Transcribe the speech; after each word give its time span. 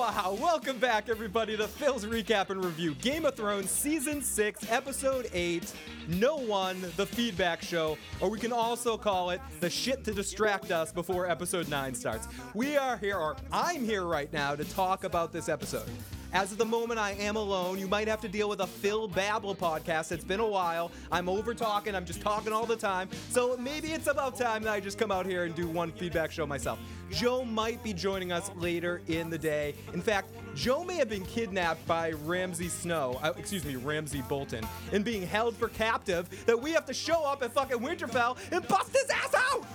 wow. 0.00 0.34
Welcome 0.40 0.78
back, 0.78 1.10
everybody, 1.10 1.58
to 1.58 1.68
Phil's 1.68 2.06
Recap 2.06 2.48
and 2.48 2.64
Review 2.64 2.94
Game 2.94 3.26
of 3.26 3.36
Thrones 3.36 3.70
Season 3.70 4.22
6, 4.22 4.70
Episode 4.70 5.28
8, 5.34 5.74
No 6.08 6.36
One, 6.36 6.80
the 6.96 7.04
Feedback 7.04 7.60
Show, 7.60 7.98
or 8.18 8.30
we 8.30 8.38
can 8.38 8.50
also 8.50 8.96
call 8.96 9.28
it 9.28 9.42
the 9.60 9.68
shit 9.68 10.02
to 10.04 10.14
distract 10.14 10.70
us 10.70 10.90
before 10.90 11.28
Episode 11.28 11.68
9 11.68 11.94
starts. 11.94 12.28
We 12.54 12.78
are 12.78 12.96
here, 12.96 13.18
or 13.18 13.36
I'm 13.52 13.84
here 13.84 14.04
right 14.04 14.32
now, 14.32 14.56
to 14.56 14.64
talk 14.64 15.04
about 15.04 15.34
this 15.34 15.50
episode. 15.50 15.90
As 16.32 16.52
of 16.52 16.58
the 16.58 16.64
moment, 16.64 17.00
I 17.00 17.12
am 17.12 17.34
alone. 17.34 17.78
You 17.80 17.88
might 17.88 18.06
have 18.06 18.20
to 18.20 18.28
deal 18.28 18.48
with 18.48 18.60
a 18.60 18.66
Phil 18.66 19.08
Babble 19.08 19.56
podcast. 19.56 20.12
It's 20.12 20.22
been 20.22 20.38
a 20.38 20.46
while. 20.46 20.92
I'm 21.10 21.28
over 21.28 21.54
talking. 21.54 21.96
I'm 21.96 22.04
just 22.04 22.20
talking 22.20 22.52
all 22.52 22.66
the 22.66 22.76
time. 22.76 23.08
So 23.30 23.56
maybe 23.56 23.88
it's 23.88 24.06
about 24.06 24.38
time 24.38 24.62
that 24.62 24.72
I 24.72 24.78
just 24.78 24.96
come 24.96 25.10
out 25.10 25.26
here 25.26 25.44
and 25.44 25.56
do 25.56 25.66
one 25.66 25.90
feedback 25.90 26.30
show 26.30 26.46
myself. 26.46 26.78
Joe 27.10 27.44
might 27.44 27.82
be 27.82 27.92
joining 27.92 28.30
us 28.30 28.48
later 28.56 29.02
in 29.08 29.28
the 29.28 29.38
day. 29.38 29.74
In 29.92 30.00
fact, 30.00 30.30
Joe 30.54 30.84
may 30.84 30.96
have 30.96 31.08
been 31.08 31.24
kidnapped 31.24 31.84
by 31.88 32.12
Ramsay 32.12 32.68
Snow, 32.68 33.18
uh, 33.22 33.32
excuse 33.36 33.64
me, 33.64 33.74
Ramsay 33.74 34.22
Bolton, 34.28 34.64
and 34.92 35.04
being 35.04 35.26
held 35.26 35.56
for 35.56 35.68
captive 35.68 36.46
that 36.46 36.60
we 36.60 36.70
have 36.70 36.86
to 36.86 36.94
show 36.94 37.24
up 37.24 37.42
at 37.42 37.52
fucking 37.52 37.78
Winterfell 37.78 38.36
and 38.52 38.66
bust 38.68 38.92
his 38.92 39.10
ass 39.10 39.34
out! 39.34 39.66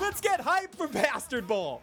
Let's 0.00 0.20
get 0.20 0.40
hype 0.40 0.74
for 0.74 0.88
Bastard 0.88 1.46
Bowl! 1.46 1.80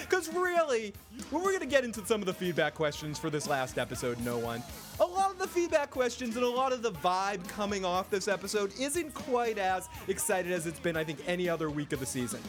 Because 0.00 0.32
really, 0.32 0.92
we're 1.30 1.40
going 1.40 1.60
to 1.60 1.66
get 1.66 1.84
into 1.84 2.04
some 2.06 2.20
of 2.20 2.26
the 2.26 2.34
feedback 2.34 2.74
questions 2.74 3.18
for 3.18 3.30
this 3.30 3.48
last 3.48 3.78
episode, 3.78 4.18
no 4.20 4.38
one, 4.38 4.62
a 5.00 5.04
lot 5.04 5.30
of 5.30 5.38
the 5.38 5.48
feedback 5.48 5.90
questions 5.90 6.36
and 6.36 6.44
a 6.44 6.48
lot 6.48 6.72
of 6.72 6.82
the 6.82 6.92
vibe 6.92 7.46
coming 7.48 7.84
off 7.84 8.10
this 8.10 8.28
episode 8.28 8.72
isn't 8.78 9.12
quite 9.14 9.58
as 9.58 9.88
excited 10.08 10.52
as 10.52 10.66
it's 10.66 10.80
been, 10.80 10.96
I 10.96 11.04
think, 11.04 11.18
any 11.26 11.48
other 11.48 11.70
week 11.70 11.92
of 11.92 12.00
the 12.00 12.06
season. 12.06 12.40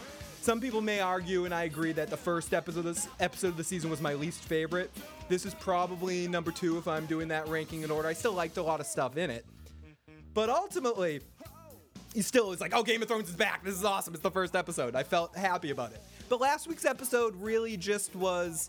Some 0.42 0.60
people 0.60 0.82
may 0.82 1.00
argue, 1.00 1.46
and 1.46 1.54
I 1.54 1.64
agree, 1.64 1.94
that 1.94 2.10
the 2.10 2.18
first 2.18 2.54
episode 2.54 2.80
of, 2.80 2.96
this 2.96 3.08
episode 3.22 3.50
of 3.50 3.58
the 3.58 3.64
season 3.64 3.90
was 3.90 4.02
my 4.02 4.14
least 4.14 4.44
favorite. 4.44 4.92
This 5.30 5.46
is 5.46 5.54
probably 5.54 6.28
number 6.28 6.52
two 6.52 6.78
if 6.78 6.86
I'm 6.88 7.06
doing 7.06 7.30
that 7.30 7.48
ranking 7.48 7.84
in 7.84 7.92
order. 7.92 8.10
I 8.10 8.14
still 8.14 8.34
liked 8.34 8.58
a 8.58 8.64
lot 8.64 8.82
of 8.82 8.86
stuff 8.86 9.16
in 9.16 9.30
it. 9.30 9.46
But 10.34 10.50
ultimately, 10.50 11.22
he 12.14 12.22
still 12.22 12.52
is 12.52 12.60
like, 12.60 12.76
oh, 12.76 12.84
Game 12.84 13.02
of 13.02 13.08
Thrones 13.08 13.30
is 13.30 13.36
back. 13.36 13.64
This 13.64 13.76
is 13.76 13.86
awesome. 13.86 14.14
It's 14.14 14.22
the 14.22 14.32
first 14.32 14.56
episode. 14.56 14.96
I 14.96 15.04
felt 15.04 15.36
happy 15.36 15.72
about 15.72 15.94
it. 15.94 16.02
But 16.34 16.42
last 16.42 16.68
week's 16.68 16.84
episode 16.84 17.36
really 17.40 17.78
just 17.78 18.16
was 18.16 18.68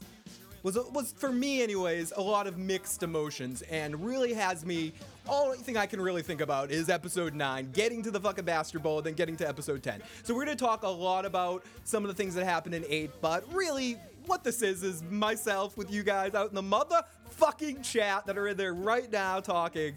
was 0.63 0.77
was 0.93 1.15
for 1.17 1.33
me 1.33 1.63
anyways 1.63 2.13
a 2.15 2.21
lot 2.21 2.47
of 2.47 2.59
mixed 2.59 3.03
emotions 3.03 3.63
and 3.71 4.05
really 4.05 4.35
has 4.35 4.67
me 4.67 4.93
only 5.31 5.57
thing 5.57 5.79
I 5.79 5.87
can 5.87 5.99
really 5.99 6.21
think 6.21 6.43
about 6.43 6.71
is 6.71 6.91
episode 6.91 7.33
9 7.33 7.71
getting 7.73 8.03
to 8.03 8.11
the 8.11 8.21
fucking 8.21 8.45
bastard 8.45 8.83
bowl 8.83 9.01
then 9.01 9.15
getting 9.15 9.35
to 9.39 9.49
episode 9.49 9.83
10 9.83 10.03
so 10.25 10.35
we're 10.35 10.45
going 10.45 10.55
to 10.55 10.63
talk 10.63 10.83
a 10.83 10.89
lot 10.89 11.25
about 11.25 11.65
some 11.85 12.05
of 12.05 12.09
the 12.09 12.15
things 12.15 12.35
that 12.35 12.45
happened 12.45 12.75
in 12.75 12.85
8 12.87 13.11
but 13.23 13.51
really 13.51 13.97
what 14.27 14.45
this 14.45 14.61
is 14.61 14.83
is 14.83 15.03
myself 15.05 15.79
with 15.79 15.91
you 15.91 16.03
guys 16.03 16.35
out 16.35 16.51
in 16.51 16.55
the 16.55 16.61
motherfucking 16.61 17.83
chat 17.83 18.27
that 18.27 18.37
are 18.37 18.49
in 18.49 18.59
there 18.59 18.75
right 18.75 19.11
now 19.11 19.41
talking. 19.41 19.95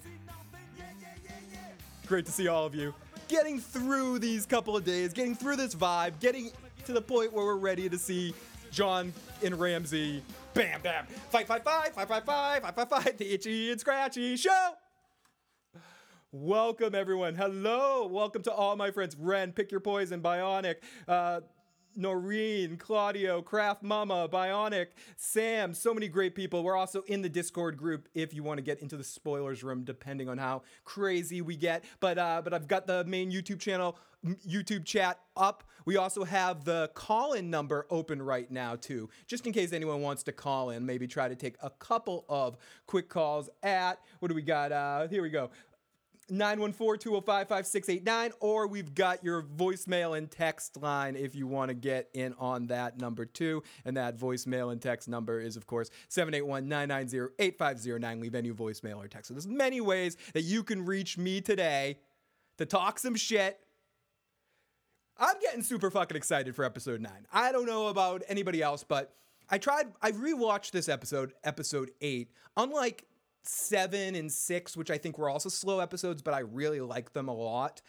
Great 2.08 2.26
to 2.28 2.32
see 2.32 2.48
all 2.48 2.66
of 2.66 2.74
you. 2.74 2.94
Getting 3.28 3.60
through 3.60 4.20
these 4.20 4.46
couple 4.46 4.78
of 4.78 4.86
days 4.86 5.12
getting 5.12 5.36
through 5.36 5.58
this 5.58 5.76
vibe 5.76 6.18
getting 6.22 6.50
to 6.88 6.94
the 6.94 7.02
point 7.02 7.34
where 7.34 7.46
we're 7.46 7.58
ready 7.58 7.90
to 7.90 7.98
see 7.98 8.34
Jon 8.72 9.12
and 9.44 9.60
Ramsay. 9.60 10.24
bam 10.54 10.82
bam 10.82 11.06
fight 11.30 11.46
fight 11.46 11.62
fight 11.62 11.94
fight 11.94 12.08
fight 12.08 12.26
fight 12.26 12.64
fight 12.64 12.76
fight 12.76 12.90
fight 12.90 13.18
the 13.18 13.34
itchy 13.34 13.72
and 13.72 13.80
scratchy 13.80 14.38
show. 14.38 14.72
Welcome 16.32 16.96
everyone. 16.96 17.36
Hello. 17.36 18.08
Welcome 18.08 18.42
to 18.44 18.54
all 18.54 18.78
my 18.78 18.92
friends. 18.92 19.18
Ren, 19.20 19.52
pick 19.52 19.70
your 19.70 19.82
poison, 19.82 20.22
Bionic. 20.22 20.76
Uh, 21.10 21.42
Noreen, 21.98 22.78
Claudio, 22.78 23.42
Craft 23.42 23.84
Mama, 23.84 24.30
Bionic, 24.32 24.88
Sam, 25.16 25.74
so 25.74 25.94
many 25.94 26.08
great 26.08 26.36
people. 26.36 26.64
We're 26.64 26.78
also 26.78 27.02
in 27.08 27.22
the 27.22 27.30
Discord 27.30 27.76
group 27.76 28.08
if 28.14 28.34
you 28.34 28.44
want 28.44 28.60
to 28.60 28.62
get 28.62 28.82
into 28.82 28.96
the 28.96 29.04
spoilers 29.04 29.64
room, 29.64 29.84
depending 29.84 30.30
on 30.30 30.38
how 30.38 30.62
crazy 30.86 31.42
we 31.42 31.56
get. 31.56 31.84
But 32.00 32.18
uh, 32.18 32.42
but 32.44 32.54
I've 32.54 32.68
got 32.68 32.86
the 32.86 33.04
main 33.06 33.32
YouTube 33.32 33.60
channel, 33.60 33.98
YouTube 34.48 34.86
chat 34.86 35.20
up. 35.36 35.64
We 35.86 35.96
also 35.96 36.26
have 36.26 36.66
the 36.66 36.92
call-in 36.96 37.50
number 37.50 37.88
open 37.90 38.22
right 38.22 38.52
now 38.52 38.76
too, 38.76 39.10
just 39.26 39.48
in 39.48 39.54
case 39.54 39.72
anyone 39.72 40.02
wants 40.02 40.24
to 40.24 40.34
call 40.34 40.72
in. 40.72 40.86
Maybe 40.86 41.08
try 41.08 41.30
to 41.30 41.36
take 41.36 41.56
a 41.62 41.70
couple 41.70 42.26
of 42.28 42.58
quick 42.88 43.08
calls 43.08 43.50
at 43.64 44.00
what 44.20 44.28
do 44.28 44.36
we 44.36 44.42
got? 44.42 44.72
Uh, 44.72 45.08
here 45.08 45.22
we 45.22 45.30
go. 45.30 45.50
914-205-5689 46.32 48.32
or 48.40 48.68
we've 48.68 48.94
got 48.94 49.24
your 49.24 49.42
voicemail 49.44 50.16
and 50.18 50.30
text 50.30 50.76
line 50.82 51.16
if 51.16 51.34
you 51.36 51.48
want 51.48 51.70
to 51.70 51.76
get 51.76 52.10
in 52.14 52.34
on 52.38 52.68
that 52.68 53.00
number 53.00 53.26
too. 53.26 53.64
And 53.86 53.98
that 53.98 54.18
voicemail 54.18 54.72
and 54.72 54.82
text 54.82 55.08
number 55.08 55.40
is 55.40 55.56
of 55.56 55.68
course 55.68 55.90
781-990-8509 56.10 58.22
leave 58.22 58.36
any 58.36 58.52
voicemail 58.52 58.98
or 58.98 59.08
text. 59.08 59.30
So 59.30 59.34
there's 59.34 59.48
many 59.48 59.82
ways 59.82 60.18
that 60.34 60.42
you 60.42 60.64
can 60.64 60.86
reach 60.86 61.18
me 61.18 61.42
today 61.42 61.98
to 62.58 62.66
talk 62.66 63.00
some 63.00 63.16
shit. 63.16 63.60
I'm 65.20 65.40
getting 65.40 65.64
super 65.64 65.90
fucking 65.90 66.16
excited 66.16 66.56
for 66.56 66.64
episode 66.64 67.02
9 67.02 67.12
i 67.34 67.52
don't 67.52 67.66
know 67.66 67.88
about 67.88 68.22
anybody 68.28 68.62
else 68.62 68.84
but 68.84 69.16
i 69.50 69.58
tried 69.58 69.88
i 70.00 70.12
rewatched 70.12 70.70
this 70.70 70.88
episode 70.88 71.34
episode 71.44 71.90
8 72.02 72.30
unlike 72.56 73.08
seven 73.48 74.16
and 74.16 74.32
six, 74.32 74.76
which 74.76 74.92
I 74.92 74.98
think 74.98 75.18
were 75.18 75.30
also 75.30 75.50
slow 75.50 75.80
episodes, 75.80 76.22
but 76.22 76.34
I 76.34 76.40
really 76.40 76.82
like 76.82 77.14
them 77.14 77.28
a 77.28 77.34
lot. 77.34 77.82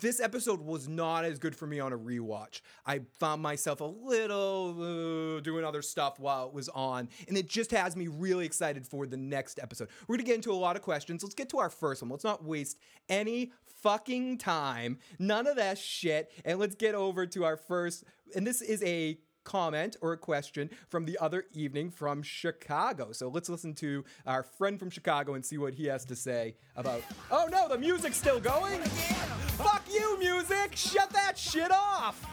This 0.00 0.20
episode 0.20 0.60
was 0.60 0.88
not 0.88 1.24
as 1.24 1.38
good 1.38 1.54
for 1.54 1.66
me 1.66 1.78
on 1.78 1.92
a 1.92 1.98
rewatch. 1.98 2.60
I 2.84 3.00
found 3.20 3.40
myself 3.40 3.80
a 3.80 3.84
little 3.84 5.36
uh, 5.36 5.40
doing 5.40 5.64
other 5.64 5.80
stuff 5.80 6.18
while 6.18 6.48
it 6.48 6.52
was 6.52 6.68
on, 6.70 7.08
and 7.28 7.38
it 7.38 7.48
just 7.48 7.70
has 7.70 7.96
me 7.96 8.08
really 8.08 8.44
excited 8.44 8.86
for 8.86 9.06
the 9.06 9.16
next 9.16 9.60
episode. 9.62 9.88
We're 10.06 10.16
gonna 10.16 10.26
get 10.26 10.34
into 10.34 10.52
a 10.52 10.54
lot 10.54 10.76
of 10.76 10.82
questions. 10.82 11.22
Let's 11.22 11.36
get 11.36 11.48
to 11.50 11.58
our 11.58 11.70
first 11.70 12.02
one. 12.02 12.10
Let's 12.10 12.24
not 12.24 12.44
waste 12.44 12.78
any 13.08 13.52
fucking 13.82 14.38
time. 14.38 14.98
None 15.18 15.46
of 15.46 15.56
that 15.56 15.78
shit. 15.78 16.32
And 16.44 16.58
let's 16.58 16.74
get 16.74 16.94
over 16.94 17.24
to 17.26 17.44
our 17.44 17.56
first. 17.56 18.04
And 18.34 18.46
this 18.46 18.60
is 18.60 18.82
a 18.82 19.18
comment 19.46 19.96
or 20.02 20.12
a 20.12 20.18
question 20.18 20.68
from 20.90 21.06
the 21.06 21.16
other 21.18 21.44
evening 21.54 21.90
from 21.90 22.22
Chicago. 22.22 23.12
So 23.12 23.28
let's 23.28 23.48
listen 23.48 23.72
to 23.76 24.04
our 24.26 24.42
friend 24.42 24.78
from 24.78 24.90
Chicago 24.90 25.34
and 25.34 25.46
see 25.46 25.56
what 25.56 25.72
he 25.72 25.86
has 25.86 26.04
to 26.06 26.16
say 26.16 26.56
about. 26.74 27.00
Oh 27.30 27.48
no, 27.50 27.68
the 27.68 27.78
music's 27.78 28.18
still 28.18 28.40
going? 28.40 28.82
Fuck 28.82 29.84
you, 29.90 30.18
music! 30.18 30.76
Shut 30.76 31.08
that 31.10 31.38
shit 31.38 31.70
off! 31.72 32.26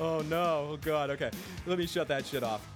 Oh 0.00 0.22
no, 0.22 0.70
oh 0.70 0.78
god, 0.80 1.10
okay. 1.10 1.30
Let 1.66 1.78
me 1.78 1.86
shut 1.86 2.08
that 2.08 2.26
shit 2.26 2.42
off. 2.42 2.66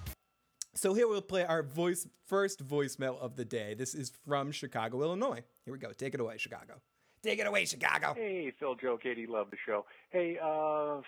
So 0.74 0.92
here 0.92 1.08
we'll 1.08 1.22
play 1.22 1.44
our 1.44 1.62
voice 1.62 2.06
first 2.26 2.66
voicemail 2.66 3.18
of 3.18 3.36
the 3.36 3.44
day. 3.44 3.74
This 3.74 3.94
is 3.94 4.12
from 4.26 4.52
Chicago, 4.52 5.02
Illinois. 5.02 5.42
Here 5.64 5.72
we 5.72 5.78
go. 5.78 5.92
Take 5.92 6.12
it 6.14 6.20
away, 6.20 6.36
Chicago. 6.36 6.74
Take 7.22 7.38
it 7.38 7.46
away, 7.46 7.64
Chicago. 7.64 8.12
Hey, 8.14 8.52
Phil, 8.58 8.74
Joe, 8.74 8.98
Katie, 9.02 9.26
love 9.26 9.50
the 9.50 9.56
show. 9.64 9.86
Hey, 10.10 10.36
uh, 10.42 11.00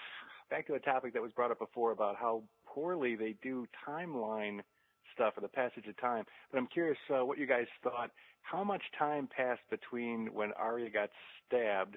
back 0.51 0.67
to 0.67 0.75
a 0.75 0.81
topic 0.81 1.13
that 1.15 1.23
was 1.23 1.33
brought 1.33 1.51
up 1.51 1.59
before 1.59 1.93
about 1.93 2.17
how 2.17 2.43
poorly 2.67 3.17
they 3.17 3.35
do 3.43 3.67
timeline 3.87 4.61
stuff 5.15 5.35
or 5.37 5.41
the 5.41 5.49
passage 5.49 5.87
of 5.89 5.97
time. 5.97 6.25
But 6.51 6.59
I'm 6.59 6.67
curious 6.67 6.99
uh, 7.11 7.25
what 7.25 7.39
you 7.39 7.47
guys 7.47 7.67
thought. 7.83 8.11
How 8.43 8.63
much 8.63 8.83
time 8.99 9.29
passed 9.35 9.63
between 9.71 10.33
when 10.33 10.53
Arya 10.53 10.91
got 10.91 11.11
stabbed 11.47 11.97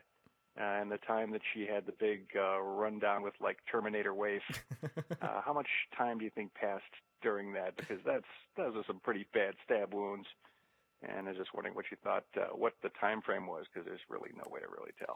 uh, 0.59 0.63
and 0.63 0.91
the 0.91 0.97
time 0.97 1.31
that 1.31 1.41
she 1.53 1.67
had 1.67 1.85
the 1.85 1.93
big 1.99 2.27
uh, 2.35 2.59
rundown 2.59 3.21
with 3.21 3.33
like 3.41 3.57
Terminator 3.71 4.13
waif? 4.13 4.41
uh, 5.21 5.41
how 5.43 5.53
much 5.53 5.67
time 5.95 6.17
do 6.17 6.25
you 6.25 6.31
think 6.31 6.53
passed 6.53 6.83
during 7.21 7.53
that? 7.53 7.75
Because 7.75 7.99
that's 8.05 8.25
those 8.57 8.75
are 8.75 8.83
some 8.87 8.99
pretty 8.99 9.27
bad 9.33 9.53
stab 9.65 9.93
wounds. 9.93 10.27
And 11.01 11.27
I 11.27 11.31
was 11.31 11.37
just 11.37 11.53
wondering 11.53 11.75
what 11.75 11.85
you 11.91 11.97
thought, 12.03 12.25
uh, 12.35 12.53
what 12.55 12.73
the 12.83 12.89
time 12.99 13.21
frame 13.21 13.47
was, 13.47 13.65
because 13.71 13.85
there's 13.85 14.01
really 14.09 14.31
no 14.35 14.43
way 14.51 14.59
to 14.59 14.67
really 14.67 14.91
tell. 14.99 15.15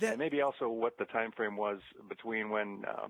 That, 0.00 0.10
and 0.10 0.18
maybe 0.18 0.40
also 0.40 0.68
what 0.68 0.96
the 0.98 1.06
time 1.06 1.32
frame 1.32 1.56
was 1.56 1.78
between 2.08 2.50
when 2.50 2.84
uh, 2.88 3.08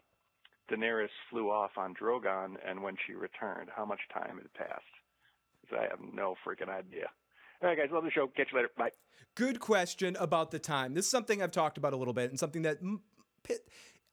Daenerys 0.70 1.08
flew 1.30 1.50
off 1.50 1.72
on 1.76 1.94
Drogon 1.94 2.56
and 2.66 2.82
when 2.82 2.96
she 3.06 3.14
returned. 3.14 3.68
How 3.74 3.84
much 3.84 4.00
time 4.12 4.38
had 4.38 4.52
passed? 4.54 4.84
I 5.70 5.82
have 5.82 6.00
no 6.14 6.34
freaking 6.46 6.70
idea. 6.70 7.08
All 7.62 7.68
right, 7.68 7.76
guys, 7.76 7.88
love 7.92 8.04
the 8.04 8.10
show. 8.10 8.26
Catch 8.28 8.48
you 8.52 8.58
later. 8.58 8.70
Bye. 8.76 8.90
Good 9.34 9.60
question 9.60 10.16
about 10.18 10.50
the 10.50 10.58
time. 10.58 10.94
This 10.94 11.04
is 11.04 11.10
something 11.10 11.42
I've 11.42 11.50
talked 11.50 11.76
about 11.76 11.92
a 11.92 11.96
little 11.96 12.14
bit, 12.14 12.30
and 12.30 12.38
something 12.38 12.62
that 12.62 12.78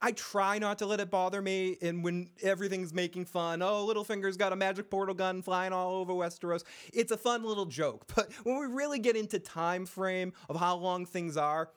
I 0.02 0.12
try 0.12 0.60
not 0.60 0.80
to 0.80 0.86
let 0.86 1.00
it 1.00 1.10
bother 1.10 1.42
me. 1.42 1.78
And 1.82 2.04
when 2.04 2.30
everything's 2.44 2.94
making 2.94 3.26
fun, 3.26 3.62
oh, 3.62 3.86
Littlefinger's 3.88 4.38
got 4.38 4.52
a 4.52 4.56
magic 4.56 4.90
portal 4.90 5.16
gun 5.16 5.42
flying 5.42 5.74
all 5.74 5.96
over 5.96 6.14
Westeros. 6.14 6.64
It's 6.94 7.12
a 7.12 7.18
fun 7.18 7.44
little 7.44 7.66
joke. 7.66 8.06
But 8.16 8.32
when 8.44 8.60
we 8.60 8.66
really 8.66 9.00
get 9.00 9.16
into 9.16 9.40
time 9.40 9.86
frame 9.86 10.34
of 10.50 10.58
how 10.60 10.76
long 10.76 11.06
things 11.06 11.38
are, 11.38 11.70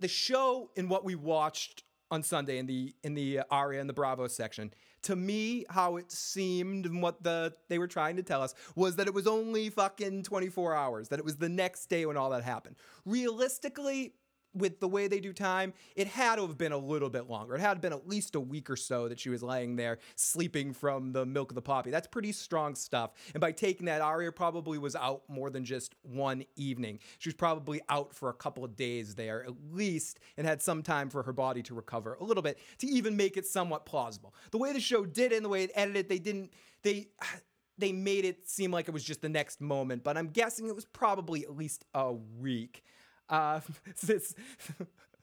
the 0.00 0.08
show 0.08 0.70
and 0.76 0.88
what 0.90 1.04
we 1.04 1.14
watched 1.14 1.84
on 2.10 2.22
Sunday 2.22 2.58
in 2.58 2.66
the 2.66 2.94
in 3.02 3.14
the 3.14 3.40
uh, 3.40 3.44
Arya 3.50 3.80
and 3.80 3.88
the 3.88 3.94
Bravo 3.94 4.28
section, 4.28 4.72
to 5.02 5.16
me, 5.16 5.64
how 5.68 5.96
it 5.96 6.10
seemed 6.10 6.86
and 6.86 7.02
what 7.02 7.22
the 7.22 7.52
they 7.68 7.78
were 7.78 7.88
trying 7.88 8.16
to 8.16 8.22
tell 8.22 8.42
us 8.42 8.54
was 8.74 8.96
that 8.96 9.06
it 9.06 9.14
was 9.14 9.26
only 9.26 9.70
fucking 9.70 10.22
24 10.22 10.74
hours, 10.74 11.08
that 11.08 11.18
it 11.18 11.24
was 11.24 11.36
the 11.36 11.48
next 11.48 11.86
day 11.86 12.06
when 12.06 12.16
all 12.16 12.30
that 12.30 12.44
happened. 12.44 12.76
Realistically, 13.04 14.14
with 14.54 14.80
the 14.80 14.88
way 14.88 15.08
they 15.08 15.20
do 15.20 15.32
time, 15.32 15.72
it 15.96 16.06
had 16.06 16.36
to 16.36 16.46
have 16.46 16.56
been 16.56 16.72
a 16.72 16.78
little 16.78 17.10
bit 17.10 17.28
longer. 17.28 17.56
It 17.56 17.60
had 17.60 17.80
been 17.80 17.92
at 17.92 18.08
least 18.08 18.34
a 18.34 18.40
week 18.40 18.70
or 18.70 18.76
so 18.76 19.08
that 19.08 19.18
she 19.18 19.28
was 19.28 19.42
laying 19.42 19.76
there 19.76 19.98
sleeping 20.16 20.72
from 20.72 21.12
the 21.12 21.26
milk 21.26 21.50
of 21.50 21.54
the 21.54 21.62
poppy. 21.62 21.90
That's 21.90 22.06
pretty 22.06 22.32
strong 22.32 22.74
stuff. 22.74 23.12
And 23.34 23.40
by 23.40 23.52
taking 23.52 23.86
that, 23.86 24.00
Arya 24.00 24.32
probably 24.32 24.78
was 24.78 24.94
out 24.96 25.22
more 25.28 25.50
than 25.50 25.64
just 25.64 25.94
one 26.02 26.44
evening. 26.56 27.00
She 27.18 27.28
was 27.28 27.34
probably 27.34 27.80
out 27.88 28.14
for 28.14 28.28
a 28.28 28.34
couple 28.34 28.64
of 28.64 28.76
days 28.76 29.14
there 29.14 29.44
at 29.44 29.52
least 29.72 30.20
and 30.36 30.46
had 30.46 30.62
some 30.62 30.82
time 30.82 31.10
for 31.10 31.22
her 31.22 31.32
body 31.32 31.62
to 31.64 31.74
recover 31.74 32.14
a 32.20 32.24
little 32.24 32.42
bit 32.42 32.58
to 32.78 32.86
even 32.86 33.16
make 33.16 33.36
it 33.36 33.46
somewhat 33.46 33.86
plausible. 33.86 34.34
The 34.50 34.58
way 34.58 34.72
the 34.72 34.80
show 34.80 35.04
did 35.04 35.32
it 35.32 35.36
and 35.36 35.44
the 35.44 35.48
way 35.48 35.64
it 35.64 35.70
edited, 35.74 36.08
they 36.08 36.18
didn't 36.18 36.52
they 36.82 37.08
they 37.78 37.90
made 37.90 38.24
it 38.24 38.48
seem 38.48 38.70
like 38.70 38.86
it 38.86 38.92
was 38.92 39.02
just 39.02 39.20
the 39.20 39.28
next 39.28 39.60
moment, 39.60 40.04
but 40.04 40.16
I'm 40.16 40.28
guessing 40.28 40.68
it 40.68 40.76
was 40.76 40.84
probably 40.84 41.42
at 41.42 41.56
least 41.56 41.84
a 41.92 42.12
week. 42.12 42.84
Uh, 43.28 43.60
this, 44.02 44.34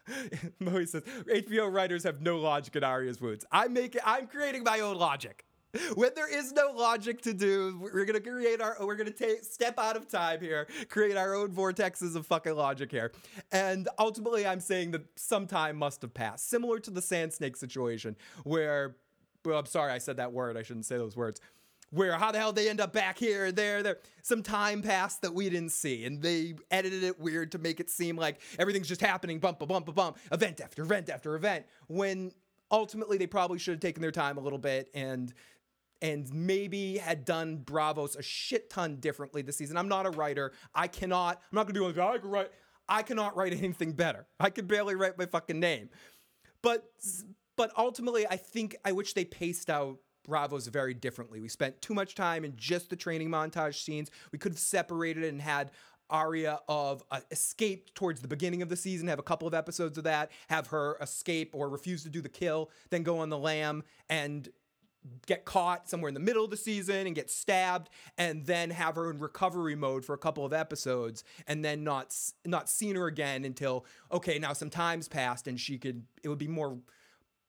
Moe 0.60 0.86
says 0.86 1.04
HBO 1.04 1.72
writers 1.72 2.04
have 2.04 2.22
no 2.22 2.40
logic 2.40 2.76
in 2.76 2.84
Arya's 2.84 3.22
wounds. 3.22 3.46
I'm 3.52 3.74
making, 3.74 4.02
I'm 4.06 4.28
creating 4.28 4.64
my 4.64 4.80
own 4.80 4.98
logic. 4.98 5.46
When 5.94 6.10
there 6.16 6.28
is 6.30 6.52
no 6.52 6.72
logic 6.72 7.22
to 7.22 7.34
do, 7.34 7.80
we're 7.82 8.04
gonna 8.04 8.20
create 8.20 8.62
our, 8.62 8.76
we're 8.82 8.98
gonna 8.98 9.10
take 9.10 9.46
step 9.46 9.80
out 9.80 9.96
of 9.96 10.10
time 10.10 10.42
here, 10.42 10.68
create 10.90 11.16
our 11.16 11.34
own 11.34 11.50
vortexes 11.50 12.18
of 12.18 12.28
fucking 12.28 12.56
logic 12.56 12.92
here, 12.92 13.14
and 13.54 13.88
ultimately, 13.98 14.46
I'm 14.46 14.60
saying 14.60 14.92
that 14.92 15.04
some 15.16 15.48
time 15.48 15.78
must 15.78 16.02
have 16.02 16.14
passed, 16.14 16.50
similar 16.50 16.78
to 16.80 16.92
the 16.92 17.02
Sand 17.02 17.32
Snake 17.32 17.56
situation, 17.56 18.18
where, 18.44 18.98
well, 19.46 19.60
I'm 19.60 19.66
sorry, 19.66 19.94
I 19.94 20.00
said 20.00 20.18
that 20.18 20.34
word. 20.34 20.58
I 20.58 20.64
shouldn't 20.64 20.88
say 20.88 20.98
those 20.98 21.16
words 21.16 21.40
where 21.92 22.18
how 22.18 22.32
the 22.32 22.40
hell 22.40 22.52
they 22.52 22.70
end 22.70 22.82
up 22.82 22.94
back 22.94 23.18
here 23.18 23.52
there 23.52 23.84
there 23.84 23.98
some 24.22 24.42
time 24.42 24.82
passed 24.82 25.22
that 25.22 25.34
we 25.34 25.50
didn't 25.50 25.72
see 25.72 26.06
and 26.06 26.22
they 26.22 26.56
edited 26.72 27.04
it 27.04 27.20
weird 27.20 27.52
to 27.52 27.58
make 27.58 27.80
it 27.80 27.90
seem 27.90 28.16
like 28.16 28.42
everything's 28.58 28.88
just 28.88 29.02
happening 29.02 29.40
bump 29.40 29.62
a 29.62 29.66
bump 29.66 29.88
a 29.88 29.92
bump 29.92 30.18
event 30.32 30.60
after 30.62 30.82
event 30.82 31.10
after 31.10 31.36
event 31.36 31.66
when 31.88 32.32
ultimately 32.72 33.18
they 33.18 33.28
probably 33.28 33.60
should 33.60 33.74
have 33.74 33.82
taken 33.82 34.02
their 34.02 34.12
time 34.12 34.38
a 34.38 34.42
little 34.42 34.60
bit 34.60 34.90
and 34.94 35.34
and 36.02 36.34
maybe 36.34 36.98
had 36.98 37.26
done 37.26 37.60
Braavos 37.64 38.18
a 38.18 38.24
shit 38.24 38.70
ton 38.70 38.96
differently 38.96 39.44
this 39.44 39.58
season. 39.58 39.78
I'm 39.78 39.88
not 39.88 40.08
a 40.08 40.10
writer. 40.10 40.52
I 40.74 40.88
cannot, 40.88 41.40
I'm 41.52 41.56
not 41.56 41.68
gonna 41.68 41.80
be 41.80 41.86
like, 41.86 41.98
I 41.98 42.18
can 42.18 42.30
write, 42.30 42.52
I 42.90 43.04
cannot 43.04 43.38
write 43.38 43.54
anything 43.54 43.94
better. 43.94 44.26
I 44.40 44.50
can 44.50 44.66
barely 44.66 44.96
write 44.96 45.18
my 45.18 45.26
fucking 45.28 45.60
name. 45.60 45.90
But 46.64 46.86
but 47.56 47.72
ultimately, 47.78 48.26
I 48.28 48.38
think 48.38 48.76
I 48.84 48.92
wish 48.92 49.14
they 49.14 49.26
paced 49.26 49.70
out 49.70 49.98
Braavos 50.28 50.70
very 50.70 50.94
differently. 50.94 51.42
We 51.42 51.48
spent 51.48 51.82
too 51.82 51.94
much 51.94 52.16
time 52.16 52.46
in 52.46 52.54
just 52.56 52.90
the 52.90 52.96
training 52.96 53.30
montage 53.30 53.84
scenes. 53.84 54.12
We 54.32 54.40
could 54.40 54.54
have 54.54 54.60
separated 54.60 55.24
and 55.26 55.42
had 55.42 55.72
Arya 56.10 56.60
of 56.68 57.04
uh, 57.10 57.22
escape 57.32 57.94
towards 57.96 58.22
the 58.22 58.28
beginning 58.28 58.62
of 58.62 58.70
the 58.70 58.76
season, 58.76 59.08
have 59.08 59.20
a 59.20 59.24
couple 59.24 59.48
of 59.48 59.54
episodes 59.54 59.98
of 59.98 60.04
that, 60.04 60.32
have 60.50 60.68
her 60.68 60.98
escape 61.02 61.56
or 61.56 61.70
refuse 61.70 62.04
to 62.04 62.10
do 62.10 62.22
the 62.22 62.30
kill, 62.30 62.70
then 62.90 63.02
go 63.02 63.20
on 63.20 63.30
the 63.30 63.38
lam 63.38 63.84
and 64.10 64.50
get 65.26 65.46
caught 65.46 65.90
somewhere 65.90 66.10
in 66.10 66.14
the 66.14 66.20
middle 66.20 66.44
of 66.44 66.52
the 66.52 66.58
season 66.58 67.08
and 67.08 67.16
get 67.16 67.30
stabbed 67.30 67.90
and 68.18 68.46
then 68.46 68.70
have 68.70 68.96
her 68.96 69.10
in 69.10 69.18
recovery 69.18 69.76
mode 69.76 70.06
for 70.06 70.14
a 70.14 70.18
couple 70.18 70.46
of 70.46 70.54
episodes 70.54 71.24
and 71.48 71.66
then 71.66 71.84
not 71.84 72.16
not 72.46 72.70
seen 72.70 72.96
her 72.96 73.08
again 73.08 73.44
until 73.44 73.84
okay 74.12 74.38
now 74.38 74.54
some 74.54 74.70
time's 74.70 75.08
passed 75.08 75.48
and 75.48 75.60
she 75.60 75.80
could 75.80 76.04
it 76.22 76.30
would 76.30 76.38
be 76.38 76.48
more 76.48 76.78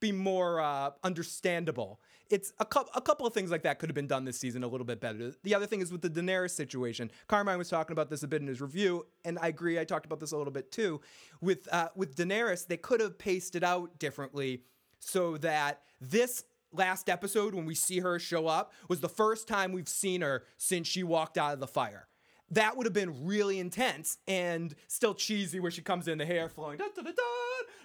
be 0.00 0.12
more 0.12 0.60
uh, 0.60 0.90
understandable 1.04 2.00
it's 2.32 2.50
a, 2.58 2.64
cu- 2.64 2.88
a 2.94 3.00
couple 3.02 3.26
of 3.26 3.34
things 3.34 3.50
like 3.50 3.62
that 3.62 3.79
could 3.79 3.90
have 3.90 3.94
been 3.94 4.06
done 4.06 4.25
this 4.25 4.38
season 4.38 4.64
a 4.64 4.67
little 4.67 4.87
bit 4.87 5.00
better. 5.00 5.32
The 5.43 5.55
other 5.55 5.67
thing 5.67 5.82
is 5.82 5.93
with 5.93 6.00
the 6.00 6.08
Daenerys 6.08 6.52
situation. 6.52 7.11
Carmine 7.29 7.58
was 7.58 7.69
talking 7.69 7.93
about 7.93 8.08
this 8.08 8.23
a 8.23 8.29
bit 8.29 8.40
in 8.40 8.49
his 8.49 8.62
review, 8.62 9.05
and 9.25 9.38
I 9.38 9.49
agree. 9.49 9.79
I 9.79 9.84
talked 9.84 10.06
about 10.06 10.19
this 10.19 10.32
a 10.32 10.38
little 10.38 10.52
bit 10.52 10.73
too. 10.73 11.02
With 11.43 11.69
uh, 11.70 11.88
with 11.94 12.17
Daenerys, 12.17 12.67
they 12.67 12.79
could 12.79 13.00
have 13.00 13.19
paced 13.19 13.55
it 13.55 13.62
out 13.62 13.99
differently 13.99 14.62
so 14.99 15.37
that 15.38 15.82
this 16.00 16.44
last 16.73 17.11
episode 17.11 17.55
when 17.55 17.67
we 17.67 17.75
see 17.75 18.00
her 18.00 18.19
show 18.19 18.46
up 18.46 18.73
was 18.88 19.00
the 19.00 19.08
first 19.08 19.46
time 19.46 19.73
we've 19.73 19.88
seen 19.88 20.23
her 20.23 20.44
since 20.56 20.88
she 20.88 21.02
walked 21.02 21.37
out 21.37 21.52
of 21.52 21.61
the 21.61 21.67
fire 21.67 22.08
that 22.52 22.76
would 22.76 22.87
have 22.87 22.93
been 22.93 23.25
really 23.25 23.58
intense 23.58 24.19
and 24.28 24.75
still 24.87 25.14
cheesy 25.14 25.60
where 25.60 25.70
she 25.70 25.82
comes 25.82 26.08
in 26.08 26.19
the 26.19 26.26
hair 26.26 26.49
flowing 26.49 26.78
da, 26.78 26.84
da, 26.94 27.02
da, 27.02 27.10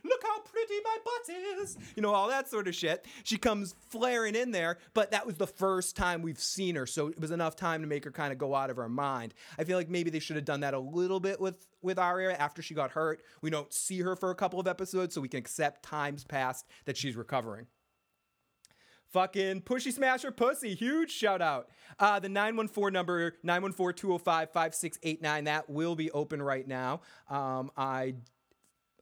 look 0.04 0.22
how 0.24 0.40
pretty 0.40 0.76
my 0.84 0.98
butt 1.04 1.36
is 1.60 1.78
you 1.96 2.02
know 2.02 2.14
all 2.14 2.28
that 2.30 2.50
sort 2.50 2.68
of 2.68 2.76
shit. 2.76 3.06
She 3.24 3.38
comes 3.38 3.74
flaring 3.90 4.36
in 4.36 4.52
there 4.52 4.78
but 4.94 5.12
that 5.12 5.26
was 5.26 5.36
the 5.36 5.48
first 5.48 5.96
time 5.96 6.22
we've 6.22 6.40
seen 6.40 6.76
her 6.76 6.86
so 6.86 7.08
it 7.08 7.20
was 7.20 7.32
enough 7.32 7.56
time 7.56 7.82
to 7.82 7.88
make 7.88 8.04
her 8.04 8.12
kind 8.12 8.32
of 8.32 8.38
go 8.38 8.56
out 8.56 8.70
of 8.70 8.78
her 8.78 8.90
mind. 8.90 9.34
I 9.58 9.64
feel 9.64 9.78
like 9.78 9.90
maybe 9.90 10.10
they 10.10 10.20
should 10.20 10.36
have 10.36 10.46
done 10.46 10.62
that 10.62 10.74
a 10.74 10.80
little 10.80 11.20
bit 11.20 11.40
with 11.40 11.68
with 11.82 12.00
Arya 12.00 12.34
after 12.34 12.62
she 12.62 12.74
got 12.74 12.92
hurt. 12.92 13.22
We 13.42 13.50
don't 13.50 13.72
see 13.72 14.00
her 14.02 14.16
for 14.16 14.32
a 14.32 14.36
couple 14.36 14.60
of 14.60 14.68
episodes 14.68 15.14
so 15.14 15.22
we 15.22 15.30
can 15.30 15.40
accept 15.40 15.84
times 15.84 16.24
past 16.24 16.68
that 16.86 16.98
she's 16.98 17.16
recovering 17.16 17.68
Fucking 19.12 19.62
Pushy 19.62 19.94
Smasher 19.94 20.32
Pussy, 20.32 20.76
huge 20.76 21.12
shout 21.12 21.42
out. 21.42 21.70
Uh, 22.00 22.20
the 22.20 22.30
914 22.30 22.94
number, 22.94 23.38
914 23.44 23.96
205 23.96 24.52
5689, 24.52 25.44
that 25.46 25.70
will 25.70 25.96
be 25.96 26.12
open 26.12 26.42
right 26.42 26.68
now. 26.68 27.02
Um, 27.30 27.72
I 27.78 28.16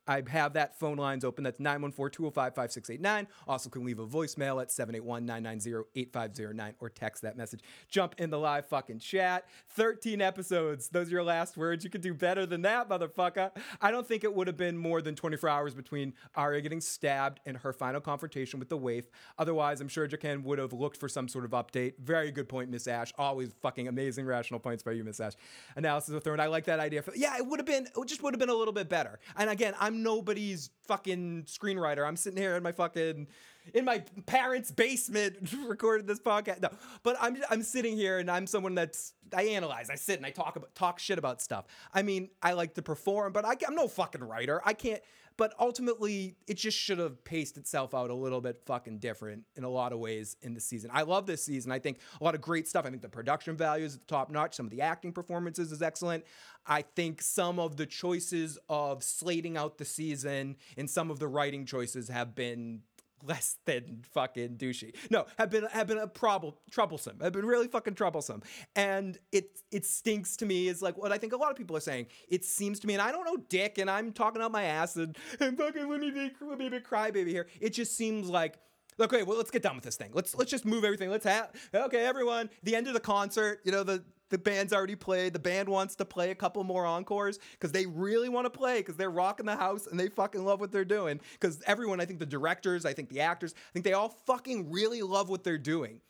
I 0.07 0.23
have 0.29 0.53
that 0.53 0.79
phone 0.79 0.97
lines 0.97 1.25
open. 1.25 1.43
That's 1.43 1.59
914-205-5689. 1.59 3.27
Also 3.47 3.69
can 3.69 3.85
leave 3.85 3.99
a 3.99 4.05
voicemail 4.05 4.61
at 4.61 4.69
781-990-8509 4.69 6.73
or 6.79 6.89
text 6.89 7.23
that 7.23 7.37
message. 7.37 7.61
Jump 7.89 8.15
in 8.17 8.29
the 8.29 8.39
live 8.39 8.65
fucking 8.67 8.99
chat. 8.99 9.45
13 9.69 10.21
episodes. 10.21 10.89
Those 10.89 11.07
are 11.07 11.11
your 11.11 11.23
last 11.23 11.57
words. 11.57 11.83
You 11.83 11.89
could 11.89 12.01
do 12.01 12.13
better 12.13 12.45
than 12.45 12.61
that, 12.63 12.89
motherfucker. 12.89 13.51
I 13.81 13.91
don't 13.91 14.07
think 14.07 14.23
it 14.23 14.33
would 14.33 14.47
have 14.47 14.57
been 14.57 14.77
more 14.77 15.01
than 15.01 15.15
24 15.15 15.49
hours 15.49 15.73
between 15.73 16.13
Arya 16.35 16.61
getting 16.61 16.81
stabbed 16.81 17.39
and 17.45 17.57
her 17.57 17.73
final 17.73 18.01
confrontation 18.01 18.59
with 18.59 18.69
the 18.69 18.77
waif. 18.77 19.05
Otherwise, 19.37 19.81
I'm 19.81 19.87
sure 19.87 20.07
Jaqen 20.07 20.43
would 20.43 20.59
have 20.59 20.73
looked 20.73 20.97
for 20.97 21.09
some 21.09 21.27
sort 21.27 21.45
of 21.45 21.51
update. 21.51 21.93
Very 21.99 22.31
good 22.31 22.47
point, 22.47 22.69
Miss 22.69 22.87
Ash. 22.87 23.11
Always 23.17 23.49
fucking 23.61 23.87
amazing 23.87 24.25
rational 24.25 24.59
points 24.59 24.83
by 24.83 24.91
you, 24.91 25.03
Miss 25.03 25.19
Ash. 25.19 25.33
Analysis 25.75 26.13
of 26.13 26.23
Throne. 26.23 26.39
I 26.39 26.47
like 26.47 26.65
that 26.65 26.79
idea. 26.79 27.03
Yeah, 27.15 27.37
it 27.37 27.45
would 27.45 27.59
have 27.59 27.65
been, 27.65 27.85
it 27.85 28.07
just 28.07 28.23
would 28.23 28.33
have 28.33 28.39
been 28.39 28.49
a 28.49 28.53
little 28.53 28.73
bit 28.73 28.89
better. 28.89 29.19
And 29.37 29.49
again, 29.49 29.73
I'm 29.79 29.94
I'm 29.95 30.03
nobody's 30.03 30.69
fucking 30.87 31.43
screenwriter. 31.47 32.05
I'm 32.05 32.17
sitting 32.17 32.37
here 32.37 32.55
in 32.55 32.63
my 32.63 32.71
fucking 32.71 33.27
in 33.73 33.85
my 33.85 34.03
parents' 34.25 34.71
basement 34.71 35.37
recording 35.67 36.05
this 36.05 36.19
podcast. 36.19 36.61
No, 36.61 36.69
but 37.03 37.15
I'm 37.19 37.37
I'm 37.49 37.63
sitting 37.63 37.95
here 37.95 38.19
and 38.19 38.29
I'm 38.29 38.45
someone 38.45 38.75
that's 38.75 39.13
I 39.33 39.43
analyze, 39.43 39.89
I 39.89 39.95
sit 39.95 40.17
and 40.17 40.25
I 40.25 40.31
talk 40.31 40.55
about 40.55 40.75
talk 40.75 40.99
shit 40.99 41.17
about 41.17 41.41
stuff. 41.41 41.65
I 41.93 42.01
mean, 42.01 42.29
I 42.43 42.53
like 42.53 42.73
to 42.75 42.81
perform, 42.81 43.33
but 43.33 43.45
I, 43.45 43.55
I'm 43.67 43.75
no 43.75 43.87
fucking 43.87 44.23
writer. 44.23 44.61
I 44.65 44.73
can't. 44.73 45.01
But 45.37 45.53
ultimately, 45.59 46.37
it 46.47 46.55
just 46.55 46.77
should 46.77 46.99
have 46.99 47.23
paced 47.25 47.57
itself 47.57 47.93
out 47.93 48.09
a 48.09 48.13
little 48.13 48.39
bit 48.39 48.61
fucking 48.65 48.99
different 48.99 49.43
in 49.55 49.63
a 49.63 49.69
lot 49.69 49.91
of 49.91 49.99
ways 49.99 50.37
in 50.41 50.53
the 50.53 50.61
season. 50.61 50.89
I 50.93 51.01
love 51.01 51.25
this 51.25 51.43
season. 51.43 51.71
I 51.71 51.79
think 51.79 51.99
a 52.19 52.23
lot 52.23 52.35
of 52.35 52.41
great 52.41 52.67
stuff. 52.67 52.85
I 52.85 52.89
think 52.89 53.01
the 53.01 53.09
production 53.09 53.57
value 53.57 53.85
is 53.85 53.99
top 54.07 54.29
notch. 54.29 54.55
Some 54.55 54.65
of 54.65 54.71
the 54.71 54.81
acting 54.81 55.11
performances 55.11 55.71
is 55.71 55.81
excellent. 55.81 56.23
I 56.65 56.83
think 56.83 57.21
some 57.21 57.59
of 57.59 57.75
the 57.75 57.85
choices 57.85 58.57
of 58.69 59.03
slating 59.03 59.57
out 59.57 59.77
the 59.77 59.85
season 59.85 60.55
and 60.77 60.89
some 60.89 61.11
of 61.11 61.19
the 61.19 61.27
writing 61.27 61.65
choices 61.65 62.07
have 62.07 62.33
been 62.33 62.81
less 63.27 63.57
than 63.65 64.03
fucking 64.13 64.57
douchey. 64.57 64.95
No, 65.09 65.25
have 65.37 65.49
been 65.49 65.65
have 65.71 65.87
been 65.87 65.97
a 65.97 66.07
problem 66.07 66.53
troublesome. 66.71 67.19
Have 67.21 67.33
been 67.33 67.45
really 67.45 67.67
fucking 67.67 67.95
troublesome. 67.95 68.41
And 68.75 69.17
it 69.31 69.59
it 69.71 69.85
stinks 69.85 70.35
to 70.37 70.45
me 70.45 70.67
is 70.67 70.81
like 70.81 70.97
what 70.97 71.11
I 71.11 71.17
think 71.17 71.33
a 71.33 71.37
lot 71.37 71.51
of 71.51 71.57
people 71.57 71.75
are 71.75 71.81
saying. 71.81 72.07
It 72.29 72.45
seems 72.45 72.79
to 72.81 72.87
me, 72.87 72.93
and 72.93 73.01
I 73.01 73.11
don't 73.11 73.25
know 73.25 73.37
dick, 73.49 73.77
and 73.77 73.89
I'm 73.89 74.11
talking 74.11 74.41
out 74.41 74.51
my 74.51 74.63
ass 74.63 74.95
and, 74.95 75.17
and 75.39 75.57
fucking 75.57 75.89
let 75.89 75.99
me 75.99 76.11
be 76.11 76.31
let 76.41 76.57
me 76.57 76.69
be 76.69 76.79
crybaby 76.79 77.27
here. 77.27 77.47
It 77.59 77.71
just 77.71 77.95
seems 77.97 78.29
like 78.29 78.57
okay, 78.99 79.23
well, 79.23 79.37
let's 79.37 79.51
get 79.51 79.61
done 79.61 79.75
with 79.75 79.83
this 79.83 79.97
thing. 79.97 80.11
Let's 80.13 80.35
let's 80.35 80.51
just 80.51 80.65
move 80.65 80.83
everything. 80.83 81.09
Let's 81.09 81.25
have 81.25 81.51
okay, 81.73 82.05
everyone. 82.05 82.49
The 82.63 82.75
end 82.75 82.87
of 82.87 82.93
the 82.93 82.99
concert, 82.99 83.59
you 83.63 83.71
know, 83.71 83.83
the 83.83 84.03
the 84.35 84.39
band's 84.39 84.73
already 84.73 84.97
played. 84.97 85.31
The 85.31 85.39
band 85.39 85.69
wants 85.69 85.95
to 85.95 86.03
play 86.03 86.29
a 86.29 86.35
couple 86.35 86.61
more 86.65 86.85
encores 86.85 87.39
because 87.53 87.71
they 87.71 87.85
really 87.85 88.27
want 88.27 88.43
to 88.43 88.49
play 88.49 88.79
because 88.79 88.97
they're 88.97 89.09
rocking 89.09 89.45
the 89.45 89.55
house 89.55 89.87
and 89.87 89.97
they 89.97 90.09
fucking 90.09 90.43
love 90.43 90.59
what 90.59 90.73
they're 90.73 90.83
doing. 90.83 91.21
Because 91.39 91.61
everyone, 91.65 92.01
I 92.01 92.05
think 92.05 92.19
the 92.19 92.25
directors, 92.25 92.85
I 92.85 92.91
think 92.91 93.07
the 93.07 93.21
actors, 93.21 93.55
I 93.55 93.71
think 93.71 93.85
they 93.85 93.93
all 93.93 94.09
fucking 94.25 94.69
really 94.69 95.01
love 95.01 95.29
what 95.29 95.45
they're 95.45 95.57
doing. 95.57 96.01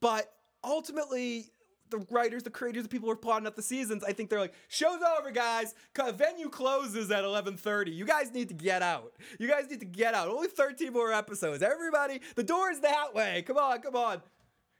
But 0.00 0.32
ultimately, 0.64 1.50
the 1.90 2.06
writers, 2.10 2.42
the 2.42 2.48
creators, 2.48 2.84
the 2.84 2.88
people 2.88 3.06
who 3.06 3.12
are 3.12 3.16
plotting 3.16 3.46
out 3.46 3.54
the 3.54 3.60
seasons, 3.60 4.02
I 4.02 4.14
think 4.14 4.30
they're 4.30 4.40
like, 4.40 4.54
show's 4.68 5.02
over, 5.18 5.30
guys. 5.30 5.74
Venue 5.94 6.48
closes 6.48 7.10
at 7.10 7.22
11:30. 7.22 7.94
You 7.94 8.06
guys 8.06 8.32
need 8.32 8.48
to 8.48 8.54
get 8.54 8.80
out. 8.80 9.12
You 9.38 9.46
guys 9.46 9.68
need 9.68 9.80
to 9.80 9.86
get 9.86 10.14
out. 10.14 10.28
Only 10.28 10.48
13 10.48 10.90
more 10.90 11.12
episodes. 11.12 11.62
Everybody, 11.62 12.22
the 12.34 12.44
door's 12.44 12.80
that 12.80 13.14
way. 13.14 13.44
Come 13.46 13.58
on, 13.58 13.82
come 13.82 13.94
on. 13.94 14.22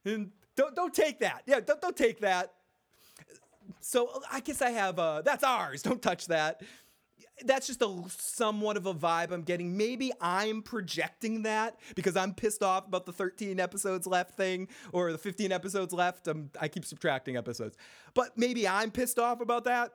And 0.07 0.31
don't 0.57 0.75
don't 0.75 0.95
take 0.95 1.21
that. 1.21 1.43
Yeah, 1.47 1.61
don't 1.61 1.81
don't 1.81 1.97
take 1.97 2.21
that. 2.21 2.53
So 3.81 4.23
I 4.33 4.41
guess 4.41 4.63
I 4.63 4.71
have 4.71 4.99
uh 4.99 5.23
that's 5.23 5.45
ours. 5.45 5.83
Don't 5.87 6.03
touch 6.03 6.27
that. 6.27 6.63
That's 7.45 7.67
just 7.67 7.83
a 7.83 8.03
somewhat 8.09 8.79
of 8.79 8.87
a 8.87 8.95
vibe 8.95 9.31
I'm 9.31 9.43
getting. 9.43 9.77
Maybe 9.77 10.11
I'm 10.21 10.63
projecting 10.63 11.43
that 11.43 11.79
because 11.95 12.17
I'm 12.17 12.33
pissed 12.33 12.63
off 12.63 12.87
about 12.89 13.05
the 13.05 13.13
13 13.13 13.61
episodes 13.61 14.07
left 14.07 14.37
thing 14.37 14.69
or 14.91 15.13
the 15.13 15.19
15 15.19 15.53
episodes 15.53 15.93
left. 15.93 16.29
I'm, 16.29 16.51
I 16.59 16.69
keep 16.69 16.87
subtracting 16.87 17.37
episodes, 17.37 17.77
but 18.15 18.39
maybe 18.39 18.67
I'm 18.67 18.91
pissed 18.91 19.19
off 19.19 19.41
about 19.41 19.65
that. 19.65 19.93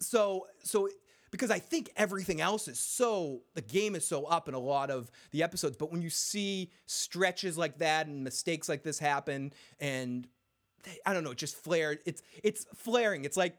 So 0.00 0.46
so 0.62 0.88
because 1.30 1.50
I 1.50 1.58
think 1.58 1.90
everything 1.96 2.40
else 2.40 2.68
is 2.68 2.78
so 2.78 3.42
the 3.54 3.62
game 3.62 3.94
is 3.94 4.06
so 4.06 4.24
up 4.24 4.48
in 4.48 4.54
a 4.54 4.58
lot 4.58 4.90
of 4.90 5.10
the 5.32 5.42
episodes. 5.42 5.76
But 5.76 5.92
when 5.92 6.02
you 6.02 6.10
see 6.10 6.70
stretches 6.86 7.58
like 7.58 7.78
that 7.78 8.06
and 8.06 8.24
mistakes 8.24 8.68
like 8.68 8.82
this 8.82 8.98
happen, 8.98 9.52
and 9.80 10.26
I 11.04 11.12
don't 11.12 11.24
know, 11.24 11.32
it 11.32 11.38
just 11.38 11.56
flared. 11.56 11.98
It's 12.06 12.22
it's 12.42 12.66
flaring. 12.74 13.24
It's 13.24 13.36
like 13.36 13.58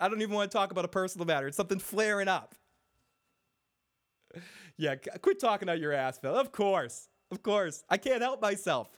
I 0.00 0.08
don't 0.08 0.22
even 0.22 0.34
want 0.34 0.50
to 0.50 0.56
talk 0.56 0.70
about 0.70 0.84
a 0.84 0.88
personal 0.88 1.26
matter. 1.26 1.46
It's 1.46 1.56
something 1.56 1.78
flaring 1.78 2.28
up. 2.28 2.54
Yeah, 4.76 4.96
quit 4.96 5.38
talking 5.38 5.68
out 5.68 5.78
your 5.78 5.92
ass, 5.92 6.18
Phil. 6.18 6.34
Of 6.34 6.50
course, 6.50 7.06
of 7.30 7.44
course, 7.44 7.84
I 7.88 7.96
can't 7.96 8.22
help 8.22 8.42
myself. 8.42 8.88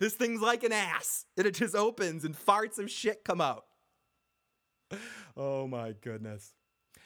This 0.00 0.14
thing's 0.14 0.40
like 0.40 0.64
an 0.64 0.72
ass, 0.72 1.26
and 1.36 1.46
it 1.46 1.54
just 1.54 1.76
opens 1.76 2.24
and 2.24 2.36
farts 2.36 2.76
of 2.80 2.90
shit 2.90 3.24
come 3.24 3.40
out. 3.40 3.66
Oh 5.36 5.68
my 5.68 5.92
goodness. 5.92 6.52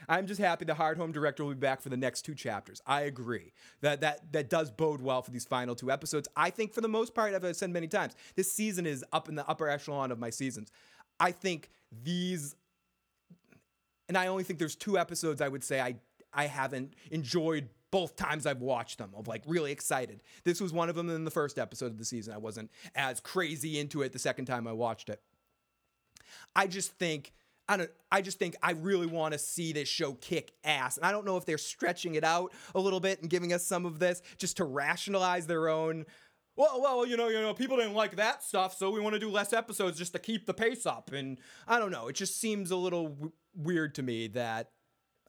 I'm 0.08 0.26
just 0.26 0.40
happy 0.40 0.64
the 0.64 0.74
Hardhome 0.74 1.12
director 1.12 1.44
will 1.44 1.54
be 1.54 1.60
back 1.60 1.80
for 1.80 1.88
the 1.88 1.96
next 1.96 2.22
two 2.22 2.34
chapters. 2.34 2.80
I 2.86 3.02
agree 3.02 3.52
that 3.80 4.00
that 4.00 4.32
that 4.32 4.50
does 4.50 4.70
bode 4.70 5.00
well 5.00 5.22
for 5.22 5.30
these 5.30 5.44
final 5.44 5.74
two 5.74 5.90
episodes. 5.90 6.28
I 6.36 6.50
think 6.50 6.72
for 6.72 6.80
the 6.80 6.88
most 6.88 7.14
part, 7.14 7.34
as 7.34 7.44
I've 7.44 7.56
said 7.56 7.70
many 7.70 7.88
times, 7.88 8.14
this 8.36 8.50
season 8.52 8.86
is 8.86 9.04
up 9.12 9.28
in 9.28 9.34
the 9.34 9.46
upper 9.48 9.68
echelon 9.68 10.10
of 10.10 10.18
my 10.18 10.30
seasons. 10.30 10.70
I 11.20 11.30
think 11.30 11.70
these, 12.02 12.56
and 14.08 14.18
I 14.18 14.26
only 14.26 14.44
think 14.44 14.58
there's 14.58 14.76
two 14.76 14.98
episodes 14.98 15.40
I 15.40 15.48
would 15.48 15.64
say 15.64 15.80
I 15.80 15.96
I 16.32 16.46
haven't 16.46 16.94
enjoyed 17.10 17.68
both 17.90 18.16
times 18.16 18.44
I've 18.44 18.60
watched 18.60 18.98
them 18.98 19.12
of 19.14 19.28
like 19.28 19.42
really 19.46 19.70
excited. 19.70 20.20
This 20.42 20.60
was 20.60 20.72
one 20.72 20.88
of 20.88 20.96
them 20.96 21.08
in 21.08 21.24
the 21.24 21.30
first 21.30 21.58
episode 21.58 21.92
of 21.92 21.98
the 21.98 22.04
season. 22.04 22.34
I 22.34 22.38
wasn't 22.38 22.72
as 22.96 23.20
crazy 23.20 23.78
into 23.78 24.02
it 24.02 24.12
the 24.12 24.18
second 24.18 24.46
time 24.46 24.66
I 24.66 24.72
watched 24.72 25.08
it. 25.08 25.22
I 26.56 26.66
just 26.66 26.90
think 26.98 27.32
I 27.68 27.76
don't 27.76 27.90
I 28.12 28.20
just 28.20 28.38
think 28.38 28.56
I 28.62 28.72
really 28.72 29.06
want 29.06 29.32
to 29.32 29.38
see 29.38 29.72
this 29.72 29.88
show 29.88 30.12
kick 30.14 30.52
ass. 30.64 30.96
And 30.96 31.06
I 31.06 31.12
don't 31.12 31.24
know 31.24 31.36
if 31.36 31.44
they're 31.46 31.58
stretching 31.58 32.14
it 32.14 32.24
out 32.24 32.52
a 32.74 32.80
little 32.80 33.00
bit 33.00 33.20
and 33.22 33.30
giving 33.30 33.52
us 33.52 33.66
some 33.66 33.86
of 33.86 33.98
this 33.98 34.22
just 34.38 34.58
to 34.58 34.64
rationalize 34.64 35.46
their 35.46 35.68
own 35.68 36.04
well, 36.56 36.80
well, 36.80 37.04
you 37.04 37.16
know, 37.16 37.28
you 37.28 37.40
know, 37.40 37.52
people 37.52 37.76
didn't 37.78 37.94
like 37.94 38.14
that 38.14 38.40
stuff, 38.44 38.76
so 38.76 38.88
we 38.92 39.00
want 39.00 39.14
to 39.14 39.18
do 39.18 39.28
less 39.28 39.52
episodes 39.52 39.98
just 39.98 40.12
to 40.12 40.20
keep 40.20 40.46
the 40.46 40.54
pace 40.54 40.86
up. 40.86 41.10
And 41.12 41.40
I 41.66 41.80
don't 41.80 41.90
know, 41.90 42.06
it 42.06 42.14
just 42.14 42.40
seems 42.40 42.70
a 42.70 42.76
little 42.76 43.08
w- 43.08 43.32
weird 43.56 43.96
to 43.96 44.04
me 44.04 44.28
that 44.28 44.70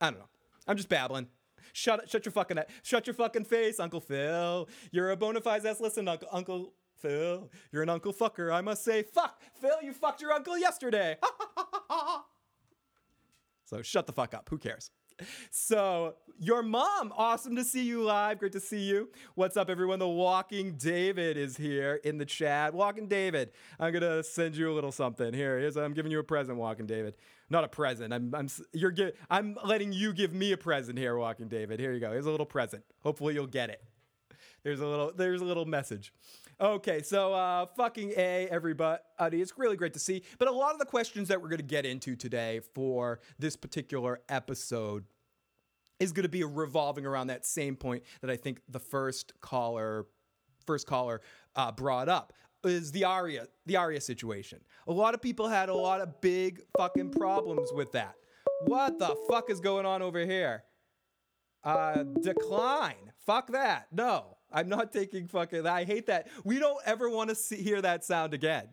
I 0.00 0.10
don't 0.10 0.20
know. 0.20 0.28
I'm 0.68 0.76
just 0.76 0.88
babbling. 0.88 1.26
Shut 1.72 2.08
shut 2.08 2.24
your 2.24 2.32
fucking 2.32 2.58
shut 2.82 3.06
your 3.06 3.14
fucking 3.14 3.44
face, 3.44 3.80
Uncle 3.80 4.00
Phil. 4.00 4.68
You're 4.92 5.10
a 5.10 5.16
bona 5.16 5.40
fide 5.40 5.66
ass 5.66 5.80
listen, 5.80 6.06
Uncle 6.06 6.28
Uncle 6.30 6.74
Phil. 6.96 7.50
You're 7.72 7.82
an 7.82 7.88
uncle 7.88 8.12
fucker. 8.12 8.52
I 8.52 8.60
must 8.60 8.84
say, 8.84 9.02
fuck, 9.02 9.42
Phil, 9.60 9.82
you 9.82 9.92
fucked 9.92 10.20
your 10.20 10.32
uncle 10.32 10.56
yesterday. 10.56 11.16
so 13.66 13.82
shut 13.82 14.06
the 14.06 14.12
fuck 14.12 14.32
up. 14.32 14.48
Who 14.48 14.58
cares? 14.58 14.90
So, 15.50 16.14
your 16.38 16.62
mom, 16.62 17.12
awesome 17.16 17.56
to 17.56 17.64
see 17.64 17.82
you 17.82 18.02
live. 18.02 18.38
Great 18.38 18.52
to 18.52 18.60
see 18.60 18.80
you. 18.80 19.08
What's 19.34 19.56
up, 19.56 19.70
everyone? 19.70 19.98
The 19.98 20.08
Walking 20.08 20.76
David 20.76 21.36
is 21.36 21.56
here 21.56 22.00
in 22.04 22.18
the 22.18 22.26
chat. 22.26 22.74
Walking 22.74 23.08
David, 23.08 23.52
I'm 23.80 23.92
gonna 23.92 24.22
send 24.22 24.56
you 24.56 24.70
a 24.70 24.74
little 24.74 24.92
something. 24.92 25.32
Here, 25.32 25.58
here's 25.58 25.76
I'm 25.76 25.94
giving 25.94 26.12
you 26.12 26.18
a 26.18 26.24
present, 26.24 26.58
Walking 26.58 26.86
David. 26.86 27.14
Not 27.48 27.64
a 27.64 27.68
present. 27.68 28.12
I'm 28.12 28.34
I'm 28.34 28.48
you're 28.72 28.94
I'm 29.30 29.56
letting 29.64 29.92
you 29.92 30.12
give 30.12 30.32
me 30.32 30.52
a 30.52 30.56
present 30.56 30.98
here, 30.98 31.16
Walking 31.16 31.48
David. 31.48 31.80
Here 31.80 31.92
you 31.92 32.00
go. 32.00 32.12
Here's 32.12 32.26
a 32.26 32.30
little 32.30 32.46
present. 32.46 32.84
Hopefully 33.00 33.34
you'll 33.34 33.46
get 33.46 33.70
it. 33.70 33.82
There's 34.64 34.80
a 34.80 34.86
little 34.86 35.12
there's 35.16 35.40
a 35.40 35.44
little 35.44 35.64
message. 35.64 36.12
Okay, 36.58 37.02
so 37.02 37.34
uh, 37.34 37.66
fucking 37.76 38.14
A, 38.16 38.48
everybody. 38.50 39.02
It's 39.20 39.52
really 39.58 39.76
great 39.76 39.92
to 39.92 39.98
see. 39.98 40.22
But 40.38 40.48
a 40.48 40.52
lot 40.52 40.72
of 40.72 40.78
the 40.78 40.86
questions 40.86 41.28
that 41.28 41.42
we're 41.42 41.48
going 41.48 41.58
to 41.58 41.64
get 41.64 41.84
into 41.84 42.16
today 42.16 42.60
for 42.74 43.20
this 43.38 43.56
particular 43.56 44.20
episode 44.30 45.04
is 46.00 46.12
going 46.12 46.22
to 46.22 46.30
be 46.30 46.44
revolving 46.44 47.04
around 47.04 47.26
that 47.26 47.44
same 47.44 47.76
point 47.76 48.04
that 48.22 48.30
I 48.30 48.36
think 48.36 48.62
the 48.70 48.78
first 48.78 49.38
caller, 49.42 50.06
first 50.66 50.86
caller 50.86 51.20
uh, 51.56 51.72
brought 51.72 52.08
up 52.08 52.32
is 52.64 52.90
the 52.90 53.04
Arya, 53.04 53.48
the 53.66 53.76
Arya 53.76 54.00
situation. 54.00 54.60
A 54.86 54.92
lot 54.92 55.12
of 55.12 55.20
people 55.20 55.48
had 55.48 55.68
a 55.68 55.74
lot 55.74 56.00
of 56.00 56.22
big 56.22 56.62
fucking 56.78 57.10
problems 57.10 57.70
with 57.74 57.92
that. 57.92 58.14
What 58.64 58.98
the 58.98 59.14
fuck 59.28 59.50
is 59.50 59.60
going 59.60 59.84
on 59.84 60.00
over 60.00 60.24
here? 60.24 60.64
Uh, 61.62 62.04
decline. 62.22 63.12
Fuck 63.26 63.52
that. 63.52 63.88
No. 63.92 64.35
I'm 64.52 64.68
not 64.68 64.92
taking 64.92 65.26
fucking. 65.26 65.66
I 65.66 65.84
hate 65.84 66.06
that. 66.06 66.28
We 66.44 66.58
don't 66.58 66.78
ever 66.84 67.10
want 67.10 67.34
to 67.34 67.56
hear 67.56 67.82
that 67.82 68.04
sound 68.04 68.34
again. 68.34 68.68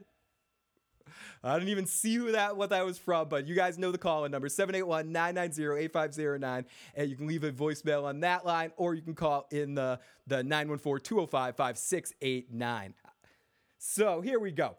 I 1.43 1.53
didn't 1.55 1.69
even 1.69 1.85
see 1.85 2.15
who 2.15 2.31
that 2.31 2.55
what 2.55 2.69
that 2.69 2.85
was 2.85 2.97
from, 2.97 3.27
but 3.27 3.45
you 3.47 3.53
guys 3.53 3.77
know 3.77 3.91
the 3.91 3.97
call 3.97 4.23
in 4.23 4.31
number 4.31 4.47
781-990-8509 4.47 6.63
and 6.95 7.09
you 7.09 7.17
can 7.17 7.27
leave 7.27 7.43
a 7.43 7.51
voicemail 7.51 8.05
on 8.05 8.21
that 8.21 8.45
line 8.45 8.71
or 8.77 8.93
you 8.93 9.01
can 9.01 9.13
call 9.13 9.45
in 9.51 9.75
the 9.75 9.99
the 10.25 10.41
914-205-5689. 10.43 12.93
So, 13.77 14.21
here 14.21 14.39
we 14.39 14.51
go. 14.51 14.77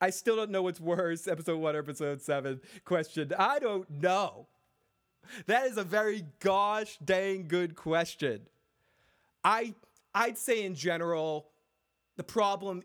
I 0.00 0.08
still 0.08 0.36
don't 0.36 0.50
know 0.50 0.62
what's 0.62 0.80
worse, 0.80 1.28
episode 1.28 1.58
1 1.58 1.76
or 1.76 1.80
episode 1.80 2.22
7 2.22 2.62
question. 2.86 3.30
I 3.38 3.58
don't 3.58 3.90
know. 3.90 4.46
That 5.46 5.66
is 5.66 5.76
a 5.76 5.84
very 5.84 6.24
gosh 6.38 6.96
dang 7.04 7.46
good 7.46 7.76
question. 7.76 8.46
I 9.44 9.74
I'd 10.14 10.38
say 10.38 10.64
in 10.64 10.74
general, 10.74 11.48
the 12.16 12.24
problem 12.24 12.82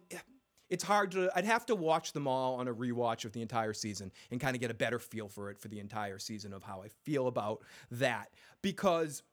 it's 0.69 0.83
hard 0.83 1.11
to 1.11 1.29
I'd 1.35 1.45
have 1.45 1.65
to 1.67 1.75
watch 1.75 2.13
them 2.13 2.27
all 2.27 2.55
on 2.55 2.67
a 2.67 2.73
rewatch 2.73 3.25
of 3.25 3.33
the 3.33 3.41
entire 3.41 3.73
season 3.73 4.11
and 4.31 4.39
kind 4.39 4.55
of 4.55 4.61
get 4.61 4.71
a 4.71 4.75
better 4.75 4.99
feel 4.99 5.27
for 5.27 5.49
it 5.51 5.59
for 5.59 5.67
the 5.67 5.79
entire 5.79 6.19
season 6.19 6.53
of 6.53 6.63
how 6.63 6.81
I 6.83 6.87
feel 7.03 7.27
about 7.27 7.61
that 7.91 8.29
because 8.61 9.23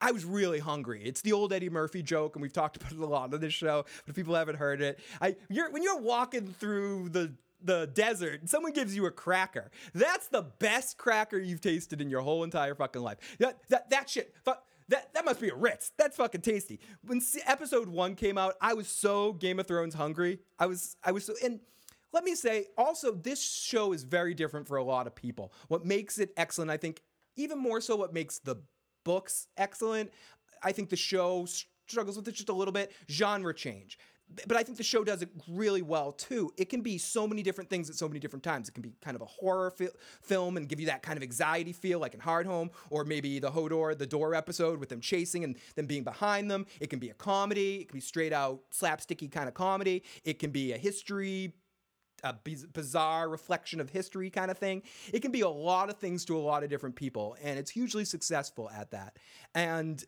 I 0.00 0.10
was 0.10 0.24
really 0.24 0.58
hungry. 0.58 1.02
It's 1.04 1.22
the 1.22 1.32
old 1.32 1.52
Eddie 1.52 1.70
Murphy 1.70 2.02
joke, 2.02 2.34
and 2.34 2.42
we've 2.42 2.52
talked 2.52 2.76
about 2.76 2.90
it 2.90 2.98
a 2.98 3.06
lot 3.06 3.32
on 3.32 3.40
this 3.40 3.54
show. 3.54 3.84
But 4.04 4.10
if 4.10 4.16
people 4.16 4.34
haven't 4.34 4.56
heard 4.56 4.82
it, 4.82 4.98
I 5.20 5.36
you're 5.48 5.70
when 5.70 5.82
you're 5.82 6.00
walking 6.00 6.54
through 6.58 7.10
the 7.10 7.32
the 7.64 7.88
desert, 7.94 8.48
someone 8.48 8.72
gives 8.72 8.96
you 8.96 9.06
a 9.06 9.12
cracker. 9.12 9.70
That's 9.94 10.26
the 10.26 10.42
best 10.42 10.98
cracker 10.98 11.38
you've 11.38 11.60
tasted 11.60 12.00
in 12.00 12.10
your 12.10 12.22
whole 12.22 12.42
entire 12.42 12.74
fucking 12.74 13.00
life. 13.00 13.18
That 13.38 13.60
that 13.68 13.90
that 13.90 14.10
shit. 14.10 14.34
That 14.88 15.12
that 15.14 15.24
must 15.24 15.40
be 15.40 15.48
a 15.48 15.54
Ritz. 15.54 15.92
That's 15.96 16.16
fucking 16.16 16.40
tasty. 16.42 16.80
When 17.04 17.20
episode 17.46 17.88
one 17.88 18.14
came 18.14 18.38
out, 18.38 18.54
I 18.60 18.74
was 18.74 18.88
so 18.88 19.32
Game 19.32 19.58
of 19.58 19.66
Thrones 19.66 19.94
hungry. 19.94 20.40
I 20.58 20.66
was 20.66 20.96
I 21.04 21.12
was 21.12 21.24
so 21.24 21.34
and 21.42 21.60
let 22.12 22.24
me 22.24 22.34
say 22.34 22.66
also 22.76 23.12
this 23.12 23.42
show 23.42 23.92
is 23.92 24.02
very 24.02 24.34
different 24.34 24.68
for 24.68 24.76
a 24.76 24.84
lot 24.84 25.06
of 25.06 25.14
people. 25.14 25.52
What 25.68 25.84
makes 25.84 26.18
it 26.18 26.32
excellent, 26.36 26.70
I 26.70 26.76
think, 26.76 27.02
even 27.36 27.58
more 27.58 27.80
so, 27.80 27.96
what 27.96 28.12
makes 28.12 28.38
the 28.38 28.56
books 29.04 29.48
excellent. 29.56 30.12
I 30.62 30.72
think 30.72 30.90
the 30.90 30.96
show 30.96 31.46
struggles 31.86 32.16
with 32.16 32.28
it 32.28 32.34
just 32.34 32.48
a 32.48 32.54
little 32.54 32.72
bit. 32.72 32.92
Genre 33.08 33.54
change 33.54 33.98
but 34.46 34.56
I 34.56 34.62
think 34.62 34.78
the 34.78 34.84
show 34.84 35.04
does 35.04 35.22
it 35.22 35.30
really 35.48 35.82
well 35.82 36.12
too. 36.12 36.52
It 36.56 36.68
can 36.68 36.80
be 36.80 36.98
so 36.98 37.26
many 37.26 37.42
different 37.42 37.70
things 37.70 37.90
at 37.90 37.96
so 37.96 38.08
many 38.08 38.20
different 38.20 38.42
times. 38.42 38.68
It 38.68 38.72
can 38.72 38.82
be 38.82 38.92
kind 39.02 39.14
of 39.14 39.22
a 39.22 39.26
horror 39.26 39.70
fi- 39.70 39.88
film 40.22 40.56
and 40.56 40.68
give 40.68 40.80
you 40.80 40.86
that 40.86 41.02
kind 41.02 41.16
of 41.16 41.22
anxiety 41.22 41.72
feel, 41.72 41.98
like 41.98 42.14
in 42.14 42.20
Hardhome, 42.20 42.70
or 42.90 43.04
maybe 43.04 43.38
the 43.38 43.50
Hodor, 43.50 43.96
the 43.96 44.06
door 44.06 44.34
episode 44.34 44.78
with 44.78 44.88
them 44.88 45.00
chasing 45.00 45.44
and 45.44 45.56
them 45.76 45.86
being 45.86 46.04
behind 46.04 46.50
them. 46.50 46.66
It 46.80 46.90
can 46.90 46.98
be 46.98 47.10
a 47.10 47.14
comedy. 47.14 47.82
It 47.82 47.88
can 47.88 47.96
be 47.96 48.02
straight 48.02 48.32
out 48.32 48.60
slapsticky 48.72 49.30
kind 49.30 49.48
of 49.48 49.54
comedy. 49.54 50.02
It 50.24 50.38
can 50.38 50.50
be 50.50 50.72
a 50.72 50.78
history 50.78 51.54
a 52.24 52.34
bizarre 52.72 53.28
reflection 53.28 53.80
of 53.80 53.90
history 53.90 54.30
kind 54.30 54.50
of 54.50 54.58
thing. 54.58 54.82
It 55.12 55.20
can 55.20 55.32
be 55.32 55.40
a 55.40 55.48
lot 55.48 55.90
of 55.90 55.98
things 55.98 56.24
to 56.26 56.36
a 56.36 56.38
lot 56.38 56.62
of 56.62 56.70
different 56.70 56.94
people, 56.94 57.36
and 57.42 57.58
it's 57.58 57.70
hugely 57.70 58.04
successful 58.04 58.70
at 58.70 58.92
that. 58.92 59.16
And 59.54 60.04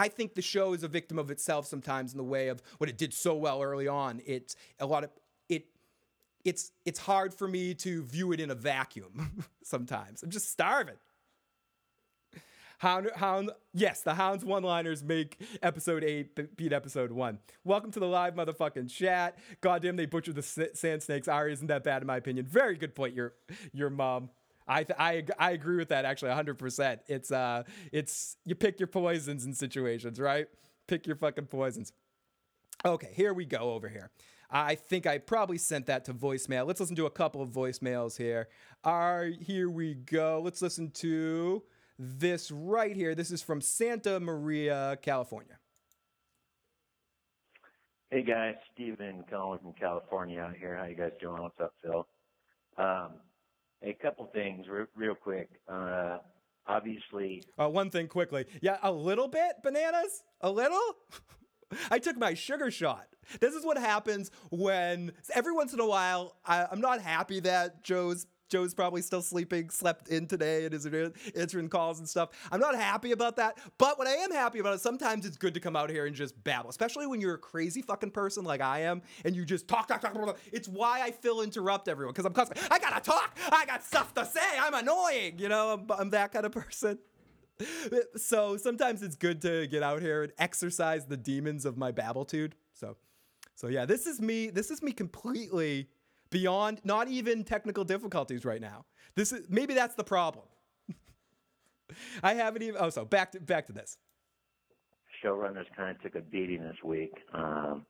I 0.00 0.08
think 0.08 0.34
the 0.34 0.40
show 0.40 0.72
is 0.72 0.82
a 0.82 0.88
victim 0.88 1.18
of 1.18 1.30
itself 1.30 1.66
sometimes 1.66 2.12
in 2.12 2.16
the 2.16 2.24
way 2.24 2.48
of 2.48 2.62
what 2.78 2.88
it 2.88 2.96
did 2.96 3.12
so 3.12 3.34
well 3.34 3.62
early 3.62 3.86
on. 3.86 4.22
It's 4.24 4.56
a 4.78 4.86
lot 4.86 5.04
of 5.04 5.10
it. 5.50 5.66
It's 6.42 6.72
it's 6.86 6.98
hard 6.98 7.34
for 7.34 7.46
me 7.46 7.74
to 7.74 8.02
view 8.04 8.32
it 8.32 8.40
in 8.40 8.50
a 8.50 8.54
vacuum 8.54 9.44
sometimes. 9.62 10.22
I'm 10.22 10.30
just 10.30 10.50
starving. 10.50 10.94
Hound, 12.78 13.10
Hound, 13.16 13.50
yes, 13.74 14.00
the 14.00 14.14
Hounds 14.14 14.42
one-liners 14.42 15.04
make 15.04 15.38
episode 15.62 16.02
eight 16.02 16.56
beat 16.56 16.72
episode 16.72 17.12
one. 17.12 17.38
Welcome 17.62 17.90
to 17.90 18.00
the 18.00 18.06
live 18.06 18.34
motherfucking 18.34 18.90
chat. 18.90 19.36
Goddamn, 19.60 19.96
they 19.96 20.06
butchered 20.06 20.34
the 20.34 20.70
sand 20.72 21.02
snakes. 21.02 21.28
Ari 21.28 21.52
isn't 21.52 21.66
that 21.66 21.84
bad 21.84 22.00
in 22.00 22.06
my 22.06 22.16
opinion. 22.16 22.46
Very 22.46 22.76
good 22.76 22.94
point, 22.94 23.14
your 23.14 23.34
your 23.74 23.90
mom. 23.90 24.30
I, 24.70 24.86
I 24.98 25.24
I 25.38 25.50
agree 25.50 25.76
with 25.76 25.88
that 25.88 26.04
actually 26.04 26.30
100%. 26.30 27.00
It's 27.08 27.32
uh 27.32 27.64
it's 27.92 28.36
you 28.44 28.54
pick 28.54 28.78
your 28.78 28.86
poisons 28.86 29.44
in 29.44 29.52
situations, 29.52 30.20
right? 30.20 30.46
Pick 30.86 31.06
your 31.06 31.16
fucking 31.16 31.46
poisons. 31.46 31.92
Okay, 32.84 33.10
here 33.12 33.34
we 33.34 33.44
go 33.44 33.72
over 33.72 33.88
here. 33.88 34.10
I 34.48 34.76
think 34.76 35.06
I 35.06 35.18
probably 35.18 35.58
sent 35.58 35.86
that 35.86 36.04
to 36.06 36.14
voicemail. 36.14 36.66
Let's 36.66 36.80
listen 36.80 36.96
to 36.96 37.06
a 37.06 37.10
couple 37.10 37.42
of 37.42 37.50
voicemails 37.50 38.16
here. 38.16 38.48
Are 38.84 39.26
here 39.26 39.68
we 39.68 39.94
go. 39.94 40.40
Let's 40.42 40.62
listen 40.62 40.90
to 40.92 41.64
this 41.98 42.50
right 42.50 42.94
here. 42.94 43.14
This 43.14 43.30
is 43.32 43.42
from 43.42 43.60
Santa 43.60 44.20
Maria, 44.20 44.98
California. 45.02 45.58
Hey 48.10 48.22
guys, 48.22 48.54
Steven 48.74 49.24
calling 49.30 49.58
from 49.60 49.72
California 49.72 50.40
out 50.40 50.56
here. 50.56 50.76
How 50.76 50.86
you 50.86 50.96
guys 50.96 51.12
doing? 51.20 51.42
What's 51.42 51.60
up, 51.60 51.74
Phil? 51.82 52.06
Um, 52.76 53.10
A 53.82 53.92
couple 53.94 54.26
things, 54.32 54.66
re- 54.68 54.84
real 54.94 55.14
quick. 55.14 55.48
Uh, 55.68 56.18
obviously, 56.66 57.42
Uh, 57.58 57.68
one 57.68 57.90
thing 57.90 58.08
quickly. 58.08 58.46
Yeah, 58.60 58.78
a 58.82 58.92
little 58.92 59.28
bit, 59.28 59.62
bananas? 59.62 60.22
A 60.40 60.50
little? 60.50 60.80
I 61.90 61.98
took 61.98 62.16
my 62.18 62.34
sugar 62.34 62.70
shot. 62.70 63.06
This 63.40 63.54
is 63.54 63.64
what 63.64 63.78
happens 63.78 64.30
when 64.50 65.12
every 65.34 65.52
once 65.52 65.72
in 65.72 65.80
a 65.80 65.86
while 65.86 66.36
I, 66.44 66.66
I'm 66.70 66.80
not 66.80 67.00
happy 67.00 67.40
that 67.40 67.84
Joe's 67.84 68.26
Joe's 68.50 68.74
probably 68.74 69.00
still 69.00 69.22
sleeping, 69.22 69.70
slept 69.70 70.08
in 70.08 70.26
today, 70.26 70.64
and 70.64 70.74
is 70.74 70.86
answering 71.36 71.68
calls 71.68 72.00
and 72.00 72.08
stuff. 72.08 72.30
I'm 72.50 72.60
not 72.60 72.74
happy 72.74 73.12
about 73.12 73.36
that. 73.36 73.58
But 73.78 73.96
what 73.98 74.08
I 74.08 74.14
am 74.14 74.32
happy 74.32 74.58
about 74.58 74.74
is 74.74 74.82
sometimes 74.82 75.24
it's 75.24 75.38
good 75.38 75.54
to 75.54 75.60
come 75.60 75.76
out 75.76 75.88
here 75.88 76.06
and 76.06 76.14
just 76.14 76.42
babble, 76.42 76.68
especially 76.68 77.06
when 77.06 77.20
you're 77.20 77.34
a 77.34 77.38
crazy 77.38 77.80
fucking 77.80 78.10
person 78.10 78.44
like 78.44 78.60
I 78.60 78.80
am, 78.80 79.02
and 79.24 79.36
you 79.36 79.44
just 79.44 79.68
talk, 79.68 79.86
talk, 79.88 80.00
talk. 80.00 80.14
talk. 80.14 80.38
It's 80.52 80.68
why 80.68 81.00
I 81.00 81.12
feel 81.12 81.40
interrupt 81.40 81.88
everyone 81.88 82.12
because 82.12 82.26
I'm 82.26 82.32
constantly, 82.32 82.66
I 82.70 82.78
gotta 82.78 83.00
talk, 83.00 83.38
I 83.52 83.64
got 83.66 83.84
stuff 83.84 84.12
to 84.14 84.26
say, 84.26 84.40
I'm 84.58 84.74
annoying, 84.74 85.38
you 85.38 85.48
know, 85.48 85.70
I'm, 85.70 85.86
I'm 85.98 86.10
that 86.10 86.32
kind 86.32 86.44
of 86.44 86.52
person. 86.52 86.98
So 88.16 88.56
sometimes 88.56 89.02
it's 89.02 89.16
good 89.16 89.42
to 89.42 89.66
get 89.66 89.82
out 89.82 90.00
here 90.00 90.22
and 90.22 90.32
exercise 90.38 91.04
the 91.04 91.16
demons 91.18 91.66
of 91.66 91.76
my 91.76 91.92
babbletude. 91.92 92.52
So, 92.72 92.96
so 93.54 93.68
yeah, 93.68 93.84
this 93.84 94.06
is 94.06 94.18
me. 94.18 94.48
This 94.48 94.70
is 94.70 94.82
me 94.82 94.92
completely 94.92 95.88
beyond 96.30 96.80
not 96.84 97.08
even 97.08 97.44
technical 97.44 97.84
difficulties 97.84 98.44
right 98.44 98.60
now. 98.60 98.86
This 99.16 99.32
is 99.32 99.42
maybe 99.48 99.74
that's 99.74 99.94
the 99.94 100.04
problem. 100.04 100.46
I 102.22 102.34
haven't 102.34 102.62
even. 102.62 102.76
Oh, 102.80 102.90
so 102.90 103.04
back 103.04 103.32
to 103.32 103.40
back 103.40 103.66
to 103.66 103.72
this. 103.72 103.98
showrunners 105.24 105.66
kind 105.76 105.96
of 105.96 106.02
took 106.02 106.14
a 106.14 106.20
beating 106.20 106.62
this 106.62 106.76
week 106.84 107.12
um, 107.34 107.84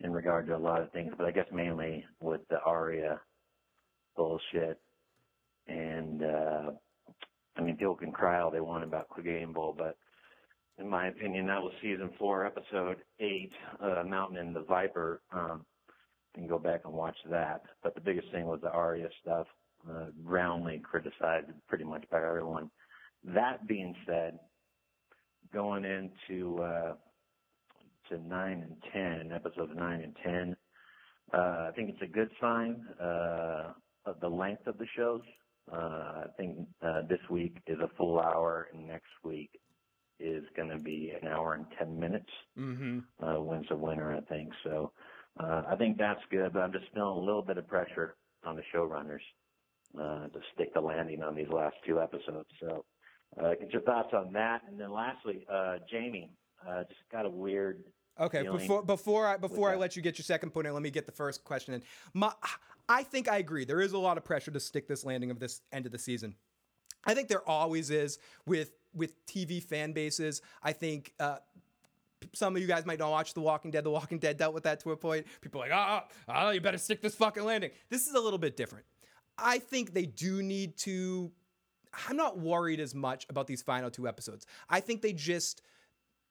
in 0.00 0.12
regard 0.12 0.46
to 0.46 0.56
a 0.56 0.58
lot 0.58 0.82
of 0.82 0.92
things, 0.92 1.12
but 1.16 1.26
I 1.26 1.30
guess 1.30 1.46
mainly 1.52 2.04
with 2.20 2.40
the 2.50 2.60
Arya 2.64 3.20
bullshit. 4.16 4.78
And 5.68 6.22
uh, 6.22 6.70
I 7.56 7.60
mean, 7.60 7.76
people 7.76 7.94
can 7.94 8.12
cry 8.12 8.40
all 8.40 8.50
they 8.50 8.60
want 8.60 8.84
about 8.84 9.06
Game 9.24 9.52
Bowl, 9.52 9.74
but 9.76 9.96
in 10.78 10.88
my 10.88 11.08
opinion, 11.08 11.46
that 11.46 11.62
was 11.62 11.72
season 11.80 12.10
four, 12.18 12.44
episode 12.46 12.96
eight, 13.20 13.52
uh, 13.80 14.02
Mountain 14.06 14.38
and 14.38 14.56
the 14.56 14.62
Viper. 14.62 15.22
Um, 15.32 15.64
can 16.34 16.46
go 16.46 16.58
back 16.58 16.82
and 16.84 16.94
watch 16.94 17.16
that. 17.30 17.62
But 17.82 17.94
the 17.94 18.00
biggest 18.00 18.30
thing 18.32 18.46
was 18.46 18.60
the 18.62 18.70
Arya 18.70 19.08
stuff, 19.20 19.46
uh, 19.88 20.06
roundly 20.22 20.80
criticized 20.82 21.48
pretty 21.68 21.84
much 21.84 22.04
by 22.10 22.18
everyone. 22.18 22.70
That 23.24 23.66
being 23.66 23.94
said, 24.06 24.38
going 25.52 25.84
into 25.84 26.62
uh, 26.62 26.94
to 28.08 28.18
nine 28.18 28.62
and 28.62 28.76
ten, 28.92 29.32
episodes 29.32 29.72
nine 29.74 30.00
and 30.00 30.16
ten, 30.24 30.56
uh, 31.32 31.68
I 31.68 31.70
think 31.74 31.90
it's 31.90 32.02
a 32.02 32.12
good 32.12 32.30
sign 32.40 32.84
uh, 33.00 33.72
of 34.06 34.20
the 34.20 34.28
length 34.28 34.66
of 34.66 34.78
the 34.78 34.86
shows. 34.96 35.22
Uh, 35.72 35.76
I 35.76 36.26
think 36.36 36.58
uh, 36.82 37.02
this 37.08 37.20
week 37.30 37.56
is 37.66 37.78
a 37.78 37.88
full 37.96 38.18
hour, 38.18 38.68
and 38.72 38.86
next 38.86 39.10
week 39.22 39.50
is 40.18 40.44
going 40.56 40.70
to 40.70 40.78
be 40.78 41.12
an 41.20 41.28
hour 41.28 41.54
and 41.54 41.66
ten 41.78 41.98
minutes. 41.98 42.30
Mm-hmm. 42.58 42.98
Uh, 43.24 43.40
wins 43.40 43.66
the 43.68 43.76
winner, 43.76 44.14
I 44.16 44.20
think. 44.22 44.50
So 44.64 44.92
uh, 45.38 45.62
I 45.68 45.76
think 45.76 45.98
that's 45.98 46.20
good, 46.30 46.52
but 46.52 46.60
I'm 46.60 46.72
just 46.72 46.84
feeling 46.94 47.16
a 47.16 47.20
little 47.20 47.42
bit 47.42 47.58
of 47.58 47.66
pressure 47.66 48.16
on 48.44 48.56
the 48.56 48.62
showrunners 48.74 49.20
uh, 49.98 50.28
to 50.28 50.40
stick 50.54 50.74
the 50.74 50.80
landing 50.80 51.22
on 51.22 51.34
these 51.34 51.48
last 51.48 51.76
two 51.86 52.00
episodes. 52.00 52.48
So 52.60 52.84
uh, 53.40 53.54
get 53.54 53.72
your 53.72 53.82
thoughts 53.82 54.10
on 54.12 54.32
that, 54.34 54.62
and 54.68 54.78
then 54.78 54.92
lastly, 54.92 55.46
uh, 55.50 55.78
Jaime 55.90 56.30
uh, 56.68 56.84
just 56.84 57.00
got 57.10 57.26
a 57.26 57.30
weird. 57.30 57.84
Okay, 58.20 58.42
before 58.42 58.82
before 58.82 59.26
I 59.26 59.38
before 59.38 59.70
I 59.70 59.72
that. 59.72 59.80
let 59.80 59.96
you 59.96 60.02
get 60.02 60.18
your 60.18 60.24
second 60.24 60.50
point 60.50 60.66
in, 60.66 60.74
let 60.74 60.82
me 60.82 60.90
get 60.90 61.06
the 61.06 61.12
first 61.12 61.44
question 61.44 61.72
in. 61.74 61.82
My, 62.12 62.32
I 62.88 63.02
think 63.02 63.30
I 63.30 63.38
agree. 63.38 63.64
There 63.64 63.80
is 63.80 63.92
a 63.92 63.98
lot 63.98 64.18
of 64.18 64.24
pressure 64.24 64.50
to 64.50 64.60
stick 64.60 64.86
this 64.86 65.04
landing 65.04 65.30
of 65.30 65.38
this 65.38 65.62
end 65.72 65.86
of 65.86 65.92
the 65.92 65.98
season. 65.98 66.34
I 67.04 67.14
think 67.14 67.28
there 67.28 67.48
always 67.48 67.88
is 67.90 68.18
with 68.44 68.72
with 68.94 69.24
TV 69.26 69.62
fan 69.62 69.92
bases. 69.92 70.42
I 70.62 70.72
think 70.72 71.14
uh, 71.18 71.38
some 72.32 72.56
of 72.56 72.62
you 72.62 72.68
guys 72.68 72.86
might 72.86 72.98
not 72.98 73.10
watch 73.10 73.34
The 73.34 73.40
Walking 73.40 73.70
Dead. 73.70 73.84
The 73.84 73.90
Walking 73.90 74.18
Dead 74.18 74.36
dealt 74.36 74.54
with 74.54 74.64
that 74.64 74.80
to 74.80 74.92
a 74.92 74.96
point. 74.96 75.26
People 75.40 75.62
are 75.62 75.68
like, 75.68 75.72
ah, 75.74 76.06
oh, 76.28 76.50
you 76.50 76.60
better 76.60 76.78
stick 76.78 77.00
this 77.00 77.14
fucking 77.14 77.44
landing. 77.44 77.70
This 77.90 78.06
is 78.06 78.14
a 78.14 78.20
little 78.20 78.38
bit 78.38 78.56
different. 78.56 78.84
I 79.38 79.58
think 79.58 79.94
they 79.94 80.06
do 80.06 80.42
need 80.42 80.76
to. 80.78 81.30
I'm 82.08 82.16
not 82.16 82.38
worried 82.38 82.80
as 82.80 82.94
much 82.94 83.26
about 83.28 83.46
these 83.46 83.62
final 83.62 83.90
two 83.90 84.08
episodes. 84.08 84.46
I 84.68 84.80
think 84.80 85.02
they 85.02 85.12
just. 85.12 85.62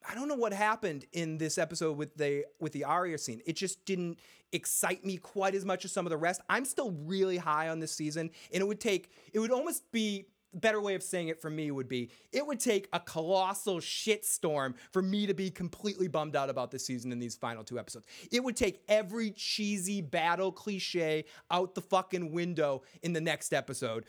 I 0.09 0.15
don't 0.15 0.27
know 0.27 0.35
what 0.35 0.51
happened 0.51 1.05
in 1.13 1.37
this 1.37 1.59
episode 1.59 1.95
with 1.95 2.15
the 2.15 2.45
with 2.59 2.71
the 2.73 2.85
Arya 2.85 3.17
scene. 3.17 3.41
It 3.45 3.55
just 3.55 3.85
didn't 3.85 4.19
excite 4.51 5.05
me 5.05 5.17
quite 5.17 5.53
as 5.53 5.63
much 5.63 5.85
as 5.85 5.91
some 5.91 6.05
of 6.05 6.09
the 6.09 6.17
rest. 6.17 6.41
I'm 6.49 6.65
still 6.65 6.91
really 6.91 7.37
high 7.37 7.69
on 7.69 7.79
this 7.79 7.91
season, 7.91 8.31
and 8.51 8.61
it 8.61 8.67
would 8.67 8.79
take 8.79 9.11
it 9.33 9.39
would 9.39 9.51
almost 9.51 9.91
be 9.91 10.25
better 10.53 10.81
way 10.81 10.95
of 10.95 11.03
saying 11.03 11.29
it 11.29 11.41
for 11.41 11.49
me 11.49 11.71
would 11.71 11.87
be 11.87 12.11
it 12.31 12.45
would 12.45 12.59
take 12.59 12.87
a 12.93 12.99
colossal 12.99 13.77
shitstorm 13.77 14.73
for 14.91 15.01
me 15.01 15.25
to 15.25 15.33
be 15.33 15.49
completely 15.49 16.07
bummed 16.07 16.35
out 16.35 16.49
about 16.49 16.71
this 16.71 16.85
season 16.85 17.11
in 17.11 17.19
these 17.19 17.35
final 17.35 17.63
two 17.63 17.79
episodes. 17.79 18.05
It 18.31 18.43
would 18.43 18.57
take 18.57 18.83
every 18.89 19.31
cheesy 19.31 20.01
battle 20.01 20.51
cliche 20.51 21.25
out 21.49 21.75
the 21.75 21.81
fucking 21.81 22.31
window 22.31 22.83
in 23.01 23.13
the 23.13 23.21
next 23.21 23.53
episode. 23.53 24.05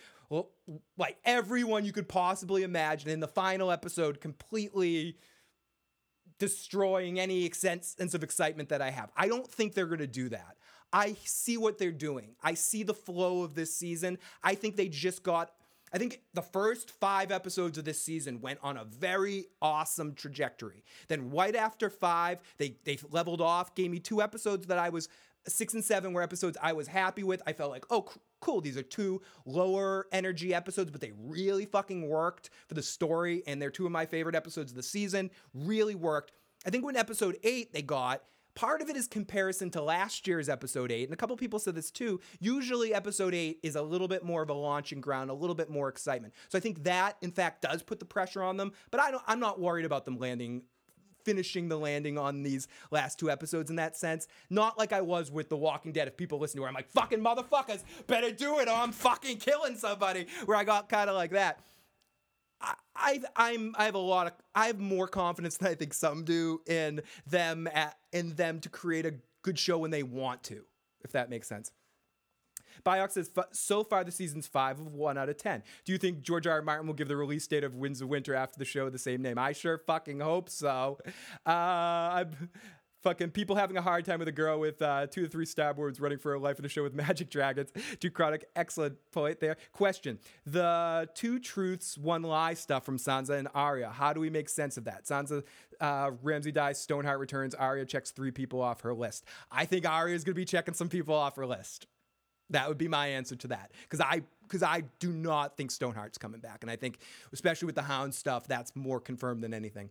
Like 0.96 1.18
everyone 1.24 1.84
you 1.84 1.92
could 1.92 2.08
possibly 2.08 2.62
imagine 2.62 3.10
in 3.10 3.20
the 3.20 3.28
final 3.28 3.70
episode 3.70 4.20
completely 4.20 5.18
destroying 6.38 7.20
any 7.20 7.48
sense 7.52 7.96
of 8.00 8.24
excitement 8.24 8.70
that 8.70 8.82
I 8.82 8.90
have. 8.90 9.12
I 9.16 9.28
don't 9.28 9.48
think 9.48 9.74
they're 9.74 9.86
going 9.86 9.98
to 10.00 10.06
do 10.06 10.28
that. 10.30 10.56
I 10.92 11.14
see 11.24 11.56
what 11.56 11.78
they're 11.78 11.92
doing. 11.92 12.34
I 12.42 12.54
see 12.54 12.82
the 12.82 12.94
flow 12.94 13.42
of 13.42 13.54
this 13.54 13.74
season. 13.74 14.18
I 14.42 14.54
think 14.54 14.76
they 14.76 14.88
just 14.88 15.22
got 15.22 15.52
I 15.92 15.98
think 15.98 16.22
the 16.32 16.42
first 16.42 16.90
five 16.90 17.30
episodes 17.30 17.76
of 17.78 17.84
this 17.84 18.02
season 18.02 18.40
went 18.40 18.58
on 18.62 18.76
a 18.76 18.84
very 18.84 19.46
awesome 19.60 20.14
trajectory. 20.14 20.84
Then 21.08 21.30
right 21.30 21.54
after 21.54 21.90
five, 21.90 22.40
they 22.58 22.76
they 22.84 22.98
leveled 23.10 23.40
off, 23.40 23.74
gave 23.74 23.90
me 23.90 23.98
two 23.98 24.22
episodes 24.22 24.66
that 24.66 24.78
I 24.78 24.88
was 24.88 25.08
six 25.46 25.74
and 25.74 25.84
seven 25.84 26.12
were 26.12 26.22
episodes 26.22 26.56
I 26.62 26.72
was 26.72 26.86
happy 26.86 27.22
with. 27.22 27.42
I 27.46 27.52
felt 27.52 27.70
like, 27.70 27.84
oh, 27.90 28.06
cool, 28.40 28.60
these 28.60 28.76
are 28.76 28.82
two 28.82 29.22
lower 29.44 30.06
energy 30.12 30.54
episodes, 30.54 30.90
but 30.90 31.00
they 31.00 31.12
really 31.18 31.66
fucking 31.66 32.08
worked 32.08 32.50
for 32.68 32.74
the 32.74 32.82
story, 32.82 33.42
and 33.46 33.60
they're 33.60 33.70
two 33.70 33.86
of 33.86 33.92
my 33.92 34.06
favorite 34.06 34.34
episodes 34.34 34.72
of 34.72 34.76
the 34.76 34.82
season. 34.82 35.30
Really 35.54 35.94
worked. 35.94 36.32
I 36.64 36.70
think 36.70 36.84
when 36.84 36.96
episode 36.96 37.38
eight 37.42 37.72
they 37.72 37.82
got 37.82 38.22
Part 38.54 38.82
of 38.82 38.90
it 38.90 38.96
is 38.96 39.08
comparison 39.08 39.70
to 39.70 39.82
last 39.82 40.26
year's 40.26 40.48
episode 40.48 40.92
8, 40.92 41.04
and 41.04 41.14
a 41.14 41.16
couple 41.16 41.36
people 41.36 41.58
said 41.58 41.74
this 41.74 41.90
too. 41.90 42.20
Usually, 42.38 42.92
episode 42.92 43.34
8 43.34 43.60
is 43.62 43.76
a 43.76 43.82
little 43.82 44.08
bit 44.08 44.24
more 44.24 44.42
of 44.42 44.50
a 44.50 44.54
launching 44.54 45.00
ground, 45.00 45.30
a 45.30 45.34
little 45.34 45.54
bit 45.54 45.70
more 45.70 45.88
excitement. 45.88 46.34
So 46.48 46.58
I 46.58 46.60
think 46.60 46.84
that, 46.84 47.16
in 47.22 47.32
fact, 47.32 47.62
does 47.62 47.82
put 47.82 47.98
the 47.98 48.04
pressure 48.04 48.42
on 48.42 48.58
them, 48.58 48.72
but 48.90 49.00
I 49.00 49.10
don't, 49.10 49.22
I'm 49.26 49.40
not 49.40 49.58
worried 49.58 49.86
about 49.86 50.04
them 50.04 50.18
landing. 50.18 50.62
Finishing 51.24 51.68
the 51.68 51.78
landing 51.78 52.18
on 52.18 52.42
these 52.42 52.66
last 52.90 53.16
two 53.16 53.30
episodes 53.30 53.70
in 53.70 53.76
that 53.76 53.96
sense. 53.96 54.26
Not 54.50 54.76
like 54.76 54.92
I 54.92 55.02
was 55.02 55.30
with 55.30 55.48
The 55.50 55.56
Walking 55.56 55.92
Dead. 55.92 56.08
If 56.08 56.16
people 56.16 56.40
listen 56.40 56.58
to 56.58 56.64
it, 56.64 56.68
I'm 56.68 56.74
like, 56.74 56.90
fucking 56.90 57.20
motherfuckers, 57.20 57.84
better 58.08 58.32
do 58.32 58.58
it 58.58 58.66
or 58.66 58.74
I'm 58.74 58.90
fucking 58.90 59.36
killing 59.36 59.76
somebody. 59.76 60.26
Where 60.46 60.56
I 60.56 60.64
got 60.64 60.88
kind 60.88 61.08
of 61.08 61.14
like 61.14 61.30
that. 61.30 61.60
I, 62.94 63.20
I'm 63.36 63.74
I 63.76 63.84
have 63.86 63.94
a 63.94 63.98
lot 63.98 64.26
of 64.28 64.32
I 64.54 64.66
have 64.66 64.78
more 64.78 65.08
confidence 65.08 65.56
than 65.56 65.68
I 65.68 65.74
think 65.74 65.94
some 65.94 66.24
do 66.24 66.60
in 66.66 67.02
them 67.26 67.68
at, 67.72 67.96
in 68.12 68.34
them 68.34 68.60
to 68.60 68.68
create 68.68 69.06
a 69.06 69.14
good 69.42 69.58
show 69.58 69.78
when 69.78 69.90
they 69.90 70.02
want 70.02 70.42
to, 70.44 70.62
if 71.02 71.12
that 71.12 71.30
makes 71.30 71.48
sense. 71.48 71.72
Biox 72.84 73.12
says 73.12 73.30
"F- 73.36 73.46
so 73.52 73.84
far 73.84 74.02
the 74.02 74.10
season's 74.10 74.46
five 74.46 74.80
of 74.80 74.94
one 74.94 75.18
out 75.18 75.28
of 75.28 75.36
ten. 75.36 75.62
Do 75.84 75.92
you 75.92 75.98
think 75.98 76.22
George 76.22 76.46
R. 76.46 76.54
R. 76.54 76.62
Martin 76.62 76.86
will 76.86 76.94
give 76.94 77.08
the 77.08 77.16
release 77.16 77.46
date 77.46 77.64
of 77.64 77.74
Winds 77.74 78.00
of 78.00 78.08
Winter 78.08 78.34
after 78.34 78.58
the 78.58 78.64
show 78.64 78.88
the 78.90 78.98
same 78.98 79.22
name? 79.22 79.38
I 79.38 79.52
sure 79.52 79.78
fucking 79.78 80.20
hope 80.20 80.48
so. 80.48 80.98
Uh, 81.44 82.24
fucking 83.02 83.30
people 83.30 83.56
having 83.56 83.76
a 83.76 83.82
hard 83.82 84.04
time 84.04 84.18
with 84.18 84.28
a 84.28 84.32
girl 84.32 84.58
with 84.58 84.80
uh, 84.80 85.06
two 85.06 85.22
to 85.22 85.28
three 85.28 85.46
stab 85.46 85.76
words 85.76 86.00
running 86.00 86.18
for 86.18 86.30
her 86.30 86.38
life 86.38 86.58
in 86.58 86.64
a 86.64 86.68
show 86.68 86.82
with 86.82 86.94
magic 87.02 87.30
dragons. 87.30 87.70
Too 88.00 88.10
chronic, 88.10 88.44
excellent 88.56 88.96
point 89.10 89.40
there. 89.40 89.56
Question: 89.72 90.18
The 90.46 91.08
two 91.14 91.38
truths, 91.38 91.98
one 91.98 92.22
lie 92.22 92.54
stuff 92.54 92.84
from 92.84 92.98
Sansa 92.98 93.38
and 93.38 93.48
Arya. 93.54 93.90
How 93.90 94.12
do 94.12 94.20
we 94.20 94.30
make 94.30 94.48
sense 94.48 94.76
of 94.76 94.84
that? 94.84 95.04
Sansa, 95.04 95.42
uh, 95.80 96.12
Ramsay 96.22 96.52
dies, 96.52 96.80
Stoneheart 96.80 97.18
returns. 97.18 97.54
Arya 97.54 97.84
checks 97.84 98.10
three 98.10 98.30
people 98.30 98.60
off 98.60 98.80
her 98.82 98.94
list. 98.94 99.24
I 99.50 99.64
think 99.64 99.88
Arya 99.88 100.14
is 100.14 100.24
going 100.24 100.34
to 100.34 100.40
be 100.40 100.44
checking 100.44 100.74
some 100.74 100.88
people 100.88 101.14
off 101.14 101.36
her 101.36 101.46
list. 101.46 101.86
That 102.50 102.68
would 102.68 102.78
be 102.78 102.88
my 102.88 103.08
answer 103.08 103.34
to 103.36 103.48
that. 103.48 103.72
Because 103.82 104.00
I 104.00 104.22
because 104.42 104.62
I 104.62 104.82
do 104.98 105.10
not 105.10 105.56
think 105.56 105.70
Stoneheart's 105.70 106.18
coming 106.18 106.40
back. 106.40 106.58
And 106.62 106.70
I 106.70 106.76
think, 106.76 106.98
especially 107.32 107.66
with 107.66 107.74
the 107.74 107.82
Hound 107.82 108.14
stuff, 108.14 108.46
that's 108.46 108.76
more 108.76 109.00
confirmed 109.00 109.42
than 109.42 109.54
anything. 109.54 109.88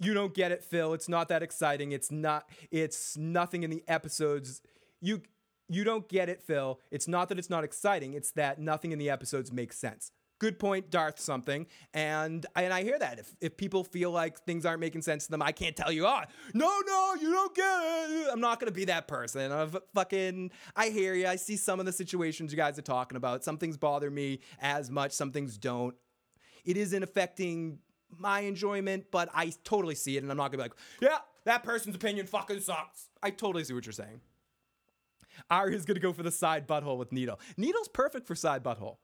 You 0.00 0.14
don't 0.14 0.32
get 0.32 0.52
it, 0.52 0.62
Phil. 0.62 0.94
It's 0.94 1.08
not 1.08 1.28
that 1.28 1.42
exciting. 1.42 1.92
It's 1.92 2.10
not 2.10 2.48
it's 2.70 3.16
nothing 3.16 3.62
in 3.64 3.70
the 3.70 3.82
episodes. 3.88 4.62
You 5.00 5.22
you 5.68 5.84
don't 5.84 6.08
get 6.08 6.28
it, 6.28 6.40
Phil. 6.42 6.80
It's 6.90 7.08
not 7.08 7.28
that 7.28 7.38
it's 7.38 7.50
not 7.50 7.64
exciting, 7.64 8.14
it's 8.14 8.32
that 8.32 8.58
nothing 8.58 8.92
in 8.92 8.98
the 8.98 9.10
episodes 9.10 9.52
makes 9.52 9.78
sense. 9.78 10.10
good 10.38 10.58
point, 10.58 10.88
Darth 10.88 11.18
something. 11.18 11.66
And 11.92 12.46
and 12.54 12.72
I 12.72 12.82
hear 12.84 12.98
that. 12.98 13.18
If 13.18 13.34
if 13.40 13.56
people 13.56 13.82
feel 13.84 14.10
like 14.10 14.38
things 14.44 14.64
aren't 14.64 14.80
making 14.80 15.02
sense 15.02 15.24
to 15.26 15.30
them, 15.32 15.42
I 15.42 15.52
can't 15.52 15.76
tell 15.76 15.90
you, 15.92 16.06
oh, 16.06 16.20
no, 16.54 16.80
no, 16.86 17.14
you 17.20 17.30
don't 17.32 17.54
get 17.54 17.64
it. 17.64 18.28
I'm 18.32 18.40
not 18.40 18.60
gonna 18.60 18.70
be 18.72 18.86
that 18.86 19.08
person. 19.08 19.50
i 19.52 19.68
fucking 19.94 20.52
I 20.76 20.90
hear 20.90 21.14
you. 21.14 21.26
I 21.26 21.36
see 21.36 21.56
some 21.56 21.80
of 21.80 21.86
the 21.86 21.92
situations 21.92 22.52
you 22.52 22.56
guys 22.56 22.78
are 22.78 22.82
talking 22.82 23.16
about. 23.16 23.44
Some 23.44 23.58
things 23.58 23.76
bother 23.76 24.10
me 24.10 24.40
as 24.60 24.90
much, 24.90 25.12
some 25.12 25.32
things 25.32 25.58
don't. 25.58 25.94
It 26.64 26.76
isn't 26.76 27.02
affecting 27.02 27.78
my 28.16 28.40
enjoyment, 28.40 29.06
but 29.10 29.28
I 29.34 29.52
totally 29.64 29.94
see 29.94 30.16
it, 30.16 30.22
and 30.22 30.30
I'm 30.30 30.36
not 30.36 30.52
gonna 30.52 30.64
be 30.64 30.68
like, 30.68 30.76
yeah, 31.00 31.18
that 31.44 31.62
person's 31.62 31.96
opinion 31.96 32.26
fucking 32.26 32.60
sucks. 32.60 33.08
I 33.22 33.30
totally 33.30 33.64
see 33.64 33.74
what 33.74 33.86
you're 33.86 33.92
saying. 33.92 34.20
Arya's 35.50 35.84
gonna 35.84 36.00
go 36.00 36.12
for 36.12 36.22
the 36.22 36.30
side 36.30 36.66
butthole 36.66 36.98
with 36.98 37.12
Needle. 37.12 37.38
Needle's 37.56 37.88
perfect 37.88 38.26
for 38.26 38.34
side 38.34 38.62
butthole. 38.62 38.96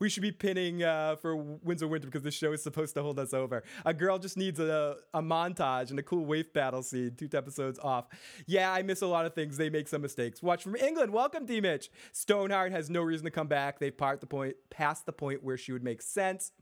We 0.00 0.08
should 0.08 0.22
be 0.22 0.32
pinning 0.32 0.82
uh, 0.82 1.16
for 1.16 1.36
Winds 1.36 1.82
of 1.82 1.90
Winter 1.90 2.06
because 2.06 2.22
this 2.22 2.34
show 2.34 2.52
is 2.52 2.62
supposed 2.62 2.94
to 2.94 3.02
hold 3.02 3.18
us 3.18 3.32
over. 3.32 3.62
A 3.84 3.94
girl 3.94 4.18
just 4.18 4.36
needs 4.36 4.58
a, 4.58 4.96
a 5.14 5.22
montage 5.22 5.90
and 5.90 5.98
a 5.98 6.02
cool 6.02 6.24
wave 6.24 6.52
battle 6.52 6.82
scene, 6.82 7.14
two 7.16 7.28
episodes 7.32 7.78
off. 7.78 8.06
Yeah, 8.46 8.72
I 8.72 8.82
miss 8.82 9.02
a 9.02 9.06
lot 9.06 9.26
of 9.26 9.34
things. 9.34 9.56
They 9.56 9.70
make 9.70 9.88
some 9.88 10.02
mistakes. 10.02 10.42
Watch 10.42 10.62
from 10.62 10.76
England. 10.76 11.12
Welcome, 11.12 11.46
D 11.46 11.60
Mitch. 11.60 11.90
Stoneheart 12.12 12.72
has 12.72 12.90
no 12.90 13.02
reason 13.02 13.24
to 13.24 13.30
come 13.30 13.46
back. 13.46 13.78
They've 13.78 13.96
part 13.96 14.20
the 14.20 14.26
point, 14.26 14.56
past 14.70 15.06
the 15.06 15.12
point 15.12 15.42
where 15.42 15.56
she 15.56 15.72
would 15.72 15.84
make 15.84 16.02
sense. 16.02 16.52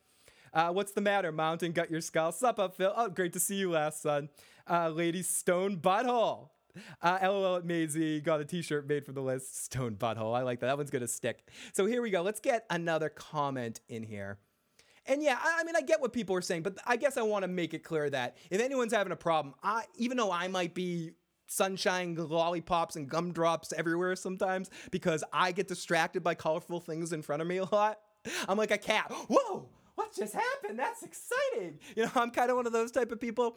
Uh, 0.54 0.72
what's 0.72 0.92
the 0.92 1.00
matter? 1.00 1.32
Mountain 1.32 1.72
got 1.72 1.90
your 1.90 2.00
skull. 2.00 2.32
Sup 2.32 2.58
up, 2.58 2.76
Phil? 2.76 2.92
Oh, 2.96 3.08
great 3.08 3.32
to 3.32 3.40
see 3.40 3.56
you 3.56 3.72
last, 3.72 4.00
son. 4.00 4.28
Uh, 4.70 4.88
Lady 4.88 5.22
Stone 5.22 5.78
Butthole. 5.78 6.50
Uh, 7.02 7.18
LOL 7.22 7.56
at 7.56 7.64
Maisie 7.64 8.20
got 8.20 8.40
a 8.40 8.44
t-shirt 8.44 8.88
made 8.88 9.04
for 9.04 9.12
the 9.12 9.20
list. 9.20 9.64
Stone 9.64 9.96
butthole. 9.96 10.36
I 10.36 10.42
like 10.42 10.60
that. 10.60 10.66
That 10.66 10.76
one's 10.76 10.90
gonna 10.90 11.06
stick. 11.08 11.48
So 11.72 11.86
here 11.86 12.02
we 12.02 12.10
go. 12.10 12.22
Let's 12.22 12.40
get 12.40 12.66
another 12.70 13.08
comment 13.08 13.80
in 13.88 14.02
here. 14.02 14.38
And 15.06 15.22
yeah, 15.22 15.38
I, 15.40 15.60
I 15.60 15.64
mean, 15.64 15.76
I 15.76 15.82
get 15.82 16.00
what 16.00 16.12
people 16.12 16.34
are 16.34 16.40
saying, 16.40 16.62
but 16.62 16.78
I 16.86 16.96
guess 16.96 17.16
I 17.16 17.22
want 17.22 17.42
to 17.42 17.48
make 17.48 17.74
it 17.74 17.84
clear 17.84 18.08
that 18.10 18.36
if 18.50 18.60
anyone's 18.60 18.92
having 18.92 19.12
a 19.12 19.16
problem, 19.16 19.54
I 19.62 19.84
even 19.96 20.16
though 20.16 20.32
I 20.32 20.48
might 20.48 20.74
be 20.74 21.12
sunshine 21.46 22.16
lollipops 22.16 22.96
and 22.96 23.08
gumdrops 23.08 23.72
everywhere 23.74 24.16
sometimes 24.16 24.70
because 24.90 25.22
I 25.32 25.52
get 25.52 25.68
distracted 25.68 26.24
by 26.24 26.34
colorful 26.34 26.80
things 26.80 27.12
in 27.12 27.22
front 27.22 27.42
of 27.42 27.48
me 27.48 27.58
a 27.58 27.66
lot. 27.66 28.00
I'm 28.48 28.56
like 28.56 28.70
a 28.70 28.78
cat. 28.78 29.12
Whoa, 29.28 29.68
what 29.94 30.14
just 30.14 30.34
happened? 30.34 30.78
That's 30.78 31.02
exciting. 31.02 31.78
You 31.96 32.04
know, 32.04 32.10
I'm 32.14 32.30
kind 32.30 32.50
of 32.50 32.56
one 32.56 32.66
of 32.66 32.72
those 32.72 32.90
type 32.90 33.12
of 33.12 33.20
people. 33.20 33.56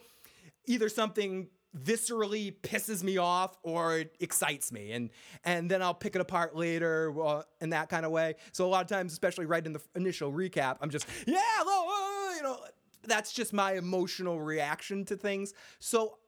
Either 0.66 0.88
something 0.88 1.48
viscerally 1.76 2.54
pisses 2.62 3.02
me 3.02 3.18
off 3.18 3.58
or 3.62 3.98
it 3.98 4.16
excites 4.20 4.72
me 4.72 4.92
and 4.92 5.10
and 5.44 5.70
then 5.70 5.82
I'll 5.82 5.94
pick 5.94 6.14
it 6.14 6.20
apart 6.20 6.56
later 6.56 7.14
uh, 7.22 7.42
in 7.60 7.70
that 7.70 7.88
kind 7.90 8.06
of 8.06 8.12
way. 8.12 8.36
So 8.52 8.64
a 8.64 8.68
lot 8.68 8.82
of 8.82 8.88
times 8.88 9.12
especially 9.12 9.44
right 9.46 9.64
in 9.64 9.74
the 9.74 9.82
initial 9.94 10.32
recap 10.32 10.78
I'm 10.80 10.90
just 10.90 11.06
yeah, 11.26 11.40
hello, 11.40 12.30
uh, 12.30 12.36
you 12.36 12.42
know 12.42 12.58
that's 13.06 13.32
just 13.32 13.52
my 13.52 13.74
emotional 13.74 14.40
reaction 14.40 15.04
to 15.06 15.16
things. 15.16 15.52
So 15.78 16.18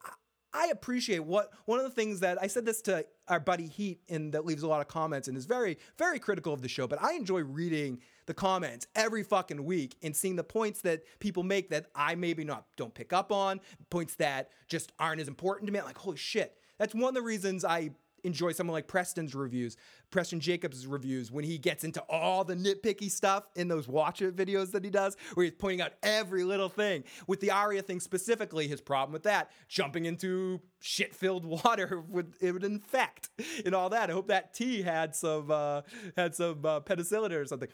I 0.52 0.66
appreciate 0.66 1.24
what 1.24 1.52
one 1.64 1.78
of 1.78 1.84
the 1.84 1.90
things 1.90 2.20
that 2.20 2.38
I 2.40 2.46
said 2.46 2.66
this 2.66 2.82
to 2.82 3.06
our 3.28 3.40
buddy 3.40 3.66
Heat 3.66 4.00
and 4.08 4.34
that 4.34 4.44
leaves 4.44 4.62
a 4.62 4.68
lot 4.68 4.80
of 4.80 4.88
comments 4.88 5.26
and 5.26 5.36
is 5.38 5.46
very 5.46 5.78
very 5.96 6.18
critical 6.18 6.52
of 6.52 6.60
the 6.60 6.68
show, 6.68 6.86
but 6.86 7.02
I 7.02 7.14
enjoy 7.14 7.40
reading 7.44 8.00
the 8.30 8.34
comments 8.34 8.86
every 8.94 9.24
fucking 9.24 9.64
week 9.64 9.96
and 10.04 10.14
seeing 10.14 10.36
the 10.36 10.44
points 10.44 10.82
that 10.82 11.02
people 11.18 11.42
make 11.42 11.68
that 11.70 11.86
I 11.96 12.14
maybe 12.14 12.44
not 12.44 12.64
don't 12.76 12.94
pick 12.94 13.12
up 13.12 13.32
on, 13.32 13.60
points 13.90 14.14
that 14.14 14.50
just 14.68 14.92
aren't 15.00 15.20
as 15.20 15.26
important 15.26 15.66
to 15.66 15.72
me. 15.72 15.80
I'm 15.80 15.84
like, 15.84 15.98
holy 15.98 16.16
shit. 16.16 16.56
That's 16.78 16.94
one 16.94 17.08
of 17.08 17.14
the 17.14 17.22
reasons 17.22 17.64
I 17.64 17.90
enjoy 18.24 18.52
someone 18.52 18.72
like 18.72 18.86
Preston's 18.86 19.34
reviews, 19.34 19.76
Preston 20.10 20.40
Jacobs' 20.40 20.86
reviews, 20.86 21.30
when 21.30 21.44
he 21.44 21.58
gets 21.58 21.84
into 21.84 22.00
all 22.02 22.44
the 22.44 22.54
nitpicky 22.54 23.10
stuff 23.10 23.44
in 23.56 23.68
those 23.68 23.88
watch 23.88 24.22
it 24.22 24.36
videos 24.36 24.72
that 24.72 24.84
he 24.84 24.90
does, 24.90 25.16
where 25.34 25.44
he's 25.44 25.54
pointing 25.54 25.80
out 25.80 25.92
every 26.02 26.44
little 26.44 26.68
thing. 26.68 27.04
With 27.26 27.40
the 27.40 27.50
Arya 27.50 27.82
thing 27.82 28.00
specifically, 28.00 28.68
his 28.68 28.80
problem 28.80 29.12
with 29.12 29.22
that, 29.24 29.50
jumping 29.68 30.06
into 30.06 30.60
shit 30.80 31.14
filled 31.14 31.44
water 31.64 32.02
would 32.08 32.34
it 32.40 32.52
would 32.52 32.64
infect 32.64 33.28
and 33.64 33.74
all 33.74 33.90
that. 33.90 34.10
I 34.10 34.12
hope 34.12 34.28
that 34.28 34.54
tea 34.54 34.82
had 34.82 35.14
some 35.14 35.50
uh, 35.50 35.82
had 36.16 36.34
some 36.34 36.64
uh, 36.64 36.80
penicillin 36.80 37.32
or 37.32 37.44
something 37.46 37.68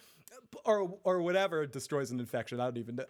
or 0.64 0.98
or 1.04 1.22
whatever 1.22 1.66
destroys 1.66 2.10
an 2.10 2.20
infection. 2.20 2.60
I 2.60 2.64
don't 2.64 2.78
even. 2.78 3.00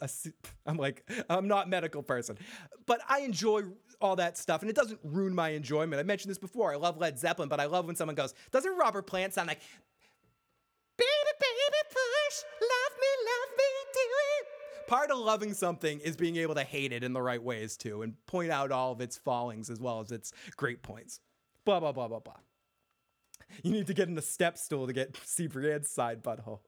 I'm 0.66 0.76
like 0.76 1.08
I'm 1.28 1.48
not 1.48 1.68
medical 1.68 2.02
person, 2.02 2.38
but 2.86 3.00
I 3.08 3.20
enjoy 3.20 3.62
all 4.00 4.16
that 4.16 4.36
stuff, 4.38 4.62
and 4.62 4.70
it 4.70 4.76
doesn't 4.76 5.00
ruin 5.02 5.34
my 5.34 5.50
enjoyment. 5.50 6.00
I 6.00 6.02
mentioned 6.02 6.30
this 6.30 6.38
before. 6.38 6.72
I 6.72 6.76
love 6.76 6.98
Led 6.98 7.18
Zeppelin, 7.18 7.48
but 7.48 7.60
I 7.60 7.66
love 7.66 7.86
when 7.86 7.96
someone 7.96 8.14
goes, 8.14 8.34
"Doesn't 8.50 8.76
Robert 8.76 9.06
Plant 9.06 9.34
sound 9.34 9.48
like?" 9.48 9.60
Baby, 10.96 11.32
baby, 11.40 11.88
push, 11.90 12.42
love 12.60 12.98
me, 13.00 13.08
love 13.26 13.58
me, 13.58 13.64
do 13.92 14.00
it. 14.00 14.88
Part 14.88 15.10
of 15.10 15.18
loving 15.18 15.52
something 15.52 16.00
is 16.00 16.16
being 16.16 16.36
able 16.36 16.54
to 16.54 16.62
hate 16.62 16.92
it 16.92 17.04
in 17.04 17.12
the 17.12 17.20
right 17.20 17.42
ways 17.42 17.76
too, 17.76 18.02
and 18.02 18.14
point 18.26 18.50
out 18.50 18.72
all 18.72 18.92
of 18.92 19.00
its 19.00 19.16
fallings 19.18 19.68
as 19.68 19.80
well 19.80 20.00
as 20.00 20.12
its 20.12 20.32
great 20.56 20.82
points. 20.82 21.20
Blah 21.64 21.80
blah 21.80 21.92
blah 21.92 22.08
blah 22.08 22.20
blah. 22.20 22.36
You 23.62 23.72
need 23.72 23.86
to 23.86 23.94
get 23.94 24.08
in 24.08 24.16
a 24.18 24.22
step 24.22 24.58
stool 24.58 24.86
to 24.86 24.92
get 24.92 25.16
C 25.24 25.48
Brienne's 25.48 25.90
side 25.90 26.22
butthole. 26.22 26.60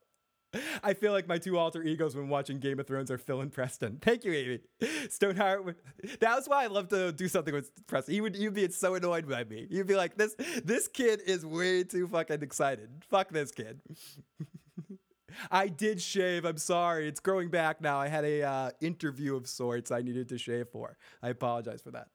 I 0.82 0.94
feel 0.94 1.12
like 1.12 1.28
my 1.28 1.38
two 1.38 1.58
alter 1.58 1.82
egos 1.82 2.16
when 2.16 2.28
watching 2.28 2.58
Game 2.58 2.80
of 2.80 2.86
Thrones 2.86 3.10
are 3.10 3.18
Phil 3.18 3.40
and 3.40 3.52
Preston. 3.52 3.98
Thank 4.02 4.24
you, 4.24 4.32
Amy. 4.32 4.60
Stoneheart. 5.10 5.76
That 6.20 6.36
was 6.36 6.48
why 6.48 6.64
I 6.64 6.66
love 6.68 6.88
to 6.88 7.12
do 7.12 7.28
something 7.28 7.52
with 7.52 7.70
Preston. 7.86 8.14
He 8.14 8.20
would 8.20 8.36
you'd 8.36 8.54
be 8.54 8.68
so 8.70 8.94
annoyed 8.94 9.28
by 9.28 9.44
me. 9.44 9.66
You'd 9.70 9.86
be 9.86 9.96
like, 9.96 10.16
this 10.16 10.34
this 10.64 10.88
kid 10.88 11.20
is 11.26 11.44
way 11.44 11.84
too 11.84 12.06
fucking 12.08 12.42
excited. 12.42 12.88
Fuck 13.10 13.30
this 13.30 13.50
kid. 13.50 13.80
I 15.50 15.68
did 15.68 16.00
shave. 16.00 16.44
I'm 16.44 16.56
sorry. 16.56 17.06
It's 17.06 17.20
growing 17.20 17.50
back 17.50 17.80
now. 17.80 17.98
I 17.98 18.08
had 18.08 18.24
a 18.24 18.42
uh, 18.42 18.70
interview 18.80 19.36
of 19.36 19.46
sorts 19.46 19.90
I 19.90 20.00
needed 20.00 20.30
to 20.30 20.38
shave 20.38 20.68
for. 20.68 20.96
I 21.22 21.28
apologize 21.28 21.82
for 21.82 21.90
that. 21.90 22.08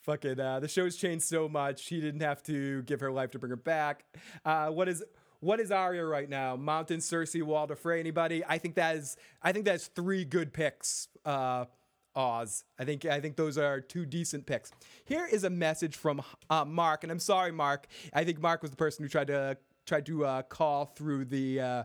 Fucking 0.00 0.40
uh, 0.40 0.60
the 0.60 0.68
show's 0.68 0.96
changed 0.96 1.24
so 1.24 1.48
much. 1.48 1.86
He 1.86 2.00
didn't 2.00 2.20
have 2.20 2.42
to 2.44 2.82
give 2.82 3.00
her 3.00 3.12
life 3.12 3.30
to 3.32 3.38
bring 3.38 3.50
her 3.50 3.56
back. 3.56 4.04
Uh, 4.44 4.68
what 4.68 4.88
is 4.88 5.04
what 5.40 5.60
is 5.60 5.70
Arya 5.70 6.04
right 6.04 6.28
now? 6.28 6.56
Mountain, 6.56 6.98
Cersei, 6.98 7.42
Walder 7.42 7.76
Frey. 7.76 8.00
Anybody? 8.00 8.44
I 8.46 8.58
think 8.58 8.74
that 8.74 8.96
is. 8.96 9.16
I 9.42 9.52
think 9.52 9.64
that's 9.64 9.86
three 9.86 10.24
good 10.24 10.52
picks. 10.52 11.08
Uh, 11.24 11.66
Oz. 12.14 12.64
I 12.78 12.84
think 12.84 13.04
I 13.04 13.20
think 13.20 13.36
those 13.36 13.56
are 13.56 13.80
two 13.80 14.04
decent 14.04 14.44
picks. 14.44 14.72
Here 15.04 15.26
is 15.30 15.44
a 15.44 15.50
message 15.50 15.96
from 15.96 16.20
uh, 16.50 16.64
Mark, 16.64 17.04
and 17.04 17.12
I'm 17.12 17.20
sorry, 17.20 17.52
Mark. 17.52 17.86
I 18.12 18.24
think 18.24 18.40
Mark 18.40 18.60
was 18.60 18.72
the 18.72 18.76
person 18.76 19.04
who 19.04 19.08
tried 19.08 19.28
to 19.28 19.56
tried 19.86 20.06
to 20.06 20.24
uh, 20.24 20.42
call 20.42 20.86
through 20.86 21.26
the 21.26 21.60
uh, 21.60 21.82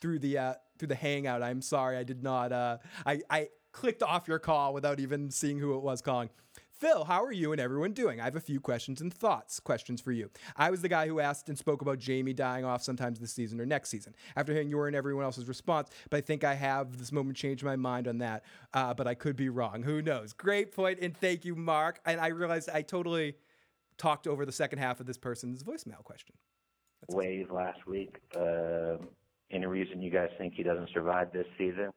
through 0.00 0.20
the 0.20 0.38
uh, 0.38 0.54
through 0.78 0.88
the 0.88 0.94
hangout. 0.94 1.42
I'm 1.42 1.60
sorry, 1.60 1.98
I 1.98 2.02
did 2.02 2.22
not. 2.22 2.50
Uh, 2.52 2.78
I 3.04 3.20
I 3.28 3.48
clicked 3.72 4.02
off 4.02 4.26
your 4.26 4.38
call 4.38 4.72
without 4.72 5.00
even 5.00 5.30
seeing 5.30 5.58
who 5.58 5.76
it 5.76 5.82
was 5.82 6.00
calling. 6.00 6.30
Phil, 6.78 7.04
how 7.04 7.24
are 7.24 7.32
you 7.32 7.50
and 7.50 7.60
everyone 7.60 7.90
doing? 7.90 8.20
I 8.20 8.24
have 8.24 8.36
a 8.36 8.40
few 8.40 8.60
questions 8.60 9.00
and 9.00 9.12
thoughts. 9.12 9.58
Questions 9.58 10.00
for 10.00 10.12
you. 10.12 10.30
I 10.56 10.70
was 10.70 10.80
the 10.80 10.88
guy 10.88 11.08
who 11.08 11.18
asked 11.18 11.48
and 11.48 11.58
spoke 11.58 11.82
about 11.82 12.04
Jaime 12.04 12.32
dying 12.32 12.64
off 12.64 12.84
sometimes 12.84 13.18
this 13.18 13.32
season 13.32 13.60
or 13.60 13.66
next 13.66 13.88
season. 13.88 14.14
After 14.36 14.52
hearing 14.52 14.70
your 14.70 14.86
and 14.86 14.94
everyone 14.94 15.24
else's 15.24 15.48
response, 15.48 15.90
but 16.08 16.18
I 16.18 16.20
think 16.20 16.44
I 16.44 16.54
have 16.54 16.96
this 16.96 17.10
moment 17.10 17.36
changed 17.36 17.64
my 17.64 17.74
mind 17.74 18.06
on 18.06 18.18
that. 18.18 18.44
Uh, 18.72 18.94
but 18.94 19.08
I 19.08 19.14
could 19.14 19.34
be 19.34 19.48
wrong. 19.48 19.82
Who 19.82 20.00
knows? 20.02 20.32
Great 20.32 20.70
point, 20.70 21.00
and 21.02 21.16
thank 21.16 21.44
you, 21.44 21.56
Mark. 21.56 21.98
And 22.06 22.20
I 22.20 22.28
realized 22.28 22.70
I 22.72 22.82
totally 22.82 23.34
talked 23.96 24.28
over 24.28 24.46
the 24.46 24.52
second 24.52 24.78
half 24.78 25.00
of 25.00 25.06
this 25.06 25.18
person's 25.18 25.64
voicemail 25.64 26.04
question. 26.04 26.36
That's 27.00 27.16
Wave 27.16 27.46
awesome. 27.46 27.56
last 27.56 27.86
week. 27.88 28.18
Uh, 28.36 28.98
any 29.50 29.66
reason 29.66 30.00
you 30.00 30.12
guys 30.12 30.28
think 30.38 30.54
he 30.54 30.62
doesn't 30.62 30.90
survive 30.94 31.32
this 31.32 31.46
season 31.58 31.90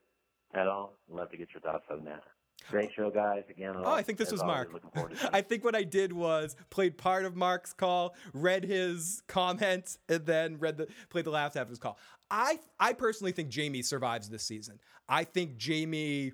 at 0.56 0.68
all? 0.68 0.98
I'd 1.08 1.16
love 1.16 1.30
to 1.30 1.38
get 1.38 1.50
your 1.54 1.62
thoughts 1.62 1.86
on 1.92 2.04
that. 2.06 2.24
Great 2.70 2.92
show, 2.94 3.10
guys. 3.10 3.44
Again, 3.50 3.74
oh, 3.78 3.92
I 3.92 4.02
think 4.02 4.18
this 4.18 4.32
was 4.32 4.44
Mark. 4.44 4.70
I 5.34 5.42
think 5.42 5.64
what 5.64 5.76
I 5.76 5.84
did 5.84 6.14
was 6.14 6.56
played 6.70 6.98
part 6.98 7.26
of 7.26 7.36
Mark's 7.36 7.74
call, 7.74 8.16
read 8.34 8.64
his 8.64 9.24
comments, 9.28 9.98
and 10.08 10.26
then 10.26 10.58
read 10.60 10.78
the 10.78 10.88
played 11.10 11.26
the 11.26 11.32
last 11.32 11.56
half 11.56 11.64
of 11.64 11.70
his 11.70 11.80
call. 11.80 11.98
I 12.30 12.60
I 12.80 12.94
personally 12.94 13.32
think 13.32 13.54
Jaime 13.54 13.82
survives 13.82 14.30
this 14.30 14.44
season. 14.44 14.80
I 15.10 15.24
think 15.24 15.62
Jaime. 15.62 16.34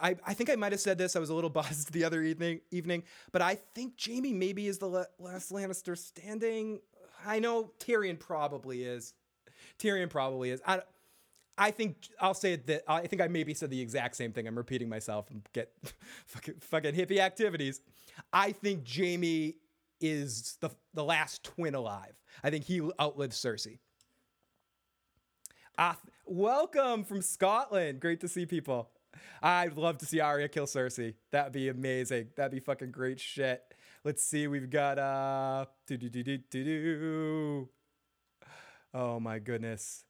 I, 0.00 0.16
I 0.26 0.32
think 0.32 0.48
I 0.48 0.56
might 0.56 0.72
have 0.72 0.80
said 0.80 0.96
this. 0.96 1.16
I 1.16 1.18
was 1.18 1.28
a 1.28 1.34
little 1.34 1.50
buzzed 1.60 1.92
the 1.92 2.04
other 2.04 2.22
evening, 2.22 2.60
evening, 2.70 3.04
but 3.30 3.42
I 3.42 3.56
think 3.74 3.92
Jaime 4.02 4.32
maybe 4.32 4.66
is 4.68 4.78
the 4.78 5.06
last 5.18 5.52
Lannister 5.52 5.96
standing. 5.98 6.80
I 7.26 7.38
know 7.40 7.72
Tyrion 7.78 8.18
probably 8.18 8.84
is. 8.84 9.12
Tyrion 9.78 10.08
probably 10.08 10.50
is. 10.50 10.62
I, 10.66 10.80
I 11.58 11.70
think 11.70 12.08
I'll 12.20 12.34
say 12.34 12.56
that 12.56 12.82
I 12.86 13.06
think 13.06 13.22
I 13.22 13.28
maybe 13.28 13.54
said 13.54 13.70
the 13.70 13.80
exact 13.80 14.16
same 14.16 14.32
thing. 14.32 14.46
I'm 14.46 14.56
repeating 14.56 14.88
myself 14.88 15.30
and 15.30 15.42
get 15.52 15.72
fucking, 16.26 16.56
fucking 16.60 16.94
hippie 16.94 17.18
activities. 17.18 17.80
I 18.32 18.52
think 18.52 18.86
Jaime 18.88 19.56
is 20.00 20.58
the 20.60 20.70
the 20.94 21.04
last 21.04 21.44
twin 21.44 21.74
alive. 21.74 22.14
I 22.44 22.50
think 22.50 22.64
he 22.64 22.82
outlives 23.00 23.38
Cersei. 23.38 23.78
Ah, 25.78 25.98
welcome 26.26 27.04
from 27.04 27.22
Scotland. 27.22 28.00
Great 28.00 28.20
to 28.20 28.28
see 28.28 28.46
people. 28.46 28.90
I'd 29.42 29.76
love 29.76 29.98
to 29.98 30.06
see 30.06 30.20
Arya 30.20 30.48
kill 30.48 30.66
Cersei. 30.66 31.14
That'd 31.30 31.52
be 31.52 31.68
amazing. 31.68 32.28
That'd 32.36 32.52
be 32.52 32.60
fucking 32.60 32.90
great 32.90 33.20
shit. 33.20 33.62
Let's 34.04 34.22
see. 34.22 34.46
We've 34.46 34.70
got 34.70 34.98
uh. 34.98 35.66
Oh 38.94 39.20
my 39.20 39.38
goodness. 39.38 40.04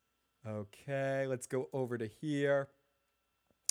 Okay, 0.46 1.26
let's 1.26 1.46
go 1.46 1.68
over 1.72 1.98
to 1.98 2.06
here. 2.06 2.68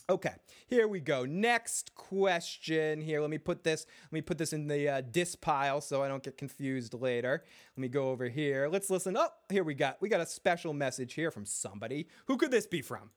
Okay, 0.08 0.34
here 0.68 0.88
we 0.88 1.00
go. 1.00 1.26
Next 1.26 1.96
question 1.96 3.02
here. 3.02 3.22
Let 3.22 3.30
me 3.30 3.38
put 3.38 3.64
this. 3.64 3.88
Let 4.04 4.14
me 4.14 4.22
put 4.22 4.38
this 4.38 4.54
in 4.54 4.68
the 4.68 4.90
uh, 4.90 5.02
dis 5.02 5.36
pile 5.36 5.82
so 5.82 6.04
I 6.04 6.08
don't 6.08 6.22
get 6.22 6.38
confused 6.38 6.94
later. 6.94 7.44
Let 7.76 7.82
me 7.82 7.88
go 7.88 8.10
over 8.10 8.28
here. 8.28 8.68
Let's 8.70 8.90
listen. 8.90 9.16
Oh, 9.18 9.30
here 9.50 9.64
we 9.64 9.74
got. 9.74 10.02
We 10.02 10.10
got 10.10 10.22
a 10.22 10.26
special 10.26 10.74
message 10.74 11.14
here 11.14 11.32
from 11.32 11.46
somebody. 11.46 12.08
Who 12.28 12.38
could 12.38 12.52
this 12.52 12.68
be 12.68 12.82
from? 12.82 13.10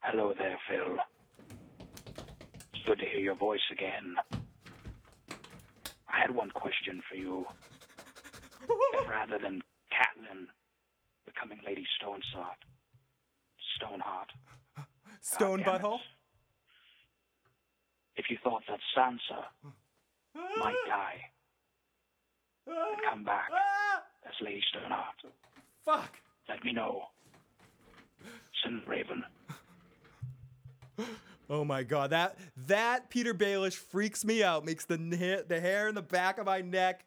Hello 0.00 0.34
there, 0.36 0.58
Phil. 0.68 0.96
It's 2.74 2.84
good 2.86 2.98
to 2.98 3.06
hear 3.06 3.20
your 3.20 3.34
voice 3.36 3.60
again. 3.72 4.16
I 6.08 6.20
had 6.20 6.34
one 6.34 6.50
question 6.50 7.02
for 7.08 7.16
you. 7.16 7.46
rather 9.08 9.38
than 9.38 9.62
Catelyn 9.92 10.48
becoming 11.26 11.58
Lady 11.66 11.84
Stoneheart, 11.98 12.58
Stoneheart, 13.76 14.30
Stone 15.20 15.62
God 15.64 15.82
butthole. 15.82 15.98
if 18.16 18.26
you 18.30 18.38
thought 18.42 18.62
that 18.68 18.80
Sansa 18.96 19.44
might 20.58 20.74
die 20.88 21.20
and 22.66 23.02
come 23.10 23.24
back 23.24 23.48
as 24.26 24.32
Lady 24.42 24.62
Stoneheart, 24.70 25.16
fuck. 25.84 26.12
let 26.48 26.64
me 26.64 26.72
know. 26.72 27.02
Send 28.64 28.82
Raven. 28.86 29.22
Oh 31.48 31.64
my 31.64 31.82
god, 31.84 32.10
that 32.10 32.36
that 32.66 33.08
Petyr 33.10 33.32
Baelish 33.34 33.74
freaks 33.76 34.24
me 34.24 34.42
out. 34.42 34.64
Makes 34.64 34.86
the 34.86 34.96
the 35.46 35.60
hair 35.60 35.88
in 35.88 35.94
the 35.94 36.02
back 36.02 36.38
of 36.38 36.46
my 36.46 36.60
neck 36.60 37.04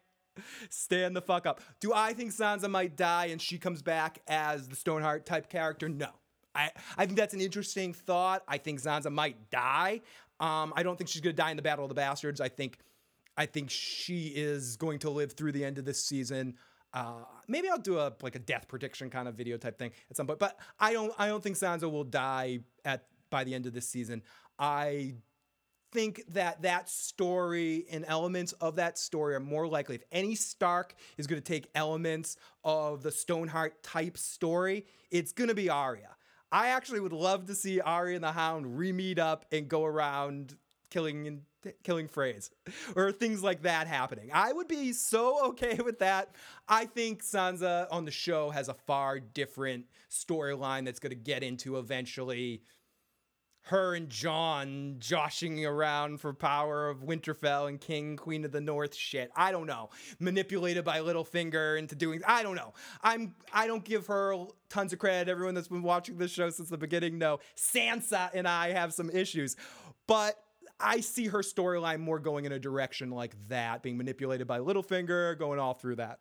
stand 0.68 1.16
the 1.16 1.20
fuck 1.20 1.46
up. 1.46 1.60
Do 1.80 1.92
I 1.94 2.12
think 2.12 2.32
Sansa 2.32 2.70
might 2.70 2.96
die 2.96 3.26
and 3.26 3.40
she 3.40 3.58
comes 3.58 3.82
back 3.82 4.20
as 4.28 4.68
the 4.68 4.76
Stoneheart 4.76 5.26
type 5.26 5.48
character? 5.48 5.88
No. 5.88 6.08
I 6.54 6.70
I 6.96 7.06
think 7.06 7.18
that's 7.18 7.34
an 7.34 7.40
interesting 7.40 7.92
thought. 7.92 8.42
I 8.48 8.58
think 8.58 8.80
Sansa 8.80 9.12
might 9.12 9.50
die. 9.50 10.00
Um, 10.40 10.72
I 10.74 10.82
don't 10.82 10.96
think 10.96 11.08
she's 11.08 11.20
gonna 11.20 11.32
die 11.32 11.50
in 11.50 11.56
the 11.56 11.62
Battle 11.62 11.84
of 11.84 11.88
the 11.88 11.94
Bastards. 11.94 12.40
I 12.40 12.48
think 12.48 12.78
I 13.36 13.46
think 13.46 13.70
she 13.70 14.28
is 14.28 14.76
going 14.76 14.98
to 15.00 15.10
live 15.10 15.32
through 15.32 15.52
the 15.52 15.64
end 15.64 15.78
of 15.78 15.84
this 15.84 16.02
season. 16.02 16.56
Uh, 16.92 17.24
maybe 17.46 17.68
I'll 17.68 17.78
do 17.78 17.98
a 17.98 18.12
like 18.22 18.34
a 18.34 18.40
death 18.40 18.66
prediction 18.68 19.10
kind 19.10 19.28
of 19.28 19.34
video 19.34 19.56
type 19.56 19.78
thing 19.78 19.92
at 20.10 20.16
some 20.16 20.26
point. 20.26 20.38
But 20.38 20.58
I 20.78 20.92
don't 20.92 21.12
I 21.18 21.28
don't 21.28 21.42
think 21.42 21.56
Sansa 21.56 21.90
will 21.90 22.04
die 22.04 22.60
at 22.84 23.06
by 23.30 23.44
the 23.44 23.54
end 23.54 23.66
of 23.66 23.72
this 23.72 23.88
season. 23.88 24.22
I 24.58 25.14
think 25.92 26.22
that 26.28 26.62
that 26.62 26.88
story 26.88 27.86
and 27.90 28.04
elements 28.06 28.52
of 28.54 28.76
that 28.76 28.98
story 28.98 29.34
are 29.34 29.40
more 29.40 29.66
likely 29.66 29.96
if 29.96 30.04
any 30.12 30.34
Stark 30.34 30.94
is 31.16 31.26
going 31.26 31.40
to 31.40 31.52
take 31.52 31.68
elements 31.74 32.36
of 32.64 33.02
the 33.02 33.10
Stoneheart 33.10 33.82
type 33.82 34.16
story, 34.16 34.86
it's 35.10 35.32
going 35.32 35.48
to 35.48 35.54
be 35.54 35.68
Arya. 35.68 36.16
I 36.52 36.68
actually 36.68 37.00
would 37.00 37.12
love 37.12 37.46
to 37.46 37.54
see 37.54 37.80
Arya 37.80 38.16
and 38.16 38.24
the 38.24 38.32
Hound 38.32 38.78
re-meet 38.78 39.18
up 39.18 39.46
and 39.52 39.68
go 39.68 39.84
around 39.84 40.56
killing 40.90 41.26
and 41.26 41.42
killing 41.84 42.08
Freys 42.08 42.50
or 42.96 43.12
things 43.12 43.42
like 43.42 43.62
that 43.62 43.86
happening. 43.86 44.30
I 44.32 44.52
would 44.52 44.68
be 44.68 44.92
so 44.92 45.48
okay 45.48 45.78
with 45.84 45.98
that. 46.00 46.34
I 46.68 46.86
think 46.86 47.22
Sansa 47.22 47.86
on 47.90 48.04
the 48.04 48.10
show 48.10 48.50
has 48.50 48.68
a 48.68 48.74
far 48.74 49.20
different 49.20 49.86
storyline 50.10 50.84
that's 50.84 50.98
going 50.98 51.10
to 51.10 51.16
get 51.16 51.42
into 51.42 51.78
eventually 51.78 52.62
her 53.62 53.94
and 53.94 54.08
Jon 54.08 54.96
joshing 54.98 55.64
around 55.64 56.20
for 56.20 56.32
power 56.32 56.88
of 56.88 57.02
Winterfell 57.02 57.68
and 57.68 57.80
King, 57.80 58.16
Queen 58.16 58.44
of 58.44 58.52
the 58.52 58.60
North 58.60 58.94
shit. 58.94 59.30
I 59.36 59.52
don't 59.52 59.66
know. 59.66 59.90
Manipulated 60.18 60.84
by 60.84 61.00
Littlefinger 61.00 61.78
into 61.78 61.94
doing 61.94 62.20
I 62.26 62.42
don't 62.42 62.56
know. 62.56 62.74
I'm 63.02 63.34
I 63.52 63.66
don't 63.66 63.84
give 63.84 64.06
her 64.06 64.34
tons 64.68 64.92
of 64.92 64.98
credit. 64.98 65.30
Everyone 65.30 65.54
that's 65.54 65.68
been 65.68 65.82
watching 65.82 66.18
this 66.18 66.30
show 66.30 66.50
since 66.50 66.68
the 66.68 66.78
beginning 66.78 67.18
know 67.18 67.38
Sansa 67.56 68.30
and 68.34 68.48
I 68.48 68.72
have 68.72 68.92
some 68.92 69.10
issues. 69.10 69.56
But 70.06 70.36
I 70.80 71.00
see 71.00 71.26
her 71.26 71.40
storyline 71.40 72.00
more 72.00 72.18
going 72.18 72.46
in 72.46 72.52
a 72.52 72.58
direction 72.58 73.10
like 73.10 73.36
that, 73.48 73.82
being 73.82 73.98
manipulated 73.98 74.46
by 74.46 74.60
Littlefinger, 74.60 75.38
going 75.38 75.58
all 75.58 75.74
through 75.74 75.96
that. 75.96 76.20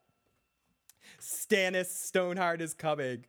Stannis 1.20 1.88
Stoneheart 1.88 2.62
is 2.62 2.74
coming. 2.74 3.26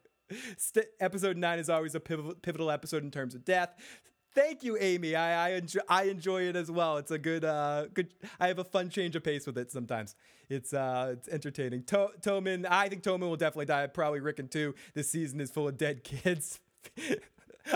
St- 0.57 0.87
episode 1.01 1.37
nine 1.37 1.59
is 1.59 1.69
always 1.71 1.95
a 1.95 2.01
pivotal, 2.01 2.35
pivotal 2.35 2.71
episode 2.71 3.03
in 3.05 3.11
terms 3.11 3.35
of 3.35 3.45
death. 3.45 3.71
Thank 4.33 4.63
you, 4.63 4.77
Amy. 4.79 5.17
I 5.17 5.49
I 5.49 5.53
enjoy, 5.55 5.81
I 5.89 6.03
enjoy 6.05 6.43
it 6.43 6.55
as 6.57 6.71
well. 6.71 6.99
It's 6.99 7.11
a 7.11 7.19
good 7.19 7.45
uh 7.45 7.87
good. 7.93 8.15
I 8.39 8.47
have 8.49 8.59
a 8.61 8.65
fun 8.65 8.89
change 8.89 9.17
of 9.17 9.25
pace 9.25 9.45
with 9.47 9.59
it 9.59 9.73
sometimes. 9.73 10.15
It's 10.49 10.73
uh 10.73 11.15
it's 11.19 11.29
entertaining. 11.29 11.83
To- 11.85 12.11
Tommen, 12.21 12.65
I 12.71 12.89
think 12.89 13.03
Tommen 13.03 13.23
will 13.29 13.37
definitely 13.37 13.67
die. 13.67 13.87
Probably 13.89 14.21
Rickon 14.21 14.47
too. 14.49 14.75
This 14.95 15.11
season 15.11 15.41
is 15.41 15.51
full 15.51 15.67
of 15.67 15.77
dead 15.77 16.05
kids. 16.05 16.61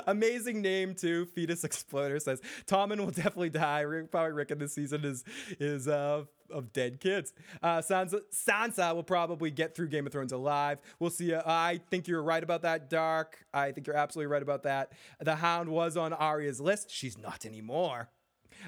Amazing 0.07 0.63
name 0.63 0.95
too. 0.95 1.27
Fetus 1.27 1.63
Exploder 1.65 2.19
says 2.19 2.41
Tommen 2.67 2.99
will 2.99 3.11
definitely 3.11 3.51
die. 3.51 3.81
Rick- 3.81 4.11
Probably 4.11 4.33
Rickon 4.33 4.59
this 4.59 4.75
season 4.75 5.05
is 5.05 5.25
is 5.61 5.87
uh 5.89 6.25
of 6.51 6.73
dead 6.73 7.01
kids. 7.01 7.33
Uh, 7.63 7.79
Sansa 7.79 8.21
Sansa 8.33 8.95
will 8.95 9.03
probably 9.03 9.51
get 9.51 9.75
through 9.75 9.89
Game 9.89 10.07
of 10.07 10.13
Thrones 10.13 10.33
alive. 10.33 10.79
We'll 10.99 11.11
see. 11.11 11.35
Uh, 11.35 11.43
I 11.45 11.81
think 11.91 12.09
you're 12.09 12.23
right 12.23 12.43
about 12.43 12.63
that, 12.63 12.91
Dark. 12.91 13.45
I 13.53 13.73
think 13.73 13.87
you're 13.87 13.97
absolutely 13.97 14.31
right 14.33 14.43
about 14.43 14.63
that. 14.65 14.93
The 15.21 15.37
Hound 15.37 15.69
was 15.69 15.97
on 15.97 16.13
Arya's 16.13 16.61
list. 16.61 16.91
She's 16.91 17.19
not 17.19 17.45
anymore. 17.45 18.09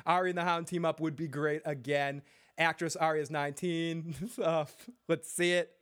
Arya 0.05 0.31
and 0.31 0.39
the 0.39 0.45
Hound 0.45 0.67
team 0.67 0.85
up 0.85 1.01
would 1.01 1.17
be 1.17 1.29
great 1.29 1.63
again. 1.65 2.23
Actress 2.59 2.97
Arya's 2.97 3.31
19. 3.31 4.15
Uh, 4.43 4.65
let's 5.09 5.31
see 5.31 5.53
it. 5.53 5.73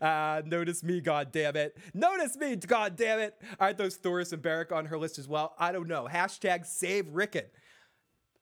Uh, 0.00 0.42
notice 0.46 0.82
me, 0.82 1.00
god 1.00 1.30
damn 1.32 1.54
it. 1.54 1.76
Notice 1.92 2.36
me, 2.36 2.56
god 2.56 2.96
damn 2.96 3.18
it. 3.18 3.40
Aren't 3.58 3.76
those 3.76 3.96
Thoros 3.98 4.32
and 4.32 4.40
Beric 4.40 4.72
on 4.72 4.86
her 4.86 4.98
list 4.98 5.18
as 5.18 5.28
well? 5.28 5.54
I 5.58 5.70
don't 5.70 5.86
know. 5.86 6.08
Hashtag 6.10 6.64
save 6.66 7.08
Rickon. 7.10 7.44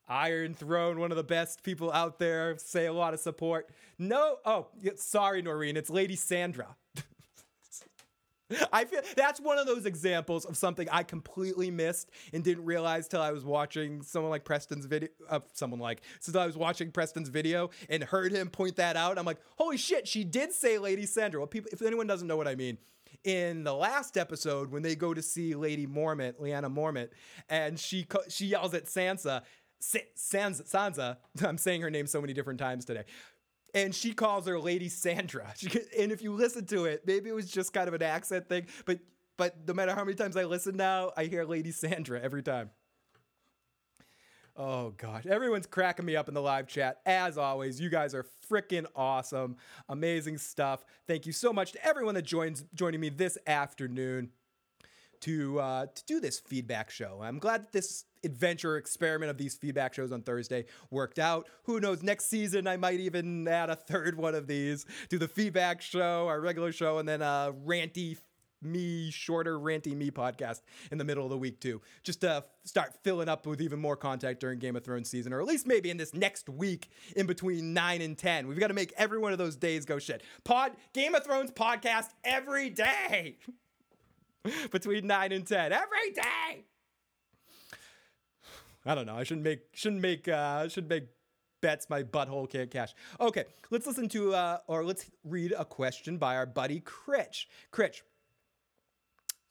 Iron 0.09 0.53
Throne, 0.53 0.99
one 0.99 1.11
of 1.11 1.17
the 1.17 1.23
best 1.23 1.63
people 1.63 1.91
out 1.91 2.19
there, 2.19 2.57
say 2.57 2.87
a 2.87 2.93
lot 2.93 3.13
of 3.13 3.19
support. 3.19 3.69
No, 3.97 4.37
oh, 4.45 4.67
sorry, 4.95 5.41
Noreen, 5.41 5.77
it's 5.77 5.89
Lady 5.89 6.15
Sandra. 6.15 6.75
I 8.73 8.85
feel 8.85 9.01
that's 9.15 9.39
one 9.39 9.59
of 9.59 9.67
those 9.67 9.85
examples 9.85 10.45
of 10.45 10.57
something 10.57 10.89
I 10.91 11.03
completely 11.03 11.69
missed 11.69 12.09
and 12.33 12.43
didn't 12.43 12.65
realize 12.65 13.07
till 13.07 13.21
I 13.21 13.31
was 13.31 13.45
watching 13.45 14.01
someone 14.01 14.31
like 14.31 14.43
Preston's 14.43 14.85
video. 14.85 15.09
Uh, 15.29 15.41
someone 15.53 15.79
like 15.79 16.01
since 16.19 16.35
I 16.35 16.47
was 16.47 16.57
watching 16.57 16.91
Preston's 16.91 17.29
video 17.29 17.69
and 17.89 18.03
heard 18.03 18.31
him 18.31 18.49
point 18.49 18.77
that 18.77 18.95
out. 18.95 19.19
I'm 19.19 19.25
like, 19.25 19.39
holy 19.57 19.77
shit, 19.77 20.07
she 20.07 20.23
did 20.23 20.51
say 20.51 20.79
Lady 20.79 21.05
Sandra. 21.05 21.39
Well, 21.39 21.47
people, 21.47 21.69
if 21.71 21.83
anyone 21.83 22.07
doesn't 22.07 22.27
know 22.27 22.37
what 22.37 22.47
I 22.47 22.55
mean, 22.55 22.79
in 23.23 23.63
the 23.63 23.73
last 23.73 24.17
episode 24.17 24.71
when 24.71 24.81
they 24.81 24.95
go 24.95 25.13
to 25.13 25.21
see 25.21 25.55
Lady 25.55 25.85
Mormont, 25.85 26.39
Lyanna 26.39 26.73
Mormont, 26.73 27.09
and 27.49 27.79
she 27.79 28.07
she 28.29 28.47
yells 28.47 28.73
at 28.73 28.85
Sansa, 28.85 29.41
Sa- 29.79 29.99
Sansa, 30.17 30.69
Sansa. 30.69 31.17
I'm 31.45 31.57
saying 31.57 31.81
her 31.81 31.89
name 31.89 32.07
so 32.07 32.21
many 32.21 32.33
different 32.33 32.59
times 32.59 32.85
today. 32.85 33.03
And 33.73 33.93
she 33.93 34.13
calls 34.13 34.47
her 34.47 34.59
Lady 34.59 34.89
Sandra. 34.89 35.53
She, 35.57 35.69
and 35.97 36.11
if 36.11 36.21
you 36.21 36.33
listen 36.33 36.65
to 36.67 36.85
it, 36.85 37.03
maybe 37.05 37.29
it 37.29 37.33
was 37.33 37.51
just 37.51 37.73
kind 37.73 37.87
of 37.87 37.93
an 37.93 38.03
accent 38.03 38.49
thing, 38.49 38.67
but 38.85 38.99
but 39.37 39.55
no 39.65 39.73
matter 39.73 39.95
how 39.95 40.03
many 40.03 40.15
times 40.15 40.35
I 40.35 40.43
listen 40.43 40.75
now, 40.75 41.11
I 41.15 41.23
hear 41.23 41.45
Lady 41.45 41.71
Sandra 41.71 42.19
every 42.19 42.43
time. 42.43 42.71
Oh 44.57 44.89
gosh, 44.97 45.25
everyone's 45.25 45.65
cracking 45.65 46.05
me 46.05 46.17
up 46.17 46.27
in 46.27 46.33
the 46.33 46.41
live 46.41 46.67
chat. 46.67 46.99
As 47.05 47.37
always, 47.37 47.79
you 47.79 47.89
guys 47.89 48.13
are 48.13 48.25
freaking 48.51 48.85
awesome. 48.93 49.55
Amazing 49.87 50.39
stuff. 50.39 50.83
Thank 51.07 51.25
you 51.25 51.31
so 51.31 51.53
much 51.53 51.71
to 51.71 51.85
everyone 51.85 52.15
that 52.15 52.23
joins 52.23 52.65
joining 52.75 52.99
me 52.99 53.07
this 53.07 53.37
afternoon 53.47 54.31
to 55.21 55.59
uh, 55.61 55.85
to 55.85 56.05
do 56.05 56.19
this 56.19 56.39
feedback 56.39 56.89
show. 56.89 57.21
I'm 57.23 57.39
glad 57.39 57.61
that 57.61 57.71
this 57.71 58.03
adventure 58.23 58.77
experiment 58.77 59.29
of 59.29 59.37
these 59.37 59.55
feedback 59.55 59.93
shows 59.93 60.11
on 60.11 60.21
Thursday 60.21 60.65
worked 60.91 61.19
out. 61.19 61.47
Who 61.63 61.79
knows? 61.79 62.03
Next 62.03 62.25
season, 62.25 62.67
I 62.67 62.77
might 62.77 62.99
even 62.99 63.47
add 63.47 63.69
a 63.69 63.75
third 63.75 64.17
one 64.17 64.35
of 64.35 64.47
these. 64.47 64.85
To 65.09 65.17
the 65.17 65.27
feedback 65.27 65.81
show, 65.81 66.27
our 66.27 66.39
regular 66.39 66.71
show, 66.71 66.97
and 66.97 67.07
then 67.07 67.21
a 67.21 67.53
ranty 67.65 68.17
me 68.61 69.09
shorter 69.11 69.57
ranty 69.57 69.95
me 69.95 70.11
podcast 70.11 70.61
in 70.91 70.97
the 70.97 71.03
middle 71.03 71.23
of 71.23 71.29
the 71.29 71.37
week 71.37 71.59
too. 71.59 71.81
Just 72.03 72.21
to 72.21 72.43
start 72.65 72.93
filling 73.03 73.29
up 73.29 73.45
with 73.45 73.61
even 73.61 73.79
more 73.79 73.95
content 73.95 74.39
during 74.39 74.59
game 74.59 74.75
of 74.75 74.83
thrones 74.83 75.09
season 75.09 75.33
or 75.33 75.39
at 75.39 75.47
least 75.47 75.65
maybe 75.65 75.89
in 75.89 75.97
this 75.97 76.13
next 76.13 76.49
week 76.49 76.89
in 77.15 77.25
between 77.25 77.73
9 77.73 78.01
and 78.01 78.17
10 78.17 78.47
we've 78.47 78.59
got 78.59 78.67
to 78.67 78.73
make 78.73 78.93
every 78.97 79.17
one 79.17 79.31
of 79.31 79.37
those 79.37 79.55
days 79.55 79.85
go 79.85 79.99
shit. 79.99 80.23
Pod 80.43 80.73
game 80.93 81.15
of 81.15 81.23
thrones 81.23 81.51
podcast 81.51 82.09
every 82.23 82.69
day! 82.69 83.37
Between 84.71 85.05
9 85.05 85.31
and 85.33 85.45
10 85.45 85.73
every 85.73 86.11
day 86.15 86.65
i 88.85 88.95
don't 88.95 89.05
know 89.05 89.15
i 89.15 89.23
shouldn't 89.23 89.43
make 89.43 89.61
shouldn't 89.73 90.01
make 90.01 90.27
uh 90.27 90.67
should 90.67 90.89
make 90.89 91.05
bets 91.61 91.89
my 91.89 92.01
butthole 92.03 92.49
can't 92.49 92.71
cash 92.71 92.93
okay 93.19 93.43
let's 93.69 93.85
listen 93.85 94.07
to 94.07 94.33
uh 94.33 94.57
or 94.67 94.85
let's 94.85 95.05
read 95.23 95.53
a 95.57 95.65
question 95.65 96.17
by 96.17 96.35
our 96.35 96.45
buddy 96.45 96.79
critch 96.79 97.49
critch 97.71 98.03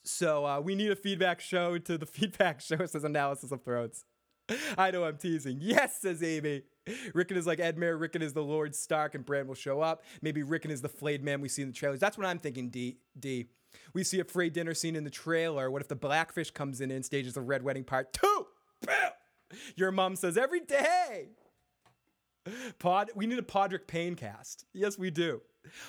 so 0.08 0.46
uh, 0.46 0.60
we 0.60 0.74
need 0.74 0.90
a 0.90 0.96
feedback 0.96 1.40
show 1.40 1.78
to 1.78 1.98
the 1.98 2.06
feedback 2.06 2.60
show 2.60 2.84
says 2.86 3.04
analysis 3.04 3.52
of 3.52 3.62
throats. 3.62 4.04
I 4.78 4.90
know 4.90 5.04
I'm 5.04 5.18
teasing. 5.18 5.58
Yes, 5.60 6.00
says 6.00 6.22
Amy. 6.22 6.62
Rickon 7.12 7.36
is 7.36 7.46
like 7.46 7.58
Edmure. 7.58 8.00
Rickon 8.00 8.22
is 8.22 8.32
the 8.32 8.42
Lord 8.42 8.74
Stark, 8.74 9.14
and 9.14 9.24
Bran 9.24 9.46
will 9.46 9.54
show 9.54 9.82
up. 9.82 10.02
Maybe 10.22 10.42
Rickon 10.42 10.70
is 10.70 10.80
the 10.80 10.88
flayed 10.88 11.22
man 11.22 11.42
we 11.42 11.50
see 11.50 11.60
in 11.60 11.68
the 11.68 11.74
trailers. 11.74 12.00
That's 12.00 12.16
what 12.16 12.26
I'm 12.26 12.38
thinking. 12.38 12.70
D 12.70 12.98
D. 13.18 13.50
We 13.92 14.02
see 14.02 14.18
a 14.20 14.24
Frey 14.24 14.48
dinner 14.48 14.72
scene 14.72 14.96
in 14.96 15.04
the 15.04 15.10
trailer. 15.10 15.70
What 15.70 15.82
if 15.82 15.88
the 15.88 15.96
Blackfish 15.96 16.50
comes 16.52 16.80
in 16.80 16.90
and 16.90 17.04
stages 17.04 17.34
the 17.34 17.42
Red 17.42 17.62
Wedding 17.62 17.84
Part 17.84 18.14
2? 18.14 18.46
Your 19.76 19.92
mom 19.92 20.16
says 20.16 20.36
every 20.36 20.60
day. 20.60 21.28
Pod, 22.78 23.10
we 23.14 23.26
need 23.26 23.38
a 23.38 23.42
Podrick 23.42 23.86
Payne 23.86 24.14
cast. 24.14 24.64
Yes, 24.72 24.98
we 24.98 25.10
do. 25.10 25.42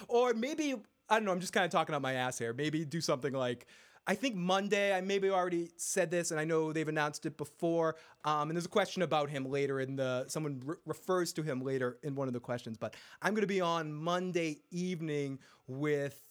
Or 0.07 0.33
maybe, 0.33 0.75
I 1.09 1.15
don't 1.15 1.25
know, 1.25 1.31
I'm 1.31 1.39
just 1.39 1.53
kind 1.53 1.65
of 1.65 1.71
talking 1.71 1.95
out 1.95 2.01
my 2.01 2.13
ass 2.13 2.37
here. 2.37 2.53
Maybe 2.53 2.83
do 2.83 3.01
something 3.01 3.33
like, 3.33 3.67
I 4.07 4.15
think 4.15 4.35
Monday, 4.35 4.95
I 4.95 5.01
maybe 5.01 5.29
already 5.29 5.69
said 5.77 6.09
this, 6.09 6.31
and 6.31 6.39
I 6.39 6.43
know 6.43 6.73
they've 6.73 6.87
announced 6.87 7.25
it 7.25 7.37
before. 7.37 7.95
Um, 8.25 8.49
and 8.49 8.57
there's 8.57 8.65
a 8.65 8.69
question 8.69 9.03
about 9.03 9.29
him 9.29 9.45
later 9.45 9.79
in 9.79 9.95
the, 9.95 10.25
someone 10.27 10.61
re- 10.65 10.77
refers 10.85 11.31
to 11.33 11.43
him 11.43 11.61
later 11.61 11.97
in 12.03 12.15
one 12.15 12.27
of 12.27 12.33
the 12.33 12.39
questions. 12.39 12.77
But 12.77 12.95
I'm 13.21 13.33
going 13.33 13.41
to 13.41 13.47
be 13.47 13.61
on 13.61 13.93
Monday 13.93 14.61
evening 14.71 15.39
with. 15.67 16.21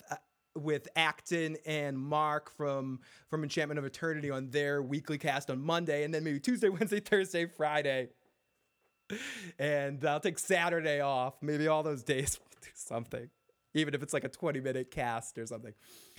With 0.58 0.88
Acton 0.96 1.56
and 1.64 1.98
Mark 1.98 2.50
from 2.50 3.00
from 3.28 3.42
Enchantment 3.42 3.78
of 3.78 3.84
Eternity 3.84 4.30
on 4.30 4.50
their 4.50 4.82
weekly 4.82 5.18
cast 5.18 5.50
on 5.50 5.60
Monday, 5.60 6.04
and 6.04 6.12
then 6.12 6.24
maybe 6.24 6.40
Tuesday, 6.40 6.68
Wednesday, 6.70 7.00
Thursday, 7.00 7.46
Friday 7.46 8.08
and 9.58 10.04
I'll 10.04 10.20
take 10.20 10.38
Saturday 10.38 11.00
off. 11.00 11.34
Maybe 11.42 11.68
all 11.68 11.82
those 11.82 12.02
days 12.02 12.38
do 12.62 12.68
something, 12.74 13.28
even 13.74 13.94
if 13.94 14.02
it's 14.02 14.12
like 14.12 14.24
a 14.24 14.28
20 14.28 14.60
minute 14.60 14.90
cast 14.90 15.38
or 15.38 15.46
something, 15.46 15.72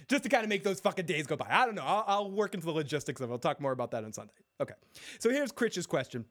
just 0.07 0.23
to 0.23 0.29
kind 0.29 0.43
of 0.43 0.49
make 0.49 0.63
those 0.63 0.79
fucking 0.79 1.05
days 1.05 1.27
go 1.27 1.35
by. 1.35 1.47
I 1.49 1.65
don't 1.65 1.75
know. 1.75 1.83
I'll, 1.83 2.03
I'll 2.07 2.31
work 2.31 2.53
into 2.53 2.65
the 2.65 2.73
logistics 2.73 3.21
of 3.21 3.29
it. 3.29 3.33
I'll 3.33 3.39
talk 3.39 3.61
more 3.61 3.71
about 3.71 3.91
that 3.91 4.03
on 4.03 4.13
Sunday. 4.13 4.33
Okay. 4.61 4.73
So 5.19 5.29
here's 5.29 5.51
Critch's 5.51 5.87
question. 5.87 6.25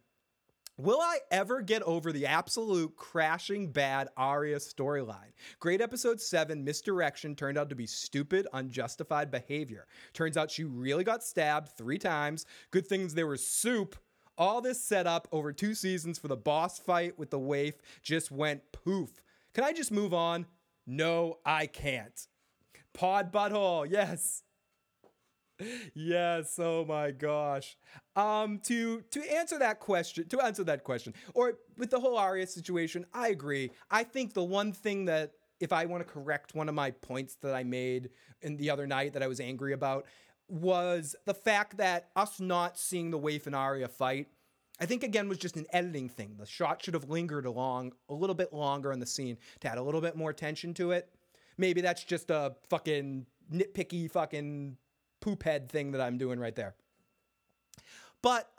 Will 0.81 1.01
I 1.01 1.19
ever 1.33 1.61
get 1.61 1.83
over 1.83 2.12
the 2.12 2.27
absolute 2.27 2.95
crashing 2.95 3.73
bad 3.73 4.11
Arya 4.17 4.59
storyline? 4.59 5.33
Great 5.59 5.81
episode 5.81 6.21
7, 6.21 6.62
Misdirection, 6.62 7.35
turned 7.35 7.59
out 7.59 7.69
to 7.71 7.75
be 7.75 7.87
stupid, 7.87 8.47
unjustified 8.53 9.29
behavior. 9.29 9.88
Turns 10.12 10.37
out 10.37 10.53
she 10.53 10.62
really 10.62 11.03
got 11.03 11.25
stabbed 11.25 11.71
three 11.77 11.99
times. 11.99 12.47
Good 12.71 12.87
things 12.87 13.14
there 13.14 13.27
was 13.27 13.45
soup 13.45 13.97
all 14.38 14.61
this 14.61 14.81
setup 14.81 15.27
over 15.33 15.53
two 15.53 15.75
seasons 15.75 16.17
for 16.17 16.29
the 16.29 16.37
boss 16.37 16.79
fight 16.79 17.19
with 17.19 17.31
the 17.31 17.38
waif 17.41 17.75
just 18.05 18.31
went 18.31 18.71
poof. 18.71 19.21
Can 19.53 19.64
I 19.64 19.73
just 19.73 19.91
move 19.91 20.14
on? 20.14 20.47
No, 20.87 21.38
I 21.45 21.67
can't. 21.67 22.29
Pod 22.95 23.33
butthole, 23.33 23.91
yes. 23.91 24.45
Yes, 25.94 26.59
oh 26.59 26.85
my 26.85 27.11
gosh. 27.11 27.77
Um 28.16 28.59
to 28.64 29.03
to 29.11 29.33
answer 29.33 29.59
that 29.59 29.81
question, 29.81 30.29
to 30.29 30.40
answer 30.40 30.64
that 30.64 30.85
question, 30.85 31.14
or 31.35 31.55
with 31.77 31.90
the 31.90 32.01
whole 32.01 32.16
Arya 32.16 32.47
situation, 32.47 33.05
I 33.12 33.29
agree. 33.29 33.71
I 33.90 34.05
think 34.05 34.35
the 34.35 34.44
one 34.44 34.73
thing 34.73 35.07
that 35.07 35.33
if 35.61 35.73
I 35.73 35.87
want 35.87 36.07
to 36.07 36.12
correct 36.12 36.55
one 36.55 36.68
of 36.68 36.75
my 36.75 36.90
points 36.90 37.37
that 37.42 37.55
I 37.55 37.64
made 37.64 38.11
in 38.42 38.57
the 38.57 38.71
other 38.71 38.87
night 38.87 39.12
that 39.14 39.23
I 39.23 39.27
was 39.27 39.40
angry 39.40 39.73
about 39.73 40.07
was 40.49 41.16
the 41.27 41.35
fact 41.35 41.77
that 41.79 42.11
us 42.16 42.40
not 42.40 42.79
seeing 42.79 43.11
the 43.11 43.18
Waif 43.18 43.47
and 43.47 43.57
Arya 43.57 43.88
fight, 43.88 44.29
I 44.81 44.87
think 44.87 45.03
again 45.03 45.29
was 45.29 45.38
just 45.38 45.57
an 45.57 45.66
editing 45.73 46.09
thing. 46.09 46.37
The 46.38 46.47
shot 46.47 46.83
should 46.83 46.94
have 46.94 47.11
lingered 47.11 47.47
along 47.47 47.92
a 48.09 48.14
little 48.14 48.35
bit 48.35 48.53
longer 48.53 48.92
in 48.92 49.01
the 49.01 49.07
scene 49.07 49.37
to 49.61 49.71
add 49.71 49.79
a 49.79 49.83
little 49.83 50.01
bit 50.01 50.16
more 50.16 50.33
tension 50.33 50.73
to 50.75 50.92
it. 50.92 51.11
Maybe 51.57 51.81
that's 51.81 52.05
just 52.05 52.31
a 52.31 52.55
fucking 52.71 53.27
nitpicky 53.53 54.11
fucking 54.11 54.77
poop 55.20 55.42
head 55.42 55.70
thing 55.70 55.92
that 55.92 56.00
I'm 56.00 56.18
doing 56.18 56.38
right 56.38 56.54
there. 56.54 56.74
But 58.22 58.50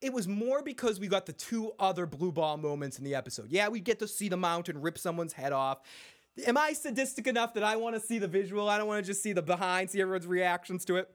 it 0.00 0.12
was 0.12 0.26
more 0.26 0.62
because 0.62 0.98
we 0.98 1.06
got 1.06 1.26
the 1.26 1.32
two 1.32 1.72
other 1.78 2.06
blue 2.06 2.32
ball 2.32 2.56
moments 2.56 2.98
in 2.98 3.04
the 3.04 3.14
episode. 3.14 3.50
Yeah, 3.50 3.68
we 3.68 3.80
get 3.80 4.00
to 4.00 4.08
see 4.08 4.28
the 4.28 4.36
mountain 4.36 4.80
rip 4.80 4.98
someone's 4.98 5.32
head 5.32 5.52
off. 5.52 5.80
Am 6.46 6.56
I 6.56 6.72
sadistic 6.72 7.26
enough 7.26 7.54
that 7.54 7.62
I 7.62 7.76
want 7.76 7.94
to 7.94 8.00
see 8.00 8.18
the 8.18 8.28
visual? 8.28 8.68
I 8.68 8.78
don't 8.78 8.86
want 8.86 9.04
to 9.04 9.06
just 9.06 9.22
see 9.22 9.32
the 9.32 9.42
behind, 9.42 9.90
see 9.90 10.00
everyone's 10.00 10.26
reactions 10.26 10.84
to 10.86 10.96
it. 10.96 11.10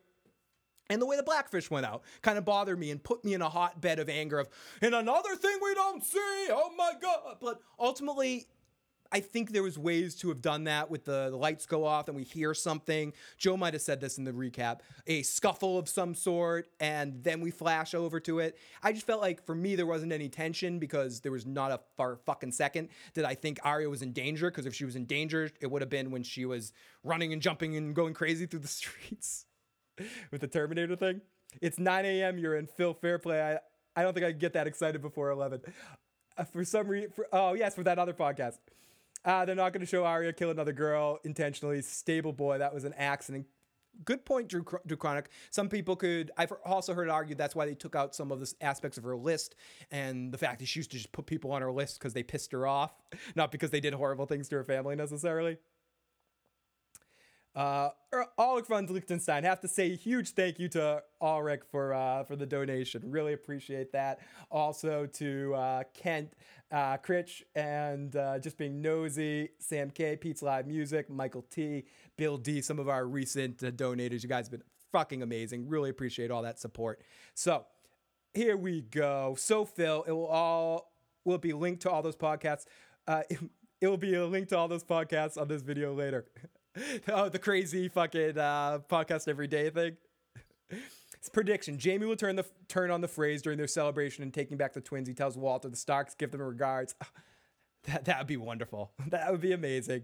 And 0.89 1.01
the 1.01 1.05
way 1.05 1.17
the 1.17 1.23
blackfish 1.23 1.69
went 1.69 1.85
out 1.85 2.03
kind 2.21 2.37
of 2.37 2.45
bothered 2.45 2.79
me 2.79 2.91
and 2.91 3.03
put 3.03 3.25
me 3.25 3.33
in 3.33 3.41
a 3.41 3.49
hotbed 3.49 3.99
of 3.99 4.07
anger 4.07 4.39
of, 4.39 4.47
and 4.81 4.95
another 4.95 5.35
thing 5.35 5.57
we 5.61 5.73
don't 5.73 6.03
see, 6.03 6.47
oh 6.49 6.71
my 6.77 6.93
God. 7.01 7.37
But 7.41 7.59
ultimately, 7.77 8.47
I 9.11 9.19
think 9.19 9.51
there 9.51 9.63
was 9.63 9.77
ways 9.77 10.15
to 10.17 10.29
have 10.29 10.41
done 10.41 10.65
that 10.65 10.89
with 10.89 11.05
the, 11.05 11.29
the, 11.29 11.37
lights 11.37 11.65
go 11.65 11.85
off 11.85 12.07
and 12.07 12.15
we 12.17 12.23
hear 12.23 12.53
something. 12.53 13.13
Joe 13.37 13.57
might 13.57 13.73
have 13.73 13.81
said 13.81 14.01
this 14.01 14.17
in 14.17 14.23
the 14.23 14.31
recap, 14.31 14.79
a 15.05 15.21
scuffle 15.23 15.77
of 15.77 15.87
some 15.87 16.13
sort, 16.15 16.67
and 16.79 17.23
then 17.23 17.41
we 17.41 17.51
flash 17.51 17.93
over 17.93 18.19
to 18.21 18.39
it. 18.39 18.57
I 18.83 18.91
just 18.91 19.05
felt 19.05 19.21
like 19.21 19.45
for 19.45 19.55
me 19.55 19.75
there 19.75 19.85
wasn't 19.85 20.11
any 20.11 20.29
tension 20.29 20.79
because 20.79 21.21
there 21.21 21.31
was 21.31 21.45
not 21.45 21.71
a 21.71 21.79
far 21.95 22.17
fucking 22.17 22.51
second 22.51 22.89
that 23.13 23.25
I 23.25 23.35
think 23.35 23.59
Arya 23.63 23.89
was 23.89 24.01
in 24.01 24.13
danger. 24.13 24.49
Because 24.49 24.65
if 24.65 24.75
she 24.75 24.85
was 24.85 24.95
in 24.95 25.05
danger, 25.05 25.49
it 25.61 25.69
would 25.69 25.81
have 25.81 25.89
been 25.89 26.11
when 26.11 26.23
she 26.23 26.45
was 26.45 26.73
running 27.03 27.33
and 27.33 27.41
jumping 27.41 27.75
and 27.75 27.95
going 27.95 28.13
crazy 28.13 28.45
through 28.45 28.59
the 28.59 28.67
streets 28.67 29.45
with 30.31 30.41
the 30.41 30.47
Terminator 30.47 30.95
thing. 30.95 31.21
It's 31.61 31.79
9 31.79 32.05
a.m. 32.05 32.37
You're 32.37 32.57
in 32.57 32.67
Phil 32.67 32.93
Fairplay. 32.93 33.41
I 33.41 33.59
I 33.97 34.03
don't 34.03 34.13
think 34.13 34.27
I 34.27 34.31
get 34.31 34.53
that 34.53 34.67
excited 34.67 35.01
before 35.01 35.31
11. 35.31 35.59
Uh, 36.37 36.43
for 36.43 36.63
some 36.63 36.87
reason, 36.87 37.11
oh 37.33 37.53
yes, 37.53 37.73
for 37.73 37.83
that 37.83 37.97
other 37.97 38.13
podcast. 38.13 38.59
Uh, 39.25 39.45
they're 39.45 39.55
not 39.55 39.73
going 39.73 39.81
to 39.81 39.87
show 39.87 40.05
Arya 40.05 40.33
kill 40.33 40.51
another 40.51 40.73
girl 40.73 41.19
intentionally. 41.23 41.81
Stable 41.81 42.33
boy, 42.33 42.57
that 42.59 42.73
was 42.73 42.83
an 42.83 42.93
accident. 42.97 43.45
Good 44.05 44.25
point, 44.25 44.47
Drew, 44.47 44.63
Chronic. 44.63 45.29
Some 45.49 45.69
people 45.69 45.95
could. 45.95 46.31
I've 46.37 46.53
also 46.63 46.93
heard 46.93 47.09
argued 47.09 47.37
that's 47.37 47.55
why 47.55 47.65
they 47.65 47.73
took 47.73 47.95
out 47.95 48.13
some 48.13 48.31
of 48.31 48.39
the 48.39 48.53
aspects 48.61 48.97
of 48.97 49.03
her 49.03 49.15
list 49.15 49.55
and 49.89 50.31
the 50.31 50.37
fact 50.37 50.59
that 50.59 50.67
she 50.67 50.79
used 50.79 50.91
to 50.91 50.97
just 50.97 51.11
put 51.11 51.25
people 51.25 51.51
on 51.51 51.63
her 51.63 51.71
list 51.71 51.97
because 51.97 52.13
they 52.13 52.21
pissed 52.21 52.51
her 52.51 52.67
off, 52.67 52.93
not 53.35 53.51
because 53.51 53.71
they 53.71 53.79
did 53.79 53.93
horrible 53.93 54.27
things 54.27 54.49
to 54.49 54.55
her 54.57 54.63
family 54.63 54.95
necessarily. 54.95 55.57
Uh, 57.57 57.89
Ulrich 58.37 58.67
von 58.67 58.85
Liechtenstein, 58.85 59.43
have 59.43 59.59
to 59.61 59.67
say 59.67 59.91
a 59.91 59.95
huge 59.95 60.33
thank 60.33 60.59
you 60.59 60.69
to 60.69 61.01
Ulrich 61.19 61.61
for 61.71 61.91
uh, 61.91 62.23
for 62.23 62.35
the 62.35 62.45
donation. 62.45 63.01
Really 63.09 63.33
appreciate 63.33 63.91
that. 63.93 64.19
Also 64.51 65.07
to 65.13 65.55
uh, 65.55 65.83
Kent, 65.95 66.33
uh, 66.71 66.97
Critch, 66.97 67.41
and 67.55 68.15
uh, 68.15 68.37
just 68.37 68.59
being 68.59 68.79
nosy. 68.79 69.49
Sam 69.57 69.89
K, 69.89 70.15
Pete's 70.15 70.43
Live 70.43 70.67
Music, 70.67 71.09
Michael 71.09 71.47
T, 71.49 71.85
Bill 72.15 72.37
D, 72.37 72.61
some 72.61 72.77
of 72.77 72.89
our 72.89 73.07
recent 73.07 73.63
uh, 73.63 73.71
donators. 73.71 74.21
You 74.21 74.29
guys 74.29 74.45
have 74.45 74.51
been 74.51 74.63
fucking 74.91 75.23
amazing. 75.23 75.67
Really 75.67 75.89
appreciate 75.89 76.29
all 76.29 76.43
that 76.43 76.59
support. 76.59 77.01
So 77.33 77.65
here 78.35 78.55
we 78.55 78.81
go. 78.81 79.33
So 79.35 79.65
Phil, 79.65 80.05
it 80.07 80.11
will 80.11 80.27
all 80.27 80.91
will 81.25 81.39
be 81.39 81.53
linked 81.53 81.81
to 81.81 81.89
all 81.89 82.03
those 82.03 82.15
podcasts. 82.15 82.65
Uh, 83.07 83.23
it, 83.31 83.39
it 83.81 83.87
will 83.87 83.97
be 83.97 84.13
a 84.13 84.27
link 84.27 84.49
to 84.49 84.57
all 84.59 84.67
those 84.67 84.83
podcasts 84.83 85.41
on 85.41 85.47
this 85.47 85.63
video 85.63 85.95
later. 85.95 86.27
oh, 87.07 87.29
the 87.29 87.39
crazy 87.39 87.87
fucking 87.87 88.37
uh, 88.37 88.79
podcast 88.89 89.27
every 89.27 89.47
day 89.47 89.69
thing. 89.69 89.97
It's 91.13 91.29
prediction. 91.29 91.79
Jaime 91.81 92.05
will 92.05 92.15
turn 92.15 92.35
the 92.35 92.45
turn 92.67 92.91
on 92.91 93.01
the 93.01 93.07
phrase 93.07 93.41
during 93.41 93.57
their 93.57 93.67
celebration 93.67 94.23
and 94.23 94.33
taking 94.33 94.57
back 94.57 94.73
the 94.73 94.81
twins. 94.81 95.07
He 95.07 95.13
tells 95.13 95.37
Walder 95.37 95.69
the 95.69 95.77
Starks 95.77 96.15
give 96.15 96.31
them 96.31 96.41
regards. 96.41 96.95
That 97.83 98.03
that 98.05 98.17
would 98.17 98.27
be 98.27 98.35
wonderful. 98.35 98.91
That 99.11 99.31
would 99.31 99.39
be 99.39 99.53
amazing. 99.53 100.03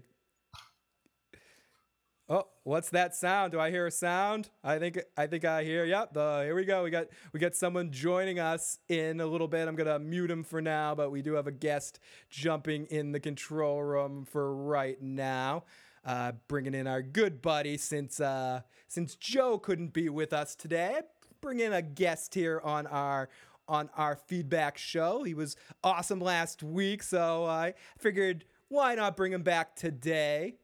Oh, 2.30 2.44
what's 2.62 2.88
that 2.90 3.14
sound? 3.14 3.52
Do 3.52 3.60
I 3.60 3.70
hear 3.70 3.86
a 3.86 3.90
sound? 3.90 4.48
I 4.62 4.78
think 4.78 5.00
I 5.18 5.26
think 5.26 5.44
I 5.44 5.64
hear. 5.64 5.84
Yep. 5.84 6.14
The 6.14 6.42
here 6.44 6.54
we 6.54 6.64
go. 6.64 6.82
We 6.82 6.88
got 6.88 7.08
we 7.34 7.40
got 7.40 7.54
someone 7.54 7.90
joining 7.90 8.38
us 8.38 8.78
in 8.88 9.20
a 9.20 9.26
little 9.26 9.48
bit. 9.48 9.68
I'm 9.68 9.76
gonna 9.76 9.98
mute 9.98 10.30
him 10.30 10.44
for 10.44 10.62
now, 10.62 10.94
but 10.94 11.10
we 11.10 11.20
do 11.20 11.34
have 11.34 11.46
a 11.46 11.52
guest 11.52 12.00
jumping 12.30 12.86
in 12.86 13.12
the 13.12 13.20
control 13.20 13.82
room 13.82 14.24
for 14.24 14.54
right 14.54 15.02
now 15.02 15.64
uh, 16.04 16.32
bringing 16.48 16.74
in 16.74 16.86
our 16.86 17.02
good 17.02 17.40
buddy 17.42 17.76
since 17.76 18.20
uh, 18.20 18.60
since 18.88 19.16
Joe 19.16 19.58
couldn't 19.58 19.92
be 19.92 20.08
with 20.08 20.32
us 20.32 20.54
today. 20.54 21.00
Bring 21.40 21.60
in 21.60 21.72
a 21.72 21.82
guest 21.82 22.34
here 22.34 22.60
on 22.64 22.86
our 22.86 23.28
on 23.68 23.90
our 23.96 24.16
feedback 24.16 24.76
show. 24.78 25.22
He 25.22 25.34
was 25.34 25.56
awesome 25.82 26.20
last 26.20 26.62
week, 26.62 27.02
so 27.02 27.44
I 27.44 27.74
figured 27.98 28.44
why 28.68 28.94
not 28.94 29.16
bring 29.16 29.32
him 29.32 29.42
back 29.42 29.76
today. 29.76 30.56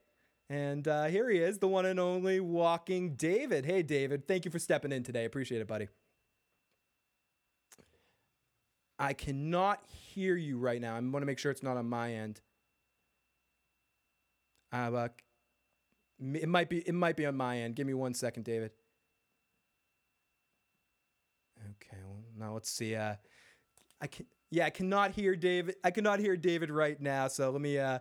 And 0.49 0.89
uh, 0.89 1.05
here 1.05 1.31
he 1.31 1.39
is, 1.39 1.59
the 1.59 1.69
one 1.69 1.87
and 1.87 2.01
only 2.01 2.41
walking 2.41 3.15
David. 3.15 3.65
Hey, 3.65 3.83
David, 3.83 4.27
thank 4.27 4.45
you 4.45 4.51
for 4.51 4.59
stepping 4.59 4.91
in 4.91 5.05
today. 5.05 5.25
Appreciate 5.25 5.61
it, 5.61 5.69
buddy. 5.69 5.89
I 8.99 9.13
cannot 9.13 9.83
hear 9.87 10.37
you 10.37 10.59
right 10.59 10.81
now. 10.81 10.97
I 10.97 11.01
want 11.01 11.23
to 11.23 11.27
make 11.27 11.39
sure 11.39 11.51
it's 11.51 11.63
not 11.63 11.77
on 11.77 11.89
my 11.89 12.13
end. 12.13 12.41
Uh, 14.73 15.09
it 16.21 16.49
might 16.49 16.69
be 16.69 16.79
it 16.79 16.95
might 16.95 17.17
be 17.17 17.27
on 17.27 17.37
my 17.37 17.59
end. 17.59 17.77
Give 17.77 17.87
me 17.87 17.95
one 17.95 18.15
second, 18.15 18.45
David. 18.45 18.73
Okay, 21.59 22.03
well 22.05 22.23
now 22.39 22.55
let's 22.55 22.71
see. 22.71 22.95
Uh, 22.95 23.15
I 24.01 24.07
can 24.07 24.27
yeah, 24.51 24.67
I 24.67 24.71
cannot 24.71 25.13
hear 25.13 25.37
David. 25.37 25.77
I 25.85 25.91
cannot 25.91 26.19
hear 26.19 26.37
David 26.37 26.71
right 26.71 27.01
now. 27.01 27.29
So 27.29 27.51
let 27.51 27.61
me 27.61 27.79
uh, 27.79 28.01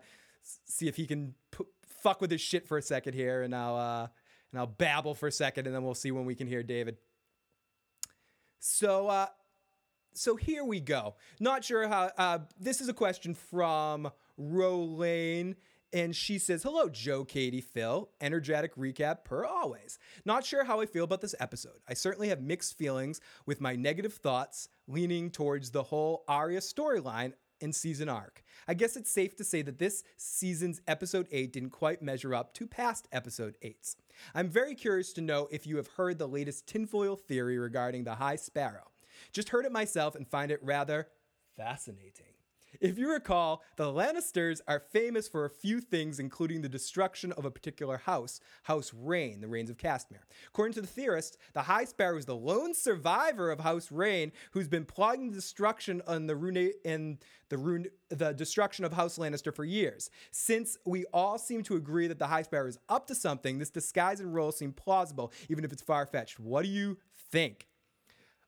see 0.65 0.87
if 0.87 0.95
he 0.95 1.05
can 1.05 1.35
p- 1.51 1.65
fuck 1.85 2.21
with 2.21 2.31
his 2.31 2.41
shit 2.41 2.67
for 2.67 2.77
a 2.77 2.81
second 2.81 3.13
here, 3.13 3.43
and 3.43 3.55
I'll 3.55 3.75
uh, 3.75 4.07
and 4.51 4.59
I'll 4.59 4.67
babble 4.67 5.13
for 5.13 5.27
a 5.27 5.31
second, 5.31 5.67
and 5.67 5.75
then 5.75 5.83
we'll 5.83 5.93
see 5.93 6.11
when 6.11 6.25
we 6.25 6.35
can 6.35 6.47
hear 6.47 6.63
David. 6.63 6.97
So 8.59 9.07
uh, 9.07 9.27
so 10.13 10.35
here 10.35 10.63
we 10.63 10.79
go. 10.79 11.15
Not 11.39 11.63
sure 11.63 11.87
how. 11.87 12.11
Uh, 12.17 12.39
this 12.59 12.81
is 12.81 12.89
a 12.89 12.93
question 12.93 13.35
from 13.35 14.11
Rolane 14.39 15.55
and 15.91 16.15
she 16.15 16.37
says, 16.37 16.63
Hello, 16.63 16.89
Joe, 16.89 17.23
Katie, 17.25 17.61
Phil. 17.61 18.09
Energetic 18.21 18.75
recap 18.75 19.23
per 19.23 19.45
always. 19.45 19.97
Not 20.25 20.45
sure 20.45 20.63
how 20.63 20.81
I 20.81 20.85
feel 20.85 21.03
about 21.03 21.21
this 21.21 21.35
episode. 21.39 21.81
I 21.87 21.93
certainly 21.93 22.29
have 22.29 22.41
mixed 22.41 22.77
feelings 22.77 23.21
with 23.45 23.61
my 23.61 23.75
negative 23.75 24.13
thoughts 24.13 24.69
leaning 24.87 25.31
towards 25.31 25.71
the 25.71 25.83
whole 25.83 26.23
Arya 26.27 26.59
storyline 26.59 27.33
and 27.61 27.75
season 27.75 28.09
arc. 28.09 28.43
I 28.67 28.73
guess 28.73 28.95
it's 28.95 29.11
safe 29.11 29.35
to 29.37 29.43
say 29.43 29.61
that 29.63 29.79
this 29.79 30.03
season's 30.17 30.81
episode 30.87 31.27
8 31.31 31.51
didn't 31.51 31.71
quite 31.71 32.01
measure 32.01 32.33
up 32.33 32.53
to 32.55 32.67
past 32.67 33.07
episode 33.11 33.57
8s. 33.63 33.95
I'm 34.33 34.49
very 34.49 34.75
curious 34.75 35.13
to 35.13 35.21
know 35.21 35.47
if 35.51 35.67
you 35.67 35.77
have 35.77 35.87
heard 35.87 36.19
the 36.19 36.27
latest 36.27 36.67
tinfoil 36.67 37.15
theory 37.15 37.57
regarding 37.57 38.03
the 38.03 38.15
High 38.15 38.37
Sparrow. 38.37 38.91
Just 39.31 39.49
heard 39.49 39.65
it 39.65 39.71
myself 39.71 40.15
and 40.15 40.27
find 40.27 40.51
it 40.51 40.59
rather 40.63 41.07
fascinating. 41.57 42.38
If 42.79 42.97
you 42.97 43.11
recall, 43.11 43.61
the 43.75 43.91
Lannisters 43.91 44.61
are 44.65 44.79
famous 44.79 45.27
for 45.27 45.43
a 45.43 45.49
few 45.49 45.81
things, 45.81 46.17
including 46.17 46.61
the 46.61 46.69
destruction 46.69 47.33
of 47.33 47.43
a 47.43 47.51
particular 47.51 47.97
house, 47.97 48.39
House 48.63 48.93
Reyne, 48.95 49.41
the 49.41 49.49
Rains 49.49 49.69
of 49.69 49.75
Castamere. 49.75 50.23
According 50.47 50.75
to 50.75 50.81
the 50.81 50.87
theorists, 50.87 51.37
the 51.53 51.63
High 51.63 51.83
Sparrow 51.83 52.17
is 52.17 52.25
the 52.25 52.37
lone 52.37 52.73
survivor 52.73 53.51
of 53.51 53.59
House 53.59 53.91
Reyne, 53.91 54.31
who's 54.51 54.69
been 54.69 54.85
plotting 54.85 55.29
the 55.29 55.35
destruction 55.35 56.01
on 56.07 56.27
the 56.27 56.37
rune 56.37 56.71
and 56.85 57.17
the 57.49 57.57
rune 57.57 57.87
the 58.07 58.31
destruction 58.33 58.85
of 58.85 58.93
House 58.93 59.17
Lannister 59.17 59.53
for 59.53 59.65
years. 59.65 60.09
Since 60.31 60.77
we 60.85 61.05
all 61.13 61.37
seem 61.37 61.63
to 61.63 61.75
agree 61.75 62.07
that 62.07 62.17
the 62.17 62.27
High 62.27 62.43
Sparrow 62.43 62.67
is 62.67 62.79
up 62.87 63.07
to 63.07 63.15
something, 63.15 63.57
this 63.57 63.69
disguise 63.69 64.21
and 64.21 64.33
role 64.33 64.53
seem 64.53 64.71
plausible, 64.71 65.33
even 65.49 65.65
if 65.65 65.73
it's 65.73 65.81
far 65.81 66.05
fetched. 66.05 66.39
What 66.39 66.63
do 66.63 66.69
you 66.69 66.97
think? 67.31 67.68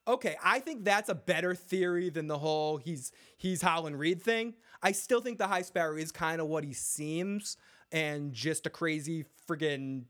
Okay, 0.08 0.36
I 0.44 0.60
think 0.60 0.84
that's 0.84 1.10
a 1.10 1.16
better 1.16 1.56
theory 1.56 2.10
than 2.10 2.28
the 2.28 2.38
whole 2.38 2.78
he's 2.78 3.12
he's 3.38 3.62
Howland 3.62 3.98
Reed 4.00 4.22
thing. 4.22 4.56
I 4.82 4.92
still 4.92 5.22
think 5.22 5.38
the 5.38 5.48
High 5.48 5.62
Sparrow 5.62 5.98
is 5.98 6.12
kind 6.12 6.42
of 6.42 6.48
what 6.48 6.64
he 6.64 6.74
seems 6.74 7.58
and 7.92 8.34
just 8.34 8.66
a 8.66 8.70
crazy 8.70 9.26
friggin' 9.48 10.06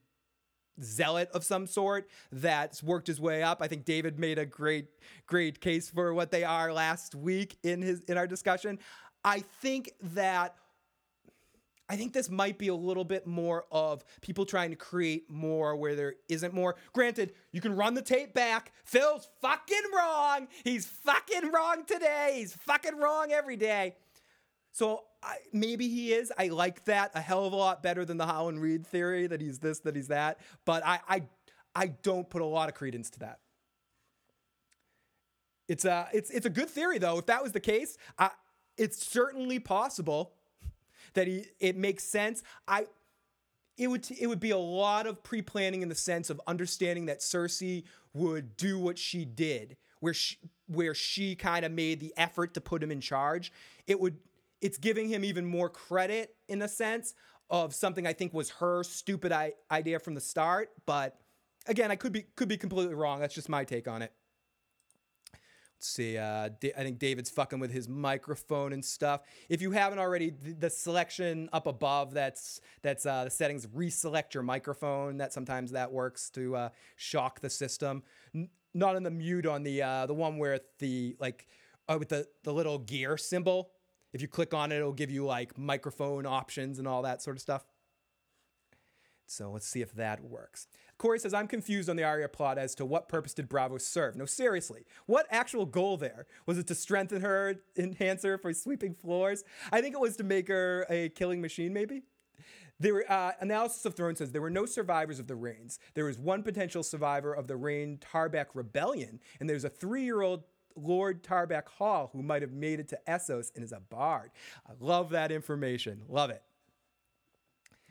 zealot 0.82 1.30
of 1.34 1.44
some 1.44 1.68
sort 1.68 2.10
that's 2.32 2.82
worked 2.82 3.08
his 3.08 3.20
way 3.20 3.44
up. 3.44 3.62
I 3.62 3.68
think 3.68 3.86
David 3.86 4.20
made 4.20 4.40
a 4.40 4.46
great 4.46 4.88
great 5.28 5.60
case 5.62 5.90
for 5.90 6.14
what 6.14 6.32
they 6.32 6.44
are 6.44 6.74
last 6.74 7.16
week 7.16 7.58
in 7.64 7.82
his 7.82 8.02
in 8.02 8.18
our 8.18 8.28
discussion. 8.28 8.80
I 9.24 9.40
think 9.62 9.92
that 10.02 10.56
I 11.92 11.98
think 11.98 12.14
this 12.14 12.30
might 12.30 12.58
be 12.58 12.70
a 12.70 12.74
little 12.74 13.04
bit 13.04 13.28
more 13.28 13.66
of 13.70 14.06
people 14.22 14.46
trying 14.46 14.70
to 14.70 14.78
create 14.78 15.30
more 15.30 15.76
where 15.76 15.94
there 15.94 16.14
isn't 16.30 16.54
more. 16.54 16.78
Granted, 16.94 17.34
you 17.52 17.60
can 17.60 17.76
run 17.76 17.96
the 17.96 18.02
tape 18.02 18.34
back. 18.34 18.72
Phil's 18.86 19.28
fucking 19.42 19.84
wrong. 19.94 20.48
He's 20.64 20.86
fucking 20.86 21.52
wrong 21.52 21.84
today. 21.84 22.36
He's 22.38 22.54
fucking 22.54 22.96
wrong 22.96 23.34
every 23.34 23.58
day. 23.58 23.98
So 24.72 25.04
I, 25.22 25.36
maybe 25.52 25.90
he 25.90 26.14
is. 26.14 26.32
I 26.38 26.48
like 26.48 26.86
that 26.86 27.12
a 27.14 27.20
hell 27.20 27.44
of 27.44 27.52
a 27.52 27.58
lot 27.58 27.84
better 27.84 28.06
than 28.06 28.16
the 28.16 28.26
Howland 28.26 28.62
Reed 28.62 28.88
theory 28.88 29.28
that 29.28 29.42
he's 29.42 29.60
this, 29.60 29.80
that 29.80 29.94
he's 29.94 30.08
that. 30.08 30.40
But 30.64 30.86
I, 30.86 31.02
I, 31.10 31.24
I 31.76 31.88
don't 31.88 32.30
put 32.30 32.42
a 32.42 32.46
lot 32.46 32.70
of 32.70 32.76
credence 32.76 33.10
to 33.10 33.20
that. 33.20 33.40
It's 35.68 35.84
a, 35.84 36.08
it's, 36.14 36.30
it's 36.30 36.46
a 36.46 36.50
good 36.50 36.70
theory 36.70 37.00
though. 37.00 37.18
If 37.18 37.26
that 37.26 37.44
was 37.44 37.52
the 37.52 37.60
case, 37.60 37.98
I, 38.18 38.30
it's 38.78 39.06
certainly 39.06 39.60
possible 39.60 40.36
that 41.14 41.28
he 41.28 41.46
it 41.60 41.76
makes 41.76 42.04
sense. 42.04 42.44
I 42.68 42.88
it 43.78 43.88
would 43.88 44.08
it 44.20 44.28
would 44.28 44.40
be 44.40 44.52
a 44.52 44.58
lot 44.58 45.08
of 45.08 45.24
pre-planning 45.24 45.82
in 45.82 45.90
the 45.90 45.96
sense 45.96 46.30
of 46.30 46.42
understanding 46.48 47.06
that 47.08 47.20
Cersei 47.20 47.84
would 48.14 48.58
do 48.58 48.78
what 48.80 48.98
she 48.98 49.26
did, 49.26 49.78
where 50.00 50.14
she 50.14 50.38
where 50.68 50.94
she 50.94 51.36
kind 51.36 51.66
of 51.66 51.72
made 51.72 52.00
the 52.00 52.14
effort 52.18 52.54
to 52.54 52.62
put 52.62 52.84
him 52.84 52.92
in 52.92 53.02
charge. 53.02 53.52
It 53.88 54.00
would 54.00 54.18
it's 54.62 54.78
giving 54.78 55.10
him 55.10 55.24
even 55.24 55.46
more 55.46 55.70
credit 55.70 56.36
in 56.48 56.62
a 56.62 56.68
sense 56.68 57.14
of 57.50 57.74
something 57.74 58.08
I 58.08 58.14
think 58.14 58.34
was 58.34 58.50
her 58.52 58.84
stupid 58.84 59.34
idea 59.70 60.00
from 60.00 60.14
the 60.14 60.22
start. 60.22 60.70
But 60.86 61.18
again, 61.68 61.92
I 61.92 61.96
could 61.96 62.14
be 62.14 62.26
could 62.36 62.48
be 62.48 62.58
completely 62.58 62.96
wrong. 62.96 63.20
That's 63.20 63.36
just 63.36 63.50
my 63.50 63.64
take 63.64 63.88
on 63.88 64.02
it. 64.02 64.14
See. 65.88 66.18
Uh, 66.18 66.50
I 66.64 66.84
think 66.84 67.00
David's 67.00 67.30
fucking 67.30 67.60
with 67.60 67.72
his 67.72 67.88
microphone 67.90 68.74
and 68.74 68.84
stuff. 68.84 69.22
If 69.50 69.62
you 69.62 69.72
haven't 69.72 70.00
already, 70.00 70.30
the, 70.30 70.70
selection 70.70 71.50
up 71.54 71.68
above 71.68 72.14
that's 72.14 72.62
that's 72.82 73.06
uh, 73.06 73.26
the 73.26 73.30
settings. 73.30 73.68
Reselect 73.68 74.34
your 74.34 74.44
microphone. 74.44 75.18
That 75.18 75.34
sometimes 75.34 75.72
that 75.72 75.92
works 75.92 76.30
to 76.32 76.56
uh, 76.56 76.70
shock 76.96 77.40
the 77.40 77.50
system. 77.50 78.04
N- 78.34 78.50
not 78.74 78.96
in 78.96 79.04
the 79.04 79.12
mute 79.12 79.46
on 79.46 79.64
the 79.64 79.82
uh, 79.82 80.06
the 80.06 80.14
one 80.14 80.38
where 80.38 80.60
the 80.80 81.16
like 81.20 81.48
uh, 81.88 81.98
with 82.00 82.10
the 82.10 82.28
the 82.44 82.54
little 82.54 82.80
gear 82.80 83.18
symbol. 83.18 83.72
If 84.14 84.22
you 84.22 84.28
click 84.28 84.54
on 84.54 84.72
it, 84.72 84.78
it'll 84.78 84.92
give 84.92 85.10
you 85.10 85.26
like 85.26 85.58
microphone 85.58 86.26
options 86.26 86.80
and 86.80 86.88
all 86.88 87.02
that 87.04 87.22
sort 87.22 87.38
of 87.38 87.42
stuff. 87.42 87.66
So 89.26 89.50
let's 89.52 89.66
see 89.68 89.82
if 89.82 89.94
that 89.94 90.22
works. 90.22 90.68
Corey 91.02 91.18
says, 91.18 91.34
I'm 91.34 91.48
confused 91.48 91.90
on 91.90 91.96
the 91.96 92.04
Arya 92.04 92.30
plot 92.30 92.60
as 92.60 92.76
to 92.76 92.86
what 92.86 93.10
purpose 93.10 93.34
did 93.34 93.50
Braavos 93.50 93.82
serve. 93.82 94.16
No, 94.16 94.28
seriously, 94.28 94.86
what 95.08 95.26
actual 95.32 95.66
goal 95.66 95.98
there? 95.98 96.28
Was 96.46 96.60
it 96.60 96.68
to 96.68 96.76
strengthen 96.76 97.22
her, 97.22 97.56
enhance 97.76 98.22
her 98.22 98.38
for 98.38 98.54
sweeping 98.54 98.94
floors? 98.94 99.44
I 99.72 99.82
think 99.82 99.96
it 99.96 100.00
was 100.00 100.16
to 100.18 100.24
make 100.24 100.48
her 100.48 100.86
a 100.92 101.10
killing 101.10 101.42
machine, 101.42 101.74
maybe? 101.74 102.04
There, 102.80 103.04
uh, 103.12 103.32
analysis 103.40 103.84
of 103.86 103.96
Thrones 103.96 104.20
says 104.20 104.32
there 104.32 104.44
were 104.44 104.52
no 104.52 104.68
survivors 104.68 105.20
of 105.20 105.26
the 105.26 105.34
Reynes. 105.36 105.80
There 105.96 106.06
was 106.06 106.20
one 106.20 106.44
potential 106.44 106.84
survivor 106.84 107.34
of 107.34 107.48
the 107.48 107.58
Reyne 107.58 107.98
Tarbeck 107.98 108.50
rebellion, 108.54 109.20
and 109.40 109.50
there's 109.50 109.66
a 109.66 109.70
three-year-old 109.70 110.44
Lord 110.76 111.24
Tarbeck 111.24 111.68
Hall 111.68 112.12
who 112.14 112.22
might 112.22 112.44
have 112.44 112.54
made 112.54 112.80
it 112.80 112.90
to 112.90 113.00
Essos 113.08 113.52
and 113.56 113.64
is 113.64 113.72
a 113.72 113.80
bard. 113.80 114.30
I 114.70 114.74
love 114.80 115.10
that 115.10 115.32
information. 115.32 116.04
Love 116.08 116.30
it. 116.30 116.44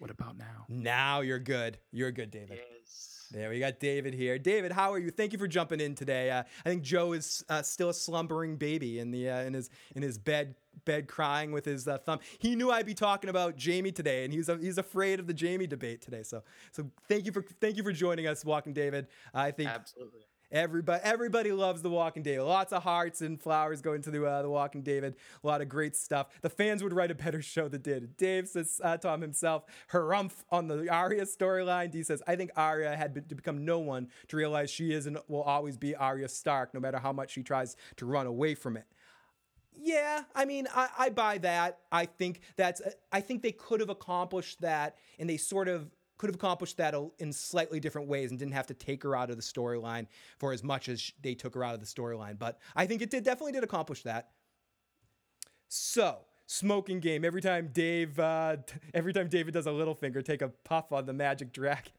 What 0.00 0.10
about 0.10 0.38
now? 0.38 0.64
Now 0.70 1.20
you're 1.20 1.38
good. 1.38 1.76
You're 1.92 2.10
good, 2.10 2.30
David. 2.30 2.58
Yes. 2.58 3.28
There 3.30 3.50
we 3.50 3.60
got 3.60 3.78
David 3.78 4.14
here. 4.14 4.38
David, 4.38 4.72
how 4.72 4.94
are 4.94 4.98
you? 4.98 5.10
Thank 5.10 5.34
you 5.34 5.38
for 5.38 5.46
jumping 5.46 5.78
in 5.78 5.94
today. 5.94 6.30
Uh, 6.30 6.42
I 6.64 6.68
think 6.70 6.82
Joe 6.82 7.12
is 7.12 7.44
uh, 7.50 7.60
still 7.60 7.90
a 7.90 7.94
slumbering 7.94 8.56
baby 8.56 8.98
in 8.98 9.10
the 9.10 9.28
uh, 9.28 9.42
in 9.42 9.52
his 9.52 9.68
in 9.94 10.00
his 10.00 10.16
bed 10.16 10.54
bed 10.86 11.06
crying 11.06 11.52
with 11.52 11.66
his 11.66 11.86
uh, 11.86 11.98
thumb. 11.98 12.18
He 12.38 12.56
knew 12.56 12.70
I'd 12.70 12.86
be 12.86 12.94
talking 12.94 13.28
about 13.28 13.62
Jaime 13.62 13.92
today, 13.92 14.24
and 14.24 14.32
he's 14.32 14.48
he's 14.62 14.78
afraid 14.78 15.20
of 15.20 15.26
the 15.26 15.36
Jaime 15.38 15.66
debate 15.66 16.00
today. 16.00 16.22
So 16.22 16.42
so 16.72 16.90
thank 17.06 17.26
you 17.26 17.32
for 17.32 17.42
thank 17.60 17.76
you 17.76 17.82
for 17.82 17.92
joining 17.92 18.26
us, 18.26 18.42
Walking 18.42 18.72
David. 18.72 19.06
I 19.34 19.50
think 19.50 19.68
Absolutely. 19.68 20.20
Everybody, 20.52 21.00
everybody 21.04 21.52
loves 21.52 21.80
the 21.80 21.90
Walking 21.90 22.24
David. 22.24 22.42
Lots 22.42 22.72
of 22.72 22.82
hearts 22.82 23.20
and 23.20 23.40
flowers 23.40 23.80
going 23.80 24.02
to 24.02 24.10
the 24.10 24.24
uh, 24.24 24.42
the 24.42 24.50
Walking 24.50 24.82
David. 24.82 25.14
A 25.44 25.46
lot 25.46 25.60
of 25.60 25.68
great 25.68 25.94
stuff. 25.94 26.26
The 26.42 26.50
fans 26.50 26.82
would 26.82 26.92
write 26.92 27.12
a 27.12 27.14
better 27.14 27.40
show 27.40 27.68
than 27.68 27.82
did. 27.82 28.16
Dave 28.16 28.48
says 28.48 28.80
uh, 28.82 28.96
Tom 28.96 29.20
himself, 29.20 29.64
harumph 29.92 30.42
on 30.50 30.66
the 30.66 30.88
Arya 30.90 31.24
storyline. 31.24 31.92
D 31.92 32.02
says 32.02 32.20
I 32.26 32.34
think 32.34 32.50
Arya 32.56 32.96
had 32.96 33.14
been, 33.14 33.24
to 33.26 33.36
become 33.36 33.64
no 33.64 33.78
one 33.78 34.08
to 34.26 34.36
realize 34.36 34.70
she 34.70 34.92
is 34.92 35.06
and 35.06 35.18
will 35.28 35.42
always 35.42 35.76
be 35.76 35.94
Arya 35.94 36.28
Stark, 36.28 36.74
no 36.74 36.80
matter 36.80 36.98
how 36.98 37.12
much 37.12 37.30
she 37.30 37.44
tries 37.44 37.76
to 37.96 38.06
run 38.06 38.26
away 38.26 38.56
from 38.56 38.76
it. 38.76 38.86
Yeah, 39.82 40.24
I 40.34 40.44
mean, 40.44 40.66
I, 40.74 40.88
I 40.98 41.10
buy 41.10 41.38
that. 41.38 41.78
I 41.92 42.06
think 42.06 42.40
that's. 42.56 42.82
I 43.12 43.20
think 43.20 43.42
they 43.42 43.52
could 43.52 43.80
have 43.80 43.88
accomplished 43.88 44.60
that, 44.62 44.96
and 45.18 45.30
they 45.30 45.36
sort 45.36 45.68
of 45.68 45.90
could 46.20 46.28
have 46.28 46.34
accomplished 46.34 46.76
that 46.76 46.94
in 47.18 47.32
slightly 47.32 47.80
different 47.80 48.06
ways 48.06 48.28
and 48.28 48.38
didn't 48.38 48.52
have 48.52 48.66
to 48.66 48.74
take 48.74 49.02
her 49.02 49.16
out 49.16 49.30
of 49.30 49.36
the 49.36 49.42
storyline 49.42 50.06
for 50.38 50.52
as 50.52 50.62
much 50.62 50.90
as 50.90 51.10
they 51.22 51.34
took 51.34 51.54
her 51.54 51.64
out 51.64 51.72
of 51.72 51.80
the 51.80 51.86
storyline. 51.86 52.38
But 52.38 52.58
I 52.76 52.84
think 52.84 53.00
it 53.00 53.08
did 53.08 53.24
definitely 53.24 53.52
did 53.52 53.64
accomplish 53.64 54.02
that. 54.02 54.28
So 55.68 56.18
smoking 56.46 57.00
game. 57.00 57.24
Every 57.24 57.40
time 57.40 57.70
Dave, 57.72 58.18
uh, 58.18 58.58
every 58.92 59.14
time 59.14 59.28
David 59.28 59.54
does 59.54 59.66
a 59.66 59.72
little 59.72 59.94
finger, 59.94 60.20
take 60.20 60.42
a 60.42 60.48
puff 60.48 60.92
on 60.92 61.06
the 61.06 61.14
magic 61.14 61.52
dragon. 61.54 61.92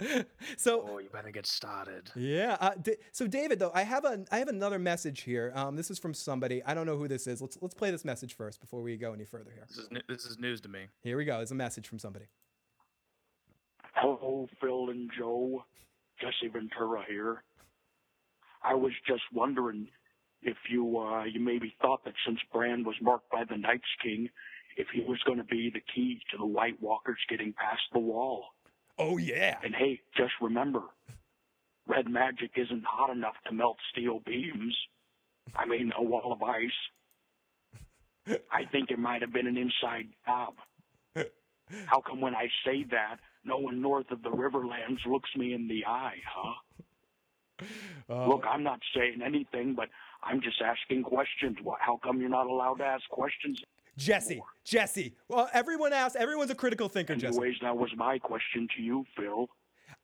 so 0.56 0.86
Oh, 0.88 0.98
you 0.98 1.10
better 1.10 1.30
get 1.30 1.44
started. 1.44 2.10
yeah. 2.16 2.56
Uh, 2.60 2.70
D- 2.80 2.96
so 3.12 3.26
David, 3.26 3.58
though, 3.58 3.72
I 3.74 3.82
have 3.82 4.06
a 4.06 4.24
I 4.30 4.38
have 4.38 4.48
another 4.48 4.78
message 4.78 5.20
here. 5.22 5.52
Um, 5.54 5.76
this 5.76 5.90
is 5.90 5.98
from 5.98 6.14
somebody. 6.14 6.62
I 6.64 6.72
don't 6.72 6.86
know 6.86 6.96
who 6.96 7.08
this 7.08 7.26
is. 7.26 7.42
Let's 7.42 7.58
let's 7.60 7.74
play 7.74 7.90
this 7.90 8.04
message 8.06 8.34
first 8.34 8.60
before 8.60 8.80
we 8.80 8.96
go 8.96 9.12
any 9.12 9.24
further 9.26 9.50
here. 9.52 9.66
This 9.68 9.78
is 9.78 9.88
this 10.08 10.24
is 10.24 10.38
news 10.38 10.60
to 10.62 10.68
me. 10.68 10.86
Here 11.02 11.16
we 11.18 11.26
go. 11.26 11.40
It's 11.40 11.50
a 11.50 11.54
message 11.56 11.88
from 11.88 11.98
somebody. 11.98 12.26
Hello, 14.00 14.46
Phil 14.60 14.90
and 14.90 15.10
Joe. 15.18 15.64
Jesse 16.20 16.52
Ventura 16.52 17.02
here. 17.08 17.42
I 18.62 18.74
was 18.74 18.92
just 19.06 19.22
wondering 19.32 19.88
if 20.42 20.56
you 20.70 20.98
uh, 20.98 21.24
you 21.24 21.40
maybe 21.40 21.74
thought 21.82 22.04
that 22.04 22.14
since 22.24 22.38
Bran 22.52 22.84
was 22.84 22.94
marked 23.02 23.30
by 23.30 23.42
the 23.48 23.56
Night's 23.56 23.82
King, 24.02 24.28
if 24.76 24.86
he 24.92 25.00
was 25.00 25.18
going 25.26 25.38
to 25.38 25.44
be 25.44 25.70
the 25.72 25.82
key 25.92 26.20
to 26.30 26.38
the 26.38 26.46
White 26.46 26.80
Walkers 26.80 27.18
getting 27.28 27.52
past 27.52 27.82
the 27.92 27.98
wall. 27.98 28.44
Oh 28.98 29.16
yeah. 29.18 29.58
And 29.64 29.74
hey, 29.74 30.00
just 30.16 30.32
remember, 30.40 30.82
red 31.88 32.08
magic 32.08 32.52
isn't 32.56 32.84
hot 32.84 33.10
enough 33.10 33.34
to 33.46 33.52
melt 33.52 33.78
steel 33.92 34.20
beams. 34.24 34.76
I 35.56 35.66
mean, 35.66 35.92
a 35.96 36.02
wall 36.02 36.32
of 36.32 36.42
ice. 36.42 36.70
I 38.52 38.64
think 38.70 38.90
it 38.90 38.98
might 38.98 39.22
have 39.22 39.32
been 39.32 39.46
an 39.46 39.56
inside 39.56 40.08
job. 40.24 40.54
How 41.86 42.00
come 42.00 42.20
when 42.20 42.34
I 42.34 42.48
say 42.64 42.84
that, 42.90 43.16
no 43.44 43.58
one 43.58 43.80
north 43.80 44.10
of 44.10 44.22
the 44.22 44.30
Riverlands 44.30 45.04
looks 45.06 45.30
me 45.36 45.54
in 45.54 45.68
the 45.68 45.84
eye, 45.86 46.16
huh? 46.26 46.54
Uh, 48.08 48.26
Look, 48.28 48.44
I'm 48.48 48.62
not 48.62 48.78
saying 48.96 49.20
anything, 49.22 49.74
but 49.74 49.88
I'm 50.22 50.40
just 50.40 50.62
asking 50.62 51.02
questions. 51.02 51.56
Wh- 51.66 51.78
How 51.80 51.98
come 52.02 52.20
you're 52.20 52.30
not 52.30 52.46
allowed 52.46 52.74
to 52.76 52.84
ask 52.84 53.06
questions? 53.10 53.60
Jesse, 53.96 54.40
Jesse. 54.64 55.14
Well, 55.28 55.50
everyone 55.52 55.92
asked. 55.92 56.14
Everyone's 56.14 56.50
a 56.52 56.54
critical 56.54 56.88
thinker, 56.88 57.16
Jesse. 57.16 57.36
Anyways, 57.36 57.56
that 57.62 57.76
was 57.76 57.90
my 57.96 58.16
question 58.18 58.68
to 58.76 58.82
you, 58.82 59.04
Phil. 59.16 59.48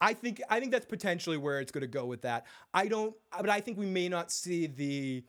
I 0.00 0.12
think 0.14 0.42
I 0.50 0.58
think 0.58 0.72
that's 0.72 0.84
potentially 0.84 1.36
where 1.36 1.60
it's 1.60 1.70
going 1.70 1.82
to 1.82 1.86
go 1.86 2.04
with 2.06 2.22
that. 2.22 2.44
I 2.74 2.88
don't, 2.88 3.14
but 3.40 3.48
I 3.48 3.60
think 3.60 3.78
we 3.78 3.86
may 3.86 4.08
not 4.08 4.32
see 4.32 4.66
the 4.66 5.24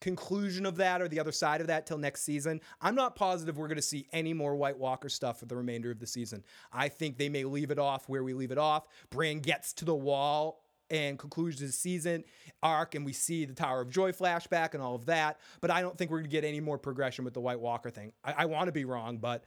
conclusion 0.00 0.66
of 0.66 0.76
that 0.76 1.00
or 1.00 1.08
the 1.08 1.18
other 1.18 1.32
side 1.32 1.60
of 1.60 1.66
that 1.68 1.86
till 1.86 1.98
next 1.98 2.22
season. 2.22 2.60
I'm 2.80 2.94
not 2.94 3.16
positive 3.16 3.58
we're 3.58 3.68
going 3.68 3.76
to 3.76 3.82
see 3.82 4.06
any 4.12 4.34
more 4.34 4.54
White 4.54 4.78
Walker 4.78 5.08
stuff 5.08 5.40
for 5.40 5.46
the 5.46 5.56
remainder 5.56 5.90
of 5.90 5.98
the 5.98 6.06
season. 6.06 6.44
I 6.72 6.88
think 6.88 7.16
they 7.16 7.28
may 7.28 7.44
leave 7.44 7.70
it 7.70 7.78
off 7.78 8.08
where 8.08 8.22
we 8.22 8.34
leave 8.34 8.50
it 8.52 8.58
off. 8.58 8.86
Bran 9.10 9.40
gets 9.40 9.72
to 9.74 9.84
the 9.84 9.94
wall 9.94 10.62
and 10.90 11.18
concludes 11.18 11.58
his 11.58 11.76
season 11.76 12.24
arc, 12.62 12.94
and 12.94 13.04
we 13.04 13.12
see 13.12 13.44
the 13.44 13.54
Tower 13.54 13.80
of 13.80 13.90
Joy 13.90 14.12
flashback 14.12 14.74
and 14.74 14.82
all 14.82 14.94
of 14.94 15.06
that. 15.06 15.40
But 15.60 15.70
I 15.70 15.80
don't 15.80 15.96
think 15.96 16.10
we're 16.10 16.18
going 16.18 16.30
to 16.30 16.34
get 16.34 16.44
any 16.44 16.60
more 16.60 16.78
progression 16.78 17.24
with 17.24 17.34
the 17.34 17.40
White 17.40 17.60
Walker 17.60 17.90
thing. 17.90 18.12
I, 18.24 18.34
I 18.38 18.44
want 18.44 18.66
to 18.66 18.72
be 18.72 18.84
wrong, 18.84 19.18
but 19.18 19.44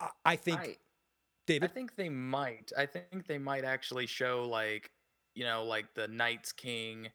I, 0.00 0.08
I 0.24 0.36
think 0.36 0.60
I, 0.60 0.76
I 1.62 1.66
think 1.68 1.94
they 1.96 2.08
might. 2.08 2.72
I 2.76 2.86
think 2.86 3.26
they 3.26 3.38
might 3.38 3.64
actually 3.64 4.06
show 4.06 4.48
like, 4.48 4.90
you 5.34 5.44
know, 5.44 5.64
like 5.64 5.94
the 5.94 6.08
Night's 6.08 6.52
King. 6.52 7.08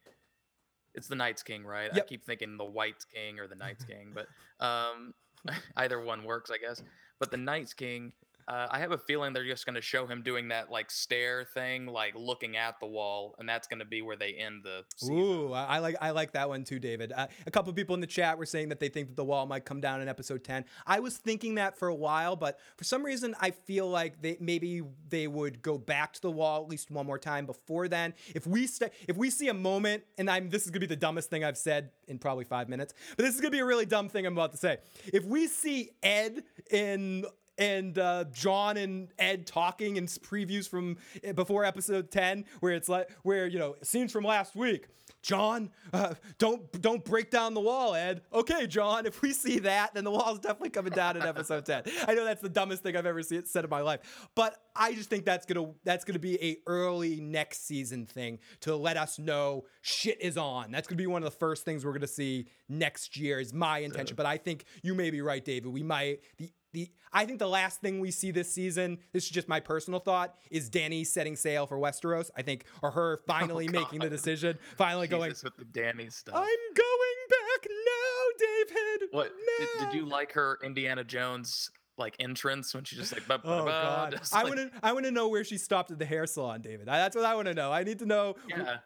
It's 0.94 1.08
the 1.08 1.14
Knights 1.14 1.42
King, 1.42 1.64
right? 1.64 1.90
I 1.92 2.00
keep 2.00 2.24
thinking 2.24 2.56
the 2.56 2.64
White's 2.64 3.04
King 3.04 3.38
or 3.38 3.46
the 3.46 3.54
Knights 3.54 3.84
King, 3.88 4.12
but 4.14 4.26
um, 4.64 5.14
either 5.76 6.00
one 6.00 6.24
works, 6.24 6.50
I 6.50 6.58
guess. 6.58 6.82
But 7.18 7.30
the 7.30 7.36
Knights 7.36 7.74
King, 7.74 8.12
uh, 8.50 8.66
I 8.68 8.80
have 8.80 8.90
a 8.90 8.98
feeling 8.98 9.32
they're 9.32 9.44
just 9.44 9.64
going 9.64 9.76
to 9.76 9.80
show 9.80 10.08
him 10.08 10.22
doing 10.22 10.48
that 10.48 10.72
like 10.72 10.90
stare 10.90 11.44
thing, 11.44 11.86
like 11.86 12.14
looking 12.16 12.56
at 12.56 12.80
the 12.80 12.86
wall, 12.86 13.36
and 13.38 13.48
that's 13.48 13.68
going 13.68 13.78
to 13.78 13.84
be 13.84 14.02
where 14.02 14.16
they 14.16 14.32
end 14.32 14.64
the 14.64 14.82
season. 14.96 15.16
Ooh, 15.16 15.52
I 15.52 15.78
like 15.78 15.94
I 16.00 16.10
like 16.10 16.32
that 16.32 16.48
one 16.48 16.64
too, 16.64 16.80
David. 16.80 17.12
Uh, 17.12 17.28
a 17.46 17.50
couple 17.52 17.72
people 17.72 17.94
in 17.94 18.00
the 18.00 18.08
chat 18.08 18.36
were 18.38 18.46
saying 18.46 18.70
that 18.70 18.80
they 18.80 18.88
think 18.88 19.06
that 19.06 19.14
the 19.14 19.24
wall 19.24 19.46
might 19.46 19.64
come 19.64 19.80
down 19.80 20.00
in 20.00 20.08
episode 20.08 20.42
ten. 20.42 20.64
I 20.84 20.98
was 20.98 21.16
thinking 21.16 21.54
that 21.54 21.78
for 21.78 21.86
a 21.86 21.94
while, 21.94 22.34
but 22.34 22.58
for 22.76 22.82
some 22.82 23.04
reason, 23.04 23.36
I 23.40 23.52
feel 23.52 23.88
like 23.88 24.20
they 24.20 24.36
maybe 24.40 24.82
they 25.08 25.28
would 25.28 25.62
go 25.62 25.78
back 25.78 26.12
to 26.14 26.20
the 26.20 26.30
wall 26.32 26.64
at 26.64 26.68
least 26.68 26.90
one 26.90 27.06
more 27.06 27.20
time 27.20 27.46
before 27.46 27.86
then. 27.86 28.14
If 28.34 28.48
we 28.48 28.66
st- 28.66 28.90
if 29.06 29.16
we 29.16 29.30
see 29.30 29.46
a 29.46 29.54
moment, 29.54 30.02
and 30.18 30.28
I'm 30.28 30.50
this 30.50 30.64
is 30.64 30.70
gonna 30.70 30.80
be 30.80 30.86
the 30.86 30.96
dumbest 30.96 31.30
thing 31.30 31.44
I've 31.44 31.58
said 31.58 31.90
in 32.08 32.18
probably 32.18 32.44
five 32.44 32.68
minutes, 32.68 32.94
but 33.16 33.24
this 33.24 33.32
is 33.32 33.40
gonna 33.40 33.52
be 33.52 33.60
a 33.60 33.64
really 33.64 33.86
dumb 33.86 34.08
thing 34.08 34.26
I'm 34.26 34.32
about 34.32 34.50
to 34.52 34.58
say. 34.58 34.78
If 35.12 35.24
we 35.24 35.46
see 35.46 35.90
Ed 36.02 36.42
in 36.68 37.26
and 37.60 37.96
uh, 37.98 38.24
Jon 38.32 38.76
and 38.76 39.08
Ed 39.18 39.46
talking 39.46 39.96
in 39.96 40.04
s- 40.04 40.18
previews 40.18 40.68
from 40.68 40.96
uh, 41.26 41.32
before 41.34 41.64
episode 41.64 42.10
10 42.10 42.44
where 42.60 42.72
it's 42.72 42.88
like 42.88 43.10
where 43.22 43.46
you 43.46 43.58
know 43.58 43.76
scenes 43.82 44.10
from 44.10 44.24
last 44.24 44.56
week. 44.56 44.88
Jon 45.22 45.68
uh, 45.92 46.14
don't 46.38 46.80
don't 46.80 47.04
break 47.04 47.30
down 47.30 47.52
the 47.52 47.60
wall 47.60 47.94
Ed. 47.94 48.22
Okay 48.32 48.66
Jon 48.66 49.04
if 49.04 49.20
we 49.20 49.32
see 49.32 49.58
that 49.58 49.92
then 49.92 50.04
the 50.04 50.10
wall's 50.10 50.38
definitely 50.38 50.70
coming 50.70 50.92
down 50.94 51.16
in 51.16 51.22
episode 51.22 51.66
10 51.66 51.82
I 52.08 52.14
know 52.14 52.24
that's 52.24 52.40
the 52.40 52.48
dumbest 52.48 52.82
thing 52.82 52.96
I've 52.96 53.04
ever 53.04 53.22
seen, 53.22 53.44
said 53.44 53.64
in 53.64 53.70
my 53.70 53.82
life 53.82 54.28
but 54.34 54.56
I 54.74 54.94
just 54.94 55.10
think 55.10 55.26
that's 55.26 55.44
gonna 55.44 55.72
that's 55.84 56.06
gonna 56.06 56.20
be 56.20 56.42
a 56.42 56.56
early 56.66 57.20
next 57.20 57.66
season 57.66 58.06
thing 58.06 58.38
to 58.60 58.74
let 58.74 58.96
us 58.96 59.18
know 59.18 59.66
shit 59.82 60.18
is 60.22 60.38
on. 60.38 60.70
That's 60.70 60.88
gonna 60.88 60.96
be 60.96 61.06
one 61.06 61.22
of 61.22 61.30
the 61.30 61.36
first 61.38 61.66
things 61.66 61.84
we're 61.84 61.92
gonna 61.92 62.06
see 62.06 62.46
next 62.70 63.18
year 63.18 63.40
is 63.40 63.52
my 63.52 63.80
intention 63.80 64.16
but 64.16 64.24
I 64.24 64.38
think 64.38 64.64
you 64.82 64.94
may 64.94 65.10
be 65.10 65.20
right 65.20 65.44
David. 65.44 65.70
We 65.70 65.82
might 65.82 66.20
the 66.38 66.50
the 66.72 66.88
I 67.12 67.26
think 67.26 67.38
the 67.38 67.48
last 67.48 67.80
thing 67.80 68.00
we 68.00 68.10
see 68.10 68.30
this 68.30 68.52
season, 68.52 68.98
this 69.12 69.24
is 69.24 69.30
just 69.30 69.48
my 69.48 69.60
personal 69.60 70.00
thought, 70.00 70.36
is 70.50 70.68
Danny 70.68 71.04
setting 71.04 71.36
sail 71.36 71.66
for 71.66 71.78
Westeros. 71.78 72.30
I 72.36 72.42
think, 72.42 72.64
or 72.82 72.90
her 72.92 73.18
oh, 73.20 73.24
finally 73.26 73.68
making 73.68 74.00
the 74.00 74.10
decision, 74.10 74.58
finally 74.76 75.08
going, 75.08 75.30
with 75.30 75.56
the 75.56 75.64
Danny 75.64 76.10
stuff. 76.10 76.34
I'm 76.36 76.44
going 76.44 77.16
back 77.28 77.68
now, 77.70 78.46
David. 78.46 79.08
What 79.10 79.32
did, 79.58 79.86
did 79.86 79.94
you 79.94 80.06
like 80.06 80.32
her 80.32 80.58
Indiana 80.62 81.04
Jones 81.04 81.70
like 81.98 82.16
entrance 82.18 82.74
when 82.74 82.84
she 82.84 82.96
just 82.96 83.12
like 83.12 83.22
Oh 83.44 83.64
God! 83.64 84.16
just, 84.18 84.34
I 84.34 84.42
like- 84.42 84.56
want 84.56 84.72
to. 84.72 84.78
I 84.82 84.92
want 84.92 85.04
to 85.04 85.10
know 85.10 85.28
where 85.28 85.44
she 85.44 85.58
stopped 85.58 85.90
at 85.90 85.98
the 85.98 86.06
hair 86.06 86.26
salon, 86.26 86.62
David. 86.62 86.88
I, 86.88 86.98
that's 86.98 87.16
what 87.16 87.24
I 87.24 87.34
want 87.34 87.48
to 87.48 87.54
know. 87.54 87.72
I 87.72 87.84
need 87.84 87.98
to 88.00 88.06
know. 88.06 88.36
yeah. 88.48 88.78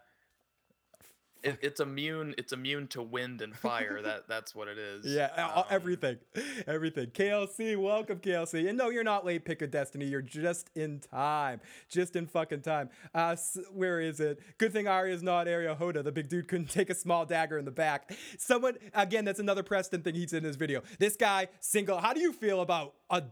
It, 1.45 1.59
it's 1.63 1.81
immune. 1.81 2.35
It's 2.39 2.53
immune 2.53 2.89
to 2.89 3.03
wind 3.03 3.41
and 3.41 3.55
fire. 3.57 4.01
that 4.03 4.29
that's 4.29 4.55
what 4.55 4.67
it 4.69 4.79
is. 4.79 5.07
Yeah, 5.07 5.29
Um, 5.55 5.65
everything, 5.71 6.19
everything. 6.67 7.07
KLC, 7.09 7.77
welcome 7.77 8.19
KLC. 8.19 8.69
And 8.69 8.77
no, 8.79 8.89
you're 8.91 9.05
not 9.05 9.25
late. 9.25 9.45
Pick 9.45 9.63
a 9.63 9.67
destiny. 9.67 10.07
You're 10.07 10.23
just 10.23 10.71
in 10.75 11.01
time, 11.01 11.61
just 11.89 12.17
in 12.17 12.27
fucking 12.27 12.63
time. 12.63 12.89
Uh, 13.15 13.37
where 13.73 14.01
is 14.01 14.21
it? 14.21 14.41
Good 14.59 14.73
thing 14.73 14.89
Arya's 14.89 15.23
not 15.23 15.47
Areo 15.47 15.79
Hotah. 15.79 16.03
The 16.03 16.13
big 16.13 16.29
dude 16.29 16.49
couldn't 16.49 16.71
take 16.71 16.91
a 16.91 16.95
small 16.95 17.25
dagger 17.27 17.59
in 17.59 17.65
the 17.65 17.71
back. 17.71 18.13
Someone 18.39 18.75
again. 18.95 19.25
That's 19.25 19.41
another 19.41 19.63
Preston 19.63 20.03
thing 20.03 20.15
he 20.15 20.27
said 20.27 20.39
in 20.39 20.45
his 20.45 20.57
video. 20.57 20.83
This 20.99 21.17
guy 21.17 21.49
single. 21.61 21.99
How 21.99 22.13
do 22.13 22.21
you 22.21 22.33
feel 22.33 22.61
about 22.63 22.95
a 23.11 23.23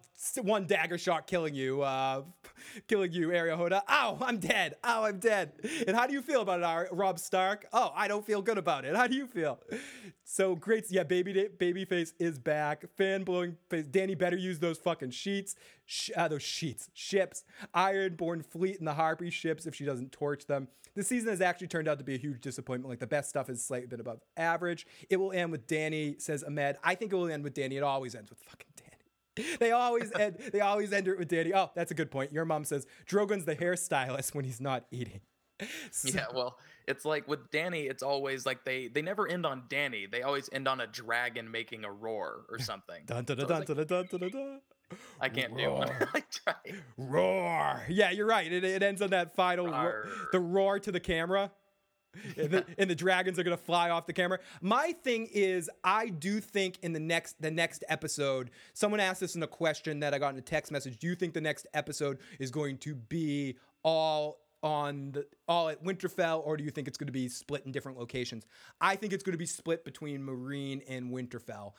one 0.42 0.66
dagger 0.66 0.98
shot 0.98 1.26
killing 1.26 1.54
you? 1.54 1.82
Uh, 1.82 2.22
killing 2.88 3.12
you, 3.12 3.28
Areo 3.28 3.56
Hotah. 3.58 3.82
Ow, 3.88 4.18
I'm 4.20 4.38
dead. 4.38 4.76
Ow, 4.84 5.04
I'm 5.04 5.18
dead. 5.18 5.52
And 5.86 5.96
how 5.96 6.06
do 6.06 6.12
you 6.12 6.22
feel 6.22 6.42
about 6.42 6.60
it, 6.60 6.92
Robb 6.92 7.18
Stark? 7.18 7.66
Oh, 7.72 7.92
I 8.02 8.08
don't 8.08 8.26
feel 8.26 8.42
good 8.42 8.58
about 8.58 8.84
it. 8.84 8.96
How 9.00 9.06
do 9.06 9.14
you 9.14 9.26
feel? 9.26 9.60
So 10.24 10.54
great. 10.56 10.86
Yeah, 10.90 11.04
baby 11.04 11.32
babyface 11.56 12.12
is 12.18 12.38
back. 12.38 12.84
Fan 12.96 13.22
blowing 13.22 13.56
face. 13.70 13.86
Danny 13.86 14.14
better 14.14 14.36
use 14.36 14.58
those 14.58 14.78
fucking 14.78 15.10
sheets. 15.10 15.54
Sh- 15.86 16.10
uh, 16.16 16.28
those 16.28 16.42
sheets. 16.42 16.90
Ships. 16.94 17.44
Ironborn 17.74 18.44
fleet 18.44 18.78
and 18.78 18.86
the 18.88 18.94
Harpy 18.94 19.30
ships 19.30 19.66
if 19.66 19.74
she 19.74 19.84
doesn't 19.84 20.10
torch 20.12 20.46
them. 20.46 20.68
The 20.94 21.02
season 21.02 21.30
has 21.30 21.40
actually 21.40 21.68
turned 21.68 21.88
out 21.88 21.98
to 21.98 22.04
be 22.04 22.14
a 22.14 22.18
huge 22.18 22.40
disappointment. 22.40 22.90
Like 22.90 22.98
the 22.98 23.06
best 23.06 23.28
stuff 23.30 23.48
is 23.48 23.64
slightly 23.64 23.86
bit 23.86 24.00
above 24.00 24.20
average. 24.36 24.86
It 25.08 25.16
will 25.18 25.32
end 25.32 25.52
with 25.52 25.66
Danny, 25.66 26.16
says 26.18 26.42
Ahmed. 26.44 26.76
I 26.82 26.94
think 26.96 27.12
it 27.12 27.16
will 27.16 27.30
end 27.30 27.44
with 27.44 27.54
Danny. 27.54 27.76
It 27.76 27.82
always 27.82 28.14
ends 28.14 28.28
with 28.30 28.40
fucking 28.40 28.66
Danny. 28.76 28.88
They 29.60 29.70
always 29.70 30.12
end. 30.12 30.36
They 30.52 30.60
always 30.60 30.92
end 30.92 31.08
it 31.08 31.18
with 31.18 31.28
Danny. 31.28 31.54
Oh, 31.54 31.70
that's 31.74 31.90
a 31.90 31.94
good 31.94 32.10
point. 32.10 32.32
Your 32.32 32.44
mom 32.44 32.64
says 32.64 32.86
Drogon's 33.06 33.44
the 33.46 33.56
hairstylist 33.56 34.34
when 34.34 34.44
he's 34.44 34.60
not 34.60 34.86
eating. 34.90 35.20
So- 35.92 36.08
Yeah, 36.12 36.26
well, 36.34 36.58
it's 36.86 37.04
like 37.04 37.28
with 37.28 37.50
Danny, 37.50 37.82
it's 37.82 38.02
always 38.02 38.44
like 38.46 38.64
they 38.64 38.88
they 38.88 39.02
never 39.02 39.28
end 39.28 39.46
on 39.46 39.64
Danny. 39.68 40.06
They 40.06 40.22
always 40.22 40.48
end 40.52 40.68
on 40.68 40.80
a 40.80 40.86
dragon 40.86 41.50
making 41.50 41.84
a 41.84 41.90
roar 41.92 42.44
or 42.50 42.58
something. 42.70 43.02
Dun, 43.06 43.24
dun, 43.24 43.38
So 43.38 43.46
dun, 43.46 43.48
dun, 43.66 43.76
like, 43.76 43.88
dun, 43.88 44.06
dun, 44.10 44.20
dun, 44.20 44.30
dun. 44.30 44.60
I 45.20 45.28
can't 45.30 45.56
do 45.56 45.70
one. 45.70 45.88
Roar. 46.08 46.12
I 46.46 46.52
roar. 46.98 47.82
Yeah, 47.88 48.10
you're 48.10 48.26
right. 48.26 48.52
It, 48.52 48.62
it 48.62 48.82
ends 48.82 49.00
on 49.00 49.10
that 49.10 49.34
final 49.34 49.66
ro- 49.66 49.72
Roar. 49.72 50.06
the 50.32 50.40
roar 50.40 50.78
to 50.80 50.92
the 50.92 51.00
camera. 51.00 51.50
and, 52.36 52.50
the, 52.50 52.66
and 52.76 52.90
the 52.90 52.94
dragons 52.94 53.38
are 53.38 53.42
gonna 53.42 53.56
fly 53.56 53.88
off 53.88 54.06
the 54.06 54.12
camera. 54.12 54.38
My 54.60 54.92
thing 55.02 55.28
is, 55.32 55.70
I 55.82 56.08
do 56.10 56.40
think 56.40 56.78
in 56.82 56.92
the 56.92 57.00
next 57.00 57.40
the 57.40 57.50
next 57.50 57.84
episode, 57.88 58.50
someone 58.74 59.00
asked 59.00 59.20
this 59.20 59.34
in 59.34 59.42
a 59.42 59.46
question 59.46 60.00
that 60.00 60.12
I 60.12 60.18
got 60.18 60.34
in 60.34 60.38
a 60.38 60.42
text 60.42 60.70
message. 60.70 60.98
Do 60.98 61.06
you 61.06 61.14
think 61.14 61.32
the 61.32 61.40
next 61.40 61.66
episode 61.72 62.18
is 62.38 62.50
going 62.50 62.76
to 62.78 62.94
be 62.94 63.56
all 63.82 64.41
on 64.62 65.12
the 65.12 65.26
all 65.48 65.68
at 65.68 65.82
Winterfell, 65.82 66.42
or 66.44 66.56
do 66.56 66.64
you 66.64 66.70
think 66.70 66.88
it's 66.88 66.96
going 66.96 67.06
to 67.06 67.12
be 67.12 67.28
split 67.28 67.64
in 67.66 67.72
different 67.72 67.98
locations? 67.98 68.46
I 68.80 68.96
think 68.96 69.12
it's 69.12 69.22
going 69.22 69.32
to 69.34 69.38
be 69.38 69.46
split 69.46 69.84
between 69.84 70.20
Meereen 70.20 70.82
and 70.88 71.10
Winterfell. 71.10 71.72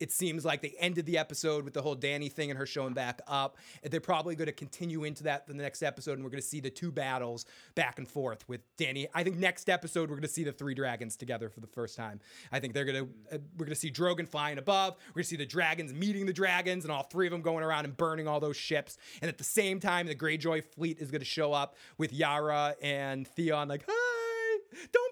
It 0.00 0.10
seems 0.10 0.44
like 0.44 0.62
they 0.62 0.74
ended 0.78 1.06
the 1.06 1.18
episode 1.18 1.64
with 1.64 1.74
the 1.74 1.82
whole 1.82 1.94
Danny 1.94 2.30
thing 2.30 2.50
and 2.50 2.58
her 2.58 2.66
showing 2.66 2.94
back 2.94 3.20
up. 3.28 3.58
They're 3.82 4.00
probably 4.00 4.34
going 4.34 4.46
to 4.46 4.52
continue 4.52 5.04
into 5.04 5.24
that 5.24 5.46
for 5.46 5.52
the 5.52 5.62
next 5.62 5.82
episode, 5.82 6.14
and 6.14 6.24
we're 6.24 6.30
going 6.30 6.42
to 6.42 6.46
see 6.46 6.60
the 6.60 6.70
two 6.70 6.90
battles 6.90 7.44
back 7.74 7.98
and 7.98 8.08
forth 8.08 8.48
with 8.48 8.62
Danny. 8.76 9.06
I 9.14 9.22
think 9.22 9.36
next 9.36 9.68
episode 9.68 10.08
we're 10.08 10.16
going 10.16 10.22
to 10.22 10.28
see 10.28 10.44
the 10.44 10.52
three 10.52 10.74
dragons 10.74 11.16
together 11.16 11.50
for 11.50 11.60
the 11.60 11.66
first 11.66 11.96
time. 11.96 12.20
I 12.50 12.60
think 12.60 12.72
they're 12.72 12.84
going 12.84 13.04
to 13.04 13.36
uh, 13.36 13.38
we're 13.58 13.66
going 13.66 13.74
to 13.74 13.80
see 13.80 13.90
Drogon 13.90 14.26
flying 14.26 14.58
above. 14.58 14.96
We're 15.08 15.20
going 15.20 15.24
to 15.24 15.28
see 15.28 15.36
the 15.36 15.46
dragons 15.46 15.92
meeting 15.92 16.24
the 16.24 16.32
dragons, 16.32 16.84
and 16.84 16.92
all 16.92 17.02
three 17.02 17.26
of 17.26 17.32
them 17.32 17.42
going 17.42 17.62
around 17.62 17.84
and 17.84 17.96
burning 17.96 18.26
all 18.26 18.40
those 18.40 18.56
ships. 18.56 18.96
And 19.20 19.28
at 19.28 19.38
the 19.38 19.44
same 19.44 19.80
time, 19.80 20.06
the 20.06 20.14
Greyjoy 20.14 20.64
fleet 20.64 20.98
is 20.98 21.10
going 21.10 21.20
to 21.20 21.26
show 21.26 21.52
up 21.52 21.76
with 21.98 22.12
Yara 22.12 22.74
and 22.80 23.28
Theon, 23.28 23.68
like, 23.68 23.84
"Hi, 23.86 24.58
don't! 24.92 25.09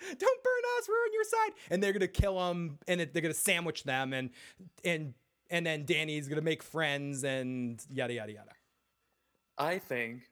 Don't 0.00 0.18
burn 0.42 0.62
us! 0.78 0.88
We're 0.88 0.94
on 0.94 1.12
your 1.12 1.24
side!" 1.24 1.50
And 1.70 1.82
they're 1.82 1.92
to 2.00 2.08
kill 2.08 2.38
them, 2.38 2.78
and 2.88 3.00
it, 3.00 3.12
they're 3.12 3.22
to 3.34 3.38
sandwich 3.38 3.84
them, 3.84 4.12
and 4.12 4.30
and 4.84 5.14
and 5.50 5.66
then 5.66 5.84
Danny's 5.84 6.26
to 6.38 6.44
make 6.44 6.62
friends, 6.62 7.24
and 7.24 7.84
yada 7.90 8.14
yada 8.14 8.32
yada. 8.32 8.50
I 9.58 9.78
think. 9.78 10.22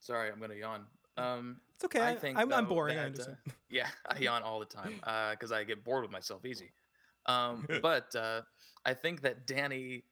Sorry, 0.00 0.30
I'm 0.30 0.38
gonna 0.38 0.54
yawn. 0.54 0.86
Um, 1.16 1.60
It's 1.76 1.84
okay. 1.84 2.00
I, 2.00 2.10
I 2.10 2.14
think 2.14 2.38
I'm, 2.38 2.52
I'm 2.52 2.64
though, 2.64 2.70
boring. 2.70 2.98
I 2.98 3.08
that, 3.08 3.28
uh, 3.28 3.50
yeah, 3.70 3.88
I 4.08 4.18
yawn 4.18 4.42
all 4.42 4.60
the 4.60 4.66
time 4.66 5.00
because 5.32 5.50
I 5.52 5.64
get 5.64 5.82
bored 5.84 6.02
with 6.02 6.12
myself 6.12 6.44
easy. 6.44 6.70
Um, 7.26 7.66
but 7.82 8.14
uh, 8.14 8.42
I 8.84 8.94
think 8.94 9.22
that 9.22 9.46
Danny. 9.46 10.04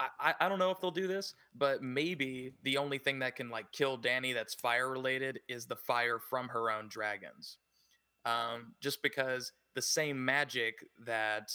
I, 0.00 0.34
I, 0.40 0.48
don't 0.48 0.58
know 0.58 0.70
if 0.70 0.80
they'll 0.80 0.90
do 0.90 1.06
this, 1.06 1.34
but 1.54 1.82
maybe 1.82 2.52
the 2.64 2.78
only 2.78 2.98
thing 2.98 3.20
that 3.20 3.36
can 3.36 3.48
like 3.48 3.70
kill 3.70 3.96
Danny 3.96 4.32
that's 4.32 4.54
fire 4.54 4.90
related 4.90 5.40
is 5.48 5.66
the 5.66 5.76
fire 5.76 6.18
from 6.18 6.48
her 6.48 6.70
own 6.70 6.88
dragons. 6.88 7.58
Um, 8.24 8.74
just 8.80 9.02
because 9.02 9.52
the 9.74 9.82
same 9.82 10.24
magic 10.24 10.74
that 11.06 11.52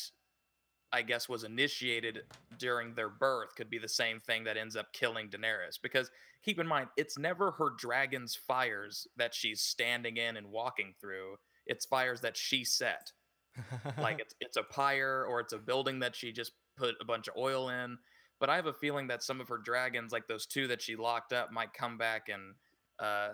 I 0.91 1.01
guess 1.01 1.29
was 1.29 1.43
initiated 1.43 2.21
during 2.57 2.93
their 2.93 3.09
birth 3.09 3.55
could 3.55 3.69
be 3.69 3.77
the 3.77 3.89
same 3.89 4.19
thing 4.19 4.43
that 4.45 4.57
ends 4.57 4.75
up 4.75 4.91
killing 4.93 5.29
Daenerys. 5.29 5.79
Because 5.81 6.09
keep 6.43 6.59
in 6.59 6.67
mind, 6.67 6.87
it's 6.97 7.17
never 7.17 7.51
her 7.51 7.71
dragon's 7.77 8.35
fires 8.35 9.07
that 9.17 9.35
she's 9.35 9.61
standing 9.61 10.17
in 10.17 10.37
and 10.37 10.47
walking 10.47 10.93
through. 10.99 11.35
It's 11.65 11.85
fires 11.85 12.21
that 12.21 12.37
she 12.37 12.63
set. 12.63 13.11
like 13.99 14.19
it's 14.21 14.35
it's 14.39 14.57
a 14.57 14.63
pyre 14.63 15.25
or 15.27 15.39
it's 15.39 15.53
a 15.53 15.57
building 15.57 15.99
that 15.99 16.15
she 16.15 16.31
just 16.31 16.53
put 16.77 16.95
a 17.01 17.05
bunch 17.05 17.27
of 17.27 17.35
oil 17.37 17.69
in. 17.69 17.97
But 18.39 18.49
I 18.49 18.55
have 18.55 18.67
a 18.67 18.73
feeling 18.73 19.07
that 19.07 19.23
some 19.23 19.41
of 19.41 19.49
her 19.49 19.57
dragons, 19.57 20.11
like 20.11 20.27
those 20.27 20.45
two 20.45 20.67
that 20.67 20.81
she 20.81 20.95
locked 20.95 21.33
up, 21.33 21.51
might 21.51 21.73
come 21.73 21.97
back 21.97 22.29
and 22.29 22.55
uh, 22.99 23.29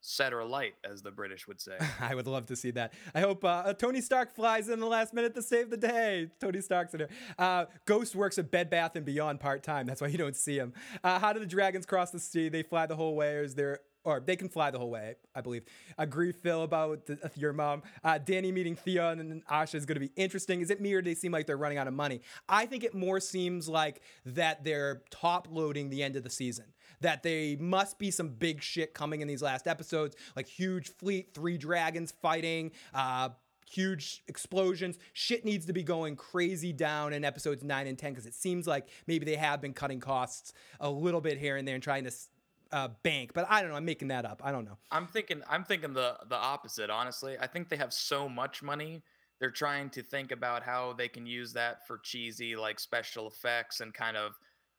set 0.00 0.32
her 0.32 0.44
light, 0.44 0.74
as 0.84 1.00
the 1.02 1.10
British 1.10 1.48
would 1.48 1.60
say. 1.60 1.78
I 2.00 2.14
would 2.14 2.26
love 2.26 2.46
to 2.46 2.56
see 2.56 2.70
that. 2.72 2.92
I 3.14 3.20
hope 3.20 3.42
uh, 3.42 3.72
Tony 3.72 4.02
Stark 4.02 4.34
flies 4.34 4.68
in 4.68 4.78
the 4.78 4.86
last 4.86 5.14
minute 5.14 5.34
to 5.34 5.42
save 5.42 5.70
the 5.70 5.78
day. 5.78 6.28
Tony 6.40 6.60
Stark's 6.60 6.92
in 6.92 6.98
there. 6.98 7.08
Uh, 7.38 7.64
Ghost 7.86 8.14
works 8.14 8.36
at 8.38 8.50
Bed 8.50 8.68
Bath 8.68 8.96
and 8.96 9.06
Beyond 9.06 9.40
part 9.40 9.62
time. 9.62 9.86
That's 9.86 10.02
why 10.02 10.08
you 10.08 10.18
don't 10.18 10.36
see 10.36 10.58
him. 10.58 10.74
Uh, 11.02 11.18
how 11.18 11.32
do 11.32 11.40
the 11.40 11.46
dragons 11.46 11.86
cross 11.86 12.10
the 12.10 12.20
sea? 12.20 12.50
They 12.50 12.62
fly 12.62 12.84
the 12.84 12.96
whole 12.96 13.16
way, 13.16 13.36
or 13.36 13.42
is 13.42 13.54
there 13.54 13.80
or 14.04 14.20
they 14.20 14.36
can 14.36 14.48
fly 14.48 14.70
the 14.70 14.78
whole 14.78 14.90
way, 14.90 15.16
I 15.34 15.40
believe. 15.40 15.64
Agree, 15.98 16.32
Phil, 16.32 16.62
about 16.62 17.06
the, 17.06 17.30
your 17.36 17.52
mom. 17.52 17.82
Uh, 18.02 18.18
Danny 18.18 18.52
meeting 18.52 18.76
Thea 18.76 19.10
and 19.10 19.44
Asha 19.46 19.74
is 19.74 19.86
going 19.86 19.96
to 19.96 20.00
be 20.00 20.12
interesting. 20.16 20.60
Is 20.60 20.70
it 20.70 20.80
me 20.80 20.92
or 20.92 21.02
do 21.02 21.10
they 21.10 21.14
seem 21.14 21.32
like 21.32 21.46
they're 21.46 21.56
running 21.56 21.78
out 21.78 21.88
of 21.88 21.94
money? 21.94 22.20
I 22.48 22.66
think 22.66 22.84
it 22.84 22.94
more 22.94 23.18
seems 23.18 23.68
like 23.68 24.02
that 24.26 24.62
they're 24.62 25.02
top 25.10 25.48
loading 25.50 25.90
the 25.90 26.02
end 26.02 26.16
of 26.16 26.22
the 26.22 26.30
season. 26.30 26.66
That 27.00 27.22
they 27.22 27.56
must 27.56 27.98
be 27.98 28.10
some 28.10 28.28
big 28.28 28.62
shit 28.62 28.94
coming 28.94 29.20
in 29.20 29.28
these 29.28 29.42
last 29.42 29.66
episodes, 29.66 30.16
like 30.36 30.46
huge 30.46 30.90
fleet, 30.90 31.34
three 31.34 31.58
dragons 31.58 32.12
fighting, 32.22 32.72
uh, 32.92 33.30
huge 33.68 34.22
explosions. 34.28 34.98
Shit 35.12 35.44
needs 35.44 35.66
to 35.66 35.72
be 35.72 35.82
going 35.82 36.16
crazy 36.16 36.72
down 36.72 37.12
in 37.12 37.24
episodes 37.24 37.64
9 37.64 37.86
and 37.86 37.98
10 37.98 38.12
because 38.12 38.26
it 38.26 38.34
seems 38.34 38.66
like 38.66 38.88
maybe 39.06 39.24
they 39.24 39.36
have 39.36 39.60
been 39.60 39.72
cutting 39.72 40.00
costs 40.00 40.52
a 40.80 40.88
little 40.88 41.20
bit 41.20 41.38
here 41.38 41.56
and 41.56 41.66
there 41.66 41.74
and 41.74 41.82
trying 41.82 42.04
to 42.04 42.12
uh, 42.74 42.88
bank. 43.04 43.30
But 43.34 43.46
I 43.48 43.60
don't 43.60 43.70
know. 43.70 43.76
I'm 43.76 43.84
making 43.84 44.08
that 44.08 44.24
up. 44.24 44.42
I 44.44 44.50
don't 44.50 44.64
know. 44.64 44.76
I'm 44.90 45.06
thinking. 45.06 45.42
I'm 45.48 45.64
thinking 45.64 45.92
the 45.92 46.16
the 46.28 46.36
opposite. 46.36 46.90
Honestly, 46.90 47.36
I 47.40 47.46
think 47.46 47.68
they 47.68 47.76
have 47.76 47.92
so 47.92 48.28
much 48.28 48.62
money. 48.62 49.02
They're 49.40 49.50
trying 49.50 49.90
to 49.90 50.02
think 50.02 50.32
about 50.32 50.62
how 50.64 50.92
they 50.92 51.08
can 51.08 51.24
use 51.26 51.52
that 51.52 51.86
for 51.86 51.98
cheesy 51.98 52.56
like 52.56 52.80
special 52.80 53.28
effects 53.28 53.80
and 53.80 53.94
kind 53.94 54.16
of 54.16 54.32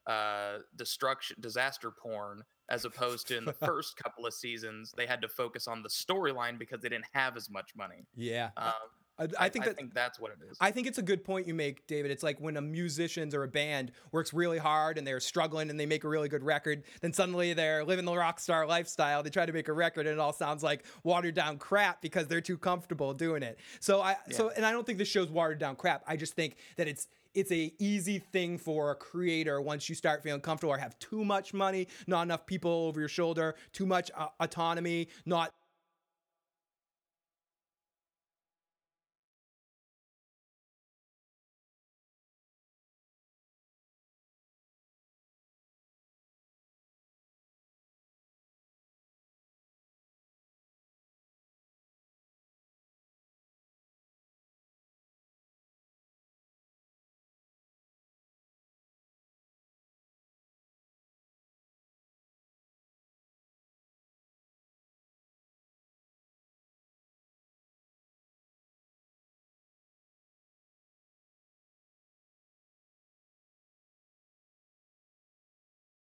uh, 0.07 0.59
destruction, 0.75 1.37
disaster 1.39 1.89
porn, 1.91 2.43
as 2.69 2.83
opposed 2.83 3.27
to 3.29 3.37
in 3.37 3.45
the 3.45 3.53
first 3.65 3.95
couple 3.97 4.25
of 4.25 4.33
seasons 4.33 4.93
they 4.97 5.05
had 5.05 5.21
to 5.21 5.29
focus 5.29 5.67
on 5.67 5.81
the 5.81 5.89
storyline 5.89 6.59
because 6.59 6.81
they 6.81 6.89
didn't 6.89 7.05
have 7.13 7.37
as 7.37 7.49
much 7.49 7.71
money. 7.75 8.05
Yeah. 8.15 8.49
Um, 8.57 8.73
I, 9.17 9.27
I, 9.39 9.49
think 9.49 9.65
I 9.65 9.69
that, 9.69 9.77
think 9.77 9.93
that's 9.93 10.19
what 10.19 10.31
it 10.31 10.37
is. 10.49 10.57
I 10.59 10.71
think 10.71 10.87
it's 10.87 10.97
a 10.97 11.03
good 11.03 11.23
point 11.23 11.47
you 11.47 11.53
make, 11.53 11.87
David. 11.87 12.11
It's 12.11 12.23
like 12.23 12.39
when 12.41 12.57
a 12.57 12.61
musicians 12.61 13.33
or 13.33 13.43
a 13.43 13.47
band 13.47 13.91
works 14.11 14.33
really 14.33 14.57
hard 14.57 14.97
and 14.97 15.07
they're 15.07 15.19
struggling 15.19 15.69
and 15.69 15.79
they 15.79 15.85
make 15.85 16.03
a 16.03 16.09
really 16.09 16.27
good 16.27 16.43
record, 16.43 16.83
then 17.01 17.13
suddenly 17.13 17.53
they're 17.53 17.85
living 17.85 18.05
the 18.05 18.15
rock 18.15 18.39
star 18.39 18.67
lifestyle. 18.67 19.23
They 19.23 19.29
try 19.29 19.45
to 19.45 19.53
make 19.53 19.69
a 19.69 19.73
record 19.73 20.05
and 20.07 20.13
it 20.13 20.19
all 20.19 20.33
sounds 20.33 20.63
like 20.63 20.85
watered 21.03 21.33
down 21.35 21.57
crap 21.57 22.01
because 22.01 22.27
they're 22.27 22.41
too 22.41 22.57
comfortable 22.57 23.13
doing 23.13 23.43
it. 23.43 23.59
So 23.79 24.01
I 24.01 24.17
yeah. 24.27 24.35
so 24.35 24.49
and 24.49 24.65
I 24.65 24.71
don't 24.71 24.85
think 24.85 24.97
this 24.97 25.07
show's 25.07 25.29
watered 25.29 25.59
down 25.59 25.75
crap. 25.75 26.03
I 26.07 26.17
just 26.17 26.33
think 26.33 26.57
that 26.75 26.87
it's 26.87 27.07
it's 27.33 27.51
a 27.51 27.73
easy 27.79 28.19
thing 28.19 28.57
for 28.57 28.91
a 28.91 28.95
creator 28.95 29.61
once 29.61 29.87
you 29.89 29.95
start 29.95 30.23
feeling 30.23 30.41
comfortable 30.41 30.73
or 30.73 30.77
have 30.77 30.97
too 30.99 31.23
much 31.23 31.53
money, 31.53 31.87
not 32.07 32.23
enough 32.23 32.45
people 32.45 32.71
over 32.71 32.99
your 32.99 33.09
shoulder, 33.09 33.55
too 33.73 33.85
much 33.85 34.09
uh, 34.15 34.27
autonomy, 34.39 35.09
not 35.25 35.51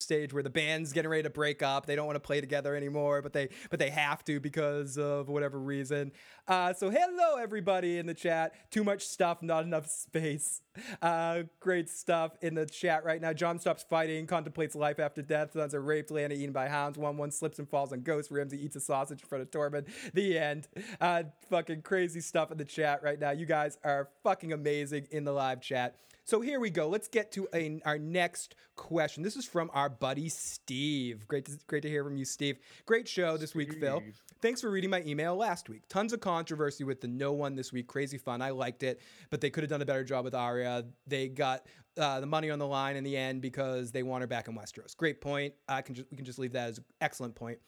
stage 0.03 0.33
where 0.33 0.43
the 0.43 0.49
band's 0.49 0.93
getting 0.93 1.09
ready 1.09 1.23
to 1.23 1.29
break 1.29 1.63
up. 1.63 1.85
They 1.85 1.95
don't 1.95 2.05
want 2.05 2.15
to 2.17 2.21
play 2.21 2.41
together 2.41 2.75
anymore, 2.75 3.21
but 3.21 3.33
they 3.33 3.49
but 3.69 3.79
they 3.79 3.89
have 3.89 4.23
to 4.25 4.39
because 4.39 4.97
of 4.97 5.29
whatever 5.29 5.59
reason. 5.59 6.11
Uh, 6.47 6.73
so 6.73 6.89
hello 6.89 7.37
everybody 7.37 7.97
in 7.97 8.05
the 8.05 8.13
chat. 8.13 8.53
Too 8.69 8.83
much 8.83 9.05
stuff, 9.05 9.41
not 9.41 9.63
enough 9.63 9.89
space. 9.89 10.61
Uh, 11.01 11.43
great 11.59 11.89
stuff 11.89 12.31
in 12.41 12.55
the 12.55 12.65
chat 12.65 13.05
right 13.05 13.21
now. 13.21 13.31
Jon 13.31 13.59
stops 13.59 13.85
fighting, 13.87 14.25
contemplates 14.27 14.75
life 14.75 14.99
after 14.99 15.21
death. 15.21 15.53
Sons 15.53 15.73
are 15.73 15.81
raped, 15.81 16.11
Lana 16.11 16.33
eaten 16.33 16.51
by 16.51 16.67
hounds. 16.67 16.97
One 16.97 17.17
one 17.17 17.31
slips 17.31 17.59
and 17.59 17.69
falls 17.69 17.93
on 17.93 18.01
Ghost. 18.01 18.31
Ramsay 18.31 18.63
eats 18.63 18.75
a 18.75 18.81
sausage 18.81 19.21
in 19.21 19.27
front 19.27 19.41
of 19.41 19.51
Tormund. 19.51 19.87
The 20.13 20.37
end. 20.37 20.67
Uh, 20.99 21.23
fucking 21.49 21.83
crazy 21.83 22.21
stuff 22.21 22.51
in 22.51 22.57
the 22.57 22.65
chat 22.65 23.03
right 23.03 23.19
now. 23.19 23.31
You 23.31 23.45
guys 23.45 23.77
are 23.83 24.09
fucking 24.23 24.51
amazing 24.51 25.07
in 25.11 25.23
the 25.23 25.31
live 25.31 25.61
chat. 25.61 25.95
So 26.25 26.39
here 26.39 26.59
we 26.61 26.69
go. 26.69 26.87
Let's 26.87 27.09
get 27.09 27.33
to 27.33 27.47
a, 27.53 27.81
our 27.83 27.97
next 27.97 28.55
question. 28.77 29.23
This 29.23 29.35
is 29.35 29.45
from 29.45 29.69
our 29.73 29.89
buddy 29.89 30.29
Steve. 30.29 31.27
Great 31.27 31.45
to, 31.45 31.59
great 31.67 31.83
to 31.83 31.89
hear 31.89 32.03
from 32.03 32.15
you, 32.15 32.23
Steve. 32.23 32.59
Great 32.85 33.09
show 33.09 33.35
this 33.35 33.53
week, 33.53 33.73
Phil. 33.79 34.01
Thanks 34.41 34.61
for 34.61 34.69
reading 34.69 34.89
my 34.89 35.01
email 35.05 35.35
last 35.35 35.67
week. 35.67 35.83
Tons 35.89 36.13
of 36.13 36.21
controversy 36.21 36.85
with 36.85 37.01
the 37.01 37.09
no 37.09 37.33
one 37.33 37.55
this 37.55 37.73
week. 37.73 37.87
Crazy 37.87 38.17
fun. 38.17 38.41
I 38.41 38.51
liked 38.51 38.83
it, 38.83 39.01
but 39.29 39.41
they 39.41 39.49
could 39.49 39.63
have 39.63 39.69
done 39.69 39.81
a 39.81 39.85
better 39.85 40.03
job 40.05 40.23
with 40.23 40.33
Arya. 40.33 40.85
They 41.07 41.27
got 41.27 41.65
uh, 41.97 42.21
the 42.21 42.25
money 42.25 42.49
on 42.49 42.59
the 42.59 42.67
line 42.67 42.95
in 42.95 43.03
the 43.03 43.17
end 43.17 43.41
because 43.41 43.91
they 43.91 44.03
want 44.03 44.21
her 44.21 44.27
back 44.27 44.47
in 44.47 44.55
Westeros. 44.55 44.95
Great 44.95 45.19
point. 45.19 45.53
I 45.67 45.81
can 45.81 45.93
just, 45.93 46.09
we 46.09 46.15
can 46.15 46.25
just 46.25 46.39
leave 46.39 46.53
that 46.53 46.69
as 46.69 46.77
an 46.77 46.85
excellent 47.01 47.35
point. 47.35 47.59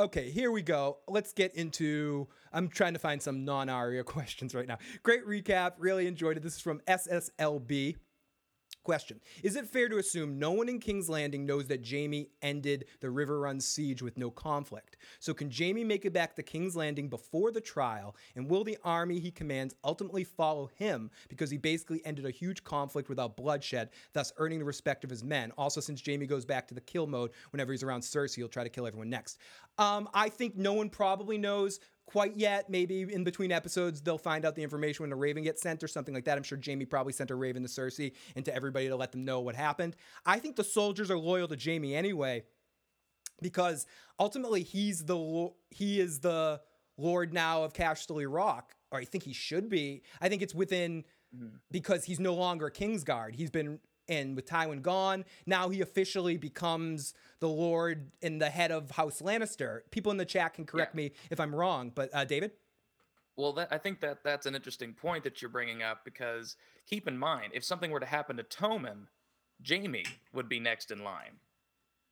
Okay, 0.00 0.30
here 0.30 0.50
we 0.50 0.62
go. 0.62 0.96
Let's 1.08 1.34
get 1.34 1.54
into. 1.54 2.26
I'm 2.54 2.68
trying 2.68 2.94
to 2.94 2.98
find 2.98 3.20
some 3.20 3.44
non 3.44 3.68
Arya 3.68 4.02
questions 4.04 4.54
right 4.54 4.66
now. 4.66 4.78
Great 5.02 5.26
recap. 5.26 5.72
Really 5.76 6.06
enjoyed 6.06 6.38
it. 6.38 6.42
This 6.42 6.54
is 6.54 6.60
from 6.60 6.80
SSLB. 6.88 7.96
Question 8.82 9.20
Is 9.42 9.56
it 9.56 9.66
fair 9.66 9.90
to 9.90 9.98
assume 9.98 10.38
no 10.38 10.52
one 10.52 10.68
in 10.68 10.78
King's 10.78 11.10
Landing 11.10 11.44
knows 11.44 11.66
that 11.66 11.86
Jaime 11.86 12.30
ended 12.40 12.86
the 13.00 13.08
Riverrun 13.08 13.60
siege 13.60 14.00
with 14.00 14.16
no 14.16 14.30
conflict? 14.30 14.96
So, 15.18 15.34
can 15.34 15.50
Jaime 15.50 15.84
make 15.84 16.06
it 16.06 16.14
back 16.14 16.34
to 16.36 16.42
King's 16.42 16.74
Landing 16.74 17.08
before 17.08 17.52
the 17.52 17.60
trial? 17.60 18.16
And 18.36 18.48
will 18.48 18.64
the 18.64 18.78
army 18.82 19.20
he 19.20 19.30
commands 19.30 19.74
ultimately 19.84 20.24
follow 20.24 20.70
him 20.76 21.10
because 21.28 21.50
he 21.50 21.58
basically 21.58 22.00
ended 22.06 22.24
a 22.24 22.30
huge 22.30 22.64
conflict 22.64 23.10
without 23.10 23.36
bloodshed, 23.36 23.90
thus 24.14 24.32
earning 24.38 24.58
the 24.58 24.64
respect 24.64 25.04
of 25.04 25.10
his 25.10 25.22
men? 25.22 25.52
Also, 25.58 25.80
since 25.82 26.02
Jaime 26.04 26.26
goes 26.26 26.46
back 26.46 26.66
to 26.68 26.74
the 26.74 26.80
kill 26.80 27.06
mode 27.06 27.32
whenever 27.50 27.72
he's 27.72 27.82
around 27.82 28.00
Cersei, 28.00 28.36
he'll 28.36 28.48
try 28.48 28.64
to 28.64 28.70
kill 28.70 28.86
everyone 28.86 29.10
next. 29.10 29.38
Um, 29.76 30.08
I 30.14 30.30
think 30.30 30.56
no 30.56 30.72
one 30.72 30.88
probably 30.88 31.36
knows 31.36 31.80
quite 32.10 32.36
yet. 32.36 32.68
Maybe 32.68 33.02
in 33.02 33.24
between 33.24 33.52
episodes, 33.52 34.00
they'll 34.00 34.18
find 34.18 34.44
out 34.44 34.54
the 34.54 34.62
information 34.62 35.04
when 35.04 35.12
a 35.12 35.16
Raven 35.16 35.42
gets 35.42 35.62
sent 35.62 35.82
or 35.82 35.88
something 35.88 36.14
like 36.14 36.24
that. 36.24 36.36
I'm 36.36 36.42
sure 36.42 36.58
Jaime 36.64 36.84
probably 36.84 37.12
sent 37.12 37.30
a 37.30 37.34
Raven 37.34 37.62
to 37.62 37.68
Cersei 37.68 38.12
and 38.36 38.44
to 38.44 38.54
everybody 38.54 38.88
to 38.88 38.96
let 38.96 39.12
them 39.12 39.24
know 39.24 39.40
what 39.40 39.54
happened. 39.54 39.96
I 40.26 40.38
think 40.38 40.56
the 40.56 40.64
soldiers 40.64 41.10
are 41.10 41.18
loyal 41.18 41.48
to 41.48 41.56
Jaime 41.62 41.94
anyway, 41.94 42.44
because 43.40 43.86
ultimately 44.18 44.62
he's 44.62 45.04
the 45.04 45.50
he 45.70 46.00
is 46.00 46.20
the 46.20 46.60
Lord 46.98 47.32
now 47.32 47.62
of 47.62 47.72
Casterly 47.72 48.26
Rock, 48.28 48.74
or 48.90 48.98
I 48.98 49.04
think 49.04 49.24
he 49.24 49.32
should 49.32 49.68
be. 49.68 50.02
I 50.20 50.28
think 50.28 50.42
it's 50.42 50.54
within. 50.54 51.04
Mm-hmm. 51.32 51.58
Because 51.70 52.04
he's 52.04 52.18
no 52.18 52.34
longer 52.34 52.70
Kingsguard. 52.70 53.36
He's 53.36 53.52
been 53.52 53.78
and 54.10 54.34
with 54.36 54.46
Tywin 54.46 54.82
gone, 54.82 55.24
now 55.46 55.68
he 55.68 55.80
officially 55.80 56.36
becomes 56.36 57.14
the 57.38 57.48
Lord 57.48 58.10
and 58.20 58.42
the 58.42 58.50
head 58.50 58.72
of 58.72 58.90
House 58.90 59.22
Lannister. 59.22 59.82
People 59.90 60.10
in 60.10 60.18
the 60.18 60.24
chat 60.26 60.54
can 60.54 60.66
correct 60.66 60.94
yeah. 60.94 61.04
me 61.04 61.12
if 61.30 61.40
I'm 61.40 61.54
wrong, 61.54 61.92
but 61.94 62.10
uh, 62.12 62.24
David. 62.24 62.50
Well, 63.36 63.52
that, 63.54 63.68
I 63.70 63.78
think 63.78 64.00
that 64.00 64.18
that's 64.24 64.44
an 64.44 64.54
interesting 64.54 64.92
point 64.92 65.24
that 65.24 65.40
you're 65.40 65.50
bringing 65.50 65.82
up 65.82 66.04
because 66.04 66.56
keep 66.86 67.08
in 67.08 67.16
mind, 67.16 67.52
if 67.54 67.64
something 67.64 67.90
were 67.90 68.00
to 68.00 68.06
happen 68.06 68.36
to 68.36 68.42
Tommen, 68.42 69.06
Jaime 69.66 70.04
would 70.34 70.48
be 70.48 70.60
next 70.60 70.90
in 70.90 71.04
line. 71.04 71.38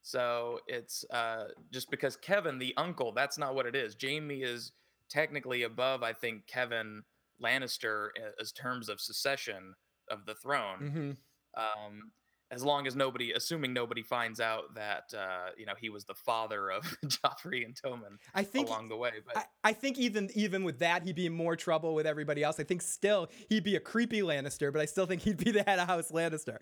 So 0.01 0.61
it's 0.69 1.05
uh, 1.11 1.49
just 1.71 1.91
because 1.91 2.17
Kevan, 2.17 2.59
the 2.59 2.73
uncle, 2.77 3.13
that's 3.13 3.37
not 3.37 3.55
what 3.55 3.67
it 3.67 3.75
is. 3.75 3.97
Jaime 4.01 4.43
is 4.43 4.73
technically 5.11 5.65
above, 5.65 6.03
I 6.03 6.13
think, 6.13 6.47
Kevan 6.47 7.03
Lannister 7.43 8.09
as 8.41 8.53
terms 8.53 8.89
of 8.89 9.01
succession 9.01 9.75
of 10.11 10.25
the 10.25 10.35
throne. 10.35 10.79
Mm-hmm 10.81 11.11
um, 11.57 12.13
as 12.51 12.65
long 12.65 12.87
as 12.87 12.97
nobody, 12.97 13.33
assuming 13.33 13.73
nobody 13.75 14.03
finds 14.03 14.41
out 14.41 14.75
that 14.75 15.13
uh, 15.17 15.51
you 15.57 15.67
know 15.67 15.75
he 15.79 15.91
was 15.91 16.05
the 16.05 16.15
father 16.15 16.71
of 16.71 16.83
Joffrey 17.05 17.65
and 17.65 17.75
Tommen 17.75 18.17
I 18.35 18.43
think, 18.43 18.69
along 18.69 18.89
the 18.89 18.97
way. 18.97 19.13
But 19.27 19.37
I, 19.37 19.71
I, 19.71 19.73
think 19.73 19.99
even 19.99 20.31
even 20.35 20.65
with 20.65 20.79
that, 20.79 21.03
he'd 21.03 21.17
be 21.17 21.27
in 21.27 21.35
more 21.35 21.57
trouble 21.57 21.95
with 21.95 22.07
everybody 22.07 22.43
else. 22.43 22.59
I 22.59 22.65
think 22.65 22.83
still 22.83 23.29
he'd 23.49 23.65
be 23.65 23.77
a 23.77 23.81
creepy 23.81 24.23
Lannister, 24.23 24.73
but 24.73 24.81
I 24.81 24.87
still 24.87 25.07
think 25.07 25.23
he'd 25.23 25.37
be 25.37 25.51
the 25.51 25.63
head 25.63 25.79
of 25.79 25.89
House 25.89 26.11
Lannister. 26.11 26.57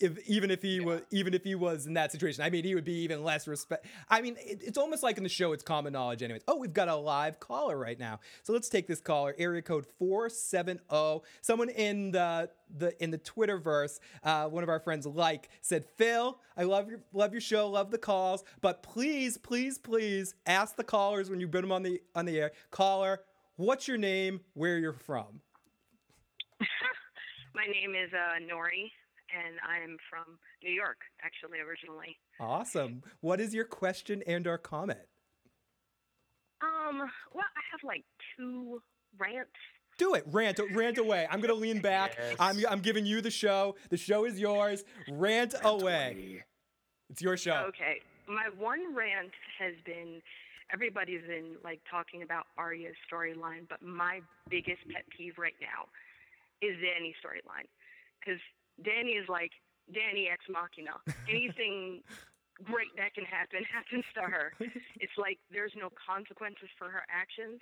If 0.00 0.18
even 0.28 0.50
if 0.50 0.62
he 0.62 0.80
was 0.80 1.02
even 1.10 1.34
if 1.34 1.44
he 1.44 1.54
was 1.54 1.86
in 1.86 1.94
that 1.94 2.12
situation. 2.12 2.42
I 2.42 2.50
mean, 2.50 2.64
he 2.64 2.74
would 2.74 2.84
be 2.84 3.00
even 3.02 3.24
less 3.24 3.48
respect. 3.48 3.86
I 4.08 4.20
mean, 4.20 4.36
it, 4.38 4.62
it's 4.62 4.78
almost 4.78 5.02
like 5.02 5.16
in 5.16 5.22
the 5.22 5.28
show, 5.28 5.52
it's 5.52 5.62
common 5.62 5.92
knowledge, 5.92 6.22
anyways. 6.22 6.42
Oh, 6.46 6.56
we've 6.56 6.72
got 6.72 6.88
a 6.88 6.94
live 6.94 7.40
caller 7.40 7.76
right 7.76 7.98
now, 7.98 8.20
so 8.42 8.52
let's 8.52 8.68
take 8.68 8.86
this 8.86 9.00
caller. 9.00 9.34
Area 9.38 9.62
code 9.62 9.86
four 9.98 10.28
seven 10.28 10.80
zero. 10.90 11.22
Someone 11.40 11.68
in 11.70 12.12
the 12.12 12.50
the 12.76 13.02
in 13.02 13.10
the 13.10 13.18
Twitterverse, 13.18 13.98
uh, 14.22 14.48
one 14.48 14.62
of 14.62 14.68
our 14.68 14.80
friends, 14.80 15.06
like 15.06 15.48
said, 15.60 15.84
Phil, 15.96 16.38
I 16.56 16.62
love 16.62 16.88
your 16.88 17.00
love 17.12 17.32
your 17.32 17.40
show, 17.40 17.68
love 17.68 17.90
the 17.90 17.98
calls, 17.98 18.44
but 18.60 18.82
please, 18.82 19.36
please, 19.36 19.78
please 19.78 20.34
ask 20.46 20.76
the 20.76 20.84
callers 20.84 21.30
when 21.30 21.40
you 21.40 21.48
put 21.48 21.62
them 21.62 21.72
on 21.72 21.82
the 21.82 22.00
on 22.14 22.24
the 22.24 22.38
air. 22.38 22.52
Caller, 22.70 23.20
what's 23.56 23.88
your 23.88 23.98
name? 23.98 24.40
Where 24.54 24.78
you're 24.78 24.92
from? 24.92 25.40
My 27.54 27.66
name 27.66 27.94
is 27.94 28.12
uh, 28.12 28.38
Nori, 28.52 28.90
and 29.34 29.56
I'm 29.62 29.96
from 30.10 30.38
New 30.62 30.72
York, 30.72 30.98
actually, 31.22 31.58
originally. 31.60 32.16
Awesome. 32.40 33.02
What 33.20 33.40
is 33.40 33.54
your 33.54 33.64
question 33.64 34.22
and 34.26 34.46
or 34.46 34.58
comment? 34.58 35.00
Um, 36.62 36.98
well, 37.32 37.44
I 37.56 37.62
have 37.70 37.80
like 37.84 38.04
two 38.36 38.82
rants. 39.18 39.50
Do 39.98 40.14
it. 40.14 40.24
Rant 40.26 40.60
rant 40.72 40.98
away. 40.98 41.26
I'm 41.30 41.40
gonna 41.40 41.54
lean 41.54 41.80
back. 41.80 42.16
Yes. 42.16 42.36
I'm 42.38 42.64
I'm 42.68 42.80
giving 42.80 43.04
you 43.04 43.20
the 43.20 43.30
show. 43.30 43.74
The 43.90 43.96
show 43.96 44.24
is 44.24 44.38
yours. 44.38 44.84
Rant, 45.10 45.54
away. 45.62 46.44
It's 47.10 47.20
your 47.20 47.36
show. 47.36 47.64
Okay, 47.68 48.00
my 48.28 48.48
one 48.56 48.94
rant 48.94 49.32
has 49.58 49.74
been 49.84 50.20
everybody's 50.72 51.22
been 51.26 51.56
like 51.64 51.80
talking 51.90 52.22
about 52.22 52.46
Arya's 52.56 52.96
storyline, 53.10 53.66
but 53.68 53.82
my 53.82 54.20
biggest 54.50 54.82
pet 54.92 55.04
peeve 55.16 55.34
right 55.38 55.56
now 55.60 55.88
is 56.60 56.76
any 56.96 57.14
storyline 57.24 57.66
because 58.20 58.40
Danny 58.82 59.12
is 59.12 59.28
like 59.28 59.52
Danny 59.92 60.28
ex 60.28 60.44
machina. 60.48 61.00
Anything 61.28 62.02
great 62.64 62.90
that 62.96 63.14
can 63.14 63.24
happen 63.24 63.62
happens 63.64 64.04
to 64.14 64.22
her. 64.22 64.52
It's 65.00 65.14
like 65.16 65.38
there's 65.50 65.72
no 65.78 65.90
consequences 65.94 66.68
for 66.76 66.90
her 66.90 67.06
actions, 67.08 67.60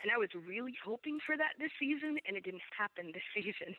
and 0.00 0.10
I 0.10 0.16
was 0.16 0.30
really 0.32 0.72
hoping 0.82 1.18
for 1.20 1.36
that 1.36 1.52
this 1.60 1.70
season, 1.78 2.16
and 2.26 2.36
it 2.36 2.44
didn't 2.44 2.64
happen 2.72 3.12
this 3.12 3.22
season. 3.36 3.76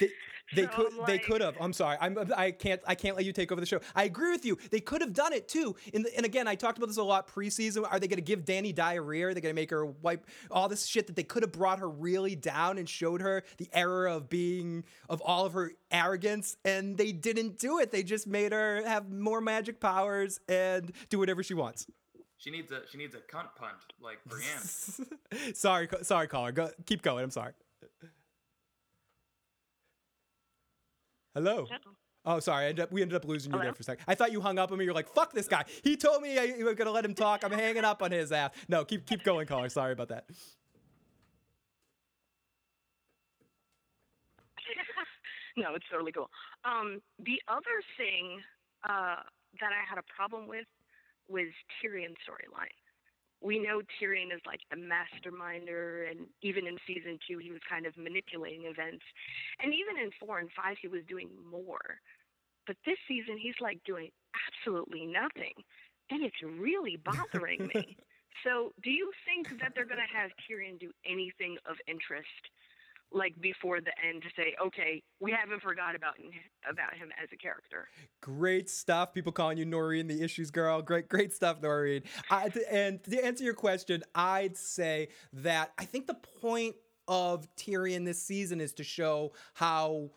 They, 0.00 0.08
they 0.54 0.62
So 0.62 0.68
could 0.68 0.86
I'm 1.00 1.06
they 1.06 1.18
could 1.18 1.40
have. 1.40 1.56
I'm 1.60 1.72
sorry. 1.72 1.96
I'm 2.00 2.18
uh, 2.18 2.24
I 2.36 2.50
can't 2.50 2.80
I 2.86 2.94
can't 2.94 3.16
let 3.16 3.24
you 3.24 3.32
take 3.32 3.52
over 3.52 3.60
the 3.60 3.66
show. 3.66 3.80
I 3.94 4.04
agree 4.04 4.30
with 4.30 4.44
you. 4.44 4.58
They 4.70 4.80
could 4.80 5.00
have 5.00 5.12
done 5.12 5.32
it 5.32 5.48
too. 5.48 5.76
In 5.92 6.02
the, 6.02 6.16
and 6.16 6.26
again, 6.26 6.48
I 6.48 6.54
talked 6.54 6.78
about 6.78 6.88
this 6.88 6.96
a 6.96 7.02
lot 7.02 7.28
preseason. 7.28 7.86
Are 7.90 7.98
they 7.98 8.08
going 8.08 8.16
to 8.16 8.22
give 8.22 8.44
Danny 8.44 8.72
diarrhea? 8.72 9.28
Are 9.28 9.34
they 9.34 9.40
going 9.40 9.54
to 9.54 9.60
make 9.60 9.70
her 9.70 9.86
wipe 9.86 10.26
all 10.50 10.68
this 10.68 10.86
shit 10.86 11.06
that 11.06 11.16
they 11.16 11.22
could 11.22 11.42
have 11.42 11.52
brought 11.52 11.78
her 11.78 11.88
really 11.88 12.36
down 12.36 12.78
and 12.78 12.88
showed 12.88 13.20
her 13.20 13.44
the 13.58 13.68
error 13.72 14.06
of 14.06 14.28
being 14.28 14.84
of 15.08 15.20
all 15.22 15.46
of 15.46 15.52
her 15.52 15.72
arrogance 15.90 16.56
and 16.64 16.96
they 16.96 17.12
didn't 17.12 17.58
do 17.58 17.78
it. 17.78 17.92
They 17.92 18.02
just 18.02 18.26
made 18.26 18.52
her 18.52 18.82
have 18.86 19.10
more 19.10 19.40
magic 19.40 19.80
powers 19.80 20.40
and 20.48 20.92
do 21.08 21.18
whatever 21.18 21.42
she 21.42 21.54
wants. 21.54 21.86
She 22.38 22.50
needs 22.50 22.72
a 22.72 22.80
she 22.90 22.96
needs 22.96 23.14
a 23.14 23.18
cunt 23.18 23.54
punt 23.54 23.76
like 24.00 24.18
Brienne. 24.26 25.54
sorry, 25.54 25.86
co- 25.86 26.02
sorry, 26.02 26.26
caller. 26.26 26.52
Go, 26.52 26.70
keep 26.86 27.02
going. 27.02 27.22
I'm 27.22 27.30
sorry. 27.30 27.52
Hello. 31.34 31.66
Oh, 32.24 32.38
sorry. 32.38 32.66
I 32.66 32.68
ended 32.68 32.84
up, 32.84 32.92
we 32.92 33.02
ended 33.02 33.16
up 33.16 33.24
losing 33.24 33.52
you 33.52 33.58
there 33.60 33.72
for 33.72 33.80
a 33.80 33.84
second. 33.84 34.04
I 34.06 34.14
thought 34.14 34.30
you 34.30 34.40
hung 34.40 34.58
up 34.58 34.70
on 34.72 34.78
me. 34.78 34.84
You're 34.84 34.92
like, 34.92 35.08
"Fuck 35.08 35.32
this 35.32 35.48
guy." 35.48 35.64
He 35.82 35.96
told 35.96 36.20
me 36.22 36.38
I, 36.38 36.42
you 36.44 36.66
were 36.66 36.74
gonna 36.74 36.90
let 36.90 37.04
him 37.04 37.14
talk. 37.14 37.44
I'm 37.44 37.52
hanging 37.52 37.84
up 37.84 38.02
on 38.02 38.10
his 38.10 38.30
ass. 38.30 38.50
No, 38.68 38.84
keep 38.84 39.06
keep 39.06 39.24
going, 39.24 39.46
caller. 39.46 39.70
Sorry 39.70 39.92
about 39.92 40.08
that. 40.08 40.26
no, 45.56 45.74
it's 45.74 45.86
totally 45.90 46.12
cool. 46.12 46.28
Um, 46.64 47.00
the 47.18 47.40
other 47.48 47.82
thing 47.96 48.42
uh, 48.84 49.22
that 49.60 49.72
I 49.72 49.82
had 49.88 49.98
a 49.98 50.04
problem 50.14 50.46
with 50.46 50.66
was 51.28 51.48
Tyrion's 51.80 52.18
storyline. 52.28 52.76
We 53.42 53.58
know 53.58 53.80
Tyrion 53.96 54.34
is 54.34 54.40
like 54.46 54.60
the 54.70 54.76
masterminder, 54.76 56.10
and 56.10 56.26
even 56.42 56.66
in 56.66 56.76
season 56.86 57.18
two, 57.26 57.38
he 57.38 57.50
was 57.50 57.60
kind 57.68 57.86
of 57.86 57.96
manipulating 57.96 58.64
events. 58.64 59.04
And 59.62 59.72
even 59.72 59.96
in 60.02 60.10
four 60.20 60.38
and 60.38 60.50
five, 60.52 60.76
he 60.80 60.88
was 60.88 61.00
doing 61.08 61.30
more. 61.50 62.00
But 62.66 62.76
this 62.84 62.98
season, 63.08 63.38
he's 63.40 63.58
like 63.60 63.80
doing 63.84 64.10
absolutely 64.36 65.06
nothing. 65.06 65.54
And 66.10 66.22
it's 66.22 66.42
really 66.42 66.96
bothering 66.96 67.70
me. 67.74 67.96
So, 68.44 68.72
do 68.82 68.90
you 68.90 69.10
think 69.26 69.60
that 69.60 69.72
they're 69.74 69.84
going 69.84 70.00
to 70.00 70.16
have 70.16 70.30
Tyrion 70.48 70.78
do 70.78 70.92
anything 71.04 71.58
of 71.68 71.76
interest 71.86 72.40
like 73.12 73.40
before 73.40 73.80
the 73.80 73.92
end 74.06 74.22
to 74.22 74.28
say, 74.36 74.54
okay, 74.64 75.02
we 75.20 75.32
haven't 75.32 75.62
forgot 75.62 75.94
about 75.94 76.14
about 76.68 76.94
him 76.94 77.10
as 77.22 77.28
a 77.32 77.36
character. 77.36 77.88
Great 78.20 78.70
stuff. 78.70 79.12
People 79.12 79.32
calling 79.32 79.58
you 79.58 79.64
Noreen, 79.64 80.06
the 80.06 80.22
issues 80.22 80.50
girl. 80.50 80.82
Great, 80.82 81.08
great 81.08 81.32
stuff, 81.32 81.60
Noreen. 81.60 82.02
I, 82.30 82.50
and 82.70 83.02
to 83.04 83.24
answer 83.24 83.44
your 83.44 83.54
question, 83.54 84.02
I'd 84.14 84.56
say 84.56 85.08
that 85.32 85.72
I 85.78 85.84
think 85.84 86.06
the 86.06 86.14
point 86.14 86.76
of 87.08 87.48
Tyrion 87.56 88.04
this 88.04 88.22
season 88.22 88.60
is 88.60 88.72
to 88.74 88.84
show 88.84 89.32
how 89.54 90.10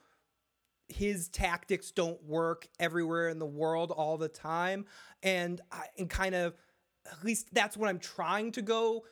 his 0.89 1.29
tactics 1.29 1.91
don't 1.91 2.21
work 2.23 2.67
everywhere 2.79 3.29
in 3.29 3.39
the 3.39 3.45
world 3.45 3.91
all 3.91 4.17
the 4.17 4.27
time, 4.27 4.85
and 5.23 5.59
and 5.97 6.09
kind 6.09 6.35
of 6.35 6.53
at 7.11 7.23
least 7.23 7.53
that's 7.53 7.75
what 7.75 7.89
I'm 7.89 7.99
trying 7.99 8.51
to 8.53 8.61
go 8.61 9.03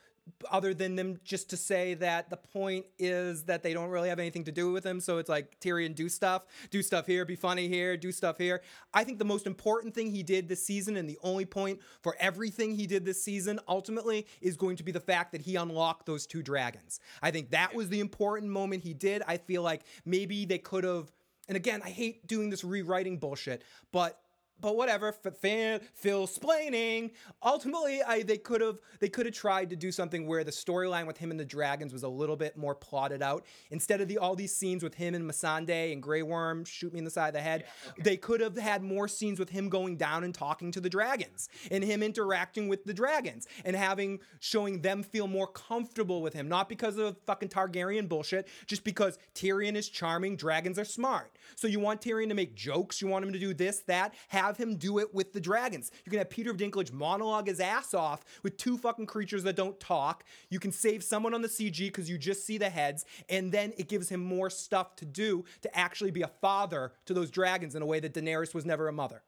other 0.49 0.73
than 0.73 0.95
them 0.95 1.19
just 1.23 1.49
to 1.49 1.57
say 1.57 1.93
that 1.95 2.29
the 2.29 2.37
point 2.37 2.85
is 2.99 3.43
that 3.43 3.63
they 3.63 3.73
don't 3.73 3.89
really 3.89 4.09
have 4.09 4.19
anything 4.19 4.43
to 4.45 4.51
do 4.51 4.71
with 4.71 4.85
him. 4.85 4.99
So 4.99 5.17
it's 5.17 5.29
like 5.29 5.59
Tyrion, 5.59 5.95
do 5.95 6.09
stuff, 6.09 6.43
do 6.69 6.81
stuff 6.81 7.07
here, 7.07 7.25
be 7.25 7.35
funny 7.35 7.67
here, 7.67 7.97
do 7.97 8.11
stuff 8.11 8.37
here. 8.37 8.61
I 8.93 9.03
think 9.03 9.19
the 9.19 9.25
most 9.25 9.47
important 9.47 9.93
thing 9.93 10.11
he 10.11 10.23
did 10.23 10.47
this 10.47 10.63
season, 10.63 10.97
and 10.97 11.09
the 11.09 11.19
only 11.23 11.45
point 11.45 11.79
for 12.01 12.15
everything 12.19 12.75
he 12.75 12.87
did 12.87 13.05
this 13.05 13.23
season 13.23 13.59
ultimately, 13.67 14.27
is 14.41 14.57
going 14.57 14.75
to 14.77 14.83
be 14.83 14.91
the 14.91 14.99
fact 14.99 15.31
that 15.31 15.41
he 15.41 15.55
unlocked 15.55 16.05
those 16.05 16.25
two 16.25 16.41
dragons. 16.41 16.99
I 17.21 17.31
think 17.31 17.51
that 17.51 17.73
was 17.73 17.89
the 17.89 17.99
important 17.99 18.51
moment 18.51 18.83
he 18.83 18.93
did. 18.93 19.23
I 19.27 19.37
feel 19.37 19.63
like 19.63 19.81
maybe 20.05 20.45
they 20.45 20.59
could 20.59 20.83
have. 20.83 21.11
And 21.47 21.57
again, 21.57 21.81
I 21.83 21.89
hate 21.89 22.27
doing 22.27 22.49
this 22.49 22.63
rewriting 22.63 23.17
bullshit, 23.17 23.63
but 23.91 24.19
but 24.61 24.75
whatever. 24.75 25.09
F- 25.09 25.37
fan, 25.37 25.81
Phil 25.93 26.27
splaining. 26.27 27.11
Ultimately, 27.43 28.01
I 28.03 28.23
they 28.23 28.37
could 28.37 28.61
have 28.61 28.79
they 28.99 29.09
could 29.09 29.25
have 29.25 29.35
tried 29.35 29.69
to 29.71 29.75
do 29.75 29.91
something 29.91 30.27
where 30.27 30.43
the 30.43 30.51
storyline 30.51 31.07
with 31.07 31.17
him 31.17 31.31
and 31.31 31.39
the 31.39 31.45
dragons 31.45 31.91
was 31.91 32.03
a 32.03 32.07
little 32.09 32.35
bit 32.35 32.55
more 32.57 32.75
plotted 32.75 33.21
out 33.21 33.45
instead 33.71 34.01
of 34.01 34.07
the 34.07 34.17
all 34.17 34.35
these 34.35 34.55
scenes 34.55 34.83
with 34.83 34.95
him 34.95 35.15
and 35.15 35.29
Missandei 35.29 35.91
and 35.91 36.01
Grey 36.01 36.21
Worm 36.21 36.63
shoot 36.63 36.93
me 36.93 36.99
in 36.99 37.05
the 37.05 37.11
side 37.11 37.29
of 37.29 37.33
the 37.33 37.41
head. 37.41 37.65
They 37.99 38.17
could 38.17 38.41
have 38.41 38.57
had 38.57 38.83
more 38.83 39.07
scenes 39.07 39.39
with 39.39 39.49
him 39.49 39.69
going 39.69 39.97
down 39.97 40.23
and 40.23 40.33
talking 40.33 40.71
to 40.71 40.81
the 40.81 40.89
dragons 40.89 41.49
and 41.69 41.83
him 41.83 42.03
interacting 42.03 42.67
with 42.67 42.83
the 42.85 42.93
dragons 42.93 43.47
and 43.65 43.75
having 43.75 44.19
showing 44.39 44.81
them 44.81 45.03
feel 45.03 45.27
more 45.27 45.47
comfortable 45.47 46.21
with 46.21 46.33
him, 46.33 46.47
not 46.47 46.69
because 46.69 46.97
of 46.97 47.17
fucking 47.25 47.49
Targaryen 47.49 48.07
bullshit, 48.07 48.47
just 48.67 48.83
because 48.83 49.17
Tyrion 49.35 49.75
is 49.75 49.89
charming, 49.89 50.35
dragons 50.35 50.77
are 50.77 50.85
smart. 50.85 51.31
So 51.55 51.67
you 51.67 51.79
want 51.79 52.01
Tyrion 52.01 52.29
to 52.29 52.35
make 52.35 52.55
jokes, 52.55 53.01
you 53.01 53.07
want 53.07 53.25
him 53.25 53.33
to 53.33 53.39
do 53.39 53.53
this, 53.53 53.79
that, 53.87 54.13
have 54.29 54.50
him 54.57 54.75
do 54.75 54.99
it 54.99 55.13
with 55.13 55.33
the 55.33 55.41
dragons. 55.41 55.91
You 56.05 56.09
can 56.09 56.19
have 56.19 56.29
Peter 56.29 56.53
Dinklage 56.53 56.91
monologue 56.91 57.47
his 57.47 57.59
ass 57.59 57.93
off 57.93 58.23
with 58.43 58.57
two 58.57 58.77
fucking 58.77 59.05
creatures 59.05 59.43
that 59.43 59.55
don't 59.55 59.79
talk. 59.79 60.23
You 60.49 60.59
can 60.59 60.71
save 60.71 61.03
someone 61.03 61.33
on 61.33 61.41
the 61.41 61.47
CG 61.47 61.77
because 61.77 62.09
you 62.09 62.17
just 62.17 62.45
see 62.45 62.57
the 62.57 62.69
heads, 62.69 63.05
and 63.29 63.51
then 63.51 63.73
it 63.77 63.87
gives 63.87 64.09
him 64.09 64.23
more 64.23 64.49
stuff 64.49 64.95
to 64.97 65.05
do 65.05 65.45
to 65.61 65.77
actually 65.77 66.11
be 66.11 66.21
a 66.21 66.27
father 66.27 66.93
to 67.05 67.13
those 67.13 67.31
dragons 67.31 67.75
in 67.75 67.81
a 67.81 67.85
way 67.85 67.99
that 67.99 68.13
Daenerys 68.13 68.53
was 68.53 68.65
never 68.65 68.87
a 68.87 68.93
mother. 68.93 69.23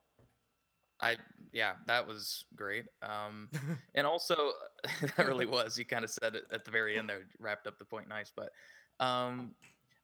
I 1.02 1.18
yeah, 1.52 1.74
that 1.86 2.08
was 2.08 2.46
great. 2.56 2.86
Um, 3.02 3.50
and 3.96 4.08
also 4.08 4.36
that 5.18 5.28
really 5.28 5.46
was. 5.46 5.78
You 5.78 5.86
kind 5.86 6.04
of 6.04 6.10
said 6.10 6.36
it 6.36 6.44
at 6.52 6.66
the 6.66 6.72
very 6.72 6.98
end 6.98 7.10
there, 7.10 7.22
wrapped 7.40 7.68
up 7.68 7.78
the 7.78 7.86
point 7.86 8.10
nice. 8.10 8.32
But 8.36 8.52
um, 9.00 9.54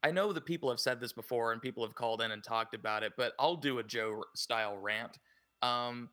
I 0.03 0.11
know 0.11 0.31
that 0.31 0.45
people 0.45 0.69
have 0.69 0.79
said 0.79 0.99
this 0.99 1.11
before 1.11 1.51
and 1.51 1.61
people 1.61 1.83
have 1.85 1.95
called 1.95 2.21
in 2.21 2.31
and 2.31 2.43
talked 2.43 2.73
about 2.73 3.03
it. 3.03 3.13
But 3.17 3.33
I'll 3.39 3.55
do 3.55 3.79
a 3.79 3.83
Joe 3.83 4.23
style 4.35 4.77
rant. 4.77 5.17
Um, 5.61 6.09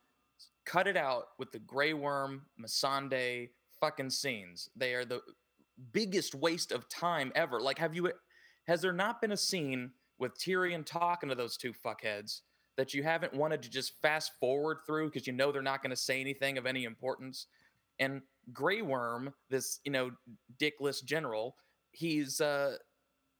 cut 0.64 0.88
it 0.88 0.96
out 0.96 1.28
with 1.38 1.52
the 1.52 1.60
Grey 1.60 1.94
Worm, 1.94 2.42
Missandei 2.60 3.50
fucking 3.80 4.10
scenes. 4.10 4.68
They 4.74 4.94
are 4.94 5.04
the 5.04 5.20
biggest 5.92 6.34
waste 6.34 6.72
of 6.72 6.88
time 6.88 7.32
ever. 7.34 7.60
Like, 7.60 7.78
have 7.78 7.94
you? 7.94 8.10
Has 8.66 8.80
there 8.80 8.92
not 8.92 9.20
been 9.20 9.32
a 9.32 9.36
scene 9.36 9.92
with 10.18 10.36
Tyrion 10.36 10.84
talking 10.84 11.28
to 11.28 11.34
those 11.36 11.56
two 11.56 11.72
fuckheads? 11.72 12.40
that 12.76 12.92
you 12.92 13.02
haven't 13.02 13.34
wanted 13.34 13.62
to 13.62 13.70
just 13.70 14.00
fast 14.00 14.32
forward 14.38 14.78
through 14.86 15.06
because 15.06 15.26
you 15.26 15.32
know 15.32 15.50
they're 15.50 15.62
not 15.62 15.82
going 15.82 15.90
to 15.90 15.96
say 15.96 16.20
anything 16.20 16.58
of 16.58 16.66
any 16.66 16.84
importance. 16.84 17.46
And 17.98 18.20
Grey 18.52 18.82
Worm, 18.82 19.32
this 19.48 19.80
you 19.84 19.92
know 19.92 20.10
dickless 20.58 21.02
general, 21.04 21.56
he's 21.90 22.40
uh 22.40 22.76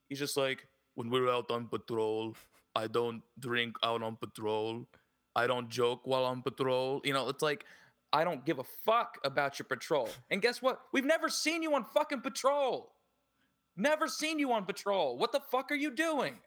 he's 0.09 0.19
just 0.19 0.37
like 0.37 0.67
when 0.95 1.09
we're 1.09 1.29
out 1.29 1.51
on 1.51 1.67
patrol, 1.67 2.35
I 2.75 2.87
don't 2.87 3.21
drink 3.39 3.75
out 3.83 4.01
on 4.03 4.15
patrol. 4.15 4.87
I 5.35 5.47
don't 5.47 5.69
joke 5.69 6.01
while 6.05 6.25
on 6.25 6.41
patrol. 6.41 7.01
You 7.03 7.13
know, 7.13 7.29
it's 7.29 7.43
like 7.43 7.65
I 8.11 8.23
don't 8.23 8.45
give 8.45 8.59
a 8.59 8.63
fuck 8.63 9.17
about 9.23 9.59
your 9.59 9.65
patrol. 9.65 10.09
And 10.29 10.41
guess 10.41 10.61
what? 10.61 10.81
We've 10.91 11.05
never 11.05 11.29
seen 11.29 11.61
you 11.61 11.75
on 11.75 11.85
fucking 11.85 12.21
patrol. 12.21 12.93
Never 13.75 14.07
seen 14.07 14.39
you 14.39 14.51
on 14.53 14.65
patrol. 14.65 15.17
What 15.17 15.31
the 15.31 15.39
fuck 15.39 15.71
are 15.71 15.75
you 15.75 15.91
doing? 15.91 16.39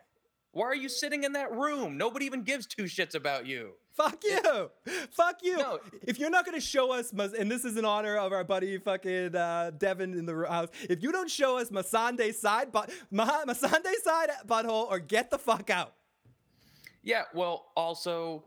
Why 0.53 0.67
are 0.67 0.75
you 0.75 0.89
sitting 0.89 1.25
in 1.25 1.33
that 1.35 1.53
room? 1.53 1.97
Nobody 1.97 2.27
even 2.27 2.43
gives 2.43 2.67
two 2.67 2.85
shits 2.85 3.15
about 3.15 3.47
you. 3.47 3.73
Fuck 3.93 4.25
you. 4.25 4.71
Fuck 5.11 5.41
you. 5.43 5.59
No. 5.59 5.79
If 6.03 6.19
you're 6.19 6.31
not 6.31 6.45
going 6.45 6.59
to 6.59 6.67
show 6.67 6.93
us, 6.93 7.13
and 7.13 7.51
this 7.51 7.65
is 7.65 7.77
in 7.77 7.85
honor 7.85 8.17
of 8.17 8.33
our 8.33 8.45
buddy 8.45 8.79
fucking 8.79 9.37
uh, 9.37 9.73
Devin 9.77 10.15
in 10.15 10.27
the 10.27 10.47
house, 10.49 10.69
if 10.89 11.03
you 11.03 11.13
don't 11.13 11.31
show 11.31 11.59
us 11.59 11.71
Missandei 11.71 12.35
side, 12.35 12.73
but 12.73 12.91
Ma- 13.11 13.45
Missandei 13.45 13.95
side 14.03 14.31
butthole, 14.47 14.91
or 14.91 14.99
get 14.99 15.31
the 15.31 15.39
fuck 15.39 15.71
out. 15.71 15.93
Yeah, 17.03 17.25
well, 17.33 17.67
also, 17.77 18.45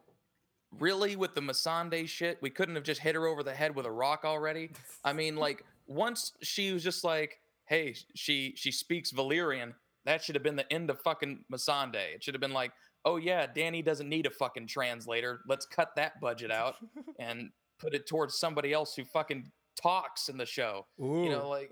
really, 0.79 1.15
with 1.15 1.35
the 1.35 1.41
Missandei 1.41 2.07
shit, 2.07 2.39
we 2.41 2.49
couldn't 2.49 2.75
have 2.75 2.83
just 2.83 3.01
hit 3.01 3.15
her 3.15 3.27
over 3.27 3.43
the 3.43 3.53
head 3.53 3.75
with 3.75 3.85
a 3.85 3.91
rock 3.91 4.21
already. 4.25 4.71
I 5.05 5.13
mean, 5.13 5.35
like, 5.35 5.63
once 5.87 6.33
she 6.41 6.71
was 6.73 6.83
just 6.83 7.03
like, 7.03 7.39
"Hey, 7.65 7.95
she 8.15 8.53
she 8.55 8.71
speaks 8.71 9.11
Valyrian," 9.11 9.73
that 10.05 10.23
should 10.23 10.35
have 10.35 10.43
been 10.43 10.55
the 10.55 10.71
end 10.71 10.89
of 10.89 10.99
fucking 11.01 11.45
Missandei. 11.51 12.15
It 12.15 12.23
should 12.23 12.33
have 12.33 12.41
been 12.41 12.53
like, 12.53 12.71
"Oh 13.05 13.17
yeah, 13.17 13.47
Danny 13.47 13.81
doesn't 13.81 14.09
need 14.09 14.25
a 14.25 14.29
fucking 14.29 14.67
translator. 14.67 15.41
Let's 15.47 15.65
cut 15.65 15.89
that 15.95 16.19
budget 16.21 16.51
out 16.51 16.75
and 17.19 17.49
put 17.79 17.93
it 17.93 18.07
towards 18.07 18.37
somebody 18.37 18.73
else 18.73 18.95
who 18.95 19.05
fucking 19.05 19.51
talks 19.81 20.29
in 20.29 20.37
the 20.37 20.45
show." 20.45 20.87
You 21.23 21.29
know, 21.29 21.49
like. 21.49 21.71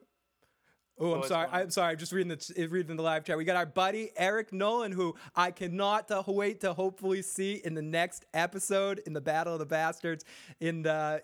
Oh, 1.00 1.16
I'm 1.16 1.24
sorry. 1.24 1.48
fine. 1.48 1.62
I'm 1.62 1.70
sorry. 1.72 1.92
I'm 1.94 1.98
just 1.98 2.12
reading 2.12 2.28
the 2.38 2.68
reading 2.68 2.96
the 2.96 3.02
live 3.02 3.24
chat. 3.24 3.36
We 3.36 3.44
got 3.44 3.56
our 3.56 3.66
buddy 3.66 4.12
Eric 4.16 4.54
Nolan, 4.54 4.92
who 4.92 5.16
I 5.36 5.50
cannot 5.50 6.12
uh, 6.12 6.22
wait 6.28 6.62
to 6.62 6.74
hopefully 6.74 7.24
see 7.24 7.60
in 7.64 7.74
the 7.74 7.82
next 7.82 8.26
episode 8.36 9.02
in 9.08 9.14
the 9.14 9.22
Battle 9.22 9.54
of 9.54 9.60
the 9.60 9.66
Bastards 9.66 10.24
in 10.60 10.84
the 10.84 11.24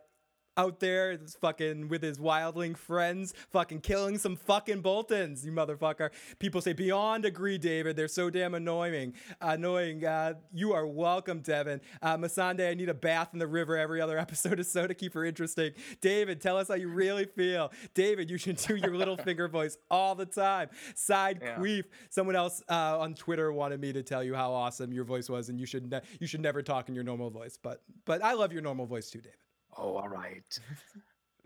out 0.58 0.80
there 0.80 1.18
fucking 1.40 1.88
with 1.88 2.02
his 2.02 2.18
wildling 2.18 2.76
friends 2.76 3.34
fucking 3.52 3.80
killing 3.82 4.18
some 4.18 4.36
fucking 4.36 4.82
boltons 4.82 5.46
you 5.46 5.52
motherfucker. 5.52 6.10
People 6.40 6.62
say 6.62 6.74
beyond 6.74 7.26
agree 7.26 7.58
david 7.58 7.96
they're 7.96 8.08
so 8.08 8.30
damn 8.30 8.54
annoying. 8.56 9.14
Annoying 9.42 10.06
uh, 10.06 10.34
you 10.54 10.74
are 10.74 10.88
welcome 10.88 11.40
devin. 11.42 11.80
Uh, 12.02 12.18
Missandei 12.18 12.72
i 12.72 12.74
need 12.74 12.90
a 12.90 12.94
bath 12.94 13.30
in 13.34 13.40
the 13.40 13.48
river 13.48 13.78
every 13.78 14.02
other 14.02 14.18
episode 14.28 14.60
or 14.60 14.64
so 14.64 14.88
to 14.88 14.94
keep 14.94 15.14
her 15.14 15.24
interesting. 15.24 15.72
David 16.02 16.42
tell 16.42 16.58
us 16.58 16.68
how 16.68 16.76
you 16.76 16.90
really 16.90 17.26
feel. 17.26 17.72
David 17.94 18.30
you 18.30 18.38
should 18.38 18.58
do 18.58 18.76
your 18.76 18.96
little 18.96 19.18
finger 19.28 19.48
voice 19.48 19.78
all 19.92 20.16
the 20.16 20.26
time. 20.26 20.70
Side 20.96 21.40
Yeah. 21.42 21.58
queef. 21.58 21.84
Someone 22.10 22.36
else 22.36 22.62
uh, 22.70 23.00
on 23.00 23.14
twitter 23.14 23.52
wanted 23.54 23.80
me 23.80 23.94
to 23.94 24.04
tell 24.04 24.24
you 24.24 24.34
how 24.34 24.52
awesome 24.52 24.92
your 24.92 25.04
voice 25.04 25.30
was 25.30 25.50
and 25.50 25.60
you 25.60 25.66
should 25.66 25.90
ne- 25.90 26.02
you 26.20 26.28
should 26.28 26.42
never 26.42 26.62
talk 26.62 26.90
in 26.90 26.96
your 26.96 27.04
normal 27.04 27.30
voice 27.30 27.58
but 27.62 27.82
but 28.06 28.24
i 28.24 28.34
love 28.34 28.52
your 28.52 28.62
normal 28.62 28.86
voice 28.86 29.10
too 29.10 29.20
david 29.22 29.38
Oh, 29.78 29.96
all 29.98 30.10
right. 30.10 30.60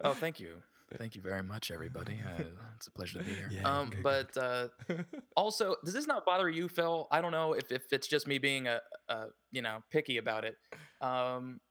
oh, 0.03 0.13
thank 0.13 0.39
you. 0.39 0.55
Thank 0.97 1.15
you 1.15 1.21
very 1.21 1.41
much, 1.41 1.71
everybody. 1.71 2.19
Uh, 2.21 2.43
it's 2.75 2.87
a 2.87 2.91
pleasure 2.91 3.19
to 3.19 3.23
be 3.23 3.33
here. 3.33 3.49
Yeah, 3.49 3.61
um, 3.61 3.91
good, 3.91 4.03
but 4.03 4.37
uh, 4.37 4.67
also, 5.37 5.75
does 5.85 5.93
this 5.93 6.05
not 6.05 6.25
bother 6.25 6.49
you, 6.49 6.67
Phil? 6.67 7.07
I 7.11 7.21
don't 7.21 7.31
know 7.31 7.53
if, 7.53 7.71
if 7.71 7.83
it's 7.93 8.07
just 8.07 8.27
me 8.27 8.39
being 8.39 8.67
a, 8.67 8.81
a 9.07 9.27
you 9.51 9.61
know 9.61 9.77
picky 9.89 10.17
about 10.17 10.43
it. 10.43 10.57
Um, 10.99 11.61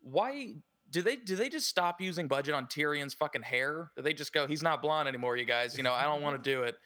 why 0.00 0.54
do 0.90 1.02
they 1.02 1.16
do 1.16 1.36
they 1.36 1.48
just 1.48 1.68
stop 1.68 2.00
using 2.00 2.26
budget 2.26 2.54
on 2.54 2.66
Tyrion's 2.66 3.14
fucking 3.14 3.42
hair? 3.42 3.90
Do 3.96 4.02
they 4.02 4.14
just 4.14 4.32
go, 4.32 4.46
he's 4.46 4.62
not 4.62 4.82
blonde 4.82 5.08
anymore, 5.08 5.36
you 5.36 5.44
guys? 5.44 5.76
You 5.76 5.82
know, 5.82 5.92
I 5.92 6.04
don't 6.04 6.22
want 6.22 6.42
to 6.42 6.50
do 6.50 6.62
it. 6.62 6.76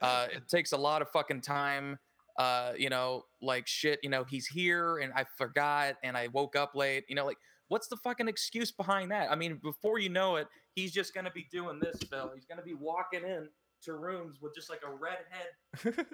Uh, 0.00 0.26
it 0.32 0.48
takes 0.48 0.72
a 0.72 0.76
lot 0.76 1.02
of 1.02 1.08
fucking 1.10 1.40
time. 1.40 1.98
Uh, 2.38 2.72
you 2.76 2.90
know, 2.90 3.22
like 3.40 3.66
shit. 3.66 4.00
You 4.02 4.10
know, 4.10 4.24
he's 4.24 4.46
here 4.46 4.98
and 4.98 5.12
I 5.14 5.24
forgot 5.38 5.94
and 6.02 6.16
I 6.16 6.28
woke 6.28 6.56
up 6.56 6.74
late. 6.74 7.04
You 7.08 7.14
know, 7.14 7.24
like 7.24 7.38
what's 7.74 7.88
the 7.88 7.96
fucking 7.96 8.28
excuse 8.28 8.70
behind 8.70 9.10
that? 9.10 9.32
I 9.32 9.34
mean, 9.34 9.58
before 9.60 9.98
you 9.98 10.08
know 10.08 10.36
it, 10.36 10.46
he's 10.76 10.92
just 10.92 11.12
gonna 11.12 11.32
be 11.32 11.48
doing 11.50 11.80
this, 11.80 11.98
Phil. 12.08 12.30
He's 12.32 12.44
gonna 12.44 12.62
be 12.62 12.74
walking 12.74 13.24
in 13.24 13.48
to 13.82 13.94
rooms 13.94 14.36
with 14.40 14.54
just 14.54 14.70
like 14.70 14.82
a 14.86 14.92
red 14.94 15.18
head, 15.28 15.82
red 15.84 16.06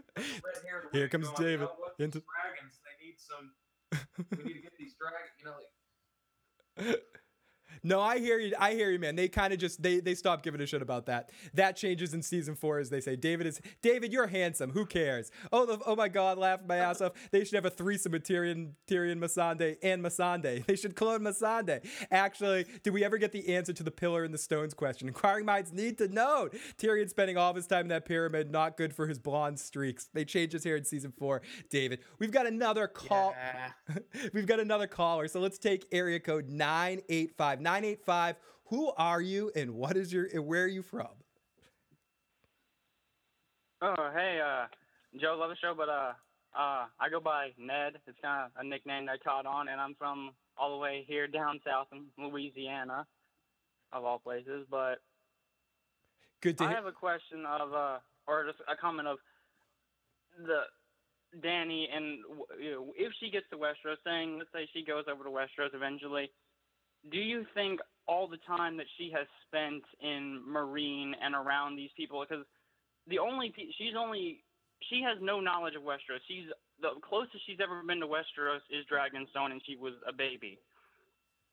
hair. 0.64 0.84
Here 0.90 1.06
comes 1.10 1.28
David 1.32 1.68
Into 1.98 2.04
into- 2.04 2.22
dragons. 2.24 2.80
They 2.82 3.04
need 3.04 3.16
some. 3.18 3.52
We 4.38 4.44
need 4.44 4.54
to 4.54 4.62
get 4.62 4.72
these 4.78 4.94
dragons. 4.98 5.36
You 5.38 5.44
know, 5.44 6.88
like 6.88 7.02
No, 7.82 8.00
I 8.00 8.18
hear 8.18 8.38
you. 8.38 8.54
I 8.58 8.74
hear 8.74 8.90
you, 8.90 8.98
man. 8.98 9.16
They 9.16 9.28
kind 9.28 9.52
of 9.52 9.58
just 9.58 9.82
they 9.82 10.00
they 10.00 10.14
stop 10.14 10.42
giving 10.42 10.60
a 10.60 10.66
shit 10.66 10.82
about 10.82 11.06
that. 11.06 11.30
That 11.54 11.76
changes 11.76 12.14
in 12.14 12.22
season 12.22 12.54
four, 12.54 12.78
as 12.78 12.90
they 12.90 13.00
say. 13.00 13.16
David 13.16 13.46
is 13.46 13.60
David. 13.82 14.12
You're 14.12 14.26
handsome. 14.26 14.70
Who 14.72 14.86
cares? 14.86 15.30
Oh, 15.52 15.66
the, 15.66 15.78
oh 15.86 15.96
my 15.96 16.08
God, 16.08 16.38
laughing 16.38 16.66
my 16.66 16.76
ass 16.76 17.00
off. 17.00 17.12
They 17.30 17.44
should 17.44 17.54
have 17.54 17.64
a 17.64 17.70
threesome 17.70 18.12
with 18.12 18.24
Tyrion, 18.24 18.72
Tyrion, 18.86 19.18
Missandei, 19.18 19.76
and 19.82 20.02
Missandei. 20.02 20.64
They 20.66 20.76
should 20.76 20.94
clone 20.94 21.20
Missandei. 21.20 21.84
Actually, 22.10 22.66
did 22.82 22.92
we 22.92 23.04
ever 23.04 23.18
get 23.18 23.32
the 23.32 23.54
answer 23.54 23.72
to 23.72 23.82
the 23.82 23.90
pillar 23.90 24.24
and 24.24 24.32
the 24.32 24.38
stones 24.38 24.74
question? 24.74 25.08
Inquiring 25.20 25.46
minds 25.46 25.72
need 25.72 25.98
to 25.98 26.08
know. 26.08 26.48
Tyrion 26.78 27.08
spending 27.08 27.36
all 27.36 27.50
of 27.50 27.56
his 27.56 27.66
time 27.66 27.82
in 27.82 27.88
that 27.88 28.04
pyramid, 28.04 28.50
not 28.50 28.76
good 28.76 28.94
for 28.94 29.06
his 29.06 29.18
blonde 29.18 29.58
streaks. 29.58 30.08
They 30.12 30.24
change 30.24 30.52
his 30.52 30.64
hair 30.64 30.76
in 30.76 30.84
season 30.84 31.12
four. 31.18 31.42
David, 31.70 32.00
we've 32.18 32.30
got 32.30 32.46
another 32.46 32.86
call. 32.86 33.34
yeah. 33.36 33.70
We've 34.32 34.46
got 34.46 34.60
another 34.60 34.86
caller, 34.86 35.26
so 35.28 35.40
let's 35.40 35.58
take 35.58 35.86
area 35.92 36.20
code 36.20 36.48
985. 36.48 37.60
985, 37.70 38.36
who 38.64 38.90
are 38.96 39.20
you 39.22 39.52
and 39.54 39.74
what 39.74 39.96
is 39.96 40.12
your 40.12 40.26
and 40.34 40.44
where 40.44 40.64
are 40.64 40.68
you 40.68 40.82
from? 40.82 41.08
Oh, 43.80 44.10
hey, 44.12 44.40
uh, 44.44 44.66
Joe, 45.20 45.36
love 45.38 45.50
the 45.50 45.56
show, 45.56 45.72
but 45.76 45.88
uh, 45.88 46.12
uh, 46.58 46.86
I 46.98 47.08
go 47.08 47.20
by 47.20 47.50
Ned. 47.58 47.94
It's 48.08 48.18
kind 48.20 48.46
of 48.46 48.50
a 48.60 48.68
nickname 48.68 49.06
that 49.06 49.12
I 49.12 49.18
caught 49.18 49.46
on, 49.46 49.68
and 49.68 49.80
I'm 49.80 49.94
from 49.94 50.32
all 50.58 50.72
the 50.72 50.78
way 50.78 51.04
here 51.06 51.28
down 51.28 51.60
south 51.64 51.86
in 51.92 52.06
Louisiana, 52.18 53.06
of 53.92 54.04
all 54.04 54.18
places. 54.18 54.66
But 54.68 54.98
Good 56.42 56.58
to 56.58 56.64
I 56.64 56.68
hear. 56.68 56.76
have 56.76 56.86
a 56.86 56.92
question 56.92 57.46
of, 57.46 57.72
uh, 57.72 57.98
or 58.26 58.46
just 58.46 58.58
a 58.68 58.76
comment 58.76 59.06
of 59.06 59.18
the 60.44 60.62
Danny, 61.40 61.88
and 61.94 62.18
you 62.60 62.70
know, 62.72 62.86
if 62.96 63.12
she 63.20 63.30
gets 63.30 63.46
to 63.50 63.56
Westeros, 63.56 64.02
saying, 64.04 64.38
let's 64.38 64.50
say 64.52 64.68
she 64.74 64.84
goes 64.84 65.04
over 65.10 65.22
to 65.22 65.30
Westeros 65.30 65.72
eventually, 65.72 66.30
do 67.10 67.18
you 67.18 67.46
think 67.54 67.80
all 68.06 68.26
the 68.26 68.42
time 68.46 68.76
that 68.76 68.86
she 68.98 69.10
has 69.14 69.26
spent 69.46 69.84
in 70.02 70.42
Meereen 70.42 71.12
and 71.22 71.34
around 71.34 71.76
these 71.76 71.90
people, 71.96 72.24
because 72.28 72.44
the 73.06 73.18
only 73.18 73.54
she's 73.78 73.94
only 73.96 74.42
she 74.88 75.02
has 75.02 75.18
no 75.20 75.40
knowledge 75.40 75.74
of 75.76 75.82
Westeros. 75.82 76.24
She's 76.26 76.46
the 76.80 76.98
closest 77.06 77.46
she's 77.46 77.60
ever 77.62 77.82
been 77.86 78.00
to 78.00 78.06
Westeros 78.06 78.64
is 78.70 78.84
Dragonstone, 78.90 79.52
and 79.52 79.62
she 79.64 79.76
was 79.76 79.94
a 80.08 80.12
baby. 80.12 80.58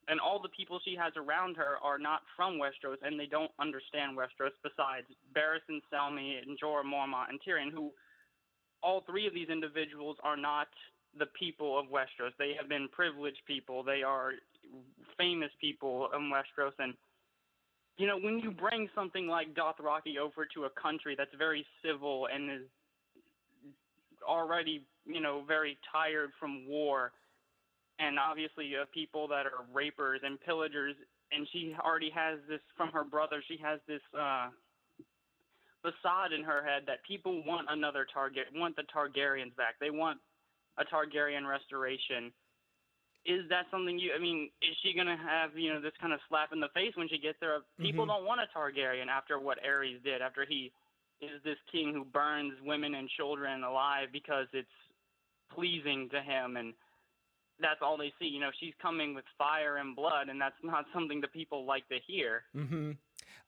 And 0.08 0.18
all 0.18 0.40
the 0.40 0.48
people 0.56 0.80
she 0.82 0.96
has 0.96 1.12
around 1.16 1.56
her 1.58 1.76
are 1.82 1.98
not 1.98 2.22
from 2.34 2.58
Westeros, 2.58 2.96
and 3.02 3.20
they 3.20 3.26
don't 3.26 3.52
understand 3.60 4.16
Westeros. 4.16 4.56
Besides 4.62 5.06
Barristan 5.36 5.80
Selmy 5.92 6.40
and 6.40 6.58
Jorah 6.58 6.82
Mormont 6.82 7.28
and 7.28 7.38
Tyrion, 7.46 7.70
who 7.70 7.92
all 8.82 9.04
three 9.06 9.26
of 9.26 9.34
these 9.34 9.48
individuals 9.48 10.16
are 10.24 10.36
not 10.36 10.68
the 11.18 11.26
people 11.38 11.78
of 11.78 11.86
Westeros. 11.86 12.32
They 12.38 12.54
have 12.58 12.68
been 12.68 12.88
privileged 12.88 13.42
people. 13.46 13.82
They 13.82 14.02
are 14.02 14.32
famous 15.16 15.50
people 15.60 16.08
in 16.14 16.30
Westeros, 16.30 16.72
and 16.78 16.94
you 17.96 18.06
know 18.06 18.18
when 18.18 18.38
you 18.38 18.50
bring 18.50 18.88
something 18.94 19.26
like 19.26 19.54
Dothraki 19.54 20.18
over 20.18 20.46
to 20.54 20.64
a 20.64 20.70
country 20.80 21.14
that's 21.16 21.34
very 21.36 21.66
civil 21.84 22.28
and 22.32 22.50
is 22.50 22.68
already 24.26 24.84
you 25.04 25.20
know 25.20 25.42
very 25.46 25.78
tired 25.90 26.30
from 26.38 26.68
war, 26.68 27.12
and 27.98 28.18
obviously 28.18 28.72
uh, 28.80 28.84
people 28.92 29.28
that 29.28 29.46
are 29.46 29.64
rapers 29.72 30.20
and 30.22 30.40
pillagers, 30.40 30.94
and 31.32 31.46
she 31.52 31.74
already 31.84 32.10
has 32.10 32.38
this 32.48 32.60
from 32.76 32.90
her 32.90 33.04
brother. 33.04 33.42
She 33.46 33.58
has 33.62 33.80
this. 33.86 34.02
uh 34.18 34.48
facade 35.82 36.32
in 36.32 36.42
her 36.42 36.64
head 36.64 36.82
that 36.86 36.98
people 37.06 37.42
want 37.44 37.66
another 37.70 38.06
target, 38.12 38.46
want 38.54 38.76
the 38.76 38.82
Targaryens 38.94 39.54
back. 39.56 39.74
They 39.80 39.90
want 39.90 40.18
a 40.78 40.84
Targaryen 40.84 41.48
restoration. 41.48 42.32
Is 43.26 43.48
that 43.50 43.66
something 43.70 43.98
you? 43.98 44.12
I 44.16 44.18
mean, 44.18 44.50
is 44.62 44.76
she 44.82 44.94
gonna 44.94 45.16
have 45.16 45.56
you 45.56 45.72
know 45.72 45.80
this 45.80 45.92
kind 46.00 46.12
of 46.12 46.20
slap 46.28 46.52
in 46.52 46.60
the 46.60 46.68
face 46.74 46.92
when 46.96 47.08
she 47.08 47.18
gets 47.18 47.38
there? 47.40 47.60
People 47.78 48.04
Mhm. 48.04 48.08
don't 48.08 48.24
want 48.24 48.40
a 48.40 48.46
Targaryen 48.46 49.08
after 49.08 49.38
what 49.38 49.62
Aerys 49.62 50.02
did. 50.02 50.22
After 50.22 50.44
he 50.44 50.72
is 51.20 51.42
this 51.42 51.58
king 51.70 51.92
who 51.92 52.04
burns 52.04 52.54
women 52.62 52.94
and 52.94 53.08
children 53.10 53.64
alive 53.64 54.08
because 54.12 54.46
it's 54.52 54.70
pleasing 55.50 56.08
to 56.10 56.22
him, 56.22 56.56
and 56.56 56.74
that's 57.60 57.82
all 57.82 57.96
they 57.96 58.12
see. 58.18 58.26
You 58.26 58.40
know, 58.40 58.52
she's 58.60 58.74
coming 58.80 59.14
with 59.14 59.24
fire 59.36 59.78
and 59.78 59.96
blood, 59.96 60.28
and 60.28 60.40
that's 60.40 60.62
not 60.62 60.86
something 60.92 61.20
that 61.20 61.32
people 61.32 61.64
like 61.64 61.88
to 61.88 61.98
hear. 62.06 62.44
Mm-hmm. 62.54 62.92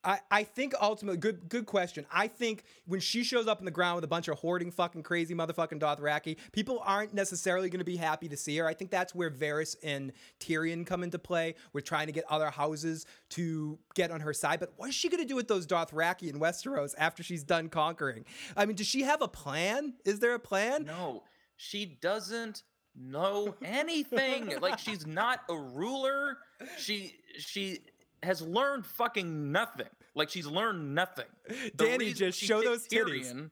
I, 0.02 0.20
I 0.30 0.44
think 0.44 0.74
ultimately, 0.80 1.18
good 1.18 1.48
good 1.48 1.66
question. 1.66 2.06
I 2.12 2.26
think 2.26 2.64
when 2.86 3.00
she 3.00 3.22
shows 3.22 3.46
up 3.46 3.58
in 3.58 3.64
the 3.64 3.70
ground 3.70 3.96
with 3.96 4.04
a 4.04 4.08
bunch 4.08 4.28
of 4.28 4.38
hoarding 4.38 4.70
fucking 4.70 5.02
crazy 5.02 5.34
motherfucking 5.34 5.78
Dothraki, 5.78 6.36
people 6.52 6.82
aren't 6.84 7.12
necessarily 7.12 7.68
going 7.68 7.80
to 7.80 7.84
be 7.84 7.96
happy 7.96 8.28
to 8.28 8.36
see 8.36 8.56
her. 8.58 8.66
I 8.66 8.74
think 8.74 8.90
that's 8.90 9.14
where 9.14 9.30
Varys 9.30 9.76
and 9.82 10.12
Tyrion 10.40 10.86
come 10.86 11.02
into 11.02 11.18
play. 11.18 11.54
We're 11.72 11.82
trying 11.82 12.06
to 12.06 12.12
get 12.12 12.24
other 12.30 12.50
houses 12.50 13.04
to 13.30 13.78
get 13.94 14.10
on 14.10 14.20
her 14.20 14.32
side. 14.32 14.60
But 14.60 14.72
what 14.76 14.88
is 14.88 14.94
she 14.94 15.08
going 15.08 15.22
to 15.22 15.28
do 15.28 15.36
with 15.36 15.48
those 15.48 15.66
Dothraki 15.66 16.30
in 16.30 16.40
Westeros 16.40 16.94
after 16.96 17.22
she's 17.22 17.42
done 17.42 17.68
conquering? 17.68 18.24
I 18.56 18.66
mean, 18.66 18.76
does 18.76 18.86
she 18.86 19.02
have 19.02 19.20
a 19.20 19.28
plan? 19.28 19.94
Is 20.04 20.20
there 20.20 20.34
a 20.34 20.40
plan? 20.40 20.84
No, 20.84 21.24
she 21.56 21.98
doesn't 22.00 22.62
know 22.94 23.54
anything. 23.64 24.58
like 24.60 24.78
she's 24.78 25.06
not 25.06 25.40
a 25.48 25.56
ruler. 25.56 26.38
She 26.78 27.16
she 27.38 27.80
has 28.22 28.42
learned 28.42 28.86
fucking 28.86 29.52
nothing. 29.52 29.88
Like 30.14 30.28
she's 30.28 30.46
learned 30.46 30.94
nothing. 30.94 31.26
The 31.48 31.70
Danny, 31.84 32.12
just 32.12 32.38
show 32.38 32.62
those 32.62 32.86
titties. 32.86 33.32
Tyrion 33.32 33.50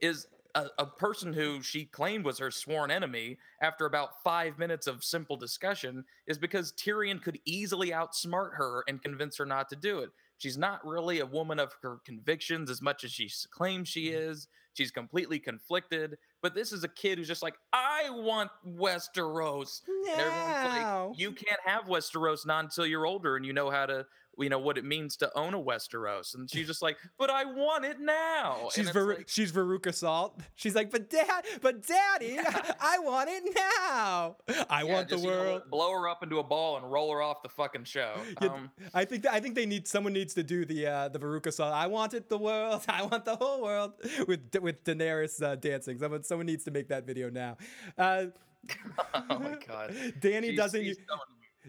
Is 0.00 0.26
a, 0.54 0.66
a 0.78 0.86
person 0.86 1.32
who 1.32 1.62
she 1.62 1.84
claimed 1.84 2.24
was 2.24 2.38
her 2.38 2.50
sworn 2.50 2.90
enemy 2.90 3.38
after 3.60 3.86
about 3.86 4.22
five 4.22 4.58
minutes 4.58 4.86
of 4.86 5.04
simple 5.04 5.36
discussion 5.36 6.04
is 6.26 6.38
because 6.38 6.72
Tyrion 6.72 7.22
could 7.22 7.38
easily 7.44 7.90
outsmart 7.90 8.54
her 8.54 8.84
and 8.88 9.02
convince 9.02 9.36
her 9.38 9.46
not 9.46 9.68
to 9.70 9.76
do 9.76 10.00
it. 10.00 10.10
She's 10.38 10.58
not 10.58 10.84
really 10.86 11.20
a 11.20 11.26
woman 11.26 11.58
of 11.58 11.74
her 11.82 11.98
convictions 12.04 12.70
as 12.70 12.82
much 12.82 13.04
as 13.04 13.12
she 13.12 13.30
claims 13.50 13.88
she 13.88 14.10
mm. 14.10 14.30
is. 14.30 14.48
She's 14.74 14.90
completely 14.90 15.38
conflicted. 15.38 16.16
But 16.42 16.54
this 16.54 16.72
is 16.72 16.82
a 16.84 16.88
kid 16.88 17.18
who's 17.18 17.28
just 17.28 17.42
like, 17.42 17.54
I 17.72 18.10
want 18.10 18.50
Westeros. 18.66 19.80
And 19.86 20.20
everyone's 20.20 20.82
No. 20.82 21.08
like, 21.10 21.18
you 21.18 21.32
can't 21.32 21.60
have 21.64 21.84
Westeros 21.84 22.44
not 22.44 22.64
until 22.64 22.84
you're 22.84 23.06
older 23.06 23.36
and 23.36 23.46
you 23.46 23.52
know 23.52 23.70
how 23.70 23.86
to, 23.86 24.04
you 24.38 24.48
know, 24.48 24.58
what 24.58 24.78
it 24.78 24.84
means 24.84 25.16
to 25.18 25.30
own 25.36 25.54
a 25.54 25.60
Westeros. 25.60 26.34
And 26.34 26.50
she's 26.50 26.66
just 26.66 26.82
like, 26.82 26.96
but 27.18 27.30
I 27.30 27.44
want 27.44 27.84
it 27.84 28.00
now. 28.00 28.68
She's 28.72 28.90
Ver- 28.90 29.16
like, 29.16 29.28
she's 29.28 29.52
Veruca 29.52 29.94
Salt. 29.94 30.40
She's 30.54 30.74
like, 30.74 30.90
but 30.90 31.10
dad, 31.10 31.44
but 31.60 31.86
daddy, 31.86 32.38
I 32.80 32.98
want 32.98 33.28
it 33.30 33.42
now. 33.54 34.36
I 34.70 34.82
yeah, 34.82 34.92
want 34.94 35.08
the 35.08 35.16
just, 35.16 35.24
you 35.24 35.30
know, 35.30 35.36
world. 35.36 35.62
blow 35.70 35.92
her 35.92 36.08
up 36.08 36.22
into 36.22 36.38
a 36.38 36.42
ball 36.44 36.76
and 36.76 36.90
roll 36.90 37.12
her 37.12 37.22
off 37.22 37.42
the 37.42 37.48
fucking 37.48 37.84
show. 37.84 38.14
Yeah, 38.42 38.48
Um, 38.48 38.70
I 38.92 39.04
think 39.04 39.26
I 39.26 39.40
think 39.40 39.54
they 39.54 39.66
need 39.66 39.86
someone 39.88 40.12
needs 40.12 40.34
to 40.34 40.42
do 40.42 40.64
the 40.64 40.86
uh, 40.86 41.08
the 41.08 41.18
Veruca 41.18 41.52
Salt. 41.52 41.72
I 41.74 41.86
want 41.86 42.14
it 42.14 42.28
the 42.28 42.38
world. 42.38 42.82
I 42.88 43.02
want 43.04 43.24
the 43.24 43.36
whole 43.36 43.62
world 43.62 43.92
with 44.26 44.40
with 44.60 44.82
Daenerys 44.84 45.42
uh, 45.42 45.56
dancing. 45.56 45.98
Someone 45.98 46.22
someone 46.24 46.46
needs 46.46 46.64
to 46.64 46.70
make 46.70 46.88
that 46.88 47.06
video 47.06 47.30
now. 47.30 47.56
Uh, 47.96 48.26
oh 49.14 49.38
my 49.38 49.56
god. 49.66 49.94
Danny 50.20 50.48
She's- 50.48 50.56
doesn't. 50.56 50.82
she's 50.84 50.96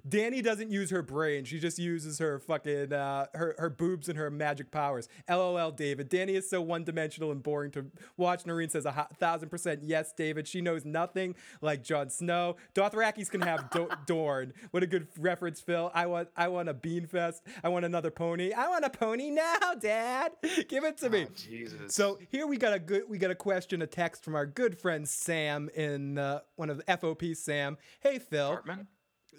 Danny 0.07 0.41
doesn't 0.41 0.69
use 0.71 0.91
her 0.91 1.01
brain. 1.01 1.45
She 1.45 1.59
just 1.59 1.79
uses 1.79 2.19
her 2.19 2.39
fucking 2.39 2.93
uh, 2.93 3.25
her 3.33 3.55
her 3.57 3.69
boobs 3.69 4.07
and 4.07 4.17
her 4.17 4.29
magic 4.29 4.69
powers. 4.71 5.07
LOL, 5.29 5.71
David. 5.71 6.09
Danny 6.09 6.35
is 6.35 6.49
so 6.49 6.61
one 6.61 6.83
dimensional 6.83 7.31
and 7.31 7.41
boring 7.41 7.71
to 7.71 7.85
watch. 8.17 8.45
Noreen 8.45 8.69
says 8.69 8.85
a 8.85 9.07
thousand 9.19 9.49
percent 9.49 9.81
yes, 9.83 10.13
David. 10.15 10.47
She 10.47 10.61
knows 10.61 10.85
nothing 10.85 11.35
like 11.61 11.83
Jon 11.83 12.09
Snow. 12.09 12.55
Dothrakis 12.75 13.29
can 13.29 13.41
have 13.41 13.69
Do- 13.71 13.89
Dorne. 14.05 14.53
What 14.71 14.83
a 14.83 14.87
good 14.87 15.07
reference, 15.17 15.59
Phil. 15.59 15.91
I 15.93 16.05
want 16.05 16.29
I 16.37 16.49
want 16.49 16.69
a 16.69 16.73
bean 16.73 17.07
fest. 17.07 17.43
I 17.63 17.69
want 17.69 17.85
another 17.85 18.11
pony. 18.11 18.53
I 18.53 18.67
want 18.67 18.85
a 18.85 18.89
pony 18.89 19.31
now, 19.31 19.73
Dad. 19.79 20.33
Give 20.67 20.83
it 20.83 20.97
to 20.97 21.09
me. 21.09 21.25
Oh, 21.27 21.33
Jesus. 21.35 21.95
So 21.95 22.19
here 22.29 22.45
we 22.45 22.57
got 22.57 22.73
a 22.73 22.79
good 22.79 23.03
we 23.09 23.17
got 23.17 23.31
a 23.31 23.35
question, 23.35 23.81
a 23.81 23.87
text 23.87 24.23
from 24.23 24.35
our 24.35 24.45
good 24.45 24.77
friend 24.77 25.07
Sam 25.07 25.69
in 25.75 26.17
uh, 26.17 26.41
one 26.55 26.69
of 26.69 26.77
the 26.77 26.83
FOP. 26.83 27.35
Sam, 27.35 27.77
hey 28.01 28.19
Phil. 28.19 28.47
Hartman? 28.47 28.87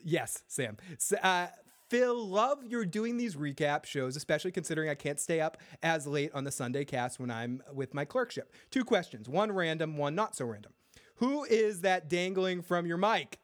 Yes, 0.04 0.42
Sam. 0.46 0.76
Uh, 1.22 1.48
Phil, 1.88 2.26
love 2.26 2.64
you're 2.64 2.84
doing 2.84 3.16
these 3.16 3.36
recap 3.36 3.84
shows, 3.84 4.16
especially 4.16 4.50
considering 4.50 4.88
I 4.88 4.94
can't 4.94 5.20
stay 5.20 5.40
up 5.40 5.56
as 5.82 6.06
late 6.06 6.32
on 6.34 6.42
the 6.44 6.50
Sunday 6.50 6.84
cast 6.84 7.20
when 7.20 7.30
I'm 7.30 7.62
with 7.72 7.94
my 7.94 8.04
clerkship. 8.04 8.52
Two 8.70 8.84
questions, 8.84 9.28
one 9.28 9.52
random, 9.52 9.96
one 9.96 10.14
not 10.14 10.34
so 10.34 10.46
random. 10.46 10.72
Who 11.16 11.44
is 11.44 11.82
that 11.82 12.08
dangling 12.08 12.62
from 12.62 12.86
your 12.86 12.98
mic? 12.98 13.38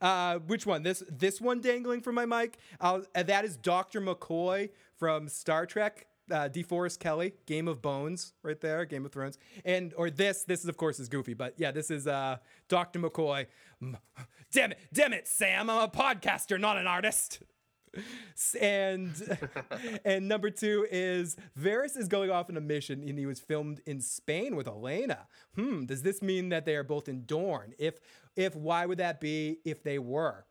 Uh, 0.00 0.40
which 0.40 0.66
one? 0.66 0.82
This 0.82 1.04
this 1.08 1.40
one 1.40 1.60
dangling 1.60 2.00
from 2.00 2.16
my 2.16 2.26
mic? 2.26 2.58
Uh, 2.80 3.00
that 3.14 3.44
is 3.44 3.56
Dr. 3.56 4.00
McCoy 4.00 4.70
from 4.96 5.28
Star 5.28 5.64
Trek. 5.64 6.06
Uh, 6.28 6.48
DeForest 6.48 6.98
Kelley, 6.98 7.34
Game 7.46 7.68
of 7.68 7.80
Bones, 7.80 8.32
right 8.42 8.60
there, 8.60 8.84
Game 8.84 9.06
of 9.06 9.12
Thrones, 9.12 9.38
and 9.64 9.94
or 9.96 10.10
this. 10.10 10.42
This 10.42 10.58
is 10.64 10.68
of 10.68 10.76
course 10.76 10.98
is 10.98 11.08
Goofy, 11.08 11.34
but 11.34 11.54
yeah, 11.56 11.70
this 11.70 11.88
is 11.88 12.08
uh, 12.08 12.38
Dr. 12.68 12.98
McCoy. 12.98 13.46
Damn 14.52 14.72
it, 14.72 14.78
damn 14.92 15.12
it, 15.12 15.26
Sam! 15.26 15.68
I'm 15.68 15.82
a 15.82 15.88
podcaster, 15.88 16.58
not 16.58 16.78
an 16.78 16.86
artist. 16.86 17.40
And 18.60 19.38
and 20.04 20.28
number 20.28 20.50
two 20.50 20.86
is 20.90 21.36
Varys 21.58 21.96
is 21.96 22.08
going 22.08 22.30
off 22.30 22.50
on 22.50 22.56
a 22.56 22.60
mission 22.60 23.02
and 23.06 23.18
he 23.18 23.26
was 23.26 23.40
filmed 23.40 23.80
in 23.86 24.00
Spain 24.00 24.56
with 24.56 24.66
Olenna. 24.66 25.20
Hmm, 25.54 25.84
does 25.84 26.02
this 26.02 26.22
mean 26.22 26.50
that 26.50 26.64
they 26.64 26.76
are 26.76 26.84
both 26.84 27.08
in 27.08 27.24
Dorne? 27.24 27.74
If 27.78 27.98
if 28.34 28.54
why 28.54 28.86
would 28.86 28.98
that 28.98 29.20
be 29.20 29.58
if 29.64 29.82
they 29.82 29.98
were? 29.98 30.46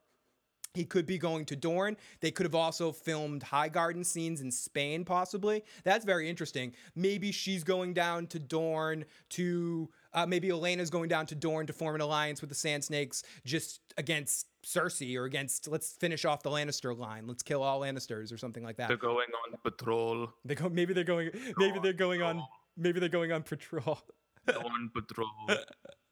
He 0.74 0.84
could 0.84 1.06
be 1.06 1.18
going 1.18 1.46
to 1.46 1.56
Dorne. 1.56 1.96
They 2.20 2.32
could 2.32 2.46
have 2.46 2.56
also 2.56 2.92
filmed 2.92 3.42
Highgarden 3.44 4.06
scenes 4.06 4.42
in 4.42 4.52
Spain, 4.52 5.06
possibly. 5.06 5.64
That's 5.86 6.04
very 6.04 6.30
interesting. 6.30 6.74
Maybe 6.96 7.32
she's 7.32 7.64
going 7.64 7.94
down 7.94 8.28
to 8.28 8.40
Dorne 8.40 9.06
to. 9.32 9.90
Uh, 10.16 10.26
maybe 10.26 10.48
Olenna's 10.48 10.90
going 10.90 11.10
down 11.10 11.26
to 11.28 11.36
Dorne 11.36 11.68
to 11.68 11.74
form 11.74 11.94
an 11.94 12.02
alliance 12.02 12.42
with 12.42 12.50
the 12.50 12.56
Sand 12.56 12.84
Snakes 12.84 13.22
just 13.46 13.82
against 13.98 14.48
Cersei 14.66 15.16
or 15.18 15.26
against. 15.26 15.68
Let's 15.68 15.92
finish 15.94 16.26
off 16.26 16.42
the 16.42 16.50
Lannister 16.50 16.98
line. 16.98 17.28
Let's 17.28 17.44
kill 17.44 17.62
all 17.62 17.82
Lannisters 17.82 18.34
or 18.34 18.38
something 18.38 18.64
like 18.64 18.78
that. 18.78 18.88
They're 18.88 18.98
going 18.98 19.28
on 19.46 19.58
patrol. 19.64 20.30
They 20.44 20.56
go. 20.56 20.70
Maybe 20.70 20.94
they're 20.94 21.04
going. 21.04 21.30
Maybe 21.58 21.80
they're 21.80 21.94
going 21.94 22.22
on. 22.22 22.44
Maybe 22.78 23.00
they're 23.00 23.10
going 23.10 23.32
on 23.32 23.44
patrol. 23.44 24.00
on 24.48 24.90
patrol. 24.94 25.30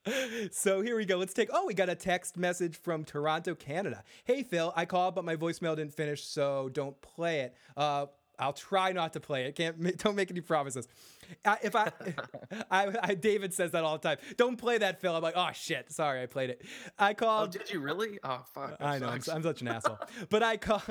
so 0.51 0.81
here 0.81 0.97
we 0.97 1.05
go. 1.05 1.17
Let's 1.17 1.33
take. 1.33 1.49
Oh, 1.53 1.65
we 1.65 1.73
got 1.73 1.89
a 1.89 1.95
text 1.95 2.37
message 2.37 2.75
from 2.77 3.03
Toronto, 3.05 3.55
Canada. 3.55 4.03
Hey 4.25 4.43
Phil, 4.43 4.73
I 4.75 4.85
called, 4.85 5.15
but 5.15 5.23
my 5.23 5.35
voicemail 5.35 5.75
didn't 5.75 5.93
finish, 5.93 6.23
so 6.23 6.69
don't 6.73 6.99
play 7.01 7.41
it. 7.41 7.55
Uh, 7.77 8.07
I'll 8.39 8.53
try 8.53 8.91
not 8.91 9.13
to 9.13 9.19
play 9.19 9.45
it. 9.45 9.55
Can't 9.55 9.97
don't 10.03 10.15
make 10.15 10.31
any 10.31 10.41
promises. 10.41 10.87
If 11.63 11.75
I, 11.75 11.91
I, 12.71 12.91
I, 13.01 13.13
David 13.15 13.53
says 13.53 13.71
that 13.71 13.83
all 13.83 13.97
the 13.97 14.07
time. 14.09 14.17
Don't 14.37 14.57
play 14.57 14.77
that, 14.79 14.99
Phil. 14.99 15.15
I'm 15.15 15.21
like, 15.23 15.35
oh 15.37 15.49
shit, 15.53 15.91
sorry, 15.91 16.21
I 16.21 16.25
played 16.25 16.49
it. 16.49 16.61
I 16.99 17.11
Oh, 17.11 17.13
called. 17.15 17.51
did 17.51 17.71
you 17.71 17.79
really? 17.79 18.19
Oh, 18.23 18.41
fuck. 18.53 18.75
I 18.79 18.99
know 18.99 19.07
I'm. 19.07 19.21
I'm 19.31 19.43
such 19.43 19.61
an 19.61 19.67
asshole, 19.67 19.99
but 20.29 20.43
I 20.43 20.57
call. 20.57 20.81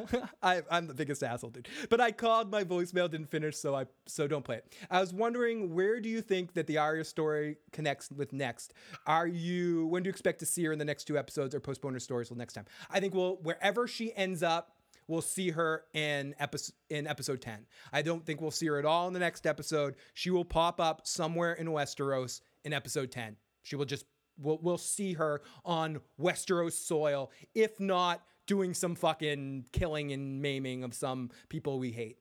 I, 0.42 0.62
I'm 0.70 0.86
the 0.86 0.94
biggest 0.94 1.22
asshole, 1.22 1.50
dude. 1.50 1.68
But 1.90 2.00
I 2.00 2.12
called. 2.12 2.50
My 2.50 2.64
voicemail 2.64 3.10
didn't 3.10 3.30
finish, 3.30 3.56
so 3.56 3.74
I 3.74 3.86
so 4.06 4.26
don't 4.26 4.44
play 4.44 4.56
it. 4.56 4.74
I 4.90 5.00
was 5.00 5.12
wondering 5.12 5.74
where 5.74 6.00
do 6.00 6.08
you 6.08 6.22
think 6.22 6.54
that 6.54 6.66
the 6.66 6.78
Arya 6.78 7.04
story 7.04 7.56
connects 7.72 8.10
with 8.10 8.32
next? 8.32 8.72
Are 9.06 9.26
you 9.26 9.86
when 9.86 10.02
do 10.02 10.08
you 10.08 10.12
expect 10.12 10.38
to 10.40 10.46
see 10.46 10.64
her 10.64 10.72
in 10.72 10.78
the 10.78 10.84
next 10.84 11.04
two 11.04 11.18
episodes 11.18 11.54
or 11.54 11.60
postpone 11.60 11.92
her 11.94 12.00
stories 12.00 12.28
till 12.28 12.36
next 12.36 12.54
time? 12.54 12.64
I 12.90 13.00
think 13.00 13.14
we'll 13.14 13.36
wherever 13.36 13.86
she 13.86 14.14
ends 14.16 14.42
up. 14.42 14.76
We'll 15.08 15.22
see 15.22 15.50
her 15.50 15.84
in 15.94 16.34
episode 16.38 16.74
in 16.90 17.06
episode 17.06 17.40
10. 17.40 17.66
I 17.92 18.02
don't 18.02 18.24
think 18.24 18.40
we'll 18.40 18.50
see 18.50 18.66
her 18.66 18.78
at 18.78 18.84
all 18.84 19.08
in 19.08 19.14
the 19.14 19.20
next 19.20 19.46
episode. 19.46 19.96
She 20.14 20.30
will 20.30 20.44
pop 20.44 20.80
up 20.80 21.06
somewhere 21.06 21.54
in 21.54 21.68
Westeros 21.68 22.40
in 22.64 22.72
episode 22.72 23.10
10. 23.10 23.36
She 23.62 23.76
will 23.76 23.84
just 23.84 24.06
we'll, 24.38 24.58
we'll 24.62 24.78
see 24.78 25.14
her 25.14 25.42
on 25.64 26.00
Westeros 26.20 26.72
soil, 26.72 27.30
if 27.54 27.78
not 27.80 28.22
doing 28.46 28.74
some 28.74 28.94
fucking 28.94 29.66
killing 29.72 30.12
and 30.12 30.42
maiming 30.42 30.84
of 30.84 30.94
some 30.94 31.30
people 31.48 31.78
we 31.78 31.92
hate. 31.92 32.18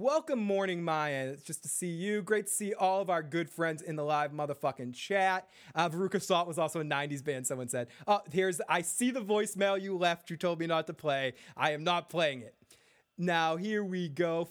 Welcome, 0.00 0.38
Morning 0.38 0.82
Maya. 0.82 1.28
It's 1.34 1.42
just 1.42 1.62
to 1.64 1.68
see 1.68 1.90
you. 1.90 2.22
Great 2.22 2.46
to 2.46 2.52
see 2.52 2.72
all 2.72 3.02
of 3.02 3.10
our 3.10 3.22
good 3.22 3.50
friends 3.50 3.82
in 3.82 3.96
the 3.96 4.02
live 4.02 4.32
motherfucking 4.32 4.94
chat. 4.94 5.46
Uh, 5.74 5.90
Veruca 5.90 6.22
Salt 6.22 6.48
was 6.48 6.58
also 6.58 6.80
a 6.80 6.84
90s 6.84 7.22
band, 7.22 7.46
someone 7.46 7.68
said. 7.68 7.88
Oh, 8.08 8.22
here's, 8.32 8.62
I 8.66 8.80
see 8.80 9.10
the 9.10 9.20
voicemail 9.20 9.78
you 9.78 9.98
left. 9.98 10.30
You 10.30 10.38
told 10.38 10.58
me 10.58 10.66
not 10.66 10.86
to 10.86 10.94
play. 10.94 11.34
I 11.54 11.72
am 11.72 11.84
not 11.84 12.08
playing 12.08 12.40
it. 12.40 12.54
Now, 13.18 13.56
here 13.56 13.84
we 13.84 14.08
go. 14.08 14.48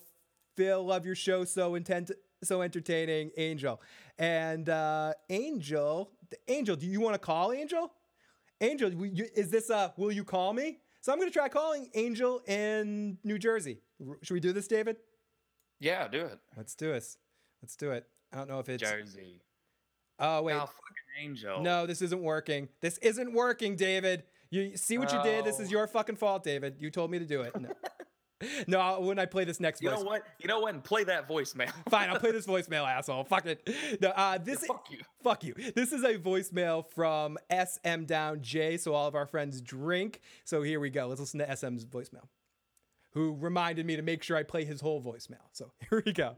Phil, 0.56 0.86
love 0.86 1.04
your 1.04 1.16
show. 1.16 1.46
So 1.46 1.74
intent, 1.74 2.12
so 2.44 2.62
entertaining. 2.62 3.32
Angel. 3.36 3.82
And 4.20 4.70
uh, 4.70 5.14
Angel, 5.32 6.12
Angel, 6.48 6.76
do 6.76 6.86
you 6.86 7.02
want 7.02 7.16
to 7.16 7.20
call 7.20 7.54
Angel? 7.54 7.92
Angel, 8.62 8.92
is 9.36 9.50
this 9.50 9.72
uh 9.72 9.90
will 9.98 10.12
you 10.12 10.24
call 10.24 10.54
me? 10.54 10.78
So 11.02 11.12
I'm 11.12 11.18
going 11.18 11.30
to 11.30 11.34
try 11.34 11.50
calling 11.50 11.90
Angel 11.96 12.40
in 12.46 13.18
New 13.24 13.40
Jersey. 13.40 13.80
Should 14.22 14.34
we 14.36 14.40
do 14.40 14.54
this, 14.54 14.68
David? 14.68 14.98
Yeah, 15.80 16.08
do 16.08 16.22
it. 16.26 16.40
Let's 16.58 16.76
do 16.76 16.92
this. 16.92 17.18
Let's 17.62 17.76
do 17.76 17.92
it. 17.92 18.08
I 18.34 18.38
don't 18.38 18.50
know 18.50 18.60
if 18.60 18.70
it's. 18.70 18.82
Jersey. 18.84 19.42
Oh 20.20 20.42
wait, 20.44 20.54
Oh, 20.56 20.60
fucking 20.60 21.24
angel. 21.24 21.62
no, 21.62 21.86
this 21.86 22.02
isn't 22.02 22.22
working. 22.22 22.68
This 22.82 22.98
isn't 22.98 23.34
working, 23.34 23.76
David. 23.76 24.24
You 24.50 24.76
see 24.76 24.98
what 24.98 25.14
you 25.14 25.22
did? 25.24 25.46
This 25.46 25.60
is 25.60 25.72
your 25.72 25.88
fucking 25.88 26.18
fault, 26.18 26.44
David. 26.44 26.76
You 26.80 26.90
told 26.90 27.10
me 27.12 27.20
to 27.20 27.26
do 27.26 27.42
it. 27.42 27.56
No, 27.60 27.70
no 28.68 29.00
when 29.02 29.18
I 29.20 29.26
play 29.26 29.46
this 29.46 29.60
next 29.60 29.82
You 29.82 29.90
voice. 29.90 30.00
know 30.00 30.06
what? 30.06 30.24
You 30.40 30.48
know 30.48 30.60
what? 30.60 30.74
And 30.74 30.84
play 30.84 31.04
that 31.06 31.30
voicemail. 31.30 31.72
Fine, 31.90 32.10
I'll 32.10 32.20
play 32.20 32.32
this 32.32 32.48
voicemail, 32.48 32.86
asshole. 32.86 33.24
Fuck 33.24 33.46
it. 33.46 33.70
No, 34.02 34.10
uh, 34.10 34.38
this 34.40 34.66
Fuck 34.66 34.88
you. 34.92 35.00
Fuck 35.24 35.44
you. 35.44 35.54
This 35.76 35.94
is 35.94 36.04
a 36.04 36.16
voicemail 36.18 36.86
from 36.90 37.38
SM 37.50 38.04
Down 38.06 38.42
J, 38.42 38.76
so 38.78 38.94
all 38.94 39.08
of 39.08 39.16
our 39.16 39.26
friends 39.28 39.62
drink. 39.62 40.20
So 40.44 40.62
here 40.64 40.80
we 40.80 40.90
go. 40.90 41.08
Let's 41.08 41.22
listen 41.22 41.40
to 41.40 41.56
SM's 41.56 41.86
voicemail. 41.86 42.26
Who 43.14 43.36
reminded 43.40 43.86
me 43.86 43.96
to 43.96 44.02
make 44.02 44.22
sure 44.22 44.38
I 44.38 44.44
play 44.44 44.66
his 44.66 44.82
whole 44.82 45.02
voicemail. 45.02 45.50
So 45.52 45.72
here 45.90 46.04
we 46.06 46.14
go. 46.14 46.36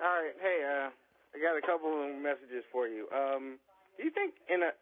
All 0.00 0.16
right, 0.16 0.32
hey, 0.40 0.64
uh, 0.64 0.88
I 0.88 1.36
got 1.36 1.56
a 1.56 1.60
couple 1.60 1.92
of 1.92 2.16
messages 2.16 2.64
for 2.72 2.88
you. 2.88 3.04
Um, 3.12 3.60
do 3.98 4.04
you 4.04 4.10
think 4.10 4.32
in 4.48 4.64
a, 4.64 4.72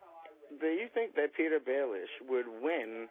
do 0.62 0.66
you 0.66 0.86
think 0.94 1.14
that 1.18 1.34
Petyr 1.34 1.58
Baelish 1.58 2.14
would 2.30 2.46
win 2.62 3.10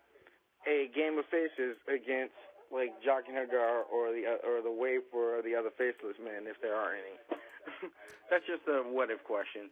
a 0.63 0.87
game 0.95 1.19
of 1.19 1.25
faces 1.27 1.75
against 1.91 2.35
like 2.71 2.95
Jaqen 3.03 3.35
H'ghar 3.35 3.87
or 3.91 4.15
the 4.15 4.23
uh, 4.23 4.47
or 4.47 4.63
the 4.63 4.71
Waif 4.71 5.03
or 5.11 5.43
the 5.43 5.55
other 5.55 5.71
faceless 5.75 6.15
men 6.19 6.47
if 6.47 6.59
there 6.61 6.75
are 6.75 6.95
any? 6.95 7.15
That's 8.31 8.43
just 8.47 8.63
a 8.67 8.83
what 8.87 9.11
if 9.11 9.23
question. 9.23 9.67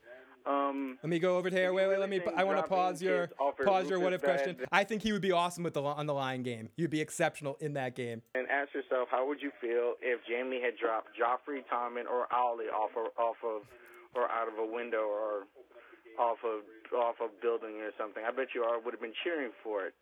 Um, 0.45 0.99
Let 1.01 1.09
me 1.09 1.17
go 1.17 1.37
over 1.37 1.49
here. 1.49 1.73
Wait, 1.73 1.87
wait. 1.87 1.97
Let 1.99 2.09
me. 2.09 2.21
I 2.35 2.43
want 2.43 2.57
to 2.57 2.67
pause 2.67 3.01
your 3.01 3.27
kids 3.27 3.39
off 3.39 3.59
at 3.59 3.65
pause 3.65 3.89
your 3.89 3.99
what 3.99 4.13
if 4.13 4.21
question. 4.21 4.57
I 4.71 4.83
think 4.83 5.01
he 5.01 5.11
would 5.11 5.21
be 5.21 5.31
awesome 5.31 5.63
with 5.63 5.73
the 5.73 5.81
on 5.81 6.05
the 6.05 6.13
Lion 6.13 6.43
game. 6.43 6.69
You'd 6.75 6.91
be 6.91 7.01
exceptional 7.01 7.57
in 7.59 7.73
that 7.73 7.95
game. 7.95 8.21
and 8.35 8.47
ask 8.49 8.73
yourself, 8.73 9.07
how 9.09 9.27
would 9.27 9.41
you 9.41 9.51
feel 9.59 9.95
if 10.01 10.21
Jaime 10.29 10.61
had 10.61 10.77
dropped 10.77 11.09
Joffrey, 11.17 11.63
Tommen, 11.71 12.05
or 12.05 12.27
Olly 12.33 12.65
off 12.65 12.91
of, 12.95 13.07
off 13.17 13.37
of, 13.43 13.63
or 14.13 14.29
out 14.29 14.47
of 14.47 14.59
a 14.59 14.65
window, 14.65 15.05
or 15.09 15.47
off 16.19 16.37
of 16.45 16.61
off 16.93 17.15
a 17.21 17.29
building 17.41 17.81
or 17.81 17.89
something? 17.97 18.21
I 18.21 18.31
bet 18.31 18.53
you 18.53 18.63
all 18.63 18.79
would 18.85 18.93
have 18.93 19.01
been 19.01 19.17
cheering 19.23 19.51
for 19.63 19.85
it. 19.87 19.93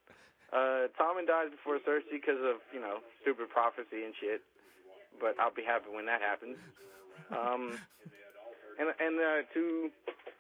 Uh, 0.51 0.91
Tommen 0.99 1.25
dies 1.25 1.49
before 1.51 1.79
Cersei 1.87 2.11
because 2.11 2.37
of 2.43 2.59
you 2.73 2.81
know 2.81 2.99
stupid 3.21 3.49
prophecy 3.49 4.03
and 4.03 4.13
shit, 4.19 4.41
but 5.21 5.39
I'll 5.39 5.53
be 5.55 5.63
happy 5.63 5.87
when 5.89 6.05
that 6.07 6.19
happens. 6.21 6.57
Um, 7.31 7.79
and 8.77 8.89
and 8.99 9.15
uh, 9.17 9.41
to 9.53 9.89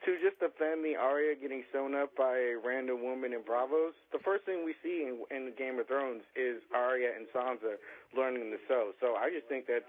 to 0.05 0.19
just 0.19 0.39
defend 0.39 0.83
the 0.83 0.99
Arya 0.99 1.35
getting 1.39 1.63
sewn 1.71 1.95
up 1.95 2.11
by 2.15 2.35
a 2.35 2.59
random 2.59 3.03
woman 3.03 3.31
in 3.31 3.39
Braavos, 3.39 3.95
the 4.11 4.19
first 4.19 4.43
thing 4.43 4.65
we 4.65 4.75
see 4.83 5.07
in, 5.07 5.23
in 5.31 5.51
Game 5.55 5.79
of 5.79 5.87
Thrones 5.87 6.23
is 6.35 6.59
Arya 6.75 7.11
and 7.15 7.27
Sansa 7.31 7.79
learning 8.15 8.51
to 8.51 8.59
sew. 8.67 8.91
So 8.99 9.15
I 9.15 9.31
just 9.31 9.47
think 9.47 9.65
that's 9.67 9.87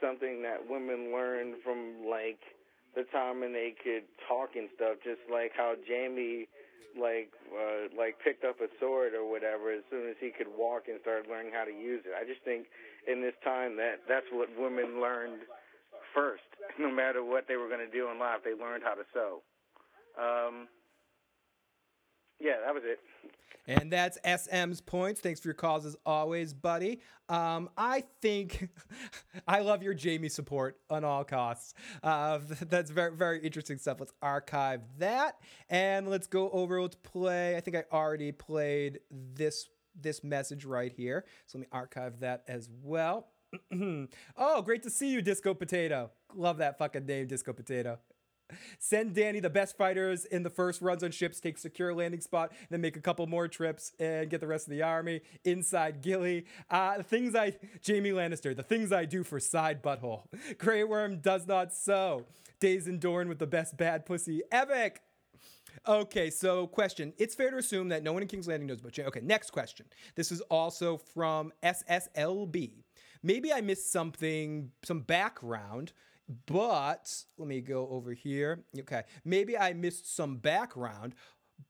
something 0.00 0.42
that 0.42 0.64
women 0.64 1.12
learn 1.12 1.60
from 1.62 2.08
like 2.08 2.40
the 2.96 3.04
time 3.12 3.40
when 3.40 3.52
they 3.52 3.76
could 3.76 4.08
talk 4.26 4.56
and 4.56 4.68
stuff, 4.74 4.96
just 5.04 5.20
like 5.30 5.52
how 5.56 5.76
Jaime 5.86 6.48
like 6.98 7.30
uh, 7.54 7.86
like 7.94 8.18
picked 8.18 8.42
up 8.42 8.58
a 8.58 8.66
sword 8.80 9.14
or 9.14 9.28
whatever 9.28 9.70
as 9.70 9.84
soon 9.90 10.10
as 10.10 10.16
he 10.18 10.32
could 10.34 10.50
walk 10.50 10.88
and 10.88 10.98
started 11.02 11.30
learning 11.30 11.52
how 11.54 11.62
to 11.62 11.70
use 11.70 12.02
it. 12.02 12.16
I 12.18 12.26
just 12.26 12.42
think 12.42 12.66
in 13.06 13.22
this 13.22 13.36
time 13.44 13.76
that 13.76 14.02
that's 14.08 14.26
what 14.32 14.48
women 14.58 15.00
learned 15.00 15.46
first. 16.14 16.49
No 16.78 16.90
matter 16.90 17.24
what 17.24 17.46
they 17.48 17.56
were 17.56 17.68
going 17.68 17.80
to 17.80 17.90
do 17.90 18.10
in 18.10 18.18
life, 18.18 18.40
they 18.44 18.52
learned 18.52 18.82
how 18.84 18.94
to 18.94 19.02
sew. 19.12 19.42
Um, 20.18 20.68
yeah, 22.40 22.56
that 22.64 22.74
was 22.74 22.82
it. 22.84 22.98
And 23.66 23.92
that's 23.92 24.18
SM's 24.24 24.80
points. 24.80 25.20
Thanks 25.20 25.38
for 25.38 25.48
your 25.48 25.54
calls 25.54 25.86
as 25.86 25.96
always, 26.04 26.52
buddy. 26.54 27.00
Um, 27.28 27.68
I 27.76 28.04
think 28.20 28.68
I 29.46 29.60
love 29.60 29.82
your 29.82 29.94
Jaime 29.96 30.28
support 30.28 30.78
on 30.88 31.04
all 31.04 31.24
costs. 31.24 31.74
Uh, 32.02 32.38
that's 32.68 32.90
very, 32.90 33.14
very 33.14 33.38
interesting 33.40 33.78
stuff. 33.78 34.00
Let's 34.00 34.12
archive 34.22 34.80
that 34.98 35.36
and 35.68 36.08
let's 36.08 36.26
go 36.26 36.50
over. 36.50 36.80
Let's 36.82 36.96
play. 36.96 37.56
I 37.56 37.60
think 37.60 37.76
I 37.76 37.84
already 37.92 38.32
played 38.32 39.00
this 39.10 39.68
this 40.00 40.24
message 40.24 40.64
right 40.64 40.92
here. 40.92 41.24
So 41.46 41.58
let 41.58 41.62
me 41.62 41.68
archive 41.72 42.20
that 42.20 42.42
as 42.48 42.68
well. 42.82 43.28
Oh, 44.36 44.62
great 44.62 44.82
to 44.84 44.90
see 44.90 45.10
you, 45.10 45.22
Disco 45.22 45.54
Potato. 45.54 46.10
Love 46.34 46.58
that 46.58 46.78
fucking 46.78 47.06
name, 47.06 47.26
Disco 47.26 47.52
Potato. 47.52 47.98
Send 48.78 49.14
Danny 49.14 49.40
the 49.40 49.50
best 49.50 49.76
fighters 49.76 50.24
in 50.24 50.42
the 50.42 50.50
first 50.50 50.80
runs 50.80 51.02
on 51.02 51.10
ships, 51.10 51.40
take 51.40 51.58
secure 51.58 51.94
landing 51.94 52.20
spot, 52.20 52.52
then 52.68 52.80
make 52.80 52.96
a 52.96 53.00
couple 53.00 53.26
more 53.26 53.48
trips 53.48 53.92
and 53.98 54.28
get 54.28 54.40
the 54.40 54.46
rest 54.46 54.66
of 54.66 54.72
the 54.72 54.82
army 54.82 55.20
inside 55.44 56.02
Gilly. 56.02 56.46
Uh, 56.68 56.98
the 56.98 57.02
things 57.02 57.34
I, 57.34 57.56
Jaime 57.86 58.10
Lannister, 58.10 58.54
the 58.54 58.62
things 58.62 58.92
I 58.92 59.04
do 59.04 59.22
for 59.22 59.40
side 59.40 59.82
butthole. 59.82 60.24
Grey 60.58 60.84
Worm 60.84 61.20
does 61.20 61.46
not 61.46 61.72
sew. 61.72 62.26
Days 62.60 62.86
and 62.86 63.00
Dorne 63.00 63.28
with 63.28 63.38
the 63.38 63.46
best 63.46 63.76
bad 63.76 64.04
pussy. 64.04 64.42
Epic. 64.52 65.00
Okay, 65.86 66.28
so 66.30 66.66
question. 66.66 67.12
It's 67.16 67.34
fair 67.34 67.50
to 67.50 67.56
assume 67.56 67.88
that 67.88 68.02
no 68.02 68.12
one 68.12 68.22
in 68.22 68.28
King's 68.28 68.48
Landing 68.48 68.66
knows 68.66 68.80
about 68.80 68.94
Jaime. 68.94 69.08
Okay, 69.08 69.20
next 69.22 69.50
question. 69.50 69.86
This 70.14 70.30
is 70.30 70.40
also 70.42 70.98
from 70.98 71.52
SSLB. 71.62 72.82
Maybe 73.22 73.52
I 73.52 73.60
missed 73.60 73.92
something, 73.92 74.70
some 74.82 75.00
background, 75.00 75.92
but 76.46 77.24
let 77.38 77.48
me 77.48 77.60
go 77.60 77.88
over 77.90 78.12
here. 78.12 78.64
Okay, 78.78 79.02
maybe 79.24 79.58
I 79.58 79.72
missed 79.72 80.14
some 80.14 80.36
background, 80.36 81.14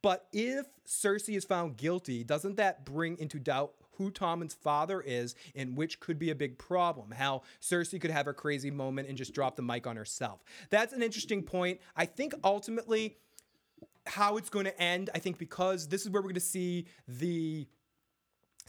but 0.01 0.27
if 0.31 0.67
Cersei 0.87 1.35
is 1.35 1.45
found 1.45 1.77
guilty, 1.77 2.23
doesn't 2.23 2.57
that 2.57 2.85
bring 2.85 3.17
into 3.17 3.39
doubt 3.39 3.73
who 3.97 4.09
Tommen's 4.09 4.53
father 4.53 5.01
is 5.01 5.35
and 5.55 5.75
which 5.75 5.99
could 5.99 6.17
be 6.17 6.31
a 6.31 6.35
big 6.35 6.57
problem? 6.57 7.11
How 7.11 7.43
Cersei 7.61 7.99
could 7.99 8.11
have 8.11 8.27
a 8.27 8.33
crazy 8.33 8.71
moment 8.71 9.09
and 9.09 9.17
just 9.17 9.33
drop 9.33 9.55
the 9.55 9.61
mic 9.61 9.85
on 9.85 9.95
herself. 9.95 10.43
That's 10.69 10.93
an 10.93 11.03
interesting 11.03 11.43
point. 11.43 11.79
I 11.95 12.05
think 12.05 12.33
ultimately 12.43 13.17
how 14.07 14.37
it's 14.37 14.49
going 14.49 14.65
to 14.65 14.81
end, 14.81 15.09
I 15.13 15.19
think 15.19 15.37
because 15.37 15.87
this 15.87 16.01
is 16.01 16.09
where 16.09 16.21
we're 16.21 16.29
going 16.29 16.35
to 16.35 16.39
see 16.39 16.87
the 17.07 17.67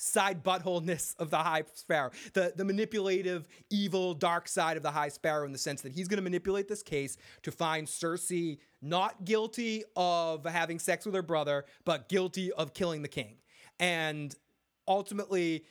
side 0.03 0.42
buttholeness 0.42 1.14
of 1.20 1.30
the 1.30 1.38
High 1.38 1.62
Sparrow, 1.74 2.11
the, 2.32 2.53
the 2.57 2.64
manipulative, 2.64 3.46
evil, 3.70 4.14
dark 4.14 4.48
side 4.48 4.76
of 4.76 4.82
the 4.82 4.90
High 4.90 5.09
Sparrow 5.09 5.46
in 5.46 5.53
the 5.53 5.59
sense 5.59 5.80
that 5.82 5.92
he's 5.92 6.09
going 6.09 6.16
to 6.16 6.22
manipulate 6.22 6.66
this 6.66 6.82
case 6.82 7.16
to 7.42 7.53
find 7.53 7.86
Cersei 7.86 8.59
not 8.80 9.24
guilty 9.24 9.84
of 9.94 10.44
having 10.44 10.80
sex 10.80 11.07
with 11.07 11.14
her 11.14 11.22
brother, 11.22 11.64
but 11.84 12.09
guilty 12.09 12.50
of 12.53 12.74
killing 12.74 13.03
the 13.03 13.09
king. 13.09 13.36
And 13.78 14.34
ultimately, 14.88 15.64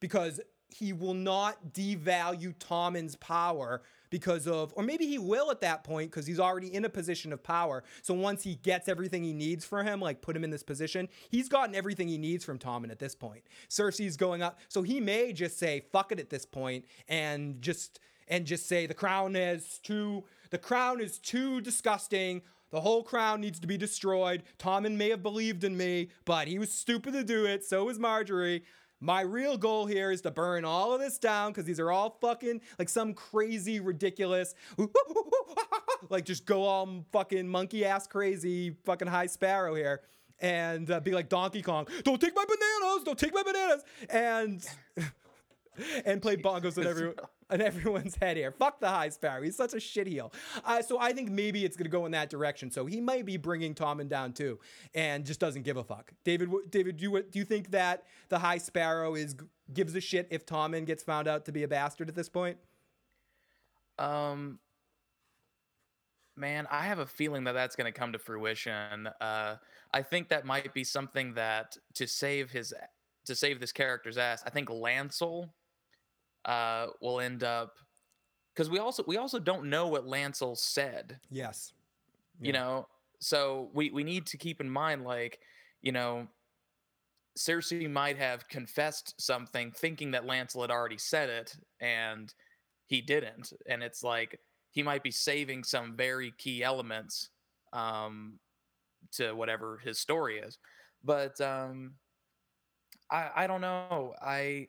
because 0.00 0.40
he 0.70 0.94
will 0.94 1.14
not 1.14 1.74
devalue 1.74 2.54
Tommen's 2.58 3.16
power 3.16 3.82
because 4.14 4.46
of, 4.46 4.72
or 4.76 4.84
maybe 4.84 5.06
he 5.06 5.18
will 5.18 5.50
at 5.50 5.60
that 5.60 5.82
point 5.82 6.08
because 6.08 6.24
he's 6.24 6.38
already 6.38 6.72
in 6.72 6.84
a 6.84 6.88
position 6.88 7.32
of 7.32 7.42
power. 7.42 7.82
So 8.00 8.14
once 8.14 8.44
he 8.44 8.54
gets 8.54 8.86
everything 8.86 9.24
he 9.24 9.32
needs 9.32 9.64
for 9.64 9.82
him, 9.82 9.98
like 9.98 10.22
put 10.22 10.36
him 10.36 10.44
in 10.44 10.50
this 10.50 10.62
position, 10.62 11.08
he's 11.30 11.48
gotten 11.48 11.74
everything 11.74 12.06
he 12.06 12.16
needs 12.16 12.44
from 12.44 12.60
Tommen 12.60 12.92
at 12.92 13.00
this 13.00 13.16
point. 13.16 13.42
Cersei's 13.68 14.16
going 14.16 14.40
up, 14.40 14.60
so 14.68 14.82
he 14.82 15.00
may 15.00 15.32
just 15.32 15.58
say 15.58 15.82
fuck 15.90 16.12
it 16.12 16.20
at 16.20 16.30
this 16.30 16.46
point 16.46 16.84
and 17.08 17.60
just 17.60 17.98
and 18.28 18.46
just 18.46 18.68
say 18.68 18.86
the 18.86 18.94
crown 18.94 19.34
is 19.34 19.80
too 19.82 20.22
the 20.50 20.58
crown 20.58 21.00
is 21.00 21.18
too 21.18 21.60
disgusting. 21.60 22.42
The 22.70 22.82
whole 22.82 23.02
crown 23.02 23.40
needs 23.40 23.58
to 23.58 23.66
be 23.66 23.76
destroyed. 23.76 24.44
Tommen 24.60 24.96
may 24.96 25.10
have 25.10 25.24
believed 25.24 25.64
in 25.64 25.76
me, 25.76 26.10
but 26.24 26.46
he 26.46 26.60
was 26.60 26.70
stupid 26.70 27.14
to 27.14 27.24
do 27.24 27.46
it. 27.46 27.64
So 27.64 27.84
was 27.84 27.98
Margaery. 27.98 28.62
My 29.04 29.20
real 29.20 29.58
goal 29.58 29.84
here 29.84 30.10
is 30.10 30.22
to 30.22 30.30
burn 30.30 30.64
all 30.64 30.94
of 30.94 30.98
this 30.98 31.18
down 31.18 31.52
because 31.52 31.66
these 31.66 31.78
are 31.78 31.92
all 31.92 32.16
fucking 32.22 32.62
like 32.78 32.88
some 32.88 33.12
crazy, 33.12 33.78
ridiculous, 33.78 34.54
like 36.08 36.24
just 36.24 36.46
go 36.46 36.62
all 36.62 37.04
fucking 37.12 37.46
monkey 37.46 37.84
ass 37.84 38.06
crazy, 38.06 38.78
fucking 38.86 39.06
high 39.06 39.26
sparrow 39.26 39.74
here 39.74 40.00
and 40.40 40.90
uh, 40.90 41.00
be 41.00 41.12
like 41.12 41.28
Donkey 41.28 41.60
Kong. 41.60 41.86
Don't 42.02 42.18
take 42.18 42.34
my 42.34 42.46
bananas! 42.46 43.04
Don't 43.04 43.18
take 43.18 43.34
my 43.34 43.42
bananas! 43.42 43.84
And 44.08 44.66
and 46.06 46.22
play 46.22 46.36
bongos 46.38 46.78
on 46.78 46.86
everyone 46.86 47.16
on 47.50 47.60
everyone's 47.60 48.16
head 48.16 48.36
here. 48.36 48.52
Fuck 48.52 48.80
the 48.80 48.88
High 48.88 49.08
Sparrow. 49.08 49.42
He's 49.42 49.56
such 49.56 49.74
a 49.74 49.80
shit 49.80 50.06
heel. 50.06 50.32
Uh, 50.64 50.82
so 50.82 50.98
I 50.98 51.12
think 51.12 51.30
maybe 51.30 51.64
it's 51.64 51.76
gonna 51.76 51.90
go 51.90 52.06
in 52.06 52.12
that 52.12 52.30
direction. 52.30 52.70
So 52.70 52.86
he 52.86 53.00
might 53.00 53.24
be 53.24 53.36
bringing 53.36 53.74
Tommen 53.74 54.08
down 54.08 54.32
too, 54.32 54.58
and 54.94 55.24
just 55.24 55.40
doesn't 55.40 55.62
give 55.62 55.76
a 55.76 55.84
fuck. 55.84 56.12
David, 56.24 56.50
David, 56.70 56.96
do 56.96 57.04
you 57.04 57.22
do 57.22 57.38
you 57.38 57.44
think 57.44 57.70
that 57.70 58.04
the 58.28 58.38
High 58.38 58.58
Sparrow 58.58 59.14
is 59.14 59.34
gives 59.72 59.94
a 59.94 60.00
shit 60.00 60.28
if 60.30 60.44
Tommen 60.46 60.84
gets 60.84 61.02
found 61.02 61.28
out 61.28 61.44
to 61.46 61.52
be 61.52 61.62
a 61.62 61.68
bastard 61.68 62.08
at 62.08 62.14
this 62.14 62.28
point? 62.28 62.58
Um, 63.98 64.58
man, 66.36 66.66
I 66.70 66.82
have 66.82 66.98
a 66.98 67.06
feeling 67.06 67.44
that 67.44 67.52
that's 67.52 67.76
going 67.76 67.90
to 67.90 67.98
come 67.98 68.12
to 68.12 68.18
fruition. 68.18 69.08
Uh, 69.20 69.56
I 69.92 70.02
think 70.02 70.28
that 70.28 70.44
might 70.44 70.74
be 70.74 70.84
something 70.84 71.34
that 71.34 71.76
to 71.94 72.06
save 72.06 72.50
his 72.50 72.74
to 73.26 73.34
save 73.34 73.60
this 73.60 73.72
character's 73.72 74.18
ass. 74.18 74.42
I 74.44 74.50
think 74.50 74.68
Lancel 74.68 75.50
uh, 76.44 76.86
will 77.00 77.20
end 77.20 77.42
up 77.42 77.74
because 78.54 78.70
we 78.70 78.78
also 78.78 79.04
we 79.06 79.16
also 79.16 79.38
don't 79.38 79.68
know 79.68 79.88
what 79.88 80.06
Lancel 80.06 80.56
said. 80.56 81.18
Yes. 81.30 81.72
You 82.40 82.52
know, 82.52 82.88
so 83.20 83.70
we 83.74 83.90
we 83.90 84.04
need 84.04 84.26
to 84.26 84.36
keep 84.36 84.60
in 84.60 84.68
mind 84.68 85.04
like 85.04 85.38
you 85.82 85.92
know. 85.92 86.28
Cersei 87.36 87.90
might 87.90 88.16
have 88.16 88.46
confessed 88.46 89.20
something 89.20 89.72
thinking 89.72 90.12
that 90.12 90.24
Lancel 90.24 90.60
had 90.60 90.70
already 90.70 90.98
said 90.98 91.28
it 91.28 91.56
and 91.80 92.32
he 92.86 93.00
didn't. 93.00 93.52
And 93.66 93.82
it's 93.82 94.04
like 94.04 94.38
he 94.70 94.84
might 94.84 95.02
be 95.02 95.10
saving 95.10 95.64
some 95.64 95.96
very 95.96 96.32
key 96.38 96.62
elements 96.62 97.30
um, 97.72 98.38
to 99.12 99.32
whatever 99.32 99.78
his 99.78 99.98
story 99.98 100.38
is. 100.38 100.58
But 101.02 101.40
um, 101.40 101.94
I 103.10 103.30
I 103.34 103.46
don't 103.46 103.60
know. 103.60 104.14
I 104.22 104.68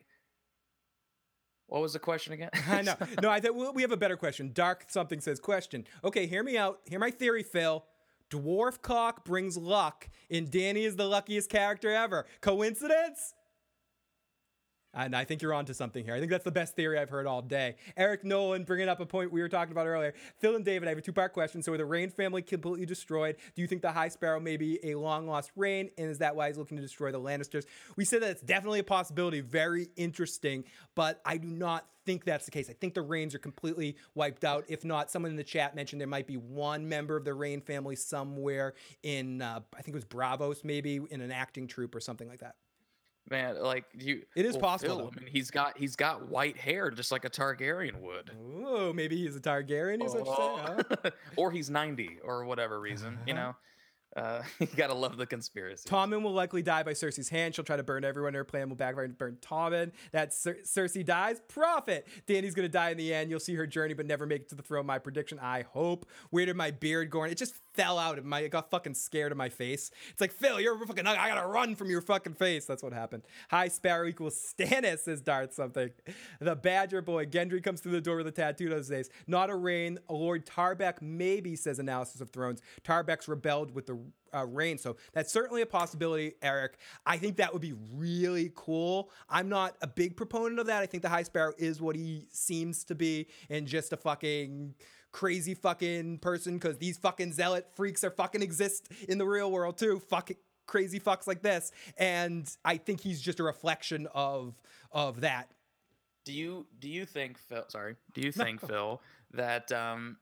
what 1.68 1.82
was 1.82 1.92
the 1.94 1.98
question 1.98 2.32
again? 2.32 2.50
I 2.68 2.82
know. 2.82 2.94
No, 3.22 3.30
I 3.30 3.40
think 3.40 3.54
we- 3.54 3.70
we 3.70 3.82
have 3.82 3.92
a 3.92 3.96
better 3.96 4.16
question. 4.16 4.50
Dark 4.52 4.84
something 4.88 5.20
says 5.20 5.40
question. 5.40 5.84
Okay, 6.04 6.26
hear 6.26 6.42
me 6.42 6.56
out. 6.56 6.80
Hear 6.86 6.98
my 6.98 7.10
theory, 7.10 7.42
Phil. 7.42 7.84
Dwarf 8.30 8.82
cock 8.82 9.24
brings 9.24 9.56
luck, 9.56 10.08
and 10.30 10.50
Danny 10.50 10.84
is 10.84 10.96
the 10.96 11.06
luckiest 11.06 11.48
character 11.48 11.90
ever. 11.90 12.26
Coincidence? 12.40 13.34
And 14.96 15.14
I 15.14 15.24
think 15.24 15.42
you're 15.42 15.52
onto 15.54 15.74
something 15.74 16.04
here. 16.04 16.14
I 16.14 16.18
think 16.18 16.30
that's 16.30 16.44
the 16.44 16.50
best 16.50 16.74
theory 16.74 16.98
I've 16.98 17.10
heard 17.10 17.26
all 17.26 17.42
day. 17.42 17.76
Eric 17.96 18.24
Nolan 18.24 18.64
bringing 18.64 18.88
up 18.88 18.98
a 19.00 19.06
point 19.06 19.30
we 19.30 19.42
were 19.42 19.48
talking 19.48 19.72
about 19.72 19.86
earlier. 19.86 20.14
Phil 20.38 20.56
and 20.56 20.64
David, 20.64 20.88
I 20.88 20.90
have 20.90 20.98
a 20.98 21.02
two 21.02 21.12
part 21.12 21.32
question. 21.32 21.62
So, 21.62 21.72
are 21.72 21.76
the 21.76 21.84
Reyne 21.84 22.10
family 22.10 22.42
completely 22.42 22.86
destroyed? 22.86 23.36
Do 23.54 23.62
you 23.62 23.68
think 23.68 23.82
the 23.82 23.92
High 23.92 24.08
Sparrow 24.08 24.40
may 24.40 24.56
be 24.56 24.80
a 24.84 24.94
long 24.94 25.26
lost 25.26 25.50
Reyne? 25.54 25.90
And 25.98 26.08
is 26.08 26.18
that 26.18 26.34
why 26.34 26.48
he's 26.48 26.56
looking 26.56 26.78
to 26.78 26.82
destroy 26.82 27.12
the 27.12 27.20
Lannisters? 27.20 27.66
We 27.96 28.04
said 28.04 28.22
that 28.22 28.30
it's 28.30 28.42
definitely 28.42 28.80
a 28.80 28.84
possibility. 28.84 29.40
Very 29.40 29.88
interesting. 29.96 30.64
But 30.94 31.20
I 31.24 31.36
do 31.36 31.48
not 31.48 31.86
think 32.06 32.24
that's 32.24 32.46
the 32.46 32.50
case. 32.50 32.70
I 32.70 32.72
think 32.72 32.94
the 32.94 33.02
Reynes 33.02 33.34
are 33.34 33.38
completely 33.38 33.96
wiped 34.14 34.44
out. 34.44 34.64
If 34.68 34.84
not, 34.84 35.10
someone 35.10 35.32
in 35.32 35.36
the 35.36 35.44
chat 35.44 35.74
mentioned 35.74 36.00
there 36.00 36.08
might 36.08 36.26
be 36.26 36.36
one 36.36 36.88
member 36.88 37.16
of 37.16 37.24
the 37.24 37.34
Reyne 37.34 37.60
family 37.60 37.96
somewhere 37.96 38.74
in, 39.02 39.42
uh, 39.42 39.60
I 39.76 39.82
think 39.82 39.88
it 39.88 39.94
was 39.94 40.04
Braavos, 40.04 40.64
maybe 40.64 41.00
in 41.10 41.20
an 41.20 41.32
acting 41.32 41.66
troupe 41.66 41.94
or 41.94 42.00
something 42.00 42.28
like 42.28 42.40
that. 42.40 42.54
Man, 43.28 43.60
like 43.60 43.84
you, 43.98 44.22
It 44.36 44.46
is 44.46 44.54
well, 44.54 44.62
possible, 44.62 44.98
Phil. 44.98 45.12
I 45.16 45.20
mean, 45.24 45.32
he's 45.32 45.50
got 45.50 45.76
he's 45.76 45.96
got 45.96 46.28
white 46.28 46.56
hair, 46.56 46.90
just 46.90 47.10
like 47.10 47.24
a 47.24 47.30
Targaryen 47.30 48.00
would. 48.00 48.30
Oh, 48.64 48.92
maybe 48.92 49.16
he's 49.16 49.34
a 49.34 49.40
Targaryen. 49.40 49.98
You're 49.98 50.08
saying, 50.08 50.24
huh? 50.26 51.10
or 51.36 51.50
he's 51.50 51.68
90 51.68 52.18
or 52.24 52.44
whatever 52.44 52.78
reason, 52.80 53.18
you 53.26 53.34
know. 53.34 53.56
Uh, 54.16 54.42
you 54.60 54.68
gotta 54.76 54.94
love 54.94 55.16
the 55.16 55.26
conspiracy. 55.26 55.88
Tommen 55.88 56.22
will 56.22 56.32
likely 56.32 56.62
die 56.62 56.82
by 56.82 56.92
Cersei's 56.92 57.28
hand. 57.28 57.54
She'll 57.54 57.64
try 57.64 57.76
to 57.76 57.82
burn 57.82 58.04
everyone. 58.04 58.32
Her 58.34 58.44
plan 58.44 58.68
will 58.68 58.76
backfire 58.76 59.04
and 59.04 59.18
burn 59.18 59.36
Tommen. 59.42 59.92
That 60.12 60.32
Cer- 60.32 60.58
Cersei 60.64 61.04
dies. 61.04 61.40
Profit. 61.48 62.06
Danny's 62.26 62.54
gonna 62.54 62.68
die 62.68 62.90
in 62.90 62.96
the 62.96 63.12
end. 63.12 63.28
You'll 63.30 63.40
see 63.40 63.54
her 63.54 63.66
journey, 63.66 63.92
but 63.94 64.06
never 64.06 64.24
make 64.24 64.42
it 64.42 64.48
to 64.50 64.54
the 64.54 64.62
throne. 64.62 64.86
My 64.86 64.98
prediction. 64.98 65.38
I 65.38 65.62
hope. 65.62 66.06
Where 66.30 66.46
did 66.46 66.56
my 66.56 66.70
beard 66.70 67.10
go? 67.10 67.24
It 67.24 67.36
just 67.36 67.56
fell 67.76 67.98
out. 67.98 68.18
Of 68.18 68.24
my, 68.24 68.40
it 68.40 68.50
got 68.50 68.70
fucking 68.70 68.94
scared 68.94 69.32
of 69.32 69.38
my 69.38 69.48
face. 69.48 69.90
It's 70.10 70.20
like 70.20 70.32
Phil, 70.32 70.60
you're 70.60 70.78
fucking. 70.86 71.06
I 71.06 71.28
gotta 71.28 71.46
run 71.46 71.76
from 71.76 71.90
your 71.90 72.00
fucking 72.00 72.34
face. 72.34 72.64
That's 72.64 72.82
what 72.82 72.92
happened. 72.92 73.22
High 73.50 73.68
Sparrow 73.68 74.06
equals 74.06 74.54
Stannis. 74.58 75.00
Says 75.00 75.20
Darth 75.20 75.52
something. 75.52 75.90
The 76.40 76.56
Badger 76.56 77.02
boy. 77.02 77.26
Gendry 77.26 77.62
comes 77.62 77.80
through 77.80 77.92
the 77.92 78.00
door 78.00 78.16
with 78.16 78.26
a 78.26 78.32
tattoo. 78.32 78.68
Those 78.68 78.88
days. 78.88 79.10
Not 79.26 79.50
a 79.50 79.54
Reyne. 79.54 79.98
Lord 80.08 80.46
Tarbeck 80.46 81.02
maybe 81.02 81.56
says 81.56 81.78
analysis 81.78 82.20
of 82.20 82.30
Thrones. 82.30 82.62
Tarbeck's 82.82 83.28
rebelled 83.28 83.74
with 83.74 83.86
the 83.86 83.98
uh, 84.34 84.46
Reyne. 84.46 84.78
So 84.78 84.96
that's 85.12 85.32
certainly 85.32 85.62
a 85.62 85.66
possibility, 85.66 86.34
Eric. 86.42 86.78
I 87.04 87.16
think 87.18 87.36
that 87.36 87.52
would 87.52 87.62
be 87.62 87.74
really 87.94 88.52
cool. 88.54 89.10
I'm 89.28 89.48
not 89.48 89.76
a 89.82 89.86
big 89.86 90.16
proponent 90.16 90.58
of 90.58 90.66
that. 90.66 90.82
I 90.82 90.86
think 90.86 91.02
the 91.02 91.08
High 91.08 91.22
Sparrow 91.22 91.52
is 91.58 91.80
what 91.80 91.96
he 91.96 92.26
seems 92.30 92.84
to 92.84 92.94
be 92.94 93.28
and 93.50 93.66
just 93.66 93.92
a 93.92 93.96
fucking 93.96 94.74
crazy 95.16 95.54
fucking 95.54 96.18
person 96.18 96.58
because 96.58 96.76
these 96.76 96.98
fucking 96.98 97.32
zealot 97.32 97.66
freaks 97.74 98.04
are 98.04 98.10
fucking 98.10 98.42
exist 98.42 98.92
in 99.08 99.16
the 99.16 99.24
real 99.24 99.50
world 99.50 99.78
too. 99.78 99.98
Fucking 100.10 100.36
crazy 100.66 101.00
fucks 101.00 101.26
like 101.26 101.40
this. 101.40 101.72
And 101.96 102.46
I 102.66 102.76
think 102.76 103.00
he's 103.00 103.22
just 103.22 103.40
a 103.40 103.42
reflection 103.42 104.06
of 104.14 104.60
of 104.92 105.22
that. 105.22 105.50
Do 106.26 106.34
you 106.34 106.66
do 106.78 106.90
you 106.90 107.06
think 107.06 107.38
Phil? 107.38 107.64
Sorry, 107.68 107.96
do 108.12 108.20
you 108.20 108.30
think 108.30 108.60
Phil 108.60 109.00
that 109.32 109.72
um 109.72 110.18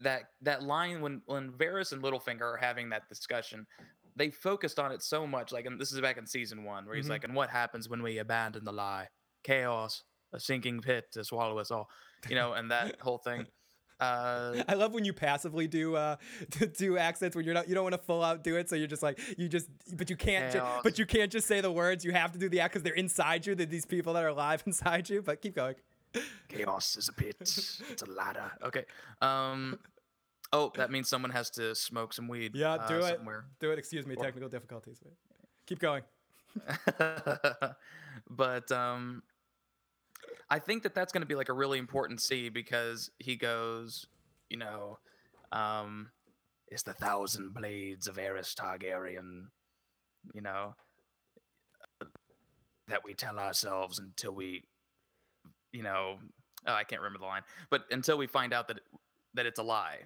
that 0.00 0.24
that 0.42 0.62
line 0.62 1.00
when 1.00 1.22
when 1.24 1.50
Varys 1.52 1.92
and 1.92 2.02
Littlefinger 2.02 2.42
are 2.42 2.58
having 2.58 2.90
that 2.90 3.08
discussion, 3.08 3.66
they 4.14 4.28
focused 4.30 4.78
on 4.78 4.92
it 4.92 5.02
so 5.02 5.26
much. 5.26 5.52
Like, 5.52 5.64
and 5.64 5.80
this 5.80 5.90
is 5.90 6.02
back 6.02 6.18
in 6.18 6.26
season 6.26 6.64
one, 6.64 6.84
where 6.84 6.96
he's 6.96 7.06
Mhm. 7.06 7.10
like, 7.10 7.24
"And 7.24 7.34
what 7.34 7.48
happens 7.48 7.88
when 7.88 8.02
we 8.02 8.18
abandon 8.18 8.64
the 8.64 8.72
lie? 8.72 9.08
Chaos, 9.42 10.02
a 10.34 10.38
sinking 10.40 10.82
pit 10.82 11.12
to 11.12 11.24
swallow 11.24 11.58
us 11.58 11.70
all." 11.70 11.88
You 12.30 12.36
know, 12.36 12.52
and 12.54 12.70
that 12.70 13.00
whole 13.00 13.18
thing. 13.18 13.46
Uh, 14.00 14.62
I 14.68 14.74
love 14.74 14.92
when 14.92 15.04
you 15.04 15.12
passively 15.12 15.68
do 15.68 15.94
uh 15.94 16.16
do 16.78 16.98
accents 16.98 17.36
when 17.36 17.44
you're 17.44 17.54
not 17.54 17.68
you 17.68 17.74
don't 17.76 17.84
want 17.84 17.94
to 17.94 17.98
full 18.02 18.24
out 18.24 18.42
do 18.42 18.56
it 18.56 18.68
so 18.68 18.74
you're 18.74 18.88
just 18.88 19.04
like 19.04 19.20
you 19.38 19.48
just 19.48 19.68
but 19.92 20.10
you 20.10 20.16
can't 20.16 20.52
ju- 20.52 20.60
but 20.82 20.98
you 20.98 21.06
can't 21.06 21.30
just 21.30 21.46
say 21.46 21.60
the 21.60 21.70
words 21.70 22.04
you 22.04 22.10
have 22.12 22.32
to 22.32 22.38
do 22.38 22.48
the 22.48 22.58
act 22.58 22.72
because 22.74 22.82
they're 22.82 22.92
inside 22.94 23.46
you 23.46 23.54
that 23.54 23.70
these 23.70 23.86
people 23.86 24.12
that 24.14 24.24
are 24.24 24.28
alive 24.28 24.62
inside 24.66 25.08
you 25.08 25.22
but 25.22 25.40
keep 25.40 25.54
going 25.54 25.76
chaos 26.48 26.96
is 26.96 27.08
a 27.08 27.12
pit. 27.12 27.36
it's 27.40 28.02
a 28.02 28.10
ladder. 28.10 28.50
Okay. 28.64 28.84
Um. 29.22 29.78
Oh, 30.52 30.70
that 30.76 30.90
means 30.90 31.08
someone 31.08 31.30
has 31.30 31.48
to 31.50 31.74
smoke 31.74 32.12
some 32.12 32.26
weed. 32.28 32.52
yeah 32.54 32.72
uh, 32.74 32.88
do 32.88 32.96
it 32.96 33.16
somewhere. 33.16 33.44
do 33.60 33.70
it 33.70 33.78
excuse 33.78 34.06
me 34.06 34.16
technical 34.16 34.48
difficulties 34.48 34.98
keep 35.66 35.78
going 35.78 36.02
but 38.28 38.70
um 38.72 39.22
I 40.54 40.60
think 40.60 40.84
that 40.84 40.94
that's 40.94 41.12
going 41.12 41.22
to 41.22 41.26
be 41.26 41.34
like 41.34 41.48
a 41.48 41.52
really 41.52 41.80
important 41.80 42.20
C 42.20 42.48
because 42.48 43.10
he 43.18 43.34
goes, 43.34 44.06
you 44.48 44.56
know, 44.56 44.98
um 45.50 46.10
it's 46.68 46.84
the 46.84 46.92
thousand 46.92 47.54
blades 47.54 48.06
of 48.06 48.18
Aerys 48.18 48.54
Targaryen, 48.54 49.46
you 50.32 50.40
know, 50.40 50.76
that 52.86 53.02
we 53.04 53.14
tell 53.14 53.40
ourselves 53.40 53.98
until 53.98 54.32
we 54.32 54.62
you 55.72 55.82
know, 55.82 56.18
oh, 56.68 56.72
I 56.72 56.84
can't 56.84 57.02
remember 57.02 57.18
the 57.18 57.26
line, 57.26 57.42
but 57.68 57.86
until 57.90 58.16
we 58.16 58.28
find 58.28 58.52
out 58.52 58.68
that 58.68 58.78
that 59.34 59.46
it's 59.46 59.58
a 59.58 59.64
lie. 59.64 60.02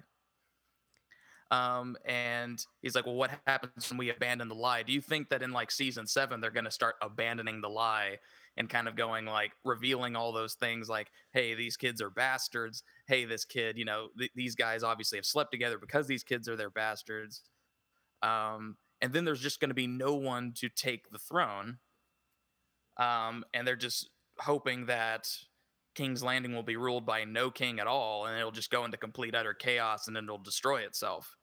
Um, 1.51 1.95
and 2.05 2.63
he's 2.81 2.95
like, 2.95 3.05
"Well, 3.05 3.15
what 3.15 3.31
happens 3.45 3.87
when 3.91 3.99
we 3.99 4.09
abandon 4.09 4.49
the 4.49 4.55
lie? 4.55 4.81
Do 4.81 4.93
you 4.93 5.01
think 5.01 5.29
that 5.29 5.43
in 5.43 5.51
like 5.51 5.69
season 5.69 6.07
seven 6.07 6.41
they're 6.41 6.49
going 6.49 6.65
to 6.65 6.71
start 6.71 6.95
abandoning 7.03 7.61
the 7.61 7.69
lie 7.69 8.17
and 8.57 8.69
kind 8.69 8.87
of 8.87 8.95
going 8.95 9.25
like 9.25 9.51
revealing 9.63 10.15
all 10.15 10.31
those 10.31 10.55
things, 10.55 10.89
like, 10.89 11.11
hey, 11.31 11.55
these 11.55 11.77
kids 11.77 12.01
are 12.01 12.09
bastards. 12.09 12.83
Hey, 13.07 13.25
this 13.25 13.45
kid, 13.45 13.77
you 13.77 13.85
know, 13.85 14.07
th- 14.17 14.31
these 14.35 14.55
guys 14.55 14.83
obviously 14.83 15.17
have 15.17 15.25
slept 15.25 15.51
together 15.51 15.77
because 15.77 16.07
these 16.07 16.23
kids 16.23 16.49
are 16.49 16.55
their 16.55 16.69
bastards. 16.69 17.41
Um, 18.21 18.77
and 19.01 19.13
then 19.13 19.25
there's 19.25 19.41
just 19.41 19.59
going 19.59 19.69
to 19.69 19.75
be 19.75 19.87
no 19.87 20.15
one 20.15 20.53
to 20.57 20.69
take 20.69 21.09
the 21.09 21.19
throne. 21.19 21.77
Um, 22.97 23.45
and 23.53 23.65
they're 23.65 23.77
just 23.77 24.09
hoping 24.39 24.87
that 24.87 25.27
King's 25.95 26.23
Landing 26.23 26.53
will 26.53 26.63
be 26.63 26.77
ruled 26.77 27.05
by 27.05 27.23
no 27.23 27.49
king 27.49 27.79
at 27.79 27.87
all, 27.87 28.25
and 28.25 28.37
it'll 28.37 28.51
just 28.51 28.71
go 28.71 28.85
into 28.85 28.97
complete 28.97 29.35
utter 29.35 29.53
chaos, 29.53 30.07
and 30.07 30.15
then 30.15 30.25
it'll 30.25 30.37
destroy 30.37 30.81
itself. 30.81 31.35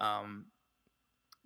Um, 0.00 0.46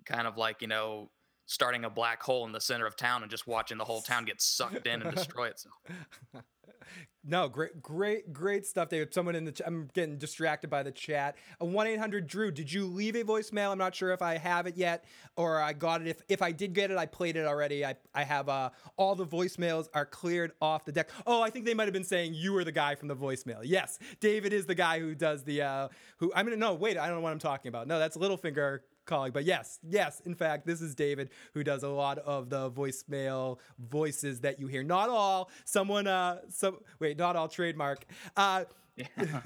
kind 0.04 0.26
of 0.26 0.36
like 0.36 0.60
you 0.60 0.68
know, 0.68 1.10
starting 1.50 1.84
a 1.84 1.90
black 1.90 2.22
hole 2.22 2.46
in 2.46 2.52
the 2.52 2.60
center 2.60 2.86
of 2.86 2.94
town 2.94 3.22
and 3.22 3.30
just 3.30 3.44
watching 3.44 3.76
the 3.76 3.84
whole 3.84 4.00
town 4.00 4.24
get 4.24 4.40
sucked 4.40 4.86
in 4.86 5.02
and 5.02 5.12
destroy 5.16 5.48
itself. 5.48 5.74
no 7.24 7.48
great 7.48 7.82
great 7.82 8.32
great 8.32 8.64
stuff 8.64 8.88
david. 8.88 9.12
Someone 9.12 9.34
in 9.34 9.44
the 9.44 9.52
ch- 9.52 9.62
i'm 9.66 9.88
getting 9.92 10.16
distracted 10.16 10.70
by 10.70 10.84
the 10.84 10.92
chat. 10.92 11.36
A 11.60 11.66
1-800 11.66 12.28
drew 12.28 12.52
did 12.52 12.72
you 12.72 12.86
leave 12.86 13.16
a 13.16 13.24
voicemail? 13.24 13.72
I'm 13.72 13.78
not 13.78 13.96
sure 13.96 14.12
if 14.12 14.22
i 14.22 14.38
have 14.38 14.68
it 14.68 14.76
yet 14.76 15.04
or 15.36 15.60
i 15.60 15.72
got 15.72 16.00
it. 16.02 16.06
If 16.06 16.22
if 16.28 16.40
i 16.40 16.52
did 16.52 16.72
get 16.72 16.92
it 16.92 16.96
i 16.96 17.04
played 17.04 17.34
it 17.36 17.46
already. 17.46 17.84
I 17.84 17.96
i 18.14 18.22
have 18.22 18.48
uh 18.48 18.70
all 18.96 19.16
the 19.16 19.26
voicemails 19.26 19.88
are 19.92 20.06
cleared 20.06 20.52
off 20.62 20.84
the 20.84 20.92
deck. 20.92 21.10
Oh 21.26 21.42
i 21.42 21.50
think 21.50 21.66
they 21.66 21.74
might 21.74 21.88
have 21.88 21.92
been 21.92 22.04
saying 22.04 22.34
you 22.34 22.52
were 22.52 22.62
the 22.62 22.72
guy 22.72 22.94
from 22.94 23.08
the 23.08 23.16
voicemail. 23.16 23.60
Yes 23.64 23.98
david 24.20 24.52
is 24.52 24.66
the 24.66 24.76
guy 24.76 25.00
who 25.00 25.16
does 25.16 25.42
the 25.42 25.62
uh 25.62 25.88
who 26.18 26.32
i 26.34 26.44
mean 26.44 26.56
no 26.60 26.74
wait 26.74 26.96
i 26.96 27.08
don't 27.08 27.16
know 27.16 27.22
what 27.22 27.32
i'm 27.32 27.40
talking 27.40 27.68
about. 27.70 27.88
No 27.88 27.98
that's 27.98 28.16
littlefinger 28.16 28.80
calling. 29.10 29.32
But 29.32 29.44
yes, 29.44 29.78
yes, 29.86 30.20
in 30.24 30.34
fact, 30.34 30.66
this 30.66 30.80
is 30.80 30.94
David 30.94 31.28
who 31.52 31.62
does 31.62 31.82
a 31.82 31.88
lot 31.88 32.18
of 32.18 32.48
the 32.48 32.70
voicemail 32.70 33.58
voices 33.78 34.40
that 34.40 34.58
you 34.58 34.68
hear. 34.68 34.82
Not 34.82 35.10
all. 35.10 35.50
Someone, 35.66 36.06
uh, 36.06 36.38
some 36.48 36.78
wait, 36.98 37.18
not 37.18 37.36
all 37.36 37.48
trademark. 37.48 38.06
Uh, 38.36 38.64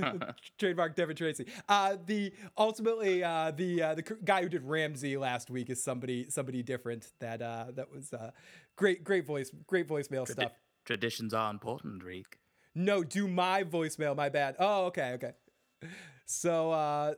trademark 0.59 0.95
Devin 0.95 1.17
Tracy. 1.17 1.47
Uh, 1.69 1.97
the 2.07 2.33
ultimately 2.59 3.25
uh, 3.25 3.51
the 3.51 3.83
uh, 3.83 3.95
the 3.95 4.03
guy 4.03 4.43
who 4.43 4.49
did 4.49 4.63
Ramsay 4.63 5.17
last 5.17 5.51
week 5.51 5.71
is 5.71 5.83
somebody 5.83 6.29
somebody 6.29 6.63
different. 6.63 7.13
That 7.21 7.43
uh, 7.43 7.67
that 7.75 7.91
was 7.91 8.13
uh, 8.13 8.31
great 8.77 9.03
great 9.05 9.27
voice 9.27 9.51
great 9.67 9.89
voicemail 9.89 10.27
Tradi- 10.27 10.33
stuff. 10.33 10.53
Traditions 10.85 11.33
are 11.33 11.51
important, 11.51 12.05
Reek. 12.05 12.39
No, 12.75 13.05
do 13.05 13.29
my 13.29 13.65
voicemail. 13.65 14.15
My 14.17 14.29
bad. 14.29 14.57
Oh, 14.59 14.87
okay, 14.87 15.13
okay. 15.13 15.33
So, 16.27 16.73
uh, 16.73 17.15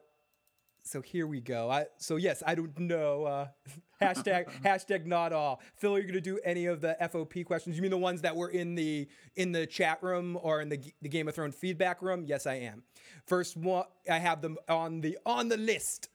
so 0.87 1.03
here 1.03 1.27
we 1.27 1.41
go. 1.41 1.71
I 1.71 1.87
so 1.99 2.17
yes, 2.17 2.43
I 2.47 2.55
don't 2.55 2.79
know. 2.79 3.25
Uh, 3.25 3.47
hashtag 4.03 4.49
hashtag 4.65 5.07
not 5.07 5.33
all. 5.33 5.61
Phil, 5.77 5.95
are 5.95 5.99
you 5.99 6.07
gonna 6.07 6.21
do 6.21 6.39
any 6.45 6.67
of 6.67 6.81
the 6.81 6.97
FOP 7.01 7.45
questions? 7.45 7.77
You 7.77 7.83
mean 7.83 7.91
the 7.91 7.99
ones 7.99 8.23
that 8.23 8.37
were 8.37 8.49
in 8.49 8.75
the 8.75 9.09
in 9.35 9.53
the 9.53 9.67
chat 9.67 10.03
room 10.03 10.39
or 10.41 10.61
in 10.61 10.69
the 10.69 10.81
the 11.03 11.09
Game 11.09 11.29
of 11.29 11.35
Thrones 11.35 11.55
feedback 11.55 12.03
room? 12.03 12.25
Yes, 12.27 12.47
I 12.47 12.55
am. 12.55 12.85
First 13.27 13.57
one, 13.57 13.85
I 14.11 14.19
have 14.19 14.41
them 14.43 14.57
on 14.69 15.01
the 15.01 15.19
on 15.27 15.49
the 15.49 15.57
list. 15.57 16.09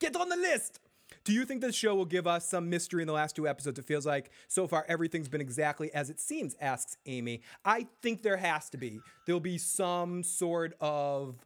Get 0.00 0.16
on 0.16 0.28
the 0.28 0.36
list. 0.36 0.80
Do 1.24 1.32
you 1.32 1.44
think 1.44 1.60
this 1.60 1.74
show 1.74 1.94
will 1.94 2.04
give 2.04 2.26
us 2.26 2.48
some 2.48 2.68
mystery 2.68 3.02
in 3.02 3.06
the 3.06 3.12
last 3.14 3.36
two 3.36 3.48
episodes? 3.48 3.78
It 3.78 3.84
feels 3.84 4.04
like 4.04 4.30
so 4.48 4.66
far 4.66 4.84
everything's 4.88 5.28
been 5.28 5.40
exactly 5.40 5.92
as 5.94 6.10
it 6.10 6.20
seems, 6.20 6.54
asks 6.60 6.96
Amy. 7.06 7.42
I 7.64 7.86
think 8.02 8.22
there 8.22 8.36
has 8.36 8.68
to 8.70 8.76
be. 8.76 9.00
There'll 9.26 9.40
be 9.40 9.58
some 9.58 10.22
sort 10.22 10.74
of 10.80 11.36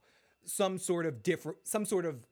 some 0.44 0.78
sort 0.78 1.07
of 1.07 1.23
different 1.23 1.59
some 1.65 1.85
sort 1.85 2.05
of 2.05 2.27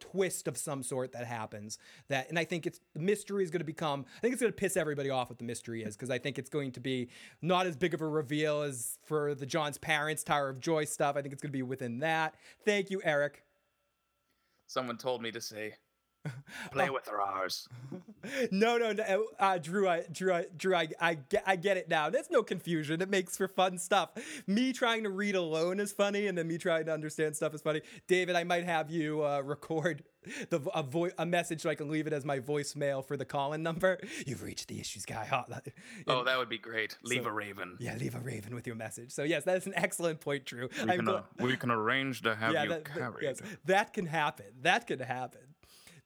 twist 0.00 0.48
of 0.48 0.56
some 0.56 0.82
sort 0.82 1.12
that 1.12 1.26
happens 1.26 1.78
that 2.08 2.28
and 2.28 2.38
i 2.38 2.44
think 2.44 2.66
it's 2.66 2.80
the 2.94 3.00
mystery 3.00 3.42
is 3.42 3.50
going 3.50 3.60
to 3.60 3.64
become 3.64 4.04
i 4.16 4.20
think 4.20 4.32
it's 4.32 4.40
going 4.40 4.52
to 4.52 4.56
piss 4.56 4.76
everybody 4.76 5.10
off 5.10 5.28
what 5.28 5.38
the 5.38 5.44
mystery 5.44 5.82
is 5.82 5.96
because 5.96 6.10
i 6.10 6.18
think 6.18 6.38
it's 6.38 6.50
going 6.50 6.72
to 6.72 6.80
be 6.80 7.08
not 7.42 7.66
as 7.66 7.76
big 7.76 7.94
of 7.94 8.00
a 8.00 8.06
reveal 8.06 8.62
as 8.62 8.98
for 9.04 9.34
the 9.34 9.46
Jon's 9.46 9.78
parents 9.78 10.22
tower 10.22 10.48
of 10.48 10.60
joy 10.60 10.84
stuff. 10.84 11.16
I 11.16 11.22
think 11.22 11.32
it's 11.32 11.42
going 11.42 11.50
to 11.50 11.56
be 11.56 11.62
within 11.62 11.98
that. 12.00 12.34
Thank 12.64 12.90
you 12.90 13.00
eric. 13.04 13.42
Someone 14.66 14.98
told 14.98 15.22
me 15.22 15.30
to 15.32 15.40
say, 15.40 15.74
Play 16.72 16.90
with 16.90 17.06
her 17.08 17.20
ours. 17.20 17.68
no, 18.50 18.76
no, 18.76 18.92
no, 18.92 19.26
uh, 19.38 19.58
Drew, 19.58 19.88
I, 19.88 20.02
Drew, 20.10 20.32
I, 20.32 20.46
Drew, 20.56 20.74
I, 20.74 20.88
I, 21.00 21.14
get, 21.14 21.42
I 21.46 21.56
get 21.56 21.76
it 21.76 21.88
now. 21.88 22.10
There's 22.10 22.30
no 22.30 22.42
confusion. 22.42 23.00
It 23.00 23.08
makes 23.08 23.36
for 23.36 23.48
fun 23.48 23.78
stuff. 23.78 24.10
Me 24.46 24.72
trying 24.72 25.04
to 25.04 25.10
read 25.10 25.34
alone 25.34 25.80
is 25.80 25.92
funny, 25.92 26.26
and 26.26 26.36
then 26.36 26.46
me 26.48 26.58
trying 26.58 26.86
to 26.86 26.92
understand 26.92 27.36
stuff 27.36 27.54
is 27.54 27.62
funny. 27.62 27.82
David, 28.06 28.36
I 28.36 28.44
might 28.44 28.64
have 28.64 28.90
you 28.90 29.24
uh, 29.24 29.40
record 29.40 30.02
the 30.50 30.60
a, 30.74 30.82
vo- 30.82 31.10
a 31.16 31.24
message 31.24 31.62
so 31.62 31.70
I 31.70 31.74
can 31.74 31.88
leave 31.88 32.06
it 32.06 32.12
as 32.12 32.24
my 32.24 32.40
voicemail 32.40 33.04
for 33.04 33.16
the 33.16 33.24
call-in 33.24 33.62
number. 33.62 33.98
You've 34.26 34.42
reached 34.42 34.68
the 34.68 34.80
issues 34.80 35.06
guy 35.06 35.26
hotline. 35.30 35.72
Oh, 36.06 36.24
that 36.24 36.36
would 36.36 36.48
be 36.50 36.58
great. 36.58 36.98
Leave 37.04 37.22
So- 37.22 37.30
a 37.30 37.32
raven. 37.32 37.76
Yeah, 37.78 37.96
leave 37.96 38.14
a 38.14 38.20
raven 38.20 38.54
with 38.54 38.66
your 38.66 38.76
message. 38.76 39.12
So 39.12 39.22
yes, 39.22 39.44
that 39.44 39.56
is 39.56 39.66
an 39.66 39.72
excellent 39.76 40.20
point, 40.20 40.44
Drew. 40.44 40.68
We 40.82 40.96
can, 40.96 41.06
gl- 41.06 41.18
uh, 41.18 41.22
we 41.40 41.56
can 41.56 41.70
arrange 41.70 42.22
to 42.22 42.34
have 42.34 42.52
yeah, 42.52 42.64
you 42.64 42.68
that- 42.70 42.84
carried. 42.84 43.22
yes, 43.22 43.40
that 43.66 43.92
can 43.92 44.06
happen. 44.06 44.46
That 44.62 44.86
can 44.86 44.98
happen. 44.98 45.40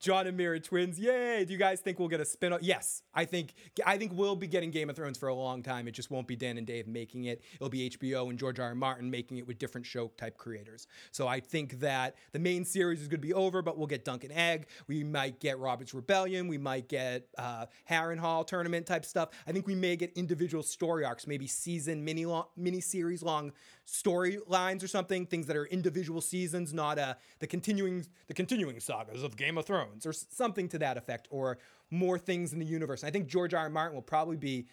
Jon 0.03 0.27
and 0.27 0.37
Meera 0.37 0.61
twins, 0.61 0.99
yay! 0.99 1.45
Do 1.45 1.53
you 1.53 1.57
guys 1.57 1.79
think 1.79 1.97
we'll 1.97 2.09
get 2.09 2.19
a 2.19 2.25
spin-off? 2.25 2.61
Yes, 2.61 3.03
I 3.13 3.23
think 3.23 3.53
I 3.85 3.97
think 3.97 4.11
we'll 4.13 4.35
be 4.35 4.47
getting 4.47 4.69
Game 4.69 4.89
of 4.89 4.97
Thrones 4.97 5.17
for 5.17 5.29
a 5.29 5.33
long 5.33 5.63
time. 5.63 5.87
It 5.87 5.91
just 5.91 6.11
won't 6.11 6.27
be 6.27 6.35
Dan 6.35 6.57
and 6.57 6.67
Dave 6.67 6.89
making 6.89 7.23
it. 7.23 7.41
It'll 7.55 7.69
be 7.69 7.89
HBO 7.89 8.29
and 8.29 8.37
George 8.37 8.59
R. 8.59 8.67
R. 8.67 8.75
Martin 8.75 9.09
making 9.09 9.37
it 9.37 9.47
with 9.47 9.59
different 9.59 9.87
show 9.87 10.09
type 10.17 10.37
creators. 10.37 10.87
So 11.11 11.25
I 11.29 11.39
think 11.39 11.79
that 11.79 12.15
the 12.33 12.39
main 12.39 12.65
series 12.65 13.01
is 13.01 13.07
going 13.07 13.21
to 13.21 13.25
be 13.25 13.33
over, 13.33 13.61
but 13.61 13.77
we'll 13.77 13.87
get 13.87 14.03
Dunk 14.03 14.25
and 14.25 14.33
Egg. 14.33 14.67
We 14.87 15.05
might 15.05 15.39
get 15.39 15.57
Robert's 15.57 15.93
Rebellion. 15.93 16.49
We 16.49 16.57
might 16.57 16.89
get 16.89 17.29
uh, 17.37 17.67
Harrenhal 17.89 18.45
tournament 18.45 18.85
type 18.85 19.05
stuff. 19.05 19.29
I 19.47 19.53
think 19.53 19.67
we 19.67 19.75
may 19.75 19.95
get 19.95 20.11
individual 20.17 20.63
story 20.63 21.05
arcs, 21.05 21.27
maybe 21.27 21.47
season 21.47 22.03
mini 22.03 22.25
long, 22.25 22.47
mini 22.57 22.81
series 22.81 23.23
long 23.23 23.53
storylines 23.87 24.83
or 24.83 24.89
something. 24.89 25.25
Things 25.25 25.47
that 25.47 25.55
are 25.55 25.65
individual 25.67 26.19
seasons, 26.19 26.73
not 26.73 26.99
uh, 26.99 27.13
the 27.39 27.47
continuing 27.47 28.05
the 28.27 28.33
continuing 28.33 28.81
sagas 28.81 29.23
of 29.23 29.37
Game 29.37 29.57
of 29.57 29.65
Thrones 29.65 29.92
or 30.05 30.13
something 30.13 30.67
to 30.69 30.79
that 30.79 30.97
effect, 30.97 31.27
or 31.31 31.57
more 31.91 32.17
things 32.17 32.53
in 32.53 32.59
the 32.59 32.65
universe. 32.65 33.03
I 33.03 33.11
think 33.11 33.27
George 33.27 33.53
R. 33.53 33.61
R. 33.61 33.69
Martin 33.69 33.95
will 33.95 34.01
probably 34.01 34.37
be 34.37 34.67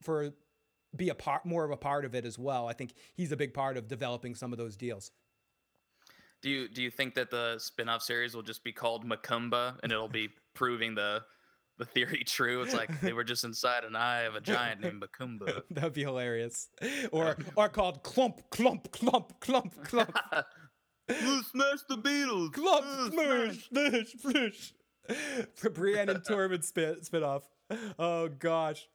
for 0.00 0.32
be 0.96 1.08
a 1.08 1.14
part 1.14 1.46
more 1.46 1.64
of 1.64 1.70
a 1.70 1.76
part 1.76 2.04
of 2.04 2.14
it 2.14 2.24
as 2.24 2.38
well. 2.38 2.68
I 2.68 2.72
think 2.72 2.94
he's 3.14 3.32
a 3.32 3.36
big 3.36 3.54
part 3.54 3.76
of 3.76 3.88
developing 3.88 4.34
some 4.34 4.52
of 4.52 4.58
those 4.58 4.76
deals. 4.76 5.10
Do 6.42 6.50
you 6.50 6.68
do 6.68 6.82
you 6.82 6.90
think 6.90 7.14
that 7.14 7.30
the 7.30 7.58
spin-off 7.58 8.02
series 8.02 8.34
will 8.34 8.42
just 8.42 8.64
be 8.64 8.72
called 8.72 9.08
Macumba 9.08 9.78
and 9.82 9.92
it'll 9.92 10.08
be 10.08 10.28
proving 10.54 10.94
the 10.94 11.22
the 11.78 11.84
theory 11.84 12.24
true? 12.26 12.62
It's 12.62 12.74
like 12.74 13.00
they 13.00 13.12
were 13.12 13.24
just 13.24 13.44
inside 13.44 13.84
an 13.84 13.96
eye 13.96 14.22
of 14.22 14.34
a 14.34 14.40
giant 14.40 14.80
named 14.80 15.02
Macumba. 15.02 15.62
That'd 15.70 15.94
be 15.94 16.02
hilarious. 16.02 16.68
Or 17.12 17.36
or 17.56 17.68
called 17.68 18.02
clump 18.02 18.50
clump 18.50 18.90
clump 18.92 19.40
clump 19.40 19.84
clump 19.84 20.16
smash 21.14 21.80
the 21.88 21.96
Beatles. 21.96 22.52
clump 22.52 23.12
smash 23.12 23.68
smash 23.68 24.12
smash. 24.20 24.74
For 25.54 25.70
Brienne 25.70 26.08
and 26.08 26.22
Tormund 26.24 26.64
spit, 26.64 27.04
spit 27.04 27.22
off. 27.22 27.48
Oh 27.98 28.28
gosh. 28.28 28.88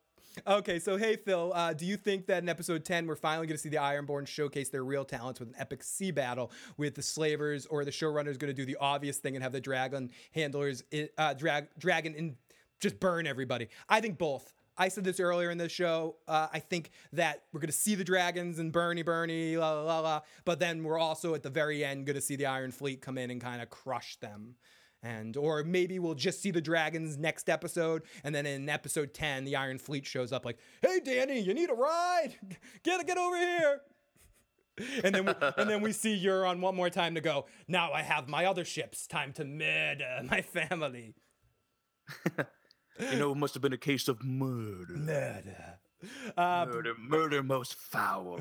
Okay, 0.45 0.77
so 0.77 0.97
hey 0.97 1.15
Phil, 1.15 1.51
uh, 1.55 1.73
do 1.73 1.85
you 1.85 1.97
think 1.97 2.27
that 2.27 2.43
in 2.43 2.49
episode 2.49 2.85
10 2.85 3.07
we're 3.07 3.15
finally 3.15 3.47
going 3.47 3.57
to 3.57 3.61
see 3.61 3.69
the 3.69 3.77
Ironborn 3.77 4.27
showcase 4.27 4.69
their 4.69 4.83
real 4.83 5.03
talents 5.03 5.39
with 5.39 5.49
an 5.49 5.55
epic 5.57 5.81
sea 5.83 6.11
battle 6.11 6.51
with 6.77 6.93
the 6.95 7.01
slavers, 7.01 7.65
or 7.65 7.83
the 7.83 7.91
showrunners 7.91 8.37
going 8.37 8.49
to 8.49 8.53
do 8.53 8.65
the 8.65 8.77
obvious 8.79 9.17
thing 9.17 9.35
and 9.35 9.43
have 9.43 9.51
the 9.51 9.61
dragon 9.61 10.11
handlers, 10.33 10.83
uh, 11.17 11.33
drag 11.33 11.67
dragon 11.79 12.13
in 12.13 12.35
just 12.79 12.99
burn 12.99 13.25
everybody? 13.25 13.67
I 13.89 13.99
think 13.99 14.17
both. 14.17 14.53
I 14.77 14.89
said 14.89 15.03
this 15.03 15.19
earlier 15.19 15.49
in 15.49 15.57
the 15.57 15.69
show. 15.69 16.17
Uh, 16.27 16.47
I 16.51 16.59
think 16.59 16.91
that 17.13 17.43
we're 17.51 17.59
going 17.59 17.69
to 17.69 17.75
see 17.75 17.95
the 17.95 18.03
dragons 18.03 18.59
and 18.59 18.71
Bernie, 18.71 19.01
Bernie, 19.01 19.57
la 19.57 19.73
la 19.73 19.81
la 19.81 19.99
la. 19.99 20.21
But 20.45 20.59
then 20.59 20.83
we're 20.83 20.99
also 20.99 21.33
at 21.33 21.43
the 21.43 21.49
very 21.49 21.83
end 21.83 22.05
going 22.05 22.15
to 22.15 22.21
see 22.21 22.35
the 22.35 22.45
Iron 22.45 22.71
Fleet 22.71 23.01
come 23.01 23.17
in 23.17 23.31
and 23.31 23.41
kind 23.41 23.61
of 23.61 23.69
crush 23.69 24.17
them. 24.17 24.55
And 25.03 25.37
or 25.37 25.63
maybe 25.63 25.99
we'll 25.99 26.15
just 26.15 26.41
see 26.41 26.51
the 26.51 26.61
dragons 26.61 27.17
next 27.17 27.49
episode, 27.49 28.01
and 28.23 28.33
then 28.33 28.47
in 28.47 28.67
episode 28.67 29.13
ten, 29.13 29.45
the 29.45 29.55
Iron 29.55 29.77
Fleet 29.77 30.07
shows 30.07 30.31
up 30.31 30.43
like, 30.43 30.57
"Hey, 30.81 30.99
Danny, 30.99 31.39
you 31.39 31.53
need 31.53 31.69
a 31.69 31.75
ride? 31.75 32.35
Get 32.83 33.05
get 33.05 33.17
over 33.17 33.37
here." 33.37 33.81
and 35.03 35.13
then 35.13 35.25
we, 35.25 35.33
and 35.57 35.69
then 35.69 35.81
we 35.81 35.91
see 35.91 36.23
Euron 36.23 36.59
one 36.59 36.75
more 36.75 36.89
time 36.89 37.15
to 37.15 37.21
go. 37.21 37.45
Now 37.67 37.93
I 37.93 38.01
have 38.01 38.27
my 38.27 38.45
other 38.45 38.65
ships. 38.65 39.07
Time 39.07 39.33
to 39.33 39.45
murder 39.45 40.21
my 40.23 40.41
family. 40.41 41.15
You 42.99 43.19
know, 43.19 43.31
it 43.31 43.37
must 43.37 43.53
have 43.53 43.61
been 43.61 43.73
a 43.73 43.77
case 43.77 44.07
of 44.07 44.23
murder. 44.23 44.93
Murder. 44.93 45.79
Uh, 46.37 46.65
Murder, 46.69 46.93
murder 46.99 47.43
most 47.43 47.73
foul. 47.73 48.39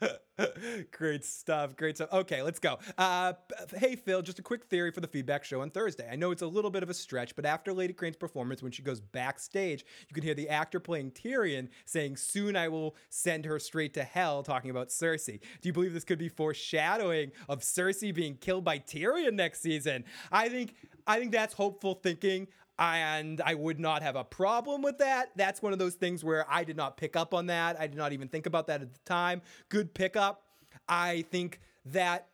great 0.90 1.24
stuff. 1.24 1.76
Great 1.76 1.96
stuff. 1.96 2.12
Okay, 2.12 2.42
let's 2.42 2.58
go. 2.58 2.78
Uh, 2.98 3.34
hey, 3.76 3.96
Phil, 3.96 4.22
just 4.22 4.38
a 4.38 4.42
quick 4.42 4.64
theory 4.64 4.90
for 4.90 5.00
the 5.00 5.06
feedback 5.06 5.44
show 5.44 5.60
on 5.60 5.70
Thursday. 5.70 6.08
I 6.10 6.16
know 6.16 6.30
it's 6.30 6.42
a 6.42 6.46
little 6.46 6.70
bit 6.70 6.82
of 6.82 6.90
a 6.90 6.94
stretch, 6.94 7.36
but 7.36 7.44
after 7.44 7.72
Lady 7.72 7.92
Crane's 7.92 8.16
performance, 8.16 8.62
when 8.62 8.72
she 8.72 8.82
goes 8.82 9.00
backstage, 9.00 9.84
you 10.08 10.14
can 10.14 10.22
hear 10.22 10.34
the 10.34 10.48
actor 10.48 10.80
playing 10.80 11.12
Tyrion 11.12 11.68
saying, 11.84 12.16
Soon 12.16 12.56
I 12.56 12.68
will 12.68 12.96
send 13.10 13.44
her 13.44 13.58
straight 13.58 13.94
to 13.94 14.04
hell, 14.04 14.42
talking 14.42 14.70
about 14.70 14.88
Cersei. 14.88 15.40
Do 15.60 15.68
you 15.68 15.72
believe 15.72 15.92
this 15.92 16.04
could 16.04 16.18
be 16.18 16.28
foreshadowing 16.28 17.32
of 17.48 17.60
Cersei 17.60 18.14
being 18.14 18.36
killed 18.36 18.64
by 18.64 18.78
Tyrion 18.78 19.34
next 19.34 19.60
season? 19.60 20.04
I 20.30 20.48
think. 20.48 20.74
I 21.04 21.18
think 21.18 21.32
that's 21.32 21.52
hopeful 21.54 21.94
thinking 21.94 22.46
and 22.78 23.40
I 23.40 23.54
would 23.54 23.78
not 23.78 24.02
have 24.02 24.16
a 24.16 24.24
problem 24.24 24.82
with 24.82 24.98
that. 24.98 25.30
That's 25.36 25.62
one 25.62 25.72
of 25.72 25.78
those 25.78 25.94
things 25.94 26.24
where 26.24 26.44
I 26.50 26.64
did 26.64 26.76
not 26.76 26.96
pick 26.96 27.16
up 27.16 27.34
on 27.34 27.46
that. 27.46 27.78
I 27.78 27.86
did 27.86 27.96
not 27.96 28.12
even 28.12 28.28
think 28.28 28.46
about 28.46 28.66
that 28.68 28.82
at 28.82 28.92
the 28.92 29.00
time. 29.04 29.42
Good 29.68 29.94
pickup. 29.94 30.42
I 30.88 31.24
think 31.30 31.60
that 31.86 32.28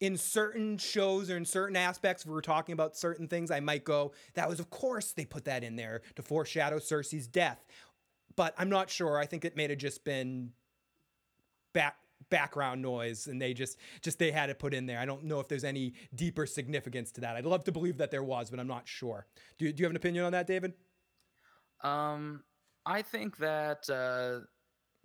in 0.00 0.16
certain 0.16 0.78
shows 0.78 1.30
or 1.30 1.36
in 1.36 1.44
certain 1.44 1.76
aspects, 1.76 2.24
if 2.24 2.30
we're 2.30 2.40
talking 2.40 2.72
about 2.72 2.96
certain 2.96 3.26
things, 3.26 3.50
I 3.50 3.60
might 3.60 3.84
go, 3.84 4.12
that 4.34 4.48
was, 4.48 4.60
of 4.60 4.70
course, 4.70 5.12
they 5.12 5.24
put 5.24 5.44
that 5.46 5.64
in 5.64 5.76
there 5.76 6.02
to 6.16 6.22
foreshadow 6.22 6.78
Cersei's 6.78 7.26
death. 7.26 7.64
But 8.36 8.54
I'm 8.58 8.68
not 8.68 8.90
sure. 8.90 9.18
I 9.18 9.26
think 9.26 9.44
it 9.44 9.56
may 9.56 9.68
have 9.68 9.78
just 9.78 10.04
been 10.04 10.50
back 11.72 11.96
background 12.34 12.82
noise 12.82 13.26
and 13.28 13.40
they 13.40 13.52
just 13.54 13.78
just 14.02 14.18
they 14.18 14.30
had 14.30 14.50
it 14.50 14.58
put 14.58 14.72
in 14.74 14.86
there 14.86 14.98
i 14.98 15.06
don't 15.10 15.24
know 15.24 15.38
if 15.40 15.48
there's 15.48 15.64
any 15.64 15.94
deeper 16.14 16.46
significance 16.46 17.12
to 17.12 17.20
that 17.20 17.36
i'd 17.36 17.46
love 17.46 17.64
to 17.64 17.72
believe 17.72 17.96
that 17.98 18.10
there 18.10 18.24
was 18.24 18.50
but 18.50 18.58
i'm 18.60 18.66
not 18.76 18.86
sure 18.88 19.26
do, 19.58 19.72
do 19.72 19.80
you 19.80 19.84
have 19.86 19.92
an 19.92 19.96
opinion 19.96 20.24
on 20.24 20.32
that 20.32 20.46
david 20.46 20.72
Um, 21.82 22.42
I 22.86 23.02
think 23.02 23.36
that 23.38 23.88
uh, 23.90 24.46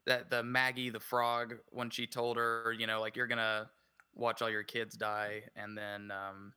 that 0.05 0.29
the 0.29 0.43
Maggy 0.43 0.89
the 0.89 0.99
Frog 0.99 1.55
when 1.71 1.89
she 1.89 2.07
told 2.07 2.37
her, 2.37 2.73
you 2.77 2.87
know, 2.87 2.99
like 3.01 3.15
you're 3.15 3.27
gonna 3.27 3.69
watch 4.15 4.41
all 4.41 4.49
your 4.49 4.63
kids 4.63 4.95
die, 4.95 5.43
and 5.55 5.77
then 5.77 6.11
um, 6.11 6.53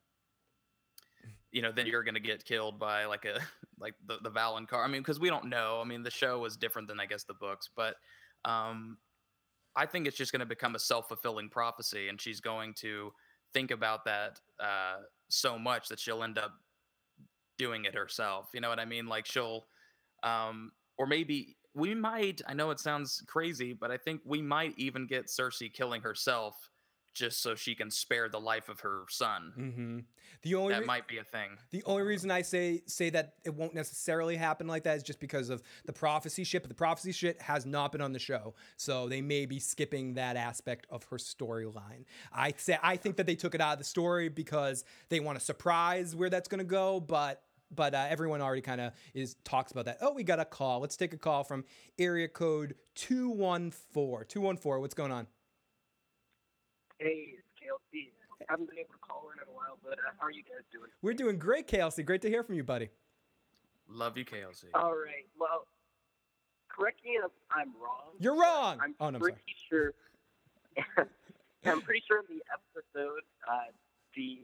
you 1.50 1.62
know, 1.62 1.72
then 1.72 1.86
you're 1.86 2.02
gonna 2.04 2.20
get 2.20 2.44
killed 2.44 2.78
by 2.78 3.04
like 3.04 3.24
a 3.24 3.38
like 3.78 3.94
the 4.06 4.18
the 4.22 4.30
Valonqar. 4.30 4.84
I 4.84 4.88
mean, 4.88 5.02
because 5.02 5.20
we 5.20 5.28
don't 5.28 5.46
know. 5.46 5.80
I 5.80 5.84
mean, 5.84 6.02
the 6.02 6.10
show 6.10 6.38
was 6.38 6.56
different 6.56 6.88
than 6.88 7.00
I 7.00 7.06
guess 7.06 7.24
the 7.24 7.34
books, 7.34 7.68
but 7.74 7.96
um, 8.44 8.98
I 9.76 9.86
think 9.86 10.06
it's 10.06 10.16
just 10.16 10.32
gonna 10.32 10.46
become 10.46 10.74
a 10.74 10.78
self 10.78 11.08
fulfilling 11.08 11.48
prophecy, 11.48 12.08
and 12.08 12.20
she's 12.20 12.40
going 12.40 12.74
to 12.74 13.12
think 13.52 13.70
about 13.70 14.04
that 14.04 14.40
uh, 14.60 14.96
so 15.28 15.58
much 15.58 15.88
that 15.88 16.00
she'll 16.00 16.22
end 16.22 16.38
up 16.38 16.52
doing 17.58 17.84
it 17.84 17.94
herself. 17.94 18.48
You 18.54 18.60
know 18.60 18.68
what 18.68 18.78
I 18.78 18.84
mean? 18.84 19.06
Like 19.06 19.26
she'll 19.26 19.66
um, 20.22 20.72
or 20.98 21.06
maybe 21.06 21.56
we 21.74 21.94
might. 21.94 22.40
I 22.46 22.54
know 22.54 22.70
it 22.70 22.80
sounds 22.80 23.22
crazy, 23.26 23.72
but 23.72 23.90
I 23.90 23.96
think 23.96 24.20
we 24.24 24.42
might 24.42 24.74
even 24.76 25.06
get 25.06 25.26
Cersei 25.26 25.72
killing 25.72 26.02
herself 26.02 26.70
just 27.14 27.42
so 27.42 27.54
she 27.54 27.74
can 27.74 27.90
spare 27.90 28.28
the 28.28 28.40
life 28.40 28.68
of 28.68 28.80
her 28.80 29.04
son. 29.08 29.52
mm-hmm. 29.58 29.98
the 30.42 30.54
only 30.54 30.72
That 30.74 30.80
re- 30.80 30.86
might 30.86 31.06
be 31.06 31.18
a 31.18 31.24
thing. 31.24 31.50
The 31.70 31.82
only 31.84 32.02
reason 32.02 32.30
I 32.30 32.42
say 32.42 32.82
say 32.86 33.10
that 33.10 33.34
it 33.44 33.54
won't 33.54 33.74
necessarily 33.74 34.36
happen 34.36 34.66
like 34.66 34.84
that 34.84 34.96
is 34.96 35.02
just 35.02 35.20
because 35.20 35.50
of 35.50 35.62
the 35.84 35.92
prophecy 35.92 36.44
shit. 36.44 36.62
But 36.62 36.68
the 36.68 36.74
prophecy 36.74 37.12
shit 37.12 37.40
has 37.42 37.66
not 37.66 37.92
been 37.92 38.00
on 38.00 38.12
the 38.12 38.18
show, 38.18 38.54
so 38.76 39.08
they 39.08 39.20
may 39.20 39.46
be 39.46 39.58
skipping 39.58 40.14
that 40.14 40.36
aspect 40.36 40.86
of 40.90 41.04
her 41.04 41.16
storyline. 41.16 42.04
I 42.32 42.54
say 42.56 42.78
I 42.82 42.96
think 42.96 43.16
that 43.16 43.26
they 43.26 43.34
took 43.36 43.54
it 43.54 43.60
out 43.60 43.74
of 43.74 43.78
the 43.78 43.84
story 43.84 44.28
because 44.28 44.84
they 45.08 45.20
want 45.20 45.38
to 45.38 45.44
surprise 45.44 46.16
where 46.16 46.30
that's 46.30 46.48
going 46.48 46.60
to 46.60 46.64
go, 46.64 47.00
but. 47.00 47.42
But 47.74 47.94
uh, 47.94 48.04
everyone 48.10 48.42
already 48.42 48.60
kind 48.60 48.82
of 48.82 48.92
is 49.14 49.34
talks 49.44 49.72
about 49.72 49.86
that. 49.86 49.96
Oh, 50.02 50.12
we 50.12 50.24
got 50.24 50.38
a 50.38 50.44
call. 50.44 50.80
Let's 50.80 50.94
take 50.94 51.14
a 51.14 51.16
call 51.16 51.42
from 51.42 51.64
area 51.98 52.28
code 52.28 52.74
214. 52.96 54.26
214, 54.28 54.82
what's 54.82 54.92
going 54.92 55.10
on? 55.10 55.26
Hey, 57.02 57.34
it's 57.34 57.50
KLC. 57.58 58.14
I 58.38 58.44
haven't 58.48 58.70
been 58.70 58.78
able 58.78 58.94
to 58.94 59.02
call 59.02 59.26
in 59.34 59.42
in 59.42 59.48
a 59.50 59.56
while, 59.56 59.76
but 59.82 59.98
uh, 59.98 60.14
how 60.20 60.26
are 60.26 60.30
you 60.30 60.44
guys 60.46 60.62
doing? 60.70 60.86
We're 61.02 61.14
doing 61.18 61.36
great, 61.36 61.66
KLC. 61.66 62.04
Great 62.06 62.22
to 62.22 62.28
hear 62.28 62.44
from 62.44 62.54
you, 62.54 62.62
buddy. 62.62 62.90
Love 63.88 64.16
you, 64.16 64.24
KLC. 64.24 64.66
All 64.72 64.94
right. 64.94 65.26
Well, 65.34 65.66
correct 66.70 67.02
me 67.04 67.18
if 67.18 67.32
I'm 67.50 67.74
wrong. 67.82 68.14
You're 68.20 68.38
wrong. 68.38 68.78
I'm 68.80 68.94
oh, 69.00 69.10
no, 69.10 69.16
I'm 69.16 69.20
pretty 69.20 69.42
sorry. 69.68 69.90
sure. 70.78 71.08
I'm 71.66 71.82
pretty 71.82 72.04
sure 72.06 72.22
in 72.22 72.38
the 72.38 72.42
episode, 72.54 73.26
uh, 73.50 73.74
the 74.14 74.38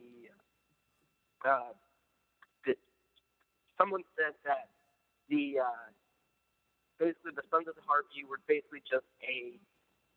uh, 1.46 1.72
the 2.66 2.74
someone 3.78 4.02
said 4.18 4.34
that 4.44 4.66
the 5.30 5.62
uh, 5.62 5.86
basically 6.98 7.38
the 7.38 7.46
Sons 7.54 7.68
of 7.68 7.76
the 7.76 7.86
Harpy 7.86 8.26
were 8.28 8.42
basically 8.48 8.82
just 8.82 9.06
a 9.22 9.62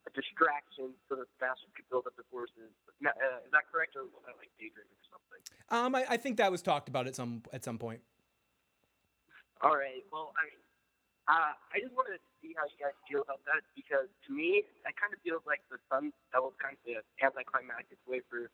a 0.07 0.11
distraction 0.17 0.97
so 1.05 1.15
that 1.15 1.29
the 1.29 1.37
bastards 1.37 1.71
could 1.77 1.85
build 1.89 2.09
up 2.09 2.15
the 2.17 2.25
forces. 2.33 2.73
Uh, 3.01 3.13
is 3.45 3.51
that 3.53 3.69
correct, 3.69 3.93
or 3.93 4.09
was 4.09 4.23
that 4.25 4.37
like 4.37 4.49
daydreaming 4.57 4.97
or 4.97 5.07
something? 5.13 5.41
Um, 5.69 5.93
I, 5.93 6.15
I 6.15 6.17
think 6.17 6.37
that 6.37 6.49
was 6.49 6.61
talked 6.61 6.89
about 6.89 7.05
at 7.05 7.15
some 7.15 7.43
at 7.53 7.63
some 7.63 7.77
point. 7.77 8.01
All 9.61 9.77
right. 9.77 10.01
Well, 10.09 10.33
I 10.37 10.49
mean, 10.49 10.61
uh, 11.29 11.53
I 11.53 11.77
just 11.77 11.93
wanted 11.93 12.17
to 12.17 12.23
see 12.41 12.57
how 12.57 12.65
you 12.65 12.77
guys 12.81 12.97
feel 13.05 13.21
about 13.21 13.45
that 13.45 13.61
because 13.77 14.09
to 14.25 14.29
me, 14.33 14.65
it 14.65 14.95
kind 14.97 15.13
of 15.13 15.21
feels 15.21 15.45
like 15.45 15.61
the 15.69 15.77
Sun 15.85 16.09
that 16.33 16.41
was 16.41 16.57
kind 16.57 16.73
of 16.73 16.81
the 16.81 16.97
anticlimactic 17.21 18.01
way 18.09 18.25
for 18.25 18.49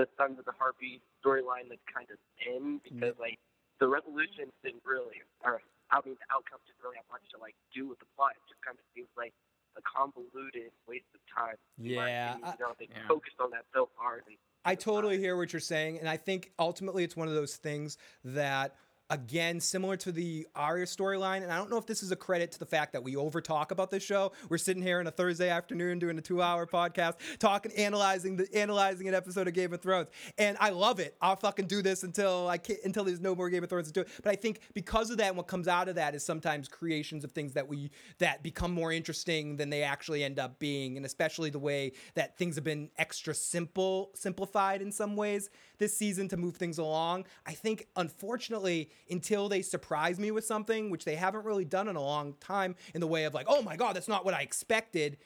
the 0.00 0.08
Sons 0.16 0.40
of 0.40 0.44
the 0.48 0.56
Harpy 0.56 1.04
storyline 1.20 1.68
that's 1.68 1.84
kind 1.88 2.08
of 2.08 2.16
end 2.40 2.84
because 2.84 3.16
like 3.20 3.40
the 3.80 3.88
resolution 3.88 4.48
didn't 4.64 4.84
really, 4.84 5.20
or 5.44 5.60
I 5.92 6.00
mean, 6.04 6.16
the 6.16 6.28
outcome 6.32 6.60
didn't 6.64 6.80
really 6.80 6.96
have 6.96 7.08
much 7.12 7.24
to 7.32 7.38
like 7.38 7.56
do 7.72 7.88
with 7.88 8.00
the 8.00 8.08
plot. 8.16 8.36
It 8.36 8.44
just 8.48 8.64
kind 8.64 8.76
of 8.80 8.84
seems 8.96 9.12
like 9.16 9.36
a 9.76 9.82
convoluted 9.82 10.72
waste 10.86 11.04
of 11.14 11.20
time. 11.34 11.56
Yeah, 11.78 12.32
opinion. 12.34 12.54
You 12.58 12.64
know, 12.64 12.74
they 12.78 12.88
Yeah. 12.90 13.08
focused 13.08 13.36
on 13.40 13.50
that 13.50 13.64
so 13.74 13.90
hard. 13.96 14.24
I 14.64 14.74
totally 14.74 15.18
hear 15.18 15.36
what 15.36 15.52
you're 15.52 15.60
saying, 15.60 16.00
and 16.00 16.08
I 16.08 16.16
think 16.16 16.52
ultimately 16.58 17.04
it's 17.04 17.16
one 17.16 17.28
of 17.28 17.34
those 17.34 17.56
things 17.56 17.98
that. 18.24 18.74
Again, 19.08 19.60
similar 19.60 19.96
to 19.98 20.10
the 20.10 20.48
Arya 20.56 20.84
storyline, 20.84 21.44
and 21.44 21.52
I 21.52 21.58
don't 21.58 21.70
know 21.70 21.76
if 21.76 21.86
this 21.86 22.02
is 22.02 22.10
a 22.10 22.16
credit 22.16 22.50
to 22.52 22.58
the 22.58 22.66
fact 22.66 22.92
that 22.92 23.04
we 23.04 23.14
over 23.14 23.40
talk 23.40 23.70
about 23.70 23.88
this 23.88 24.02
show. 24.02 24.32
We're 24.48 24.58
sitting 24.58 24.82
here 24.82 24.98
on 24.98 25.06
a 25.06 25.12
Thursday 25.12 25.48
afternoon 25.48 26.00
doing 26.00 26.18
a 26.18 26.20
two-hour 26.20 26.66
podcast, 26.66 27.14
talking, 27.38 27.70
analyzing 27.76 28.36
the 28.36 28.52
analyzing 28.52 29.06
an 29.06 29.14
episode 29.14 29.46
of 29.46 29.54
Game 29.54 29.72
of 29.72 29.80
Thrones, 29.80 30.08
and 30.38 30.56
I 30.58 30.70
love 30.70 30.98
it. 30.98 31.16
I'll 31.20 31.36
fucking 31.36 31.68
do 31.68 31.82
this 31.82 32.02
until 32.02 32.48
I 32.48 32.58
can't, 32.58 32.80
until 32.84 33.04
there's 33.04 33.20
no 33.20 33.36
more 33.36 33.48
Game 33.48 33.62
of 33.62 33.70
Thrones 33.70 33.86
to 33.86 33.92
do. 33.92 34.10
But 34.24 34.32
I 34.32 34.34
think 34.34 34.58
because 34.74 35.10
of 35.10 35.18
that, 35.18 35.28
and 35.28 35.36
what 35.36 35.46
comes 35.46 35.68
out 35.68 35.88
of 35.88 35.94
that 35.94 36.16
is 36.16 36.24
sometimes 36.24 36.66
creations 36.66 37.22
of 37.22 37.30
things 37.30 37.52
that 37.52 37.68
we 37.68 37.92
that 38.18 38.42
become 38.42 38.72
more 38.72 38.90
interesting 38.90 39.56
than 39.56 39.70
they 39.70 39.84
actually 39.84 40.24
end 40.24 40.40
up 40.40 40.58
being, 40.58 40.96
and 40.96 41.06
especially 41.06 41.50
the 41.50 41.60
way 41.60 41.92
that 42.16 42.36
things 42.36 42.56
have 42.56 42.64
been 42.64 42.90
extra 42.98 43.36
simple, 43.36 44.10
simplified 44.14 44.82
in 44.82 44.90
some 44.90 45.14
ways 45.14 45.48
this 45.78 45.96
season 45.96 46.28
to 46.28 46.36
move 46.36 46.56
things 46.56 46.78
along. 46.78 47.26
I 47.46 47.52
think, 47.52 47.86
unfortunately, 47.96 48.90
until 49.10 49.48
they 49.48 49.62
surprise 49.62 50.18
me 50.18 50.30
with 50.30 50.44
something, 50.44 50.90
which 50.90 51.04
they 51.04 51.16
haven't 51.16 51.44
really 51.44 51.64
done 51.64 51.88
in 51.88 51.96
a 51.96 52.02
long 52.02 52.34
time, 52.40 52.76
in 52.94 53.00
the 53.00 53.06
way 53.06 53.24
of 53.24 53.34
like, 53.34 53.46
oh 53.48 53.62
my 53.62 53.76
god, 53.76 53.96
that's 53.96 54.08
not 54.08 54.24
what 54.24 54.34
I 54.34 54.42
expected. 54.42 55.18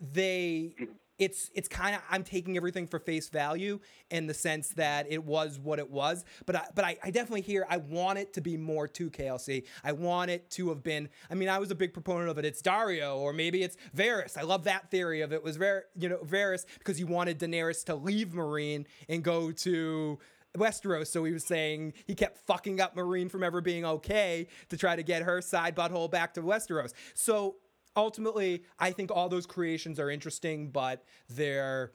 They, 0.00 0.74
it's 1.18 1.50
it's 1.54 1.68
kind 1.68 1.94
of 1.94 2.02
I'm 2.10 2.24
taking 2.24 2.56
everything 2.56 2.86
for 2.86 2.98
face 2.98 3.28
value 3.28 3.80
in 4.10 4.26
the 4.26 4.34
sense 4.34 4.70
that 4.70 5.06
it 5.10 5.24
was 5.24 5.58
what 5.58 5.78
it 5.78 5.90
was. 5.90 6.24
But 6.46 6.56
I, 6.56 6.66
but 6.74 6.84
I, 6.84 6.98
I 7.02 7.10
definitely 7.10 7.42
hear 7.42 7.66
I 7.68 7.76
want 7.76 8.18
it 8.18 8.32
to 8.34 8.40
be 8.40 8.56
more 8.56 8.88
to 8.88 9.10
KLC. 9.10 9.64
I 9.82 9.92
want 9.92 10.30
it 10.30 10.50
to 10.52 10.68
have 10.70 10.82
been. 10.82 11.08
I 11.30 11.34
mean, 11.34 11.48
I 11.48 11.58
was 11.58 11.70
a 11.70 11.74
big 11.74 11.92
proponent 11.92 12.30
of 12.30 12.38
it. 12.38 12.44
It's 12.44 12.62
Daario 12.62 13.16
or 13.16 13.32
maybe 13.32 13.62
it's 13.62 13.76
Varys. 13.96 14.36
I 14.36 14.42
love 14.42 14.64
that 14.64 14.90
theory 14.90 15.20
of 15.20 15.32
it 15.32 15.42
was 15.42 15.56
Var, 15.56 15.84
you 15.96 16.08
know, 16.08 16.18
Varys 16.18 16.66
because 16.78 16.98
he 16.98 17.04
wanted 17.04 17.38
Daenerys 17.38 17.84
to 17.84 17.94
leave 17.94 18.28
Meereen 18.28 18.86
and 19.08 19.22
go 19.22 19.52
to 19.52 20.18
Westeros. 20.56 21.08
So 21.08 21.24
he 21.24 21.32
was 21.32 21.44
saying 21.44 21.94
he 22.06 22.14
kept 22.14 22.38
fucking 22.46 22.80
up 22.80 22.96
Meereen 22.96 23.30
from 23.30 23.42
ever 23.42 23.60
being 23.60 23.84
okay 23.84 24.46
to 24.68 24.76
try 24.76 24.96
to 24.96 25.02
get 25.02 25.22
her 25.22 25.40
side 25.40 25.74
butthole 25.76 26.10
back 26.10 26.34
to 26.34 26.42
Westeros. 26.42 26.92
So 27.14 27.56
ultimately, 27.96 28.64
I 28.78 28.90
think 28.92 29.10
all 29.10 29.28
those 29.28 29.46
creations 29.46 29.98
are 29.98 30.10
interesting, 30.10 30.70
but 30.70 31.04
they're 31.28 31.92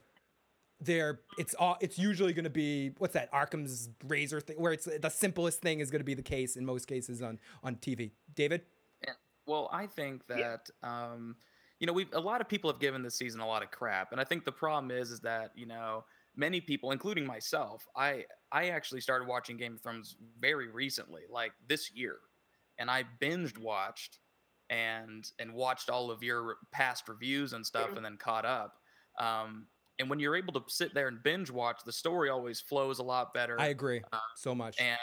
they're 0.82 1.20
it's 1.38 1.54
all 1.56 1.78
it's 1.82 2.00
usually 2.00 2.32
going 2.34 2.46
to 2.46 2.50
be 2.50 2.92
what's 3.00 3.14
that 3.14 3.30
Occam's 3.34 3.90
razor 4.08 4.40
thing 4.40 4.56
where 4.58 4.72
it's 4.72 4.86
the 4.86 5.10
simplest 5.10 5.62
thing 5.62 5.82
is 5.82 5.92
going 5.92 6.00
to 6.00 6.06
be 6.06 6.14
the 6.14 6.22
case 6.22 6.56
in 6.56 6.66
most 6.66 6.88
cases 6.88 7.22
on 7.22 7.40
on 7.64 7.76
TV. 7.76 8.12
David, 8.36 8.62
Yeah. 9.04 9.14
Well, 9.46 9.70
I 9.72 9.88
think 9.88 10.26
that 10.28 10.70
um, 10.84 11.36
you 11.80 11.88
know, 11.88 11.94
we 11.94 12.04
have 12.04 12.14
a 12.14 12.20
lot 12.20 12.42
of 12.42 12.48
people 12.48 12.70
have 12.72 12.80
given 12.80 13.04
this 13.04 13.16
season 13.16 13.42
a 13.42 13.48
lot 13.48 13.64
of 13.64 13.72
crap, 13.72 14.12
and 14.12 14.22
I 14.22 14.24
think 14.24 14.46
the 14.46 14.52
problem 14.52 14.92
is 14.92 15.12
is 15.12 15.20
that 15.22 15.52
you 15.56 15.66
know 15.66 16.06
many 16.36 16.62
people, 16.62 16.92
including 16.92 17.26
myself, 17.26 17.86
I 17.96 18.26
I 18.52 18.70
actually 18.70 19.02
started 19.02 19.28
watching 19.28 19.58
Game 19.58 19.74
of 19.74 19.82
Thrones 19.82 20.16
very 20.40 20.70
recently, 20.70 21.24
like 21.30 21.52
this 21.68 21.92
year, 21.94 22.18
and 22.78 22.90
I 22.90 23.04
binged 23.22 23.58
watched 23.58 24.20
and 24.70 25.32
and 25.40 25.54
watched 25.54 25.90
all 25.90 26.12
of 26.12 26.22
your 26.24 26.58
past 26.72 27.08
reviews 27.08 27.54
and 27.54 27.66
stuff, 27.66 27.96
and 27.96 28.06
then 28.06 28.18
caught 28.18 28.46
up. 28.46 28.76
Um, 29.20 29.68
and 30.00 30.10
when 30.10 30.20
you're 30.20 30.36
able 30.36 30.54
to 30.54 30.64
sit 30.68 30.94
there 30.94 31.08
and 31.10 31.22
binge 31.24 31.52
watch, 31.52 31.82
the 31.86 31.92
story 31.92 32.30
always 32.30 32.62
flows 32.62 33.00
a 33.00 33.04
lot 33.04 33.34
better. 33.34 33.60
I 33.60 33.68
agree 33.68 34.02
Uh, 34.14 34.20
so 34.36 34.56
much. 34.56 34.80
and 34.80 34.98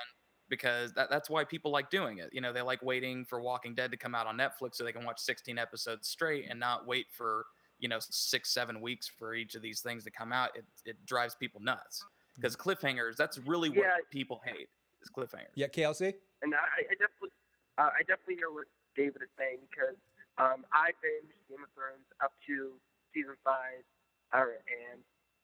because 0.48 0.92
that, 0.94 1.10
that's 1.10 1.28
why 1.28 1.44
people 1.44 1.70
like 1.72 1.90
doing 1.90 2.18
it. 2.18 2.30
You 2.32 2.40
know, 2.40 2.52
they 2.52 2.62
like 2.62 2.80
waiting 2.82 3.24
for 3.24 3.40
Walking 3.40 3.74
Dead 3.74 3.90
to 3.90 3.96
come 3.96 4.14
out 4.14 4.26
on 4.26 4.38
Netflix 4.38 4.76
so 4.76 4.84
they 4.84 4.92
can 4.92 5.04
watch 5.04 5.18
16 5.18 5.58
episodes 5.58 6.08
straight 6.08 6.46
and 6.48 6.58
not 6.58 6.86
wait 6.86 7.06
for 7.10 7.46
you 7.78 7.88
know 7.88 7.98
six 8.00 8.54
seven 8.54 8.80
weeks 8.80 9.06
for 9.18 9.34
each 9.34 9.54
of 9.54 9.60
these 9.62 9.80
things 9.80 10.04
to 10.04 10.10
come 10.10 10.32
out. 10.32 10.50
It 10.56 10.64
it 10.84 11.04
drives 11.04 11.34
people 11.34 11.60
nuts 11.60 12.02
because 12.36 12.56
cliffhangers. 12.56 13.16
That's 13.16 13.36
really 13.38 13.68
what 13.68 13.78
Yeah. 13.78 13.96
people 14.10 14.40
hate 14.44 14.68
is 15.02 15.10
cliffhangers. 15.10 15.52
Yeah, 15.56 15.66
KLC. 15.66 16.14
And 16.42 16.54
I, 16.54 16.58
I 16.58 16.82
definitely, 16.92 17.30
uh, 17.78 17.90
I 17.98 18.00
definitely 18.08 18.36
hear 18.36 18.50
what 18.50 18.66
David 18.96 19.22
is 19.22 19.32
saying 19.36 19.60
because 19.68 19.96
um, 20.40 20.64
I 20.72 20.96
binged 21.04 21.36
Game 21.48 21.62
of 21.62 21.70
Thrones 21.76 22.08
up 22.24 22.32
to 22.48 22.72
season 23.12 23.36
five, 23.44 23.84
or, 24.32 24.60
and 24.66 25.00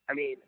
I 0.09 0.17
mean, 0.17 0.41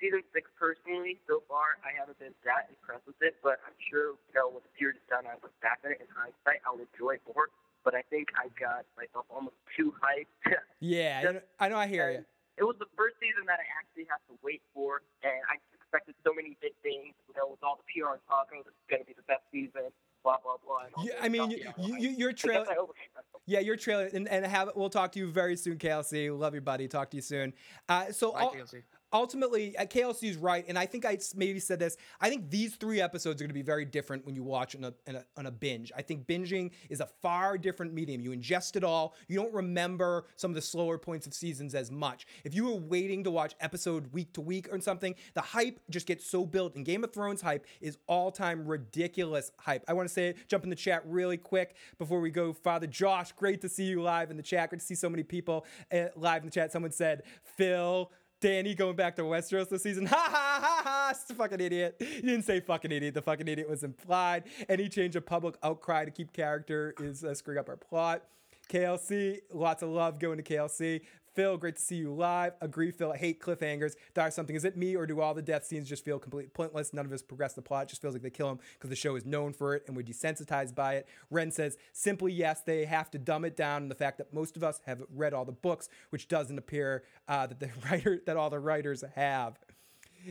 season 0.00 0.22
six 0.32 0.48
personally 0.56 1.18
so 1.28 1.42
far, 1.48 1.80
I 1.80 1.96
haven't 1.96 2.20
been 2.20 2.36
that 2.44 2.68
impressed 2.68 3.08
with 3.08 3.18
it, 3.24 3.40
but 3.40 3.60
I'm 3.64 3.76
sure 3.88 4.16
you 4.28 4.34
know 4.36 4.52
with 4.52 4.64
the 4.68 4.72
series 4.76 5.00
done, 5.08 5.24
I 5.24 5.36
look 5.40 5.54
back 5.64 5.80
at 5.84 5.96
it 5.96 6.00
in 6.04 6.08
hindsight, 6.12 6.60
I'll 6.68 6.80
enjoy 6.80 7.20
it 7.20 7.24
more. 7.28 7.48
But 7.82 7.98
I 7.98 8.06
think 8.14 8.30
I 8.38 8.46
got 8.54 8.86
myself 8.94 9.26
almost 9.26 9.58
too 9.74 9.90
hyped. 9.98 10.30
Yeah, 10.82 11.22
I 11.22 11.22
know, 11.22 11.42
I 11.62 11.66
know. 11.70 11.78
I 11.78 11.86
hear 11.86 12.10
you. 12.10 12.26
it 12.58 12.66
was 12.66 12.74
the 12.82 12.90
first 12.98 13.14
season 13.22 13.46
that 13.46 13.62
I 13.62 13.66
actually 13.78 14.10
have 14.10 14.18
to 14.26 14.34
wait 14.42 14.58
for, 14.74 14.98
and 15.22 15.38
I 15.46 15.62
expected 15.78 16.18
so 16.26 16.34
many 16.34 16.58
big 16.58 16.74
things. 16.82 17.14
You 17.30 17.38
know, 17.38 17.54
with 17.54 17.62
all 17.62 17.78
the 17.78 17.86
PR 17.86 18.18
talk, 18.26 18.50
this 18.50 18.66
is 18.66 18.86
going 18.90 18.98
to 18.98 19.06
be 19.06 19.14
the 19.14 19.22
best 19.30 19.46
season, 19.54 19.94
blah 20.22 20.36
blah 20.42 20.56
blah. 20.64 21.04
Yeah, 21.04 21.12
I 21.20 21.28
mean, 21.28 21.50
stuff, 21.50 21.74
you, 21.78 21.92
know, 21.92 21.98
you, 21.98 22.10
your 22.10 22.30
I 22.30 22.32
guess 22.32 22.40
trailer. 22.40 22.66
I 22.70 22.76
overrated. 22.76 23.10
Yeah, 23.46 23.58
your 23.58 23.76
trailer, 23.76 24.08
and, 24.12 24.28
and 24.28 24.46
have 24.46 24.70
we'll 24.76 24.90
talk 24.90 25.12
to 25.12 25.18
you 25.18 25.30
very 25.30 25.56
soon, 25.56 25.76
KLC. 25.76 26.36
Love 26.36 26.54
you, 26.54 26.60
buddy. 26.60 26.86
Talk 26.86 27.10
to 27.10 27.16
you 27.16 27.22
soon. 27.22 27.52
Uh, 27.88 28.12
so 28.12 28.32
Bye, 28.32 28.44
KLC. 28.44 28.82
Ultimately, 29.12 29.76
uh, 29.76 29.84
KLC 29.84 30.30
is 30.30 30.36
right, 30.36 30.64
and 30.68 30.78
I 30.78 30.86
think 30.86 31.04
I 31.04 31.18
maybe 31.34 31.60
said 31.60 31.78
this. 31.78 31.96
I 32.20 32.28
think 32.28 32.50
these 32.50 32.76
three 32.76 33.00
episodes 33.00 33.40
are 33.40 33.44
going 33.44 33.50
to 33.50 33.54
be 33.54 33.62
very 33.62 33.84
different 33.84 34.24
when 34.24 34.34
you 34.34 34.42
watch 34.42 34.74
on 34.74 34.84
a, 34.84 34.94
on 35.08 35.16
a 35.16 35.24
on 35.36 35.46
a 35.46 35.50
binge. 35.50 35.92
I 35.96 36.02
think 36.02 36.26
binging 36.26 36.70
is 36.88 37.00
a 37.00 37.06
far 37.06 37.58
different 37.58 37.92
medium. 37.92 38.20
You 38.20 38.30
ingest 38.30 38.76
it 38.76 38.84
all. 38.84 39.14
You 39.28 39.36
don't 39.36 39.52
remember 39.52 40.26
some 40.36 40.50
of 40.50 40.54
the 40.54 40.62
slower 40.62 40.98
points 40.98 41.26
of 41.26 41.34
seasons 41.34 41.74
as 41.74 41.90
much. 41.90 42.26
If 42.44 42.54
you 42.54 42.64
were 42.64 42.80
waiting 42.80 43.24
to 43.24 43.30
watch 43.30 43.54
episode 43.60 44.12
week 44.12 44.32
to 44.34 44.40
week 44.40 44.68
or 44.72 44.80
something, 44.80 45.14
the 45.34 45.40
hype 45.40 45.80
just 45.90 46.06
gets 46.06 46.26
so 46.26 46.44
built. 46.44 46.76
And 46.76 46.84
Game 46.84 47.04
of 47.04 47.12
Thrones 47.12 47.42
hype 47.42 47.66
is 47.80 47.98
all 48.06 48.30
time 48.30 48.66
ridiculous 48.66 49.52
hype. 49.58 49.84
I 49.88 49.92
want 49.92 50.08
to 50.08 50.12
say 50.12 50.34
jump 50.48 50.64
in 50.64 50.70
the 50.70 50.76
chat 50.76 51.02
really 51.06 51.36
quick 51.36 51.76
before 51.98 52.20
we 52.20 52.30
go. 52.30 52.52
Father 52.52 52.86
Josh, 52.86 53.32
great 53.32 53.60
to 53.62 53.68
see 53.68 53.84
you 53.84 54.02
live 54.02 54.30
in 54.30 54.36
the 54.36 54.42
chat. 54.42 54.70
Great 54.70 54.80
to 54.80 54.86
see 54.86 54.94
so 54.94 55.08
many 55.08 55.22
people 55.22 55.66
uh, 55.92 56.06
live 56.16 56.42
in 56.42 56.48
the 56.48 56.52
chat. 56.52 56.72
Someone 56.72 56.92
said, 56.92 57.22
Phil. 57.42 58.10
Danny 58.42 58.74
going 58.74 58.96
back 58.96 59.14
to 59.16 59.22
Westeros 59.22 59.68
this 59.68 59.82
season. 59.84 60.06
Ha 60.12 60.28
ha 60.30 60.60
ha 60.60 60.82
ha! 60.84 61.34
Fucking 61.34 61.60
idiot. 61.60 61.96
You 62.00 62.22
didn't 62.22 62.42
say 62.42 62.60
fucking 62.60 62.90
idiot. 62.90 63.14
The 63.14 63.22
fucking 63.22 63.46
idiot 63.46 63.68
was 63.70 63.84
implied. 63.84 64.44
Any 64.68 64.88
change 64.88 65.14
of 65.16 65.24
public 65.24 65.54
outcry 65.62 66.04
to 66.04 66.10
keep 66.10 66.32
character 66.32 66.94
is 66.98 67.22
uh, 67.24 67.34
screwing 67.34 67.58
up 67.58 67.68
our 67.68 67.76
plot. 67.76 68.24
KLC, 68.68 69.38
lots 69.52 69.82
of 69.82 69.90
love 69.90 70.18
going 70.18 70.38
to 70.38 70.42
KLC. 70.42 71.02
Phil, 71.34 71.56
great 71.56 71.76
to 71.76 71.82
see 71.82 71.96
you 71.96 72.12
live. 72.12 72.52
Agree, 72.60 72.90
Phil. 72.90 73.12
I 73.12 73.16
hate 73.16 73.40
cliffhangers. 73.40 73.94
Dire 74.14 74.30
something. 74.30 74.54
Is 74.54 74.64
it 74.64 74.76
me 74.76 74.94
or 74.96 75.06
do 75.06 75.20
all 75.20 75.32
the 75.32 75.42
death 75.42 75.64
scenes 75.64 75.88
just 75.88 76.04
feel 76.04 76.18
completely 76.18 76.50
pointless? 76.50 76.92
None 76.92 77.06
of 77.06 77.12
us 77.12 77.22
progress 77.22 77.54
the 77.54 77.62
plot. 77.62 77.84
It 77.84 77.88
just 77.90 78.02
feels 78.02 78.14
like 78.14 78.22
they 78.22 78.30
kill 78.30 78.50
him 78.50 78.58
because 78.74 78.90
the 78.90 78.96
show 78.96 79.16
is 79.16 79.24
known 79.24 79.52
for 79.52 79.74
it 79.74 79.84
and 79.86 79.96
we're 79.96 80.02
desensitized 80.02 80.74
by 80.74 80.94
it. 80.94 81.08
Ren 81.30 81.50
says, 81.50 81.78
simply 81.92 82.32
yes, 82.32 82.60
they 82.60 82.84
have 82.84 83.10
to 83.12 83.18
dumb 83.18 83.44
it 83.44 83.56
down. 83.56 83.82
And 83.82 83.90
the 83.90 83.96
fact 83.96 84.18
that 84.18 84.32
most 84.34 84.56
of 84.56 84.62
us 84.62 84.80
have 84.86 85.02
read 85.14 85.32
all 85.32 85.44
the 85.44 85.52
books, 85.52 85.88
which 86.10 86.28
doesn't 86.28 86.58
appear 86.58 87.04
uh, 87.28 87.46
that 87.46 87.60
the 87.60 87.70
writer 87.90 88.20
that 88.26 88.36
all 88.36 88.50
the 88.50 88.60
writers 88.60 89.02
have. 89.14 89.58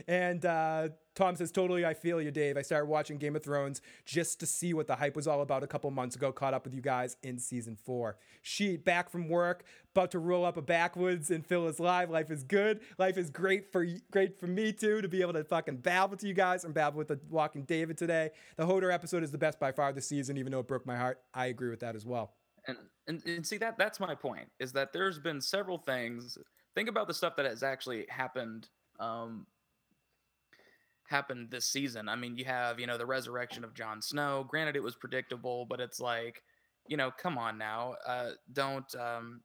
And 0.06 0.44
uh, 0.46 0.88
Tom 1.14 1.36
says, 1.36 1.52
totally, 1.52 1.84
I 1.84 1.94
feel 1.94 2.20
you, 2.20 2.30
Dave. 2.30 2.56
I 2.56 2.62
started 2.62 2.86
watching 2.86 3.18
Game 3.18 3.36
of 3.36 3.42
Thrones 3.42 3.80
just 4.04 4.40
to 4.40 4.46
see 4.46 4.72
what 4.74 4.86
the 4.86 4.96
hype 4.96 5.16
was 5.16 5.26
all 5.26 5.42
about 5.42 5.62
a 5.62 5.66
couple 5.66 5.90
months 5.90 6.16
ago. 6.16 6.32
Caught 6.32 6.54
up 6.54 6.64
with 6.64 6.74
you 6.74 6.80
guys 6.80 7.16
in 7.22 7.38
season 7.38 7.76
four. 7.76 8.16
Sheet 8.42 8.84
back 8.84 9.10
from 9.10 9.28
work, 9.28 9.64
about 9.94 10.10
to 10.12 10.18
roll 10.18 10.44
up 10.44 10.56
a 10.56 10.62
backwoods 10.62 11.30
and 11.30 11.46
Phil 11.46 11.66
is 11.68 11.78
live. 11.78 12.10
Life 12.10 12.30
is 12.30 12.42
good. 12.42 12.80
Life 12.98 13.18
is 13.18 13.30
great 13.30 13.70
for 13.70 13.86
great 14.10 14.38
for 14.38 14.46
me 14.46 14.72
too 14.72 15.00
to 15.02 15.08
be 15.08 15.20
able 15.20 15.34
to 15.34 15.44
fucking 15.44 15.76
babble 15.78 16.16
to 16.16 16.26
you 16.26 16.34
guys 16.34 16.64
and 16.64 16.72
babble 16.74 16.98
with 16.98 17.08
the 17.08 17.20
Walking 17.30 17.64
David 17.64 17.98
today. 17.98 18.30
The 18.56 18.66
Hodor 18.66 18.92
episode 18.92 19.22
is 19.22 19.30
the 19.30 19.38
best 19.38 19.60
by 19.60 19.72
far 19.72 19.92
this 19.92 20.06
season, 20.08 20.36
even 20.38 20.52
though 20.52 20.60
it 20.60 20.68
broke 20.68 20.86
my 20.86 20.96
heart. 20.96 21.20
I 21.34 21.46
agree 21.46 21.70
with 21.70 21.80
that 21.80 21.94
as 21.94 22.06
well. 22.06 22.32
and, 22.66 22.76
and 23.08 23.22
and 23.26 23.46
see 23.46 23.58
that 23.58 23.76
that's 23.78 23.98
my 24.00 24.14
point 24.14 24.48
is 24.60 24.72
that 24.72 24.92
there's 24.92 25.18
been 25.18 25.40
several 25.40 25.78
things 25.78 26.38
think 26.74 26.88
about 26.88 27.06
the 27.08 27.14
stuff 27.14 27.34
that 27.36 27.44
has 27.44 27.62
actually 27.62 28.06
happened 28.08 28.68
um 29.00 29.46
happened 31.12 31.50
this 31.50 31.66
season 31.66 32.08
i 32.08 32.16
mean 32.16 32.36
you 32.36 32.44
have 32.44 32.80
you 32.80 32.86
know 32.86 32.98
the 32.98 33.06
resurrection 33.06 33.62
of 33.64 33.74
Jon 33.74 34.02
snow 34.02 34.44
granted 34.48 34.76
it 34.76 34.82
was 34.82 34.96
predictable 34.96 35.66
but 35.66 35.78
it's 35.78 36.00
like 36.00 36.42
you 36.88 36.96
know 36.96 37.10
come 37.10 37.38
on 37.38 37.58
now 37.58 37.94
uh 38.06 38.30
don't 38.52 38.92
um 38.96 39.42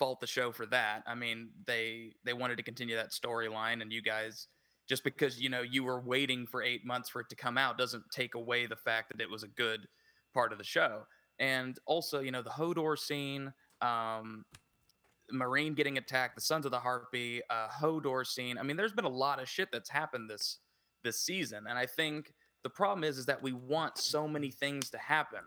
fault 0.00 0.18
the 0.18 0.26
show 0.26 0.50
for 0.50 0.66
that. 0.66 1.04
I 1.06 1.14
mean, 1.14 1.50
they 1.66 2.14
they 2.24 2.32
wanted 2.32 2.56
to 2.56 2.64
continue 2.64 2.96
that 2.96 3.12
storyline, 3.12 3.82
and 3.82 3.92
you 3.92 4.02
guys 4.02 4.48
just 4.88 5.04
because 5.04 5.40
you 5.40 5.48
know 5.48 5.60
you 5.60 5.84
were 5.84 6.00
waiting 6.00 6.48
for 6.48 6.64
eight 6.64 6.84
months 6.84 7.08
for 7.08 7.20
it 7.20 7.28
to 7.28 7.36
come 7.36 7.56
out 7.56 7.78
doesn't 7.78 8.02
take 8.10 8.34
away 8.34 8.66
the 8.66 8.74
fact 8.74 9.12
that 9.12 9.20
it 9.20 9.30
was 9.30 9.44
a 9.44 9.48
good 9.48 9.86
part 10.34 10.50
of 10.50 10.58
the 10.58 10.64
show. 10.64 11.02
And 11.38 11.78
also, 11.86 12.20
you 12.20 12.32
know, 12.32 12.42
the 12.42 12.50
Hodor 12.50 12.98
scene, 12.98 13.52
um, 13.80 14.44
Meereen 15.32 15.74
getting 15.74 15.98
attacked, 15.98 16.34
the 16.34 16.40
Sons 16.40 16.64
of 16.64 16.70
the 16.70 16.80
Harpy, 16.80 17.40
uh, 17.50 17.68
Hodor 17.68 18.26
scene. 18.26 18.58
I 18.58 18.62
mean, 18.62 18.76
there's 18.76 18.92
been 18.92 19.04
a 19.04 19.08
lot 19.08 19.40
of 19.40 19.48
shit 19.48 19.68
that's 19.72 19.88
happened 19.90 20.28
this 20.30 20.58
this 21.02 21.18
season, 21.20 21.64
and 21.68 21.78
I 21.78 21.86
think 21.86 22.34
the 22.62 22.70
problem 22.70 23.04
is 23.04 23.16
is 23.18 23.26
that 23.26 23.42
we 23.42 23.52
want 23.52 23.96
so 23.96 24.28
many 24.28 24.50
things 24.50 24.90
to 24.90 24.98
happen 24.98 25.40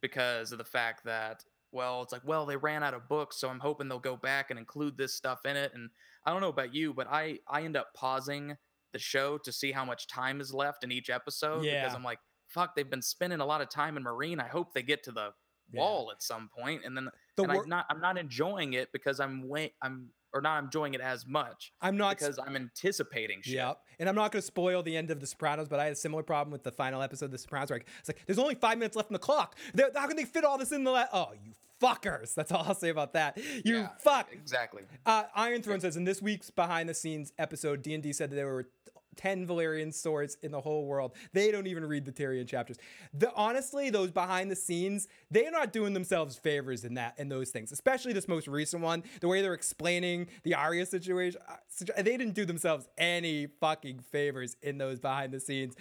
because 0.00 0.52
of 0.52 0.58
the 0.58 0.64
fact 0.64 1.04
that 1.04 1.44
well, 1.72 2.02
it's 2.02 2.12
like 2.12 2.22
well 2.24 2.46
they 2.46 2.56
ran 2.56 2.82
out 2.82 2.94
of 2.94 3.08
books, 3.08 3.36
so 3.36 3.48
I'm 3.48 3.60
hoping 3.60 3.88
they'll 3.88 3.98
go 3.98 4.16
back 4.16 4.50
and 4.50 4.58
include 4.58 4.96
this 4.96 5.14
stuff 5.14 5.44
in 5.44 5.56
it. 5.56 5.72
And 5.74 5.90
I 6.24 6.32
don't 6.32 6.40
know 6.40 6.48
about 6.48 6.74
you, 6.74 6.94
but 6.94 7.06
I 7.10 7.38
I 7.48 7.62
end 7.62 7.76
up 7.76 7.92
pausing 7.94 8.56
the 8.92 8.98
show 8.98 9.36
to 9.38 9.52
see 9.52 9.72
how 9.72 9.84
much 9.84 10.06
time 10.06 10.40
is 10.40 10.54
left 10.54 10.84
in 10.84 10.92
each 10.92 11.10
episode 11.10 11.64
Yeah. 11.64 11.82
because 11.82 11.94
I'm 11.94 12.04
like, 12.04 12.20
fuck, 12.46 12.74
they've 12.74 12.88
been 12.88 13.02
spending 13.02 13.40
a 13.40 13.44
lot 13.46 13.60
of 13.60 13.68
time 13.68 13.96
in 13.96 14.04
Meereen. 14.04 14.40
I 14.40 14.46
hope 14.48 14.72
they 14.72 14.82
get 14.82 15.02
to 15.04 15.12
the 15.12 15.32
Yeah. 15.72 15.80
wall 15.80 16.10
at 16.12 16.22
some 16.22 16.48
point, 16.48 16.84
and 16.84 16.96
then 16.96 17.10
The 17.36 17.44
and 17.44 17.52
wor- 17.52 17.62
I'm 17.62 17.68
not 17.68 17.86
I'm 17.90 18.00
not 18.00 18.18
enjoying 18.18 18.72
it 18.74 18.90
because 18.92 19.20
I'm 19.20 19.48
wait 19.48 19.74
I'm 19.82 20.08
or 20.32 20.40
not 20.40 20.62
enjoying 20.62 20.92
it 20.94 21.00
as 21.00 21.26
much 21.26 21.72
I'm 21.80 21.96
not 21.96 22.18
because 22.18 22.38
I'm 22.38 22.56
anticipating 22.56 23.40
shit. 23.42 23.54
Yep. 23.54 23.78
And 23.98 24.08
I'm 24.08 24.14
not 24.14 24.32
going 24.32 24.42
to 24.42 24.46
spoil 24.46 24.82
the 24.82 24.94
end 24.96 25.10
of 25.10 25.20
The 25.20 25.26
Sopranos, 25.26 25.68
but 25.68 25.80
I 25.80 25.84
had 25.84 25.92
a 25.92 25.96
similar 25.96 26.22
problem 26.22 26.52
with 26.52 26.62
the 26.62 26.72
final 26.72 27.00
episode 27.00 27.26
of 27.26 27.30
The 27.30 27.38
Sopranos. 27.38 27.70
Where 27.70 27.80
it's 28.00 28.08
like, 28.08 28.20
there's 28.26 28.38
only 28.38 28.54
five 28.54 28.76
minutes 28.76 28.96
left 28.96 29.10
on 29.10 29.14
the 29.14 29.18
clock. 29.18 29.56
They're, 29.72 29.90
how 29.94 30.06
can 30.06 30.16
they 30.16 30.26
fit 30.26 30.44
all 30.44 30.58
this 30.58 30.72
in 30.72 30.84
the 30.84 30.90
la- 30.90 31.06
Oh, 31.12 31.28
you 31.42 31.52
fuckers. 31.80 32.34
That's 32.34 32.52
all 32.52 32.64
I'll 32.66 32.74
say 32.74 32.88
about 32.88 33.12
that. 33.14 33.38
You 33.64 33.78
Yeah, 33.78 33.88
fuck. 33.98 34.28
Exactly. 34.32 34.82
Uh, 35.04 35.24
Iron 35.34 35.62
Throne 35.62 35.80
says 35.80 35.96
in 35.96 36.04
this 36.04 36.22
week's 36.22 36.50
behind 36.50 36.88
the 36.88 36.94
scenes 36.94 37.32
episode, 37.38 37.82
D 37.82 37.94
and 37.94 38.02
D 38.02 38.12
said 38.12 38.30
that 38.30 38.36
there 38.36 38.46
were 38.46 38.68
ten 39.16 39.46
Valyrian 39.46 39.92
swords 39.92 40.36
in 40.42 40.50
the 40.52 40.60
whole 40.60 40.86
world. 40.86 41.14
They 41.32 41.50
don't 41.50 41.66
even 41.66 41.84
read 41.86 42.04
the 42.04 42.12
Tyrion 42.12 42.46
chapters. 42.46 42.76
The 43.14 43.32
honestly, 43.34 43.90
those 43.90 44.10
behind 44.10 44.50
the 44.50 44.56
scenes, 44.56 45.08
they're 45.30 45.50
not 45.50 45.72
doing 45.72 45.92
themselves 45.94 46.36
favors 46.36 46.84
in 46.84 46.94
that 46.94 47.14
in 47.18 47.28
those 47.28 47.50
things. 47.50 47.72
Especially 47.72 48.12
this 48.12 48.28
most 48.28 48.48
recent 48.48 48.82
one, 48.82 49.02
the 49.20 49.28
way 49.28 49.42
they're 49.42 49.54
explaining 49.54 50.28
the 50.42 50.54
Arya 50.54 50.86
situation. 50.86 51.40
uh, 51.48 51.56
They 51.96 52.16
didn't 52.16 52.34
do 52.34 52.44
themselves 52.44 52.88
any 52.98 53.46
fucking 53.46 54.00
favors 54.00 54.56
in 54.62 54.78
those 54.78 55.00
behind 55.00 55.32
the 55.32 55.40
scenes 55.40 55.74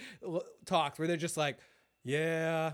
talks 0.66 0.98
where 1.00 1.08
they're 1.08 1.18
just 1.18 1.38
like, 1.38 1.58
yeah 2.04 2.74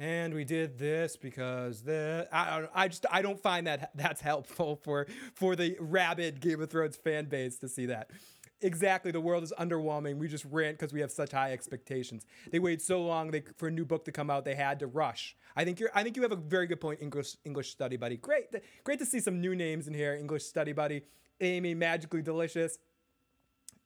and 0.00 0.32
we 0.32 0.44
did 0.44 0.78
this 0.78 1.16
because 1.16 1.82
the 1.82 2.28
I, 2.30 2.38
I- 2.60 2.68
I 2.84 2.88
just 2.88 3.04
I 3.10 3.20
don't 3.20 3.40
find 3.40 3.66
that 3.66 3.90
that's 3.96 4.20
helpful 4.20 4.76
for 4.76 5.06
for 5.34 5.56
the 5.56 5.76
rabid 5.80 6.40
Game 6.40 6.60
of 6.62 6.70
Thrones 6.70 6.96
fan 6.96 7.24
base 7.24 7.56
to 7.58 7.68
see 7.68 7.86
that. 7.86 8.10
Exactly, 8.60 9.12
the 9.12 9.20
world 9.20 9.44
is 9.44 9.52
underwhelming. 9.58 10.16
We 10.16 10.26
just 10.26 10.44
rant 10.46 10.78
because 10.78 10.92
we 10.92 11.00
have 11.00 11.12
such 11.12 11.30
high 11.30 11.52
expectations. 11.52 12.26
They 12.50 12.58
waited 12.58 12.82
so 12.82 13.00
long 13.02 13.30
they, 13.30 13.44
for 13.56 13.68
a 13.68 13.70
new 13.70 13.84
book 13.84 14.04
to 14.06 14.12
come 14.12 14.30
out. 14.30 14.44
They 14.44 14.56
had 14.56 14.80
to 14.80 14.88
rush. 14.88 15.36
I 15.54 15.64
think 15.64 15.78
you're. 15.78 15.90
I 15.94 16.02
think 16.02 16.16
you 16.16 16.22
have 16.22 16.32
a 16.32 16.36
very 16.36 16.66
good 16.66 16.80
point, 16.80 17.00
English 17.00 17.36
English 17.44 17.70
study 17.70 17.96
buddy. 17.96 18.16
Great, 18.16 18.46
great 18.82 18.98
to 18.98 19.06
see 19.06 19.20
some 19.20 19.40
new 19.40 19.54
names 19.54 19.86
in 19.86 19.94
here. 19.94 20.14
English 20.14 20.44
study 20.44 20.72
buddy, 20.72 21.02
Amy, 21.40 21.74
magically 21.74 22.20
delicious 22.20 22.78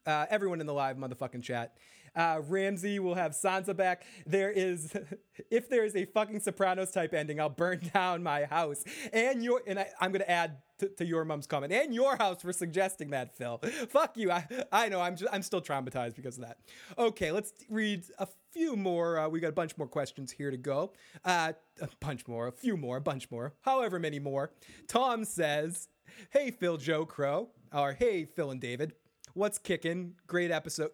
uh, 0.07 0.27
everyone 0.31 0.61
in 0.61 0.67
the 0.67 0.73
live 0.73 0.97
motherfucking 0.97 1.43
chat. 1.43 1.77
Uh, 2.15 2.41
Ramsay 2.47 2.99
will 2.99 3.15
have 3.15 3.33
Sansa 3.33 3.77
back. 3.77 4.05
There 4.27 4.51
is, 4.51 4.93
if 5.51 5.69
there 5.69 5.85
is 5.85 5.97
a 5.97 6.05
fucking 6.05 6.41
Sopranos 6.41 6.91
type 6.91 7.15
ending, 7.15 7.41
I'll 7.41 7.49
burn 7.49 7.81
down 7.95 8.23
my 8.23 8.45
house 8.45 8.85
and 9.13 9.43
your. 9.43 9.63
And 9.67 9.79
I, 9.79 9.89
I'm 10.01 10.13
gonna 10.13 10.25
add 10.29 10.59
to, 10.79 10.89
to 10.89 11.05
your 11.05 11.25
mom's 11.25 11.47
comment 11.47 11.73
and 11.73 11.95
your 11.95 12.17
house 12.17 12.43
for 12.43 12.53
suggesting 12.53 13.11
that, 13.11 13.37
Phil. 13.37 13.59
Fuck 13.89 14.17
you. 14.17 14.31
I 14.31 14.47
I 14.71 14.89
know. 14.89 15.01
I'm 15.01 15.17
just, 15.17 15.33
I'm 15.33 15.43
still 15.43 15.63
traumatized 15.63 16.17
because 16.17 16.37
of 16.39 16.45
that. 16.45 16.59
Okay, 16.99 17.33
let's 17.33 17.53
read 17.69 18.05
a 18.19 18.29
few 18.53 18.77
more. 18.77 19.19
Uh, 19.19 19.29
we 19.29 19.41
got 19.41 19.49
a 19.49 19.53
bunch 19.53 19.77
more 19.79 19.89
questions 19.89 20.33
here 20.33 20.51
to 20.51 20.57
go. 20.57 20.93
Uh, 21.25 21.53
a 21.81 21.89
bunch 22.01 22.27
more, 22.29 22.49
a 22.49 22.53
few 22.53 22.77
more, 22.77 22.99
a 22.99 23.01
bunch 23.01 23.31
more, 23.31 23.55
however 23.63 23.99
many 23.99 24.19
more. 24.19 24.53
Tom 24.89 25.25
says, 25.25 25.89
"Hey 26.31 26.51
Phil, 26.51 26.77
Joe 26.77 27.07
Crow, 27.07 27.51
or 27.73 27.93
hey 27.95 28.25
Phil 28.25 28.51
and 28.51 28.61
David." 28.61 28.93
What's 29.35 29.59
kicking? 29.59 30.17
Great 30.27 30.51
episode. 30.51 30.91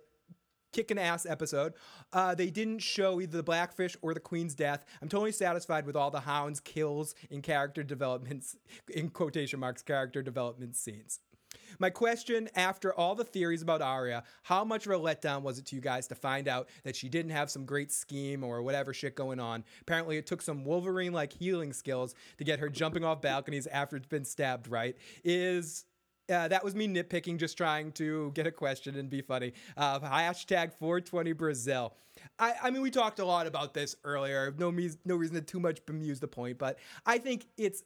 Kicking 0.72 0.98
ass 0.98 1.26
episode. 1.26 1.74
Uh, 2.12 2.34
they 2.34 2.50
didn't 2.50 2.80
show 2.80 3.20
either 3.20 3.36
the 3.36 3.42
Blackfish 3.42 3.96
or 4.02 4.14
the 4.14 4.20
Queen's 4.20 4.54
death. 4.54 4.84
I'm 5.00 5.08
totally 5.08 5.32
satisfied 5.32 5.86
with 5.86 5.96
all 5.96 6.10
the 6.10 6.20
Hound's 6.20 6.60
kills 6.60 7.14
in 7.30 7.42
character 7.42 7.82
developments, 7.82 8.56
in 8.88 9.08
quotation 9.10 9.60
marks, 9.60 9.82
character 9.82 10.22
development 10.22 10.76
scenes. 10.76 11.20
My 11.78 11.90
question 11.90 12.48
after 12.54 12.92
all 12.92 13.14
the 13.14 13.24
theories 13.24 13.62
about 13.62 13.82
Arya, 13.82 14.24
how 14.42 14.64
much 14.64 14.86
of 14.86 14.92
a 14.92 14.98
letdown 14.98 15.42
was 15.42 15.58
it 15.58 15.66
to 15.66 15.76
you 15.76 15.82
guys 15.82 16.06
to 16.08 16.14
find 16.14 16.48
out 16.48 16.68
that 16.84 16.96
she 16.96 17.08
didn't 17.08 17.30
have 17.32 17.50
some 17.50 17.64
great 17.64 17.92
scheme 17.92 18.44
or 18.44 18.62
whatever 18.62 18.92
shit 18.92 19.14
going 19.14 19.40
on? 19.40 19.64
Apparently, 19.80 20.18
it 20.18 20.26
took 20.26 20.42
some 20.42 20.64
Wolverine 20.64 21.12
like 21.12 21.32
healing 21.32 21.72
skills 21.72 22.14
to 22.38 22.44
get 22.44 22.58
her 22.58 22.68
jumping 22.68 23.04
off 23.04 23.20
balconies 23.20 23.66
after 23.66 23.96
it's 23.96 24.06
been 24.06 24.24
stabbed, 24.24 24.68
right? 24.68 24.96
Is 25.24 25.84
uh, 26.30 26.48
that 26.48 26.62
was 26.62 26.74
me 26.74 26.86
nitpicking, 26.86 27.38
just 27.38 27.56
trying 27.56 27.92
to 27.92 28.30
get 28.34 28.46
a 28.46 28.52
question 28.52 28.96
and 28.96 29.08
be 29.08 29.20
funny. 29.20 29.52
Uh, 29.76 30.00
hashtag 30.00 30.72
420 30.74 31.32
Brazil. 31.32 31.94
I, 32.38 32.54
I 32.64 32.70
mean, 32.70 32.82
we 32.82 32.90
talked 32.90 33.18
a 33.18 33.24
lot 33.24 33.46
about 33.46 33.74
this 33.74 33.96
earlier. 34.04 34.54
No, 34.58 34.70
me, 34.70 34.90
no 35.04 35.16
reason 35.16 35.36
to 35.36 35.42
too 35.42 35.60
much 35.60 35.84
bemuse 35.86 36.20
the 36.20 36.28
point, 36.28 36.58
but 36.58 36.78
I 37.06 37.18
think 37.18 37.46
it's 37.56 37.82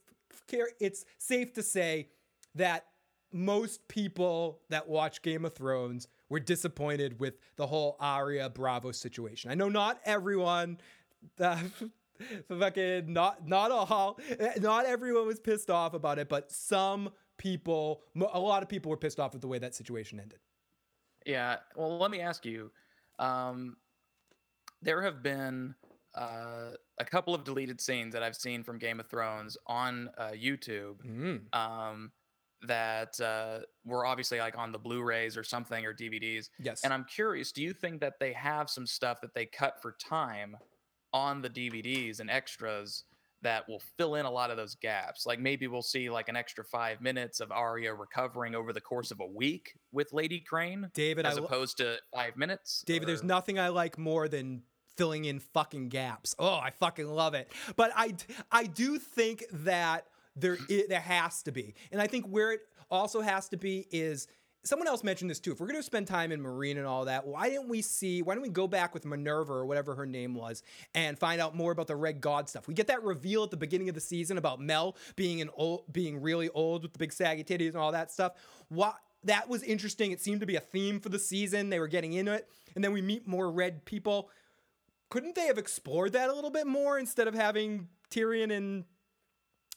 it's 0.80 1.04
safe 1.18 1.52
to 1.52 1.62
say 1.62 2.08
that 2.54 2.86
most 3.32 3.86
people 3.88 4.60
that 4.70 4.88
watch 4.88 5.22
Game 5.22 5.44
of 5.44 5.54
Thrones 5.54 6.08
were 6.28 6.40
disappointed 6.40 7.20
with 7.20 7.34
the 7.56 7.66
whole 7.66 7.96
Arya 8.00 8.50
Bravo 8.50 8.92
situation. 8.92 9.50
I 9.50 9.54
know 9.54 9.68
not 9.68 10.00
everyone. 10.04 10.78
Uh, 11.40 11.56
fucking 12.48 13.12
not 13.12 13.46
not 13.46 13.70
all 13.70 14.18
not 14.60 14.86
everyone 14.86 15.26
was 15.26 15.38
pissed 15.38 15.70
off 15.70 15.94
about 15.94 16.18
it 16.18 16.28
but 16.28 16.50
some 16.50 17.10
people 17.42 18.02
a 18.32 18.38
lot 18.38 18.62
of 18.62 18.68
people 18.68 18.88
were 18.88 18.96
pissed 18.96 19.18
off 19.18 19.32
with 19.32 19.42
the 19.42 19.48
way 19.48 19.58
that 19.58 19.74
situation 19.74 20.20
ended 20.20 20.38
Yeah. 21.26 21.56
Well, 21.76 21.98
let 21.98 22.10
me 22.10 22.20
ask 22.20 22.44
you. 22.46 22.70
Um, 23.18 23.76
there 24.80 25.02
have 25.02 25.22
been 25.22 25.74
uh, 26.14 26.70
a 26.98 27.04
couple 27.04 27.34
of 27.34 27.42
deleted 27.44 27.80
scenes 27.80 28.12
that 28.14 28.22
I've 28.22 28.36
seen 28.36 28.62
from 28.62 28.78
Game 28.78 29.00
of 29.00 29.06
Thrones 29.08 29.56
on 29.66 30.08
uh, 30.18 30.30
YouTube 30.30 30.96
Mm. 31.04 31.54
um, 31.54 32.12
that 32.62 33.18
uh, 33.20 33.60
were 33.84 34.04
obviously 34.06 34.38
like 34.38 34.56
on 34.56 34.70
the 34.72 34.78
Blu-rays 34.78 35.36
or 35.36 35.42
something 35.44 35.84
or 35.84 35.92
DVDs. 35.94 36.48
yes 36.60 36.84
And 36.84 36.92
I'm 36.92 37.04
curious, 37.04 37.50
do 37.52 37.62
you 37.62 37.72
think 37.72 38.00
that 38.00 38.14
they 38.20 38.32
have 38.34 38.70
some 38.70 38.86
stuff 38.86 39.20
that 39.22 39.34
they 39.34 39.46
cut 39.46 39.80
for 39.82 39.96
time 40.00 40.56
on 41.12 41.42
the 41.42 41.50
DVDs 41.50 42.20
and 42.20 42.30
extras 42.30 43.04
that 43.42 43.68
will 43.68 43.82
fill 43.98 44.14
in 44.14 44.24
a 44.26 44.30
lot 44.30 44.50
of 44.50 44.56
those 44.56 44.74
gaps? 44.76 45.26
Like 45.26 45.38
maybe 45.40 45.66
we'll 45.66 45.82
see 45.82 46.08
like 46.10 46.28
an 46.28 46.36
extra 46.36 46.64
five 46.64 47.00
minutes 47.00 47.40
of 47.40 47.50
Arya 47.52 47.92
recovering 47.94 48.54
over 48.54 48.72
the 48.72 48.80
course 48.80 49.10
of 49.10 49.20
a 49.20 49.26
week 49.26 49.74
with 49.92 50.12
Lady 50.12 50.40
Crane, 50.40 50.90
david 50.94 51.26
I, 51.26 51.30
as 51.30 51.38
lo- 51.38 51.44
opposed 51.44 51.76
to 51.78 51.96
five 52.14 52.36
minutes. 52.36 52.82
david 52.86 53.08
there's 53.08 53.22
nothing 53.22 53.58
i 53.58 53.68
like 53.68 53.98
more 53.98 54.28
than 54.28 54.62
filling 54.96 55.24
in 55.24 55.38
fucking 55.40 55.88
gaps 55.88 56.34
oh 56.38 56.54
i 56.54 56.70
fucking 56.78 57.06
love 57.08 57.34
it 57.34 57.50
but 57.76 57.90
i 57.96 58.14
i 58.50 58.64
do 58.64 58.98
think 58.98 59.42
that 59.52 60.06
there 60.36 60.56
i- 60.70 60.84
there 60.88 61.00
has 61.00 61.42
to 61.42 61.52
be 61.52 61.74
and 61.90 62.00
i 62.00 62.06
think 62.06 62.26
where 62.26 62.52
it 62.52 62.60
also 62.90 63.20
has 63.22 63.48
to 63.48 63.56
be 63.56 63.86
is 63.90 64.28
someone 64.64 64.86
else 64.86 65.02
mentioned 65.02 65.30
this 65.30 65.40
too. 65.40 65.52
If 65.52 65.60
we're 65.60 65.66
going 65.66 65.78
to 65.78 65.82
spend 65.82 66.06
time 66.06 66.30
in 66.32 66.40
Meereen 66.40 66.76
and 66.76 66.86
all 66.86 67.06
that, 67.06 67.26
why 67.26 67.48
didn't 67.48 67.68
we 67.68 67.82
see? 67.82 68.22
Why 68.22 68.34
don't 68.34 68.42
we 68.42 68.48
go 68.48 68.68
back 68.68 68.94
with 68.94 69.04
Minerva 69.04 69.52
or 69.52 69.66
whatever 69.66 69.94
her 69.94 70.06
name 70.06 70.34
was 70.34 70.62
and 70.94 71.18
find 71.18 71.40
out 71.40 71.56
more 71.56 71.72
about 71.72 71.88
the 71.88 71.96
Red 71.96 72.20
God 72.20 72.48
stuff? 72.48 72.68
We 72.68 72.74
get 72.74 72.86
that 72.86 73.02
reveal 73.02 73.42
at 73.42 73.50
the 73.50 73.56
beginning 73.56 73.88
of 73.88 73.94
the 73.94 74.00
season 74.00 74.38
about 74.38 74.60
Mel 74.60 74.96
being 75.16 75.40
an 75.40 75.50
old, 75.54 75.92
being 75.92 76.20
really 76.20 76.48
old 76.50 76.82
with 76.82 76.92
the 76.92 76.98
big 76.98 77.12
saggy 77.12 77.44
titties 77.44 77.68
and 77.68 77.78
all 77.78 77.92
that 77.92 78.12
stuff. 78.12 78.34
What 78.68 78.96
that 79.24 79.48
was 79.48 79.62
interesting. 79.62 80.12
It 80.12 80.20
seemed 80.20 80.40
to 80.40 80.46
be 80.46 80.56
a 80.56 80.60
theme 80.60 81.00
for 81.00 81.08
the 81.08 81.18
season. 81.18 81.70
They 81.70 81.78
were 81.78 81.88
getting 81.88 82.12
into 82.12 82.32
it, 82.32 82.48
and 82.74 82.82
then 82.82 82.92
we 82.92 83.02
meet 83.02 83.26
more 83.26 83.50
Red 83.50 83.84
people. 83.84 84.30
Couldn't 85.10 85.34
they 85.34 85.46
have 85.46 85.58
explored 85.58 86.12
that 86.14 86.28
a 86.28 86.32
little 86.32 86.50
bit 86.50 86.66
more 86.66 86.98
instead 86.98 87.28
of 87.28 87.34
having 87.34 87.88
Tyrion 88.10 88.50
and 88.50 88.84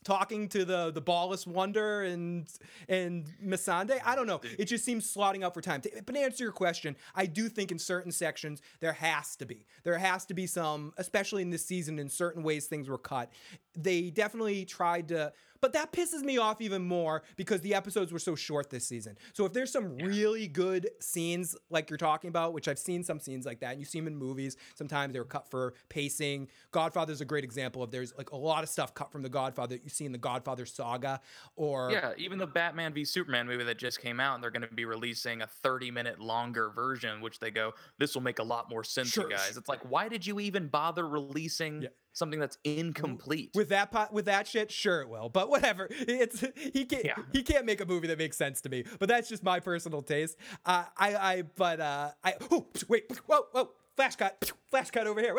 talking 0.05 0.47
to 0.49 0.63
the 0.63 0.91
the 0.91 1.01
ballless 1.01 1.45
wonder 1.45 2.03
and 2.03 2.47
and 2.87 3.25
Missandei. 3.43 3.99
I 4.05 4.15
don't 4.15 4.27
know. 4.27 4.39
It 4.57 4.65
just 4.65 4.85
seems 4.85 5.11
slotting 5.11 5.43
up 5.43 5.53
for 5.53 5.61
time. 5.61 5.81
But 6.05 6.13
to 6.13 6.19
answer 6.21 6.43
your 6.43 6.53
question, 6.53 6.95
I 7.13 7.25
do 7.25 7.49
think 7.49 7.71
in 7.71 7.79
certain 7.79 8.11
sections 8.11 8.61
there 8.79 8.93
has 8.93 9.35
to 9.37 9.45
be. 9.45 9.65
There 9.83 9.97
has 9.97 10.25
to 10.27 10.33
be 10.33 10.47
some, 10.47 10.93
especially 10.97 11.41
in 11.41 11.49
this 11.49 11.65
season, 11.65 11.99
in 11.99 12.09
certain 12.09 12.43
ways 12.43 12.67
things 12.67 12.87
were 12.87 12.97
cut. 12.97 13.31
They 13.75 14.09
definitely 14.09 14.65
tried 14.65 15.07
to 15.09 15.31
but 15.65 15.73
that 15.73 15.91
pisses 15.91 16.21
me 16.21 16.37
off 16.37 16.61
even 16.61 16.83
more 16.83 17.23
because 17.37 17.59
the 17.61 17.73
episodes 17.73 18.13
were 18.13 18.19
so 18.19 18.35
short 18.35 18.69
this 18.69 18.85
season. 18.85 19.17
So 19.33 19.45
if 19.45 19.53
there's 19.53 19.71
some 19.71 19.97
really 19.97 20.47
good 20.47 20.91
scenes 20.99 21.55
like 21.71 21.89
you're 21.89 21.97
talking 21.97 22.27
about, 22.27 22.53
which 22.53 22.67
I've 22.67 22.77
seen 22.77 23.03
some 23.03 23.19
scenes 23.19 23.47
like 23.47 23.61
that, 23.61 23.71
and 23.71 23.79
you 23.79 23.85
see 23.85 23.99
them 23.99 24.05
in 24.05 24.15
movies, 24.15 24.57
sometimes 24.75 25.13
they 25.13 25.17
were 25.17 25.25
cut 25.25 25.49
for 25.49 25.73
pacing. 25.89 26.49
Godfather's 26.71 27.19
a 27.21 27.25
great 27.25 27.43
example 27.43 27.81
of 27.81 27.89
there's 27.89 28.13
like 28.15 28.29
a 28.29 28.35
lot 28.35 28.61
of 28.61 28.69
stuff 28.69 28.93
cut 28.93 29.11
from 29.11 29.23
the 29.23 29.29
Godfather 29.29 29.75
that 29.75 29.83
you 29.83 29.89
see 29.89 30.05
in 30.05 30.11
the 30.11 30.19
Godfather 30.19 30.67
saga 30.67 31.19
or 31.55 31.89
Yeah, 31.91 32.11
even 32.15 32.37
the 32.37 32.45
Batman 32.45 32.93
v 32.93 33.03
Superman 33.03 33.47
movie 33.47 33.63
that 33.63 33.79
just 33.79 33.99
came 33.99 34.19
out, 34.19 34.35
and 34.35 34.43
they're 34.43 34.51
going 34.51 34.61
to 34.61 34.75
be 34.75 34.85
releasing 34.85 35.41
a 35.41 35.47
30 35.47 35.89
minute 35.89 36.19
longer 36.19 36.69
version, 36.69 37.21
which 37.21 37.39
they 37.39 37.49
go, 37.49 37.73
this 37.97 38.13
will 38.13 38.21
make 38.21 38.37
a 38.37 38.43
lot 38.43 38.69
more 38.69 38.83
sense, 38.83 39.09
Sure, 39.09 39.27
guys. 39.27 39.57
It's 39.57 39.67
like, 39.67 39.89
why 39.89 40.09
did 40.09 40.27
you 40.27 40.39
even 40.39 40.67
bother 40.67 41.07
releasing 41.07 41.81
Yeah. 41.81 41.89
Something 42.15 42.39
that's 42.39 42.57
incomplete? 42.63 43.51
with 43.53 43.69
that 43.69 43.91
pot, 43.91 44.11
with 44.11 44.25
that 44.25 44.47
shit, 44.47 44.71
sure 44.71 45.01
it 45.01 45.09
will. 45.09 45.29
But 45.29 45.49
whatever. 45.49 45.87
It's 46.07 46.43
he 46.73 46.85
can't 46.85 47.05
Yeah. 47.05 47.15
he 47.31 47.43
can't 47.43 47.65
make 47.65 47.81
a 47.81 47.85
movie 47.85 48.07
that 48.07 48.17
makes 48.17 48.37
sense 48.37 48.61
to 48.61 48.69
me. 48.69 48.83
But 48.99 49.09
that's 49.09 49.29
just 49.29 49.43
my 49.43 49.59
personal 49.59 50.01
taste. 50.01 50.37
Uh, 50.65 50.85
I 50.97 51.15
I 51.15 51.41
but 51.43 51.79
uh 51.79 52.11
I 52.23 52.33
oh 52.51 52.67
wait 52.87 53.11
whoa 53.27 53.41
whoa 53.51 53.69
flash 53.95 54.15
cut 54.15 54.51
flash 54.69 54.89
cut 54.91 55.05
over 55.07 55.19
here 55.21 55.35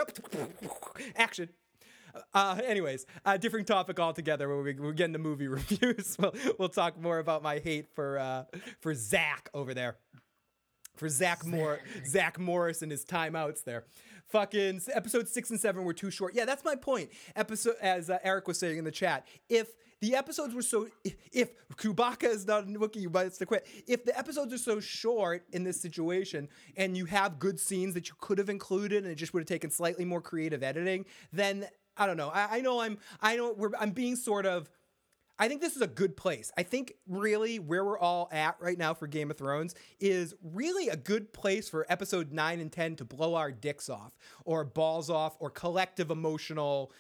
action. 1.17 1.49
Uh, 2.33 2.59
anyways, 2.65 3.05
uh, 3.27 3.37
different 3.37 3.67
topic 3.67 4.01
altogether. 4.01 4.49
When 4.49 4.65
we, 4.65 4.73
we 4.73 4.95
get 4.95 5.07
into 5.07 5.19
movie 5.19 5.49
reviews, 5.61 6.17
we'll, 6.19 6.35
we'll 6.59 6.69
talk 6.71 6.99
more 6.99 7.19
about 7.19 7.43
my 7.43 7.59
hate 7.59 7.89
for 7.95 8.19
uh, 8.19 8.45
for 8.81 8.95
Zach 8.95 9.51
over 9.53 9.75
there 9.75 9.97
for 10.97 11.09
Zach 11.09 11.45
Moore, 11.45 11.81
Zach 12.05 12.39
Morris 12.39 12.83
and 12.83 12.91
his 12.91 13.05
timeouts 13.05 13.65
there. 13.65 13.85
Fucking 14.29 14.81
episode 14.93 15.29
six 15.29 15.51
and 15.51 15.61
seven 15.61 15.85
were 15.85 15.93
too 15.93 16.11
short. 16.11 16.35
Yeah, 16.35 16.45
that's 16.45 16.65
my 16.65 16.75
point. 16.75 17.11
Episode, 17.37 17.77
as 17.81 18.11
uh, 18.11 18.19
Eric 18.25 18.49
was 18.49 18.59
saying 18.59 18.79
in 18.79 18.85
the 18.85 18.91
chat, 18.91 19.27
if 19.49 19.69
the 20.01 20.17
episodes 20.17 20.53
were 20.53 20.63
so, 20.63 20.89
if, 21.05 21.15
if 21.33 21.51
Chewbacca 21.77 22.25
is 22.25 22.47
not 22.47 22.65
a 22.65 22.67
Wookiee, 22.67 23.03
you 23.03 23.11
might 23.11 23.25
have 23.25 23.39
to 23.39 23.47
quit. 23.47 23.67
If 23.87 24.05
the 24.05 24.19
episodes 24.19 24.53
are 24.53 24.59
so 24.59 24.81
short 24.81 25.45
in 25.53 25.63
this 25.63 25.81
situation, 25.81 26.49
and 26.77 26.97
you 26.97 27.05
have 27.05 27.39
good 27.39 27.61
scenes 27.61 27.95
that 27.95 28.09
you 28.09 28.15
could 28.21 28.39
have 28.39 28.51
included, 28.51 29.05
and 29.05 29.13
it 29.13 29.17
just 29.17 29.33
would 29.33 29.41
have 29.41 29.49
taken 29.49 29.71
slightly 29.71 30.05
more 30.05 30.21
creative 30.21 30.63
editing, 30.63 31.07
then 31.33 31.67
I 31.97 32.07
don't 32.07 32.17
know. 32.17 32.31
I, 32.31 32.57
I 32.57 32.61
know 32.61 32.81
I'm, 32.81 32.99
I 33.23 33.37
know 33.37 33.55
we're, 33.57 33.71
I'm 33.79 33.91
being 33.91 34.17
sort 34.17 34.45
of. 34.47 34.69
I 35.39 35.49
think 35.49 35.61
this 35.61 35.77
is 35.77 35.83
a 35.83 35.87
good 35.87 36.17
place. 36.17 36.51
I 36.57 36.63
think 36.63 36.95
really 37.07 37.59
where 37.59 37.85
we're 37.85 37.99
all 37.99 38.29
at 38.33 38.57
right 38.61 38.79
now 38.79 38.95
for 38.95 39.07
Game 39.07 39.31
of 39.31 39.37
Thrones 39.37 39.75
is 40.01 40.35
really 40.43 40.89
a 40.89 40.97
good 40.97 41.33
place 41.33 41.69
for 41.69 41.85
episode 41.89 42.33
9 42.33 42.61
and 42.61 42.73
10 42.73 42.97
to 42.97 43.05
blow 43.05 43.35
our 43.35 43.53
dicks 43.53 43.89
off 43.89 44.13
or 44.45 44.65
balls 44.65 45.11
off 45.11 45.37
or 45.39 45.51
collective 45.51 46.11
emotional 46.11 46.93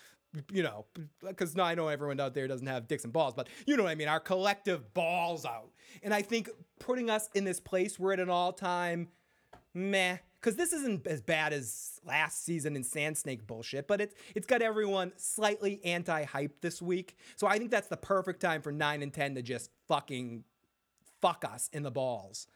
you 0.52 0.62
know, 0.62 0.84
because 1.26 1.58
I 1.58 1.74
know 1.74 1.88
everyone 1.88 2.20
out 2.20 2.34
there 2.34 2.46
doesn't 2.46 2.66
have 2.66 2.88
dicks 2.88 3.04
and 3.04 3.12
balls, 3.12 3.32
but 3.34 3.48
you 3.64 3.76
know 3.76 3.84
what 3.84 3.90
I 3.90 3.94
mean, 3.94 4.08
our 4.08 4.20
collective 4.20 4.92
balls 4.92 5.46
out. 5.46 5.70
And 6.02 6.12
I 6.12 6.20
think 6.20 6.50
putting 6.78 7.08
us 7.08 7.30
in 7.34 7.44
this 7.44 7.60
place, 7.60 7.98
we're 7.98 8.12
at 8.12 8.20
an 8.20 8.28
all 8.28 8.52
time 8.52 9.08
meh 9.72 10.18
because 10.46 10.56
this 10.56 10.72
isn't 10.72 11.08
as 11.08 11.20
bad 11.20 11.52
as 11.52 12.00
last 12.06 12.44
season 12.44 12.76
in 12.76 12.84
Sand 12.84 13.18
Snake 13.18 13.48
bullshit, 13.48 13.88
but 13.88 14.00
it's 14.00 14.14
it's 14.36 14.46
got 14.46 14.62
everyone 14.62 15.10
slightly 15.16 15.80
anti-hyped 15.84 16.60
this 16.60 16.80
week. 16.80 17.16
So 17.34 17.48
I 17.48 17.58
think 17.58 17.72
that's 17.72 17.88
the 17.88 17.96
perfect 17.96 18.40
time 18.40 18.62
for 18.62 18.70
nine 18.70 19.02
and 19.02 19.12
ten 19.12 19.34
to 19.34 19.42
just 19.42 19.70
fucking 19.88 20.44
fuck 21.20 21.44
us 21.44 21.68
in 21.72 21.82
the 21.82 21.90
balls. 21.90 22.46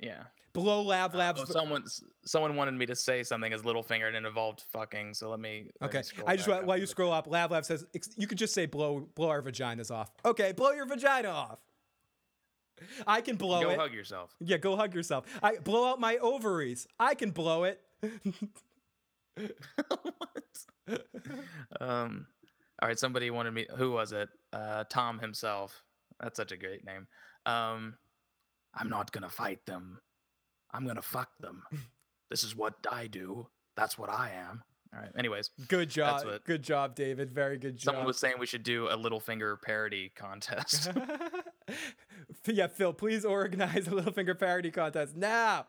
yeah. 0.00 0.24
Blow 0.52 0.82
Lav 0.82 1.14
uh, 1.14 1.18
Labs. 1.18 1.40
Oh, 1.42 1.44
someone 1.44 1.84
someone 2.24 2.56
wanted 2.56 2.74
me 2.74 2.84
to 2.86 2.96
say 2.96 3.22
something 3.22 3.52
as 3.52 3.62
Littlefinger 3.62 4.08
and 4.08 4.16
it 4.16 4.24
involved 4.26 4.64
fucking. 4.72 5.14
So 5.14 5.30
let 5.30 5.38
me. 5.38 5.70
let 5.80 5.92
me 5.92 5.98
Okay, 5.98 6.02
scroll 6.02 6.28
I 6.28 6.34
just 6.34 6.48
up 6.48 6.64
while 6.64 6.76
you 6.76 6.86
scroll 6.86 7.12
up, 7.12 7.28
Lav 7.28 7.52
Lab 7.52 7.64
says 7.64 7.86
you 8.16 8.26
could 8.26 8.38
just 8.38 8.52
say 8.52 8.66
blow 8.66 9.08
blow 9.14 9.28
our 9.28 9.40
vaginas 9.40 9.92
off. 9.92 10.10
Okay, 10.24 10.50
blow 10.50 10.72
your 10.72 10.86
vagina 10.86 11.28
off. 11.28 11.60
I 13.06 13.20
can 13.20 13.36
blow 13.36 13.60
Go 13.62 13.70
it. 13.70 13.78
hug 13.78 13.92
yourself. 13.92 14.34
Yeah, 14.40 14.56
go 14.58 14.76
hug 14.76 14.94
yourself. 14.94 15.26
I 15.42 15.56
blow 15.56 15.86
out 15.90 16.00
my 16.00 16.16
ovaries. 16.18 16.86
I 16.98 17.14
can 17.14 17.30
blow 17.30 17.64
it. 17.64 17.80
Um, 21.80 22.26
all 22.82 22.88
right, 22.88 22.98
somebody 22.98 23.30
wanted 23.30 23.52
me. 23.52 23.66
Who 23.76 23.92
was 23.92 24.12
it? 24.12 24.28
Uh, 24.52 24.84
Tom 24.90 25.18
himself. 25.18 25.82
That's 26.18 26.36
such 26.36 26.52
a 26.52 26.56
great 26.56 26.84
name. 26.84 27.06
Um, 27.46 27.94
I'm 28.74 28.88
not 28.88 29.12
gonna 29.12 29.28
fight 29.28 29.64
them. 29.66 30.00
I'm 30.72 30.86
gonna 30.86 31.02
fuck 31.02 31.30
them. 31.40 31.62
This 32.30 32.44
is 32.44 32.54
what 32.54 32.74
I 32.88 33.08
do. 33.08 33.48
That's 33.76 33.98
what 33.98 34.08
I 34.08 34.30
am. 34.30 34.62
All 34.92 35.00
right. 35.00 35.10
Anyways, 35.16 35.50
Good 35.68 35.88
job. 35.88 36.24
what- 36.24 36.44
Good 36.44 36.62
job, 36.62 36.94
David. 36.96 37.30
Very 37.30 37.58
good 37.58 37.76
job. 37.76 37.84
someone 37.84 38.04
was 38.06 38.18
saying 38.18 38.34
we 38.40 38.46
should 38.46 38.64
do 38.64 38.88
a 38.88 38.96
Littlefinger 38.96 39.60
parody 39.62 40.10
contest. 40.16 40.90
yeah, 42.46 42.66
Phil, 42.66 42.92
please 42.92 43.24
organize 43.24 43.86
a 43.86 43.90
Littlefinger 43.90 44.38
parody 44.38 44.70
contest 44.70 45.16
now. 45.16 45.66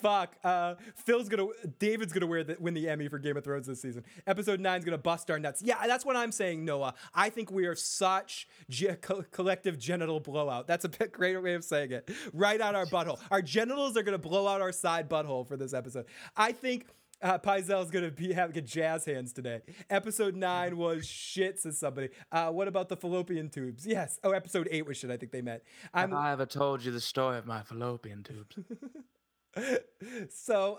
Fuck. 0.00 0.36
Uh, 0.44 0.74
Phil's 0.94 1.28
gonna, 1.28 1.46
David's 1.80 2.12
gonna 2.12 2.26
wear 2.26 2.44
the, 2.44 2.56
win 2.60 2.72
the 2.74 2.88
Emmy 2.88 3.08
for 3.08 3.18
Game 3.18 3.36
of 3.36 3.42
Thrones 3.42 3.66
this 3.66 3.82
season. 3.82 4.04
Episode 4.26 4.60
nine's 4.60 4.84
gonna 4.84 4.96
bust 4.98 5.28
our 5.30 5.40
nuts. 5.40 5.60
Yeah, 5.60 5.86
that's 5.88 6.04
what 6.04 6.14
I'm 6.16 6.30
saying, 6.30 6.64
Noah. 6.64 6.94
I 7.14 7.30
think 7.30 7.50
we 7.50 7.66
are 7.66 7.74
such 7.74 8.46
ge- 8.68 9.00
co- 9.00 9.24
collective 9.32 9.76
genital 9.78 10.20
blowout. 10.20 10.68
That's 10.68 10.84
a 10.84 10.88
bit 10.88 11.10
greater 11.12 11.40
way 11.40 11.54
of 11.54 11.64
saying 11.64 11.90
it. 11.90 12.10
Right 12.32 12.60
out 12.60 12.76
our 12.76 12.86
butthole. 12.86 13.18
Our 13.32 13.42
genitals 13.42 13.96
are 13.96 14.02
gonna 14.04 14.18
blow 14.18 14.46
out 14.46 14.60
our 14.60 14.72
side 14.72 15.08
butthole 15.10 15.46
for 15.46 15.56
this 15.56 15.72
episode. 15.74 16.06
I 16.36 16.52
think. 16.52 16.86
Uh, 17.22 17.38
Paizel's 17.38 17.90
gonna 17.90 18.10
be 18.10 18.32
having 18.32 18.64
jazz 18.64 19.04
hands 19.04 19.32
today. 19.32 19.60
Episode 19.88 20.34
nine 20.34 20.76
was 20.76 21.06
shit, 21.06 21.58
says 21.58 21.78
somebody. 21.78 22.08
Uh, 22.32 22.50
what 22.50 22.68
about 22.68 22.88
the 22.88 22.96
fallopian 22.96 23.50
tubes? 23.50 23.86
Yes. 23.86 24.18
Oh, 24.24 24.30
episode 24.30 24.68
eight 24.70 24.86
was 24.86 24.96
shit. 24.96 25.10
I 25.10 25.16
think 25.16 25.32
they 25.32 25.42
meant. 25.42 25.62
I'm 25.92 26.14
I 26.14 26.32
ever 26.32 26.46
told 26.46 26.84
you 26.84 26.92
the 26.92 27.00
story 27.00 27.38
of 27.38 27.46
my 27.46 27.62
fallopian 27.62 28.22
tubes? 28.22 28.56
so 30.28 30.78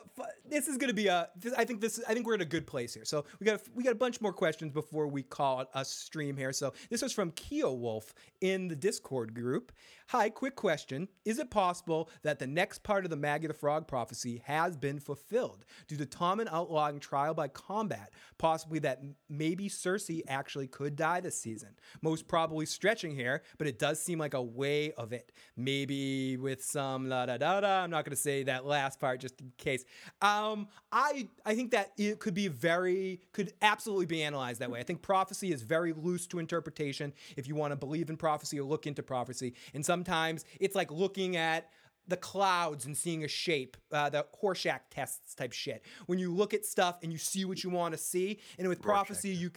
this 0.50 0.68
is 0.68 0.78
going 0.78 0.88
to 0.88 0.94
be 0.94 1.08
a 1.08 1.30
i 1.58 1.66
think 1.66 1.82
this 1.82 2.02
i 2.08 2.14
think 2.14 2.26
we're 2.26 2.36
in 2.36 2.42
a 2.42 2.46
good 2.46 2.66
place 2.66 2.94
here. 2.94 3.06
So 3.06 3.26
we 3.40 3.46
got 3.46 3.56
a, 3.56 3.62
we 3.76 3.84
got 3.84 3.92
a 3.92 3.96
bunch 3.96 4.22
more 4.22 4.34
questions 4.34 4.72
before 4.72 5.08
we 5.08 5.24
call 5.24 5.62
it 5.62 5.68
a 5.74 5.84
stream 5.84 6.38
here. 6.38 6.54
So 6.54 6.74
this 6.90 7.02
was 7.02 7.14
from 7.14 7.32
keo 7.32 7.74
wolf 7.74 8.14
in 8.40 8.68
the 8.68 8.76
discord 8.76 9.34
group. 9.34 9.72
Hi 10.08 10.30
quick 10.30 10.56
question. 10.56 11.08
Is 11.26 11.40
it 11.40 11.50
possible 11.50 12.10
that 12.24 12.40
the 12.40 12.48
next 12.48 12.84
part 12.84 13.04
of 13.04 13.10
the 13.10 13.18
Maggy 13.18 13.48
the 13.48 13.54
frog 13.54 13.88
prophecy 13.88 14.42
has 14.46 14.78
been 14.78 15.00
fulfilled? 15.00 15.66
Due 15.88 15.98
to 15.98 16.06
tommen 16.06 16.48
outlawing 16.52 17.00
trial 17.00 17.34
by 17.34 17.48
combat 17.48 18.12
possibly 18.38 18.80
that 18.80 19.02
maybe 19.30 19.70
cersei 19.70 20.22
actually 20.28 20.68
could 20.68 20.96
die 20.96 21.20
this 21.20 21.40
season. 21.40 21.70
Most 22.02 22.28
probably 22.28 22.66
stretching 22.66 23.16
here 23.16 23.44
but 23.58 23.68
it 23.68 23.80
does 23.80 24.02
seem 24.02 24.20
like 24.20 24.34
a 24.34 24.42
way 24.42 24.92
of 24.94 25.14
it. 25.14 25.32
Maybe 25.56 26.38
with 26.38 26.64
some 26.64 27.10
la 27.10 27.26
da 27.26 27.38
da 27.38 27.62
da 27.62 27.84
i'm 27.84 27.90
not 27.90 28.06
going 28.06 28.16
to 28.16 28.22
say 28.22 28.44
that 28.44 28.61
last 28.66 29.00
part 29.00 29.20
just 29.20 29.40
in 29.42 29.52
case 29.58 29.86
um 30.22 30.68
i 30.92 31.28
i 31.46 31.56
think 31.56 31.72
that 31.72 31.92
it 31.98 32.20
could 32.20 32.34
be 32.34 32.48
very 32.48 33.22
could 33.34 33.54
absolutely 33.62 34.06
be 34.06 34.24
analyzed 34.24 34.60
that 34.60 34.70
way 34.70 34.80
i 34.80 34.84
think 34.84 35.02
prophecy 35.02 35.52
is 35.52 35.62
very 35.62 35.94
loose 35.94 36.28
to 36.28 36.40
interpretation 36.40 37.14
if 37.38 37.48
you 37.48 37.56
want 37.56 37.72
to 37.72 37.76
believe 37.76 38.10
in 38.10 38.18
prophecy 38.18 38.60
or 38.60 38.64
look 38.64 38.88
into 38.88 39.04
prophecy 39.04 39.54
and 39.74 39.86
sometimes 39.86 40.46
it's 40.60 40.76
like 40.76 40.92
looking 40.92 41.36
at 41.36 41.70
the 42.08 42.18
clouds 42.18 42.86
and 42.86 42.98
seeing 42.98 43.24
a 43.24 43.28
shape, 43.28 43.78
uh, 43.92 44.10
the 44.10 44.26
Horseshack 44.42 44.82
tests 44.90 45.36
type 45.36 45.54
shit. 45.54 45.84
When 46.08 46.20
you 46.20 46.34
look 46.34 46.54
at 46.54 46.66
stuff 46.66 46.98
and 47.04 47.12
you 47.12 47.18
see 47.18 47.46
what 47.46 47.64
you 47.64 47.70
want 47.70 47.94
to 47.94 47.98
see, 47.98 48.40
and 48.58 48.68
with 48.68 48.82
prophecy, 48.82 49.30
you 49.30 49.52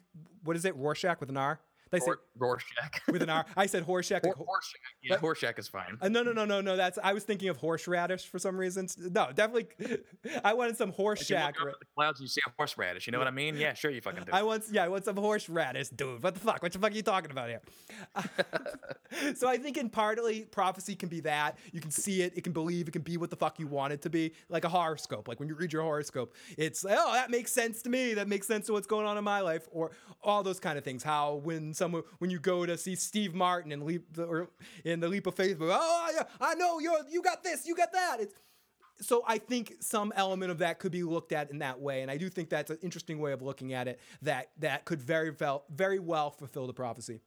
what 0.45 0.57
is 0.57 0.65
it? 0.65 0.77
Rorschach 0.77 1.21
with 1.21 1.31
an 1.31 1.37
R? 1.37 1.61
I 1.95 1.99
say 2.01 2.11
Ror- 2.11 2.16
Rorschach. 2.39 3.01
with 3.09 3.23
an 3.23 3.31
R? 3.31 3.45
I 3.57 3.66
said 3.66 3.87
Horseshack. 3.87 4.25
like 4.25 4.35
Hor- 4.35 4.35
ho- 4.37 4.45
Horseshack. 4.47 4.93
Yeah, 5.03 5.16
Horseshack 5.16 5.59
is 5.59 5.69
fine. 5.69 5.99
uh, 6.01 6.09
no, 6.09 6.23
no, 6.23 6.33
no, 6.33 6.45
no, 6.45 6.61
no. 6.61 6.77
That's 6.77 6.99
I 7.03 7.12
was 7.12 7.25
thinking 7.25 7.49
of 7.49 7.57
horseradish 7.57 8.27
for 8.27 8.39
some 8.39 8.57
reason. 8.57 8.89
No, 8.99 9.31
definitely. 9.35 9.69
I 10.45 10.55
wanted 10.55 10.77
some 10.77 10.93
Horseshack. 10.93 11.49
up 11.49 11.55
the 11.57 11.87
clouds, 11.97 12.21
you 12.21 12.27
see 12.29 12.41
a 12.47 12.51
horseradish. 12.57 13.07
You 13.07 13.12
know 13.12 13.19
what 13.19 13.29
I 13.29 13.33
mean? 13.33 13.57
Yeah, 13.57 13.75
sure, 13.75 13.91
you 13.91 14.01
fucking 14.01 14.25
do. 14.25 14.33
I 14.33 14.43
want, 14.43 14.65
yeah, 14.71 14.85
I 14.85 14.89
want 14.89 15.05
some 15.05 15.16
horseradish, 15.16 15.89
dude. 15.91 16.23
What 16.23 16.35
the 16.35 16.41
fuck? 16.41 16.62
What 16.62 16.73
the 16.73 16.79
fuck 16.79 16.93
are 16.93 16.95
you 16.95 17.03
talking 17.03 17.31
about 17.31 17.49
here? 17.49 17.61
so 19.35 19.49
I 19.49 19.57
think 19.57 19.77
in 19.77 19.89
partly 19.91 20.43
prophecy 20.43 20.95
can 20.95 21.09
be 21.09 21.21
that 21.21 21.59
you 21.73 21.81
can 21.81 21.91
see 21.91 22.23
it, 22.23 22.33
it 22.37 22.43
can 22.45 22.53
believe, 22.53 22.89
it 22.89 22.93
can 22.93 23.03
be 23.03 23.16
what 23.16 23.31
the 23.31 23.37
fuck 23.37 23.59
you 23.59 23.66
want 23.66 23.93
it 23.93 24.03
to 24.03 24.11
be, 24.11 24.33
like 24.49 24.65
a 24.65 24.69
horoscope. 24.69 25.29
Like 25.29 25.39
when 25.41 25.49
you 25.49 25.55
read 25.55 25.73
your 25.73 25.83
horoscope, 25.83 26.35
it's 26.57 26.85
like, 26.85 26.97
oh, 26.99 27.12
that 27.12 27.31
makes 27.31 27.53
sense 27.53 27.83
to 27.83 27.91
me. 27.91 28.15
That 28.15 28.29
makes 28.29 28.47
sense 28.47 28.66
to 28.66 28.73
what's 28.73 28.87
going 28.87 29.07
on 29.07 29.16
in 29.19 29.25
my 29.25 29.41
life, 29.41 29.69
or 29.73 29.91
all 30.23 30.43
those 30.43 30.61
kind 30.61 30.79
of 30.79 30.85
things. 30.85 31.03
How 31.03 31.35
when 31.35 31.75
someone 31.85 32.02
when 32.19 32.31
you 32.31 32.39
go 32.39 32.65
to 32.65 32.78
see 32.78 32.94
Steve 32.94 33.35
Martin 33.35 33.70
and 33.73 33.82
leap 33.82 34.06
or 34.19 34.48
in 34.85 35.01
the 35.01 35.09
leap 35.09 35.27
of 35.27 35.35
faith, 35.35 35.59
oh 35.61 36.11
yeah, 36.15 36.23
I 36.40 36.55
know 36.55 36.78
you're 36.78 37.06
you 37.11 37.23
got 37.23 37.44
this, 37.44 37.66
you 37.66 37.77
got 37.77 37.93
that. 37.93 38.20
It's 38.20 38.35
so 39.01 39.23
I 39.27 39.39
think 39.39 39.74
some 39.81 40.12
element 40.16 40.51
of 40.51 40.59
that 40.59 40.78
could 40.78 40.93
be 40.93 41.02
looked 41.02 41.32
at 41.32 41.51
in 41.51 41.59
that 41.59 41.81
way, 41.81 42.02
and 42.02 42.11
I 42.11 42.16
do 42.16 42.28
think 42.28 42.48
that's 42.48 42.70
an 42.70 42.78
interesting 42.82 43.19
way 43.19 43.32
of 43.32 43.43
looking 43.43 43.74
at 43.74 43.86
it. 43.89 44.01
That 44.23 44.51
that 44.59 44.85
could 44.85 45.01
very 45.01 45.31
well 45.39 45.65
very 45.69 45.98
well 45.98 46.31
fulfill 46.31 46.66
the 46.66 46.73
prophecy. 46.73 47.20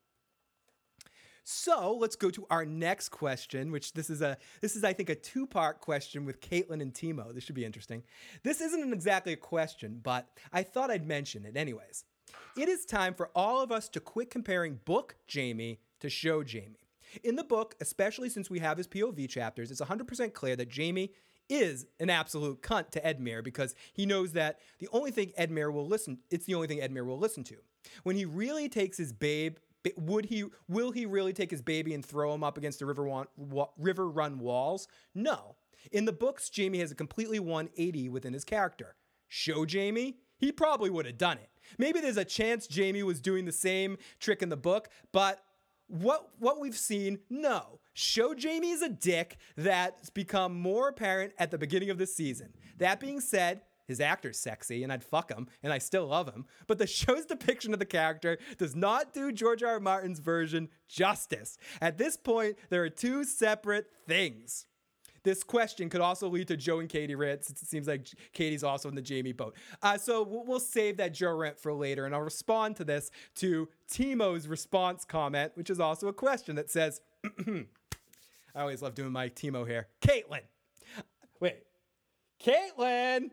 So 1.44 1.96
let's 1.96 2.18
go 2.18 2.30
to 2.32 2.46
our 2.50 2.66
next 2.66 3.10
question, 3.10 3.72
which 3.72 3.94
this 3.94 4.10
is 4.10 4.22
a 4.22 4.38
this 4.62 4.76
is 4.76 4.84
I 4.84 4.94
think 4.94 5.10
a 5.10 5.16
two 5.16 5.46
part 5.46 5.82
question 5.82 6.26
with 6.26 6.42
Caitlin 6.42 6.82
and 6.82 6.94
Timo. 6.94 7.34
This 7.34 7.44
should 7.44 7.56
be 7.56 7.64
interesting. 7.64 8.04
This 8.44 8.60
isn't 8.60 8.92
exactly 8.92 9.34
a 9.34 9.38
question, 9.38 10.00
but 10.02 10.28
I 10.52 10.64
thought 10.64 10.90
I'd 10.90 11.08
mention 11.08 11.46
it 11.46 11.56
anyways. 11.56 12.06
It 12.56 12.70
is 12.70 12.86
time 12.86 13.14
for 13.14 13.30
all 13.36 13.62
of 13.62 13.72
us 13.72 13.88
to 13.90 14.00
quit 14.00 14.30
comparing 14.30 14.80
book 14.86 15.16
Jaime 15.34 15.80
to 16.00 16.10
show 16.10 16.44
Jaime. 16.44 16.88
In 17.24 17.36
the 17.36 17.44
book, 17.44 17.76
especially 17.80 18.30
since 18.30 18.50
we 18.50 18.60
have 18.60 18.78
his 18.78 18.88
POV 18.88 19.30
chapters, 19.30 19.72
it's 19.72 19.82
100% 19.82 20.34
clear 20.34 20.56
that 20.56 20.76
Jaime 20.76 21.12
is 21.50 21.86
an 22.00 22.10
absolute 22.10 22.62
cunt 22.62 22.90
to 22.92 23.02
Edmure 23.02 23.44
because 23.44 23.74
he 23.94 24.06
knows 24.06 24.34
that 24.34 24.60
the 24.80 24.90
only 24.92 25.12
thing 25.12 25.32
Edmure 25.40 25.72
will 25.72 25.88
listen 25.88 26.20
it's 26.30 26.46
the 26.46 26.56
only 26.56 26.68
thing 26.68 26.80
Edmure 26.80 27.06
will 27.06 27.18
listen 27.18 27.44
to. 27.46 27.56
When 28.04 28.18
he 28.18 28.26
really 28.26 28.68
takes 28.68 28.98
his 28.98 29.14
babe 29.14 29.58
would 29.96 30.26
he 30.26 30.44
will 30.68 30.92
he 30.92 31.06
really 31.06 31.34
take 31.34 31.52
his 31.52 31.62
baby 31.62 31.94
and 31.94 32.06
throw 32.06 32.34
him 32.34 32.44
up 32.44 32.58
against 32.58 32.80
the 32.80 32.86
river, 32.86 33.04
Riverrun 33.80 34.38
walls? 34.38 34.88
No. 35.16 35.56
In 35.92 36.06
the 36.06 36.12
books, 36.12 36.52
Jaime 36.54 36.80
has 36.80 36.92
a 36.92 36.96
completely 36.96 37.40
180 37.40 38.10
within 38.10 38.34
his 38.34 38.44
character. 38.44 38.96
Show 39.28 39.66
Jaime, 39.66 40.18
he 40.38 40.52
probably 40.52 40.90
would 40.90 41.06
have 41.06 41.18
done 41.18 41.38
it. 41.38 41.50
Maybe 41.78 42.00
there's 42.00 42.18
a 42.18 42.26
chance 42.26 42.68
Jaime 42.74 43.04
was 43.04 43.22
doing 43.22 43.46
the 43.46 43.52
same 43.52 43.98
trick 44.20 44.42
in 44.42 44.50
the 44.50 44.58
book, 44.58 44.90
but 45.12 45.44
what 45.88 46.30
what 46.40 46.60
we've 46.60 46.78
seen, 46.78 47.20
no. 47.30 47.80
Show 47.94 48.36
Jaime 48.40 48.70
is 48.70 48.82
a 48.82 48.90
dick 48.90 49.38
that's 49.56 50.10
become 50.10 50.60
more 50.60 50.90
apparent 50.90 51.34
at 51.40 51.50
the 51.50 51.58
beginning 51.58 51.90
of 51.90 51.98
the 51.98 52.06
season. 52.06 52.54
That 52.78 53.00
being 53.00 53.20
said, 53.20 53.62
his 53.88 54.00
actor's 54.02 54.38
sexy 54.38 54.84
and 54.84 54.92
I'd 54.92 55.04
fuck 55.04 55.32
him 55.32 55.48
and 55.64 55.74
I 55.74 55.78
still 55.78 56.08
love 56.08 56.28
him, 56.28 56.46
but 56.68 56.78
the 56.78 56.86
show's 56.86 57.26
depiction 57.28 57.74
of 57.74 57.80
the 57.80 57.86
character 57.86 58.38
does 58.58 58.76
not 58.76 59.14
do 59.14 59.32
George 59.32 59.64
R. 59.64 59.74
R. 59.74 59.80
Martin's 59.80 60.20
version 60.20 60.70
justice. 60.88 61.58
At 61.82 61.98
this 61.98 62.18
point, 62.18 62.58
there 62.70 62.84
are 62.84 62.90
two 62.90 63.24
separate 63.24 63.88
things. 64.08 64.68
This 65.28 65.44
question 65.44 65.90
could 65.90 66.00
also 66.00 66.30
lead 66.30 66.48
to 66.48 66.56
Joe 66.56 66.80
and 66.80 66.88
Katie 66.88 67.14
rant. 67.14 67.44
Since 67.44 67.62
it 67.62 67.68
seems 67.68 67.86
like 67.86 68.08
Katie's 68.32 68.64
also 68.64 68.88
in 68.88 68.96
the 68.96 69.04
Jaime 69.06 69.34
boat. 69.34 69.58
Uh, 69.84 69.98
so 69.98 70.24
we'll, 70.24 70.62
save 70.62 70.96
that 70.98 71.14
Joe 71.14 71.36
rant 71.36 71.60
for 71.60 71.74
later, 71.74 72.06
and 72.06 72.16
I'll 72.16 72.22
respond 72.22 72.78
to 72.78 72.86
this 72.86 73.12
to 73.36 73.68
Timo's 73.92 74.48
response 74.48 75.04
comment, 75.04 75.52
which 75.56 75.70
is 75.70 75.82
also 75.82 76.08
a 76.08 76.14
question 76.14 76.56
that 76.56 76.72
says, 76.72 77.02
"I 77.46 77.66
always 78.56 78.82
love 78.82 78.96
doing 78.96 79.12
my 79.12 79.28
Timo 79.28 79.68
here." 79.68 79.88
Caitlin, 80.00 80.44
wait, 81.42 81.58
Caitlin, 82.42 83.30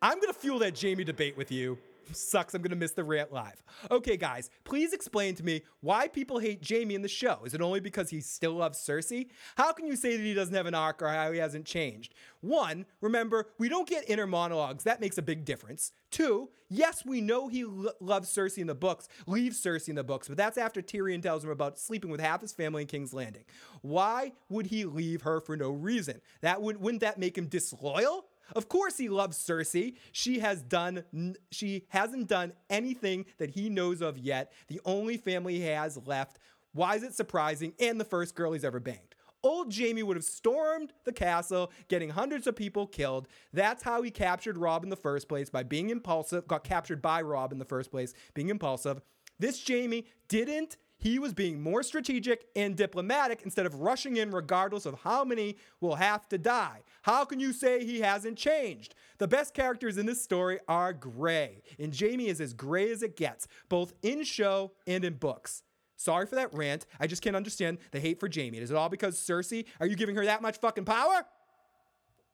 I'm 0.00 0.20
gonna 0.20 0.32
fuel 0.32 0.58
that 0.60 0.80
Jaime 0.80 1.04
debate 1.04 1.36
with 1.36 1.52
you. 1.52 1.76
Sucks, 2.12 2.54
I'm 2.54 2.62
gonna 2.62 2.76
miss 2.76 2.92
the 2.92 3.04
rant 3.04 3.32
live. 3.32 3.62
Okay, 3.90 4.16
guys, 4.16 4.50
please 4.64 4.92
explain 4.92 5.34
to 5.36 5.44
me 5.44 5.62
why 5.80 6.08
people 6.08 6.38
hate 6.38 6.66
Jaime 6.68 6.94
in 6.94 7.02
the 7.02 7.08
show. 7.08 7.40
Is 7.44 7.54
it 7.54 7.60
only 7.60 7.80
because 7.80 8.10
he 8.10 8.20
still 8.20 8.54
loves 8.54 8.78
Cersei? 8.78 9.28
How 9.56 9.72
can 9.72 9.86
you 9.86 9.96
say 9.96 10.16
that 10.16 10.22
he 10.22 10.34
doesn't 10.34 10.54
have 10.54 10.66
an 10.66 10.74
arc 10.74 11.02
or 11.02 11.08
how 11.08 11.32
he 11.32 11.38
hasn't 11.38 11.66
changed? 11.66 12.14
One, 12.40 12.86
remember, 13.00 13.48
we 13.58 13.68
don't 13.68 13.88
get 13.88 14.08
inner 14.08 14.26
monologues. 14.26 14.84
That 14.84 15.00
makes 15.00 15.18
a 15.18 15.22
big 15.22 15.44
difference. 15.44 15.92
Two, 16.10 16.50
yes, 16.68 17.04
we 17.04 17.20
know 17.20 17.48
he 17.48 17.64
lo- 17.64 17.92
loves 18.00 18.28
Cersei 18.32 18.58
in 18.58 18.66
the 18.66 18.74
books, 18.74 19.08
leaves 19.26 19.60
Cersei 19.60 19.88
in 19.88 19.96
the 19.96 20.04
books, 20.04 20.28
but 20.28 20.36
that's 20.36 20.58
after 20.58 20.80
Tyrion 20.82 21.22
tells 21.22 21.44
him 21.44 21.50
about 21.50 21.78
sleeping 21.78 22.10
with 22.10 22.20
half 22.20 22.40
his 22.40 22.52
family 22.52 22.82
in 22.82 22.88
King's 22.88 23.12
Landing. 23.14 23.44
Why 23.82 24.32
would 24.48 24.66
he 24.66 24.84
leave 24.84 25.22
her 25.22 25.40
for 25.40 25.56
no 25.56 25.70
reason? 25.70 26.20
That 26.40 26.62
would 26.62 26.80
wouldn't 26.80 27.00
that 27.00 27.18
make 27.18 27.36
him 27.36 27.46
disloyal? 27.46 28.26
Of 28.54 28.68
course 28.68 28.96
he 28.96 29.08
loves 29.08 29.38
Cersei. 29.38 29.94
She 30.12 30.38
has 30.40 30.62
done 30.62 31.04
she 31.50 31.86
hasn't 31.88 32.28
done 32.28 32.52
anything 32.70 33.26
that 33.38 33.50
he 33.50 33.68
knows 33.68 34.00
of 34.00 34.18
yet. 34.18 34.52
The 34.68 34.80
only 34.84 35.16
family 35.16 35.54
he 35.54 35.66
has 35.66 35.98
left. 36.06 36.38
Why 36.72 36.96
is 36.96 37.02
it 37.02 37.14
surprising? 37.14 37.72
And 37.78 38.00
the 38.00 38.04
first 38.04 38.34
girl 38.34 38.52
he's 38.52 38.64
ever 38.64 38.80
banged. 38.80 39.14
Old 39.44 39.76
Jaime 39.76 40.02
would 40.02 40.16
have 40.16 40.24
stormed 40.24 40.92
the 41.04 41.12
castle, 41.12 41.70
getting 41.88 42.08
hundreds 42.08 42.46
of 42.46 42.56
people 42.56 42.86
killed. 42.86 43.28
That's 43.52 43.82
how 43.82 44.00
he 44.00 44.10
captured 44.10 44.56
Robb 44.56 44.82
in 44.84 44.88
the 44.88 44.96
first 44.96 45.28
place 45.28 45.50
by 45.50 45.62
being 45.62 45.90
impulsive, 45.90 46.48
got 46.48 46.64
captured 46.64 47.02
by 47.02 47.20
Robb 47.20 47.52
in 47.52 47.58
the 47.58 47.64
first 47.66 47.90
place, 47.90 48.14
being 48.32 48.48
impulsive. 48.48 49.02
This 49.38 49.62
Jaime 49.68 50.06
didn't 50.28 50.78
he 51.04 51.18
was 51.18 51.34
being 51.34 51.62
more 51.62 51.82
strategic 51.82 52.46
and 52.56 52.74
diplomatic 52.74 53.42
instead 53.42 53.66
of 53.66 53.74
rushing 53.74 54.16
in 54.16 54.30
regardless 54.30 54.86
of 54.86 55.00
how 55.00 55.22
many 55.22 55.58
will 55.82 55.96
have 55.96 56.26
to 56.30 56.38
die. 56.38 56.80
How 57.02 57.26
can 57.26 57.38
you 57.38 57.52
say 57.52 57.84
he 57.84 58.00
hasn't 58.00 58.38
changed? 58.38 58.94
The 59.18 59.28
best 59.28 59.52
characters 59.52 59.98
in 59.98 60.06
this 60.06 60.22
story 60.22 60.60
are 60.66 60.94
gray, 60.94 61.62
and 61.78 61.94
Jaime 61.94 62.28
is 62.28 62.40
as 62.40 62.54
gray 62.54 62.90
as 62.90 63.02
it 63.02 63.16
gets, 63.16 63.46
both 63.68 63.92
in 64.00 64.24
show 64.24 64.72
and 64.86 65.04
in 65.04 65.16
books. 65.16 65.62
Sorry 65.96 66.24
for 66.24 66.36
that 66.36 66.54
rant. 66.54 66.86
I 66.98 67.06
just 67.06 67.20
can't 67.20 67.36
understand 67.36 67.78
the 67.90 68.00
hate 68.00 68.18
for 68.18 68.28
Jaime. 68.34 68.56
Is 68.56 68.70
it 68.70 68.76
all 68.76 68.88
because 68.88 69.18
Cersei? 69.18 69.66
Are 69.80 69.86
you 69.86 69.96
giving 69.96 70.16
her 70.16 70.24
that 70.24 70.40
much 70.40 70.58
fucking 70.58 70.86
power? 70.86 71.26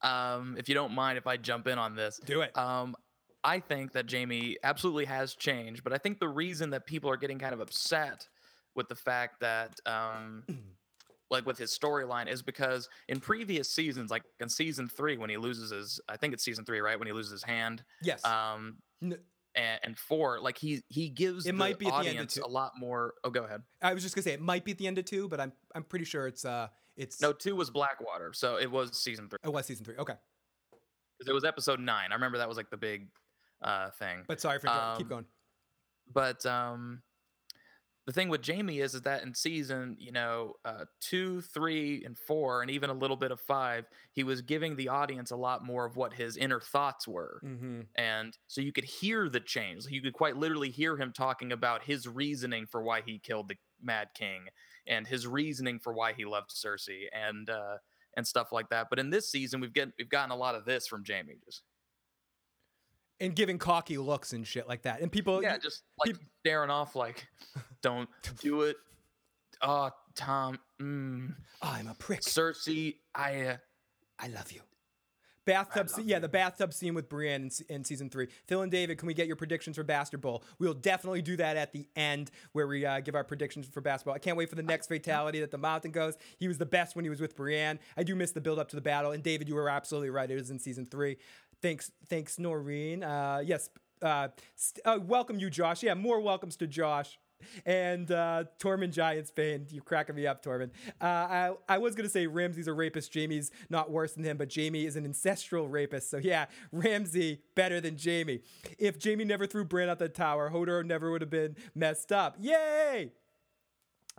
Um, 0.01 0.55
if 0.57 0.69
you 0.69 0.75
don't 0.75 0.93
mind, 0.93 1.17
if 1.17 1.27
I 1.27 1.35
jump 1.35 1.67
in 1.67 1.77
on 1.77 1.93
this, 1.93 2.21
do 2.23 2.39
it. 2.39 2.57
Um, 2.57 2.95
I 3.43 3.59
think 3.59 3.93
that 3.93 4.11
Jaime 4.11 4.57
absolutely 4.63 5.05
has 5.05 5.33
changed, 5.35 5.83
but 5.83 5.93
I 5.93 5.97
think 5.97 6.19
the 6.19 6.27
reason 6.27 6.71
that 6.71 6.85
people 6.85 7.09
are 7.09 7.17
getting 7.17 7.39
kind 7.39 7.53
of 7.53 7.59
upset 7.61 8.27
with 8.75 8.87
the 8.89 8.95
fact 8.95 9.39
that, 9.41 9.79
um, 9.85 10.43
like 11.31 11.45
with 11.45 11.57
his 11.57 11.71
storyline, 11.77 12.27
is 12.27 12.41
because 12.41 12.89
in 13.07 13.19
previous 13.19 13.69
seasons, 13.69 14.11
like 14.11 14.23
in 14.39 14.49
season 14.49 14.89
three, 14.89 15.17
when 15.17 15.29
he 15.29 15.37
loses 15.37 15.71
his, 15.71 16.01
I 16.09 16.17
think 16.17 16.33
it's 16.33 16.43
season 16.43 16.65
three, 16.65 16.79
right, 16.81 16.97
when 16.99 17.07
he 17.07 17.13
loses 17.13 17.31
his 17.31 17.43
hand. 17.43 17.83
Yes. 18.01 18.23
Um, 18.25 18.77
N- 19.01 19.17
and, 19.55 19.79
and 19.83 19.97
four, 19.97 20.39
like 20.39 20.57
he 20.57 20.83
he 20.89 21.09
gives 21.09 21.45
It 21.45 21.51
the 21.53 21.57
might 21.57 21.79
be 21.79 21.87
at 21.87 21.91
the 21.91 21.97
end 21.97 22.07
of 22.07 22.11
audience 22.13 22.33
two. 22.35 22.43
a 22.45 22.47
lot 22.47 22.73
more. 22.77 23.13
Oh, 23.23 23.29
go 23.31 23.45
ahead. 23.45 23.63
I 23.81 23.93
was 23.93 24.03
just 24.03 24.15
gonna 24.15 24.23
say 24.23 24.33
it 24.33 24.41
might 24.41 24.63
be 24.63 24.71
at 24.71 24.77
the 24.77 24.85
end 24.85 24.97
of 24.99 25.05
two, 25.05 25.27
but 25.27 25.39
I'm 25.39 25.51
I'm 25.73 25.83
pretty 25.83 26.05
sure 26.05 26.27
it's 26.27 26.45
uh 26.45 26.67
it's 26.97 27.19
No, 27.19 27.33
two 27.33 27.55
was 27.55 27.71
Blackwater, 27.71 28.31
so 28.33 28.57
it 28.57 28.69
was 28.69 28.95
season 29.01 29.27
three. 29.27 29.39
it 29.43 29.51
was 29.51 29.65
season 29.65 29.85
three. 29.85 29.95
Okay, 29.97 30.13
'Cause 31.19 31.27
It 31.27 31.33
was 31.33 31.43
episode 31.43 31.79
nine. 31.79 32.11
I 32.11 32.15
remember 32.15 32.37
that 32.37 32.47
was 32.47 32.57
like 32.57 32.69
the 32.69 32.77
big 32.77 33.07
uh, 33.61 33.89
thing. 33.91 34.23
but 34.27 34.41
sorry 34.41 34.59
for 34.59 34.67
interrupting. 34.67 35.05
keep 35.05 35.11
Um, 35.11 35.17
going. 35.17 35.25
But 36.11 36.45
um, 36.45 37.01
the 38.09 38.13
thing 38.13 38.29
with 38.29 38.43
Jaime 38.43 38.79
is, 38.79 38.95
is 38.95 39.01
that 39.01 39.21
in 39.21 39.35
season, 39.35 39.95
you 39.99 40.11
know, 40.11 40.53
uh, 40.65 40.85
two, 40.99 41.41
three, 41.41 42.03
and 42.03 42.17
four, 42.17 42.63
and 42.63 42.71
even 42.71 42.89
a 42.89 42.93
little 42.93 43.15
bit 43.15 43.31
of 43.31 43.39
five, 43.39 43.85
he 44.13 44.23
was 44.23 44.41
giving 44.41 44.75
the 44.75 44.89
audience 44.89 45.29
a 45.29 45.35
lot 45.35 45.63
more 45.63 45.85
of 45.85 45.95
what 45.95 46.13
his 46.13 46.35
inner 46.35 46.59
thoughts 46.59 47.07
were. 47.07 47.39
Mm-hmm. 47.45 47.81
And 47.95 48.35
so 48.47 48.61
you 48.61 48.71
could 48.71 48.85
hear 48.85 49.29
the 49.29 49.39
change. 49.39 49.85
You 49.87 50.01
could 50.01 50.13
quite 50.13 50.37
literally 50.37 50.71
hear 50.71 50.97
him 50.97 51.13
talking 51.15 51.51
about 51.51 51.83
his 51.83 52.07
reasoning 52.07 52.65
for 52.65 52.81
why 52.81 53.01
he 53.05 53.19
killed 53.19 53.49
the 53.49 53.57
Mad 53.79 54.07
King 54.15 54.45
and 54.87 55.05
his 55.05 55.27
reasoning 55.27 55.79
for 55.79 55.93
why 55.93 56.13
he 56.13 56.25
loved 56.25 56.49
Cersei 56.49 57.03
and 57.13 57.47
uh, 57.49 57.77
and 58.17 58.25
stuff 58.25 58.51
like 58.51 58.69
that. 58.69 58.87
But 58.89 58.99
in 58.99 59.11
this 59.11 59.31
season, 59.31 59.61
we've 59.61 59.73
get 59.73 59.89
we've 59.97 60.09
gotten 60.09 60.31
a 60.31 60.35
lot 60.35 60.55
of 60.55 60.65
this 60.65 60.87
from 60.87 61.03
Jaime. 61.07 61.35
Just 61.45 61.61
And 63.21 63.35
giving 63.35 63.57
cocky 63.57 63.97
looks 63.97 64.31
and 64.31 64.47
shit 64.47 64.67
like 64.67 64.83
that, 64.83 65.01
and 65.01 65.11
people 65.11 65.43
yeah, 65.43 65.57
just 65.57 65.83
like 66.05 66.15
staring 66.39 66.69
off, 66.69 66.95
like 66.95 67.27
don't 67.81 68.07
do 68.39 68.61
it. 68.61 68.77
Oh, 69.61 69.89
Tom, 70.15 70.57
mm, 70.81 71.35
I'm 71.61 71.87
a 71.87 71.93
prick. 71.95 72.21
Cersei, 72.21 72.95
I. 73.13 73.41
Uh, 73.41 73.57
I 74.19 74.27
love 74.27 74.51
you. 74.51 74.61
Bathtub, 75.45 75.89
scene, 75.89 76.07
yeah, 76.07 76.19
the 76.19 76.29
bathtub 76.29 76.73
scene 76.73 76.93
with 76.93 77.09
Brienne 77.09 77.49
in, 77.69 77.75
in 77.75 77.83
season 77.83 78.07
three. 78.09 78.27
Phil 78.45 78.61
and 78.61 78.71
David, 78.71 78.99
can 78.99 79.07
we 79.07 79.15
get 79.15 79.25
your 79.25 79.35
predictions 79.35 79.77
for 79.77 79.83
Bastard 79.83 80.21
Bowl? 80.21 80.43
We'll 80.59 80.75
definitely 80.75 81.23
do 81.23 81.37
that 81.37 81.57
at 81.57 81.73
the 81.73 81.87
end 81.95 82.29
where 82.51 82.67
we 82.67 82.85
uh, 82.85 82.99
give 82.99 83.15
our 83.15 83.23
predictions 83.23 83.67
for 83.67 83.81
basketball. 83.81 84.13
I 84.13 84.19
can't 84.19 84.37
wait 84.37 84.49
for 84.49 84.55
the 84.55 84.61
next 84.61 84.87
fatality 84.87 85.39
that 85.39 85.49
the 85.49 85.57
Mountain 85.57 85.89
goes. 85.91 86.17
He 86.37 86.47
was 86.47 86.59
the 86.59 86.67
best 86.67 86.95
when 86.95 87.03
he 87.03 87.09
was 87.09 87.19
with 87.19 87.35
Brienne. 87.35 87.79
I 87.97 88.03
do 88.03 88.15
miss 88.15 88.31
the 88.31 88.41
build 88.41 88.59
up 88.59 88.69
to 88.69 88.75
the 88.75 88.81
battle. 88.81 89.11
And 89.11 89.23
David, 89.23 89.47
you 89.47 89.55
were 89.55 89.69
absolutely 89.69 90.11
right. 90.11 90.29
It 90.29 90.35
was 90.35 90.51
in 90.51 90.59
season 90.59 90.85
three. 90.85 91.17
Thanks, 91.61 91.91
thanks, 92.07 92.39
Noreen. 92.39 93.03
Uh, 93.03 93.41
yes, 93.45 93.69
uh, 94.01 94.29
st- 94.55 94.85
uh, 94.85 94.99
welcome 95.01 95.39
you, 95.39 95.49
Josh. 95.49 95.83
Yeah, 95.83 95.93
more 95.93 96.19
welcomes 96.21 96.55
to 96.57 96.67
Josh. 96.67 97.17
And 97.65 98.11
uh, 98.11 98.43
Tormund 98.59 98.91
Giants 98.91 99.31
fan, 99.31 99.65
you 99.69 99.81
cracking 99.81 100.15
me 100.15 100.27
up, 100.27 100.43
Tormund. 100.43 100.71
Uh, 100.99 101.05
I, 101.05 101.51
I 101.69 101.77
was 101.77 101.95
gonna 101.95 102.09
say 102.09 102.27
Ramsay's 102.27 102.67
a 102.67 102.73
rapist. 102.73 103.13
Jaime's 103.13 103.51
not 103.69 103.89
worse 103.91 104.13
than 104.13 104.25
him, 104.25 104.35
but 104.35 104.53
Jaime 104.53 104.85
is 104.85 104.97
an 104.97 105.05
ancestral 105.05 105.69
rapist. 105.69 106.09
So 106.09 106.17
yeah, 106.17 106.47
Ramsay 106.73 107.39
better 107.55 107.79
than 107.79 107.97
Jaime. 108.01 108.41
If 108.77 109.01
Jaime 109.01 109.23
never 109.23 109.47
threw 109.47 109.63
Bran 109.63 109.89
out 109.89 109.99
the 109.99 110.09
tower, 110.09 110.49
Hodor 110.53 110.85
never 110.85 111.11
would 111.11 111.21
have 111.21 111.29
been 111.29 111.55
messed 111.73 112.11
up. 112.11 112.35
Yay! 112.41 113.11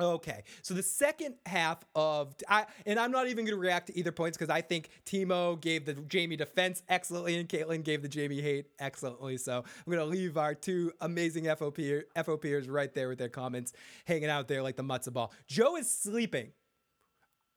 Okay, 0.01 0.45
so 0.63 0.75
the 0.75 0.83
second 0.83 1.35
half 1.47 1.85
of 1.95 2.35
I 2.49 2.67
and 2.87 2.99
I'm 2.99 3.11
not 3.11 3.27
even 3.29 3.45
going 3.45 3.57
to 3.57 3.61
react 3.61 3.89
to 3.89 3.99
either 3.99 4.13
points 4.13 4.37
because 4.39 4.51
I 4.51 4.61
think 4.63 4.91
Timo 5.07 5.61
gave 5.61 5.85
the 5.85 5.97
Jaime 6.13 6.37
defense 6.37 6.83
excellently 6.89 7.37
and 7.37 7.49
Caitlin 7.49 7.85
gave 7.85 8.03
the 8.03 8.11
Jaime 8.13 8.41
hate 8.41 8.67
excellently. 8.79 9.37
So 9.37 9.59
I'm 9.59 9.93
going 9.93 9.99
to 9.99 10.05
leave 10.05 10.37
our 10.37 10.55
two 10.55 10.93
amazing 11.01 11.45
FOP 11.45 12.03
FOPers 12.17 12.67
right 12.69 12.93
there 12.95 13.09
with 13.09 13.19
their 13.19 13.29
comments 13.29 13.73
hanging 14.07 14.31
out 14.31 14.49
there 14.49 14.63
like 14.63 14.77
the 14.77 14.85
matzo 14.85 15.13
ball. 15.13 15.33
Joe 15.47 15.77
is 15.77 15.91
sleeping. 15.91 16.53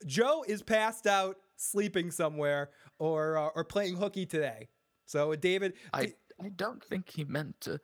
Joe 0.06 0.44
is 0.48 0.61
passed 0.61 1.07
out, 1.07 1.38
sleeping 1.56 2.11
somewhere, 2.11 2.72
or 2.99 3.38
uh, 3.38 3.49
or 3.56 3.64
playing 3.64 3.95
hooky 3.95 4.26
today. 4.26 4.68
So 5.06 5.36
David, 5.36 5.74
I 5.94 6.14
I 6.41 6.49
don't 6.49 6.84
think 6.84 7.10
he 7.10 7.24
meant 7.24 7.61
to 7.61 7.80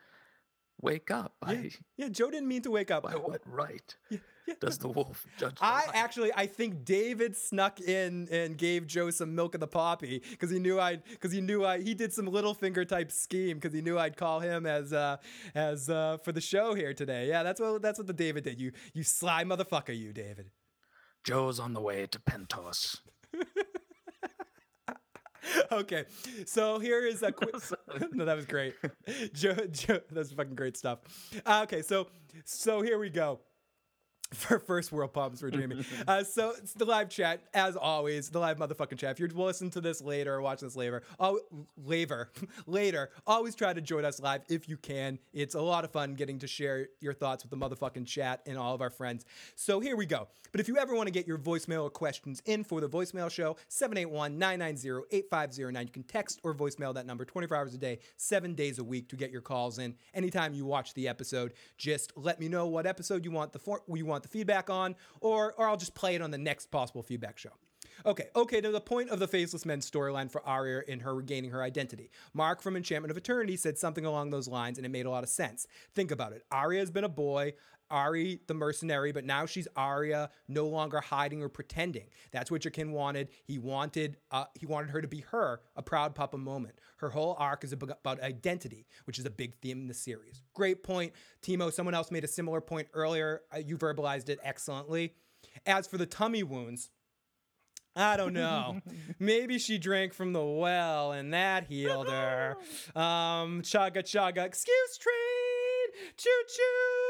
wake 0.82 1.12
up. 1.12 1.36
yeah, 1.48 1.54
I 1.54 1.72
yeah, 1.98 2.10
Joe 2.10 2.30
didn't 2.30 2.48
mean 2.48 2.62
to 2.64 2.72
wake 2.72 2.92
up. 2.92 3.04
by 3.04 3.14
what 3.14 3.42
right? 3.46 3.96
Yeah, 4.10 4.20
Does 4.60 4.78
the 4.78 4.88
wolf 4.88 5.26
judge? 5.38 5.56
The 5.56 5.66
I 5.66 5.80
lion? 5.80 5.90
actually, 5.94 6.32
I 6.36 6.46
think 6.46 6.86
David 6.86 7.36
snuck 7.36 7.80
in 7.80 8.28
and 8.32 8.58
gave 8.58 8.88
Joe 8.88 9.10
some 9.12 9.36
milk 9.36 9.54
of 9.54 9.60
the 9.60 9.68
poppy 9.68 10.22
because 10.32 10.50
he 10.50 10.60
knew 10.60 10.80
I'd, 10.80 11.04
because 11.04 11.32
he 11.32 11.42
knew 11.42 11.66
I, 11.66 11.82
he 11.82 11.94
did 11.94 12.14
some 12.14 12.26
little 12.26 12.54
finger 12.54 12.86
type 12.86 13.12
scheme 13.12 13.58
because 13.58 13.74
he 13.74 13.82
knew 13.82 13.98
I'd 13.98 14.18
call 14.18 14.40
him 14.40 14.66
as, 14.66 14.94
uh, 14.94 15.18
as 15.56 15.90
uh, 15.90 16.18
for 16.24 16.32
the 16.32 16.42
show 16.42 16.74
here 16.74 16.94
today. 16.94 17.28
Yeah, 17.28 17.44
that's 17.44 17.60
what 17.60 17.82
that's 17.82 18.00
what 18.00 18.08
the 18.08 18.14
David 18.14 18.44
did. 18.44 18.60
You, 18.60 18.72
you 18.94 19.04
sly 19.04 19.44
motherfucker, 19.44 19.98
you 19.98 20.14
David. 20.14 20.52
Joe's 21.24 21.60
on 21.60 21.74
the 21.74 21.82
way 21.82 22.08
to 22.08 22.20
Pentos. 22.20 22.98
okay, 25.72 26.06
so 26.46 26.80
here 26.80 27.06
is 27.06 27.24
a 27.24 27.32
quick. 27.32 27.56
no, 28.12 28.26
that 28.26 28.36
was 28.36 28.46
great. 28.46 28.76
Joe, 29.34 29.56
Joe, 29.72 30.00
that's 30.12 30.32
fucking 30.32 30.56
great 30.56 30.78
stuff. 30.78 31.00
Uh, 31.46 31.62
okay, 31.64 31.82
so 31.82 32.08
so 32.46 32.82
here 32.82 33.00
we 33.00 33.10
go. 33.10 33.40
For 34.34 34.60
first 34.60 34.92
world 34.92 35.12
problems 35.12 35.42
for 35.42 35.50
Jaime. 35.50 35.84
uh, 36.08 36.24
so 36.24 36.52
it's 36.52 36.74
the 36.74 36.86
live 36.86 37.10
chat, 37.10 37.42
as 37.52 37.76
always, 37.76 38.30
the 38.30 38.38
live 38.38 38.60
motherfucking 38.60 39.00
chat. 39.00 39.14
If 39.14 39.20
you're 39.20 39.30
listening 39.30 39.72
to 39.72 39.82
this 39.82 40.02
later 40.02 40.36
or 40.36 40.42
watching 40.42 40.68
this 40.68 40.76
later, 40.76 41.02
oh, 41.20 41.40
later, 41.84 42.30
later, 42.68 43.10
always 43.26 43.56
try 43.56 43.74
to 43.74 43.82
join 43.82 44.06
us 44.06 44.20
live 44.20 44.44
if 44.48 44.70
you 44.70 44.78
can. 44.78 45.18
It's 45.34 45.56
a 45.56 45.62
lot 45.62 45.84
of 45.84 45.92
fun 45.92 46.14
getting 46.14 46.38
to 46.40 46.48
share 46.48 46.90
your 47.00 47.14
thoughts 47.14 47.44
with 47.44 47.50
the 47.50 47.58
motherfucking 47.58 48.06
chat 48.06 48.42
and 48.46 48.56
all 48.56 48.76
of 48.76 48.82
our 48.82 48.92
friends. 48.92 49.26
So 49.56 49.80
here 49.80 49.96
we 49.96 50.06
go. 50.06 50.28
But 50.52 50.62
if 50.62 50.68
you 50.68 50.78
ever 50.78 50.94
want 50.96 51.08
to 51.08 51.12
get 51.12 51.28
your 51.28 51.40
voicemail 51.40 51.82
or 51.84 51.90
questions 51.90 52.44
in 52.46 52.64
for 52.64 52.82
the 52.82 52.90
voicemail 52.90 53.32
show, 53.32 53.58
781-990-8509. 53.70 55.82
You 55.82 55.92
can 55.92 56.04
text 56.04 56.40
or 56.44 56.54
voicemail 56.54 56.94
that 56.94 57.08
number 57.08 57.26
24 57.26 57.58
hours 57.58 57.74
a 57.74 57.78
day, 57.78 58.00
seven 58.18 58.54
days 58.54 58.80
a 58.80 58.84
week 58.84 59.08
to 59.10 59.16
get 59.16 59.32
your 59.32 59.42
calls 59.42 59.80
in. 59.80 59.96
Anytime 60.14 60.54
you 60.54 60.66
watch 60.66 60.94
the 60.94 61.08
episode, 61.08 61.54
just 61.78 62.12
let 62.16 62.40
me 62.40 62.48
know 62.48 62.68
what 62.68 62.86
episode 62.86 63.26
you 63.26 63.32
want 63.32 63.54
the 63.54 63.60
for- 63.60 63.82
you 63.88 64.06
want 64.06 64.19
the 64.24 64.30
feedback 64.30 64.70
on, 64.70 64.96
or 65.22 65.54
or 65.58 65.68
I'll 65.68 65.78
just 65.78 65.96
play 65.96 66.16
it 66.16 66.22
on 66.22 66.32
the 66.32 66.38
next 66.38 66.68
possible 66.68 67.04
feedback 67.04 67.38
show. 67.38 67.52
Okay, 68.06 68.28
okay, 68.36 68.62
to 68.62 68.72
the 68.72 68.80
point 68.80 69.10
of 69.10 69.20
the 69.20 69.28
Faceless 69.28 69.66
Men 69.66 69.80
storyline 69.82 70.32
for 70.32 70.46
Arya 70.48 70.84
in 70.88 71.02
her 71.02 71.14
regaining 71.14 71.52
her 71.52 71.62
identity. 71.62 72.10
Mark 72.34 72.62
from 72.62 72.78
Enchantment 72.78 73.12
of 73.12 73.18
Eternity 73.18 73.58
said 73.58 73.78
something 73.78 74.06
along 74.06 74.30
those 74.30 74.48
lines, 74.48 74.78
and 74.78 74.86
it 74.86 74.90
made 74.90 75.06
a 75.06 75.10
lot 75.10 75.24
of 75.24 75.30
sense. 75.30 75.68
Think 75.96 76.12
about 76.12 76.32
it. 76.32 76.46
Arya 76.52 76.80
has 76.80 76.92
been 76.92 77.04
a 77.04 77.10
boy, 77.10 77.54
Ari 77.90 78.42
the 78.48 78.54
mercenary, 78.54 79.12
but 79.12 79.26
now 79.26 79.46
she's 79.46 79.68
Arya, 79.76 80.30
no 80.48 80.68
longer 80.68 81.00
hiding 81.00 81.42
or 81.42 81.50
pretending. 81.50 82.08
That's 82.32 82.50
what 82.52 82.62
Jaqen 82.62 82.92
wanted. 82.92 83.30
He 83.46 83.58
wanted 83.58 84.18
uh, 84.32 84.46
he 84.54 84.66
wanted 84.66 84.92
her 84.92 85.02
to 85.02 85.08
be 85.08 85.22
her, 85.32 85.62
a 85.76 85.82
proud 85.82 86.16
papa 86.16 86.38
moment. 86.38 86.76
Her 86.98 87.10
whole 87.10 87.36
arc 87.40 87.64
is 87.64 87.74
about 87.74 88.20
identity, 88.22 88.86
which 89.06 89.20
is 89.20 89.26
a 89.26 89.30
big 89.30 89.56
theme 89.62 89.80
in 89.80 89.88
the 89.88 89.94
series. 89.94 90.44
Great 90.54 90.84
point, 90.84 91.14
Timo. 91.42 91.72
Someone 91.72 91.96
else 91.96 92.12
made 92.12 92.24
a 92.24 92.28
similar 92.28 92.62
point 92.62 92.88
earlier. 92.94 93.42
Uh, 93.54 93.60
you 93.60 93.78
verbalized 93.78 94.30
it 94.30 94.40
excellently. 94.44 95.14
As 95.66 95.88
for 95.88 95.98
the 95.98 96.06
tummy 96.06 96.44
wounds, 96.44 96.90
I 97.96 98.18
don't 98.18 98.34
know. 98.34 98.82
Maybe 99.20 99.60
she 99.60 99.78
drank 99.78 100.14
from 100.14 100.34
the 100.34 100.44
well 100.44 101.12
and 101.12 101.34
that 101.34 101.66
healed 101.66 102.10
her. 102.10 102.58
Um, 102.96 103.62
chugga 103.62 104.04
chugga, 104.04 104.46
excuse 104.46 104.98
train, 104.98 106.06
choo 106.18 106.30
choo, 106.48 107.09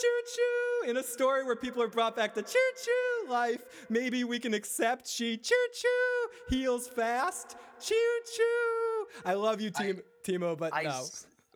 choo 0.00 0.22
choo. 0.34 0.90
In 0.90 0.96
a 0.98 1.02
story 1.02 1.44
where 1.44 1.56
people 1.56 1.82
are 1.82 1.88
brought 1.88 2.16
back 2.16 2.34
to 2.34 2.42
choo 2.42 2.58
choo 2.84 3.30
life, 3.30 3.62
maybe 3.88 4.24
we 4.24 4.38
can 4.38 4.54
accept 4.54 5.08
she 5.08 5.36
choo 5.36 5.54
choo 5.72 6.56
heals 6.56 6.88
fast. 6.88 7.56
Choo 7.80 7.94
choo. 8.36 9.06
I 9.24 9.34
love 9.34 9.60
you, 9.60 9.70
Tim- 9.70 10.02
Timo, 10.26 10.56
but 10.56 10.74
I, 10.74 10.82
no. 10.84 11.04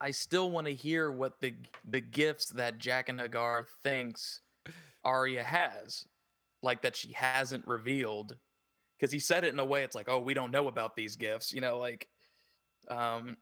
I 0.01 0.11
still 0.11 0.51
want 0.51 0.67
to 0.67 0.75
hear 0.75 1.11
what 1.11 1.41
the 1.41 1.55
the 1.89 2.01
gifts 2.01 2.51
that 2.51 2.79
Jaqen 2.79 3.21
H'ghar 3.21 3.65
thinks 3.83 4.41
Arya 5.05 5.43
has, 5.43 6.05
like 6.63 6.83
that 6.83 6.97
she 6.97 7.13
hasn't 7.13 7.67
revealed, 7.67 8.37
because 8.99 9.13
he 9.13 9.19
said 9.19 9.45
it 9.45 9.53
in 9.53 9.59
a 9.59 9.65
way 9.65 9.85
it's 9.85 9.95
like, 9.95 10.09
oh, 10.09 10.19
we 10.19 10.35
don't 10.35 10.51
know 10.51 10.69
about 10.69 10.95
these 10.95 11.17
gifts, 11.17 11.53
you 11.53 11.61
know, 11.61 11.79
like, 11.79 12.09
um, 12.89 13.37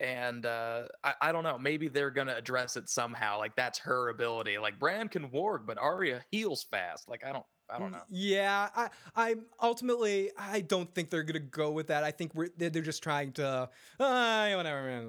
and 0.00 0.44
uh, 0.46 0.84
I 1.02 1.14
I 1.20 1.32
don't 1.32 1.44
know, 1.44 1.58
maybe 1.58 1.88
they're 1.88 2.10
gonna 2.10 2.34
address 2.36 2.76
it 2.76 2.88
somehow, 2.88 3.38
like 3.38 3.56
that's 3.56 3.78
her 3.80 4.08
ability. 4.08 4.58
Like 4.58 4.78
Bran 4.78 5.08
can 5.08 5.28
warg, 5.30 5.66
but 5.66 5.78
Arya 5.78 6.24
heals 6.30 6.64
fast. 6.64 7.08
Like 7.08 7.24
I 7.24 7.32
don't 7.32 7.46
I 7.68 7.78
don't 7.78 7.90
know. 7.90 8.02
Yeah, 8.08 8.68
I, 8.76 8.88
I 9.16 9.34
ultimately 9.60 10.30
I 10.38 10.60
don't 10.60 10.92
think 10.94 11.10
they're 11.10 11.24
gonna 11.24 11.40
go 11.40 11.70
with 11.70 11.88
that. 11.88 12.04
I 12.04 12.10
think 12.10 12.34
we're 12.34 12.48
they're, 12.56 12.70
they're 12.70 12.82
just 12.82 13.02
trying 13.02 13.32
to, 13.32 13.68
uh, 13.98 14.54
whatever. 14.54 15.02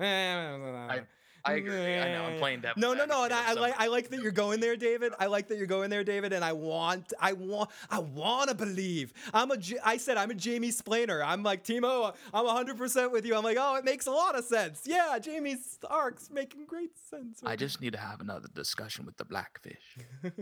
I 0.00 1.00
I 1.48 1.54
agree. 1.54 1.98
I 1.98 2.12
know 2.12 2.24
I'm 2.24 2.38
playing 2.38 2.60
devil's 2.60 2.80
No, 2.80 2.94
no, 2.94 3.04
no. 3.04 3.24
And 3.24 3.32
I, 3.32 3.50
I 3.50 3.52
like 3.54 3.74
I 3.78 3.86
like 3.86 4.10
that 4.10 4.20
you're 4.20 4.32
going 4.32 4.60
there, 4.60 4.76
David. 4.76 5.12
I 5.18 5.26
like 5.26 5.48
that 5.48 5.58
you're 5.58 5.66
going 5.66 5.90
there, 5.90 6.04
David. 6.04 6.32
And 6.32 6.44
I 6.44 6.52
want 6.52 7.12
I 7.20 7.32
want 7.32 7.70
I 7.90 7.98
want 7.98 8.50
to 8.50 8.54
believe. 8.54 9.12
I'm 9.32 9.50
a 9.50 9.56
I 9.84 9.96
said 9.96 10.16
I'm 10.16 10.30
a 10.30 10.34
Jaime 10.34 10.70
splainer. 10.70 11.24
I'm 11.24 11.42
like 11.42 11.64
Timo. 11.64 12.14
I'm 12.32 12.44
100 12.44 12.76
percent 12.76 13.12
with 13.12 13.24
you. 13.26 13.36
I'm 13.36 13.44
like, 13.44 13.56
oh, 13.58 13.76
it 13.76 13.84
makes 13.84 14.06
a 14.06 14.10
lot 14.10 14.36
of 14.36 14.44
sense. 14.44 14.82
Yeah, 14.84 15.18
Jamie 15.18 15.56
Stark's 15.56 16.30
making 16.30 16.66
great 16.66 16.96
sense. 16.98 17.40
I 17.44 17.56
just 17.56 17.80
need 17.80 17.92
to 17.92 17.98
have 17.98 18.20
another 18.20 18.48
discussion 18.54 19.06
with 19.06 19.16
the 19.16 19.24
blackfish. 19.24 19.98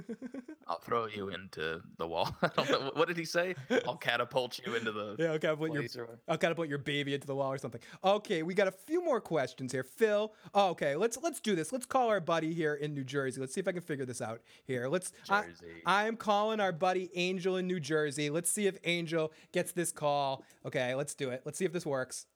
I'll 0.67 0.81
throw 0.81 1.07
you 1.07 1.29
into 1.29 1.81
the 1.99 2.07
wall. 2.07 2.37
I 2.43 2.49
don't 2.57 2.71
know. 2.71 2.91
What 2.95 3.09
did 3.09 3.17
he 3.17 3.25
say? 3.25 3.55
I'll 3.87 3.97
catapult 3.97 4.61
you 4.65 4.75
into 4.75 4.93
the. 4.93 5.17
Yeah, 5.19 5.27
okay. 5.33 5.49
I'll 5.49 5.57
put 5.57 5.73
your 5.73 5.85
or. 5.99 6.19
I'll 6.29 6.55
put 6.55 6.69
your 6.69 6.79
baby 6.79 7.15
into 7.15 7.27
the 7.27 7.35
wall 7.35 7.53
or 7.53 7.59
something. 7.59 7.81
Okay, 8.03 8.43
we 8.43 8.55
got 8.55 8.69
a 8.69 8.73
few 8.73 9.05
more 9.05 9.21
questions 9.21 9.73
here. 9.73 9.85
Phil. 9.85 10.33
Oh, 10.55 10.71
okay, 10.71 10.96
let's 10.97 11.19
let's 11.23 11.41
do 11.41 11.55
this. 11.55 11.73
Let's 11.73 11.87
call 11.87 12.09
our 12.09 12.21
buddy 12.21 12.53
here 12.53 12.75
in 12.75 12.95
New 12.95 13.05
Jersey. 13.05 13.41
Let's 13.41 13.55
see 13.55 13.61
if 13.61 13.69
I 13.69 13.73
can 13.73 13.81
figure 13.83 14.05
this 14.05 14.21
out 14.21 14.41
here. 14.65 14.89
Let's. 14.89 15.13
I- 15.29 15.43
Jersey. 15.43 15.83
I'm 15.87 16.17
calling 16.17 16.61
our 16.61 16.73
buddy 16.73 17.11
Angel 17.15 17.57
in 17.57 17.67
New 17.67 17.81
Jersey. 17.81 18.31
Let's 18.31 18.51
see 18.51 18.67
if 18.67 18.79
Angel 18.85 19.33
gets 19.53 19.73
this 19.73 19.93
call. 19.93 20.45
Okay, 20.65 20.95
let's 20.95 21.15
do 21.15 21.31
it. 21.31 21.43
Let's 21.45 21.59
see 21.59 21.65
if 21.65 21.73
this 21.73 21.87
works. 21.87 22.27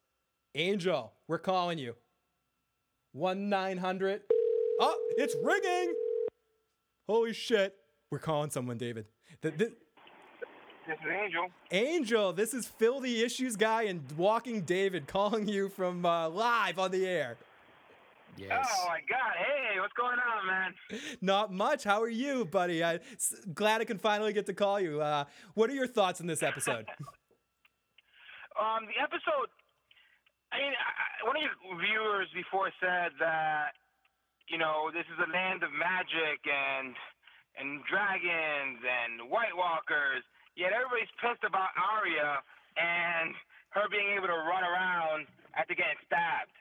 Angel, 0.55 1.13
we're 1.29 1.39
calling 1.39 1.79
you. 1.79 1.95
One 3.13 3.49
nine 3.49 3.79
hundred. 3.79 4.23
Oh, 4.81 4.97
it's 5.17 5.35
ringing. 5.43 5.95
Holy 7.09 7.33
shit. 7.33 7.75
We're 8.11 8.19
calling 8.19 8.51
someone, 8.51 8.79
David. 8.79 9.07
The- 9.43 9.51
the- 9.51 9.73
This 10.87 10.97
is 11.05 11.13
Angel. 11.23 11.47
Angel, 11.71 12.33
this 12.33 12.53
is 12.55 12.67
Phil 12.67 12.99
the 13.01 13.23
Issues 13.23 13.55
Guy 13.55 13.83
and 13.83 14.03
Walking 14.17 14.63
David 14.63 15.07
calling 15.07 15.47
you 15.47 15.69
from 15.69 16.05
uh, 16.05 16.29
live 16.29 16.79
on 16.81 16.91
the 16.91 17.07
air. 17.07 17.37
Yes. 18.37 18.67
Oh 18.71 18.87
my 18.89 19.01
God! 19.09 19.33
Hey, 19.37 19.79
what's 19.81 19.93
going 19.93 20.17
on, 20.19 20.47
man? 20.47 20.75
Not 21.21 21.53
much. 21.53 21.85
How 21.85 22.01
are 22.01 22.09
you, 22.09 22.45
buddy? 22.47 22.83
I'm 22.83 23.01
glad 23.53 23.81
I 23.81 23.85
can 23.85 23.99
finally 23.99 24.33
get 24.33 24.47
to 24.47 24.55
call 24.55 24.81
you. 24.81 25.01
Uh, 25.03 25.25
what 25.55 25.69
are 25.69 25.75
your 25.75 25.87
thoughts 25.87 26.21
on 26.21 26.27
this 26.27 26.43
episode? 26.43 26.87
Um, 28.59 28.85
the 28.91 28.99
episode. 29.01 29.49
I 30.53 30.59
mean, 30.61 30.75
I, 30.75 30.91
I- 30.91 31.23
one 31.25 31.37
of 31.39 31.43
your 31.47 31.57
viewers 31.81 32.29
before 32.35 32.69
said 32.83 33.15
that 33.23 33.73
you 34.51 34.59
know 34.59 34.91
this 34.93 35.07
is 35.09 35.17
a 35.17 35.31
land 35.33 35.63
of 35.63 35.71
magic 35.73 36.43
and 36.45 36.93
and 37.57 37.81
dragons 37.89 38.83
and 38.85 39.31
White 39.31 39.55
Walkers. 39.57 40.27
Yet 40.59 40.75
everybody's 40.77 41.09
pissed 41.23 41.47
about 41.47 41.73
Arya 41.79 42.43
and 42.77 43.33
her 43.73 43.87
being 43.89 44.13
able 44.19 44.29
to 44.29 44.41
run 44.45 44.67
around 44.67 45.25
after 45.57 45.73
getting 45.73 45.97
stabbed. 46.05 46.53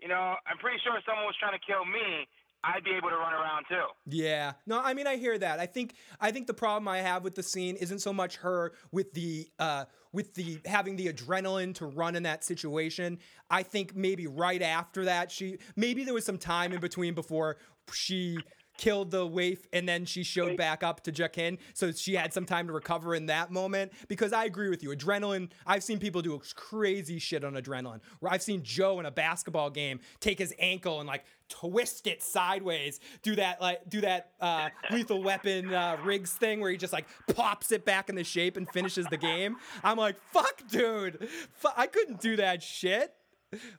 You 0.00 0.08
know, 0.08 0.36
I'm 0.46 0.58
pretty 0.58 0.78
sure 0.84 0.96
if 0.96 1.04
someone 1.04 1.24
was 1.24 1.36
trying 1.40 1.58
to 1.58 1.64
kill 1.64 1.84
me, 1.84 2.26
I'd 2.64 2.84
be 2.84 2.90
able 2.90 3.10
to 3.10 3.16
run 3.16 3.32
around 3.32 3.64
too. 3.68 3.86
Yeah. 4.06 4.52
No, 4.66 4.80
I 4.80 4.94
mean 4.94 5.06
I 5.06 5.16
hear 5.16 5.38
that. 5.38 5.60
I 5.60 5.66
think 5.66 5.94
I 6.20 6.30
think 6.32 6.46
the 6.46 6.54
problem 6.54 6.88
I 6.88 6.98
have 6.98 7.22
with 7.22 7.34
the 7.34 7.42
scene 7.42 7.76
isn't 7.76 8.00
so 8.00 8.12
much 8.12 8.36
her 8.36 8.72
with 8.90 9.12
the 9.12 9.48
uh 9.58 9.84
with 10.12 10.34
the 10.34 10.58
having 10.64 10.96
the 10.96 11.12
adrenaline 11.12 11.74
to 11.76 11.86
run 11.86 12.16
in 12.16 12.24
that 12.24 12.42
situation. 12.42 13.18
I 13.50 13.62
think 13.62 13.94
maybe 13.94 14.26
right 14.26 14.62
after 14.62 15.04
that 15.04 15.30
she 15.30 15.58
maybe 15.76 16.04
there 16.04 16.14
was 16.14 16.24
some 16.24 16.38
time 16.38 16.72
in 16.72 16.80
between 16.80 17.14
before 17.14 17.58
she 17.92 18.38
killed 18.78 19.10
the 19.10 19.26
waif 19.26 19.66
and 19.72 19.88
then 19.88 20.04
she 20.04 20.22
showed 20.22 20.56
back 20.56 20.82
up 20.82 21.02
to 21.02 21.12
Jaqen 21.12 21.58
so 21.74 21.92
she 21.92 22.14
had 22.14 22.32
some 22.32 22.44
time 22.44 22.66
to 22.66 22.72
recover 22.72 23.14
in 23.14 23.26
that 23.26 23.50
moment. 23.50 23.92
Because 24.08 24.32
I 24.32 24.44
agree 24.44 24.68
with 24.68 24.82
you 24.82 24.90
adrenaline 24.90 25.50
I've 25.66 25.82
seen 25.82 25.98
people 25.98 26.22
do 26.22 26.40
crazy 26.54 27.18
shit 27.18 27.44
on 27.44 27.54
adrenaline. 27.54 28.00
Where 28.20 28.32
I've 28.32 28.42
seen 28.42 28.62
Joe 28.62 29.00
in 29.00 29.06
a 29.06 29.10
basketball 29.10 29.70
game 29.70 30.00
take 30.20 30.38
his 30.38 30.54
ankle 30.58 31.00
and 31.00 31.06
like 31.06 31.24
twist 31.48 32.06
it 32.06 32.22
sideways 32.22 32.98
do 33.22 33.36
that 33.36 33.60
like 33.60 33.88
do 33.88 34.00
that 34.00 34.32
uh, 34.40 34.68
lethal 34.90 35.22
weapon 35.22 35.72
uh, 35.72 35.96
rigs 36.04 36.32
thing 36.32 36.60
where 36.60 36.70
he 36.70 36.76
just 36.76 36.92
like 36.92 37.06
pops 37.34 37.70
it 37.70 37.84
back 37.84 38.08
in 38.08 38.16
the 38.16 38.24
shape 38.24 38.56
and 38.56 38.68
finishes 38.70 39.06
the 39.06 39.16
game. 39.16 39.56
I'm 39.82 39.96
like 39.96 40.16
fuck 40.32 40.62
dude. 40.68 41.28
I 41.76 41.86
couldn't 41.86 42.20
do 42.20 42.36
that 42.36 42.62
shit 42.62 43.14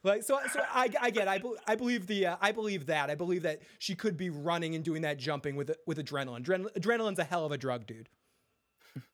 like 0.03 0.23
so, 0.23 0.39
so 0.51 0.61
I, 0.73 0.89
I 1.01 1.09
get. 1.09 1.27
I, 1.27 1.39
bel- 1.39 1.57
I 1.67 1.75
believe 1.75 2.07
the. 2.07 2.27
Uh, 2.27 2.37
I 2.41 2.51
believe 2.51 2.85
that. 2.87 3.09
I 3.09 3.15
believe 3.15 3.43
that 3.43 3.61
she 3.79 3.95
could 3.95 4.17
be 4.17 4.29
running 4.29 4.75
and 4.75 4.83
doing 4.83 5.01
that 5.01 5.17
jumping 5.17 5.55
with 5.55 5.71
with 5.85 5.97
adrenaline. 5.97 6.43
Adren- 6.43 6.71
adrenaline's 6.73 7.19
a 7.19 7.23
hell 7.23 7.45
of 7.45 7.51
a 7.51 7.57
drug, 7.57 7.85
dude. 7.85 8.09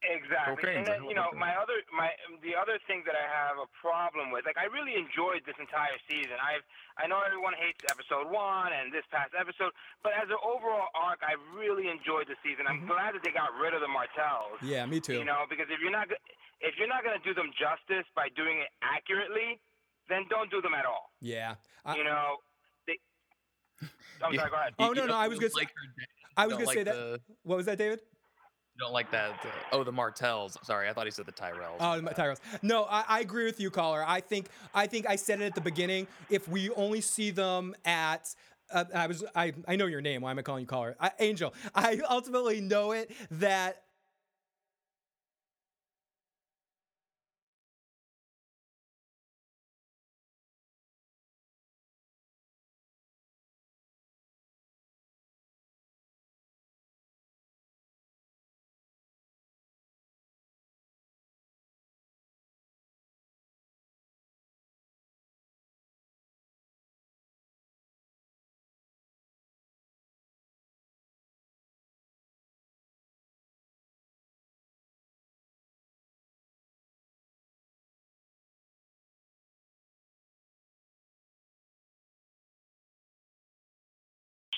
Exactly. 0.04 0.56
Cranes, 0.64 0.88
And 0.88 0.88
then, 0.88 1.02
you 1.12 1.16
know, 1.16 1.28
my 1.36 1.52
other 1.60 1.84
my 1.92 2.12
the 2.40 2.56
other 2.56 2.80
thing 2.88 3.04
that 3.04 3.20
I 3.20 3.28
have 3.28 3.60
a 3.60 3.68
problem 3.76 4.32
with, 4.32 4.48
like 4.48 4.56
I 4.56 4.72
really 4.72 4.96
enjoyed 4.96 5.44
this 5.44 5.60
entire 5.60 6.00
season. 6.08 6.40
I've 6.40 6.64
I 6.96 7.08
know 7.08 7.20
everyone 7.20 7.52
hates 7.58 7.84
episode 7.92 8.32
one 8.32 8.72
and 8.72 8.94
this 8.94 9.04
past 9.12 9.36
episode, 9.36 9.76
but 10.00 10.16
as 10.16 10.32
an 10.32 10.40
overall 10.40 10.88
arc, 10.96 11.20
I 11.26 11.36
really 11.52 11.92
enjoyed 11.92 12.32
the 12.32 12.38
season. 12.46 12.64
I'm 12.64 12.86
glad 12.88 13.18
that 13.18 13.28
they 13.28 13.34
got 13.36 13.52
rid 13.60 13.76
of 13.76 13.82
the 13.82 13.92
Martells. 13.92 14.62
Mm-hmm. 14.64 14.72
Yeah, 14.72 14.86
me 14.88 15.04
too. 15.04 15.20
You 15.20 15.28
know, 15.28 15.44
because 15.50 15.68
if 15.68 15.84
you're 15.84 15.92
not 15.94 16.08
if 16.64 16.80
you're 16.80 16.92
not 16.92 17.04
going 17.04 17.20
to 17.20 17.26
do 17.28 17.36
them 17.36 17.52
justice 17.52 18.08
by 18.16 18.32
doing 18.32 18.64
it 18.64 18.72
accurately, 18.80 19.60
then 20.10 20.26
don't 20.30 20.50
do 20.52 20.62
them 20.62 20.74
at 20.74 20.86
all. 20.86 21.12
Yeah. 21.22 21.56
I- 21.86 21.96
you 21.96 22.04
know, 22.04 22.38
they. 22.88 22.98
I'm 24.24 24.36
sorry. 24.36 24.50
Go 24.50 24.56
ahead. 24.56 24.74
Oh 24.80 24.92
no, 24.92 25.06
no, 25.06 25.16
I 25.16 25.28
was 25.28 25.40
gonna. 25.40 25.52
like 25.56 25.70
say, 25.70 26.06
I 26.38 26.48
was 26.48 26.56
don't 26.56 26.66
gonna 26.66 26.74
say 26.74 26.84
like 26.84 26.96
that. 26.96 27.20
What 27.44 27.58
was 27.58 27.66
that, 27.66 27.78
David? 27.78 28.00
You 28.76 28.80
don't 28.86 28.94
like 28.94 29.12
that? 29.12 29.32
uh, 29.32 29.50
oh, 29.72 29.84
the 29.84 29.92
Martells. 29.92 30.58
Sorry, 30.64 30.90
I 30.90 30.94
thought 30.94 31.06
he 31.06 31.12
said 31.12 31.28
the 31.28 31.32
Tyrells. 31.32 31.78
Oh, 31.80 32.00
the 32.00 32.10
Tyrells. 32.10 32.40
No, 32.64 32.86
I, 32.86 33.04
I 33.08 33.20
agree 33.20 33.46
with 33.46 33.60
you, 33.60 33.70
caller. 33.70 34.04
I 34.06 34.20
think 34.20 34.48
I 34.74 34.88
think 34.88 35.08
I 35.08 35.16
said 35.16 35.42
it 35.42 35.46
at 35.46 35.56
the 35.56 35.62
beginning. 35.62 36.08
If 36.30 36.48
we 36.48 36.72
only 36.72 37.02
see 37.02 37.30
them 37.30 37.76
at 37.86 38.34
uh, 38.72 38.86
I 38.96 39.08
was 39.08 39.24
I 39.36 39.54
I 39.68 39.76
know 39.76 39.86
your 39.86 40.02
name. 40.02 40.22
Why 40.22 40.32
am 40.32 40.40
I 40.40 40.42
calling 40.42 40.62
you 40.62 40.68
caller? 40.68 40.96
I, 41.00 41.12
Angel. 41.20 41.54
I 41.76 42.00
ultimately 42.10 42.62
know 42.62 42.94
it 42.94 43.12
that 43.32 43.84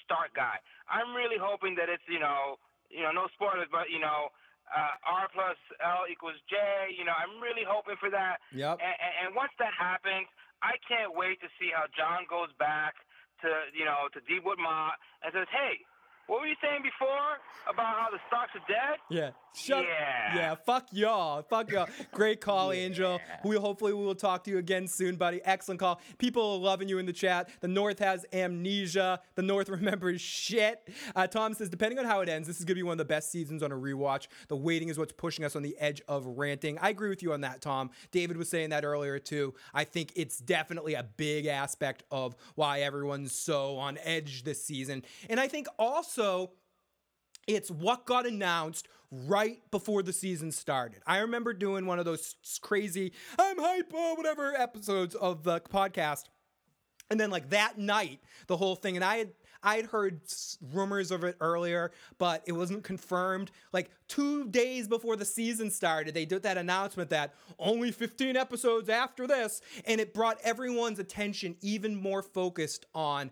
start 0.06 0.32
guy. 0.38 0.62
I'm 0.88 1.18
really 1.18 1.42
hoping 1.42 1.74
that 1.82 1.90
it's 1.90 2.06
you 2.08 2.22
know 2.22 2.62
you 2.94 3.04
know 3.04 3.12
no 3.12 3.26
spoilers, 3.34 3.68
but 3.74 3.90
you 3.90 4.00
know 4.00 4.30
uh, 4.70 4.94
R 5.04 5.28
plus 5.34 5.58
L 5.82 6.06
equals 6.08 6.38
J. 6.48 6.56
You 6.94 7.04
know 7.04 7.18
I'm 7.18 7.42
really 7.42 7.66
hoping 7.66 7.98
for 7.98 8.14
that. 8.14 8.40
Yep. 8.54 8.80
And, 8.80 8.96
and, 9.26 9.30
once 9.36 9.52
that 9.58 9.74
happens, 9.74 10.30
I 10.62 10.78
can't 10.86 11.12
wait 11.12 11.42
to 11.42 11.50
see 11.58 11.74
how 11.74 11.90
Jon 11.92 12.30
goes 12.30 12.54
back 12.62 12.96
to 13.42 13.50
you 13.74 13.84
know 13.84 14.08
to 14.14 14.22
Deepwood 14.30 14.62
Ma 14.62 14.94
and 15.26 15.34
says, 15.34 15.50
hey. 15.52 15.82
What 16.28 16.42
were 16.42 16.48
you 16.48 16.56
saying 16.62 16.82
before 16.82 17.38
about 17.72 18.00
how 18.00 18.08
the 18.12 18.18
stocks 18.28 18.52
are 18.56 18.66
dead? 18.68 18.98
Yeah. 19.10 19.30
Shut 19.56 19.84
Yeah. 19.84 20.36
Yeah, 20.36 20.56
fuck 20.56 20.88
y'all. 20.92 21.42
Fuck 21.44 21.72
y'all. 21.72 21.88
Great 22.12 22.42
call, 22.42 22.72
Angel. 22.72 23.22
We 23.44 23.56
hopefully 23.56 23.94
we 23.94 24.04
will 24.04 24.16
talk 24.16 24.44
to 24.46 24.52
you 24.52 24.58
again 24.58 24.88
soon, 24.88 25.16
buddy. 25.16 25.40
Excellent 25.46 25.80
call. 25.80 26.02
People 26.18 26.54
are 26.54 26.58
loving 26.58 26.90
you 26.90 26.98
in 26.98 27.06
the 27.06 27.14
chat. 27.14 27.50
The 27.62 27.68
North 27.68 28.00
has 28.00 28.26
amnesia. 28.34 29.22
The 29.36 29.44
North 29.44 29.70
remembers 29.76 30.20
shit. 30.20 30.90
Uh, 31.16 31.28
Tom 31.28 31.54
says, 31.54 31.70
depending 31.70 32.00
on 32.00 32.06
how 32.06 32.22
it 32.22 32.28
ends, 32.28 32.48
this 32.48 32.60
is 32.60 32.66
gonna 32.66 32.76
be 32.76 32.84
one 32.84 32.94
of 32.94 32.98
the 32.98 33.06
best 33.06 33.32
seasons 33.32 33.64
on 33.64 33.72
a 33.72 33.76
rewatch. 33.76 34.28
The 34.50 34.58
waiting 34.58 34.90
is 34.90 34.98
what's 34.98 35.14
pushing 35.14 35.46
us 35.46 35.56
on 35.56 35.62
the 35.62 35.78
edge 35.80 36.02
of 36.08 36.26
ranting. 36.26 36.78
I 36.80 36.90
agree 36.90 37.10
with 37.10 37.24
you 37.24 37.32
on 37.32 37.42
that, 37.42 37.62
Tom. 37.62 37.92
David 38.12 38.38
was 38.38 38.50
saying 38.50 38.72
that 38.72 38.84
earlier 38.84 39.20
too. 39.20 39.54
I 39.74 39.84
think 39.84 40.12
it's 40.16 40.40
definitely 40.40 40.96
a 40.96 41.04
big 41.04 41.46
aspect 41.46 42.04
of 42.12 42.36
why 42.56 42.82
everyone's 42.82 43.32
so 43.32 43.78
on 43.78 44.00
edge 44.04 44.44
this 44.44 44.62
season. 44.64 45.06
And 45.30 45.40
I 45.40 45.48
think 45.48 45.68
also 45.80 46.15
it's 47.48 47.70
what 47.70 48.06
got 48.06 48.26
announced 48.26 48.88
right 49.12 49.60
before 49.72 50.04
the 50.04 50.14
season 50.14 50.52
started. 50.52 51.02
I 51.06 51.20
remember 51.20 51.54
doing 51.54 51.86
one 51.86 52.00
of 52.00 52.06
those 52.06 52.36
crazy, 52.62 53.14
I'm 53.40 53.60
hype, 53.60 53.92
whatever 53.92 54.54
episodes 54.56 55.16
of 55.16 55.44
the 55.44 55.62
podcast. 55.62 56.24
And 57.12 57.20
then 57.20 57.30
like 57.30 57.50
that 57.52 57.78
night, 57.78 58.20
the 58.48 58.58
whole 58.58 58.76
thing, 58.76 58.96
and 58.96 59.06
I 59.06 59.18
had 59.18 59.32
I 59.66 59.78
had 59.78 59.86
heard 59.88 60.22
rumors 60.74 61.10
of 61.10 61.24
it 61.24 61.38
earlier, 61.42 61.92
but 62.20 62.44
it 62.46 62.52
wasn't 62.52 62.84
confirmed. 62.84 63.50
Like 63.74 63.90
two 64.08 64.48
days 64.50 64.88
before 64.88 65.16
the 65.16 65.26
season 65.26 65.72
started, 65.72 66.14
they 66.14 66.26
did 66.26 66.44
that 66.44 66.58
announcement 66.58 67.10
that 67.10 67.34
only 67.58 67.92
15 67.92 68.38
episodes 68.38 68.90
after 68.90 69.26
this, 69.26 69.62
and 69.86 70.00
it 70.00 70.14
brought 70.14 70.40
everyone's 70.44 71.00
attention 71.00 71.56
even 71.62 71.96
more 72.00 72.22
focused 72.22 72.86
on 72.94 73.32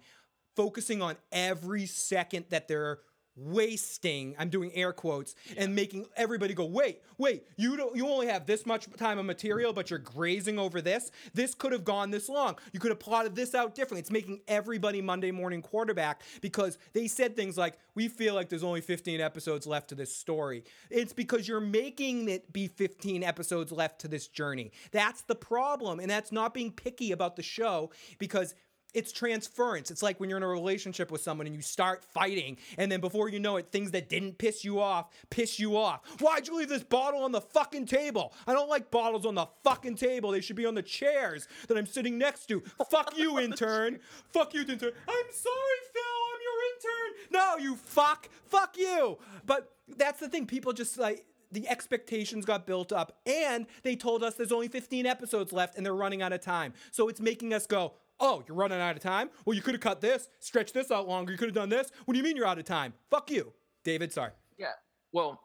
focusing 0.55 1.01
on 1.01 1.15
every 1.31 1.85
second 1.85 2.45
that 2.49 2.67
they're 2.67 2.99
wasting 3.35 4.35
i'm 4.37 4.47
doing 4.47 4.71
air 4.75 4.93
quotes 4.93 5.33
and 5.57 5.73
making 5.73 6.05
everybody 6.15 6.53
go 6.53 6.65
wait 6.65 7.01
wait 7.17 7.47
you 7.57 7.75
don't 7.75 7.95
you 7.95 8.07
only 8.07 8.27
have 8.27 8.45
this 8.45 8.63
much 8.65 8.85
time 8.97 9.17
of 9.17 9.25
material 9.25 9.73
but 9.73 9.89
you're 9.89 9.99
grazing 9.99 10.59
over 10.59 10.81
this. 10.81 11.11
This 11.33 11.55
could 11.55 11.71
have 11.71 11.83
gone 11.83 12.11
this 12.11 12.29
long. 12.29 12.57
You 12.71 12.79
could 12.79 12.91
have 12.91 12.99
plotted 12.99 13.35
this 13.35 13.55
out 13.55 13.75
differently. 13.75 14.01
It's 14.01 14.11
making 14.11 14.41
everybody 14.47 15.01
monday 15.01 15.31
morning 15.31 15.61
quarterback 15.61 16.21
because 16.41 16.77
they 16.93 17.07
said 17.07 17.35
things 17.35 17.57
like 17.57 17.77
we 17.95 18.07
feel 18.07 18.35
like 18.35 18.49
there's 18.49 18.63
only 18.63 18.81
15 18.81 19.21
episodes 19.21 19.65
left 19.65 19.89
to 19.89 19.95
this 19.95 20.15
story. 20.15 20.63
It's 20.89 21.13
because 21.13 21.47
you're 21.47 21.59
making 21.59 22.29
it 22.29 22.51
be 22.51 22.67
15 22.67 23.23
episodes 23.23 23.71
left 23.71 24.01
to 24.01 24.07
this 24.07 24.27
journey. 24.27 24.71
That's 24.91 25.21
the 25.21 25.35
problem 25.35 25.99
and 25.99 26.09
that's 26.09 26.31
not 26.31 26.53
being 26.53 26.71
picky 26.71 27.11
about 27.11 27.35
the 27.35 27.43
show 27.43 27.91
because 28.19 28.53
it's 28.93 29.11
transference. 29.11 29.91
It's 29.91 30.03
like 30.03 30.19
when 30.19 30.29
you're 30.29 30.37
in 30.37 30.43
a 30.43 30.47
relationship 30.47 31.11
with 31.11 31.21
someone 31.21 31.47
and 31.47 31.55
you 31.55 31.61
start 31.61 32.03
fighting, 32.03 32.57
and 32.77 32.91
then 32.91 33.01
before 33.01 33.29
you 33.29 33.39
know 33.39 33.57
it, 33.57 33.71
things 33.71 33.91
that 33.91 34.09
didn't 34.09 34.37
piss 34.37 34.63
you 34.63 34.79
off 34.79 35.09
piss 35.29 35.59
you 35.59 35.77
off. 35.77 36.01
Why'd 36.21 36.47
you 36.47 36.55
leave 36.57 36.69
this 36.69 36.83
bottle 36.83 37.23
on 37.23 37.31
the 37.31 37.41
fucking 37.41 37.85
table? 37.85 38.33
I 38.47 38.53
don't 38.53 38.69
like 38.69 38.91
bottles 38.91 39.25
on 39.25 39.35
the 39.35 39.47
fucking 39.63 39.95
table. 39.95 40.31
They 40.31 40.41
should 40.41 40.55
be 40.55 40.65
on 40.65 40.75
the 40.75 40.81
chairs 40.81 41.47
that 41.67 41.77
I'm 41.77 41.85
sitting 41.85 42.17
next 42.17 42.47
to. 42.47 42.61
fuck 42.89 43.17
you, 43.17 43.39
intern. 43.39 43.99
fuck 44.31 44.53
you, 44.53 44.61
intern. 44.61 44.91
I'm 45.07 45.31
sorry, 45.31 45.79
Phil. 45.93 46.03
I'm 46.33 46.41
your 46.41 46.59
intern. 46.75 47.31
No, 47.31 47.57
you 47.57 47.75
fuck. 47.75 48.29
Fuck 48.45 48.77
you. 48.77 49.17
But 49.45 49.71
that's 49.97 50.19
the 50.19 50.29
thing. 50.29 50.45
People 50.45 50.73
just 50.73 50.97
like 50.97 51.25
the 51.51 51.67
expectations 51.67 52.45
got 52.45 52.65
built 52.65 52.91
up 52.91 53.19
and 53.27 53.67
they 53.83 53.95
told 53.95 54.23
us 54.23 54.33
there's 54.33 54.51
only 54.51 54.67
15 54.67 55.05
episodes 55.05 55.53
left 55.53 55.77
and 55.77 55.85
they're 55.85 55.93
running 55.93 56.21
out 56.21 56.33
of 56.33 56.41
time. 56.41 56.73
So 56.91 57.07
it's 57.09 57.21
making 57.21 57.53
us 57.53 57.67
go, 57.67 57.93
oh, 58.19 58.43
you're 58.47 58.55
running 58.55 58.79
out 58.79 58.95
of 58.95 59.01
time? 59.01 59.29
Well, 59.45 59.55
you 59.55 59.61
could 59.61 59.73
have 59.73 59.81
cut 59.81 60.01
this, 60.01 60.29
stretched 60.39 60.73
this 60.73 60.91
out 60.91 61.07
longer. 61.07 61.31
You 61.31 61.37
could 61.37 61.49
have 61.49 61.55
done 61.55 61.69
this. 61.69 61.91
What 62.05 62.13
do 62.13 62.17
you 62.17 62.23
mean 62.23 62.35
you're 62.35 62.47
out 62.47 62.59
of 62.59 62.65
time? 62.65 62.93
Fuck 63.09 63.31
you. 63.31 63.53
David, 63.83 64.13
sorry. 64.13 64.31
Yeah. 64.57 64.71
Well, 65.11 65.41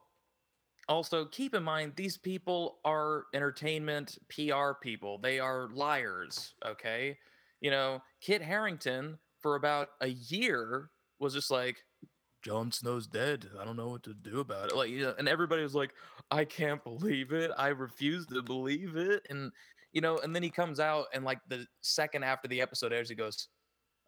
also 0.88 1.26
keep 1.26 1.54
in 1.54 1.62
mind 1.62 1.92
these 1.96 2.16
people 2.16 2.78
are 2.84 3.24
entertainment 3.34 4.18
PR 4.28 4.72
people. 4.80 5.18
They 5.18 5.38
are 5.38 5.68
liars, 5.72 6.54
okay? 6.64 7.18
You 7.60 7.70
know, 7.70 8.02
Kit 8.20 8.42
Harington 8.42 9.18
for 9.40 9.56
about 9.56 9.88
a 10.00 10.08
year 10.08 10.90
was 11.18 11.34
just 11.34 11.50
like 11.50 11.78
Jon 12.42 12.72
Snow's 12.72 13.06
dead. 13.06 13.46
I 13.60 13.64
don't 13.64 13.76
know 13.76 13.88
what 13.88 14.04
to 14.04 14.14
do 14.14 14.40
about 14.40 14.70
it. 14.70 14.76
Like, 14.76 14.90
you 14.90 15.02
know, 15.02 15.14
and 15.18 15.28
everybody 15.28 15.62
was 15.62 15.74
like, 15.74 15.92
I 16.30 16.44
can't 16.44 16.82
believe 16.82 17.32
it. 17.32 17.50
I 17.58 17.68
refuse 17.68 18.26
to 18.26 18.42
believe 18.42 18.96
it. 18.96 19.26
And 19.28 19.52
you 19.92 20.00
know, 20.00 20.18
and 20.18 20.34
then 20.34 20.42
he 20.42 20.50
comes 20.50 20.80
out 20.80 21.06
and 21.14 21.24
like 21.24 21.38
the 21.48 21.66
second 21.80 22.24
after 22.24 22.48
the 22.48 22.60
episode 22.60 22.92
airs, 22.92 23.08
he 23.08 23.14
goes, 23.14 23.48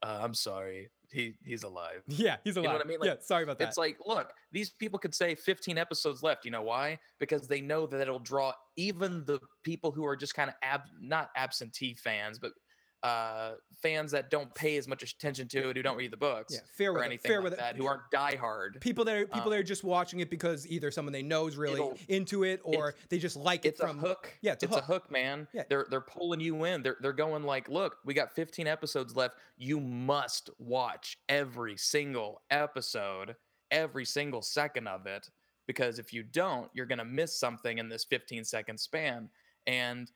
uh, 0.03 0.19
"I'm 0.23 0.35
sorry, 0.35 0.89
he 1.11 1.35
he's 1.45 1.63
alive." 1.63 2.03
Yeah, 2.09 2.37
he's 2.45 2.57
You 2.57 2.63
know 2.63 2.69
alive. 2.71 2.79
what 2.79 2.87
I 2.87 2.89
mean? 2.89 2.99
yeah, 3.03 3.15
sorry 3.21 3.43
about 3.45 3.59
that. 3.59 3.69
It's 3.69 3.77
like, 3.79 3.97
look, 4.07 4.31
these 4.53 4.71
people 4.71 4.99
could 4.99 5.15
say 5.15 5.35
15 5.35 5.79
episodes 5.79 6.23
left. 6.23 6.45
You 6.45 6.51
know 6.51 6.63
why? 6.63 6.99
Because 7.19 7.47
they 7.49 7.61
know 7.61 7.87
that 7.87 8.01
it'll 8.01 8.19
draw 8.19 8.53
even 8.77 9.25
the 9.27 9.39
people 9.63 9.91
who 9.93 10.05
are 10.05 10.17
just 10.17 10.35
kind 10.35 10.49
of 10.51 10.57
ab- 10.63 10.83
not 11.01 11.31
absentee 11.37 11.95
fans, 11.95 12.39
but 12.39 12.53
uh, 13.03 13.53
fans 13.83 14.13
that 14.13 14.31
don't 14.31 14.55
pay 14.55 14.77
as 14.77 14.87
much 14.87 15.03
attention 15.03 15.49
to 15.49 15.71
it, 15.71 15.77
who 15.77 15.83
don't 15.83 15.97
read 15.97 16.11
the 16.11 16.17
books, 16.19 16.53
Yeah, 16.55 16.61
fair 16.77 16.91
or 16.91 16.95
with 16.95 17.03
it, 17.03 17.07
anything 17.07 17.29
fair 17.31 17.39
like 17.39 17.45
with 17.45 17.53
it. 17.55 17.59
that, 17.59 17.77
who 17.77 17.87
aren't 17.87 18.03
diehard. 18.13 18.79
people 18.81 19.05
that 19.07 19.17
are 19.17 19.25
people 19.27 19.41
Um, 19.45 19.51
that 19.51 19.59
are 19.59 19.63
just 19.63 19.83
watching 19.85 20.21
it 20.21 20.29
because 20.29 20.67
either 20.67 20.91
someone 20.91 21.13
they 21.13 21.23
know 21.23 21.47
is 21.47 21.57
really 21.57 21.83
into 22.09 22.45
it 22.45 22.61
or 22.63 22.95
they 23.09 23.19
just 23.19 23.37
like 23.37 23.65
it 23.65 23.69
It's 23.71 23.81
from 23.81 23.99
a 23.99 24.01
hook. 24.03 24.35
Yeah, 24.43 24.53
it's, 24.53 24.65
It's, 24.65 24.75
a 24.75 24.81
a 24.81 24.83
hook. 24.83 25.05
hook, 25.05 25.11
man. 25.11 25.49
Yeah. 25.55 25.63
They're 25.71 25.87
they're 25.89 26.01
pulling 26.03 26.41
you 26.41 26.65
in. 26.65 26.83
They're 26.83 26.99
they're 27.01 27.13
going 27.15 27.43
like, 27.45 27.69
look, 27.71 27.97
we 28.05 28.13
got 28.13 28.33
15 28.35 28.67
episodes 28.67 29.17
left. 29.17 29.37
You 29.57 29.81
must 29.81 30.51
watch 30.59 31.17
every 31.29 31.79
single 31.79 32.43
episode, 32.51 33.35
every 33.71 34.05
single 34.05 34.43
second 34.43 34.89
of 34.89 35.07
it, 35.07 35.31
because 35.67 35.99
if 35.99 36.13
you 36.13 36.23
don't, 36.23 36.69
you're 36.75 36.85
gonna 36.87 37.05
miss 37.07 37.35
something 37.39 37.79
in 37.79 37.89
this 37.89 38.05
15 38.05 38.45
second 38.45 38.79
span, 38.79 39.31
and 39.67 40.11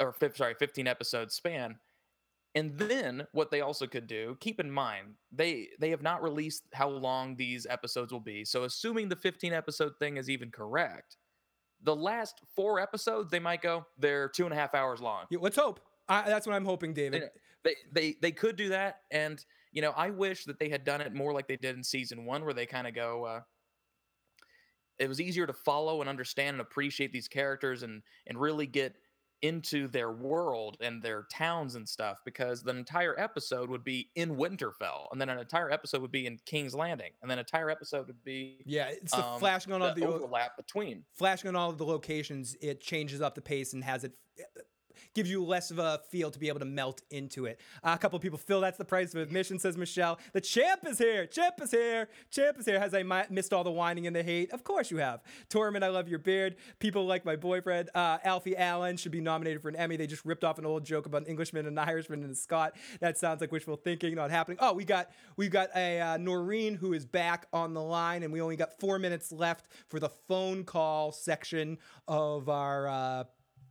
or 0.00 0.14
sorry, 0.34 0.54
15 0.54 0.86
episode 0.86 1.32
span. 1.32 1.76
And 2.54 2.76
then 2.78 3.26
what 3.32 3.50
they 3.50 3.60
also 3.60 3.86
could 3.86 4.06
do, 4.06 4.36
keep 4.40 4.58
in 4.58 4.70
mind, 4.70 5.14
they 5.30 5.68
they 5.78 5.90
have 5.90 6.02
not 6.02 6.22
released 6.22 6.64
how 6.72 6.88
long 6.88 7.36
these 7.36 7.66
episodes 7.68 8.12
will 8.12 8.20
be. 8.20 8.44
So 8.44 8.64
assuming 8.64 9.08
the 9.08 9.16
15 9.16 9.52
episode 9.52 9.92
thing 9.98 10.16
is 10.16 10.30
even 10.30 10.50
correct, 10.50 11.16
the 11.82 11.94
last 11.94 12.40
four 12.56 12.80
episodes 12.80 13.30
they 13.30 13.38
might 13.38 13.62
go 13.62 13.86
they're 13.98 14.28
two 14.28 14.44
and 14.44 14.52
a 14.52 14.56
half 14.56 14.74
hours 14.74 15.00
long. 15.00 15.24
Yeah, 15.30 15.38
let's 15.40 15.56
hope. 15.56 15.80
I, 16.08 16.22
that's 16.22 16.46
what 16.46 16.56
I'm 16.56 16.64
hoping, 16.64 16.94
David. 16.94 17.24
They, 17.64 17.74
they 17.92 18.16
they 18.22 18.32
could 18.32 18.56
do 18.56 18.70
that, 18.70 19.00
and 19.10 19.44
you 19.72 19.82
know 19.82 19.92
I 19.96 20.10
wish 20.10 20.44
that 20.44 20.58
they 20.58 20.68
had 20.68 20.84
done 20.84 21.00
it 21.00 21.12
more 21.12 21.32
like 21.32 21.48
they 21.48 21.56
did 21.56 21.76
in 21.76 21.84
season 21.84 22.24
one, 22.24 22.44
where 22.44 22.54
they 22.54 22.66
kind 22.66 22.86
of 22.86 22.94
go. 22.94 23.24
Uh, 23.24 23.40
it 24.98 25.08
was 25.08 25.20
easier 25.20 25.46
to 25.46 25.52
follow 25.52 26.00
and 26.00 26.08
understand 26.08 26.54
and 26.54 26.60
appreciate 26.60 27.12
these 27.12 27.28
characters 27.28 27.82
and 27.82 28.02
and 28.26 28.40
really 28.40 28.66
get 28.66 28.96
into 29.42 29.88
their 29.88 30.10
world 30.10 30.76
and 30.80 31.02
their 31.02 31.26
towns 31.32 31.74
and 31.74 31.88
stuff 31.88 32.20
because 32.24 32.62
the 32.62 32.70
entire 32.70 33.18
episode 33.18 33.70
would 33.70 33.84
be 33.84 34.10
in 34.16 34.36
Winterfell 34.36 35.06
and 35.12 35.20
then 35.20 35.28
an 35.28 35.38
entire 35.38 35.70
episode 35.70 36.02
would 36.02 36.12
be 36.12 36.26
in 36.26 36.38
King's 36.46 36.74
Landing 36.74 37.12
and 37.22 37.30
then 37.30 37.38
an 37.38 37.44
entire 37.44 37.70
episode 37.70 38.06
would 38.06 38.22
be 38.24 38.62
Yeah, 38.66 38.88
it's 38.88 39.12
the 39.12 39.24
um, 39.24 39.38
flashing 39.38 39.72
on 39.72 39.82
all 39.82 39.94
the 39.94 40.00
the 40.00 40.06
overlap 40.06 40.56
between. 40.56 41.04
flashing 41.14 41.48
on 41.48 41.56
all 41.56 41.70
of 41.70 41.78
the 41.78 41.86
locations. 41.86 42.56
It 42.60 42.80
changes 42.80 43.20
up 43.20 43.34
the 43.34 43.42
pace 43.42 43.72
and 43.72 43.84
has 43.84 44.04
it 44.04 44.12
gives 45.14 45.30
you 45.30 45.44
less 45.44 45.70
of 45.70 45.78
a 45.78 46.00
feel 46.10 46.30
to 46.30 46.38
be 46.38 46.48
able 46.48 46.60
to 46.60 46.64
melt 46.64 47.02
into 47.10 47.46
it. 47.46 47.60
Uh, 47.82 47.92
a 47.94 47.98
couple 47.98 48.16
of 48.16 48.22
people, 48.22 48.38
Phil, 48.38 48.60
that's 48.60 48.78
the 48.78 48.84
price 48.84 49.14
of 49.14 49.20
admission, 49.20 49.58
says 49.58 49.76
Michelle. 49.76 50.18
The 50.32 50.40
champ 50.40 50.86
is 50.86 50.98
here. 50.98 51.26
Champ 51.26 51.60
is 51.62 51.70
here. 51.70 52.08
Champ 52.30 52.58
is 52.58 52.66
here. 52.66 52.78
Has 52.78 52.94
I 52.94 53.02
mi- 53.02 53.22
missed 53.30 53.52
all 53.52 53.64
the 53.64 53.70
whining 53.70 54.06
and 54.06 54.14
the 54.14 54.22
hate? 54.22 54.52
Of 54.52 54.64
course 54.64 54.90
you 54.90 54.98
have. 54.98 55.22
Tormund, 55.50 55.82
I 55.82 55.88
love 55.88 56.08
your 56.08 56.18
beard. 56.18 56.56
People 56.78 57.06
like 57.06 57.24
my 57.24 57.36
boyfriend. 57.36 57.90
Uh, 57.94 58.18
Alfie 58.24 58.56
Allen 58.56 58.96
should 58.96 59.12
be 59.12 59.20
nominated 59.20 59.62
for 59.62 59.68
an 59.68 59.76
Emmy. 59.76 59.96
They 59.96 60.06
just 60.06 60.24
ripped 60.24 60.44
off 60.44 60.58
an 60.58 60.66
old 60.66 60.84
joke 60.84 61.06
about 61.06 61.22
an 61.22 61.28
Englishman, 61.28 61.66
and 61.66 61.78
an 61.78 61.88
Irishman, 61.88 62.22
and 62.22 62.32
a 62.32 62.34
Scot. 62.34 62.76
That 63.00 63.18
sounds 63.18 63.40
like 63.40 63.52
wishful 63.52 63.76
thinking, 63.76 64.14
not 64.14 64.30
happening. 64.30 64.58
Oh, 64.60 64.72
we 64.72 64.84
got 64.84 65.10
we 65.36 65.48
got 65.48 65.70
a 65.74 66.00
uh, 66.00 66.16
Noreen 66.16 66.74
who 66.74 66.92
is 66.92 67.04
back 67.04 67.46
on 67.52 67.74
the 67.74 67.82
line, 67.82 68.22
and 68.22 68.32
we 68.32 68.40
only 68.40 68.56
got 68.56 68.78
four 68.78 68.98
minutes 68.98 69.32
left 69.32 69.66
for 69.88 70.00
the 70.00 70.08
phone 70.08 70.64
call 70.64 71.12
section 71.12 71.78
of 72.06 72.48
our. 72.48 72.88
Uh, 72.88 73.24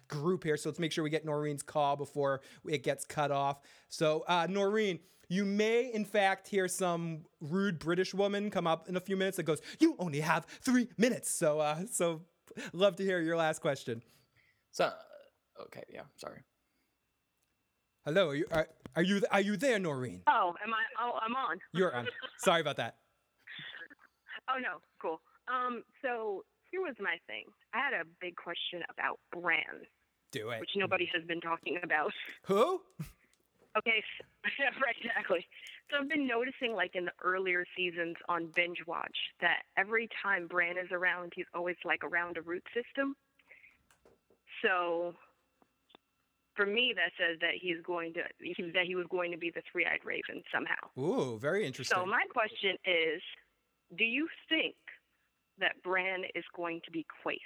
group 0.07 0.43
here. 0.43 0.57
So 0.57 0.69
let's 0.69 0.79
make 0.79 0.91
sure 0.91 1.03
we 1.03 1.09
get 1.09 1.25
Noreen's 1.25 1.63
call 1.63 1.95
before 1.95 2.41
it 2.67 2.83
gets 2.83 3.05
cut 3.05 3.31
off. 3.31 3.61
So, 3.89 4.23
uh, 4.27 4.47
Noreen, 4.49 4.99
you 5.29 5.45
may 5.45 5.91
in 5.93 6.05
fact 6.05 6.47
hear 6.47 6.67
some 6.67 7.25
rude 7.41 7.79
British 7.79 8.13
woman 8.13 8.49
come 8.49 8.67
up 8.67 8.87
in 8.87 8.95
a 8.95 8.99
few 9.01 9.17
minutes 9.17 9.37
that 9.37 9.43
goes, 9.43 9.61
"You 9.79 9.95
only 9.99 10.21
have 10.21 10.45
three 10.45 10.89
minutes." 10.97 11.29
So, 11.29 11.59
uh, 11.59 11.85
so 11.91 12.21
love 12.73 12.95
to 12.97 13.03
hear 13.03 13.19
your 13.19 13.35
last 13.35 13.59
question. 13.59 14.03
So, 14.71 14.91
okay, 15.59 15.83
yeah, 15.89 16.03
sorry. 16.15 16.43
Hello, 18.05 18.29
are 18.29 18.35
you 18.35 18.45
are, 18.51 18.67
are 18.95 19.03
you 19.03 19.21
are 19.31 19.41
you 19.41 19.57
there, 19.57 19.79
Noreen? 19.79 20.21
Oh, 20.27 20.53
am 20.63 20.73
I? 20.73 20.83
Oh, 21.01 21.19
I'm 21.21 21.35
on. 21.35 21.59
You're 21.73 21.93
on. 21.93 22.07
Sorry 22.39 22.61
about 22.61 22.77
that. 22.77 22.95
Oh 24.49 24.59
no, 24.59 24.79
cool. 25.01 25.19
Um, 25.51 25.83
so 26.01 26.45
here 26.71 26.79
was 26.79 26.95
my 27.01 27.17
thing. 27.27 27.43
I 27.73 27.79
had 27.79 27.93
a 27.93 28.07
big 28.21 28.35
question 28.37 28.79
about 28.89 29.19
Bran, 29.31 29.83
Do 30.31 30.49
it. 30.49 30.59
which 30.59 30.71
nobody 30.75 31.09
has 31.13 31.23
been 31.23 31.41
talking 31.41 31.79
about. 31.83 32.11
Who? 32.43 32.81
Okay, 33.77 34.03
right, 34.59 34.95
exactly. 34.99 35.45
So 35.89 35.97
I've 36.01 36.09
been 36.09 36.27
noticing, 36.27 36.73
like 36.73 36.95
in 36.95 37.05
the 37.05 37.11
earlier 37.23 37.63
seasons 37.75 38.15
on 38.27 38.47
binge 38.55 38.79
watch, 38.87 39.15
that 39.39 39.63
every 39.77 40.09
time 40.21 40.47
Bran 40.47 40.77
is 40.77 40.91
around, 40.91 41.33
he's 41.35 41.45
always 41.53 41.77
like 41.85 42.03
around 42.03 42.37
a 42.37 42.41
root 42.41 42.63
system. 42.73 43.15
So 44.61 45.13
for 46.55 46.65
me, 46.65 46.93
that 46.95 47.11
says 47.17 47.37
that 47.41 47.53
he's 47.61 47.77
going 47.85 48.13
to 48.15 48.23
he, 48.39 48.71
that 48.71 48.85
he 48.85 48.95
was 48.95 49.05
going 49.09 49.31
to 49.31 49.37
be 49.37 49.51
the 49.51 49.61
three-eyed 49.71 50.03
raven 50.03 50.43
somehow. 50.51 50.75
Ooh, 50.99 51.37
very 51.37 51.65
interesting. 51.65 51.95
So 51.95 52.05
my 52.05 52.23
question 52.33 52.75
is, 52.83 53.21
do 53.97 54.03
you 54.03 54.27
think 54.49 54.75
that 55.59 55.81
Bran 55.83 56.23
is 56.35 56.43
going 56.55 56.81
to 56.85 56.91
be 56.91 57.05
Quaithe? 57.23 57.37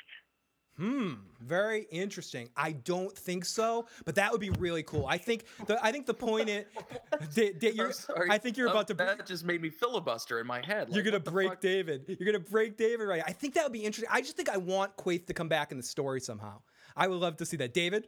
Hmm, 0.77 1.13
very 1.41 1.85
interesting. 1.91 2.49
I 2.55 2.71
don't 2.71 3.15
think 3.15 3.45
so, 3.45 3.87
but 4.05 4.15
that 4.15 4.31
would 4.31 4.41
be 4.41 4.49
really 4.51 4.81
cool. 4.83 5.05
I 5.05 5.17
think 5.17 5.43
the 5.67 5.77
I 5.85 5.91
think 5.91 6.05
the 6.07 6.13
point 6.13 6.49
is, 6.49 6.65
Da- 7.35 7.53
Da- 7.53 7.71
you're, 7.73 7.91
I 8.29 8.37
think 8.37 8.57
you're 8.57 8.69
Oh, 8.69 8.71
about 8.71 8.87
to. 8.87 8.95
break, 8.95 9.17
That 9.17 9.27
just 9.27 9.43
made 9.43 9.61
me 9.61 9.69
filibuster 9.69 10.39
in 10.39 10.47
my 10.47 10.65
head. 10.65 10.87
You're 10.91 11.03
gonna 11.03 11.19
break 11.19 11.49
fuck? 11.49 11.61
David. 11.61 12.05
You're 12.07 12.25
gonna 12.31 12.43
break 12.43 12.77
David, 12.77 13.03
right? 13.05 13.21
I 13.27 13.33
think 13.33 13.53
that 13.55 13.63
would 13.63 13.73
be 13.73 13.83
interesting. 13.83 14.09
I 14.11 14.21
just 14.21 14.35
think 14.37 14.49
I 14.49 14.57
want 14.57 14.95
Quaithe 14.97 15.27
to 15.27 15.33
come 15.33 15.49
back 15.49 15.71
in 15.71 15.77
the 15.77 15.83
story 15.83 16.21
somehow. 16.21 16.61
I 16.95 17.07
would 17.07 17.19
love 17.19 17.37
to 17.37 17.45
see 17.45 17.57
that. 17.57 17.73
David, 17.73 18.05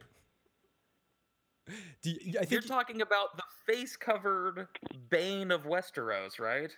do 2.02 2.10
you, 2.10 2.34
I 2.38 2.40
think 2.40 2.50
You're 2.50 2.60
talking 2.62 3.02
about 3.02 3.36
the 3.36 3.42
face-covered 3.66 4.66
Bane 5.10 5.50
of 5.50 5.62
Westeros, 5.64 6.40
right? 6.40 6.70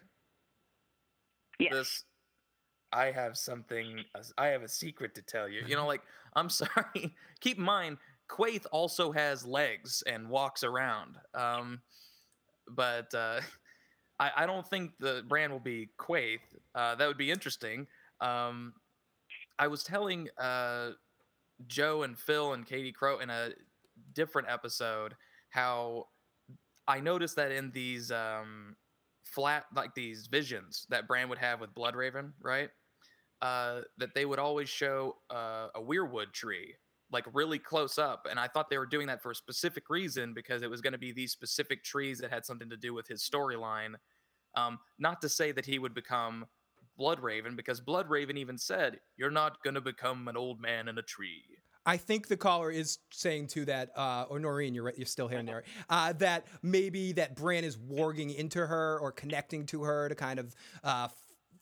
Yes. 1.58 1.72
This, 1.72 2.04
I 2.92 3.10
have 3.10 3.36
something. 3.36 4.04
I 4.38 4.46
have 4.48 4.62
a 4.62 4.68
secret 4.68 5.14
to 5.16 5.22
tell 5.22 5.48
you. 5.48 5.62
You 5.66 5.76
know, 5.76 5.86
like 5.86 6.02
I'm 6.34 6.48
sorry. 6.50 7.14
Keep 7.40 7.58
in 7.58 7.64
mind, 7.64 7.98
Quaithe 8.28 8.66
also 8.72 9.12
has 9.12 9.46
legs 9.46 10.02
and 10.06 10.28
walks 10.28 10.64
around. 10.64 11.16
Um, 11.34 11.80
but 12.68 13.12
uh, 13.14 13.40
I, 14.20 14.30
I 14.38 14.46
don't 14.46 14.66
think 14.66 14.92
the 14.98 15.24
Bran 15.28 15.50
will 15.50 15.60
be 15.60 15.90
Quaithe. 15.98 16.40
Uh, 16.74 16.94
that 16.94 17.06
would 17.06 17.18
be 17.18 17.30
interesting. 17.30 17.86
Um, 18.20 18.74
I 19.58 19.68
was 19.68 19.82
telling 19.82 20.28
uh, 20.38 20.90
Joe 21.66 22.02
and 22.02 22.18
Phil 22.18 22.52
and 22.52 22.66
Katie 22.66 22.92
Crow 22.92 23.18
in 23.18 23.30
a 23.30 23.50
different 24.14 24.48
episode 24.50 25.14
how 25.50 26.08
I 26.88 27.00
noticed 27.00 27.36
that 27.36 27.50
in 27.50 27.70
these 27.70 28.10
um, 28.10 28.76
flat, 29.36 29.66
like 29.74 29.94
these 29.94 30.26
visions 30.26 30.86
that 30.88 31.06
Bran 31.06 31.28
would 31.28 31.38
have 31.38 31.60
with 31.60 31.74
Bloodraven, 31.74 32.32
right? 32.40 32.70
Uh, 33.42 33.82
that 33.98 34.14
they 34.14 34.24
would 34.24 34.38
always 34.38 34.68
show 34.68 35.16
uh, 35.30 35.68
a 35.74 35.80
weirwood 35.80 36.32
tree, 36.32 36.74
like 37.12 37.24
really 37.34 37.58
close 37.58 37.98
up. 37.98 38.26
And 38.28 38.40
I 38.40 38.48
thought 38.48 38.70
they 38.70 38.78
were 38.78 38.86
doing 38.86 39.06
that 39.08 39.22
for 39.22 39.30
a 39.30 39.34
specific 39.34 39.90
reason 39.90 40.32
because 40.32 40.62
it 40.62 40.70
was 40.70 40.80
going 40.80 40.94
to 40.94 40.98
be 40.98 41.12
these 41.12 41.32
specific 41.32 41.84
trees 41.84 42.18
that 42.18 42.32
had 42.32 42.46
something 42.46 42.70
to 42.70 42.78
do 42.78 42.94
with 42.94 43.06
his 43.06 43.22
storyline. 43.22 43.94
Um, 44.54 44.78
not 44.98 45.20
to 45.20 45.28
say 45.28 45.52
that 45.52 45.66
he 45.66 45.78
would 45.78 45.92
become 45.94 46.46
Bloodraven, 46.98 47.56
because 47.56 47.80
Bloodraven 47.82 48.38
even 48.38 48.56
said, 48.56 49.00
You're 49.18 49.30
not 49.30 49.62
going 49.62 49.74
to 49.74 49.82
become 49.82 50.28
an 50.28 50.36
old 50.38 50.60
man 50.60 50.88
in 50.88 50.96
a 50.96 51.02
tree. 51.02 51.44
I 51.86 51.96
think 51.96 52.26
the 52.26 52.36
caller 52.36 52.70
is 52.70 52.98
saying 53.12 53.46
too 53.46 53.64
that, 53.66 53.90
uh, 53.96 54.26
or 54.28 54.38
Noreen, 54.40 54.74
you're 54.74 54.84
right, 54.84 54.96
you're 54.98 55.06
still 55.06 55.28
here, 55.28 55.42
Noreen, 55.42 55.64
uh, 55.88 56.12
that 56.14 56.46
maybe 56.62 57.12
that 57.12 57.36
Bran 57.36 57.64
is 57.64 57.76
warging 57.76 58.34
into 58.34 58.66
her 58.66 58.98
or 59.00 59.12
connecting 59.12 59.64
to 59.66 59.84
her 59.84 60.08
to 60.08 60.14
kind 60.16 60.40
of 60.40 60.54
uh, 60.82 61.04
f- 61.04 61.14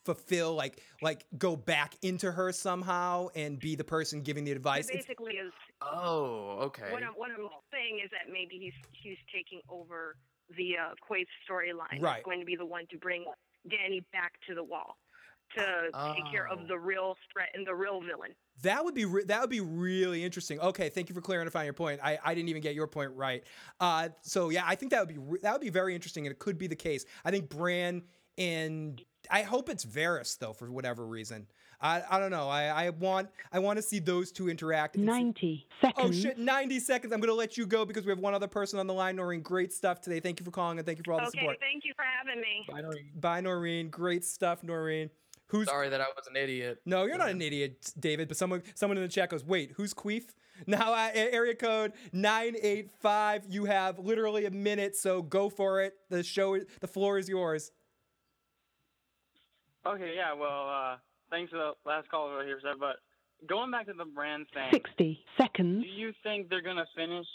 fulfill, 0.07 0.55
like, 0.55 0.83
like 1.03 1.27
go 1.39 1.55
back 1.57 1.95
into 2.03 2.33
her 2.33 2.53
somehow 2.53 3.29
and 3.37 3.59
be 3.61 3.75
the 3.77 3.85
person 3.85 4.23
giving 4.23 4.45
the 4.45 4.53
advice. 4.53 4.87
It 4.89 4.95
It's- 4.95 5.07
basically 5.07 5.35
is 5.35 5.53
Oh, 5.83 6.59
okay. 6.63 6.91
what 6.91 7.03
I'm, 7.03 7.13
what 7.13 7.31
I'm 7.31 7.47
saying 7.71 8.01
is 8.03 8.11
that 8.13 8.33
maybe 8.33 8.57
he's 8.59 8.73
he's 8.93 9.19
taking 9.35 9.61
over 9.69 10.17
the 10.57 10.77
uh, 10.79 10.95
Quaithe 11.07 11.27
storyline. 11.47 12.01
Right. 12.01 12.17
He's 12.17 12.25
going 12.25 12.41
to 12.41 12.47
be 12.47 12.57
the 12.57 12.65
one 12.65 12.87
to 12.91 12.97
bring 12.97 13.27
Dany 13.69 14.03
back 14.13 14.33
to 14.49 14.55
the 14.55 14.65
wall 14.65 14.97
to 15.57 15.91
take 16.15 16.31
care 16.33 16.49
Oh. 16.51 16.55
of 16.57 16.69
the 16.69 16.79
real 16.79 17.17
threat 17.31 17.51
and 17.55 17.67
the 17.67 17.75
real 17.75 18.01
villain. 18.01 18.31
That 18.63 18.85
would 18.85 18.95
be 18.95 19.05
re- 19.05 19.25
that 19.25 19.41
would 19.41 19.51
be 19.51 19.61
really 19.61 20.25
interesting. 20.25 20.61
Okay, 20.61 20.89
thank 20.89 21.09
you 21.09 21.15
for 21.15 21.21
clarifying 21.21 21.67
your 21.67 21.75
point. 21.75 22.01
I, 22.03 22.19
I 22.25 22.35
didn't 22.35 22.49
even 22.49 22.63
get 22.63 22.75
your 22.75 22.87
point 22.87 23.11
right. 23.15 23.43
Uh, 23.81 24.11
so 24.23 24.51
yeah, 24.51 24.63
I 24.67 24.75
think 24.75 24.93
that 24.93 25.01
would 25.01 25.09
be 25.15 25.19
re- 25.19 25.41
that 25.43 25.53
would 25.53 25.61
be 25.61 25.71
very 25.71 25.95
interesting, 25.95 26.27
and 26.27 26.33
it 26.33 26.39
could 26.39 26.57
be 26.59 26.67
the 26.67 26.77
case. 26.77 27.05
I 27.25 27.31
think 27.31 27.49
Bran 27.49 28.03
and 28.39 29.03
I 29.31 29.43
hope 29.43 29.69
it's 29.69 29.85
Varys 29.85 30.39
though 30.39 30.53
for 30.53 30.71
whatever 30.71 31.07
reason. 31.07 31.47
I, 31.81 32.03
I 32.09 32.19
don't 32.19 32.31
know. 32.31 32.49
I, 32.49 32.87
I 32.87 32.91
want 32.91 33.29
I 33.53 33.59
want 33.59 33.77
to 33.77 33.83
see 33.83 33.99
those 33.99 34.33
two 34.33 34.49
interact. 34.49 34.97
and 34.97 35.05
see- 35.05 35.11
90 35.11 35.69
Oh 35.99 36.13
shit, 36.13 36.39
90 36.39 36.81
seconds. 36.81 37.13
I'm 37.13 37.21
gonna 37.21 37.33
let 37.35 37.59
you 37.59 37.67
go 37.67 37.85
because 37.85 38.07
we 38.07 38.11
have 38.11 38.19
one 38.21 38.35
other 38.35 38.49
person 38.49 38.79
on 38.79 38.87
the 38.87 38.95
line. 38.95 39.17
Noreen, 39.17 39.43
great 39.43 39.73
stuff 39.73 40.01
today. 40.01 40.21
Thank 40.21 40.41
you 40.41 40.45
for 40.45 40.51
calling 40.53 40.79
and 40.79 40.87
thank 40.87 40.99
you 40.99 41.05
for 41.05 41.13
all 41.13 41.19
the 41.21 41.27
Okay, 41.27 41.41
support. 41.41 41.57
Okay, 41.57 41.67
thank 41.73 41.85
you 41.85 41.93
for 41.97 42.05
having 42.05 42.41
me. 42.41 42.65
Bye, 42.69 42.81
Noreen. 42.81 43.11
Bye, 43.17 43.41
Noreen. 43.41 43.91
Great 43.91 44.25
stuff, 44.25 44.63
Noreen. 44.63 45.11
Who's 45.55 45.69
Sorry 45.69 45.89
that 45.89 46.01
I 46.01 46.07
was 46.17 46.27
an 46.29 46.35
idiot. 46.37 46.81
no, 46.85 47.05
you're 47.05 47.17
not 47.17 47.29
an 47.37 47.41
idiot, 47.41 47.93
David. 47.99 48.27
But 48.27 48.37
someone, 48.37 48.65
someone 48.75 48.97
in 48.97 49.05
the 49.05 49.09
chat 49.09 49.31
goes, 49.31 49.45
"Wait, 49.45 49.71
who's 49.77 49.95
Queef?" 49.95 50.25
Now, 50.67 50.93
uh, 50.93 51.11
a- 51.15 51.33
area 51.33 51.55
code 51.55 51.93
nine 52.13 52.57
eight 52.61 52.91
five. 53.01 53.45
You 53.49 53.65
have 53.67 53.99
literally 54.01 54.47
a 54.47 54.51
minute, 54.51 54.97
so 54.97 55.23
go 55.23 55.49
for 55.49 55.81
it. 55.81 55.95
The 56.11 56.23
show, 56.25 56.59
the 56.81 56.89
floor 56.89 57.19
is 57.19 57.29
yours. 57.29 57.71
Okay, 59.87 60.15
yeah, 60.17 60.33
well, 60.33 60.69
uh, 60.69 60.97
thanks 61.31 61.51
for 61.53 61.59
the 61.59 61.73
last 61.85 62.09
call 62.09 62.29
over 62.29 62.45
here, 62.45 62.59
sir. 62.63 62.75
But 62.79 62.97
going 63.49 63.71
back 63.71 63.87
to 63.87 63.93
the 63.93 64.05
Bran 64.07 64.47
thing, 64.55 64.71
60 64.73 65.21
seconds. 65.39 65.83
do 65.85 65.89
you 65.89 66.13
think 66.23 66.49
they're 66.49 66.63
going 66.63 66.77
to 66.77 66.87
finish 66.97 67.27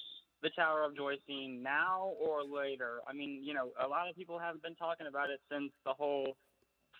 the 0.42 0.50
Tower 0.58 0.84
of 0.84 0.96
Joy 0.96 1.14
scene 1.28 1.62
now 1.62 2.12
or 2.20 2.44
later? 2.44 3.00
I 3.08 3.14
mean, 3.14 3.42
you 3.44 3.54
know, 3.54 3.70
a 3.84 3.88
lot 3.88 4.10
of 4.10 4.16
people 4.16 4.40
have 4.40 4.62
been 4.62 4.76
talking 4.76 5.08
about 5.08 5.30
it 5.30 5.40
since 5.52 5.72
the 5.86 5.94
whole 5.94 6.36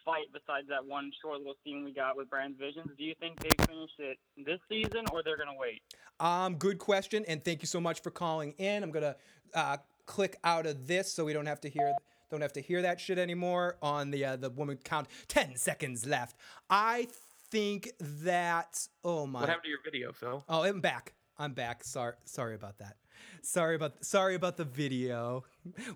fight, 0.10 0.28
besides 0.34 0.68
that 0.70 0.86
one 0.86 1.12
short 1.22 1.38
little 1.40 1.56
scene 1.64 1.84
we 1.84 1.94
got 1.94 2.18
with 2.18 2.30
Bran's 2.30 2.58
Visions. 2.58 2.88
Do 2.98 3.04
you 3.04 3.14
think 3.20 3.40
they 3.40 3.50
finish 3.66 3.92
it 4.00 4.18
this 4.38 4.60
season 4.68 5.06
or 5.12 5.22
they're 5.24 5.38
going 5.38 5.50
to 5.50 5.60
wait? 5.60 5.82
Um, 6.20 6.56
good 6.56 6.80
question, 6.80 7.24
and 7.28 7.44
thank 7.44 7.62
you 7.62 7.68
so 7.68 7.80
much 7.80 8.02
for 8.02 8.12
calling 8.12 8.54
in. 8.58 8.84
I'm 8.84 8.92
gonna 8.92 9.16
uh, 9.54 9.78
click 10.06 10.38
out 10.44 10.66
of 10.66 10.86
this 10.86 11.12
so 11.12 11.24
we 11.24 11.32
don't 11.34 11.46
have 11.46 11.62
to 11.62 11.70
hear 11.70 11.94
don't 12.30 12.42
have 12.42 12.54
to 12.54 12.62
hear 12.62 12.82
that 12.82 13.00
shit 13.00 13.18
anymore 13.18 13.78
on 13.82 14.12
the 14.12 14.26
uh, 14.26 14.36
the 14.36 14.50
woman 14.50 14.78
count 14.84 15.08
10 15.30 15.56
seconds 15.56 16.06
left. 16.06 16.36
I 16.70 17.08
think 17.50 17.92
that 18.00 18.86
oh 19.04 19.26
my 19.26 19.40
What 19.40 19.50
happened 19.50 19.64
to 19.64 19.70
your 19.70 19.80
video, 19.84 20.12
Phil? 20.12 20.44
Oh, 20.50 20.64
I'm 20.64 20.82
back. 20.82 21.14
I'm 21.38 21.54
back. 21.54 21.86
Sorry 21.86 22.16
sorry 22.26 22.56
about 22.56 22.80
that. 22.80 22.98
Sorry 23.42 23.76
about 23.76 24.04
sorry 24.04 24.36
about 24.36 24.58
the 24.58 24.66
video. 24.66 25.44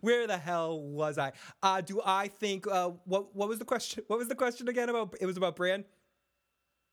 Where 0.02 0.28
the 0.28 0.38
hell 0.38 0.80
was 0.82 1.18
I? 1.18 1.32
Uh 1.62 1.82
do 1.82 2.02
I 2.06 2.28
think 2.28 2.68
uh 2.68 2.92
what 3.06 3.36
what 3.36 3.50
was 3.50 3.60
the 3.60 3.66
question? 3.66 4.04
What 4.08 4.20
was 4.20 4.28
the 4.28 4.36
question 4.36 4.68
again 4.68 4.90
about 4.90 5.16
it 5.20 5.26
was 5.26 5.38
about 5.38 5.56
Bran? 5.56 5.86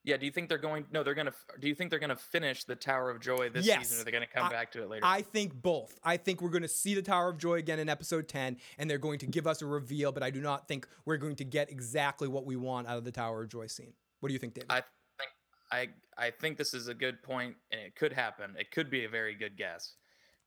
Yeah, 0.03 0.17
do 0.17 0.25
you 0.25 0.33
think 0.33 0.49
they're 0.49 0.57
going? 0.57 0.87
No, 0.91 1.03
they're 1.03 1.13
gonna. 1.15 1.35
Do 1.61 1.69
you 1.69 1.75
think 1.75 1.91
they're 1.91 1.99
gonna 1.99 2.17
finish 2.17 2.65
the 2.65 2.75
Tower 2.75 3.11
of 3.11 3.21
Joy 3.21 3.51
this 3.51 3.67
Yes. 3.67 3.81
season, 3.81 3.97
or 3.97 3.99
they're 3.99 4.05
they 4.07 4.11
gonna 4.13 4.27
come 4.27 4.45
I- 4.47 4.49
back 4.51 4.73
to 4.73 4.83
it 4.83 4.89
later? 4.89 5.05
I 5.05 5.21
think 5.21 5.53
both. 5.53 5.99
I 6.03 6.17
think 6.17 6.41
we're 6.41 6.49
going 6.49 6.63
to 6.63 6.69
see 6.69 6.95
the 6.95 7.03
Tower 7.03 7.29
of 7.29 7.37
Joy 7.37 7.57
again 7.57 7.79
in 7.79 7.91
episode 7.91 8.27
10, 8.27 8.57
and 8.79 8.89
they're 8.89 8.97
going 8.97 9.19
to 9.19 9.27
give 9.27 9.47
us 9.47 9.61
a 9.61 9.67
reveal, 9.67 10.11
but 10.11 10.23
I 10.23 10.31
do 10.31 10.41
not 10.41 10.67
think 10.69 10.89
we're 11.05 11.19
going 11.19 11.37
to 11.37 11.45
get 11.45 11.71
exactly 11.71 12.29
what 12.29 12.47
we 12.47 12.57
want 12.57 12.87
out 12.89 12.97
of 12.97 13.05
the 13.05 13.13
Tower 13.13 13.43
of 13.43 13.51
Joy 13.51 13.67
scene. 13.67 13.93
What 14.21 14.29
do 14.29 14.33
you 14.33 14.39
think, 14.39 14.55
David? 14.55 14.71
I 14.71 14.83
think 15.19 15.31
I 15.71 15.89
I 16.27 16.31
think 16.31 16.57
this 16.57 16.73
is 16.73 16.89
a 16.89 16.95
good 16.95 17.23
point, 17.23 17.57
and 17.71 17.83
it 17.83 17.95
could 17.95 18.15
happen. 18.15 18.57
It 18.59 18.71
could 18.71 18.89
be 18.89 19.05
a 19.05 19.09
very 19.11 19.35
good 19.35 19.55
guess 19.59 19.97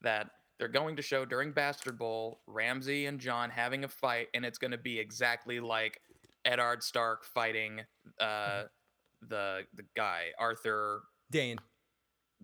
that 0.04 0.30
they're 0.60 0.68
going 0.68 0.96
to 0.96 1.02
show 1.02 1.26
during 1.26 1.52
Bastard 1.52 1.98
Bowl 1.98 2.42
Ramsay 2.48 3.08
and 3.08 3.20
Jon 3.20 3.50
having 3.50 3.84
a 3.84 3.88
fight, 3.88 4.28
and 4.34 4.46
it's 4.46 4.58
going 4.58 4.72
to 4.72 4.78
be 4.78 5.00
exactly 5.00 5.60
like 5.60 6.00
Eddard 6.46 6.84
Stark 6.84 7.26
fighting 7.26 7.82
uh, 8.20 8.64
the 9.30 9.62
the 9.74 9.84
guy 9.96 10.26
Arthur 10.38 11.04
Dayne. 11.32 11.58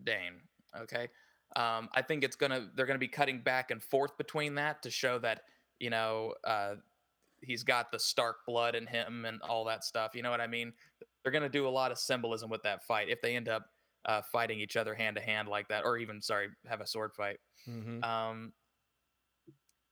Dayne. 0.04 0.42
Okay. 0.78 1.10
Um, 1.56 1.90
I 1.94 2.02
think 2.02 2.24
it's 2.24 2.36
gonna 2.36 2.70
they're 2.76 2.86
gonna 2.86 3.00
be 3.00 3.08
cutting 3.08 3.42
back 3.42 3.72
and 3.72 3.82
forth 3.82 4.18
between 4.18 4.56
that 4.56 4.84
to 4.84 4.92
show 4.92 5.20
that 5.20 5.42
you 5.80 5.90
know 5.90 6.34
uh, 6.44 6.76
he's 7.42 7.64
got 7.64 7.92
the 7.92 8.00
Stark 8.00 8.46
blood 8.46 8.76
in 8.76 8.86
him 8.86 9.26
and 9.26 9.42
all 9.42 9.66
that 9.66 9.84
stuff. 9.84 10.12
You 10.14 10.22
know 10.22 10.32
what 10.32 10.42
I 10.42 10.48
mean? 10.48 10.74
They're 11.24 11.32
gonna 11.32 11.50
do 11.50 11.68
a 11.68 11.70
lot 11.70 11.92
of 11.92 11.98
symbolism 11.98 12.50
with 12.50 12.64
that 12.64 12.84
fight 12.86 13.10
if 13.10 13.22
they 13.22 13.36
end 13.36 13.50
up 13.50 13.66
uh, 14.06 14.22
fighting 14.32 14.60
each 14.60 14.78
other 14.78 14.94
hand 14.94 15.16
to 15.16 15.22
hand 15.22 15.48
like 15.48 15.68
that, 15.70 15.86
or 15.86 15.98
even 15.98 16.22
sorry, 16.22 16.48
have 16.68 16.82
a 16.82 16.88
sword 16.88 17.12
fight. 17.16 17.38
Mm-hmm. 17.68 18.04
Um, 18.04 18.54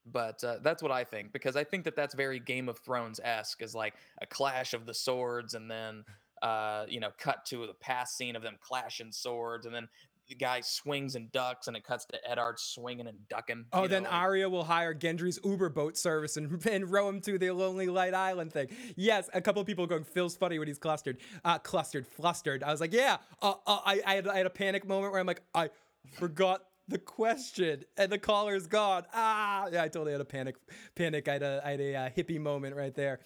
but 0.05 0.43
uh, 0.43 0.57
that's 0.63 0.81
what 0.81 0.91
I 0.91 1.03
think 1.03 1.33
because 1.33 1.55
I 1.55 1.63
think 1.63 1.83
that 1.83 1.95
that's 1.95 2.15
very 2.15 2.39
Game 2.39 2.69
of 2.69 2.79
Thrones 2.79 3.19
esque, 3.23 3.61
is 3.61 3.75
like 3.75 3.93
a 4.21 4.25
clash 4.25 4.73
of 4.73 4.85
the 4.85 4.93
swords, 4.93 5.53
and 5.53 5.69
then 5.69 6.03
uh, 6.41 6.85
you 6.87 6.99
know, 6.99 7.09
cut 7.17 7.45
to 7.45 7.67
the 7.67 7.73
past 7.73 8.17
scene 8.17 8.35
of 8.35 8.43
them 8.43 8.57
clashing 8.61 9.11
swords, 9.11 9.65
and 9.65 9.73
then 9.73 9.87
the 10.27 10.35
guy 10.35 10.61
swings 10.61 11.15
and 11.15 11.31
ducks, 11.31 11.67
and 11.67 11.77
it 11.77 11.83
cuts 11.83 12.05
to 12.05 12.29
Eddard 12.29 12.59
swinging 12.59 13.07
and 13.07 13.17
ducking. 13.29 13.65
Oh, 13.73 13.87
then 13.87 14.03
know, 14.03 14.09
Arya 14.09 14.49
will 14.49 14.63
hire 14.63 14.93
Gendry's 14.93 15.39
Uber 15.43 15.69
boat 15.69 15.97
service 15.97 16.37
and, 16.37 16.65
and 16.71 16.89
row 16.89 17.09
him 17.09 17.21
to 17.21 17.37
the 17.37 17.51
Lonely 17.51 17.87
Light 17.87 18.13
Island 18.13 18.51
thing. 18.51 18.67
Yes, 18.95 19.29
a 19.33 19.41
couple 19.41 19.61
of 19.61 19.67
people 19.67 19.87
going, 19.87 20.03
Phil's 20.03 20.35
funny 20.37 20.59
when 20.59 20.67
he's 20.67 20.79
clustered. 20.79 21.17
Uh, 21.43 21.59
clustered, 21.59 22.07
flustered. 22.07 22.63
I 22.63 22.71
was 22.71 22.81
like, 22.81 22.93
yeah. 22.93 23.17
Uh, 23.41 23.53
uh, 23.65 23.79
I, 23.85 24.01
I, 24.05 24.15
had, 24.15 24.27
I 24.27 24.37
had 24.37 24.45
a 24.45 24.51
panic 24.51 24.87
moment 24.87 25.11
where 25.11 25.19
I'm 25.19 25.27
like, 25.27 25.41
I 25.53 25.69
forgot 26.13 26.61
the 26.87 26.97
question 26.97 27.83
and 27.97 28.11
the 28.11 28.17
caller's 28.17 28.67
gone. 28.67 29.03
Ah, 29.13 29.67
yeah, 29.71 29.83
I 29.83 29.87
totally 29.87 30.13
had 30.13 30.21
a 30.21 30.25
panic. 30.25 30.55
Panic. 30.95 31.27
I 31.27 31.33
had 31.33 31.43
a, 31.43 31.61
I 31.63 31.71
had 31.71 31.81
a 31.81 31.95
uh, 31.95 32.09
hippie 32.09 32.39
moment 32.39 32.75
right 32.75 32.95
there. 32.95 33.19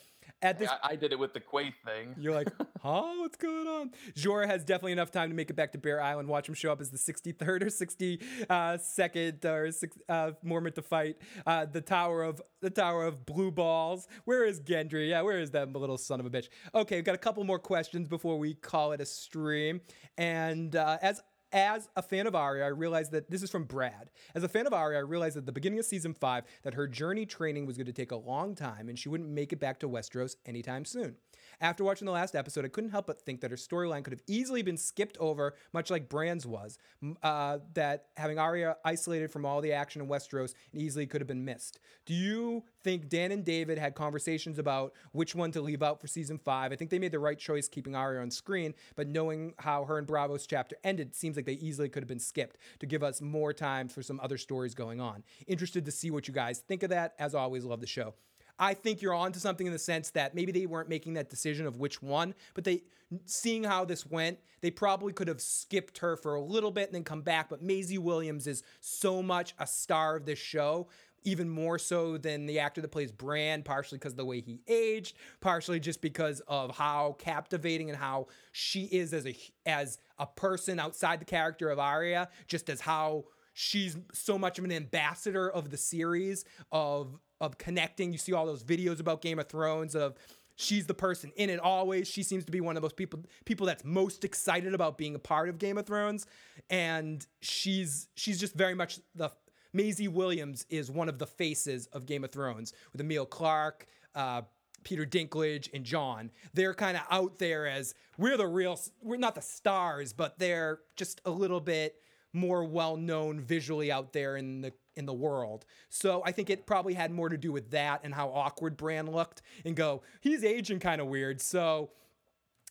At 0.43 0.57
this 0.57 0.69
I, 0.69 0.91
I 0.91 0.95
did 0.95 1.11
it 1.11 1.19
with 1.19 1.33
the 1.33 1.39
Quaithe 1.39 1.73
thing. 1.85 2.15
You're 2.19 2.33
like, 2.33 2.49
huh? 2.81 3.03
What's 3.17 3.37
going 3.37 3.67
on? 3.67 3.91
Jorah 4.15 4.47
has 4.47 4.63
definitely 4.63 4.93
enough 4.93 5.11
time 5.11 5.29
to 5.29 5.35
make 5.35 5.49
it 5.49 5.55
back 5.55 5.71
to 5.73 5.77
Bear 5.77 6.01
Island. 6.01 6.27
Watch 6.27 6.49
him 6.49 6.55
show 6.55 6.71
up 6.71 6.81
as 6.81 6.89
the 6.89 6.97
63rd 6.97 7.61
or 7.61 7.67
62nd 7.67 9.45
or 9.45 9.71
six, 9.71 9.97
uh, 10.09 10.31
Mormont 10.43 10.75
to 10.75 10.81
fight. 10.81 11.17
Uh, 11.45 11.65
the 11.65 11.81
Tower 11.81 12.23
of 12.23 12.41
the 12.61 12.69
Tower 12.69 13.05
of 13.05 13.25
Blue 13.25 13.51
Balls. 13.51 14.07
Where 14.25 14.45
is 14.45 14.61
Gendry? 14.61 15.09
Yeah, 15.09 15.21
where 15.21 15.39
is 15.39 15.51
that 15.51 15.71
little 15.73 15.97
son 15.97 16.19
of 16.19 16.25
a 16.25 16.29
bitch? 16.29 16.49
Okay, 16.73 16.95
we've 16.95 17.05
got 17.05 17.15
a 17.15 17.19
couple 17.19 17.43
more 17.43 17.59
questions 17.59 18.07
before 18.07 18.37
we 18.37 18.53
call 18.53 18.91
it 18.93 19.01
a 19.01 19.05
stream. 19.05 19.81
And 20.17 20.75
uh, 20.75 20.97
as 21.01 21.21
as 21.53 21.89
a 21.95 22.01
fan 22.01 22.27
of 22.27 22.35
Arya, 22.35 22.65
I 22.65 22.69
realized 22.69 23.11
that 23.11 23.29
this 23.29 23.43
is 23.43 23.49
from 23.49 23.65
Brad. 23.65 24.09
As 24.35 24.43
a 24.43 24.47
fan 24.47 24.67
of 24.67 24.73
Arya, 24.73 24.99
I 24.99 25.01
realized 25.01 25.37
at 25.37 25.45
the 25.45 25.51
beginning 25.51 25.79
of 25.79 25.85
season 25.85 26.13
five 26.13 26.45
that 26.63 26.73
her 26.73 26.87
journey 26.87 27.25
training 27.25 27.65
was 27.65 27.77
going 27.77 27.87
to 27.87 27.93
take 27.93 28.11
a 28.11 28.15
long 28.15 28.55
time 28.55 28.89
and 28.89 28.97
she 28.97 29.09
wouldn't 29.09 29.29
make 29.29 29.51
it 29.51 29.59
back 29.59 29.79
to 29.79 29.89
Westeros 29.89 30.35
anytime 30.45 30.85
soon. 30.85 31.15
After 31.61 31.83
watching 31.83 32.07
the 32.07 32.11
last 32.11 32.35
episode, 32.35 32.65
I 32.65 32.69
couldn't 32.69 32.89
help 32.89 33.05
but 33.05 33.21
think 33.21 33.41
that 33.41 33.51
her 33.51 33.57
storyline 33.57 34.03
could 34.03 34.13
have 34.13 34.23
easily 34.27 34.63
been 34.63 34.77
skipped 34.77 35.15
over, 35.19 35.53
much 35.73 35.91
like 35.91 36.09
Bran's 36.09 36.47
was. 36.47 36.79
Uh, 37.21 37.59
that 37.75 38.07
having 38.17 38.39
Arya 38.39 38.77
isolated 38.83 39.31
from 39.31 39.45
all 39.45 39.61
the 39.61 39.71
action 39.71 40.01
in 40.01 40.07
Westeros 40.07 40.55
easily 40.73 41.05
could 41.05 41.21
have 41.21 41.27
been 41.27 41.45
missed. 41.45 41.79
Do 42.07 42.15
you 42.15 42.63
think 42.83 43.09
Dan 43.09 43.31
and 43.31 43.45
David 43.45 43.77
had 43.77 43.93
conversations 43.93 44.57
about 44.57 44.93
which 45.11 45.35
one 45.35 45.51
to 45.51 45.61
leave 45.61 45.83
out 45.83 46.01
for 46.01 46.07
season 46.07 46.39
five? 46.39 46.71
I 46.71 46.75
think 46.75 46.89
they 46.89 46.97
made 46.97 47.11
the 47.11 47.19
right 47.19 47.37
choice 47.37 47.67
keeping 47.67 47.95
Arya 47.95 48.21
on 48.21 48.31
screen, 48.31 48.73
but 48.95 49.07
knowing 49.07 49.53
how 49.59 49.85
her 49.85 49.99
and 49.99 50.07
Braavos 50.07 50.47
chapter 50.47 50.75
ended, 50.83 51.09
it 51.09 51.15
seems 51.15 51.35
like 51.35 51.45
they 51.45 51.53
easily 51.53 51.89
could 51.89 52.01
have 52.01 52.07
been 52.09 52.19
skipped 52.19 52.57
to 52.79 52.87
give 52.87 53.03
us 53.03 53.21
more 53.21 53.53
time 53.53 53.87
for 53.87 54.01
some 54.01 54.19
other 54.23 54.39
stories 54.39 54.73
going 54.73 54.99
on. 54.99 55.23
Interested 55.45 55.85
to 55.85 55.91
see 55.91 56.09
what 56.09 56.27
you 56.27 56.33
guys 56.33 56.59
think 56.59 56.81
of 56.81 56.89
that. 56.89 57.13
As 57.19 57.35
always, 57.35 57.65
love 57.65 57.81
the 57.81 57.87
show. 57.87 58.15
I 58.61 58.75
think 58.75 59.01
you're 59.01 59.15
on 59.15 59.31
to 59.31 59.39
something 59.39 59.65
in 59.65 59.73
the 59.73 59.79
sense 59.79 60.11
that 60.11 60.35
maybe 60.35 60.51
they 60.51 60.67
weren't 60.67 60.87
making 60.87 61.15
that 61.15 61.31
decision 61.31 61.65
of 61.65 61.79
which 61.79 62.01
one, 62.03 62.35
but 62.53 62.63
they 62.63 62.83
seeing 63.25 63.63
how 63.63 63.83
this 63.83 64.05
went, 64.05 64.37
they 64.61 64.69
probably 64.71 65.11
could 65.11 65.27
have 65.27 65.41
skipped 65.41 65.97
her 65.97 66.15
for 66.15 66.35
a 66.35 66.41
little 66.41 66.69
bit 66.69 66.85
and 66.85 66.95
then 66.95 67.03
come 67.03 67.23
back. 67.23 67.49
But 67.49 67.63
Maisie 67.63 67.97
Williams 67.97 68.45
is 68.45 68.63
so 68.79 69.23
much 69.23 69.55
a 69.59 69.65
star 69.65 70.15
of 70.15 70.25
this 70.25 70.39
show. 70.39 70.87
Even 71.23 71.49
more 71.49 71.77
so 71.77 72.17
than 72.17 72.47
the 72.47 72.57
actor 72.59 72.81
that 72.81 72.87
plays 72.87 73.11
Bran, 73.11 73.61
partially 73.61 73.99
because 73.99 74.13
of 74.13 74.17
the 74.17 74.25
way 74.25 74.41
he 74.41 74.59
aged, 74.67 75.15
partially 75.39 75.79
just 75.79 76.01
because 76.01 76.39
of 76.47 76.75
how 76.75 77.15
captivating 77.19 77.91
and 77.91 77.99
how 77.99 78.25
she 78.51 78.85
is 78.85 79.13
as 79.13 79.27
a 79.27 79.35
as 79.67 79.99
a 80.17 80.25
person 80.25 80.79
outside 80.79 81.21
the 81.21 81.25
character 81.25 81.69
of 81.69 81.77
Arya, 81.77 82.27
just 82.47 82.71
as 82.71 82.81
how 82.81 83.25
she's 83.53 83.97
so 84.13 84.37
much 84.37 84.59
of 84.59 84.65
an 84.65 84.71
ambassador 84.71 85.49
of 85.49 85.69
the 85.69 85.77
series 85.77 86.45
of 86.71 87.19
of 87.39 87.57
connecting. 87.57 88.11
You 88.11 88.19
see 88.19 88.33
all 88.33 88.45
those 88.45 88.63
videos 88.63 88.99
about 88.99 89.21
Game 89.21 89.39
of 89.39 89.47
Thrones 89.47 89.95
of 89.95 90.15
she's 90.55 90.85
the 90.85 90.93
person 90.93 91.31
in 91.35 91.49
it 91.49 91.59
always. 91.59 92.07
She 92.07 92.23
seems 92.23 92.45
to 92.45 92.51
be 92.51 92.61
one 92.61 92.75
of 92.75 92.81
those 92.81 92.93
people 92.93 93.21
people 93.45 93.65
that's 93.65 93.83
most 93.83 94.23
excited 94.23 94.73
about 94.73 94.97
being 94.97 95.15
a 95.15 95.19
part 95.19 95.49
of 95.49 95.57
Game 95.57 95.77
of 95.77 95.85
Thrones 95.85 96.25
and 96.69 97.25
she's 97.41 98.07
she's 98.15 98.39
just 98.39 98.53
very 98.53 98.75
much 98.75 98.99
the 99.15 99.31
Maisie 99.73 100.07
Williams 100.07 100.65
is 100.69 100.91
one 100.91 101.09
of 101.09 101.17
the 101.17 101.27
faces 101.27 101.87
of 101.87 102.05
Game 102.05 102.23
of 102.23 102.31
Thrones 102.31 102.73
with 102.91 103.01
Emilia 103.01 103.25
Clarke, 103.25 103.87
uh, 104.15 104.41
Peter 104.83 105.05
Dinklage, 105.05 105.69
and 105.73 105.85
Jon. 105.85 106.31
They're 106.53 106.73
kind 106.73 106.97
of 106.97 107.03
out 107.09 107.39
there 107.39 107.67
as 107.67 107.93
we're 108.17 108.37
the 108.37 108.47
real, 108.47 108.79
we're 109.01 109.17
not 109.17 109.35
the 109.35 109.41
stars, 109.41 110.13
but 110.13 110.37
they're 110.39 110.79
just 110.95 111.21
a 111.25 111.31
little 111.31 111.61
bit 111.61 111.95
more 112.33 112.63
well 112.63 112.97
known 112.97 113.39
visually 113.39 113.91
out 113.91 114.13
there 114.13 114.37
in 114.37 114.61
the 114.61 114.73
in 114.95 115.05
the 115.05 115.13
world. 115.13 115.65
So 115.89 116.21
I 116.25 116.31
think 116.31 116.49
it 116.49 116.65
probably 116.65 116.93
had 116.93 117.11
more 117.11 117.29
to 117.29 117.37
do 117.37 117.51
with 117.51 117.71
that 117.71 118.01
and 118.03 118.13
how 118.13 118.29
awkward 118.29 118.77
Bran 118.77 119.09
looked 119.09 119.41
and 119.63 119.75
go, 119.75 120.01
he's 120.19 120.43
aging 120.43 120.79
kind 120.79 120.99
of 120.99 121.07
weird. 121.07 121.41
So 121.41 121.91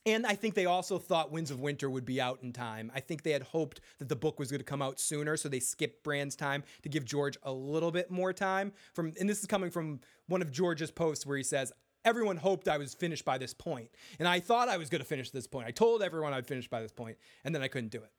and 0.06 0.26
I 0.26 0.34
think 0.34 0.54
they 0.54 0.64
also 0.64 0.98
thought 0.98 1.30
Winds 1.30 1.50
of 1.50 1.60
Winter 1.60 1.90
would 1.90 2.06
be 2.06 2.20
out 2.20 2.38
in 2.42 2.52
time. 2.52 2.90
I 2.94 3.00
think 3.00 3.22
they 3.22 3.32
had 3.32 3.42
hoped 3.42 3.80
that 3.98 4.08
the 4.08 4.16
book 4.16 4.38
was 4.38 4.50
going 4.50 4.60
to 4.60 4.64
come 4.64 4.80
out 4.80 4.98
sooner, 4.98 5.36
so 5.36 5.48
they 5.48 5.60
skipped 5.60 6.02
Bran's 6.02 6.34
time 6.34 6.62
to 6.82 6.88
give 6.88 7.04
George 7.04 7.36
a 7.42 7.52
little 7.52 7.90
bit 7.90 8.10
more 8.10 8.32
time. 8.32 8.72
From 8.94 9.12
and 9.20 9.28
this 9.28 9.40
is 9.40 9.46
coming 9.46 9.70
from 9.70 10.00
one 10.26 10.40
of 10.40 10.50
George's 10.50 10.90
posts 10.90 11.26
where 11.26 11.36
he 11.36 11.42
says, 11.42 11.70
"Everyone 12.04 12.38
hoped 12.38 12.66
I 12.66 12.78
was 12.78 12.94
finished 12.94 13.26
by 13.26 13.36
this 13.36 13.52
point, 13.52 13.90
and 14.18 14.26
I 14.26 14.40
thought 14.40 14.70
I 14.70 14.78
was 14.78 14.88
going 14.88 15.02
to 15.02 15.06
finish 15.06 15.30
this 15.30 15.46
point. 15.46 15.68
I 15.68 15.70
told 15.70 16.02
everyone 16.02 16.32
I'd 16.32 16.46
finish 16.46 16.68
by 16.68 16.80
this 16.80 16.92
point, 16.92 17.18
and 17.44 17.54
then 17.54 17.62
I 17.62 17.68
couldn't 17.68 17.90
do 17.90 17.98
it." 17.98 18.10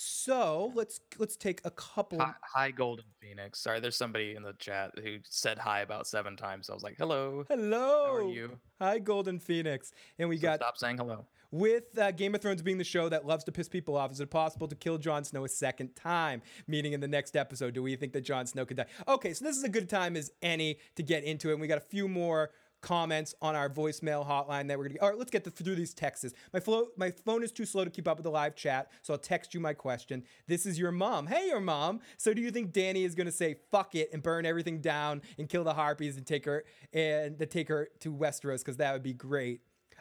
So 0.00 0.70
let's 0.76 1.00
let's 1.18 1.36
take 1.36 1.60
a 1.64 1.72
couple. 1.72 2.20
Hi, 2.20 2.32
hi, 2.40 2.70
Golden 2.70 3.06
Phoenix. 3.20 3.58
Sorry, 3.58 3.80
there's 3.80 3.96
somebody 3.96 4.36
in 4.36 4.44
the 4.44 4.52
chat 4.52 4.92
who 5.02 5.16
said 5.24 5.58
hi 5.58 5.80
about 5.80 6.06
seven 6.06 6.36
times. 6.36 6.68
So 6.68 6.72
I 6.72 6.76
was 6.76 6.84
like, 6.84 6.94
hello. 6.98 7.44
Hello. 7.48 8.04
How 8.06 8.14
are 8.14 8.32
you? 8.32 8.58
Hi, 8.80 9.00
Golden 9.00 9.40
Phoenix. 9.40 9.90
And 10.20 10.28
we 10.28 10.36
So 10.36 10.42
got 10.42 10.60
stop 10.60 10.76
saying 10.78 10.98
hello. 10.98 11.26
With 11.50 11.98
uh, 11.98 12.12
Game 12.12 12.32
of 12.36 12.42
Thrones 12.42 12.62
being 12.62 12.78
the 12.78 12.84
show 12.84 13.08
that 13.08 13.26
loves 13.26 13.42
to 13.44 13.52
piss 13.52 13.68
people 13.68 13.96
off, 13.96 14.12
is 14.12 14.20
it 14.20 14.30
possible 14.30 14.68
to 14.68 14.76
kill 14.76 14.98
Jon 14.98 15.24
Snow 15.24 15.44
a 15.44 15.48
second 15.48 15.96
time? 15.96 16.42
Meaning 16.68 16.92
in 16.92 17.00
the 17.00 17.08
next 17.08 17.34
episode, 17.34 17.74
do 17.74 17.82
we 17.82 17.96
think 17.96 18.12
that 18.12 18.20
Jon 18.20 18.46
Snow 18.46 18.66
could 18.66 18.76
die? 18.76 18.86
Okay, 19.08 19.32
so 19.32 19.44
this 19.44 19.56
is 19.56 19.64
a 19.64 19.68
good 19.68 19.88
time 19.88 20.16
as 20.16 20.30
any 20.42 20.78
to 20.94 21.02
get 21.02 21.24
into 21.24 21.48
it. 21.48 21.54
And 21.54 21.60
we 21.60 21.66
got 21.66 21.78
a 21.78 21.80
few 21.80 22.06
more 22.06 22.50
comments 22.80 23.34
on 23.42 23.56
our 23.56 23.68
voicemail 23.68 24.26
hotline 24.26 24.68
that 24.68 24.78
we're 24.78 24.88
gonna. 24.88 25.00
All 25.00 25.10
right, 25.10 25.18
let's 25.18 25.30
get 25.30 25.44
the, 25.44 25.50
through 25.50 25.74
these 25.74 25.94
texts. 25.94 26.32
My 26.52 26.60
flow, 26.60 26.88
my 26.96 27.10
phone 27.10 27.42
is 27.42 27.52
too 27.52 27.64
slow 27.64 27.84
to 27.84 27.90
keep 27.90 28.06
up 28.06 28.16
with 28.16 28.24
the 28.24 28.30
live 28.30 28.54
chat, 28.54 28.90
so 29.02 29.12
I'll 29.12 29.18
text 29.18 29.54
you 29.54 29.60
my 29.60 29.74
question. 29.74 30.24
This 30.46 30.66
is 30.66 30.78
your 30.78 30.92
mom. 30.92 31.26
Hey, 31.26 31.48
your 31.48 31.60
mom. 31.60 32.00
So 32.16 32.32
do 32.32 32.40
you 32.40 32.50
think 32.50 32.72
Dany 32.72 33.04
is 33.04 33.14
gonna 33.14 33.32
say 33.32 33.56
fuck 33.70 33.94
it 33.94 34.10
and 34.12 34.22
burn 34.22 34.46
everything 34.46 34.80
down 34.80 35.22
and 35.38 35.48
kill 35.48 35.64
the 35.64 35.74
harpies 35.74 36.16
and 36.16 36.26
take 36.26 36.44
her 36.44 36.64
and 36.92 37.38
to 37.38 37.46
take 37.46 37.68
her 37.68 37.88
to 38.00 38.12
Westeros? 38.12 38.58
Because 38.58 38.76
that 38.76 38.92
would 38.92 39.02
be 39.02 39.14
great. 39.14 39.60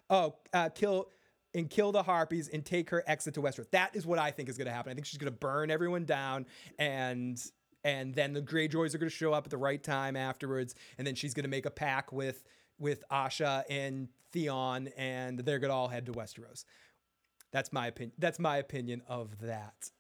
Oh, 0.10 0.36
uh, 0.54 0.70
kill 0.70 1.10
and 1.54 1.70
kill 1.70 1.91
the 1.91 2.04
harpies 2.04 2.49
and 2.49 2.64
take 2.64 2.90
her 2.90 3.04
exit 3.08 3.34
to 3.34 3.41
Westeros. 3.41 3.70
That 3.72 3.95
is 3.95 4.06
what 4.06 4.20
I 4.20 4.32
think 4.32 4.49
is 4.49 4.58
going 4.58 4.68
to 4.68 4.74
happen. 4.74 4.91
I 4.91 4.95
think 4.95 5.06
she's 5.06 5.18
going 5.18 5.32
to 5.32 5.38
burn 5.38 5.72
everyone 5.72 6.06
down 6.06 6.45
and 6.78 7.41
and 7.84 8.14
then 8.14 8.34
the 8.34 8.41
Greyjoys 8.41 8.94
are 8.94 8.98
going 8.98 9.10
to 9.10 9.16
show 9.16 9.32
up 9.32 9.45
at 9.45 9.52
the 9.52 9.58
right 9.58 9.82
time 9.82 10.18
afterwards, 10.18 10.76
and 10.98 11.08
then 11.08 11.16
she's 11.16 11.34
going 11.34 11.45
to 11.45 11.49
make 11.49 11.66
a 11.66 11.72
pack 11.72 12.12
with 12.12 12.44
with 12.80 13.04
Asha 13.12 13.64
and 13.70 14.10
Theon, 14.32 14.90
and 14.98 15.40
they're 15.40 15.60
to 15.60 15.72
all 15.72 15.88
head 15.88 16.06
to 16.08 16.12
Westeros. 16.12 16.66
That's 17.52 17.72
my 17.72 17.88
opinion. 17.88 18.14
That's 18.18 18.40
my 18.40 18.58
opinion 18.58 19.02
of 19.08 19.40
that. 19.41 19.91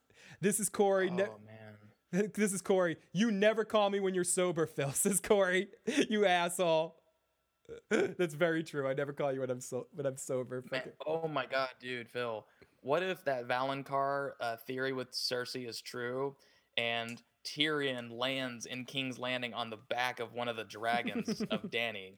This 0.41 0.59
is 0.59 0.69
Corey. 0.69 1.09
Oh 1.11 1.15
Ne- 1.15 1.25
man. 1.45 2.31
this 2.35 2.53
is 2.53 2.61
Corey. 2.61 2.97
You 3.13 3.31
never 3.31 3.65
call 3.65 3.89
me 3.89 3.99
when 3.99 4.13
you're 4.13 4.23
sober, 4.23 4.65
Phil. 4.75 4.91
Says 4.91 5.19
Corey. 5.19 5.69
You 6.09 6.25
asshole. 6.25 6.95
That's 7.89 8.33
very 8.33 8.63
true. 8.63 8.87
I 8.87 8.93
never 8.93 9.11
call 9.11 9.33
you 9.33 9.41
when 9.41 9.49
I'm 9.49 9.59
so 9.59 9.87
when 9.93 10.05
I'm 10.05 10.17
sober. 10.17 10.63
Man, 10.71 10.83
oh 11.05 11.27
my 11.27 11.45
god, 11.45 11.69
dude, 11.81 12.09
Phil. 12.09 12.45
What 12.81 13.03
if 13.03 13.25
that 13.25 13.47
Valonqar 13.47 14.31
uh, 14.39 14.55
theory 14.67 14.93
with 14.93 15.11
Cersei 15.11 15.67
is 15.67 15.81
true, 15.81 16.35
and 16.77 17.21
Tyrion 17.43 18.11
lands 18.17 18.65
in 18.65 18.85
King's 18.85 19.19
Landing 19.19 19.53
on 19.53 19.69
the 19.69 19.77
back 19.89 20.21
of 20.21 20.33
one 20.33 20.47
of 20.47 20.55
the 20.55 20.63
dragons 20.63 21.41
of 21.51 21.63
Dany? 21.63 22.13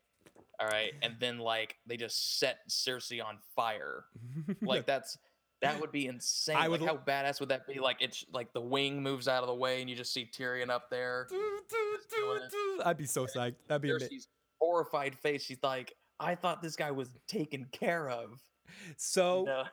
All 0.61 0.67
right, 0.67 0.91
and 1.01 1.15
then 1.19 1.39
like 1.39 1.77
they 1.87 1.95
just 1.97 2.39
set 2.39 2.57
Cersei 2.69 3.23
on 3.23 3.37
fire. 3.55 4.05
Like 4.61 4.85
that's 4.87 5.17
that 5.61 5.79
would 5.79 5.91
be 5.91 6.07
insane. 6.07 6.55
I 6.55 6.67
like 6.67 6.81
would 6.81 6.89
how 6.89 6.97
badass 6.97 7.39
would 7.39 7.49
that 7.49 7.67
be? 7.67 7.79
Like 7.79 7.97
it's 8.01 8.25
like 8.33 8.53
the 8.53 8.61
wing 8.61 9.01
moves 9.01 9.27
out 9.27 9.41
of 9.43 9.47
the 9.47 9.55
way 9.55 9.81
and 9.81 9.89
you 9.89 9.95
just 9.95 10.13
see 10.13 10.29
Tyrion 10.31 10.69
up 10.69 10.89
there. 10.89 11.27
just 11.29 12.09
doing 12.09 12.41
it. 12.43 12.85
I'd 12.85 12.97
be 12.97 13.05
so 13.05 13.25
psyched. 13.25 13.55
That'd 13.67 13.81
be 13.81 13.89
amazing. 13.91 14.09
Cersei's 14.09 14.27
horrified 14.59 15.17
face. 15.17 15.43
She's 15.43 15.61
like, 15.63 15.93
I 16.19 16.35
thought 16.35 16.61
this 16.61 16.75
guy 16.75 16.91
was 16.91 17.09
taken 17.27 17.65
care 17.71 18.09
of. 18.09 18.41
So, 18.97 19.43
No. 19.45 19.63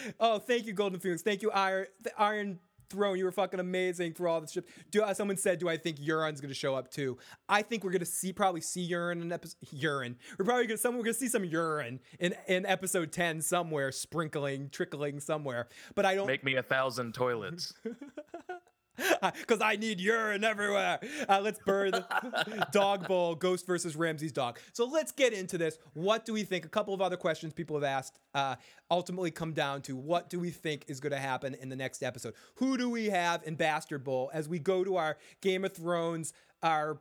oh, 0.20 0.38
thank 0.38 0.66
you, 0.66 0.72
Golden 0.72 1.00
Phoenix. 1.00 1.22
Thank 1.22 1.42
you, 1.42 1.50
Iron 1.52 1.86
the 2.02 2.12
Iron 2.20 2.58
Throne. 2.94 3.18
You 3.18 3.24
were 3.24 3.32
fucking 3.32 3.60
amazing 3.60 4.14
through 4.14 4.28
all 4.28 4.40
this 4.40 4.52
shit. 4.52 4.64
Do 4.90 5.02
uh, 5.02 5.12
someone 5.12 5.36
said, 5.36 5.58
do 5.58 5.68
I 5.68 5.76
think 5.76 5.98
Euron's 5.98 6.40
gonna 6.40 6.54
show 6.54 6.74
up 6.74 6.90
too? 6.90 7.18
I 7.48 7.62
think 7.62 7.84
we're 7.84 7.90
gonna 7.90 8.04
see 8.04 8.32
probably 8.32 8.60
see 8.60 8.88
Euron 8.88 9.20
in 9.20 9.32
episode 9.32 9.56
urine. 9.70 10.16
We're 10.38 10.44
probably 10.44 10.66
gonna 10.66 10.78
someone 10.78 10.98
we're 10.98 11.06
gonna 11.06 11.14
see 11.14 11.28
some 11.28 11.44
urine 11.44 12.00
in 12.18 12.34
in 12.46 12.64
episode 12.66 13.12
ten 13.12 13.40
somewhere, 13.40 13.90
sprinkling, 13.92 14.70
trickling 14.70 15.20
somewhere. 15.20 15.68
But 15.94 16.06
I 16.06 16.14
don't 16.14 16.26
Make 16.26 16.44
me 16.44 16.54
a 16.56 16.62
thousand 16.62 17.14
toilets. 17.14 17.74
because 19.22 19.60
I 19.60 19.76
need 19.76 20.00
urine 20.00 20.44
everywhere. 20.44 21.00
Uh, 21.28 21.40
let's 21.40 21.58
burn 21.64 21.92
the 21.92 22.66
dog 22.72 23.06
bowl, 23.08 23.34
Ghost 23.34 23.66
versus 23.66 23.96
Ramsay's 23.96 24.32
dog. 24.32 24.58
So 24.72 24.84
let's 24.84 25.12
get 25.12 25.32
into 25.32 25.58
this. 25.58 25.78
What 25.94 26.24
do 26.24 26.32
we 26.32 26.44
think? 26.44 26.64
A 26.64 26.68
couple 26.68 26.94
of 26.94 27.00
other 27.00 27.16
questions 27.16 27.52
people 27.52 27.76
have 27.76 27.84
asked 27.84 28.18
uh, 28.34 28.56
ultimately 28.90 29.30
come 29.30 29.52
down 29.52 29.82
to 29.82 29.96
what 29.96 30.30
do 30.30 30.38
we 30.38 30.50
think 30.50 30.84
is 30.88 31.00
going 31.00 31.12
to 31.12 31.18
happen 31.18 31.54
in 31.54 31.68
the 31.68 31.76
next 31.76 32.02
episode? 32.02 32.34
Who 32.56 32.76
do 32.76 32.88
we 32.88 33.06
have 33.06 33.42
in 33.44 33.54
Bastard 33.54 34.04
Bowl 34.04 34.30
as 34.32 34.48
we 34.48 34.58
go 34.58 34.84
to 34.84 34.96
our 34.96 35.16
Game 35.40 35.64
of 35.64 35.72
Thrones, 35.72 36.32
our 36.62 36.98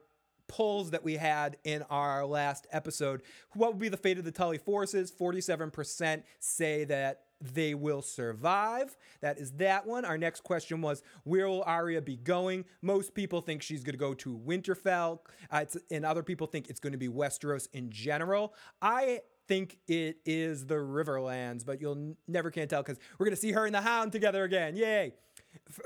polls 0.47 0.91
that 0.91 1.03
we 1.03 1.15
had 1.15 1.57
in 1.63 1.83
our 1.89 2.25
last 2.25 2.67
episode. 2.71 3.21
What 3.53 3.71
would 3.71 3.79
be 3.79 3.89
the 3.89 3.97
fate 3.97 4.17
of 4.17 4.25
the 4.25 4.31
Tully 4.31 4.57
forces? 4.57 5.11
47% 5.11 6.23
say 6.39 6.83
that 6.83 7.21
they 7.43 7.73
will 7.73 8.01
survive. 8.01 8.95
That 9.21 9.37
is 9.37 9.51
that 9.53 9.85
one. 9.85 10.05
Our 10.05 10.17
next 10.17 10.43
question 10.43 10.81
was 10.81 11.03
where 11.23 11.47
will 11.49 11.63
Arya 11.63 12.01
be 12.01 12.15
going? 12.15 12.65
Most 12.81 13.13
people 13.13 13.41
think 13.41 13.61
she's 13.61 13.83
going 13.83 13.93
to 13.93 13.99
go 13.99 14.13
to 14.13 14.37
Winterfell, 14.37 15.19
uh, 15.51 15.65
and 15.91 16.05
other 16.05 16.23
people 16.23 16.47
think 16.47 16.69
it's 16.69 16.79
going 16.79 16.93
to 16.93 16.97
be 16.97 17.09
Westeros 17.09 17.67
in 17.73 17.89
general. 17.91 18.53
I 18.81 19.21
think 19.47 19.77
it 19.87 20.17
is 20.25 20.65
the 20.65 20.75
Riverlands, 20.75 21.65
but 21.65 21.81
you'll 21.81 21.95
n- 21.95 22.15
never 22.27 22.49
can 22.49 22.67
tell 22.67 22.81
because 22.81 22.97
we're 23.17 23.25
going 23.25 23.35
to 23.35 23.41
see 23.41 23.51
her 23.51 23.65
and 23.65 23.75
the 23.75 23.81
Hound 23.81 24.11
together 24.11 24.43
again. 24.43 24.75
Yay! 24.75 25.13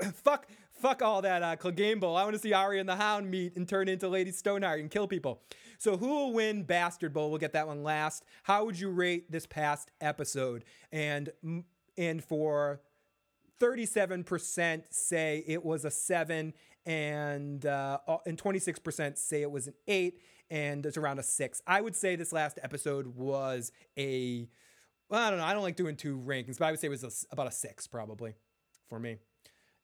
F- 0.00 0.14
fuck, 0.24 0.46
fuck 0.70 1.02
all 1.02 1.22
that 1.22 1.42
uh, 1.42 1.56
Clegane 1.56 2.00
Bowl. 2.00 2.16
I 2.16 2.22
want 2.22 2.34
to 2.34 2.40
see 2.40 2.52
Arya 2.52 2.80
and 2.80 2.88
the 2.88 2.96
Hound 2.96 3.30
meet 3.30 3.56
and 3.56 3.68
turn 3.68 3.88
into 3.88 4.08
Lady 4.08 4.30
Stoneheart 4.30 4.80
and 4.80 4.90
kill 4.90 5.08
people. 5.08 5.42
So 5.78 5.96
who 5.96 6.08
will 6.08 6.32
win 6.32 6.64
Bastard 6.64 7.12
Bowl? 7.12 7.30
We'll 7.30 7.38
get 7.38 7.52
that 7.52 7.68
one 7.68 7.84
last. 7.84 8.24
How 8.42 8.64
would 8.64 8.78
you 8.78 8.90
rate 8.90 9.30
this 9.30 9.46
past 9.46 9.90
episode? 10.00 10.64
And 10.92 11.30
and 11.96 12.22
for 12.22 12.80
37% 13.60 14.82
say 14.90 15.44
it 15.46 15.64
was 15.64 15.84
a 15.84 15.90
seven, 15.90 16.54
and 16.86 17.64
uh, 17.66 17.98
and 18.26 18.40
26% 18.40 19.18
say 19.18 19.42
it 19.42 19.50
was 19.50 19.66
an 19.66 19.74
eight, 19.86 20.20
and 20.50 20.84
it's 20.84 20.96
around 20.96 21.18
a 21.18 21.22
six. 21.22 21.62
I 21.66 21.80
would 21.80 21.96
say 21.96 22.16
this 22.16 22.32
last 22.32 22.58
episode 22.62 23.06
was 23.08 23.72
a, 23.96 24.48
well, 25.08 25.20
I 25.20 25.30
don't 25.30 25.38
know. 25.38 25.44
I 25.44 25.52
don't 25.52 25.62
like 25.62 25.76
doing 25.76 25.96
two 25.96 26.18
rankings, 26.18 26.58
but 26.58 26.66
I 26.66 26.70
would 26.70 26.80
say 26.80 26.86
it 26.88 26.90
was 26.90 27.04
a 27.04 27.10
about 27.32 27.46
a 27.46 27.52
six 27.52 27.86
probably 27.86 28.34
for 28.88 28.98
me. 28.98 29.16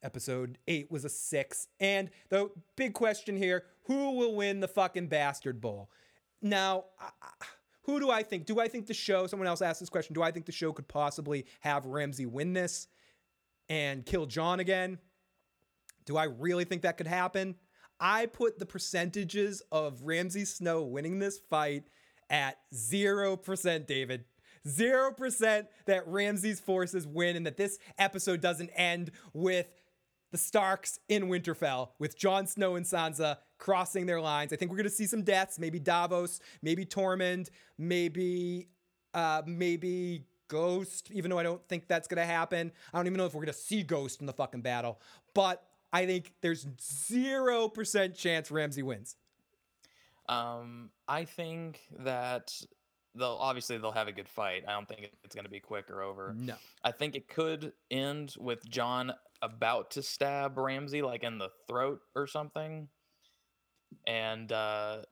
Episode 0.03 0.59
eight 0.69 0.91
was 0.91 1.05
a 1.05 1.09
six. 1.09 1.69
And 1.81 2.11
the 2.29 2.51
big 2.77 2.95
question 2.95 3.37
here 3.37 3.65
who 3.85 4.13
will 4.13 4.35
win 4.35 4.61
the 4.61 4.69
fucking 4.69 5.09
Bastard 5.09 5.61
Bowl? 5.61 5.91
Now, 6.43 6.85
who 7.83 8.01
do 8.01 8.11
I 8.11 8.23
think? 8.23 8.47
Do 8.47 8.61
I 8.61 8.69
think 8.69 8.87
the 8.87 8.95
show, 8.95 9.27
someone 9.27 9.47
else 9.47 9.63
asked 9.63 9.81
this 9.81 9.89
question, 9.89 10.15
do 10.15 10.23
I 10.23 10.31
think 10.31 10.47
the 10.47 10.53
show 10.53 10.73
could 10.73 10.89
possibly 10.89 11.47
have 11.61 11.87
Ramsay 11.87 12.27
win 12.27 12.53
this 12.53 12.89
and 13.69 14.05
kill 14.05 14.27
Jon 14.27 14.61
again? 14.61 14.99
Do 16.07 16.17
I 16.17 16.25
really 16.25 16.65
think 16.65 16.83
that 16.83 16.97
could 16.97 17.07
happen? 17.07 17.57
I 18.01 18.27
put 18.27 18.59
the 18.59 18.67
percentages 18.67 19.63
of 19.71 20.03
Ramsay 20.03 20.45
Snow 20.45 20.83
winning 20.83 21.19
this 21.19 21.39
fight 21.39 21.85
at 22.29 22.59
0%, 22.75 23.87
David. 23.87 24.25
0% 24.67 25.67
that 25.87 26.09
Ramsay's 26.09 26.61
forces 26.61 27.07
win 27.07 27.37
and 27.37 27.47
that 27.47 27.57
this 27.57 27.79
episode 27.99 28.41
doesn't 28.41 28.71
end 28.71 29.11
with 29.33 29.67
the 30.33 30.39
Starks 30.39 30.99
in 31.09 31.25
Winterfell 31.29 31.91
with 31.99 32.19
Jon 32.19 32.47
Snow 32.47 32.75
and 32.75 32.85
Sansa 32.85 33.37
crossing 33.59 34.07
their 34.07 34.21
lines. 34.21 34.53
I 34.53 34.57
think 34.57 34.71
we're 34.71 34.77
going 34.79 34.89
to 34.89 34.95
see 34.95 35.07
some 35.07 35.23
deaths, 35.23 35.59
maybe 35.59 35.79
Davos, 35.79 36.41
maybe 36.63 36.85
Tormund, 36.85 37.51
maybe 37.79 38.69
uh 39.15 39.43
maybe 39.47 40.25
Ghost, 40.49 41.11
even 41.13 41.31
though 41.31 41.39
I 41.39 41.43
don't 41.43 41.67
think 41.69 41.89
that's 41.89 42.07
going 42.09 42.21
to 42.21 42.27
happen. 42.27 42.71
I 42.93 42.99
don't 42.99 43.07
even 43.07 43.17
know 43.17 43.27
if 43.27 43.35
we're 43.35 43.45
going 43.45 43.53
to 43.53 43.59
see 43.59 43.83
Ghost 43.83 44.21
in 44.21 44.27
the 44.27 44.33
fucking 44.33 44.61
battle, 44.61 45.01
but 45.35 45.65
I 45.93 46.07
think 46.07 46.33
there's 46.41 46.67
0% 46.67 48.17
chance 48.17 48.51
Ramsay 48.51 48.83
wins. 48.83 49.17
Um, 50.29 50.91
I 51.07 51.25
think 51.25 51.81
that 52.01 52.53
they'll 53.15 53.39
obviously 53.41 53.79
they'll 53.79 53.93
have 53.93 54.09
a 54.09 54.13
good 54.13 54.29
fight. 54.29 54.65
I 54.67 54.73
don't 54.73 54.89
think 54.89 55.11
it's 55.23 55.35
going 55.35 55.45
to 55.45 55.51
be 55.51 55.61
quick 55.61 55.91
or 55.91 56.03
over. 56.03 56.35
No. 56.37 56.55
I 56.83 56.91
think 56.91 57.15
it 57.15 57.29
could 57.29 57.73
end 57.91 58.35
with 58.39 58.69
Jon 58.69 59.13
about 59.43 59.93
to 59.93 60.03
stab 60.03 60.59
Ramsay 60.59 61.03
like 61.03 61.23
in 61.23 61.39
the 61.39 61.51
throat 61.69 62.01
or 62.17 62.27
something. 62.27 62.89
And 64.07 64.51
uh 64.53 65.03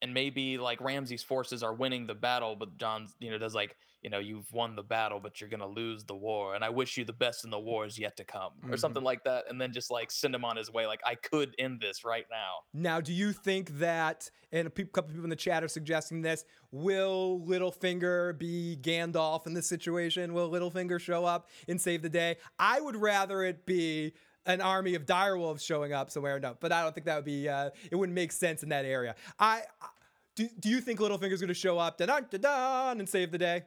and 0.00 0.14
maybe 0.14 0.58
like 0.58 0.80
Ramsay's 0.80 1.24
forces 1.24 1.62
are 1.64 1.74
winning 1.74 2.06
the 2.06 2.14
battle, 2.14 2.54
but 2.54 2.76
Jon's 2.76 3.14
you 3.18 3.30
know 3.30 3.38
does 3.38 3.54
like 3.54 3.76
you 4.00 4.10
know 4.10 4.20
you've 4.20 4.52
won 4.52 4.76
the 4.76 4.82
battle, 4.84 5.18
but 5.18 5.40
you're 5.40 5.50
gonna 5.50 5.66
lose 5.66 6.04
the 6.04 6.14
war, 6.14 6.54
and 6.54 6.64
I 6.64 6.68
wish 6.70 6.96
you 6.96 7.04
the 7.04 7.12
best 7.12 7.44
in 7.44 7.50
the 7.50 7.58
wars 7.58 7.98
yet 7.98 8.16
to 8.18 8.24
come, 8.24 8.52
or 8.62 8.70
Mhm. 8.70 8.78
something 8.78 9.02
like 9.02 9.24
that, 9.24 9.46
and 9.50 9.60
then 9.60 9.72
just 9.72 9.90
like 9.90 10.12
send 10.12 10.32
him 10.36 10.44
on 10.44 10.56
his 10.56 10.70
way. 10.70 10.86
Like 10.86 11.00
I 11.04 11.16
could 11.16 11.52
end 11.58 11.80
this 11.80 12.04
right 12.04 12.26
now. 12.30 12.58
Now, 12.72 13.00
do 13.00 13.12
you 13.12 13.32
think 13.32 13.70
that, 13.80 14.30
and 14.52 14.68
a 14.68 14.70
pe- 14.70 14.84
couple 14.84 15.10
people 15.10 15.24
in 15.24 15.30
the 15.30 15.34
chat 15.36 15.64
are 15.64 15.68
suggesting 15.68 16.22
this, 16.22 16.44
will 16.70 17.40
Littlefinger 17.44 18.38
be 18.38 18.78
Gandalf 18.80 19.48
in 19.48 19.54
this 19.54 19.66
situation? 19.66 20.32
Will 20.32 20.48
Littlefinger 20.48 21.00
show 21.00 21.24
up 21.24 21.48
and 21.66 21.80
save 21.80 22.02
the 22.02 22.08
day? 22.08 22.36
I 22.56 22.80
would 22.80 22.94
rather 22.94 23.42
it 23.42 23.66
be 23.66 24.14
an 24.46 24.60
army 24.60 24.94
of 24.94 25.04
direwolves 25.06 25.60
showing 25.64 25.92
up 25.92 26.10
somewhere. 26.10 26.38
No, 26.40 26.56
but 26.58 26.72
I 26.72 26.82
don't 26.82 26.94
think 26.94 27.06
that 27.06 27.16
would 27.16 27.24
be, 27.24 27.48
uh, 27.48 27.70
it 27.90 27.96
wouldn't 27.96 28.14
make 28.14 28.32
sense 28.32 28.62
in 28.62 28.68
that 28.70 28.84
area. 28.84 29.14
I, 29.38 29.62
I- 29.82 29.88
do, 30.36 30.48
do 30.60 30.68
you 30.68 30.80
think 30.80 31.00
Littlefinger's 31.00 31.40
going 31.40 31.48
to 31.48 31.54
show 31.54 31.78
up 31.78 31.98
da 31.98 32.06
dun 32.06 32.26
dun 32.30 33.00
and 33.00 33.08
save 33.08 33.32
the 33.32 33.38
day? 33.38 33.64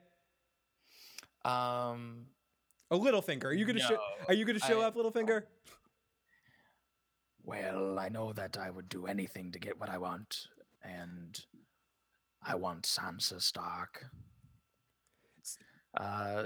Um, 1.43 2.27
A 2.89 2.97
Littlefinger. 2.97 3.43
Are 3.45 3.53
you 3.53 3.65
going 3.65 3.75
to 3.75 3.81
show? 3.81 3.97
Are 4.29 4.33
you 4.33 4.45
going 4.45 4.57
to 4.57 4.65
show 4.65 4.79
I- 4.81 4.85
up, 4.85 4.95
Littlefinger? 4.95 5.43
Well, 7.43 7.99
I 7.99 8.07
know 8.09 8.31
that 8.33 8.57
I 8.57 8.69
would 8.69 8.87
do 8.87 9.05
anything 9.07 9.51
to 9.51 9.59
get 9.59 9.79
what 9.79 9.89
I 9.89 9.97
want, 9.97 10.47
and 10.83 11.37
I 12.41 12.55
want 12.55 12.83
Sansa 12.83 13.41
Stark. 13.41 14.05
Uh, 15.99 16.43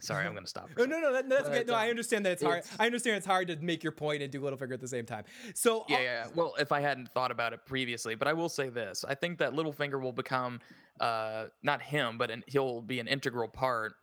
sorry, 0.00 0.26
I'm 0.26 0.34
gonna 0.34 0.46
stop. 0.46 0.70
for 0.70 0.82
Oh, 0.82 0.84
no, 0.84 0.96
second. 0.96 1.02
no, 1.02 1.12
that, 1.12 1.28
that's 1.28 1.48
okay. 1.48 1.64
No, 1.66 1.74
I 1.74 1.88
understand 1.90 2.26
that 2.26 2.32
it's 2.32 2.42
hard. 2.42 2.58
it's- 2.58 2.76
I 2.78 2.86
understand 2.86 3.16
it's 3.16 3.26
hard 3.26 3.48
to 3.48 3.56
make 3.56 3.82
your 3.82 3.92
point 3.92 4.22
and 4.22 4.30
do 4.32 4.40
Littlefinger 4.40 4.72
at 4.74 4.80
the 4.80 4.88
same 4.88 5.06
time. 5.06 5.24
So 5.54 5.84
Yeah, 5.88 5.98
yeah, 5.98 6.02
yeah. 6.04 6.26
Well, 6.34 6.54
if 6.58 6.72
I 6.72 6.80
hadn't 6.80 7.10
thought 7.12 7.30
about 7.30 7.52
it 7.52 7.60
previously, 7.66 8.14
but 8.14 8.28
I 8.28 8.32
will 8.32 8.48
say 8.48 8.68
this: 8.68 9.04
I 9.08 9.14
think 9.14 9.38
that 9.38 9.52
Littlefinger 9.52 10.00
will 10.00 10.12
become, 10.12 10.60
uh, 11.00 11.46
not 11.62 11.80
him, 11.82 12.18
but 12.18 12.30
an, 12.30 12.42
he'll 12.48 12.80
be 12.80 12.98
an 13.00 13.06
integral 13.08 13.48
part 13.48 13.94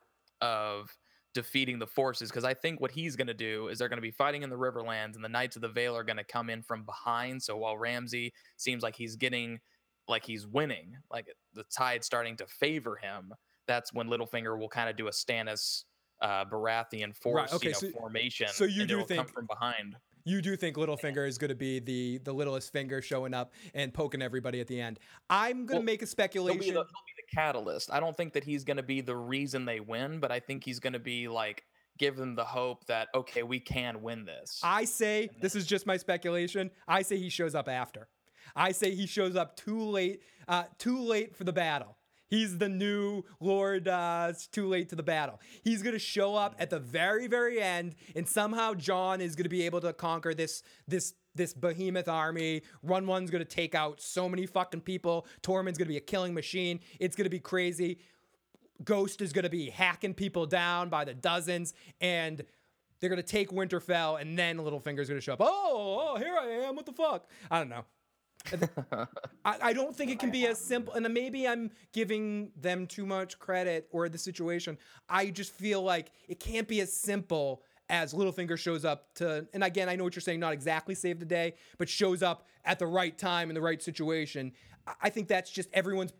of 0.41 0.95
defeating 1.33 1.77
the 1.77 1.87
forces. 1.87 2.29
Because 2.29 2.43
I 2.45 2.53
think 2.53 2.79
what 2.81 2.91
he's 2.91 3.15
going 3.15 3.27
to 3.27 3.33
do 3.33 3.67
is 3.67 3.77
they're 3.79 3.89
going 3.89 3.97
to 3.97 4.01
be 4.01 4.11
fighting 4.11 4.43
in 4.43 4.49
the 4.49 4.57
Riverlands, 4.57 5.15
and 5.15 5.23
the 5.23 5.29
Knights 5.29 5.55
of 5.57 5.61
the 5.61 5.67
Vale 5.69 5.95
are 5.95 6.03
going 6.03 6.17
to 6.17 6.23
come 6.23 6.49
in 6.49 6.63
from 6.63 6.83
behind. 6.85 7.43
So 7.43 7.57
while 7.57 7.77
Ramsay 7.77 8.33
seems 8.57 8.81
like 8.81 8.95
he's 8.95 9.15
getting, 9.15 9.59
like 10.07 10.25
he's 10.25 10.47
winning, 10.47 10.95
like 11.11 11.27
the 11.53 11.63
tide 11.65 12.03
starting 12.03 12.35
to 12.37 12.47
favor 12.47 12.95
him, 12.95 13.33
that's 13.69 13.93
when 13.93 14.07
Littlefinger 14.07 14.57
will 14.59 14.67
kind 14.67 14.89
of 14.89 14.97
do 14.97 15.07
a 15.07 15.11
Stannis. 15.11 15.85
Uh, 16.21 16.43
Baratheon 16.43 17.15
force, 17.15 17.53
okay, 17.53 17.67
you 17.67 17.71
know, 17.71 17.79
so- 17.79 17.89
formation. 17.91 18.49
so 18.49 18.65
you 18.65 18.85
do 18.85 18.95
it'll 18.95 19.07
come 19.07 19.07
think- 19.25 19.29
from 19.33 19.45
behind. 19.45 19.95
You 20.25 20.41
do 20.41 20.57
think 20.57 20.75
Littlefinger 20.75 21.25
is 21.25 21.37
going 21.37 21.47
to 21.47 21.55
be 21.55 21.79
the 21.79 22.17
the 22.25 22.33
littlest 22.33 22.73
finger 22.73 23.01
showing 23.01 23.33
up 23.33 23.53
and 23.73 23.93
poking 23.93 24.21
everybody 24.21 24.59
at 24.59 24.67
the 24.67 24.81
end. 24.81 24.99
I'm 25.29 25.59
going 25.59 25.67
to 25.67 25.73
Well, 25.75 25.83
make 25.83 26.01
a 26.01 26.03
He'll 26.03 26.07
be, 26.07 26.11
speculation. 26.11 26.59
the, 26.59 26.65
he'll 26.73 26.83
be 26.83 27.13
the 27.25 27.33
catalyst. 27.33 27.89
I 27.89 28.01
don't 28.01 28.17
think 28.17 28.33
that 28.33 28.43
he's 28.43 28.65
going 28.65 28.75
to 28.75 28.83
be 28.83 28.99
the 28.99 29.15
reason 29.15 29.63
they 29.63 29.79
win, 29.79 30.19
but 30.19 30.29
I 30.29 30.41
think 30.41 30.65
he's 30.65 30.81
going 30.81 30.91
to 30.91 30.99
be 30.99 31.29
like 31.29 31.63
give 31.97 32.17
them 32.17 32.35
the 32.35 32.43
hope 32.43 32.85
that 32.87 33.07
okay, 33.15 33.43
we 33.43 33.61
can 33.61 34.01
win 34.01 34.25
this. 34.25 34.59
I 34.61 34.83
say 34.83 35.29
this 35.41 35.55
is 35.55 35.65
just 35.65 35.85
my 35.87 35.95
speculation. 35.95 36.69
I 36.85 37.01
say 37.01 37.15
he 37.17 37.29
shows 37.29 37.55
up 37.55 37.69
after. 37.69 38.09
I 38.57 38.73
say 38.73 38.93
he 38.93 39.07
shows 39.07 39.37
up 39.37 39.55
too 39.55 39.79
late, 39.83 40.21
uh, 40.49 40.63
too 40.79 40.99
late 40.99 41.33
for 41.33 41.45
the 41.45 41.53
battle. 41.53 41.95
He's 42.29 42.57
the 42.59 42.69
new 42.69 43.23
Lord. 43.39 43.87
Uh, 43.87 44.27
it's 44.29 44.47
too 44.47 44.67
late 44.67 44.89
to 44.89 44.95
the 44.95 45.03
battle. 45.03 45.39
He's 45.63 45.81
gonna 45.81 45.99
show 45.99 46.35
up 46.35 46.55
at 46.59 46.69
the 46.69 46.79
very, 46.79 47.27
very 47.27 47.59
end, 47.61 47.95
and 48.15 48.27
somehow 48.27 48.75
Jon 48.75 49.19
is 49.19 49.35
gonna 49.35 49.49
be 49.49 49.63
able 49.63 49.81
to 49.81 49.93
conquer 49.93 50.33
this, 50.33 50.61
this, 50.87 51.15
this 51.33 51.53
behemoth 51.53 52.07
army. 52.07 52.61
Wun 52.83 53.07
Wun's 53.07 53.31
gonna 53.31 53.45
take 53.45 53.73
out 53.73 53.99
so 53.99 54.29
many 54.29 54.45
fucking 54.45 54.81
people. 54.81 55.25
Tormund's 55.41 55.77
gonna 55.77 55.89
be 55.89 55.97
a 55.97 56.01
killing 56.01 56.33
machine. 56.33 56.79
It's 56.99 57.15
gonna 57.15 57.29
be 57.29 57.39
crazy. 57.39 57.99
Ghost 58.83 59.21
is 59.21 59.33
gonna 59.33 59.49
be 59.49 59.69
hacking 59.69 60.13
people 60.13 60.45
down 60.45 60.89
by 60.89 61.05
the 61.05 61.15
dozens, 61.15 61.73
and 61.99 62.43
they're 62.99 63.09
gonna 63.09 63.23
take 63.23 63.49
Winterfell, 63.49 64.21
and 64.21 64.37
then 64.37 64.57
Littlefinger's 64.57 65.09
gonna 65.09 65.19
show 65.19 65.33
up. 65.33 65.41
Oh, 65.41 66.11
oh, 66.13 66.17
here 66.17 66.35
I 66.39 66.67
am. 66.67 66.75
What 66.75 66.85
the 66.85 66.93
fuck? 66.93 67.27
I 67.49 67.57
don't 67.57 67.69
know. 67.69 67.85
I, 68.91 69.07
I 69.61 69.73
don't 69.73 69.95
think 69.95 70.11
it 70.11 70.19
can 70.19 70.31
be 70.31 70.47
as 70.47 70.59
simple. 70.59 70.93
And 70.93 71.07
maybe 71.13 71.47
I'm 71.47 71.71
giving 71.93 72.51
them 72.59 72.87
too 72.87 73.05
much 73.05 73.39
credit 73.39 73.87
or 73.91 74.09
the 74.09 74.17
situation. 74.17 74.77
I 75.07 75.29
just 75.29 75.51
feel 75.53 75.81
like 75.81 76.11
it 76.27 76.39
can't 76.39 76.67
be 76.67 76.81
as 76.81 76.91
simple 76.93 77.63
as 77.89 78.13
Littlefinger 78.13 78.57
shows 78.57 78.85
up 78.85 79.13
to. 79.15 79.47
And 79.53 79.63
again, 79.63 79.89
I 79.89 79.95
know 79.95 80.03
what 80.03 80.15
you're 80.15 80.21
saying, 80.21 80.39
not 80.39 80.53
exactly 80.53 80.95
save 80.95 81.19
the 81.19 81.25
day, 81.25 81.55
but 81.77 81.89
shows 81.89 82.21
up 82.21 82.45
at 82.65 82.79
the 82.79 82.87
right 82.87 83.17
time 83.17 83.49
in 83.49 83.55
the 83.55 83.61
right 83.61 83.81
situation. 83.81 84.51
I- 84.87 84.93
I 85.03 85.09
think 85.09 85.27
that's 85.27 85.49
just 85.51 85.69
everyone's 85.73 86.13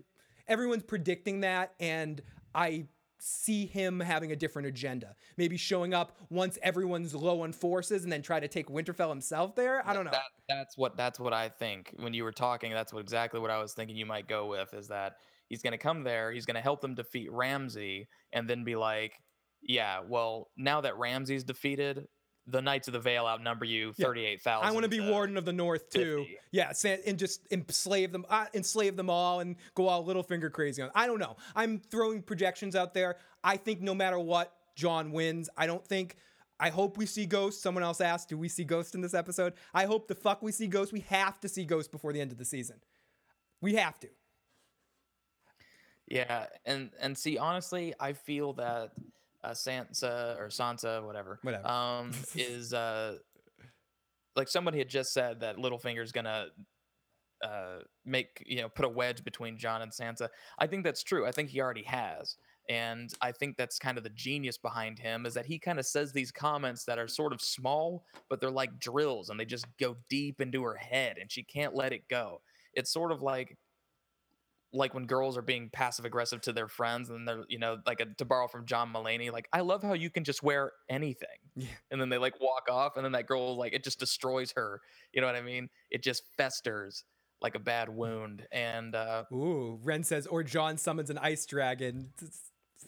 everyone's 0.47 0.81
predicting 0.83 1.41
that, 1.41 1.73
and 1.79 2.21
I 2.55 2.85
see 3.19 3.65
him 3.65 3.99
having 3.99 4.31
a 4.31 4.35
different 4.35 4.67
agenda. 4.67 5.15
Maybe 5.37 5.57
showing 5.57 5.93
up 5.93 6.17
once 6.29 6.57
everyone's 6.63 7.13
low 7.13 7.41
on 7.41 7.51
forces 7.51 8.03
and 8.03 8.11
then 8.11 8.21
try 8.21 8.39
to 8.39 8.47
take 8.47 8.67
Winterfell 8.67 9.09
himself 9.09 9.55
there. 9.55 9.87
I 9.87 9.93
don't 9.93 10.05
know. 10.05 10.11
That, 10.11 10.23
that's 10.47 10.77
what 10.77 10.97
that's 10.97 11.19
what 11.19 11.33
I 11.33 11.49
think. 11.49 11.93
When 11.97 12.13
you 12.13 12.23
were 12.23 12.31
talking, 12.31 12.71
that's 12.71 12.93
what 12.93 13.01
exactly 13.01 13.39
what 13.39 13.51
I 13.51 13.61
was 13.61 13.73
thinking 13.73 13.95
you 13.95 14.05
might 14.05 14.27
go 14.27 14.47
with 14.47 14.73
is 14.73 14.87
that 14.87 15.17
he's 15.49 15.61
going 15.61 15.71
to 15.71 15.77
come 15.77 16.03
there, 16.03 16.31
he's 16.31 16.45
going 16.45 16.55
to 16.55 16.61
help 16.61 16.81
them 16.81 16.95
defeat 16.95 17.31
Ramsay 17.31 18.07
and 18.33 18.49
then 18.49 18.63
be 18.63 18.75
like, 18.75 19.13
yeah, 19.61 19.99
well, 20.07 20.49
now 20.57 20.81
that 20.81 20.97
Ramsay's 20.97 21.43
defeated, 21.43 22.07
the 22.51 22.61
Knights 22.61 22.87
of 22.87 22.93
the 22.93 22.99
Vale 22.99 23.25
outnumber 23.25 23.65
you 23.65 23.93
Yeah. 23.97 24.05
38,000. 24.05 24.67
I 24.67 24.71
want 24.71 24.83
to 24.83 24.89
be 24.89 24.99
warden 24.99 25.37
of 25.37 25.45
the 25.45 25.53
North 25.53 25.89
too. 25.89 26.25
50. 26.25 26.37
Yeah, 26.51 26.73
and 27.05 27.17
just 27.19 27.47
enslave 27.51 28.11
them, 28.11 28.25
uh, 28.29 28.47
enslave 28.53 28.95
them 28.95 29.09
all, 29.09 29.39
and 29.39 29.55
go 29.75 29.87
all 29.87 30.05
Littlefinger 30.05 30.51
crazy 30.51 30.81
on. 30.81 30.91
I 30.95 31.07
don't 31.07 31.19
know. 31.19 31.37
I'm 31.55 31.79
throwing 31.79 32.21
projections 32.21 32.75
out 32.75 32.93
there. 32.93 33.17
I 33.43 33.57
think 33.57 33.81
no 33.81 33.93
matter 33.93 34.19
what, 34.19 34.55
Jon 34.75 35.11
wins. 35.11 35.49
I 35.57 35.67
don't 35.67 35.85
think. 35.85 36.15
I 36.61 36.69
hope 36.69 36.97
we 36.97 37.05
see 37.05 37.25
Ghost. 37.25 37.61
Someone 37.61 37.83
else 37.83 38.01
asked, 38.01 38.29
"Do 38.29 38.37
we 38.37 38.49
see 38.49 38.65
Ghost 38.65 38.93
in 38.93 39.01
this 39.01 39.13
episode?" 39.13 39.53
I 39.73 39.85
hope 39.85 40.07
the 40.07 40.15
fuck 40.15 40.41
we 40.41 40.51
see 40.51 40.67
Ghost. 40.67 40.91
We 40.91 41.01
have 41.01 41.39
to 41.41 41.47
see 41.49 41.63
Ghost 41.63 41.91
before 41.91 42.11
the 42.11 42.19
end 42.19 42.31
of 42.33 42.37
the 42.37 42.45
season. 42.45 42.81
We 43.61 43.75
have 43.75 43.97
to. 43.99 44.09
Yeah, 46.07 46.47
and 46.65 46.91
and 46.99 47.17
see, 47.17 47.37
honestly, 47.37 47.93
I 47.99 48.13
feel 48.13 48.53
that 48.53 48.91
uh, 49.43 49.51
Sansa 49.51 50.37
or 50.39 50.47
Sansa, 50.49 51.05
whatever, 51.05 51.39
Whatever. 51.41 51.67
um, 51.67 52.11
is 52.35 52.73
uh, 52.73 53.17
like 54.35 54.47
somebody 54.47 54.77
had 54.79 54.89
just 54.89 55.13
said 55.13 55.39
that 55.41 55.57
Littlefinger's 55.57 56.11
gonna 56.11 56.47
uh, 57.43 57.79
make 58.05 58.43
you 58.45 58.57
know 58.61 58.69
put 58.69 58.85
a 58.85 58.89
wedge 58.89 59.23
between 59.23 59.57
Jon 59.57 59.81
and 59.81 59.91
Sansa. 59.91 60.27
I 60.57 60.67
think 60.67 60.83
that's 60.83 61.03
true. 61.03 61.25
I 61.25 61.31
think 61.31 61.49
he 61.49 61.61
already 61.61 61.83
has, 61.83 62.35
and 62.69 63.09
I 63.21 63.31
think 63.31 63.57
that's 63.57 63.79
kind 63.79 63.97
of 63.97 64.03
the 64.03 64.09
genius 64.11 64.57
behind 64.57 64.99
him 64.99 65.25
is 65.25 65.33
that 65.35 65.45
he 65.45 65.57
kind 65.57 65.79
of 65.79 65.85
says 65.85 66.11
these 66.11 66.31
comments 66.31 66.83
that 66.85 66.99
are 66.99 67.07
sort 67.07 67.33
of 67.33 67.41
small, 67.41 68.03
but 68.29 68.41
they're 68.41 68.51
like 68.51 68.79
drills, 68.79 69.29
and 69.29 69.39
they 69.39 69.45
just 69.45 69.65
go 69.79 69.95
deep 70.09 70.41
into 70.41 70.63
her 70.63 70.75
head, 70.75 71.17
and 71.19 71.31
she 71.31 71.43
can't 71.43 71.75
let 71.75 71.93
it 71.93 72.07
go. 72.09 72.41
It's 72.73 72.91
sort 72.91 73.11
of 73.11 73.21
like 73.21 73.57
like 74.71 74.93
when 74.93 75.05
girls 75.05 75.35
are 75.37 75.41
being 75.41 75.69
passive 75.71 76.05
aggressive 76.05 76.41
to 76.41 76.53
their 76.53 76.67
friends 76.67 77.09
and 77.09 77.27
they're 77.27 77.43
you 77.49 77.57
know 77.57 77.77
like 77.87 77.99
a, 78.01 78.05
to 78.17 78.25
borrow 78.25 78.47
from 78.47 78.65
john 78.65 78.93
Mulaney, 78.93 79.31
like 79.31 79.47
i 79.51 79.61
love 79.61 79.81
how 79.81 79.93
you 79.93 80.09
can 80.09 80.23
just 80.23 80.43
wear 80.43 80.71
anything 80.89 81.27
Yeah. 81.55 81.67
and 81.91 81.99
then 81.99 82.09
they 82.09 82.17
like 82.17 82.39
walk 82.39 82.67
off 82.69 82.95
and 82.95 83.03
then 83.03 83.13
that 83.13 83.25
girl 83.25 83.57
like 83.57 83.73
it 83.73 83.83
just 83.83 83.99
destroys 83.99 84.51
her 84.55 84.81
you 85.11 85.21
know 85.21 85.27
what 85.27 85.35
i 85.35 85.41
mean 85.41 85.69
it 85.89 86.03
just 86.03 86.23
festers 86.37 87.03
like 87.41 87.55
a 87.55 87.59
bad 87.59 87.89
wound 87.89 88.45
and 88.51 88.93
uh 88.95 89.23
Ooh, 89.31 89.79
Ren 89.81 90.03
says, 90.03 90.27
or 90.27 90.43
Jon 90.43 90.77
summons 90.77 91.09
an 91.09 91.17
ice 91.17 91.45
dragon. 91.45 92.09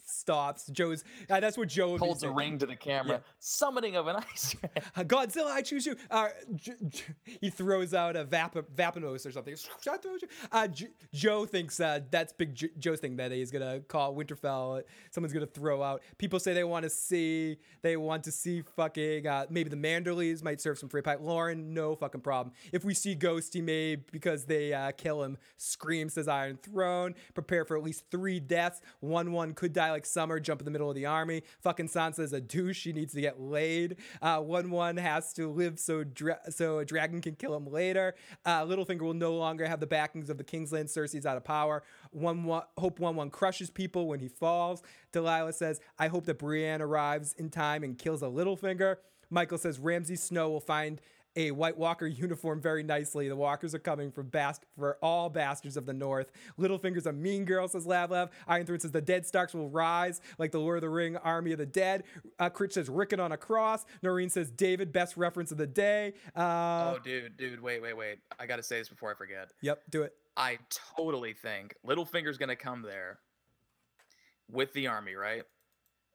Stops. 0.06 0.68
Joe's. 0.68 1.04
Uh, 1.30 1.40
that's 1.40 1.58
what 1.58 1.68
Joe 1.68 1.98
holds 1.98 2.24
a 2.24 2.30
ring 2.30 2.58
to 2.60 2.66
the 2.66 2.76
camera 2.76 3.22
summoning 3.40 3.96
of 3.96 4.08
an 4.08 4.18
ice. 4.18 4.56
Uh, 4.96 5.04
Godzilla, 5.04 5.52
I 5.52 5.62
choose 5.62 5.86
you. 5.86 5.96
Uh, 6.10 6.30
J- 6.56 6.74
J- 6.90 7.04
he 7.42 7.50
throws 7.50 7.94
out 7.94 8.16
a 8.16 8.26
Vap- 8.26 8.66
Vapinos 8.76 9.26
or 9.26 9.32
something. 9.32 9.56
Uh, 10.52 10.68
J- 10.68 10.88
Joe 11.14 11.46
thinks 11.46 11.80
uh, 11.80 12.00
that's 12.10 12.34
Big 12.34 12.54
J- 12.56 12.70
Joe's 12.78 13.00
thing 13.00 13.16
that 13.18 13.32
he's 13.32 13.52
gonna 13.52 13.80
call 13.82 14.16
Winterfell. 14.16 14.84
Someone's 15.12 15.34
gonna 15.34 15.46
throw 15.46 15.82
out. 15.82 16.02
People 16.18 16.40
say 16.40 16.54
they 16.54 16.64
want 16.64 16.84
to 16.84 16.90
see. 16.90 17.58
They 17.82 17.96
want 17.98 18.24
to 18.26 18.32
see 18.32 18.62
fucking. 18.76 19.28
Uh, 19.28 19.46
maybe 19.50 19.70
the 19.70 19.76
Manderleys 19.78 20.44
might 20.44 20.60
serve 20.62 20.78
some 20.78 20.90
free 20.90 21.02
pie. 21.02 21.16
Lauren, 21.16 21.74
no 21.74 21.96
fucking 21.96 22.22
problem. 22.22 22.54
If 22.72 22.84
we 22.84 22.94
see 22.94 23.16
Ghost, 23.16 23.54
he 23.54 23.62
may 23.62 23.96
because 23.96 24.46
they 24.46 24.74
uh, 24.74 24.92
kill 24.92 25.24
him. 25.24 25.38
Scream 25.58 26.10
says 26.10 26.28
Iron 26.28 26.58
Throne. 26.62 27.16
Prepare 27.34 27.66
for 27.66 27.78
at 27.78 27.84
least 27.84 28.04
three 28.12 28.40
deaths. 28.40 28.82
Wun 29.02 29.32
Wun 29.32 29.54
could 29.54 29.74
die 29.74 29.81
like 29.90 30.06
Summer. 30.06 30.40
Jump 30.40 30.62
in 30.62 30.66
the 30.66 30.72
middle 30.72 30.90
of 30.90 30.96
the 30.96 31.08
army. 31.08 31.42
Fucking 31.62 31.88
Sansa 31.90 32.20
is 32.20 32.34
a 32.34 32.40
douche. 32.40 32.78
She 32.78 32.94
needs 32.94 33.14
to 33.14 33.22
get 33.22 33.42
laid. 33.42 33.98
Uh, 34.22 34.42
Wun 34.44 34.70
Wun 34.70 34.98
has 34.98 35.34
to 35.34 35.50
live 35.50 35.80
so 35.80 36.04
dra- 36.04 36.52
so 36.52 36.80
a 36.80 36.86
dragon 36.86 37.22
can 37.22 37.36
kill 37.36 37.56
him 37.56 37.66
later. 37.66 38.14
Uh, 38.46 38.64
Littlefinger 38.64 39.02
will 39.02 39.14
no 39.14 39.34
longer 39.34 39.66
have 39.66 39.80
the 39.80 39.88
backings 39.88 40.30
of 40.30 40.38
the 40.38 40.44
Kingsland. 40.44 40.90
Cersei's 40.90 41.26
out 41.26 41.38
of 41.38 41.44
power. 41.44 41.82
Wun 42.12 42.44
Wun 42.44 42.62
hope 42.78 43.00
Wun 43.00 43.16
Wun 43.16 43.30
crushes 43.32 43.70
people 43.70 44.08
when 44.08 44.20
he 44.20 44.28
falls. 44.28 44.84
Delilah 45.12 45.54
says, 45.54 45.80
"I 45.98 46.08
hope 46.08 46.26
that 46.26 46.38
Brienne 46.38 46.82
arrives 46.82 47.34
in 47.34 47.50
time 47.50 47.84
and 47.84 47.98
kills 47.98 48.22
a 48.22 48.28
Littlefinger." 48.28 48.98
Michael 49.30 49.58
says 49.58 49.80
Ramsay 49.80 50.18
Snow 50.18 50.50
will 50.50 50.60
find 50.60 51.02
a 51.36 51.52
White 51.52 51.78
Walker 51.78 52.08
uniform 52.26 52.62
very 52.62 52.84
nicely. 52.84 53.28
The 53.30 53.36
Walkers 53.36 53.74
are 53.74 53.80
coming 53.80 54.12
for 54.12 54.24
bast- 54.24 54.66
for 54.78 54.98
all 55.02 55.30
bastards 55.30 55.78
of 55.78 55.86
the 55.86 55.94
North. 55.94 56.32
Littlefinger's 56.60 57.06
a 57.06 57.14
mean 57.14 57.46
girl, 57.46 57.68
says 57.68 57.86
Lavlev. 57.86 58.30
Iron 58.48 58.66
Throne 58.66 58.80
says 58.80 58.92
the 58.92 59.02
Dead 59.02 59.26
Starks 59.26 59.54
will 59.54 59.70
rise 59.70 60.22
like 60.38 60.52
the 60.52 60.60
Lord 60.60 60.78
of 60.78 60.82
the 60.82 60.90
Ring 60.90 61.18
army 61.18 61.52
of 61.52 61.58
the 61.58 61.66
dead. 61.66 62.04
Uh, 62.40 62.50
Critch 62.50 62.74
says 62.74 62.90
Rickon 62.90 63.20
on 63.20 63.32
a 63.32 63.38
cross. 63.38 63.86
Noreen 64.02 64.30
says 64.30 64.52
David, 64.52 64.92
best 64.92 65.18
reference 65.18 65.52
of 65.52 65.58
the 65.58 65.68
day. 65.68 66.14
Uh, 66.36 66.96
oh 66.96 67.00
dude 67.04 67.38
dude 67.38 67.62
wait 67.62 67.82
wait 67.82 67.96
wait 67.96 68.20
i 68.40 68.46
gotta 68.46 68.64
say 68.64 68.78
this 68.80 68.90
before 68.90 69.12
i 69.12 69.14
forget 69.16 69.52
Yep, 69.62 69.82
do 69.90 70.02
it. 70.04 70.14
I 70.38 70.60
totally 70.98 71.34
think 71.34 71.76
Littlefinger's 71.86 72.38
gonna 72.38 72.56
come 72.56 72.82
there 72.82 73.20
with 74.50 74.74
the 74.74 74.88
army, 74.88 75.16
right? 75.16 75.44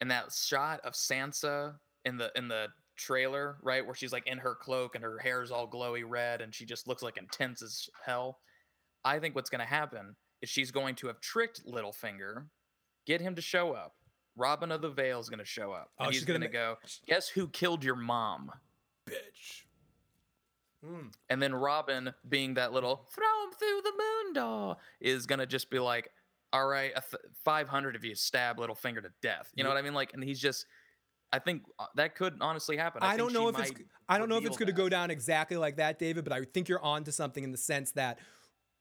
And 0.01 0.11
that 0.11 0.33
shot 0.33 0.81
of 0.81 0.93
Sansa 0.95 1.75
in 2.05 2.17
the 2.19 2.31
in 2.37 2.49
the 2.49 2.69
trailer, 2.97 3.56
right, 3.62 3.85
where 3.85 3.94
she's 3.94 4.12
like 4.12 4.27
in 4.27 4.39
her 4.39 4.55
cloak 4.55 4.94
and 4.94 5.05
her 5.05 5.18
hair's 5.18 5.51
all 5.51 5.68
glowy 5.68 6.02
red 6.06 6.40
and 6.40 6.55
she 6.55 6.64
just 6.64 6.86
looks 6.89 7.02
like 7.02 7.16
intense 7.16 7.62
as 7.62 7.89
hell. 8.05 8.39
I 9.05 9.18
think 9.18 9.35
what's 9.35 9.51
gonna 9.51 9.64
happen 9.64 10.16
is 10.43 10.48
she's 10.51 10.70
going 10.70 10.94
to 10.97 11.06
have 11.06 11.20
tricked 11.20 11.64
Littlefinger, 11.66 12.47
get 13.06 13.20
him 13.20 13.35
to 13.36 13.43
show 13.43 13.73
up. 13.73 13.94
Robin 14.36 14.70
of 14.70 14.82
the 14.82 14.90
Vale 14.90 15.20
is 15.20 15.28
gonna 15.28 15.44
show 15.44 15.73
up. 15.73 15.90
Oh, 15.98 16.06
And 16.06 16.14
he's 16.14 16.24
gonna 16.24 16.40
gonna, 16.40 16.51
go, 16.51 16.77
guess 17.06 17.28
who 17.28 17.48
killed 17.48 17.82
your 17.85 17.97
mom? 17.97 18.51
Bitch. 19.09 19.62
Mm. 20.85 21.12
And 21.31 21.43
then 21.43 21.55
Robin, 21.55 22.12
being 22.28 22.55
that 22.55 22.73
little 22.73 23.06
throw 23.14 23.44
him 23.44 23.52
through 23.59 23.81
the 23.82 23.93
moon 23.93 24.32
door, 24.35 24.77
is 25.01 25.27
gonna 25.27 25.47
just 25.47 25.70
be 25.70 25.78
like, 25.78 26.10
"All 26.52 26.66
right, 26.66 26.93
a 26.94 27.01
th- 27.01 27.23
500 27.44 27.97
of 27.97 28.05
you 28.05 28.14
stab 28.14 28.59
Littlefinger 28.59 29.02
to 29.02 29.10
death." 29.23 29.51
You 29.55 29.64
know 29.64 29.70
what 29.70 29.78
I 29.78 29.82
mean? 29.82 29.94
Like, 29.94 30.12
and 30.12 30.23
he's 30.23 30.39
just, 30.40 30.66
I 31.32 31.39
think 31.39 31.62
uh, 31.78 31.86
that 31.97 32.15
could 32.15 32.39
honestly 32.40 32.77
happen. 32.77 33.03
I, 33.03 33.16
think 33.16 33.19
don't 33.19 33.32
know 33.32 33.48
if 33.48 33.59
it's 33.59 33.73
I 34.09 34.19
don't 34.19 34.28
know 34.28 34.36
if 34.36 34.47
it's 34.47 34.57
going 34.57 34.69
to 34.69 34.73
go 34.73 34.89
down 34.89 35.11
exactly 35.11 35.57
like 35.57 35.77
that, 35.77 35.98
David, 35.98 36.24
but 36.24 36.32
I 36.32 36.44
think 36.44 36.69
you're 36.69 36.82
on 36.82 37.05
to 37.05 37.12
something 37.12 37.43
in 37.43 37.53
the 37.53 37.59
sense 37.59 37.93
that 37.93 38.19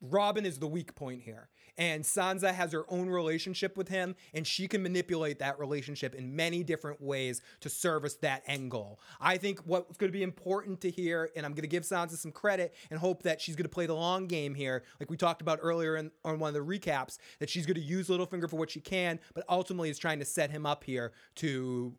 Robin 0.00 0.44
is 0.44 0.58
the 0.58 0.66
weak 0.66 0.94
point 0.94 1.22
here. 1.22 1.48
And 1.78 2.04
Sansa 2.04 2.54
has 2.54 2.72
her 2.72 2.84
own 2.88 3.10
relationship 3.10 3.76
with 3.76 3.88
him, 3.88 4.16
and 4.32 4.46
she 4.46 4.66
can 4.66 4.82
manipulate 4.82 5.40
that 5.40 5.58
relationship 5.58 6.14
in 6.14 6.34
many 6.34 6.62
different 6.62 7.02
ways 7.02 7.42
to 7.60 7.68
service 7.68 8.14
that 8.16 8.42
end 8.46 8.70
goal. 8.70 8.98
I 9.20 9.36
think 9.36 9.60
what's 9.66 9.98
going 9.98 10.10
to 10.10 10.16
be 10.16 10.22
important 10.22 10.80
to 10.82 10.90
hear, 10.90 11.30
and 11.36 11.44
I'm 11.44 11.52
going 11.52 11.62
to 11.62 11.68
give 11.68 11.82
Sansa 11.82 12.16
some 12.16 12.32
credit 12.32 12.74
and 12.90 12.98
hope 12.98 13.24
that 13.24 13.42
she's 13.42 13.56
going 13.56 13.64
to 13.64 13.70
play 13.70 13.86
the 13.86 13.94
long 13.94 14.26
game 14.26 14.54
here, 14.54 14.84
like 15.00 15.10
we 15.10 15.18
talked 15.18 15.42
about 15.42 15.58
earlier 15.60 15.96
in, 15.96 16.10
on 16.24 16.38
one 16.38 16.48
of 16.48 16.54
the 16.54 16.60
recaps, 16.60 17.18
that 17.40 17.50
she's 17.50 17.66
going 17.66 17.74
to 17.74 17.82
use 17.82 18.08
Littlefinger 18.08 18.48
for 18.48 18.56
what 18.56 18.70
she 18.70 18.80
can, 18.80 19.20
but 19.34 19.44
ultimately 19.48 19.90
is 19.90 19.98
trying 19.98 20.18
to 20.18 20.24
set 20.24 20.50
him 20.50 20.64
up 20.64 20.82
here 20.82 21.12
to 21.36 21.94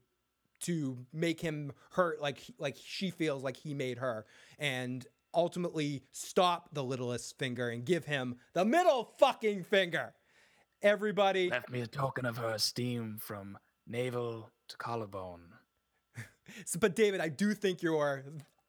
to 0.62 0.98
make 1.14 1.40
him 1.40 1.72
hurt 1.92 2.22
like 2.22 2.40
like 2.58 2.78
she 2.84 3.10
feels 3.12 3.44
like 3.44 3.58
he 3.58 3.74
made 3.74 3.98
her 4.00 4.26
and 4.60 5.06
ultimately 5.34 6.04
stop 6.12 6.70
the 6.74 6.84
littlest 6.84 7.38
finger 7.38 7.70
and 7.70 7.86
give 7.86 8.06
him 8.06 8.36
the 8.54 8.66
middle 8.66 9.14
fucking 9.20 9.64
finger. 9.64 10.14
Everybody 10.82 11.50
left 11.50 11.70
me 11.70 11.82
a 11.82 11.88
token 11.88 12.26
of 12.26 12.38
her 12.38 12.50
esteem 12.50 13.18
from 13.20 13.58
navel 13.88 14.50
to 14.70 14.78
collarbone. 14.78 15.42
So, 16.66 16.80
but 16.80 16.96
david 16.96 17.20
i 17.20 17.28
do 17.28 17.54
think 17.54 17.84
you're 17.84 18.24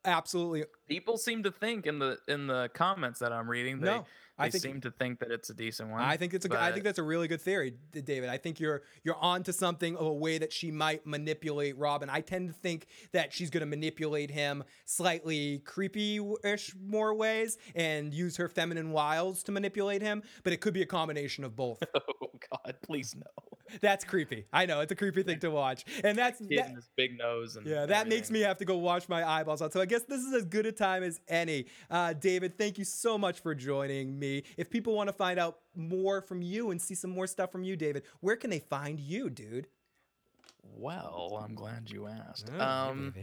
absolutely 0.05 0.65
people 0.89 1.17
seem 1.17 1.45
to 1.45 1.53
think 1.53 1.87
in 1.87 2.01
the 2.01 2.19
in 2.27 2.49
the 2.49 2.69
comments 2.75 3.21
that 3.21 3.33
i'm 3.33 3.49
reading 3.49 3.79
they, 3.79 3.87
no 3.87 4.05
they 4.39 4.45
I 4.45 4.51
think, 4.51 4.63
seem 4.63 4.81
to 4.83 4.91
think 4.93 5.19
that 5.19 5.33
it's 5.33 5.51
a 5.51 5.55
decent 5.55 5.91
one. 5.91 6.01
I 6.01 6.17
think 6.17 6.33
it's 6.33 6.47
a. 6.47 6.61
I 6.61 6.71
think 6.71 6.85
that's 6.85 7.01
a 7.01 7.03
really 7.03 7.27
good 7.27 7.41
theory, 7.41 7.75
David. 7.93 8.29
I 8.29 8.37
think 8.37 8.61
you're 8.61 8.83
you're 9.03 9.17
onto 9.17 9.51
something 9.51 9.97
of 9.97 10.07
a 10.07 10.13
way 10.13 10.39
that 10.39 10.53
she 10.53 10.71
might 10.71 11.05
manipulate 11.05 11.77
Robin. 11.77 12.09
I 12.09 12.21
tend 12.21 12.49
to 12.49 12.55
think 12.55 12.87
that 13.13 13.33
she's 13.33 13.51
going 13.51 13.63
to 13.63 13.67
manipulate 13.67 14.31
him 14.31 14.63
slightly 14.85 15.59
creepy-ish 15.65 16.77
more 16.81 17.15
ways 17.15 17.59
and 17.75 18.15
use 18.15 18.37
her 18.37 18.49
feminine 18.49 18.93
wiles 18.93 19.43
to 19.45 19.53
manipulate 19.53 20.03
him. 20.03 20.23
But 20.45 20.53
it 20.53 20.61
could 20.61 20.75
be 20.75 20.83
a 20.83 20.87
combination 20.87 21.43
of 21.43 21.57
both. 21.57 21.83
oh 21.95 22.31
God, 22.51 22.77
please 22.83 23.17
no. 23.17 23.59
That's 23.81 24.05
creepy. 24.05 24.47
I 24.53 24.67
know 24.67 24.81
it's 24.81 24.93
a 24.93 24.97
creepy 24.97 25.23
thing 25.23 25.41
to 25.41 25.51
watch, 25.51 25.85
and 26.03 26.17
that's 26.17 26.39
kid 26.39 26.59
that, 26.59 26.71
his 26.71 26.89
big 26.97 27.19
nose. 27.19 27.57
And 27.57 27.67
yeah, 27.67 27.87
that 27.87 27.91
everything. 27.91 28.09
makes 28.09 28.31
me 28.31 28.41
have 28.41 28.57
to 28.59 28.65
go 28.65 28.79
wash 28.79 29.09
my 29.09 29.23
eyeballs 29.29 29.61
out. 29.61 29.73
So 29.73 29.81
I 29.81 29.85
guess 29.85 30.05
this 30.05 30.23
is 30.23 30.33
as 30.33 30.45
good 30.47 30.65
a 30.67 30.73
time 30.73 31.03
as 31.03 31.21
any. 31.29 31.67
Uh, 31.91 32.15
David, 32.15 32.57
thank 32.57 32.79
you 32.79 32.85
so 32.85 33.19
much 33.19 33.41
for 33.41 33.55
joining 33.55 34.19
me. 34.19 34.28
If 34.57 34.71
people 34.71 34.95
want 34.95 35.09
to 35.09 35.13
find 35.13 35.39
out 35.39 35.59
more 35.75 36.21
from 36.21 36.43
you 36.43 36.71
and 36.71 36.81
see 36.81 36.95
some 36.95 37.11
more 37.11 37.27
stuff 37.27 37.51
from 37.53 37.65
you, 37.65 37.77
David, 37.77 38.05
where 38.21 38.37
can 38.37 38.51
they 38.51 38.59
find 38.59 38.99
you, 38.99 39.31
dude? 39.31 39.67
Well, 40.77 41.41
I'm 41.43 41.55
glad 41.55 41.91
you 41.91 42.07
asked. 42.07 42.51
Oh, 42.59 42.65
um, 42.65 43.15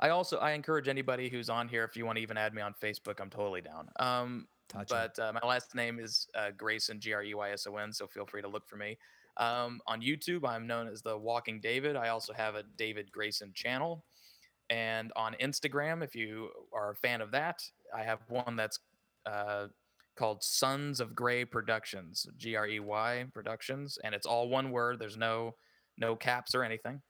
I 0.00 0.10
also 0.10 0.38
I 0.38 0.52
encourage 0.52 0.88
anybody 0.88 1.28
who's 1.28 1.50
on 1.50 1.68
here 1.68 1.84
if 1.84 1.96
you 1.96 2.06
want 2.06 2.16
to 2.16 2.22
even 2.22 2.36
add 2.36 2.54
me 2.54 2.62
on 2.62 2.74
Facebook, 2.82 3.20
I'm 3.20 3.30
totally 3.30 3.60
down. 3.60 3.88
Um, 3.98 4.46
but 4.88 5.18
uh, 5.18 5.32
my 5.32 5.46
last 5.46 5.74
name 5.74 5.98
is 5.98 6.26
uh, 6.34 6.50
Greyson, 6.56 6.98
G 6.98 7.12
R 7.12 7.22
E 7.22 7.34
Y 7.34 7.50
S 7.50 7.66
O 7.66 7.76
N, 7.76 7.92
so 7.92 8.06
feel 8.06 8.26
free 8.26 8.42
to 8.42 8.48
look 8.48 8.66
for 8.66 8.76
me. 8.76 8.96
Um, 9.36 9.80
on 9.86 10.00
YouTube, 10.00 10.46
I'm 10.46 10.66
known 10.66 10.88
as 10.88 11.02
the 11.02 11.16
Walking 11.16 11.60
David. 11.60 11.96
I 11.96 12.08
also 12.08 12.32
have 12.32 12.54
a 12.54 12.64
David 12.76 13.10
Greyson 13.16 13.54
channel. 13.54 14.04
And 14.70 15.12
on 15.16 15.34
Instagram, 15.40 16.02
if 16.02 16.14
you 16.14 16.48
are 16.72 16.90
a 16.92 16.96
fan 16.96 17.20
of 17.20 17.30
that, 17.32 17.62
I 17.94 18.02
have 18.02 18.20
one 18.28 18.56
that's 18.56 18.78
uh, 19.26 19.66
called 20.16 20.42
Sons 20.42 21.00
of 21.00 21.14
Grey 21.14 21.44
Productions, 21.44 22.26
G 22.36 22.56
R 22.56 22.66
E 22.66 22.80
Y 22.80 23.24
Productions, 23.32 23.98
and 24.04 24.14
it's 24.14 24.26
all 24.26 24.48
one 24.48 24.70
word. 24.70 24.98
There's 24.98 25.16
no 25.16 25.54
no 25.98 26.16
caps 26.16 26.54
or 26.54 26.64
anything. 26.64 27.00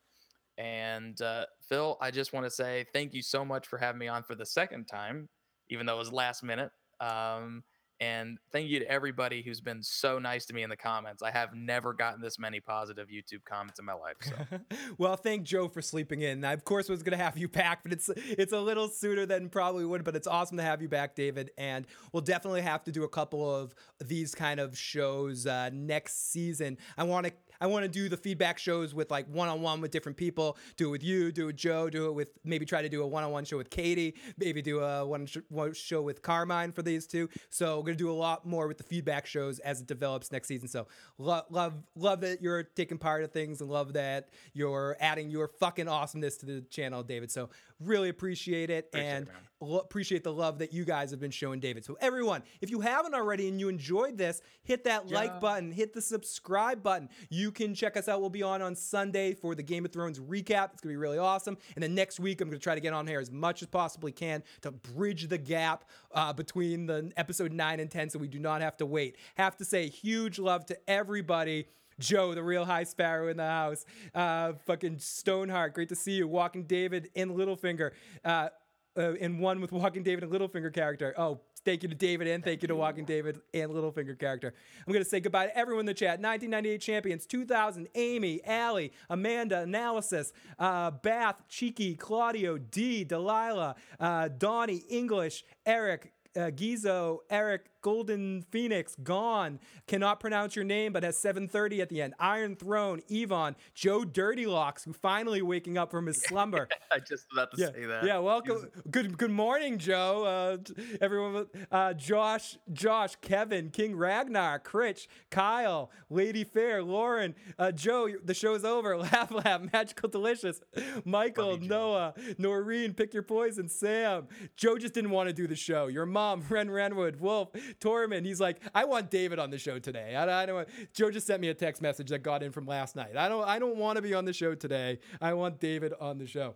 And 0.59 1.21
uh, 1.21 1.47
Phil, 1.69 1.97
I 2.01 2.11
just 2.11 2.33
want 2.33 2.47
to 2.47 2.51
say 2.51 2.85
thank 2.93 3.15
you 3.15 3.23
so 3.23 3.45
much 3.45 3.67
for 3.67 3.79
having 3.79 3.99
me 3.99 4.09
on 4.09 4.23
for 4.23 4.35
the 4.35 4.47
second 4.47 4.87
time, 4.87 5.29
even 5.71 5.87
though 5.87 5.95
it 5.97 5.99
was 5.99 6.13
last 6.13 6.43
minute. 6.43 6.71
Um, 7.01 7.65
and 8.03 8.39
thank 8.51 8.69
you 8.69 8.81
to 8.81 8.91
everybody 8.91 9.43
who's 9.43 9.61
been 9.61 9.81
so 9.81 10.19
nice 10.19 10.45
to 10.47 10.55
me 10.55 10.65
in 10.65 10.71
the 10.71 10.77
comments. 10.77 11.23
I 11.23 11.31
have 11.31 11.55
never 11.55 11.93
gotten 11.93 12.21
this 12.21 12.37
many 12.37 12.59
positive 12.59 13.07
YouTube 13.07 13.45
comments 13.45 13.79
in 13.79 13.85
my 13.85 13.93
life. 13.93 14.17
So. 14.23 14.59
well, 14.99 15.15
thank 15.15 15.45
Joe 15.45 15.69
for 15.69 15.81
sleeping 15.81 16.23
in. 16.23 16.45
I, 16.45 16.53
of 16.53 16.65
course, 16.65 16.89
was 16.89 17.05
going 17.05 17.17
to 17.17 17.25
have 17.25 17.39
you 17.39 17.47
back, 17.47 17.85
but 17.85 17.93
it's 17.93 18.11
it's 18.17 18.53
a 18.53 18.59
little 18.59 18.89
sooner 18.89 19.25
than 19.25 19.49
probably 19.49 19.85
would. 19.85 20.03
But 20.03 20.17
it's 20.17 20.27
awesome 20.27 20.57
to 20.57 20.65
have 20.65 20.83
you 20.83 20.89
back, 20.89 21.15
David. 21.15 21.53
And 21.57 21.87
we'll 22.13 22.23
definitely 22.23 22.63
have 22.63 22.83
to 22.85 22.93
do 22.93 23.05
a 23.05 23.09
couple 23.09 23.55
of 23.55 23.73
these 24.05 24.35
kind 24.35 24.59
of 24.59 24.77
shows 24.77 25.47
uh, 25.47 25.71
next 25.73 26.33
season. 26.33 26.79
I 26.99 27.05
want 27.05 27.27
to 27.27 27.33
I 27.63 27.67
want 27.67 27.85
to 27.85 27.89
do 27.89 28.09
the 28.09 28.17
feedback 28.17 28.59
shows 28.59 28.93
with 28.93 29.13
like 29.13 29.25
one 29.29 29.49
on 29.49 29.63
one 29.63 29.81
with 29.81 29.93
different 29.93 30.19
people. 30.19 30.57
Do 30.77 30.89
it 30.89 30.91
with 30.91 31.05
you, 31.05 31.31
do 31.31 31.45
it 31.45 31.47
with 31.47 31.57
Joe, 31.57 31.89
do 31.89 32.09
it 32.09 32.13
with 32.13 32.31
maybe 32.45 32.67
try 32.67 32.83
to 32.83 32.89
do 32.89 33.03
a 33.03 33.07
one 33.07 33.23
on 33.23 33.31
one 33.31 33.45
show 33.45 33.57
with 33.57 33.71
Katie, 33.71 34.17
maybe 34.37 34.61
do 34.63 34.81
a 34.81 35.07
one, 35.07 35.29
one 35.49 35.73
show 35.73 36.03
with 36.03 36.23
Carmine 36.23 36.73
for 36.73 36.83
these 36.83 37.07
two. 37.07 37.29
So 37.51 37.77
we're 37.79 37.85
gonna 37.85 37.99
do 37.99 38.11
a 38.11 38.13
lot 38.13 38.45
more 38.45 38.67
with 38.67 38.79
the 38.79 38.83
feedback 38.83 39.27
shows 39.27 39.61
as 39.61 39.81
it 39.81 39.87
develops 39.87 40.33
next 40.33 40.49
season. 40.49 40.67
So 40.67 40.89
lo- 41.19 41.45
love 41.51 41.75
love 41.95 42.21
that 42.23 42.43
you're 42.43 42.65
taking 42.65 42.99
part 42.99 43.23
of 43.23 43.31
things 43.31 43.61
and 43.61 43.71
love 43.71 43.93
that 43.93 44.31
you're 44.55 44.97
adding 44.99 45.31
your 45.31 45.47
fucking 45.47 45.87
awesomeness 45.87 46.39
to 46.39 46.47
the 46.47 46.63
channel, 46.63 47.05
David. 47.05 47.31
So 47.31 47.49
really 47.79 48.09
appreciate 48.09 48.71
it 48.71 48.89
appreciate 48.89 49.09
and 49.09 49.29
it, 49.29 49.35
lo- 49.65 49.79
appreciate 49.79 50.25
the 50.25 50.33
love 50.33 50.59
that 50.59 50.73
you 50.73 50.85
guys 50.85 51.11
have 51.11 51.21
been 51.21 51.31
showing 51.31 51.61
David. 51.61 51.85
So 51.85 51.97
everyone, 52.01 52.43
if 52.61 52.71
you 52.71 52.81
haven't 52.81 53.15
already 53.15 53.49
and 53.49 53.59
you 53.61 53.69
enjoyed 53.69 54.19
this, 54.19 54.43
hit 54.63 54.85
that 54.85 55.09
yeah. 55.09 55.15
like 55.15 55.41
button, 55.41 55.73
hit 55.73 55.93
the 55.93 56.03
subscribe 56.03 56.83
button. 56.83 57.09
You 57.31 57.51
can 57.51 57.75
check 57.75 57.97
us 57.97 58.09
out. 58.09 58.21
We'll 58.21 58.31
be 58.31 58.43
on 58.43 58.63
on 58.63 58.75
Sunday 58.75 59.35
for 59.35 59.55
the 59.55 59.63
Game 59.63 59.85
of 59.85 59.93
Thrones 59.93 60.19
recap. 60.19 60.73
It's 60.73 60.81
going 60.81 60.89
to 60.89 60.89
be 60.89 60.97
really 60.97 61.19
awesome. 61.19 61.57
And 61.75 61.83
then 61.83 61.95
next 61.95 62.21
week, 62.21 62.41
I'm 62.41 62.49
going 62.49 62.59
to 62.59 62.63
try 62.63 62.75
to 62.75 62.81
get 62.81 62.93
on 62.93 63.07
here 63.07 63.21
as 63.21 63.31
much 63.31 63.63
as 63.63 63.69
possibly 63.69 64.13
can 64.13 64.43
to 64.63 64.71
bridge 64.71 65.29
the 65.29 65.39
gap 65.39 65.85
uh, 66.13 66.33
between 66.33 66.87
the 66.87 67.13
episode 67.17 67.53
9 67.53 67.81
and 67.81 67.91
10 67.91 68.11
so 68.11 68.19
we 68.19 68.29
do 68.29 68.39
not 68.39 68.61
have 68.61 68.77
to 68.79 68.87
wait. 68.87 69.17
Have 69.37 69.57
to 69.57 69.65
say 69.65 69.89
huge 69.89 70.39
love 70.39 70.67
to 70.67 70.79
everybody. 70.89 71.67
Joe, 71.99 72.35
the 72.35 72.43
real 72.43 72.65
high 72.65 72.85
sparrow 72.85 73.29
in 73.29 73.37
the 73.37 73.47
house. 73.47 73.85
Uh, 74.15 74.55
fucking 74.67 74.99
Stoneheart, 74.99 75.75
great 75.75 75.89
to 75.91 75.97
see 75.97 76.13
you. 76.13 76.27
Walking 76.27 76.65
David 76.65 77.11
and 77.15 77.33
Littlefinger. 77.33 77.93
Uh, 78.25 78.49
uh, 78.97 79.15
in 79.15 79.39
one 79.39 79.61
with 79.61 79.73
Walking 79.73 80.03
David 80.03 80.25
and 80.25 80.33
Littlefinger 80.33 80.73
character. 80.73 81.15
Oh, 81.17 81.41
thank 81.65 81.83
you 81.83 81.89
to 81.89 81.95
David 81.95 82.29
and 82.29 82.45
thank 82.45 82.63
you 82.63 82.69
to 82.69 82.77
Walking 82.77 83.05
David 83.05 83.41
and 83.55 83.71
Littlefinger 83.71 84.19
character. 84.19 84.53
I'm 84.87 84.93
going 84.93 85.05
to 85.05 85.09
say 85.09 85.21
goodbye 85.21 85.47
to 85.47 85.57
everyone 85.57 85.81
in 85.83 85.87
the 85.87 85.95
chat. 85.95 86.21
1998 86.21 86.81
champions, 86.81 87.27
2000, 87.27 87.89
Amy, 87.95 88.45
Allie, 88.45 88.93
Amanda, 89.09 89.61
Analysis, 89.61 90.33
uh, 90.59 90.91
Bath, 90.91 91.37
Cheeky, 91.49 91.95
Claudio, 91.95 92.59
D, 92.59 93.05
Delilah, 93.05 93.77
uh, 94.01 94.29
Donnie, 94.37 94.83
English, 94.89 95.45
Eric, 95.65 96.13
uh, 96.37 96.51
Gizo, 96.51 97.19
Eric, 97.31 97.67
Golden 97.83 98.43
Phoenix, 98.51 98.97
Gone, 99.03 99.59
cannot 99.87 100.21
pronounce 100.21 100.57
your 100.57 100.65
name, 100.65 100.93
but 100.93 101.03
has 101.03 101.19
730 101.19 101.83
at 101.83 101.89
the 101.89 102.01
end. 102.01 102.15
Iron 102.19 102.57
Throne, 102.57 103.03
Yvonne, 103.09 103.57
Joe 103.75 104.05
Dirty 104.05 104.47
Locks, 104.47 104.85
who 104.85 104.93
finally 104.93 105.43
waking 105.43 105.77
up 105.77 105.91
from 105.91 106.07
his 106.07 106.23
slumber. 106.23 106.69
I 106.91 107.01
just 107.01 107.27
about 107.33 107.51
to 107.53 107.61
yeah, 107.61 107.73
say 107.73 107.85
that. 107.87 108.05
Yeah, 108.05 108.19
welcome. 108.19 108.69
Good 108.91 109.19
good 109.19 109.31
morning, 109.31 109.79
Joe. 109.79 110.25
Uh, 110.25 110.73
everyone, 111.01 111.47
uh, 111.71 111.93
Josh, 111.95 112.57
Josh, 112.73 113.17
Kevin, 113.21 113.71
King 113.71 113.97
Ragnar, 113.97 114.61
Critch, 114.61 115.09
Kyle, 115.31 115.91
Lady 116.09 116.45
Fair, 116.45 116.83
Lauren, 116.83 117.35
uh, 117.59 117.73
Joe. 117.73 118.09
The 118.25 118.35
show's 118.35 118.65
over. 118.65 118.97
Laugh, 119.03 119.31
laugh. 119.31 119.61
Magical, 119.73 120.09
delicious. 120.09 120.61
Michael, 121.05 121.59
you, 121.59 121.69
Noah, 121.69 122.15
Noreen, 122.39 122.95
pick 122.95 123.13
your 123.13 123.23
poison. 123.23 123.69
Sam, 123.69 124.29
Joe 124.57 124.79
just 124.79 124.95
didn't 124.95 125.11
want 125.11 125.29
to 125.29 125.33
do 125.33 125.47
the 125.47 125.57
show. 125.57 125.89
Your 125.89 126.07
mom, 126.07 126.45
Ren 126.49 126.69
Renwood, 126.69 127.19
Wolf, 127.19 127.49
Tormund, 127.81 128.25
he's 128.25 128.41
like, 128.41 128.61
I 128.75 128.85
want 128.85 129.11
David 129.11 129.39
on 129.39 129.51
the 129.51 129.59
show 129.59 129.79
today. 129.79 130.15
I, 130.15 130.43
I 130.43 130.47
don't 130.47 130.57
want, 130.57 130.69
Joe 130.93 131.11
just 131.11 131.27
sent 131.27 131.41
me 131.41 131.49
a 131.49 131.55
text 131.55 131.83
message 131.83 132.11
that 132.11 132.23
got 132.23 132.43
in 132.43 132.53
from 132.53 132.67
last 132.67 132.97
night. 132.97 133.17
I 133.17 133.29
don't 133.29 133.47
I 133.47 133.59
don't 133.59 133.77
want 133.77 133.97
to 133.97 134.03
be 134.03 134.15
on 134.15 134.25
the 134.25 134.33
show 134.33 134.55
today. 134.55 134.99
I 135.21 135.35
want 135.35 135.61
David 135.61 135.93
on 136.01 136.19
the 136.19 136.27
show. 136.27 136.55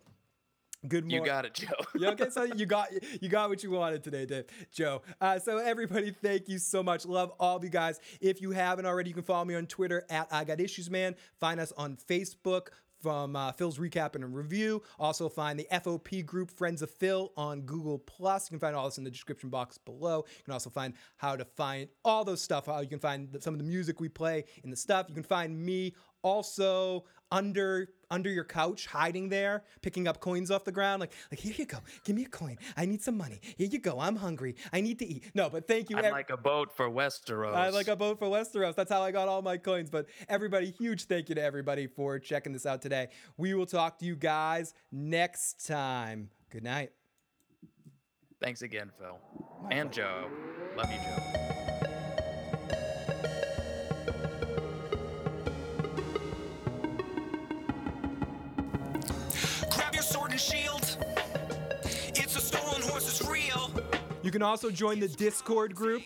Good 0.87 1.05
morning. 1.05 1.21
You 1.23 1.27
got 1.27 1.45
it, 1.45 1.55
Joe. 1.55 1.69
yeah, 1.97 2.11
okay, 2.11 2.29
so 2.31 2.45
you 2.45 2.67
got 2.67 2.89
you 3.21 3.29
got 3.29 3.49
what 3.49 3.63
you 3.63 3.71
wanted 3.71 4.05
today, 4.05 4.27
Dave. 4.27 4.45
Joe. 4.73 5.03
Uh, 5.21 5.39
so 5.39 5.59
everybody, 5.59 6.15
thank 6.23 6.49
you 6.49 6.59
so 6.59 6.83
much. 6.83 7.07
Love 7.07 7.33
all 7.41 7.57
of 7.57 7.65
you 7.65 7.71
guys. 7.71 7.99
If 8.21 8.41
you 8.41 8.53
haven't 8.53 8.87
already, 8.87 9.11
you 9.11 9.15
can 9.15 9.25
follow 9.25 9.45
me 9.45 9.55
on 9.55 9.67
Twitter 9.67 10.05
at 10.11 10.29
I 10.31 10.45
Got 10.45 10.61
Issues 10.61 10.91
Man. 10.91 11.17
Find 11.41 11.59
us 11.59 11.73
on 11.77 11.97
Facebook 12.09 12.69
from 13.07 13.37
uh, 13.37 13.53
Phil's 13.53 13.79
recap 13.79 14.17
and 14.17 14.35
review. 14.35 14.83
Also 14.99 15.29
find 15.29 15.57
the 15.57 15.69
FOP 15.71 16.27
group 16.27 16.51
Friends 16.51 16.83
of 16.83 16.91
Phil 16.91 17.31
on 17.37 17.61
Google 17.61 18.01
Plus. 18.01 18.51
You 18.51 18.59
can 18.59 18.59
find 18.59 18.75
all 18.75 18.87
this 18.87 18.99
in 18.99 19.05
the 19.05 19.13
description 19.13 19.49
box 19.49 19.79
below. 19.79 20.25
You 20.27 20.43
can 20.43 20.53
also 20.53 20.71
find 20.71 20.93
how 21.17 21.37
to 21.37 21.45
find 21.45 21.89
all 22.05 22.25
those 22.25 22.43
stuff. 22.43 22.67
How 22.67 22.81
you 22.81 22.89
can 22.89 22.99
find 22.99 23.29
some 23.39 23.55
of 23.55 23.59
the 23.59 23.65
music 23.65 24.01
we 24.01 24.09
play 24.09 24.45
in 24.65 24.71
the 24.71 24.77
stuff. 24.77 25.07
You 25.09 25.15
can 25.15 25.23
find 25.23 25.57
me 25.57 25.95
also 26.23 27.05
under 27.33 27.89
under 28.09 28.31
your 28.31 28.45
couch 28.45 28.87
hiding 28.87 29.29
there 29.29 29.65
picking 29.83 30.07
up 30.07 30.21
coins 30.21 30.49
off 30.49 30.63
the 30.63 30.71
ground 30.71 31.01
like 31.01 31.13
like 31.31 31.41
here 31.41 31.53
you 31.57 31.67
go. 31.67 31.79
Give 32.05 32.15
me 32.15 32.25
a 32.25 32.29
coin. 32.29 32.57
I 32.77 32.87
need 32.87 33.03
some 33.03 33.17
money. 33.17 33.41
Here 33.57 33.67
you 33.67 33.81
go. 33.81 33.99
I'm 33.99 34.17
hungry. 34.17 34.55
I 34.73 34.81
need 34.81 34.99
to 35.01 35.07
eat. 35.07 35.25
No 35.35 35.51
but 35.51 35.67
thank 35.67 35.91
you 35.91 35.97
i'm 35.97 36.13
like 36.13 36.31
a 36.31 36.37
boat 36.37 36.77
for 36.77 36.89
westeros. 36.89 37.55
I 37.55 37.71
like 37.71 37.89
a 37.89 37.97
boat 37.97 38.19
for 38.19 38.29
westeros. 38.29 38.77
That's 38.77 38.93
how 38.93 39.03
i 39.03 39.11
got 39.11 39.29
all 39.29 39.43
my 39.43 39.57
coins. 39.57 39.91
But 39.91 40.07
everybody 40.29 40.71
huge 40.71 41.05
thank 41.05 41.29
you 41.29 41.35
to 41.35 41.43
everybody 41.43 41.87
for 41.87 42.19
checking 42.19 42.53
this 42.53 42.67
out 42.67 42.81
today. 42.81 43.09
We 43.37 43.55
will 43.55 43.67
talk 43.67 43.99
to 43.99 44.05
you 44.05 44.15
guys 44.15 44.73
next 44.93 45.67
time. 45.67 46.31
Good 46.51 46.63
night. 46.63 46.93
Thanks 48.41 48.63
again 48.63 48.93
phil. 48.99 49.19
And 49.71 49.93
joe. 49.93 50.29
Love 50.77 50.93
you 50.93 50.99
joe 50.99 51.76
You 64.27 64.33
can 64.33 64.43
also 64.43 64.73
join 64.73 64.99
the 64.99 65.07
Discord 65.07 65.73
group. 65.73 66.03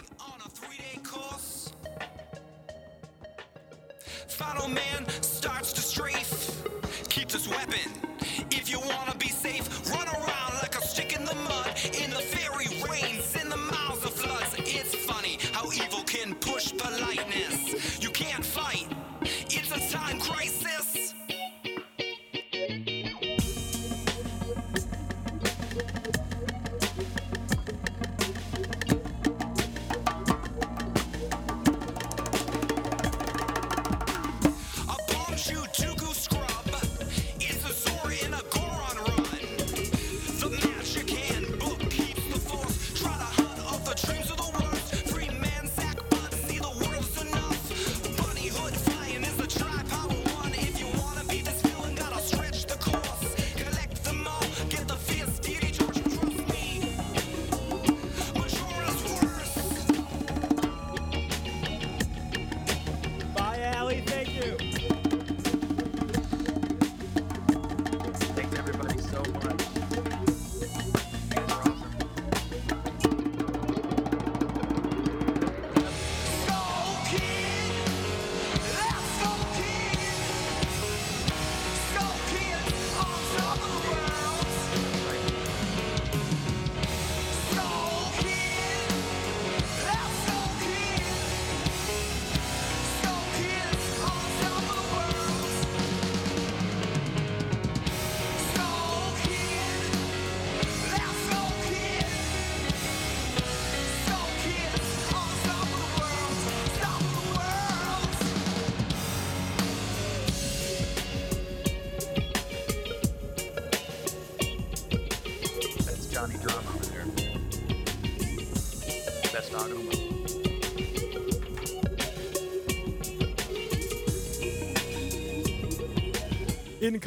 Final 4.29 4.69
man 4.69 5.09
starts 5.23 5.73
to 5.73 5.81
strafe. 5.81 6.63
Weapon. 7.49 7.91
If 8.51 8.69
you 8.71 8.79
wanna 8.81 9.15
be 9.17 9.29
safe, 9.29 9.91
run 9.91 10.07
around 10.07 10.53
like 10.61 10.77
a 10.77 10.83
stick 10.83 11.17
in 11.17 11.25
the 11.25 11.35
mud. 11.35 11.69
In 12.03 12.11
the 12.11 12.21
fairy 12.21 12.67
rains, 12.87 13.35
in 13.41 13.49
the 13.49 13.57
of 13.57 14.13
floods. 14.13 14.55
It's 14.59 14.95
funny 14.95 15.39
how 15.53 15.73
evil 15.73 16.03
can 16.03 16.35
push 16.35 16.73
politeness. 16.77 18.03
You 18.03 18.11
can't 18.11 18.45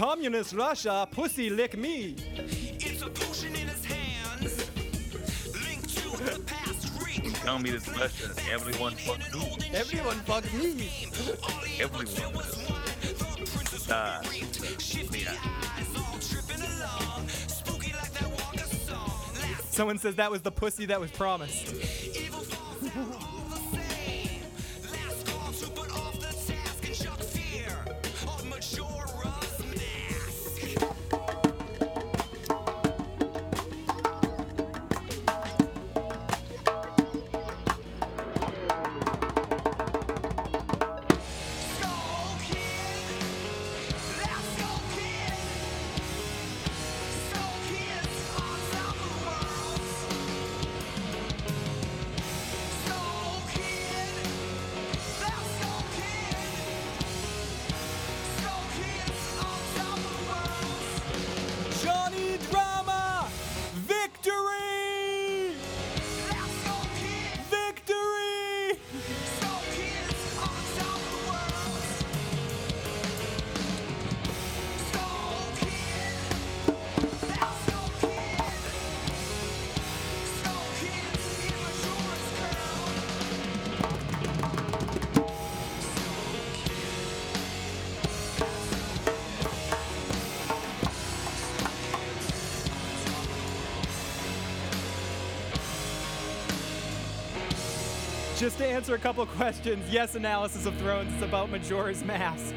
communist 0.04 0.54
Russia, 0.54 1.08
pussy 1.10 1.50
lick 1.50 1.78
me. 1.78 2.18
Communist 7.46 7.88
Russia. 7.88 8.34
Everyone 8.52 8.96
fuck 8.96 9.20
me. 9.34 9.70
Everyone 9.74 10.18
fuck 10.26 10.44
me. 10.56 10.90
Everyone. 11.80 12.36
Uh. 13.90 14.22
Someone 19.70 19.98
says 19.98 20.16
that 20.16 20.30
was 20.30 20.42
the 20.42 20.52
pussy 20.52 20.86
that 20.88 21.00
was 21.00 21.12
promised. 21.12 21.74
Just 98.44 98.58
to 98.58 98.68
answer 98.68 98.94
a 98.94 99.00
couple 99.00 99.26
questions, 99.38 99.90
yes, 99.90 100.16
Analysis 100.16 100.66
of 100.66 100.76
Thrones 100.76 101.14
is 101.14 101.22
about 101.22 101.50
Majora's 101.50 102.04
Mask. 102.04 102.54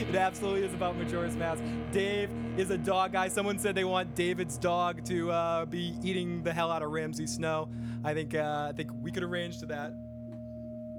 It 0.00 0.16
absolutely 0.16 0.64
is 0.64 0.74
about 0.74 0.96
Majora's 0.96 1.36
Mask. 1.36 1.62
Dave 1.92 2.30
is 2.56 2.70
a 2.70 2.76
dog 2.76 3.12
guy. 3.12 3.28
Someone 3.28 3.56
said 3.60 3.76
they 3.76 3.84
want 3.84 4.16
David's 4.16 4.58
dog 4.58 5.04
to 5.04 5.30
uh, 5.30 5.66
be 5.66 5.96
eating 6.02 6.42
the 6.42 6.52
hell 6.52 6.68
out 6.68 6.82
of 6.82 6.90
Ramsay 6.90 7.28
Snow. 7.28 7.68
I 8.02 8.12
think 8.12 8.34
uh, 8.34 8.66
I 8.68 8.72
think 8.72 8.90
we 9.04 9.12
could 9.12 9.22
arrange 9.22 9.60
to 9.60 9.66
that. 9.66 9.92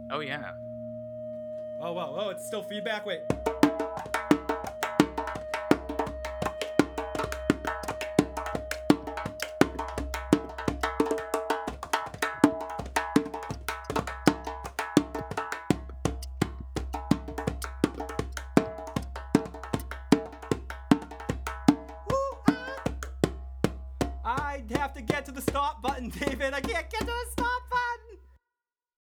Oh 0.09 0.21
yeah. 0.21 0.51
Oh 1.81 1.91
wow! 1.91 2.15
Oh, 2.17 2.29
it's 2.29 2.47
still 2.47 2.63
feedback. 2.63 3.05
Wait. 3.05 3.19